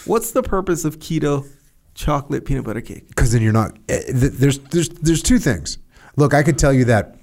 What's 0.05 0.33
the 0.33 0.43
purpose 0.43 0.85
of 0.85 0.99
keto 0.99 1.47
chocolate 1.95 2.45
peanut 2.45 2.65
butter 2.65 2.83
cake? 2.83 3.09
because 3.09 3.33
then 3.33 3.41
you're 3.41 3.55
not. 3.55 3.75
eh, 3.89 4.03
There's 4.13 4.59
there's 4.59 4.91
there's 4.91 5.23
two 5.23 5.39
things. 5.39 5.79
Look, 6.17 6.35
I 6.35 6.43
could 6.43 6.59
tell 6.59 6.73
you 6.73 6.85
that. 6.87 7.17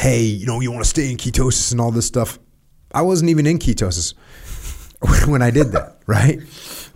Hey, 0.00 0.22
you 0.22 0.44
know, 0.46 0.58
you 0.60 0.72
want 0.72 0.82
to 0.82 0.90
stay 0.90 1.08
in 1.10 1.18
ketosis 1.18 1.70
and 1.70 1.80
all 1.80 1.92
this 1.92 2.06
stuff. 2.06 2.40
I 2.92 3.02
wasn't 3.02 3.30
even 3.30 3.46
in 3.46 3.60
ketosis 3.60 4.14
when 5.28 5.40
I 5.40 5.50
did 5.52 5.70
that, 5.70 5.98
right? 6.06 6.40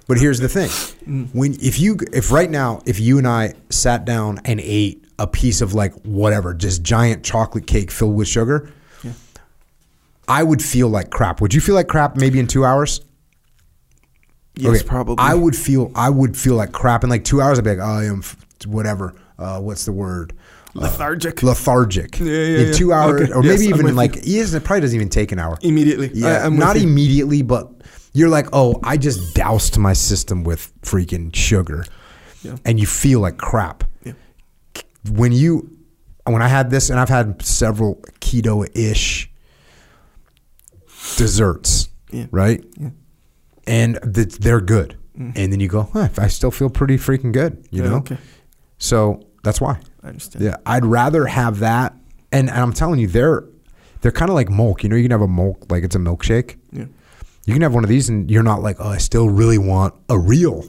But 0.09 0.19
here's 0.19 0.41
the 0.41 0.49
thing: 0.49 1.29
when 1.33 1.55
if 1.63 1.79
you 1.79 1.97
if 2.13 2.33
right 2.33 2.51
now 2.51 2.81
if 2.87 2.99
you 2.99 3.19
and 3.19 3.29
I 3.29 3.55
sat 3.71 4.05
down 4.05 4.41
and 4.45 4.59
ate 4.61 5.05
a 5.21 5.29
piece 5.29 5.61
of 5.61 5.75
like 5.75 5.95
whatever, 6.03 6.55
just 6.55 6.83
giant 6.83 7.23
chocolate 7.25 7.69
cake 7.69 7.93
filled 7.93 8.17
with 8.17 8.27
sugar. 8.27 8.73
I 10.29 10.43
would 10.43 10.63
feel 10.63 10.89
like 10.89 11.11
crap. 11.11 11.41
Would 11.41 11.55
you 11.55 11.61
feel 11.61 11.75
like 11.75 11.89
crap 11.89 12.17
maybe 12.17 12.39
in 12.39 12.47
two 12.47 12.65
hours? 12.65 13.01
Yes, 14.55 14.81
Okay, 14.81 14.89
probably. 14.89 15.17
I 15.19 15.35
would 15.35 15.57
feel 15.57 15.91
I 15.95 16.11
would 16.11 16.37
feel 16.37 16.55
like 16.57 16.73
crap 16.73 17.05
in 17.05 17.11
like 17.11 17.25
two 17.25 17.41
hours. 17.41 17.59
I'd 17.59 17.65
be 17.65 17.71
like, 17.71 17.79
oh, 17.79 17.99
I 18.01 18.05
am 18.05 18.19
f- 18.19 18.37
whatever. 18.67 19.15
Uh, 19.39 19.61
what's 19.61 19.85
the 19.85 19.93
word? 19.93 20.35
lethargic 20.75 21.43
Lethargic. 21.43 22.19
Yeah, 22.21 22.27
yeah, 22.27 22.59
In 22.59 22.67
yeah. 22.69 22.73
two 22.73 22.93
hours, 22.93 23.23
Okay, 23.23 23.33
or 23.33 23.43
yes, 23.43 23.59
maybe 23.61 23.71
even 23.75 23.97
like 23.97 24.17
you. 24.17 24.23
yes, 24.39 24.53
it 24.53 24.63
probably 24.65 24.83
doesn't 24.83 24.95
even 24.97 25.09
take 25.09 25.33
an 25.33 25.39
hour. 25.39 25.59
immediately. 25.63 26.11
Yeah, 26.13 26.29
I, 26.43 26.45
I'm 26.45 26.57
not 26.57 26.77
immediately, 26.77 27.43
but 27.43 27.71
you're 28.13 28.29
like, 28.29 28.47
oh, 28.53 28.79
I 28.85 28.97
just 28.97 29.35
doused 29.35 29.79
my 29.79 29.93
system 29.93 30.45
with 30.45 30.71
freaking 30.83 31.35
sugar, 31.35 31.85
Yeah. 32.43 32.57
and 32.65 32.79
you 32.79 32.87
feel 32.87 33.21
like 33.21 33.39
crap. 33.39 33.85
Yeah. 34.05 34.13
When 35.11 35.33
you, 35.33 35.71
when 36.27 36.43
I 36.43 36.49
had 36.49 36.71
this, 36.71 36.91
and 36.91 37.01
I've 37.01 37.09
had 37.09 37.41
several 37.43 37.97
keto-ish 38.21 39.31
desserts, 41.17 41.89
Yeah. 42.11 42.27
right? 42.31 42.65
Yeah. 42.79 42.91
And 43.67 43.99
th- 44.15 44.39
they're 44.39 44.61
good. 44.61 44.97
Mhm. 45.19 45.33
And 45.37 45.53
then 45.53 45.61
you 45.61 45.69
go, 45.69 45.89
huh, 45.93 46.09
I 46.19 46.29
still 46.29 46.51
feel 46.51 46.71
pretty 46.71 46.97
freaking 46.97 47.33
good, 47.33 47.67
you 47.71 47.83
Yeah, 47.83 47.89
know? 47.91 47.97
Okay. 47.97 48.19
So 48.79 49.21
that's 49.43 49.61
why. 49.61 49.81
I 50.03 50.09
understand. 50.09 50.45
Yeah, 50.45 50.57
I'd 50.65 50.85
rather 50.85 51.27
have 51.27 51.59
that. 51.61 51.95
And, 52.33 52.49
and 52.51 52.59
I'm 52.61 52.73
telling 52.73 53.01
you, 53.01 53.09
they're 53.09 53.45
they're 54.01 54.13
kind 54.13 54.29
of 54.31 54.37
like 54.37 54.49
milk. 54.49 54.85
You 54.85 54.89
know, 54.91 54.97
you 54.97 55.03
can 55.03 55.11
have 55.11 55.23
a 55.23 55.27
milk 55.29 55.67
like 55.71 55.83
it's 55.83 55.97
a 55.97 55.99
milkshake. 55.99 56.57
Yeah. 56.73 56.85
You 57.47 57.53
can 57.55 57.63
have 57.63 57.75
one 57.75 57.83
of 57.83 57.91
these, 57.91 58.09
and 58.09 58.31
you're 58.31 58.43
not 58.45 58.63
like, 58.63 58.77
oh, 58.79 58.89
I 58.89 58.99
still 58.99 59.29
really 59.29 59.59
want 59.59 59.95
a 60.09 60.17
real 60.19 60.65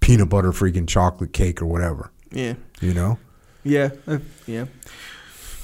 peanut 0.00 0.28
butter 0.28 0.52
freaking 0.52 0.86
chocolate 0.86 1.32
cake 1.32 1.60
or 1.62 1.66
whatever. 1.66 2.12
Yeah. 2.30 2.54
You 2.80 2.94
know? 2.94 3.18
Yeah, 3.64 3.90
uh, 4.06 4.18
yeah. 4.46 4.66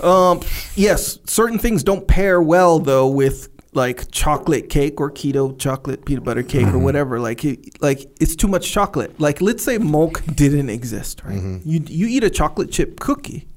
Um, 0.00 0.40
yes, 0.74 1.18
certain 1.26 1.58
things 1.58 1.82
don't 1.84 2.06
pair 2.08 2.42
well 2.42 2.78
though 2.78 3.06
with 3.06 3.48
like 3.76 4.10
chocolate 4.10 4.68
cake 4.70 5.00
or 5.00 5.10
keto 5.10 5.56
chocolate 5.58 6.04
peanut 6.06 6.24
butter 6.24 6.42
cake 6.42 6.66
or 6.68 6.78
whatever. 6.78 7.20
Like, 7.20 7.44
it, 7.44 7.80
like 7.82 8.00
it's 8.20 8.34
too 8.34 8.48
much 8.48 8.72
chocolate. 8.72 9.20
Like, 9.20 9.40
let's 9.40 9.62
say 9.62 9.76
milk 9.78 10.22
didn't 10.34 10.70
exist, 10.70 11.22
right? 11.24 11.40
You 11.64 11.80
you 11.86 12.06
eat 12.08 12.24
a 12.24 12.30
chocolate 12.30 12.70
chip 12.72 12.98
cookie. 12.98 13.48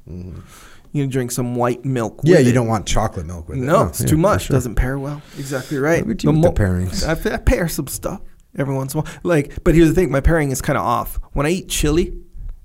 You 0.92 1.06
drink 1.08 1.32
some 1.32 1.56
white 1.56 1.86
milk. 1.86 2.22
Yeah, 2.24 2.40
you 2.40 2.50
it. 2.50 2.54
don't 2.54 2.68
want 2.68 2.86
chocolate 2.88 3.26
milk 3.28 3.48
with 3.48 3.60
it. 3.60 3.62
No, 3.62 3.88
it's 3.88 4.02
yeah, 4.02 4.08
too 4.08 4.18
much. 4.18 4.46
sure. 4.46 4.56
Doesn't 4.56 4.76
pair 4.76 4.98
well. 4.98 5.22
Exactly 5.38 5.78
right. 5.78 6.06
Look 6.06 6.18
at 6.18 6.24
you 6.24 6.32
with 6.32 6.42
the 6.42 6.52
pairings. 6.52 7.06
I, 7.08 7.36
I 7.36 7.38
pair 7.38 7.68
some 7.68 7.86
stuff 7.88 8.22
every 8.58 8.74
once 8.76 8.94
in 8.96 9.00
a 9.00 9.04
while. 9.04 9.14
Like, 9.24 9.64
but 9.64 9.74
here's 9.76 9.88
the 9.90 9.94
thing: 9.96 10.12
my 10.12 10.20
pairing 10.22 10.52
is 10.52 10.62
kind 10.62 10.78
of 10.78 10.84
off. 10.84 11.20
When 11.34 11.46
I 11.46 11.52
eat 11.52 11.70
chili, 11.70 12.06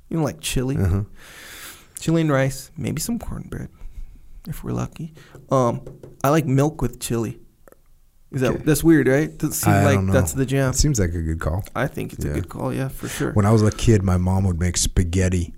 you 0.08 0.16
know, 0.16 0.24
like 0.24 0.40
chili, 0.40 0.76
Uh-huh. 0.76 1.02
chili 2.00 2.22
and 2.22 2.32
rice, 2.32 2.70
maybe 2.78 3.00
some 3.00 3.18
cornbread, 3.18 3.68
if 4.48 4.64
we're 4.64 4.72
lucky. 4.72 5.12
Um, 5.50 5.82
I 6.24 6.30
like 6.30 6.46
milk 6.46 6.80
with 6.82 6.98
chili. 7.00 7.38
Is 8.34 8.40
that 8.42 8.52
Okay. 8.52 8.62
that's 8.64 8.82
weird, 8.84 9.08
right? 9.08 9.36
Doesn't 9.36 9.52
seem 9.52 9.72
I 9.72 9.94
like 9.96 10.12
that's 10.12 10.32
the 10.32 10.44
jam. 10.46 10.70
It 10.70 10.76
seems 10.76 10.98
like 11.00 11.14
a 11.14 11.22
good 11.22 11.40
call. 11.40 11.64
I 11.74 11.86
think 11.86 12.12
it's 12.12 12.24
a 12.24 12.28
good 12.30 12.48
call. 12.48 12.72
Yeah, 12.74 12.88
for 12.88 13.08
sure. 13.08 13.32
When 13.32 13.46
I 13.46 13.50
was 13.52 13.62
a 13.62 13.70
kid, 13.70 14.02
my 14.02 14.16
mom 14.16 14.44
would 14.44 14.58
make 14.60 14.76
spaghetti, 14.76 15.54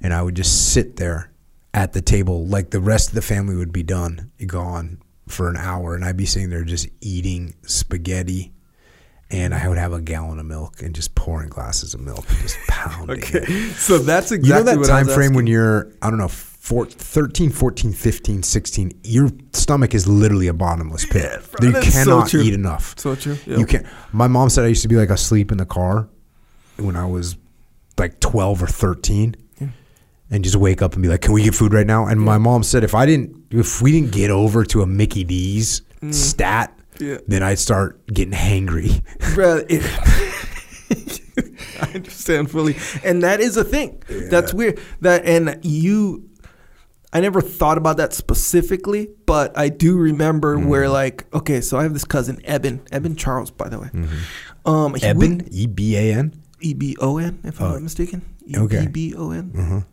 and 0.00 0.14
I 0.14 0.22
would 0.22 0.34
just 0.36 0.72
sit 0.72 0.96
there 0.96 1.30
at 1.72 1.92
the 1.92 2.00
table, 2.00 2.46
like 2.46 2.70
the 2.70 2.80
rest 2.80 3.08
of 3.08 3.14
the 3.16 3.22
family 3.22 3.56
would 3.56 3.72
be 3.72 3.82
done, 3.82 4.30
gone 4.46 4.98
for 5.26 5.48
an 5.48 5.56
hour, 5.56 5.94
and 5.94 6.04
I'd 6.04 6.16
be 6.16 6.26
sitting 6.26 6.50
there 6.50 6.62
just 6.64 6.86
eating 7.00 7.54
spaghetti, 7.62 8.52
and 9.30 9.52
I 9.54 9.66
would 9.68 9.78
have 9.78 9.92
a 9.92 10.00
gallon 10.00 10.38
of 10.38 10.46
milk 10.46 10.82
and 10.82 10.94
just 10.94 11.14
pouring 11.16 11.48
glasses 11.48 11.94
of 11.94 12.00
milk 12.00 12.24
and 12.28 12.38
just 12.38 12.58
pounding. 12.68 13.18
it. 13.18 13.24
okay, 13.24 13.44
so 13.70 13.98
that's 13.98 14.30
exactly 14.30 14.48
You 14.72 14.76
know 14.78 14.82
that 14.84 14.88
time 14.88 15.08
frame 15.08 15.32
when 15.34 15.46
you're, 15.48 15.90
I 16.02 16.10
don't 16.10 16.18
know, 16.18 16.28
four, 16.64 16.86
13, 16.86 17.50
14, 17.50 17.92
15, 17.92 18.42
16, 18.42 18.92
your 19.04 19.28
stomach 19.52 19.92
is 19.94 20.08
literally 20.08 20.48
a 20.48 20.54
bottomless 20.54 21.04
pit. 21.04 21.24
Yeah, 21.30 21.46
bro, 21.52 21.66
you 21.66 21.72
that's 21.74 21.92
so 21.92 22.04
cannot 22.22 22.34
eat 22.34 22.54
enough. 22.54 22.94
so 22.98 23.14
true. 23.14 23.36
You 23.46 23.66
can't. 23.66 23.84
My 24.12 24.28
mom 24.28 24.48
said 24.48 24.64
I 24.64 24.68
used 24.68 24.80
to 24.80 24.88
be 24.88 24.96
like 24.96 25.10
asleep 25.10 25.52
in 25.52 25.58
the 25.58 25.66
car 25.66 26.08
when 26.78 26.96
I 26.96 27.04
was 27.04 27.36
like 27.98 28.18
12 28.20 28.62
or 28.62 28.66
13 28.66 29.34
Yeah. 29.60 29.66
and 30.30 30.42
just 30.42 30.56
wake 30.56 30.80
up 30.80 30.94
and 30.94 31.02
be 31.02 31.08
like, 31.08 31.20
can 31.20 31.34
we 31.34 31.42
get 31.42 31.54
food 31.54 31.74
right 31.74 31.86
now? 31.86 32.06
And 32.06 32.18
my 32.18 32.38
mom 32.38 32.62
said 32.62 32.82
if 32.82 32.94
I 32.94 33.04
didn't, 33.04 33.36
if 33.50 33.82
we 33.82 33.92
didn't 33.92 34.12
get 34.12 34.30
over 34.30 34.64
to 34.64 34.80
a 34.80 34.86
Mickey 34.86 35.22
D's 35.24 35.82
stat, 36.12 36.70
Mm. 36.70 36.80
Yeah. 37.08 37.18
then 37.26 37.42
I'd 37.42 37.58
start 37.58 38.06
getting 38.06 38.32
hangry. 38.32 39.02
It, 39.68 41.20
I 41.82 41.86
understand 41.94 42.50
fully, 42.50 42.76
and 43.02 43.22
that 43.22 43.40
is 43.40 43.56
a 43.56 43.64
thing. 43.64 44.00
That's 44.30 44.54
weird. 44.54 44.78
That 45.00 45.24
and 45.24 45.58
you, 45.62 46.28
I 47.14 47.20
never 47.20 47.40
thought 47.40 47.78
about 47.78 47.96
that 47.98 48.12
specifically, 48.12 49.08
but 49.24 49.56
I 49.56 49.68
do 49.68 49.96
remember 49.96 50.56
Mm-hmm. 50.56 50.68
where 50.68 50.88
like, 50.88 51.24
okay, 51.32 51.60
so 51.60 51.78
I 51.78 51.84
have 51.84 51.92
this 51.92 52.04
cousin 52.04 52.40
Eben, 52.44 52.82
Eben 52.90 53.14
Charles, 53.16 53.50
by 53.52 53.68
the 53.68 53.78
way. 53.78 53.88
Um, 54.66 54.92
Mm-hmm. 54.94 55.04
Eben, 55.04 55.48
E 55.52 55.66
B 55.66 55.96
A 55.96 56.12
N. 56.14 56.34
E 56.60 56.74
B 56.74 56.96
O 57.00 57.18
N, 57.18 57.38
if 57.44 57.60
I'm 57.60 57.66
Oh, 57.66 57.72
not 57.74 57.82
mistaken. 57.82 58.22
E. 58.46 58.86
B 58.88 59.14
O 59.14 59.30
N. 59.30 59.84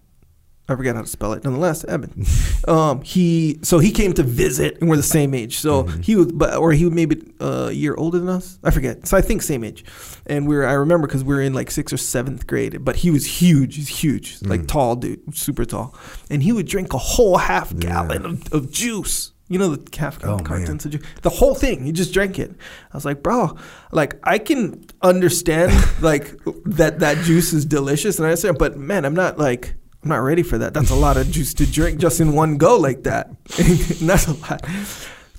I 0.71 0.75
forget 0.77 0.95
how 0.95 1.01
to 1.01 1.07
spell 1.07 1.33
it. 1.33 1.43
Nonetheless, 1.43 1.83
Evan. 1.85 2.25
um, 2.67 3.01
he 3.01 3.59
so 3.61 3.79
he 3.79 3.91
came 3.91 4.13
to 4.13 4.23
visit, 4.23 4.77
and 4.81 4.89
we're 4.89 4.95
the 4.97 5.03
same 5.03 5.33
age. 5.33 5.59
So 5.59 5.83
Mm-hmm. 5.83 6.01
he 6.01 6.15
was, 6.15 6.31
but 6.31 6.55
or 6.57 6.71
he 6.71 6.85
was 6.85 6.93
maybe 6.93 7.21
uh, 7.39 7.67
a 7.69 7.71
year 7.71 7.95
older 7.95 8.19
than 8.19 8.29
us. 8.29 8.59
I 8.63 8.71
forget. 8.71 9.07
So 9.07 9.17
I 9.17 9.21
think 9.21 9.41
same 9.41 9.63
age. 9.63 9.83
And 10.25 10.47
we 10.47 10.55
are 10.55 10.65
I 10.65 10.73
remember 10.73 11.07
because 11.07 11.23
we 11.23 11.33
were 11.33 11.41
in 11.41 11.53
like 11.53 11.71
sixth 11.71 11.93
or 11.93 11.97
seventh 11.97 12.47
grade. 12.47 12.83
But 12.85 12.95
he 12.97 13.11
was 13.11 13.25
huge. 13.25 13.75
He's 13.75 13.89
huge, 13.89 14.39
Mm. 14.39 14.49
like 14.49 14.67
tall 14.67 14.95
dude, 14.95 15.35
super 15.35 15.65
tall. 15.65 15.95
And 16.29 16.41
he 16.43 16.51
would 16.51 16.67
drink 16.67 16.93
a 16.93 16.97
whole 16.97 17.37
half 17.37 17.75
gallon 17.77 18.25
of, 18.25 18.53
of 18.53 18.71
juice. 18.71 19.31
You 19.49 19.59
know 19.59 19.75
the 19.75 19.97
half 19.97 20.17
gallon 20.19 20.39
Oh, 20.39 20.43
cartons 20.45 20.85
of 20.85 20.91
juice. 20.91 21.01
The 21.23 21.29
whole 21.29 21.55
thing. 21.55 21.83
He 21.85 21.91
just 21.91 22.13
drank 22.13 22.39
it. 22.39 22.51
I 22.93 22.95
was 22.95 23.03
like, 23.03 23.21
bro, 23.21 23.57
like 23.91 24.15
I 24.23 24.37
can 24.37 24.85
understand 25.01 25.73
like 26.01 26.33
that 26.65 26.99
that 26.99 27.17
juice 27.25 27.51
is 27.51 27.65
delicious, 27.65 28.17
and 28.17 28.25
I 28.25 28.29
understand. 28.29 28.57
But 28.57 28.77
man, 28.77 29.03
I'm 29.03 29.13
not 29.15 29.37
like. 29.37 29.73
I'm 30.03 30.09
not 30.09 30.17
ready 30.17 30.41
for 30.43 30.57
that. 30.57 30.73
That's 30.73 30.89
a 30.89 30.95
lot 30.95 31.17
of 31.17 31.29
juice 31.29 31.53
to 31.55 31.65
drink 31.69 31.99
just 31.99 32.19
in 32.19 32.33
one 32.33 32.57
go 32.57 32.77
like 32.77 33.03
that. 33.03 33.27
and 33.27 33.37
that's 34.09 34.27
a 34.27 34.33
lot. 34.33 34.65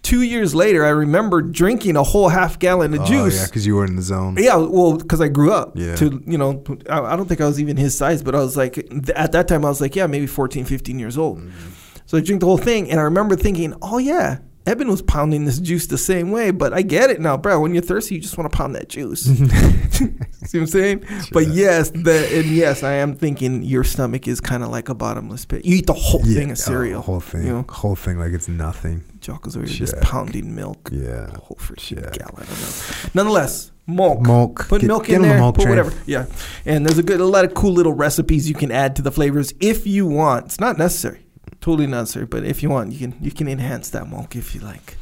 Two 0.03 0.23
years 0.23 0.55
later, 0.55 0.85
I 0.85 0.89
remember 0.91 1.41
drinking 1.43 1.97
a 1.97 2.03
whole 2.03 2.29
half 2.29 2.59
gallon 2.59 2.93
of 2.95 3.01
Oh, 3.01 3.05
juice. 3.07 3.37
yeah, 3.41 3.47
because 3.47 3.67
you 3.67 3.77
were 3.77 3.85
in 3.85 3.95
the 3.97 4.03
zone. 4.03 4.37
Yeah, 4.39 4.57
well, 4.57 4.97
because 4.97 5.21
I 5.21 5.29
grew 5.29 5.53
up 5.53 5.73
Yeah. 5.77 5.95
to, 5.97 6.23
you 6.27 6.39
know, 6.39 6.63
I, 6.91 7.01
I 7.01 7.17
don't 7.17 7.29
think 7.29 7.41
I 7.41 7.47
was 7.47 7.61
even 7.61 7.77
his 7.77 7.97
size, 7.97 8.23
but 8.23 8.35
I 8.35 8.39
was 8.41 8.57
like, 8.57 8.79
at 9.15 9.31
that 9.33 9.47
time, 9.49 9.65
I 9.65 9.69
was 9.69 9.81
like, 9.81 9.95
yeah, 9.95 10.07
maybe 10.09 10.27
14, 10.27 10.65
15 10.65 10.99
years 10.99 11.17
old. 11.19 11.39
Mm-hmm. 11.39 11.69
So 12.07 12.19
I 12.19 12.21
drink 12.21 12.41
the 12.41 12.47
whole 12.47 12.59
thing, 12.59 12.91
and 12.91 12.99
I 12.99 13.05
remember 13.05 13.37
thinking, 13.37 13.75
oh, 13.81 13.99
yeah, 13.99 14.39
Eben 14.65 14.89
was 14.89 15.03
pounding 15.03 15.45
this 15.45 15.59
juice 15.59 15.89
the 15.89 15.99
same 15.99 16.31
way, 16.31 16.53
but 16.53 16.73
I 16.73 16.83
get 16.83 17.11
it 17.11 17.21
now, 17.21 17.37
bro. 17.37 17.61
When 17.61 17.75
you're 17.75 17.83
thirsty, 17.83 18.15
you 18.15 18.21
just 18.21 18.39
want 18.39 18.51
to 18.51 18.57
pound 18.57 18.77
that 18.77 18.89
juice. 18.89 19.23
See 19.25 20.07
what 20.07 20.55
I'm 20.55 20.67
saying? 20.67 21.05
But 21.33 21.49
yes, 21.49 21.91
the, 21.91 22.29
and 22.33 22.47
yes, 22.47 22.83
I 22.85 22.93
am 22.93 23.15
thinking 23.17 23.63
your 23.65 23.83
stomach 23.83 24.29
is 24.29 24.41
kind 24.41 24.63
of 24.63 24.69
like 24.71 24.89
a 24.89 24.95
bottomless 24.95 25.45
pit. 25.47 25.65
You 25.65 25.77
eat 25.77 25.87
the 25.87 25.93
whole 25.95 26.21
Yeah, 26.25 26.35
thing 26.41 26.51
of 26.53 26.59
cereal. 26.59 26.99
oh, 27.01 27.03
whole 27.03 27.21
thing, 27.21 27.45
You 27.45 27.53
know, 27.55 27.65
whole 27.69 27.97
thing 27.97 28.19
like 28.19 28.33
it's 28.33 28.49
nothing. 28.49 29.03
Jocko's 29.21 29.57
over 29.57 29.67
here 29.67 29.77
just 29.79 30.01
pounding 30.01 30.55
milk. 30.55 30.91
Yeah. 30.93 31.27
Whole 31.39 31.57
freaking 31.61 32.01
Check. 32.03 32.13
gallon 32.13 32.43
of 32.43 33.03
milk. 33.05 33.15
Nonetheless, 33.15 33.73
milk. 33.89 34.21
Milk. 34.21 34.69
Put 34.69 34.81
Get- 34.83 34.87
milk 34.89 35.09
in 35.09 35.17
on 35.17 35.23
the 35.23 35.29
there. 35.29 35.39
milk 35.39 35.55
put 35.57 35.63
train. 35.63 35.77
whatever. 35.77 35.93
Yeah, 36.07 36.27
and 36.67 36.87
there's 36.87 36.99
a 36.99 37.03
good, 37.03 37.21
a 37.21 37.25
lot 37.25 37.45
of 37.45 37.55
cool 37.55 37.73
little 37.73 37.93
recipes 37.95 38.49
you 38.49 38.55
can 38.55 38.71
add 38.71 38.95
to 38.97 39.03
the 39.03 39.11
flavors 39.13 39.55
if 39.61 39.87
you 39.87 40.07
want. 40.07 40.47
It's 40.47 40.61
not 40.61 40.79
necessary, 40.79 41.25
totally 41.63 41.87
necessary, 41.87 42.27
but 42.27 42.45
if 42.45 42.63
you 42.63 42.69
want, 42.69 42.93
you 42.93 42.99
can 42.99 43.17
you 43.21 43.31
can 43.31 43.49
enhance 43.49 43.89
that 43.91 44.09
monk 44.09 44.37
if 44.37 44.55
you 44.55 44.61
like. 44.61 44.97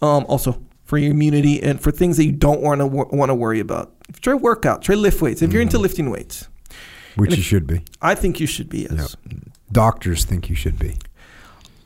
Um, 0.00 0.26
also 0.26 0.60
for 0.84 0.98
your 0.98 1.12
immunity 1.12 1.62
and 1.62 1.80
for 1.80 1.92
things 1.92 2.16
that 2.16 2.24
you 2.24 2.32
don't 2.32 2.60
want 2.60 2.80
to 2.80 2.86
want 2.86 3.30
to 3.30 3.34
worry 3.34 3.60
about. 3.60 3.94
Try 4.20 4.34
workout. 4.34 4.82
Try 4.82 4.96
lift 4.96 5.22
weights. 5.22 5.42
If 5.42 5.52
you're 5.52 5.62
into 5.62 5.78
lifting 5.78 6.10
weights, 6.10 6.48
Which 7.14 7.30
And 7.30 7.36
you 7.38 7.42
should 7.44 7.66
be. 7.66 7.84
I 8.00 8.14
think 8.14 8.40
you 8.40 8.46
should 8.46 8.68
be. 8.68 8.88
Yes. 8.90 9.16
Doctors 9.70 10.24
think 10.24 10.48
you 10.48 10.56
should 10.56 10.78
be. 10.78 10.96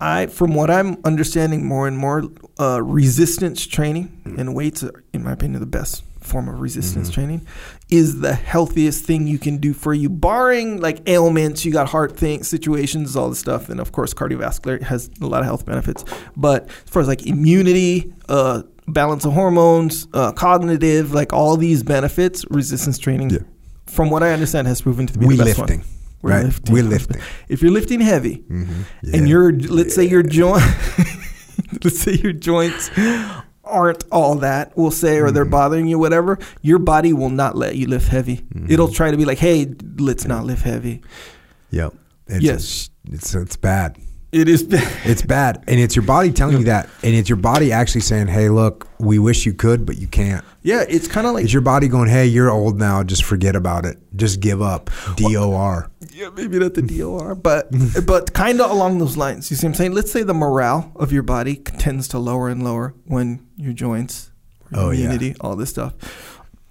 I, 0.00 0.26
from 0.26 0.54
what 0.54 0.70
I'm 0.70 0.98
understanding 1.04 1.64
more 1.64 1.88
and 1.88 1.96
more, 1.96 2.24
uh, 2.60 2.82
resistance 2.82 3.66
training 3.66 4.20
and 4.38 4.54
weights, 4.54 4.82
are, 4.82 5.02
in 5.12 5.24
my 5.24 5.32
opinion, 5.32 5.60
the 5.60 5.66
best 5.66 6.04
form 6.20 6.48
of 6.48 6.60
resistance 6.60 7.08
training, 7.10 7.46
is 7.88 8.20
the 8.20 8.34
healthiest 8.34 9.04
thing 9.04 9.26
you 9.26 9.38
can 9.38 9.58
do 9.58 9.72
for 9.72 9.94
you, 9.94 10.08
barring 10.10 10.80
like 10.80 11.08
ailments. 11.08 11.64
You 11.64 11.72
got 11.72 11.88
heart 11.88 12.16
things, 12.16 12.48
situations, 12.48 13.16
all 13.16 13.30
this 13.30 13.38
stuff, 13.38 13.68
and 13.68 13.80
of 13.80 13.92
course, 13.92 14.12
cardiovascular 14.12 14.82
has 14.82 15.08
a 15.20 15.26
lot 15.26 15.40
of 15.40 15.46
health 15.46 15.64
benefits. 15.64 16.04
But 16.36 16.68
as 16.68 16.90
far 16.90 17.00
as 17.02 17.08
like 17.08 17.24
immunity, 17.26 18.12
uh, 18.28 18.62
balance 18.88 19.24
of 19.24 19.32
hormones, 19.32 20.06
uh, 20.12 20.32
cognitive, 20.32 21.12
like 21.14 21.32
all 21.32 21.56
these 21.56 21.82
benefits, 21.82 22.44
resistance 22.50 22.98
training, 22.98 23.30
Yeah. 23.30 23.38
from 23.86 24.10
what 24.10 24.22
I 24.22 24.32
understand, 24.32 24.66
has 24.66 24.80
proven 24.82 25.06
to 25.06 25.18
be 25.18 25.26
We 25.26 25.36
the 25.36 25.44
best 25.44 25.58
one. 25.58 25.82
We're 26.26 26.32
right? 26.36 26.44
lifting. 26.44 26.72
We're 26.74 26.82
lifting. 26.84 27.20
If 27.48 27.62
you're 27.62 27.72
lifting 27.72 28.00
heavy, 28.00 28.44
Mhm. 28.50 28.84
and 29.14 29.22
Yeah. 29.28 29.32
your 29.34 29.52
let's 29.52 29.94
say 29.94 30.04
your 30.08 30.22
joint 30.22 30.62
let's 31.84 31.98
say 32.00 32.12
your 32.14 32.32
joints 32.32 32.90
aren't 33.64 34.04
all 34.12 34.36
that 34.36 34.72
we'll 34.76 34.90
say 34.92 35.18
or 35.18 35.30
they're 35.30 35.44
Mm-hmm. 35.44 35.50
bothering 35.50 35.86
you 35.88 35.98
whatever 35.98 36.38
your 36.62 36.78
body 36.78 37.12
will 37.12 37.30
not 37.30 37.56
let 37.56 37.74
you 37.76 37.86
lift 37.88 38.08
heavy 38.08 38.36
Mm-hmm. 38.54 38.70
it'll 38.70 38.92
try 38.92 39.10
to 39.10 39.16
be 39.16 39.24
like 39.24 39.38
hey 39.38 39.74
let's 39.98 40.24
not 40.26 40.44
lift 40.46 40.62
heavy 40.62 41.02
Yep. 41.70 41.94
It's, 42.28 42.42
Yes. 42.44 42.90
It's 43.12 43.34
it's 43.34 43.56
bad. 43.56 43.96
It 44.40 44.48
is 44.48 44.62
bad. 44.62 44.92
It's 45.04 45.22
bad, 45.22 45.64
and 45.66 45.80
it's 45.80 45.96
your 45.96 46.04
body 46.04 46.30
telling 46.32 46.58
you 46.58 46.64
that, 46.64 46.88
and 47.02 47.14
it's 47.14 47.28
your 47.28 47.36
body 47.36 47.72
actually 47.72 48.02
saying, 48.02 48.26
"Hey, 48.28 48.48
look, 48.48 48.88
we 48.98 49.18
wish 49.18 49.46
you 49.46 49.52
could, 49.54 49.86
but 49.86 49.98
you 49.98 50.06
can't." 50.06 50.44
yeah 50.62 50.84
it's 50.88 51.06
kind 51.06 51.26
of 51.28 51.34
like 51.34 51.44
It's 51.44 51.52
your 51.52 51.62
body 51.62 51.86
going, 51.88 52.08
"Hey, 52.08 52.26
you're 52.26 52.50
old 52.50 52.76
now. 52.78 53.02
Just 53.04 53.22
forget 53.24 53.54
about 53.56 53.84
it. 53.84 53.98
Just 54.14 54.40
give 54.40 54.60
up." 54.60 54.90
D 55.16 55.36
O 55.36 55.54
R. 55.54 55.90
yeah, 56.12 56.30
maybe 56.34 56.58
not 56.58 56.74
the 56.74 56.82
DOR, 56.82 57.34
but 57.34 57.68
but 58.06 58.32
kind 58.34 58.60
of 58.60 58.70
along 58.70 58.98
those 58.98 59.16
lines. 59.16 59.50
You 59.50 59.56
see 59.56 59.66
what 59.66 59.70
I'm 59.70 59.74
saying? 59.74 59.92
Let's 59.92 60.10
say 60.12 60.22
the 60.22 60.34
morale 60.34 60.92
of 60.96 61.12
your 61.12 61.22
body 61.22 61.56
tends 61.56 62.08
to 62.08 62.18
lower 62.18 62.48
and 62.48 62.62
lower 62.62 62.94
when 63.06 63.46
your 63.56 63.72
joints, 63.72 64.30
your 64.72 64.80
Oh, 64.80 64.90
yeah. 64.90 65.04
immunity, 65.06 65.34
all 65.40 65.56
this 65.56 65.70
stuff. 65.70 65.94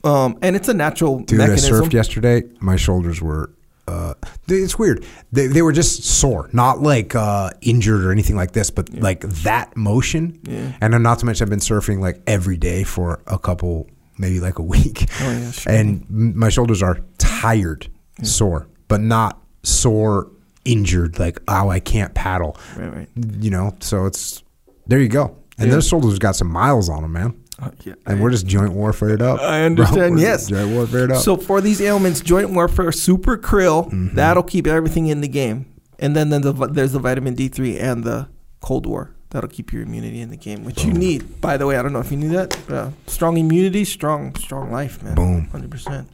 Um, 0.03 0.37
and 0.43 0.55
it's 0.55 0.67
a 0.69 0.73
natural 0.73 1.19
Dude, 1.21 1.39
mechanism. 1.39 1.75
I 1.75 1.79
surfed 1.87 1.93
yesterday. 1.93 2.43
My 2.59 2.75
shoulders 2.75 3.21
were. 3.23 3.49
Uh, 3.87 4.13
It's 4.47 4.79
weird. 4.79 5.05
They, 5.31 5.47
they 5.47 5.61
were 5.61 5.71
just 5.71 6.03
sore, 6.03 6.49
not 6.53 6.81
like 6.81 7.13
uh, 7.15 7.51
injured 7.61 8.03
or 8.03 8.11
anything 8.11 8.35
like 8.35 8.51
this, 8.51 8.71
but 8.71 8.89
like 8.93 9.21
that 9.21 9.75
motion. 9.77 10.39
Yeah. 10.43 10.71
And 10.81 10.93
then 10.93 11.03
not 11.03 11.19
to 11.19 11.25
mention, 11.25 11.45
I've 11.45 11.49
been 11.51 11.59
surfing 11.59 11.99
like 11.99 12.21
every 12.25 12.57
day 12.57 12.83
for 12.83 13.21
a 13.27 13.37
couple, 13.37 13.87
maybe 14.17 14.39
like 14.39 14.57
a 14.59 14.63
week. 14.75 15.07
Oh, 15.21 15.31
yeah, 15.31 15.51
sure. 15.51 15.71
And 15.73 16.05
my 16.09 16.49
shoulders 16.49 16.81
are 16.81 16.99
tired, 17.19 17.87
sore, 18.23 18.67
but 18.87 19.01
not 19.01 19.39
sore, 19.63 20.31
injured, 20.63 21.19
like, 21.19 21.39
oh, 21.47 21.69
I 21.69 21.79
can't 21.79 22.13
paddle. 22.15 22.57
Right, 22.75 22.91
right. 22.95 23.09
You 23.39 23.51
know, 23.51 23.75
so 23.81 24.05
it's 24.07 24.41
there 24.87 24.99
you 24.99 25.09
go. 25.09 25.35
And 25.59 25.67
Yeah. 25.67 25.75
those 25.75 25.87
shoulders 25.87 26.17
got 26.19 26.35
some 26.35 26.49
miles 26.51 26.89
on 26.89 27.03
them, 27.03 27.13
man. 27.13 27.39
Uh, 27.61 27.69
yeah. 27.85 27.93
And 28.05 28.21
we're 28.21 28.31
just 28.31 28.45
joint 28.47 28.73
warfare 28.73 29.21
up. 29.23 29.39
I 29.39 29.63
understand, 29.63 30.19
yes. 30.19 30.47
Joint 30.47 30.71
warfare 30.71 31.11
up. 31.13 31.21
So 31.21 31.37
for 31.37 31.61
these 31.61 31.79
ailments, 31.81 32.19
joint 32.21 32.49
warfare, 32.49 32.91
super 32.91 33.37
krill, 33.37 33.85
Mm-hmm. 33.85 34.15
that'll 34.15 34.43
keep 34.43 34.67
everything 34.67 35.07
in 35.07 35.21
the 35.21 35.27
game. 35.29 35.65
And 35.99 36.15
then, 36.15 36.29
then 36.29 36.41
the, 36.41 36.51
there's 36.51 36.91
the 36.91 36.99
vitamin 36.99 37.35
D3 37.35 37.81
and 37.81 38.03
the 38.03 38.27
Cold 38.59 38.85
War. 38.85 39.11
That'll 39.29 39.49
keep 39.49 39.71
your 39.73 39.83
immunity 39.83 40.19
in 40.21 40.29
the 40.29 40.37
game, 40.37 40.63
which 40.65 40.83
you 40.85 40.93
need. 40.93 41.39
By 41.41 41.57
the 41.57 41.65
way, 41.65 41.77
I 41.77 41.81
don't 41.81 41.91
know 41.93 41.99
if 41.99 42.11
you 42.11 42.17
knew 42.17 42.29
that. 42.29 42.69
Uh, 42.69 42.89
strong 43.07 43.37
immunity, 43.37 43.83
strong, 43.85 44.35
strong 44.35 44.71
life, 44.71 45.01
man. 45.03 45.15
Boom. 45.15 45.45
hundred 45.47 45.71
percent. 45.71 46.09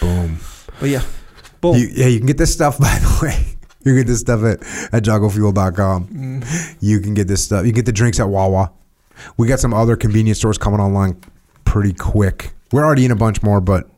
Boom. 0.00 0.38
But 0.80 0.88
yeah, 0.90 1.02
boom. 1.60 1.76
You, 1.76 1.88
yeah, 1.92 2.06
you 2.06 2.18
can 2.18 2.26
get 2.26 2.36
this 2.38 2.52
stuff, 2.52 2.78
by 2.80 2.98
the 2.98 3.18
way. 3.22 3.46
You 3.84 3.92
can 3.92 3.96
get 3.96 4.06
this 4.06 4.20
stuff 4.20 4.42
at, 4.42 4.60
at. 4.92 5.02
Mm-hmm. 5.04 6.76
You 6.80 7.00
can 7.00 7.14
get 7.14 7.28
this 7.28 7.42
stuff. 7.44 7.64
You 7.64 7.72
can 7.72 7.76
get 7.76 7.86
the 7.86 7.92
drinks 7.92 8.20
at 8.20 8.28
Wawa. 8.28 8.72
We 9.36 9.46
got 9.46 9.60
some 9.60 9.74
other 9.74 9.96
convenience 9.96 10.38
stores 10.38 10.58
coming 10.58 10.80
online 10.80 11.20
pretty 11.64 11.92
quick. 11.92 12.52
We're 12.72 12.84
already 12.84 13.04
in 13.04 13.10
a 13.10 13.16
bunch 13.16 13.42
more, 13.42 13.60
but 13.60 13.88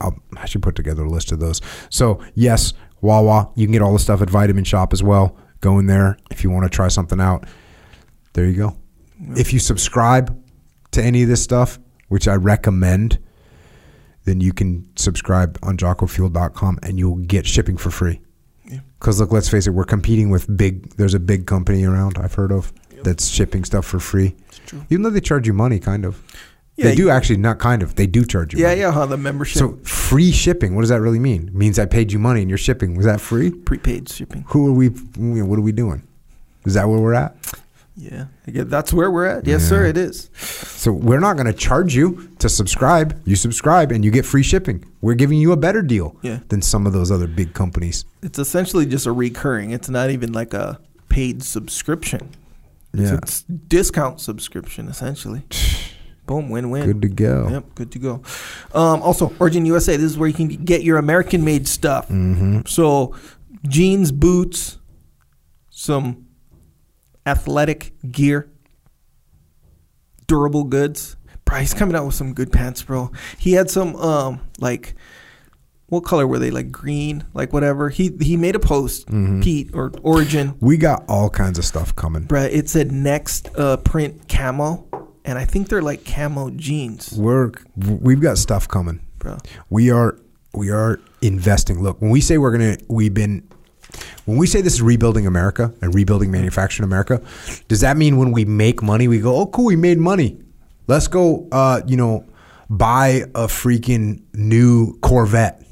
I'll, 0.00 0.18
I 0.36 0.46
should 0.46 0.62
put 0.62 0.74
together 0.74 1.04
a 1.04 1.10
list 1.10 1.32
of 1.32 1.40
those. 1.40 1.60
So, 1.90 2.20
yes, 2.34 2.72
Wawa. 3.00 3.50
You 3.54 3.66
can 3.66 3.72
get 3.72 3.82
all 3.82 3.92
the 3.92 3.98
stuff 3.98 4.22
at 4.22 4.30
Vitamin 4.30 4.64
Shoppe 4.64 4.92
as 4.92 5.02
well. 5.02 5.36
Go 5.60 5.78
in 5.78 5.86
there 5.86 6.18
if 6.30 6.44
you 6.44 6.50
want 6.50 6.64
to 6.64 6.70
try 6.70 6.88
something 6.88 7.20
out. 7.20 7.44
There 8.32 8.46
you 8.46 8.56
go. 8.56 8.76
If 9.36 9.52
you 9.52 9.58
subscribe 9.58 10.36
to 10.92 11.02
any 11.02 11.22
of 11.22 11.28
this 11.28 11.42
stuff, 11.42 11.78
which 12.08 12.28
I 12.28 12.34
recommend, 12.34 13.18
then 14.24 14.40
you 14.40 14.52
can 14.52 14.88
subscribe 14.96 15.58
on 15.62 15.76
jockofuel.com 15.76 16.78
and 16.82 16.98
you'll 16.98 17.16
get 17.16 17.46
shipping 17.46 17.76
for 17.76 17.90
free. 17.90 18.20
Yeah. 18.68 18.80
Because 18.98 19.20
look, 19.20 19.32
let's 19.32 19.48
face 19.48 19.66
it, 19.66 19.70
we're 19.70 19.84
competing 19.84 20.30
with 20.30 20.54
big. 20.56 20.90
There's 20.96 21.14
a 21.14 21.20
big 21.20 21.46
company 21.46 21.84
around 21.84 22.18
I've 22.18 22.34
heard 22.34 22.52
of 22.52 22.72
that's 23.06 23.26
shipping 23.28 23.64
stuff 23.64 23.86
for 23.86 23.98
free. 24.00 24.34
It's 24.48 24.58
true. 24.66 24.84
Even 24.90 25.02
though 25.02 25.10
they 25.10 25.20
charge 25.20 25.46
you 25.46 25.52
money, 25.54 25.78
kind 25.78 26.04
of. 26.04 26.22
Yeah, 26.76 26.86
they 26.86 26.94
do 26.94 27.04
you- 27.04 27.10
actually 27.10 27.38
not 27.38 27.58
kind 27.58 27.82
of. 27.82 27.94
They 27.94 28.06
do 28.06 28.24
charge 28.26 28.52
you. 28.52 28.60
Yeah, 28.60 28.68
money. 28.68 28.80
yeah, 28.82 28.92
huh? 28.92 29.06
The 29.06 29.16
membership, 29.16 29.58
So 29.58 29.78
free 29.84 30.30
shipping. 30.30 30.74
What 30.74 30.82
does 30.82 30.90
that 30.90 31.00
really 31.00 31.18
mean? 31.18 31.48
It 31.48 31.54
means 31.54 31.78
I 31.78 31.86
paid 31.86 32.12
you 32.12 32.18
money 32.18 32.42
and 32.42 32.50
you're 32.50 32.58
shipping. 32.58 32.94
Was 32.96 33.06
that 33.06 33.20
free? 33.20 33.50
prepaid 33.50 34.08
shipping. 34.10 34.44
Who 34.48 34.68
are 34.68 34.72
we? 34.72 34.88
What 34.88 35.58
are 35.58 35.62
we 35.62 35.72
doing? 35.72 36.02
Is 36.66 36.74
that 36.74 36.86
where 36.88 36.98
we're 36.98 37.14
at? 37.14 37.34
Yeah, 37.98 38.26
that's 38.44 38.92
where 38.92 39.10
we're 39.10 39.24
at. 39.24 39.46
Yes, 39.46 39.66
sir, 39.66 39.86
it 39.86 39.96
is. 39.96 40.28
So 40.36 40.92
we're 40.92 41.18
not 41.20 41.36
going 41.36 41.46
to 41.46 41.54
charge 41.54 41.94
you 41.94 42.28
to 42.40 42.48
subscribe. 42.50 43.18
You 43.24 43.36
subscribe 43.36 43.90
and 43.90 44.04
you 44.04 44.10
get 44.10 44.26
free 44.26 44.42
shipping. 44.42 44.84
We're 45.00 45.14
giving 45.14 45.38
you 45.38 45.52
a 45.52 45.56
better 45.56 45.80
deal 45.80 46.14
Yeah. 46.20 46.40
than 46.50 46.60
some 46.60 46.86
of 46.86 46.92
those 46.92 47.10
other 47.10 47.26
big 47.26 47.54
companies. 47.54 48.04
It's 48.22 48.38
essentially 48.38 48.84
just 48.84 49.06
a 49.06 49.12
recurring. 49.12 49.70
It's 49.70 49.88
not 49.88 50.10
even 50.10 50.34
like 50.34 50.52
a 50.52 50.78
paid 51.08 51.42
subscription. 51.42 52.28
It's 52.94 53.44
Yeah. 53.48 53.54
a 53.54 53.58
discount 53.68 54.20
subscription 54.20 54.88
essentially. 54.88 55.42
Boom, 56.26 56.50
win 56.50 56.70
win. 56.70 56.84
Good 56.86 57.02
to 57.02 57.08
go. 57.08 57.48
Yep, 57.50 57.74
good 57.76 57.92
to 57.92 57.98
go. 58.00 58.14
Um, 58.74 59.00
also, 59.02 59.32
Origin 59.38 59.64
USA. 59.64 59.96
This 59.96 60.10
is 60.10 60.18
where 60.18 60.26
you 60.28 60.34
can 60.34 60.48
get 60.48 60.82
your 60.82 60.98
American 60.98 61.44
made 61.44 61.68
stuff. 61.68 62.08
Mm-hmm. 62.08 62.60
So, 62.66 63.14
jeans, 63.68 64.10
boots, 64.10 64.78
some 65.70 66.26
athletic 67.24 67.92
gear, 68.10 68.50
durable 70.26 70.64
goods. 70.64 71.16
Bro, 71.44 71.60
he's 71.60 71.74
coming 71.74 71.94
out 71.94 72.04
with 72.06 72.14
some 72.16 72.34
good 72.34 72.50
pants, 72.52 72.82
bro. 72.82 73.12
He 73.38 73.52
had 73.52 73.70
some 73.70 73.94
um 73.96 74.40
like 74.58 74.94
what 75.88 76.00
color 76.04 76.26
were 76.26 76.38
they? 76.38 76.50
Like 76.50 76.72
green, 76.72 77.24
like 77.34 77.52
whatever. 77.52 77.88
He 77.90 78.10
he 78.20 78.36
made 78.36 78.56
a 78.56 78.58
post, 78.60 79.06
Mm-hmm. 79.06 79.40
Pete 79.42 79.70
or 79.74 79.92
Origin. 80.02 80.54
We 80.60 80.76
got 80.76 81.04
all 81.08 81.30
kinds 81.30 81.58
of 81.58 81.64
stuff 81.64 81.94
coming. 81.94 82.26
Bruh, 82.26 82.48
it 82.50 82.68
said 82.68 82.90
next 82.92 83.48
uh, 83.56 83.76
print 83.78 84.28
camo, 84.28 84.86
and 85.24 85.38
I 85.38 85.44
think 85.44 85.68
they're 85.68 85.82
like 85.82 86.04
camo 86.04 86.50
jeans, 86.50 87.12
We're 87.16 87.52
we've 87.76 88.20
got 88.20 88.38
stuff 88.38 88.66
coming. 88.68 89.00
bro. 89.18 89.38
We 89.70 89.90
are 89.90 90.18
we 90.52 90.70
are 90.70 90.98
investing. 91.22 91.82
Look, 91.82 92.00
when 92.00 92.10
we 92.10 92.20
say 92.20 92.38
we're 92.38 92.52
gonna, 92.52 92.76
we've 92.88 93.14
been. 93.14 93.48
When 94.26 94.36
we 94.36 94.46
say 94.48 94.60
this 94.60 94.74
is 94.74 94.82
rebuilding 94.82 95.26
America 95.26 95.72
and 95.80 95.94
rebuilding 95.94 96.30
manufacturing 96.32 96.84
America, 96.84 97.22
does 97.68 97.80
that 97.80 97.96
mean 97.96 98.16
when 98.18 98.32
we 98.32 98.44
make 98.44 98.82
money, 98.82 99.06
we 99.06 99.20
go, 99.20 99.36
"Oh, 99.36 99.46
cool, 99.46 99.66
we 99.66 99.76
made 99.76 99.98
money. 99.98 100.38
Let's 100.88 101.06
go, 101.06 101.46
uh, 101.52 101.80
you 101.86 101.96
know, 101.96 102.24
buy 102.68 103.22
a 103.34 103.46
freaking 103.46 104.22
new 104.34 104.98
Corvette." 105.00 105.62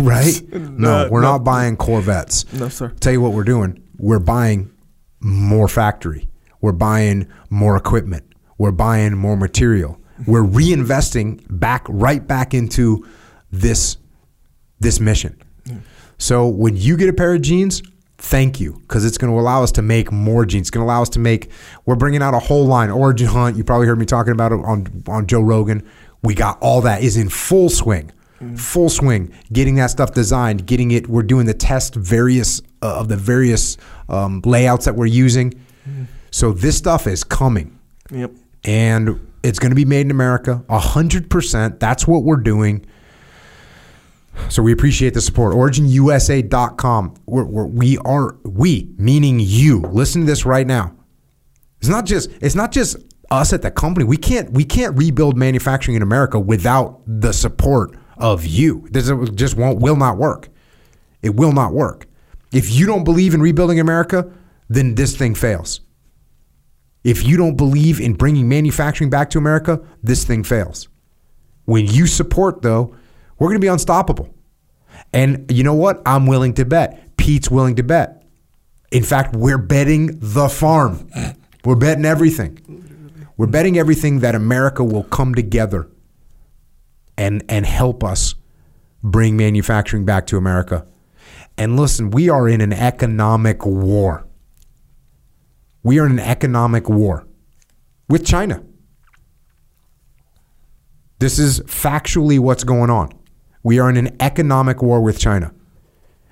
right? 0.08 0.52
No, 0.52 1.08
we're 1.10 1.20
no. 1.20 1.32
not 1.32 1.44
buying 1.44 1.76
Corvettes. 1.76 2.50
No, 2.52 2.68
sir. 2.68 2.92
Tell 3.00 3.12
you 3.12 3.20
what 3.20 3.32
we're 3.32 3.44
doing. 3.44 3.82
We're 3.98 4.18
buying 4.18 4.72
more 5.20 5.68
factory. 5.68 6.28
We're 6.60 6.72
buying 6.72 7.28
more 7.48 7.76
equipment. 7.76 8.24
We're 8.58 8.72
buying 8.72 9.16
more 9.16 9.36
material. 9.36 9.98
We're 10.26 10.44
reinvesting 10.44 11.44
back 11.48 11.86
right 11.88 12.26
back 12.26 12.52
into 12.52 13.06
this 13.50 13.96
this 14.78 15.00
mission. 15.00 15.40
So 16.18 16.46
when 16.48 16.76
you 16.76 16.98
get 16.98 17.08
a 17.08 17.14
pair 17.14 17.34
of 17.34 17.40
jeans, 17.40 17.82
thank 18.18 18.60
you 18.60 18.78
because 18.82 19.06
it's 19.06 19.16
going 19.16 19.32
to 19.32 19.40
allow 19.40 19.62
us 19.62 19.72
to 19.72 19.82
make 19.82 20.12
more 20.12 20.44
jeans. 20.44 20.64
It's 20.64 20.70
going 20.70 20.84
to 20.84 20.86
allow 20.86 21.00
us 21.00 21.08
to 21.10 21.18
make. 21.18 21.50
We're 21.86 21.96
bringing 21.96 22.20
out 22.22 22.34
a 22.34 22.38
whole 22.38 22.66
line. 22.66 22.90
Origin 22.90 23.28
Hunt. 23.28 23.56
You 23.56 23.64
probably 23.64 23.86
heard 23.86 23.98
me 23.98 24.04
talking 24.04 24.32
about 24.32 24.52
it 24.52 24.56
on 24.56 25.02
on 25.06 25.26
Joe 25.26 25.40
Rogan. 25.40 25.88
We 26.22 26.34
got 26.34 26.58
all 26.60 26.82
that 26.82 27.02
is 27.02 27.16
in 27.16 27.30
full 27.30 27.70
swing, 27.70 28.12
full 28.56 28.88
swing. 28.88 29.32
Getting 29.52 29.74
that 29.76 29.88
stuff 29.90 30.12
designed, 30.14 30.66
getting 30.66 30.90
it. 30.90 31.08
We're 31.08 31.22
doing 31.22 31.46
the 31.46 31.54
test 31.54 31.94
various 31.94 32.60
uh, 32.82 32.98
of 33.00 33.08
the 33.08 33.16
various 33.16 33.76
um, 34.08 34.40
layouts 34.44 34.84
that 34.86 34.94
we're 34.96 35.06
using. 35.06 35.60
So 36.30 36.52
this 36.52 36.76
stuff 36.76 37.06
is 37.06 37.24
coming 37.24 37.76
Yep. 38.10 38.32
and 38.64 39.26
it's 39.42 39.58
going 39.58 39.70
to 39.70 39.76
be 39.76 39.84
made 39.84 40.02
in 40.02 40.10
America, 40.10 40.62
hundred 40.70 41.28
percent. 41.30 41.80
That's 41.80 42.06
what 42.06 42.22
we're 42.24 42.36
doing. 42.36 42.86
So 44.48 44.62
we 44.62 44.72
appreciate 44.72 45.12
the 45.14 45.20
support. 45.20 45.54
OriginUSA.com. 45.54 47.14
We're, 47.26 47.44
we're, 47.44 47.66
we 47.66 47.98
are 47.98 48.36
we 48.44 48.88
meaning 48.96 49.40
you. 49.40 49.80
Listen 49.80 50.22
to 50.22 50.26
this 50.26 50.46
right 50.46 50.66
now. 50.66 50.94
It's 51.80 51.88
not 51.88 52.06
just 52.06 52.30
it's 52.40 52.54
not 52.54 52.72
just 52.72 52.96
us 53.30 53.52
at 53.52 53.62
the 53.62 53.70
company. 53.70 54.04
We 54.06 54.16
can't 54.16 54.50
we 54.52 54.64
can't 54.64 54.96
rebuild 54.96 55.36
manufacturing 55.36 55.96
in 55.96 56.02
America 56.02 56.38
without 56.38 57.00
the 57.06 57.32
support 57.32 57.96
of 58.20 58.46
you. 58.46 58.86
This 58.90 59.10
just 59.34 59.56
won't 59.56 59.80
will 59.80 59.96
not 59.96 60.16
work. 60.16 60.48
It 61.22 61.34
will 61.34 61.52
not 61.52 61.72
work. 61.72 62.06
If 62.52 62.70
you 62.70 62.86
don't 62.86 63.04
believe 63.04 63.34
in 63.34 63.40
rebuilding 63.40 63.80
America, 63.80 64.30
then 64.68 64.94
this 64.94 65.16
thing 65.16 65.34
fails. 65.34 65.80
If 67.04 67.24
you 67.24 67.36
don't 67.36 67.56
believe 67.56 68.00
in 68.00 68.14
bringing 68.14 68.48
manufacturing 68.48 69.10
back 69.10 69.30
to 69.30 69.38
America, 69.38 69.80
this 70.02 70.24
thing 70.24 70.44
fails. 70.44 70.88
When 71.64 71.86
you 71.86 72.06
support, 72.06 72.62
though, 72.62 72.94
we're 73.38 73.48
going 73.48 73.60
to 73.60 73.64
be 73.64 73.68
unstoppable. 73.68 74.34
And 75.12 75.50
you 75.50 75.64
know 75.64 75.74
what? 75.74 76.02
I'm 76.04 76.26
willing 76.26 76.54
to 76.54 76.64
bet. 76.64 77.16
Pete's 77.16 77.50
willing 77.50 77.76
to 77.76 77.82
bet. 77.82 78.24
In 78.90 79.02
fact, 79.02 79.34
we're 79.34 79.58
betting 79.58 80.18
the 80.20 80.48
farm. 80.48 81.08
We're 81.64 81.76
betting 81.76 82.04
everything. 82.04 83.26
We're 83.36 83.46
betting 83.46 83.78
everything 83.78 84.20
that 84.20 84.34
America 84.34 84.84
will 84.84 85.04
come 85.04 85.34
together 85.34 85.88
and 87.20 87.44
and 87.50 87.66
help 87.66 88.02
us 88.02 88.34
bring 89.02 89.36
manufacturing 89.36 90.06
back 90.06 90.26
to 90.26 90.38
America. 90.38 90.86
And 91.58 91.78
listen, 91.78 92.10
we 92.10 92.30
are 92.30 92.48
in 92.48 92.62
an 92.62 92.72
economic 92.72 93.66
war. 93.66 94.26
We 95.82 95.98
are 96.00 96.06
in 96.06 96.12
an 96.12 96.18
economic 96.18 96.88
war 96.88 97.26
with 98.08 98.24
China. 98.24 98.62
This 101.18 101.38
is 101.38 101.60
factually 101.60 102.38
what's 102.38 102.64
going 102.64 102.88
on. 102.88 103.12
We 103.62 103.78
are 103.78 103.90
in 103.90 103.98
an 103.98 104.16
economic 104.20 104.80
war 104.80 105.02
with 105.02 105.18
China. 105.18 105.52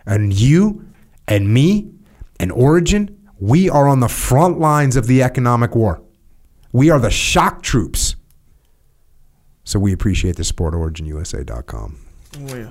And 0.06 0.32
you 0.32 0.86
and 1.26 1.52
me 1.52 1.92
and 2.40 2.50
Origin, 2.50 3.28
we 3.38 3.68
are 3.68 3.86
on 3.86 4.00
the 4.00 4.08
front 4.08 4.58
lines 4.58 4.96
of 4.96 5.06
the 5.06 5.22
economic 5.22 5.74
war. 5.74 6.02
We 6.72 6.88
are 6.88 6.98
the 6.98 7.10
shock 7.10 7.62
troops. 7.62 8.16
So 9.68 9.78
we 9.78 9.92
appreciate 9.92 10.36
the 10.36 10.44
support 10.44 10.72
of 10.72 10.80
OriginUSA.com. 10.80 11.98
Oh, 12.40 12.56
yeah. 12.56 12.70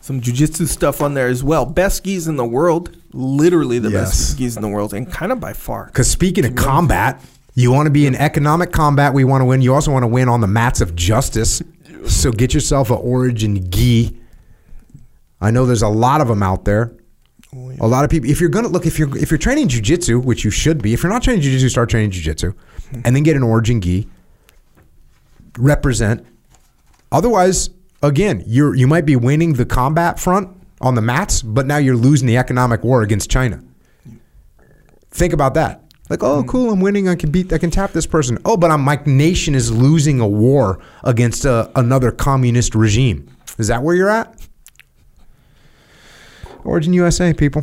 Some 0.00 0.20
jujitsu 0.20 0.68
stuff 0.68 1.02
on 1.02 1.14
there 1.14 1.26
as 1.26 1.42
well. 1.42 1.66
Best 1.66 2.04
gis 2.04 2.28
in 2.28 2.36
the 2.36 2.44
world. 2.44 2.96
Literally 3.12 3.80
the 3.80 3.90
Yes. 3.90 4.10
best 4.10 4.38
gis 4.38 4.54
in 4.54 4.62
the 4.62 4.68
world, 4.68 4.94
and 4.94 5.10
kind 5.10 5.32
of 5.32 5.40
by 5.40 5.52
far. 5.52 5.86
Because 5.86 6.08
speaking 6.08 6.44
of 6.44 6.54
combat, 6.54 7.20
you 7.54 7.72
want 7.72 7.86
to 7.86 7.90
be 7.90 8.06
in 8.06 8.14
economic 8.14 8.70
combat. 8.70 9.14
We 9.14 9.24
want 9.24 9.40
to 9.40 9.46
win. 9.46 9.62
You 9.62 9.74
also 9.74 9.90
want 9.90 10.04
to 10.04 10.06
win 10.06 10.28
on 10.28 10.40
the 10.40 10.46
mats 10.46 10.80
of 10.80 10.94
justice. 10.94 11.60
So 12.06 12.30
get 12.30 12.54
yourself 12.54 12.90
an 12.90 12.98
Origin 12.98 13.68
gi. 13.68 14.16
I 15.40 15.50
know 15.50 15.66
there's 15.66 15.82
a 15.82 15.88
lot 15.88 16.20
of 16.20 16.28
them 16.28 16.44
out 16.44 16.64
there. 16.64 16.92
Oh, 17.52 17.72
a 17.80 17.88
lot 17.88 18.04
of 18.04 18.10
people. 18.10 18.30
If 18.30 18.40
you're 18.40 18.48
gonna 18.48 18.68
look, 18.68 18.86
if 18.86 18.96
you're 18.96 19.18
if 19.18 19.32
you're 19.32 19.38
training 19.38 19.66
jujitsu, 19.66 20.24
which 20.24 20.44
you 20.44 20.52
should 20.52 20.82
be, 20.82 20.92
if 20.92 21.02
you're 21.02 21.10
not 21.10 21.24
training 21.24 21.42
jujitsu, 21.42 21.68
start 21.68 21.90
training 21.90 22.12
jujitsu, 22.12 22.54
hmm. 22.90 23.00
and 23.04 23.16
then 23.16 23.24
get 23.24 23.34
an 23.34 23.42
origin 23.42 23.80
gi. 23.80 24.06
Represent. 25.58 26.26
Otherwise, 27.10 27.70
again, 28.02 28.42
you're 28.46 28.74
you 28.74 28.86
might 28.86 29.06
be 29.06 29.16
winning 29.16 29.54
the 29.54 29.66
combat 29.66 30.18
front 30.18 30.48
on 30.80 30.94
the 30.94 31.02
mats, 31.02 31.42
but 31.42 31.66
now 31.66 31.76
you're 31.76 31.96
losing 31.96 32.26
the 32.26 32.36
economic 32.36 32.84
war 32.84 33.02
against 33.02 33.30
China. 33.30 33.62
Think 35.10 35.32
about 35.32 35.54
that. 35.54 35.82
Like, 36.08 36.22
oh, 36.22 36.42
cool, 36.44 36.70
I'm 36.70 36.80
winning. 36.80 37.08
I 37.08 37.16
can 37.16 37.30
beat. 37.30 37.52
I 37.52 37.58
can 37.58 37.70
tap 37.70 37.92
this 37.92 38.06
person. 38.06 38.38
Oh, 38.44 38.56
but 38.56 38.70
I'm, 38.70 38.80
my 38.80 38.98
nation 39.04 39.54
is 39.54 39.70
losing 39.70 40.20
a 40.20 40.26
war 40.26 40.80
against 41.04 41.44
uh, 41.44 41.68
another 41.76 42.10
communist 42.10 42.74
regime. 42.74 43.28
Is 43.58 43.68
that 43.68 43.82
where 43.82 43.94
you're 43.94 44.08
at? 44.08 44.34
Origin 46.64 46.92
USA, 46.94 47.34
people. 47.34 47.62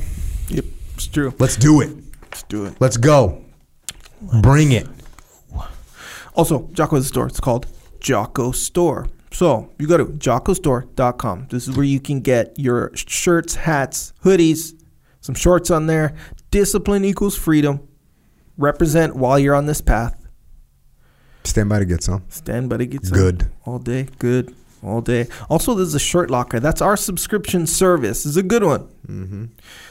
Yep, 0.49 0.65
it's 0.93 1.07
true. 1.07 1.33
Let's 1.39 1.55
do 1.55 1.81
it. 1.81 1.89
Let's 2.23 2.43
do 2.43 2.65
it. 2.65 2.75
Let's 2.79 2.97
go. 2.97 3.43
Bring 4.41 4.71
it. 4.71 4.87
Also, 6.35 6.69
Jocko 6.73 6.97
has 6.97 7.05
a 7.05 7.07
store. 7.07 7.27
It's 7.27 7.39
called 7.39 7.65
Jocko 8.05 8.51
Store. 8.51 9.07
So 9.31 9.71
you 9.79 9.87
go 9.87 9.97
to 9.97 10.05
jockostore.com. 10.05 11.47
This 11.49 11.67
is 11.67 11.75
where 11.75 11.85
you 11.85 11.99
can 11.99 12.21
get 12.21 12.53
your 12.59 12.91
shirts, 12.95 13.55
hats, 13.55 14.13
hoodies, 14.23 14.79
some 15.21 15.33
shorts 15.33 15.71
on 15.71 15.87
there. 15.87 16.15
Discipline 16.51 17.03
equals 17.03 17.35
freedom. 17.35 17.87
Represent 18.57 19.15
while 19.15 19.39
you're 19.39 19.55
on 19.55 19.65
this 19.65 19.81
path. 19.81 20.23
Stand 21.45 21.67
by 21.67 21.79
to 21.79 21.85
get 21.85 22.03
some. 22.03 22.23
Stand 22.29 22.69
by 22.69 22.77
to 22.77 22.85
get 22.85 23.05
some. 23.05 23.17
Good. 23.17 23.51
All 23.65 23.79
day. 23.79 24.07
Good. 24.19 24.55
All 24.83 25.01
day. 25.01 25.27
Also, 25.49 25.73
there's 25.73 25.95
a 25.95 25.99
shirt 25.99 26.29
locker. 26.29 26.59
That's 26.59 26.83
our 26.83 26.95
subscription 26.95 27.65
service. 27.65 28.23
It's 28.27 28.37
a 28.37 28.43
good 28.43 28.63
one. 28.63 28.87
Mm-hmm. 29.07 29.45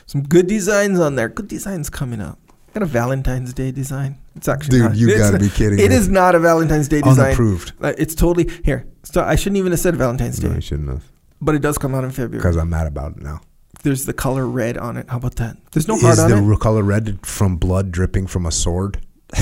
Some 0.06 0.22
good 0.22 0.46
designs 0.46 1.00
on 1.00 1.16
there. 1.16 1.28
Good 1.28 1.48
designs 1.48 1.90
coming 1.90 2.20
up. 2.20 2.38
Got 2.74 2.82
a 2.82 2.86
Valentine's 2.86 3.54
Day 3.54 3.70
design. 3.70 4.18
It's 4.34 4.48
actually 4.48 4.78
Dude, 4.78 4.82
not, 4.90 4.96
you 4.96 5.16
gotta 5.16 5.32
not- 5.32 5.40
be 5.40 5.48
kidding 5.54 5.78
It 5.78 5.90
me. 5.90 5.94
is 5.94 6.08
not 6.08 6.34
a 6.34 6.40
Valentine's 6.40 6.88
Day 6.88 7.00
design. 7.00 7.26
Unapproved. 7.26 7.72
It's 7.82 8.16
totally 8.16 8.52
here. 8.64 8.86
So 9.04 9.22
I 9.22 9.36
shouldn't 9.36 9.58
even 9.58 9.70
have 9.70 9.78
said 9.80 9.94
Valentine's 9.94 10.38
Day, 10.38 10.48
No, 10.48 10.56
I 10.56 10.60
shouldn't 10.60 10.88
have. 10.88 11.04
but 11.40 11.54
it 11.54 11.60
does 11.62 11.78
come 11.78 11.94
out 11.94 12.02
in 12.02 12.10
February. 12.10 12.38
Because 12.40 12.56
I'm 12.56 12.70
mad 12.70 12.88
about 12.88 13.12
it 13.16 13.22
now. 13.22 13.40
There's 13.84 14.06
the 14.06 14.12
color 14.12 14.46
red 14.46 14.76
on 14.76 14.96
it. 14.96 15.08
How 15.08 15.18
about 15.18 15.36
that? 15.36 15.56
There's 15.70 15.86
no 15.86 15.96
heart 15.98 16.14
Is 16.14 16.18
on 16.20 16.48
the 16.50 16.56
color 16.56 16.82
red 16.82 17.24
from 17.24 17.56
blood 17.58 17.92
dripping 17.92 18.26
from 18.26 18.44
a 18.46 18.50
sword? 18.50 18.98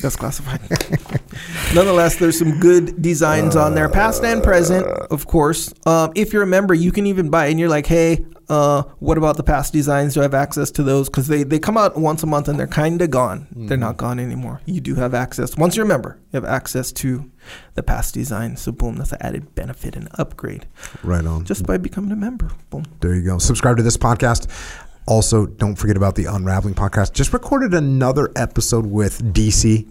That's 0.00 0.16
classified. 0.16 0.60
Nonetheless, 1.74 2.16
there's 2.16 2.38
some 2.38 2.58
good 2.60 3.00
designs 3.02 3.56
on 3.56 3.74
there, 3.74 3.88
past 3.88 4.24
and 4.24 4.42
present, 4.42 4.86
of 4.86 5.26
course. 5.26 5.72
Um, 5.86 6.12
if 6.14 6.32
you're 6.32 6.42
a 6.42 6.46
member, 6.46 6.74
you 6.74 6.92
can 6.92 7.06
even 7.06 7.30
buy, 7.30 7.46
and 7.46 7.58
you're 7.58 7.68
like, 7.68 7.86
hey, 7.86 8.24
uh, 8.48 8.82
what 8.98 9.18
about 9.18 9.36
the 9.36 9.42
past 9.42 9.72
designs? 9.74 10.14
Do 10.14 10.20
I 10.20 10.22
have 10.22 10.32
access 10.34 10.70
to 10.72 10.82
those? 10.82 11.08
Because 11.10 11.26
they, 11.28 11.42
they 11.42 11.58
come 11.58 11.76
out 11.76 11.98
once 11.98 12.22
a 12.22 12.26
month 12.26 12.48
and 12.48 12.58
they're 12.58 12.66
kind 12.66 13.02
of 13.02 13.10
gone. 13.10 13.46
They're 13.54 13.76
not 13.76 13.98
gone 13.98 14.18
anymore. 14.18 14.62
You 14.64 14.80
do 14.80 14.94
have 14.94 15.12
access. 15.12 15.54
Once 15.56 15.76
you're 15.76 15.84
a 15.84 15.88
member, 15.88 16.18
you 16.32 16.40
have 16.40 16.46
access 16.48 16.90
to 16.92 17.30
the 17.74 17.82
past 17.82 18.14
designs. 18.14 18.62
So, 18.62 18.72
boom, 18.72 18.96
that's 18.96 19.12
an 19.12 19.18
added 19.20 19.54
benefit 19.54 19.96
and 19.96 20.08
upgrade 20.14 20.66
Right 21.02 21.26
on. 21.26 21.44
just 21.44 21.66
by 21.66 21.76
becoming 21.76 22.10
a 22.10 22.16
member. 22.16 22.50
Boom. 22.70 22.84
There 23.00 23.14
you 23.14 23.22
go. 23.22 23.36
Subscribe 23.38 23.76
to 23.76 23.82
this 23.82 23.98
podcast. 23.98 24.46
Also, 25.08 25.46
don't 25.46 25.76
forget 25.76 25.96
about 25.96 26.16
the 26.16 26.26
Unraveling 26.26 26.74
podcast. 26.74 27.14
Just 27.14 27.32
recorded 27.32 27.72
another 27.72 28.30
episode 28.36 28.84
with 28.84 29.32
DC. 29.32 29.90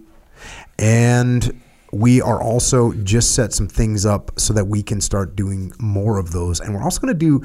And 0.77 1.59
we 1.91 2.21
are 2.21 2.39
also 2.39 2.93
just 2.93 3.33
set 3.33 3.51
some 3.51 3.67
things 3.67 4.05
up 4.05 4.39
so 4.39 4.53
that 4.53 4.65
we 4.65 4.83
can 4.83 5.01
start 5.01 5.35
doing 5.35 5.73
more 5.79 6.19
of 6.19 6.33
those. 6.33 6.59
And 6.59 6.75
we're 6.75 6.83
also 6.83 7.01
going 7.01 7.15
to 7.15 7.17
do, 7.17 7.43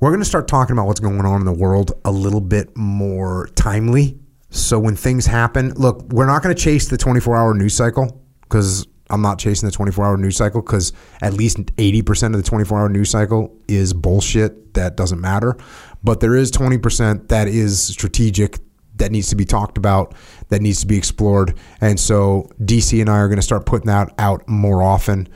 we're 0.00 0.08
going 0.08 0.22
to 0.22 0.24
start 0.24 0.48
talking 0.48 0.72
about 0.72 0.86
what's 0.86 0.98
going 0.98 1.20
on 1.20 1.40
in 1.40 1.44
the 1.44 1.52
world 1.52 1.92
a 2.06 2.10
little 2.10 2.40
bit 2.40 2.74
more 2.74 3.50
timely. 3.54 4.18
So 4.48 4.78
when 4.78 4.96
things 4.96 5.26
happen, 5.26 5.74
look, 5.74 6.04
we're 6.04 6.24
not 6.24 6.42
going 6.42 6.56
to 6.56 6.62
chase 6.62 6.88
the 6.88 6.96
24 6.96 7.36
hour 7.36 7.52
news 7.52 7.74
cycle 7.74 8.24
because 8.40 8.86
I'm 9.10 9.20
not 9.20 9.38
chasing 9.38 9.66
the 9.66 9.74
24 9.74 10.06
hour 10.06 10.16
news 10.16 10.38
cycle 10.38 10.62
because 10.62 10.94
at 11.20 11.34
least 11.34 11.58
80% 11.76 12.34
of 12.34 12.42
the 12.42 12.48
24 12.48 12.78
hour 12.78 12.88
news 12.88 13.10
cycle 13.10 13.54
is 13.68 13.92
bullshit 13.92 14.74
that 14.74 14.96
doesn't 14.96 15.20
matter. 15.20 15.56
But 16.02 16.20
there 16.20 16.34
is 16.34 16.50
20% 16.50 17.28
that 17.28 17.48
is 17.48 17.82
strategic 17.82 18.58
that 18.96 19.12
needs 19.12 19.28
to 19.28 19.36
be 19.36 19.44
talked 19.44 19.78
about, 19.78 20.14
that 20.48 20.60
needs 20.60 20.80
to 20.80 20.86
be 20.86 20.96
explored. 20.96 21.54
And 21.80 21.98
so 21.98 22.50
DC 22.60 23.00
and 23.00 23.08
I 23.08 23.18
are 23.18 23.28
going 23.28 23.36
to 23.36 23.42
start 23.42 23.66
putting 23.66 23.86
that 23.86 24.12
out 24.18 24.46
more 24.48 24.82
often. 24.82 25.28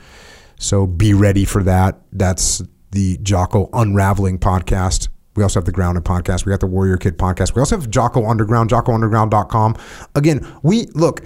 So 0.59 0.85
be 0.85 1.13
ready 1.13 1.45
for 1.45 1.63
that. 1.63 2.01
That's 2.11 2.61
the 2.91 3.17
Jocko 3.17 3.69
Unraveling 3.73 4.39
podcast. 4.39 5.09
We 5.35 5.43
also 5.43 5.59
have 5.59 5.65
the 5.65 5.71
Grounded 5.71 6.03
podcast. 6.03 6.45
We 6.45 6.51
got 6.51 6.59
the 6.59 6.67
Warrior 6.67 6.97
Kid 6.97 7.17
podcast. 7.17 7.55
We 7.55 7.59
also 7.59 7.77
have 7.77 7.89
Jocko 7.89 8.25
Underground, 8.25 8.69
JockoUnderground.com. 8.69 9.75
Again, 10.15 10.47
we 10.61 10.85
look, 10.93 11.25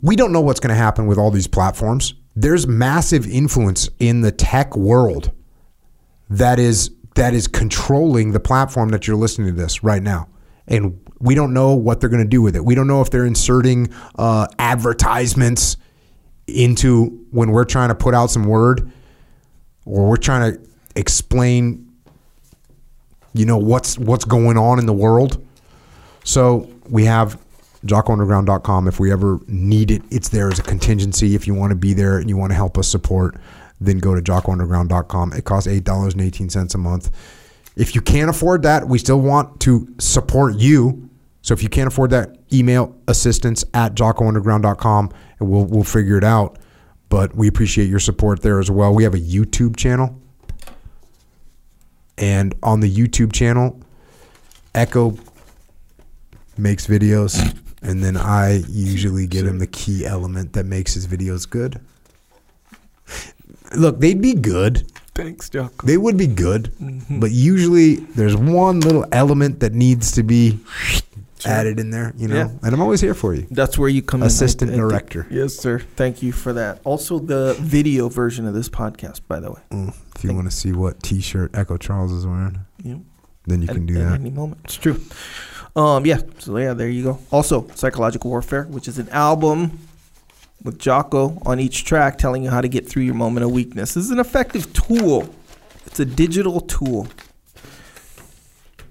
we 0.00 0.16
don't 0.16 0.32
know 0.32 0.40
what's 0.40 0.60
going 0.60 0.70
to 0.70 0.80
happen 0.80 1.06
with 1.06 1.18
all 1.18 1.30
these 1.30 1.46
platforms. 1.46 2.14
There's 2.34 2.66
massive 2.66 3.26
influence 3.26 3.90
in 3.98 4.22
the 4.22 4.32
tech 4.32 4.76
world 4.76 5.30
that 6.30 6.58
is 6.58 6.90
that 7.20 7.34
is 7.34 7.46
controlling 7.46 8.32
the 8.32 8.40
platform 8.40 8.88
that 8.88 9.06
you're 9.06 9.14
listening 9.14 9.48
to 9.48 9.52
this 9.52 9.84
right 9.84 10.02
now. 10.02 10.26
And 10.66 10.98
we 11.18 11.34
don't 11.34 11.52
know 11.52 11.74
what 11.74 12.00
they're 12.00 12.08
going 12.08 12.22
to 12.22 12.28
do 12.28 12.40
with 12.40 12.56
it. 12.56 12.64
We 12.64 12.74
don't 12.74 12.86
know 12.86 13.02
if 13.02 13.10
they're 13.10 13.26
inserting 13.26 13.92
uh, 14.16 14.46
advertisements 14.58 15.76
into 16.46 17.26
when 17.30 17.50
we're 17.50 17.66
trying 17.66 17.90
to 17.90 17.94
put 17.94 18.14
out 18.14 18.30
some 18.30 18.44
word 18.44 18.90
or 19.84 20.08
we're 20.08 20.16
trying 20.16 20.50
to 20.50 20.60
explain 20.96 21.92
you 23.34 23.44
know 23.44 23.58
what's 23.58 23.98
what's 23.98 24.24
going 24.24 24.56
on 24.56 24.78
in 24.78 24.86
the 24.86 24.94
world. 24.94 25.46
So 26.24 26.70
we 26.88 27.04
have 27.04 27.38
jockounderground.com. 27.84 28.88
If 28.88 28.98
we 28.98 29.12
ever 29.12 29.40
need 29.46 29.90
it, 29.90 30.00
it's 30.10 30.30
there 30.30 30.48
as 30.48 30.58
a 30.58 30.62
contingency. 30.62 31.34
If 31.34 31.46
you 31.46 31.52
want 31.52 31.70
to 31.70 31.76
be 31.76 31.92
there 31.92 32.16
and 32.16 32.30
you 32.30 32.38
want 32.38 32.52
to 32.52 32.56
help 32.56 32.78
us 32.78 32.88
support, 32.88 33.36
then 33.80 33.98
go 33.98 34.14
to 34.14 34.20
jockounderground.com. 34.20 35.32
It 35.32 35.44
costs 35.44 35.68
$8.18 35.68 36.74
a 36.74 36.78
month. 36.78 37.10
If 37.76 37.94
you 37.94 38.00
can't 38.00 38.28
afford 38.28 38.62
that, 38.62 38.86
we 38.86 38.98
still 38.98 39.20
want 39.20 39.60
to 39.60 39.88
support 39.98 40.56
you. 40.56 41.08
So 41.42 41.54
if 41.54 41.62
you 41.62 41.68
can't 41.68 41.88
afford 41.88 42.10
that, 42.10 42.36
email 42.52 42.96
assistance 43.08 43.64
at 43.72 43.94
jockounderground.com 43.94 45.12
and 45.38 45.48
we'll, 45.48 45.64
we'll 45.64 45.84
figure 45.84 46.18
it 46.18 46.24
out. 46.24 46.58
But 47.08 47.34
we 47.34 47.48
appreciate 47.48 47.88
your 47.88 47.98
support 47.98 48.42
there 48.42 48.60
as 48.60 48.70
well. 48.70 48.94
We 48.94 49.04
have 49.04 49.14
a 49.14 49.20
YouTube 49.20 49.76
channel. 49.76 50.20
And 52.18 52.54
on 52.62 52.80
the 52.80 52.94
YouTube 52.94 53.32
channel, 53.32 53.80
Echo 54.74 55.16
makes 56.56 56.86
videos, 56.86 57.58
and 57.82 58.04
then 58.04 58.16
I 58.16 58.62
usually 58.68 59.26
give 59.26 59.46
him 59.46 59.58
the 59.58 59.66
key 59.66 60.04
element 60.04 60.52
that 60.52 60.66
makes 60.66 60.94
his 60.94 61.06
videos 61.06 61.48
good. 61.48 61.80
Look, 63.74 64.00
they'd 64.00 64.20
be 64.20 64.34
good. 64.34 64.90
Thanks, 65.14 65.48
Jocko. 65.50 65.86
They 65.86 65.96
would 65.96 66.16
be 66.16 66.26
good, 66.26 66.72
but 67.10 67.30
usually 67.30 67.96
there's 67.96 68.36
one 68.36 68.80
little 68.80 69.04
element 69.12 69.60
that 69.60 69.72
needs 69.72 70.12
to 70.12 70.22
be 70.22 70.58
added 71.44 71.78
in 71.80 71.90
there, 71.90 72.12
you 72.16 72.28
know. 72.28 72.36
Yeah. 72.36 72.48
And 72.62 72.74
I'm 72.74 72.80
always 72.80 73.00
here 73.00 73.14
for 73.14 73.34
you. 73.34 73.46
That's 73.50 73.76
where 73.78 73.88
you 73.88 74.02
come 74.02 74.22
Assistant 74.22 74.70
in. 74.70 74.78
Assistant 74.78 74.90
I 74.92 74.98
think- 74.98 75.10
director. 75.10 75.26
Yes, 75.30 75.54
sir. 75.56 75.78
Thank 75.96 76.22
you 76.22 76.32
for 76.32 76.52
that. 76.54 76.80
Also, 76.84 77.18
the 77.18 77.54
video 77.60 78.08
version 78.08 78.46
of 78.46 78.54
this 78.54 78.68
podcast, 78.68 79.20
by 79.28 79.40
the 79.40 79.50
way. 79.52 79.60
Mm, 79.70 79.94
If 80.16 80.24
you 80.24 80.32
want 80.34 80.50
to 80.50 80.56
see 80.56 80.72
what 80.72 81.02
T-shirt 81.02 81.50
Echo 81.54 81.76
Charles 81.76 82.12
is 82.12 82.26
wearing, 82.26 82.60
Yeah. 82.82 82.96
then 83.46 83.62
you 83.62 83.68
at, 83.68 83.74
can 83.74 83.86
do 83.86 84.00
at 84.00 84.08
that. 84.10 84.20
any 84.20 84.30
moment. 84.30 84.60
It's 84.64 84.76
true. 84.76 85.00
Um, 85.76 86.04
yeah. 86.06 86.20
So 86.38 86.56
yeah, 86.58 86.72
there 86.74 86.88
you 86.88 87.02
go. 87.04 87.18
Also, 87.30 87.66
psychological 87.74 88.30
warfare, 88.30 88.64
which 88.64 88.86
is 88.88 88.98
an 88.98 89.08
album 89.10 89.78
with 90.62 90.78
Jocko 90.78 91.38
on 91.46 91.60
each 91.60 91.84
track, 91.84 92.18
telling 92.18 92.42
you 92.42 92.50
how 92.50 92.60
to 92.60 92.68
get 92.68 92.88
through 92.88 93.02
your 93.02 93.14
moment 93.14 93.44
of 93.44 93.50
weakness. 93.50 93.94
This 93.94 94.04
is 94.04 94.10
an 94.10 94.18
effective 94.18 94.72
tool. 94.72 95.28
It's 95.86 96.00
a 96.00 96.04
digital 96.04 96.60
tool. 96.60 97.08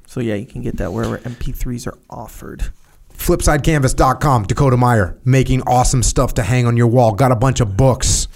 So 0.07 0.19
yeah, 0.19 0.35
you 0.35 0.45
can 0.45 0.61
get 0.61 0.77
that 0.77 0.91
wherever 0.91 1.19
MP3s 1.19 1.88
are 1.88 1.98
offered. 2.09 2.72
FlipsideCanvas.com, 3.14 4.43
Dakota 4.45 4.77
Meyer, 4.77 5.17
making 5.23 5.61
awesome 5.64 6.01
stuff 6.01 6.33
to 6.35 6.43
hang 6.43 6.65
on 6.65 6.77
your 6.77 6.88
wall. 6.88 7.14
Got 7.14 7.31
a 7.31 7.35
bunch 7.35 7.59
of 7.59 7.77
books. 7.77 8.27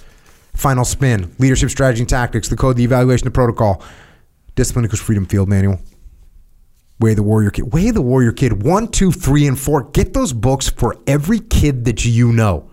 Final 0.52 0.84
Spin, 0.84 1.34
Leadership 1.38 1.70
Strategy 1.70 2.02
and 2.02 2.08
Tactics, 2.08 2.48
The 2.48 2.56
Code, 2.56 2.76
The 2.76 2.84
Evaluation, 2.84 3.24
The 3.24 3.32
Protocol, 3.32 3.82
Discipline 4.54 4.84
Equals 4.84 5.00
Freedom 5.00 5.26
Field 5.26 5.48
Manual, 5.48 5.80
Way 7.00 7.14
the 7.14 7.24
Warrior 7.24 7.50
Kid. 7.50 7.72
Way 7.72 7.90
the 7.90 8.02
Warrior 8.02 8.32
Kid, 8.32 8.62
one, 8.62 8.86
two, 8.86 9.10
three, 9.10 9.48
and 9.48 9.58
four. 9.58 9.82
Get 9.82 10.14
those 10.14 10.32
books 10.32 10.68
for 10.68 10.96
every 11.08 11.40
kid 11.40 11.86
that 11.86 12.04
you 12.04 12.32
know. 12.32 12.70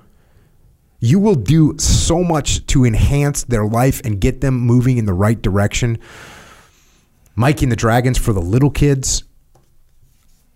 You 1.04 1.18
will 1.20 1.36
do 1.36 1.76
so 1.80 2.24
much 2.24 2.64
to 2.68 2.86
enhance 2.86 3.44
their 3.44 3.66
life 3.66 4.02
and 4.06 4.22
get 4.22 4.42
them 4.42 4.60
moving 4.60 4.98
in 4.98 5.06
the 5.06 5.14
right 5.14 5.42
direction. 5.42 5.98
Mikey 7.36 7.66
and 7.66 7.72
the 7.72 7.76
Dragons 7.76 8.20
for 8.20 8.34
the 8.34 8.40
little 8.40 8.70
kids 8.70 9.24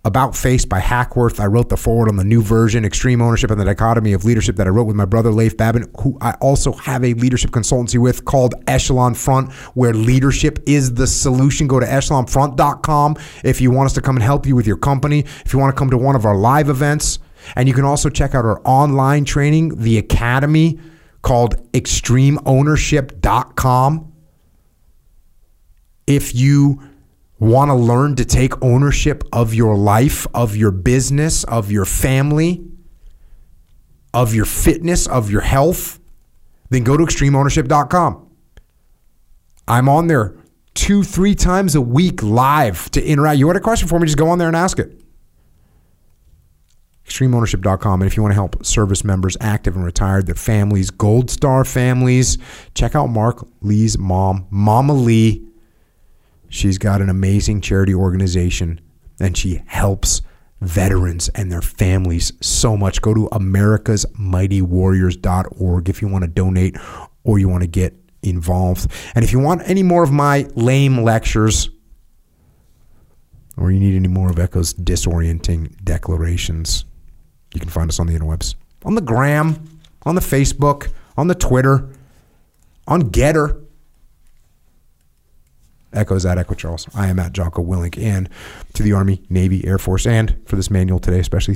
about 0.04 0.36
Face 0.36 0.64
by 0.66 0.78
Hackworth. 0.78 1.40
I 1.40 1.48
wrote 1.48 1.70
the 1.70 1.78
foreword 1.78 2.10
on 2.10 2.18
the 2.18 2.24
new 2.24 2.44
version, 2.44 2.86
Extreme 2.86 3.24
Ownership 3.24 3.50
and 3.50 3.60
the 3.60 3.66
Dichotomy 3.66 4.14
of 4.14 4.24
Leadership, 4.24 4.56
that 4.58 4.68
I 4.68 4.70
wrote 4.70 4.84
with 4.84 4.96
my 4.96 5.06
brother 5.06 5.32
Leif 5.32 5.58
Babin, 5.58 5.92
who 6.00 6.16
I 6.22 6.34
also 6.34 6.74
have 6.74 7.04
a 7.04 7.16
leadership 7.16 7.50
consultancy 7.50 7.98
with 7.98 8.24
called 8.24 8.54
Echelon 8.68 9.16
Front, 9.16 9.52
where 9.74 9.96
leadership 9.96 10.60
is 10.68 10.94
the 10.94 11.08
solution. 11.08 11.66
Go 11.66 11.80
to 11.80 11.88
echelonfront.com 11.88 13.18
if 13.44 13.62
you 13.62 13.72
want 13.72 13.88
us 13.88 13.94
to 13.94 14.02
come 14.02 14.16
and 14.16 14.24
help 14.24 14.46
you 14.46 14.56
with 14.56 14.68
your 14.68 14.78
company, 14.78 15.22
if 15.44 15.54
you 15.54 15.58
want 15.58 15.76
to 15.76 15.80
come 15.80 15.90
to 15.90 15.98
one 15.98 16.16
of 16.16 16.24
our 16.24 16.36
live 16.36 16.70
events. 16.70 17.18
And 17.56 17.68
you 17.68 17.74
can 17.74 17.86
also 17.86 18.10
check 18.10 18.36
out 18.36 18.46
our 18.46 18.62
online 18.66 19.26
training, 19.26 19.82
the 19.82 19.98
Academy, 19.98 20.80
called 21.22 21.72
extremeownership.com. 21.74 24.12
If 26.08 26.36
you 26.36 26.82
want 27.40 27.70
to 27.70 27.76
learn 27.76 28.16
to 28.16 28.26
take 28.26 28.62
ownership 28.64 29.24
of 29.34 29.54
your 29.54 29.76
life, 29.76 30.26
of 30.34 30.56
your 30.56 30.72
business, 30.72 31.44
of 31.46 31.72
your 31.72 31.86
family, 31.86 32.66
of 34.14 34.34
your 34.34 34.46
fitness, 34.46 35.08
of 35.08 35.30
your 35.30 35.42
health, 35.42 36.00
then 36.70 36.84
go 36.84 36.96
to 36.96 37.04
extremeownership.com. 37.04 38.30
I'm 39.68 39.90
on 39.90 40.08
there 40.08 40.36
two, 40.74 41.04
three 41.04 41.36
times 41.36 41.76
a 41.76 41.82
week 41.82 42.22
live 42.22 42.90
to 42.92 43.04
interact. 43.04 43.40
You 43.40 43.48
want 43.48 43.58
a 43.58 43.62
question 43.62 43.88
for 43.88 44.00
me? 44.00 44.06
Just 44.06 44.18
go 44.18 44.30
on 44.30 44.38
there 44.38 44.48
and 44.48 44.56
ask 44.56 44.80
it. 44.80 45.02
ExtremeOwnership.com. 47.08 48.02
And 48.02 48.10
if 48.10 48.18
you 48.18 48.24
want 48.24 48.32
to 48.32 48.36
help 48.36 48.66
service 48.66 49.04
members, 49.04 49.38
active 49.40 49.76
and 49.76 49.86
retired, 49.86 50.26
their 50.26 50.36
families, 50.36 50.90
Gold 50.90 51.30
Star 51.30 51.64
families, 51.64 52.38
check 52.74 52.96
out 52.96 53.08
Mark 53.08 53.46
Lee's 53.62 53.98
mom, 53.98 54.48
Mama 54.50 54.94
Lee 54.94 55.46
She's 56.56 56.78
got 56.78 57.02
an 57.02 57.10
amazing 57.10 57.62
charity 57.62 57.94
organization 57.94 58.80
and 59.20 59.36
she 59.36 59.62
helps 59.66 60.22
veterans 60.62 61.28
and 61.30 61.52
their 61.52 61.62
families 61.62 62.32
so 62.42 62.78
much. 62.78 63.02
Go 63.02 63.14
to 63.14 63.28
americasmightywarriors.org 63.34 65.90
if 65.90 66.02
you 66.02 66.08
want 66.08 66.24
to 66.24 66.30
donate 66.30 66.78
or 67.26 67.40
you 67.40 67.50
want 67.50 67.64
to 67.64 67.68
get 67.68 67.94
involved. 68.24 68.90
And 69.16 69.26
if 69.26 69.34
you 69.34 69.40
want 69.40 69.64
any 69.66 69.84
more 69.84 70.04
of 70.04 70.14
my 70.14 70.48
lame 70.56 71.04
lectures 71.04 71.70
or 73.58 73.72
you 73.72 73.80
need 73.80 73.96
any 73.96 74.08
more 74.08 74.30
of 74.30 74.40
Echo's 74.40 74.74
disorienting 74.74 75.76
declarations, 75.84 76.86
you 77.56 77.62
can 77.62 77.70
find 77.70 77.90
us 77.90 78.00
on 78.00 78.08
the 78.08 78.18
interwebs, 78.18 78.56
on 78.84 78.96
the 78.96 79.02
gram, 79.02 79.80
on 80.04 80.16
the 80.16 80.22
Facebook, 80.22 80.92
on 81.18 81.28
the 81.28 81.36
Twitter, 81.36 81.90
on 82.88 83.10
Gettr. 83.10 83.64
Echoes 85.94 86.26
at 86.26 86.38
Echo 86.38 86.54
Charles. 86.54 86.88
I 86.94 87.08
am 87.08 87.20
at 87.20 87.32
Jocko 87.32 87.64
Willink. 87.64 87.98
And 87.98 88.30
to 88.74 88.84
the 88.84 88.92
Army, 88.92 89.22
Navy, 89.30 89.66
Air 89.66 89.78
Force, 89.78 90.06
and 90.06 90.36
for 90.46 90.58
this 90.58 90.70
manual 90.70 91.00
today, 91.00 91.20
especially 91.20 91.56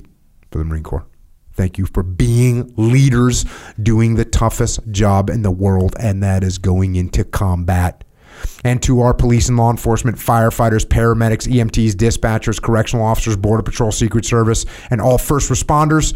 for 0.49 0.59
the 0.59 0.63
Marine 0.63 0.83
Corps. 0.83 1.05
Thank 1.53 1.77
you 1.77 1.85
for 1.87 2.03
being 2.03 2.73
leaders, 2.77 3.43
doing 3.81 4.15
the 4.15 4.23
toughest 4.23 4.79
job 4.91 5.29
in 5.29 5.41
the 5.41 5.51
world, 5.51 5.93
and 5.99 6.23
that 6.23 6.41
is 6.41 6.57
going 6.57 6.95
into 6.95 7.25
combat. 7.25 8.05
And 8.63 8.81
to 8.83 9.01
our 9.01 9.13
police 9.13 9.49
and 9.49 9.57
law 9.57 9.71
enforcement, 9.71 10.17
firefighters, 10.17 10.85
paramedics, 10.85 11.47
EMTs, 11.47 11.91
dispatchers, 11.91 12.61
correctional 12.61 13.05
officers, 13.05 13.37
Border 13.37 13.63
Patrol, 13.63 13.91
Secret 13.91 14.25
Service, 14.25 14.65
and 14.89 15.01
all 15.01 15.17
first 15.17 15.49
responders, 15.49 16.15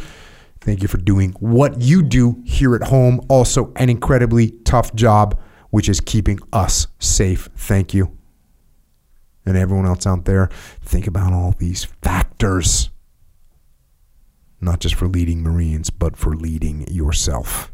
thank 0.61 0.81
you 0.81 0.87
for 0.87 0.97
doing 0.97 1.31
what 1.39 1.81
you 1.81 2.01
do 2.01 2.41
here 2.45 2.75
at 2.75 2.83
home. 2.83 3.25
Also, 3.29 3.71
an 3.75 3.89
incredibly 3.89 4.51
tough 4.65 4.93
job 4.95 5.39
which 5.73 5.89
is 5.89 5.99
keeping 5.99 6.39
us 6.53 6.85
safe. 6.99 7.49
Thank 7.55 7.95
you. 7.95 8.15
And 9.43 9.57
everyone 9.57 9.87
else 9.87 10.05
out 10.05 10.25
there, 10.25 10.49
think 10.83 11.07
about 11.07 11.33
all 11.33 11.55
these 11.57 11.83
factors. 11.83 12.91
Not 14.61 14.79
just 14.79 14.93
for 14.93 15.07
leading 15.07 15.41
Marines, 15.41 15.89
but 15.89 16.15
for 16.15 16.35
leading 16.35 16.87
yourself. 16.87 17.72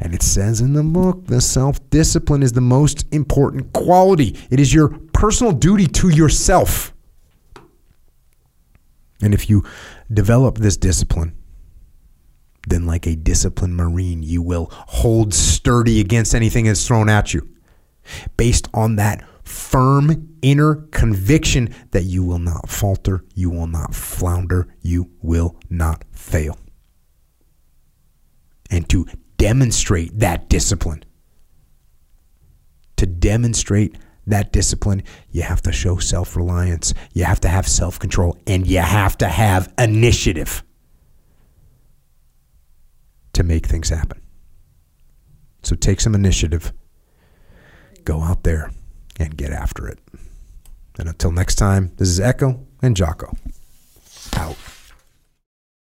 And 0.00 0.14
it 0.14 0.22
says 0.22 0.60
in 0.60 0.72
the 0.72 0.82
book 0.82 1.26
the 1.26 1.40
self 1.40 1.78
discipline 1.90 2.42
is 2.42 2.52
the 2.52 2.60
most 2.60 3.06
important 3.12 3.72
quality. 3.72 4.36
It 4.50 4.60
is 4.60 4.72
your 4.72 4.88
personal 5.12 5.52
duty 5.52 5.86
to 5.86 6.08
yourself. 6.08 6.94
And 9.20 9.34
if 9.34 9.50
you 9.50 9.64
develop 10.12 10.58
this 10.58 10.76
discipline, 10.76 11.34
then 12.68 12.86
like 12.86 13.06
a 13.06 13.16
disciplined 13.16 13.76
Marine, 13.76 14.22
you 14.22 14.42
will 14.42 14.68
hold 14.70 15.34
sturdy 15.34 16.00
against 16.00 16.34
anything 16.34 16.66
that's 16.66 16.86
thrown 16.86 17.08
at 17.08 17.34
you. 17.34 17.48
Based 18.36 18.68
on 18.72 18.96
that 18.96 19.24
firm 19.42 20.28
inner 20.42 20.74
conviction 20.92 21.74
that 21.90 22.04
you 22.04 22.22
will 22.22 22.38
not 22.38 22.68
falter, 22.68 23.24
you 23.34 23.50
will 23.50 23.66
not 23.66 23.94
flounder, 23.94 24.68
you 24.82 25.10
will 25.22 25.56
not 25.68 26.04
fail. 26.12 26.58
And 28.70 28.88
to 28.90 29.06
demonstrate 29.38 30.18
that 30.18 30.48
discipline, 30.48 31.04
to 32.96 33.06
demonstrate 33.06 33.96
that 34.26 34.52
discipline, 34.52 35.02
you 35.30 35.42
have 35.42 35.62
to 35.62 35.72
show 35.72 35.96
self 35.96 36.36
reliance, 36.36 36.92
you 37.14 37.24
have 37.24 37.40
to 37.40 37.48
have 37.48 37.66
self 37.66 37.98
control, 37.98 38.36
and 38.46 38.66
you 38.66 38.78
have 38.80 39.16
to 39.18 39.28
have 39.28 39.72
initiative 39.78 40.62
to 43.32 43.42
make 43.42 43.66
things 43.66 43.88
happen. 43.88 44.20
So 45.62 45.76
take 45.76 46.00
some 46.00 46.14
initiative, 46.14 46.72
go 48.04 48.20
out 48.20 48.42
there 48.42 48.70
and 49.18 49.36
get 49.36 49.52
after 49.52 49.88
it. 49.88 49.98
And 50.98 51.08
until 51.08 51.30
next 51.30 51.54
time, 51.54 51.92
this 51.96 52.08
is 52.08 52.20
Echo 52.20 52.66
and 52.82 52.96
Jocko. 52.96 53.32